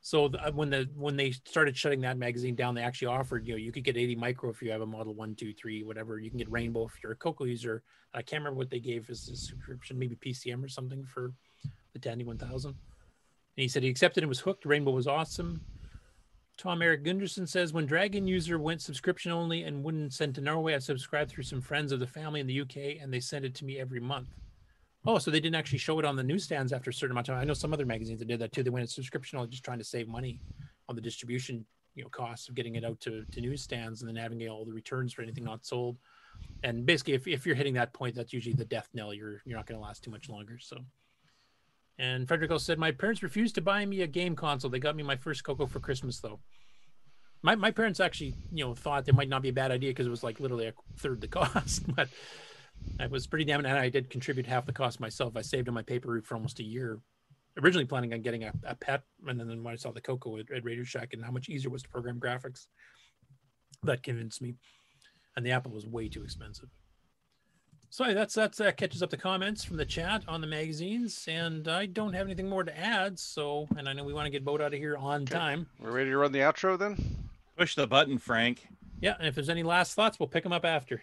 So 0.00 0.28
the, 0.28 0.47
uh, 0.47 0.52
when 0.52 0.70
the 0.70 0.89
when 0.94 1.16
they 1.16 1.32
started 1.32 1.76
shutting 1.76 2.00
that 2.02 2.16
magazine 2.16 2.55
down, 2.55 2.76
they 2.76 2.82
actually 2.82 3.08
offered 3.08 3.44
you 3.44 3.55
know 3.55 3.58
you 3.58 3.73
could 3.73 3.82
get 3.82 3.97
80 3.97 4.15
micro 4.15 4.50
if 4.50 4.62
you 4.62 4.70
have 4.70 4.81
a 4.81 4.86
model 4.86 5.15
one, 5.15 5.34
two, 5.34 5.52
three, 5.52 5.82
whatever. 5.82 6.20
You 6.20 6.31
can 6.31 6.39
get 6.39 6.48
Rainbow 6.48 6.86
if 6.86 6.92
you're 7.02 7.12
a 7.12 7.16
Coco 7.16 7.44
user. 7.44 7.82
I 8.15 8.23
can't 8.23 8.40
remember 8.40 8.58
what 8.58 8.70
they 8.70 8.78
gave 8.78 9.10
as 9.10 9.28
a 9.28 9.36
subscription, 9.36 9.98
maybe 9.98 10.15
PCM 10.15 10.62
or 10.65 10.68
something 10.68 11.05
for 11.05 11.32
the 11.92 11.98
Tandy 11.98 12.24
1000. 12.24 12.70
And 12.70 12.76
he 13.56 13.66
said 13.66 13.82
he 13.82 13.89
accepted 13.89 14.23
and 14.23 14.28
was 14.28 14.39
hooked. 14.39 14.65
Rainbow 14.65 14.92
was 14.92 15.08
awesome. 15.08 15.60
Tom 16.56 16.80
Eric 16.80 17.04
Gunderson 17.04 17.46
says 17.46 17.72
when 17.72 17.84
Dragon 17.84 18.26
user 18.26 18.58
went 18.58 18.80
subscription 18.80 19.30
only 19.30 19.64
and 19.64 19.84
wouldn't 19.84 20.14
send 20.14 20.34
to 20.36 20.40
Norway, 20.40 20.74
I 20.74 20.78
subscribed 20.78 21.30
through 21.30 21.44
some 21.44 21.60
friends 21.60 21.92
of 21.92 22.00
the 22.00 22.06
family 22.06 22.40
in 22.40 22.46
the 22.46 22.62
UK 22.62 23.00
and 23.00 23.12
they 23.12 23.20
sent 23.20 23.44
it 23.44 23.54
to 23.56 23.64
me 23.64 23.78
every 23.78 24.00
month. 24.00 24.28
Oh, 25.04 25.18
so 25.18 25.30
they 25.30 25.38
didn't 25.38 25.56
actually 25.56 25.78
show 25.78 25.98
it 25.98 26.04
on 26.04 26.16
the 26.16 26.22
newsstands 26.24 26.72
after 26.72 26.90
a 26.90 26.94
certain 26.94 27.12
amount 27.12 27.28
of 27.28 27.34
time. 27.34 27.42
I 27.42 27.44
know 27.44 27.54
some 27.54 27.72
other 27.72 27.86
magazines 27.86 28.18
that 28.20 28.28
did 28.28 28.40
that 28.40 28.52
too. 28.52 28.62
They 28.62 28.70
went 28.70 28.82
at 28.82 28.90
subscription 28.90 29.38
only, 29.38 29.50
just 29.50 29.64
trying 29.64 29.78
to 29.78 29.84
save 29.84 30.08
money 30.08 30.40
on 30.88 30.96
the 30.96 31.02
distribution 31.02 31.64
you 31.94 32.02
know 32.02 32.08
costs 32.10 32.48
of 32.48 32.54
getting 32.54 32.74
it 32.74 32.84
out 32.84 33.00
to, 33.00 33.24
to 33.32 33.40
newsstands 33.40 34.02
and 34.02 34.08
then 34.08 34.16
having 34.16 34.46
all 34.48 34.64
the 34.64 34.72
returns 34.72 35.12
for 35.12 35.22
anything 35.22 35.44
not 35.44 35.64
sold. 35.64 35.98
And 36.62 36.84
basically, 36.84 37.14
if, 37.14 37.26
if 37.26 37.46
you're 37.46 37.54
hitting 37.54 37.74
that 37.74 37.92
point, 37.92 38.14
that's 38.14 38.32
usually 38.32 38.54
the 38.54 38.64
death 38.64 38.88
knell. 38.94 39.12
You're 39.12 39.42
you're 39.44 39.56
not 39.56 39.66
going 39.66 39.78
to 39.78 39.84
last 39.84 40.02
too 40.02 40.10
much 40.10 40.28
longer. 40.28 40.58
So. 40.58 40.78
And 41.99 42.26
Frederico 42.26 42.60
said, 42.60 42.78
My 42.78 42.92
parents 42.92 43.23
refused 43.23 43.55
to 43.55 43.60
buy 43.62 43.84
me 43.86 44.02
a 44.02 44.07
game 44.07 44.36
console. 44.36 44.70
They 44.70 44.78
got 44.78 44.97
me 44.97 45.02
my 45.02 45.16
first 45.16 45.44
Coco 45.44 45.66
for 45.66 45.81
Christmas, 45.81 46.20
though. 46.20 46.41
My, 47.42 47.55
my 47.55 47.70
parents 47.70 48.00
actually, 48.00 48.34
you 48.52 48.65
know, 48.65 48.75
thought 48.75 49.08
it 49.08 49.15
might 49.15 49.28
not 49.28 49.42
be 49.42 49.49
a 49.50 49.52
bad 49.52 49.70
idea 49.70 49.91
because 49.91 50.07
it 50.07 50.10
was 50.10 50.25
like 50.25 50.41
literally 50.41 50.66
a 50.66 50.75
third 50.99 51.20
the 51.20 51.28
cost. 51.28 51.94
But 51.94 52.08
I 53.00 53.07
was 53.07 53.26
pretty 53.26 53.44
damn, 53.44 53.65
and 53.65 53.68
I 53.68 53.89
did 53.89 54.10
contribute 54.10 54.47
half 54.47 54.66
the 54.66 54.73
cost 54.73 55.00
myself. 55.00 55.36
I 55.36 55.42
saved 55.42 55.68
on 55.68 55.75
my 55.75 55.83
paper 55.83 56.10
route 56.10 56.26
for 56.26 56.34
almost 56.34 56.60
a 56.60 56.65
year. 56.65 57.00
Originally 57.62 57.86
planning 57.86 58.12
on 58.12 58.20
getting 58.20 58.44
a, 58.44 58.52
a 58.65 58.75
pet, 58.75 59.02
and 59.26 59.41
then 59.41 59.65
when 59.65 59.73
I 59.73 59.76
saw 59.76 59.91
the 59.91 60.00
Coco 60.00 60.36
at, 60.36 60.50
at 60.50 60.65
Radio 60.65 60.84
Shack 60.84 61.15
and 61.15 61.25
how 61.25 61.31
much 61.31 61.49
easier 61.49 61.68
it 61.68 61.73
was 61.73 61.83
to 61.84 61.89
program 61.89 62.20
graphics, 62.20 62.66
that 63.83 64.02
convinced 64.02 64.42
me. 64.42 64.57
And 65.36 65.47
the 65.47 65.52
Apple 65.52 65.73
was 65.73 65.86
way 65.86 66.08
too 66.08 66.23
expensive. 66.23 66.68
So 67.90 68.12
that's 68.12 68.34
that's 68.34 68.60
uh, 68.60 68.73
catches 68.73 69.02
up 69.02 69.10
the 69.10 69.16
comments 69.16 69.65
from 69.65 69.76
the 69.76 69.84
chat 69.84 70.23
on 70.28 70.40
the 70.40 70.47
magazines, 70.47 71.26
and 71.28 71.66
I 71.68 71.86
don't 71.86 72.12
have 72.12 72.26
anything 72.26 72.48
more 72.48 72.65
to 72.65 72.78
add. 72.78 73.18
So, 73.18 73.68
and 73.76 73.89
I 73.89 73.92
know 73.92 74.05
we 74.05 74.12
want 74.12 74.26
to 74.26 74.31
get 74.31 74.44
Boat 74.44 74.60
out 74.60 74.74
of 74.74 74.78
here 74.78 74.97
on 74.97 75.24
time. 75.24 75.66
We're 75.81 75.92
ready 75.92 76.10
to 76.10 76.18
run 76.18 76.32
the 76.32 76.40
outro 76.40 76.78
then. 76.78 76.97
Push 77.56 77.74
the 77.74 77.86
button, 77.86 78.18
Frank. 78.18 78.66
Yeah, 79.00 79.15
and 79.18 79.26
if 79.26 79.34
there's 79.34 79.48
any 79.48 79.62
last 79.62 79.94
thoughts, 79.94 80.18
we'll 80.18 80.28
pick 80.28 80.42
them 80.42 80.52
up 80.52 80.65
after. 80.65 81.02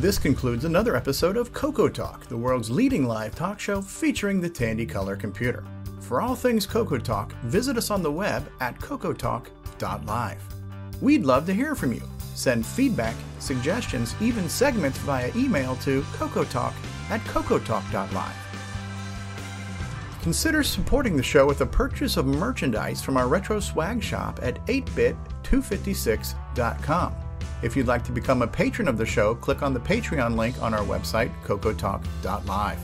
This 0.00 0.16
concludes 0.16 0.64
another 0.64 0.94
episode 0.94 1.36
of 1.36 1.52
Coco 1.52 1.88
Talk, 1.88 2.28
the 2.28 2.36
world's 2.36 2.70
leading 2.70 3.08
live 3.08 3.34
talk 3.34 3.58
show 3.58 3.82
featuring 3.82 4.40
the 4.40 4.48
Tandy 4.48 4.86
Color 4.86 5.16
computer. 5.16 5.64
For 6.02 6.20
all 6.20 6.36
things 6.36 6.66
Coco 6.66 6.98
Talk, 6.98 7.32
visit 7.46 7.76
us 7.76 7.90
on 7.90 8.04
the 8.04 8.12
web 8.12 8.48
at 8.60 8.78
cocotalk.live. 8.78 10.40
We'd 11.00 11.24
love 11.24 11.46
to 11.46 11.52
hear 11.52 11.74
from 11.74 11.92
you. 11.92 12.02
Send 12.36 12.64
feedback, 12.64 13.16
suggestions, 13.40 14.14
even 14.20 14.48
segments 14.48 14.98
via 14.98 15.32
email 15.34 15.74
to 15.78 16.02
cocotalk 16.12 16.74
at 17.10 17.20
cocotalk.live. 17.22 18.36
Consider 20.22 20.62
supporting 20.62 21.16
the 21.16 21.24
show 21.24 21.44
with 21.44 21.62
a 21.62 21.66
purchase 21.66 22.16
of 22.16 22.24
merchandise 22.24 23.02
from 23.02 23.16
our 23.16 23.26
retro 23.26 23.58
swag 23.58 24.00
shop 24.00 24.38
at 24.44 24.64
8bit256.com. 24.66 27.16
If 27.62 27.76
you'd 27.76 27.88
like 27.88 28.04
to 28.04 28.12
become 28.12 28.42
a 28.42 28.46
patron 28.46 28.86
of 28.86 28.98
the 28.98 29.06
show, 29.06 29.34
click 29.34 29.62
on 29.62 29.74
the 29.74 29.80
Patreon 29.80 30.36
link 30.36 30.62
on 30.62 30.74
our 30.74 30.84
website, 30.84 31.32
cocotalk.live. 31.44 32.78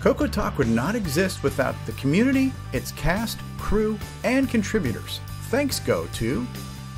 Coco 0.00 0.26
Talk 0.26 0.56
would 0.56 0.68
not 0.68 0.94
exist 0.94 1.42
without 1.42 1.74
the 1.84 1.92
community, 1.92 2.52
its 2.72 2.92
cast, 2.92 3.38
crew, 3.58 3.98
and 4.24 4.48
contributors. 4.48 5.20
Thanks 5.48 5.78
go 5.78 6.06
to 6.14 6.46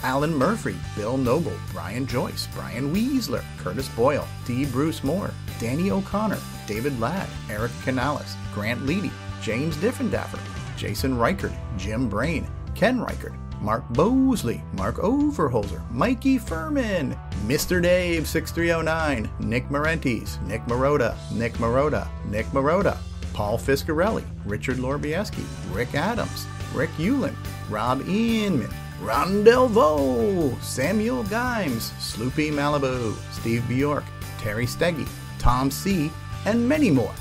Alan 0.05 0.33
Murphy, 0.33 0.77
Bill 0.95 1.17
Noble, 1.17 1.57
Brian 1.73 2.07
Joyce, 2.07 2.47
Brian 2.55 2.95
Weasler, 2.95 3.45
Curtis 3.59 3.89
Boyle, 3.89 4.29
D. 4.45 4.67
Bruce 4.67 5.03
Moore, 5.03 5.33
Danny 5.59 5.91
O'Connor, 5.91 6.39
David 6.69 6.99
Ladd, 7.01 7.29
Eric 7.51 7.73
Canales, 7.83 8.37
Grant 8.55 8.81
Leedy, 8.83 9.11
James 9.41 9.77
Diffendaffer, 9.77 10.39
Jason 10.77 11.19
Reichert, 11.19 11.53
Jim 11.77 12.09
Brain, 12.09 12.49
Ken 12.77 13.01
Reichert, 13.01 13.35
Mark 13.63 13.89
Bosley, 13.91 14.61
Mark 14.73 14.97
Overholzer, 14.97 15.89
Mikey 15.93 16.37
Furman, 16.37 17.17
Mr. 17.47 17.81
Dave 17.81 18.27
6309, 18.27 19.31
Nick 19.39 19.69
Marentes, 19.69 20.43
Nick 20.43 20.63
Maroda, 20.67 21.17
Nick 21.33 21.53
Maroda, 21.55 22.09
Nick 22.27 22.47
Maroda, 22.47 22.99
Paul 23.33 23.57
Fiscarelli, 23.57 24.25
Richard 24.45 24.79
Lorbieski, 24.79 25.45
Rick 25.73 25.95
Adams, 25.95 26.47
Rick 26.75 26.91
Ulland, 26.99 27.37
Rob 27.71 28.01
Inman, 28.09 28.69
Ron 29.01 29.45
Delvaux, 29.45 30.61
Samuel 30.61 31.23
Gimes, 31.25 31.93
Sloopy 32.01 32.51
Malibu, 32.51 33.15
Steve 33.33 33.67
Bjork, 33.69 34.05
Terry 34.39 34.67
Steggy, 34.67 35.09
Tom 35.39 35.71
C., 35.71 36.11
and 36.47 36.69
many 36.69 36.91
more. 36.91 37.15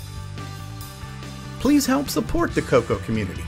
Please 1.60 1.86
help 1.86 2.10
support 2.10 2.56
the 2.56 2.62
Coco 2.64 2.98
community. 3.00 3.44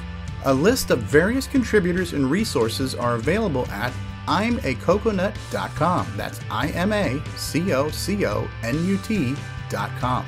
A 0.45 0.53
list 0.53 0.91
of 0.91 0.99
various 0.99 1.47
contributors 1.47 2.11
and 2.13 2.29
resources 2.29 2.95
are 2.95 3.15
available 3.15 3.65
at 3.67 3.93
imacoconut.com. 4.27 6.13
That's 6.17 6.39
I 6.49 6.67
M 6.69 6.91
A 6.91 7.21
C 7.37 7.73
O 7.73 7.89
C 7.89 8.25
O 8.25 8.47
N 8.63 8.85
U 8.85 8.97
T.com. 8.97 10.25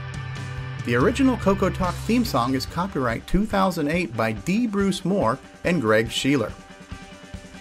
The 0.86 0.96
original 0.96 1.36
Coco 1.38 1.70
Talk 1.70 1.96
theme 1.96 2.24
song 2.24 2.54
is 2.54 2.66
copyright 2.66 3.26
2008 3.28 4.16
by 4.16 4.32
D. 4.34 4.68
Bruce 4.68 5.04
Moore 5.04 5.40
and 5.64 5.82
Greg 5.82 6.08
Sheeler. 6.08 6.52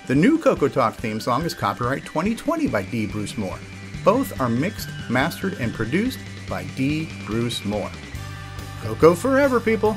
The 0.07 0.15
new 0.15 0.39
Coco 0.39 0.69
Talk 0.69 0.95
theme 0.95 1.19
song 1.19 1.43
is 1.45 1.55
copyright 1.55 2.05
2020 2.05 2.69
by 2.69 2.83
D. 2.83 3.07
Bruce 3.07 3.39
Moore. 3.39 3.59
Both 4.05 4.39
are 4.41 4.51
mixed, 4.51 4.91
mastered, 5.09 5.55
and 5.55 5.73
produced 5.73 6.19
by 6.49 6.65
D. 6.77 7.09
Bruce 7.25 7.65
Moore. 7.65 7.91
Coco 8.83 9.15
forever, 9.15 9.59
people! 9.59 9.97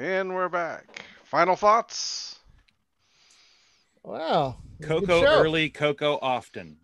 And 0.00 0.34
we're 0.34 0.48
back. 0.48 1.04
Final 1.24 1.56
thoughts? 1.56 2.38
Wow. 4.02 4.56
Coco 4.82 5.22
early, 5.22 5.68
Coco 5.68 6.18
often. 6.22 6.78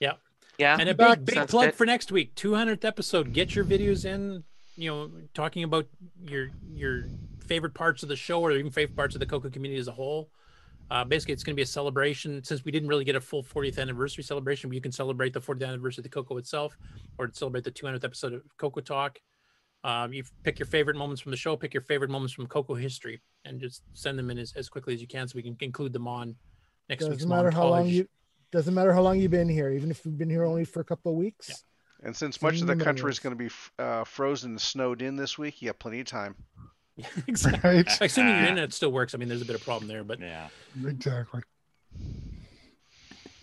Yeah. 0.00 0.14
Yeah. 0.56 0.78
And 0.80 0.88
a 0.88 0.94
big, 0.94 1.26
big 1.26 1.34
Sounds 1.34 1.50
plug 1.50 1.66
good. 1.66 1.74
for 1.74 1.84
next 1.84 2.10
week, 2.10 2.34
200th 2.34 2.86
episode. 2.86 3.34
Get 3.34 3.54
your 3.54 3.66
videos 3.66 4.06
in, 4.06 4.42
you 4.74 4.90
know, 4.90 5.10
talking 5.34 5.64
about 5.64 5.86
your 6.24 6.48
your 6.72 7.02
favorite 7.46 7.74
parts 7.74 8.02
of 8.02 8.08
the 8.08 8.16
show 8.16 8.40
or 8.40 8.52
even 8.52 8.72
favorite 8.72 8.96
parts 8.96 9.14
of 9.14 9.18
the 9.18 9.26
Coco 9.26 9.50
community 9.50 9.78
as 9.78 9.88
a 9.88 9.92
whole. 9.92 10.30
Uh, 10.90 11.04
basically, 11.04 11.34
it's 11.34 11.44
going 11.44 11.52
to 11.52 11.56
be 11.56 11.62
a 11.62 11.66
celebration. 11.66 12.42
Since 12.42 12.64
we 12.64 12.72
didn't 12.72 12.88
really 12.88 13.04
get 13.04 13.16
a 13.16 13.20
full 13.20 13.44
40th 13.44 13.78
anniversary 13.78 14.24
celebration, 14.24 14.72
you 14.72 14.80
can 14.80 14.92
celebrate 14.92 15.34
the 15.34 15.42
40th 15.42 15.68
anniversary 15.68 16.00
of 16.00 16.04
the 16.04 16.08
Coco 16.08 16.38
itself 16.38 16.78
or 17.18 17.30
celebrate 17.34 17.64
the 17.64 17.70
200th 17.70 18.04
episode 18.04 18.32
of 18.32 18.40
Coco 18.56 18.80
Talk. 18.80 19.18
Um, 19.86 20.12
you 20.12 20.24
pick 20.42 20.58
your 20.58 20.66
favorite 20.66 20.96
moments 20.96 21.22
from 21.22 21.30
the 21.30 21.36
show, 21.36 21.56
pick 21.56 21.72
your 21.72 21.80
favorite 21.80 22.10
moments 22.10 22.32
from 22.34 22.48
Coco 22.48 22.74
history, 22.74 23.20
and 23.44 23.60
just 23.60 23.82
send 23.92 24.18
them 24.18 24.30
in 24.30 24.38
as, 24.38 24.52
as 24.56 24.68
quickly 24.68 24.92
as 24.94 25.00
you 25.00 25.06
can 25.06 25.28
so 25.28 25.36
we 25.36 25.44
can 25.44 25.56
include 25.60 25.92
them 25.92 26.08
on 26.08 26.34
next 26.88 27.04
week's 27.04 27.18
Doesn't 27.18 27.28
matter 27.28 27.52
how 27.52 27.68
long 27.68 27.86
you 27.86 28.08
doesn't 28.50 28.74
matter 28.74 28.92
how 28.92 29.02
long 29.02 29.20
you've 29.20 29.30
been 29.30 29.48
here, 29.48 29.70
even 29.70 29.92
if 29.92 30.04
you've 30.04 30.18
been 30.18 30.28
here 30.28 30.42
only 30.42 30.64
for 30.64 30.80
a 30.80 30.84
couple 30.84 31.12
of 31.12 31.18
weeks. 31.18 31.62
And 32.02 32.16
since 32.16 32.42
much 32.42 32.60
of 32.60 32.66
the 32.66 32.74
country 32.74 33.10
is 33.10 33.20
going 33.20 33.38
to 33.38 33.44
be 33.44 33.54
uh, 33.78 34.02
frozen 34.02 34.52
and 34.52 34.60
snowed 34.60 35.02
in 35.02 35.14
this 35.14 35.38
week, 35.38 35.62
you 35.62 35.68
have 35.68 35.78
plenty 35.78 36.00
of 36.00 36.06
time. 36.06 36.34
exactly. 37.28 37.76
Right. 37.76 38.00
Assuming 38.00 38.34
your 38.34 38.46
internet 38.46 38.72
still 38.72 38.90
works. 38.90 39.14
I 39.14 39.18
mean, 39.18 39.28
there's 39.28 39.42
a 39.42 39.46
bit 39.46 39.54
of 39.54 39.62
problem 39.62 39.86
there, 39.86 40.02
but 40.02 40.18
yeah. 40.18 40.48
Exactly. 40.84 41.42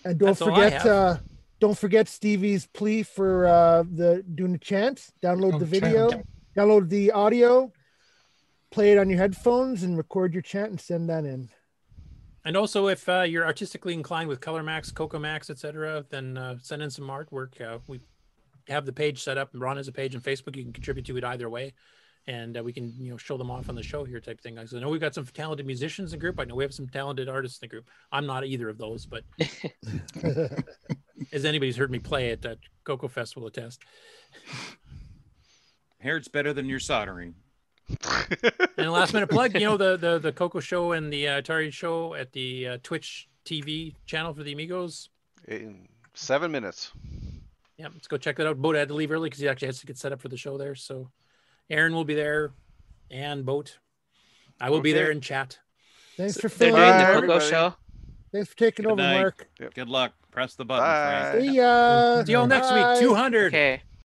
And 0.04 0.18
don't 0.18 0.28
That's 0.28 0.40
forget 0.40 0.86
uh 0.86 1.18
don't 1.62 1.78
forget 1.78 2.10
Stevie's 2.10 2.66
plea 2.66 3.04
for 3.04 3.48
uh 3.48 3.84
the 3.90 4.24
doing 4.36 4.52
the 4.52 4.58
chant. 4.58 5.08
Download 5.22 5.54
Oh, 5.54 5.60
the 5.60 5.66
video, 5.66 6.10
chant. 6.10 6.26
Download 6.56 6.90
the 6.90 7.12
audio, 7.12 7.72
play 8.72 8.92
it 8.92 8.98
on 8.98 9.10
your 9.10 9.20
headphones 9.20 9.84
and 9.84 9.98
record 9.98 10.34
your 10.34 10.42
chant 10.42 10.70
and 10.70 10.80
send 10.82 11.10
that 11.10 11.26
in. 11.26 11.50
And 12.46 12.58
also, 12.58 12.88
if 12.88 13.08
uh, 13.08 13.22
you're 13.22 13.46
artistically 13.46 13.94
inclined 13.94 14.28
with 14.28 14.42
Color 14.42 14.64
Max, 14.64 14.92
Coco 14.92 15.18
Max, 15.18 15.50
etc., 15.50 16.06
then 16.10 16.38
uh, 16.38 16.58
send 16.62 16.82
in 16.82 16.90
some 16.90 17.08
artwork. 17.08 17.62
Uh, 17.62 17.80
we 17.88 18.02
have 18.68 18.86
the 18.86 18.94
page 18.94 19.24
set 19.24 19.38
up. 19.38 19.50
Ron 19.54 19.78
has 19.78 19.88
a 19.88 19.92
page 19.94 20.14
on 20.16 20.22
Facebook. 20.22 20.56
You 20.56 20.64
can 20.64 20.74
contribute 20.74 21.06
to 21.06 21.18
it 21.18 21.24
either 21.24 21.50
way. 21.50 21.74
and 22.28 22.58
uh, 22.58 22.64
we 22.64 22.72
can 22.72 22.94
you 23.00 23.12
know 23.12 23.18
show 23.18 23.38
them 23.38 23.52
off 23.52 23.70
on 23.70 23.76
the 23.76 23.84
show 23.84 24.04
here 24.04 24.20
type 24.20 24.40
thing. 24.42 24.58
I 24.58 24.66
know 24.74 24.90
we've 24.90 25.02
got 25.02 25.14
some 25.14 25.26
talented 25.26 25.66
musicians 25.66 26.14
in 26.14 26.20
the 26.20 26.22
group. 26.22 26.40
I 26.40 26.46
know 26.46 26.56
we 26.56 26.64
have 26.64 26.74
some 26.74 26.88
talented 26.88 27.28
artists 27.28 27.60
in 27.62 27.68
the 27.68 27.70
group. 27.70 27.90
I'm 28.12 28.26
not 28.26 28.46
either 28.46 28.70
of 28.70 28.78
those, 28.78 29.06
but 29.06 29.24
as 31.34 31.46
anybody's 31.46 31.78
heard 31.78 31.92
me 31.92 32.00
play 32.00 32.32
at 32.32 32.46
uh, 32.46 32.56
Coco 32.84 33.08
Fest 33.08 33.36
will 33.36 33.48
attest. 33.48 33.82
Hair's 36.04 36.28
better 36.28 36.54
than 36.54 36.68
your 36.68 36.80
soldering. 36.80 37.36
And 38.78 38.92
last 38.92 39.14
minute 39.14 39.30
plug, 39.30 39.54
you 39.54 39.62
know 39.62 39.78
the 39.78 39.96
the 39.98 40.20
the 40.20 40.32
Coco 40.32 40.60
show 40.60 40.92
and 40.94 41.12
the 41.14 41.28
uh, 41.28 41.42
Atari 41.42 41.72
show 41.72 42.16
at 42.16 42.32
the 42.34 42.68
uh, 42.68 42.78
Twitch 42.84 43.30
TV 43.46 43.96
channel 44.06 44.34
for 44.34 44.44
the 44.44 44.52
Amigos. 44.52 45.10
In 45.48 45.88
seven 46.14 46.52
minutes. 46.52 46.92
Yeah, 47.78 47.88
let's 47.94 48.08
go 48.08 48.18
check 48.18 48.38
that 48.38 48.48
out. 48.48 48.62
Boat 48.62 48.76
had 48.76 48.88
to 48.90 48.94
leave 48.94 49.12
early 49.12 49.30
because 49.30 49.40
he 49.40 49.48
actually 49.48 49.68
has 49.68 49.80
to 49.80 49.86
get 49.86 49.98
set 49.98 50.12
up 50.12 50.20
for 50.22 50.28
the 50.28 50.38
show 50.38 50.58
there. 50.58 50.76
So 50.76 51.10
Aaron 51.70 51.94
will 51.94 52.04
be 52.04 52.16
there, 52.16 52.52
and 53.12 53.46
Boat. 53.46 53.78
I 54.60 54.70
will 54.70 54.82
be 54.82 54.92
there 54.92 55.12
in 55.12 55.22
chat. 55.22 55.60
Thanks 56.18 56.40
for 56.40 56.50
filling 56.50 56.82
in, 56.82 56.98
the 56.98 57.22
Coco 57.22 57.40
show. 57.40 57.76
Thanks 58.32 58.50
for 58.50 58.58
taking 58.58 58.84
Good 58.84 58.94
over, 58.94 59.02
night. 59.02 59.22
Mark. 59.22 59.48
Good 59.76 59.90
luck. 59.90 60.14
Press 60.32 60.56
the 60.56 60.66
button, 60.66 60.84
Bye. 60.84 61.40
See 61.40 61.56
ya. 61.56 62.24
See 62.24 62.32
y'all 62.32 62.48
next 62.48 62.70
Bye. 62.70 62.94
week. 62.94 63.02
200. 63.02 63.48
Okay. 63.48 63.82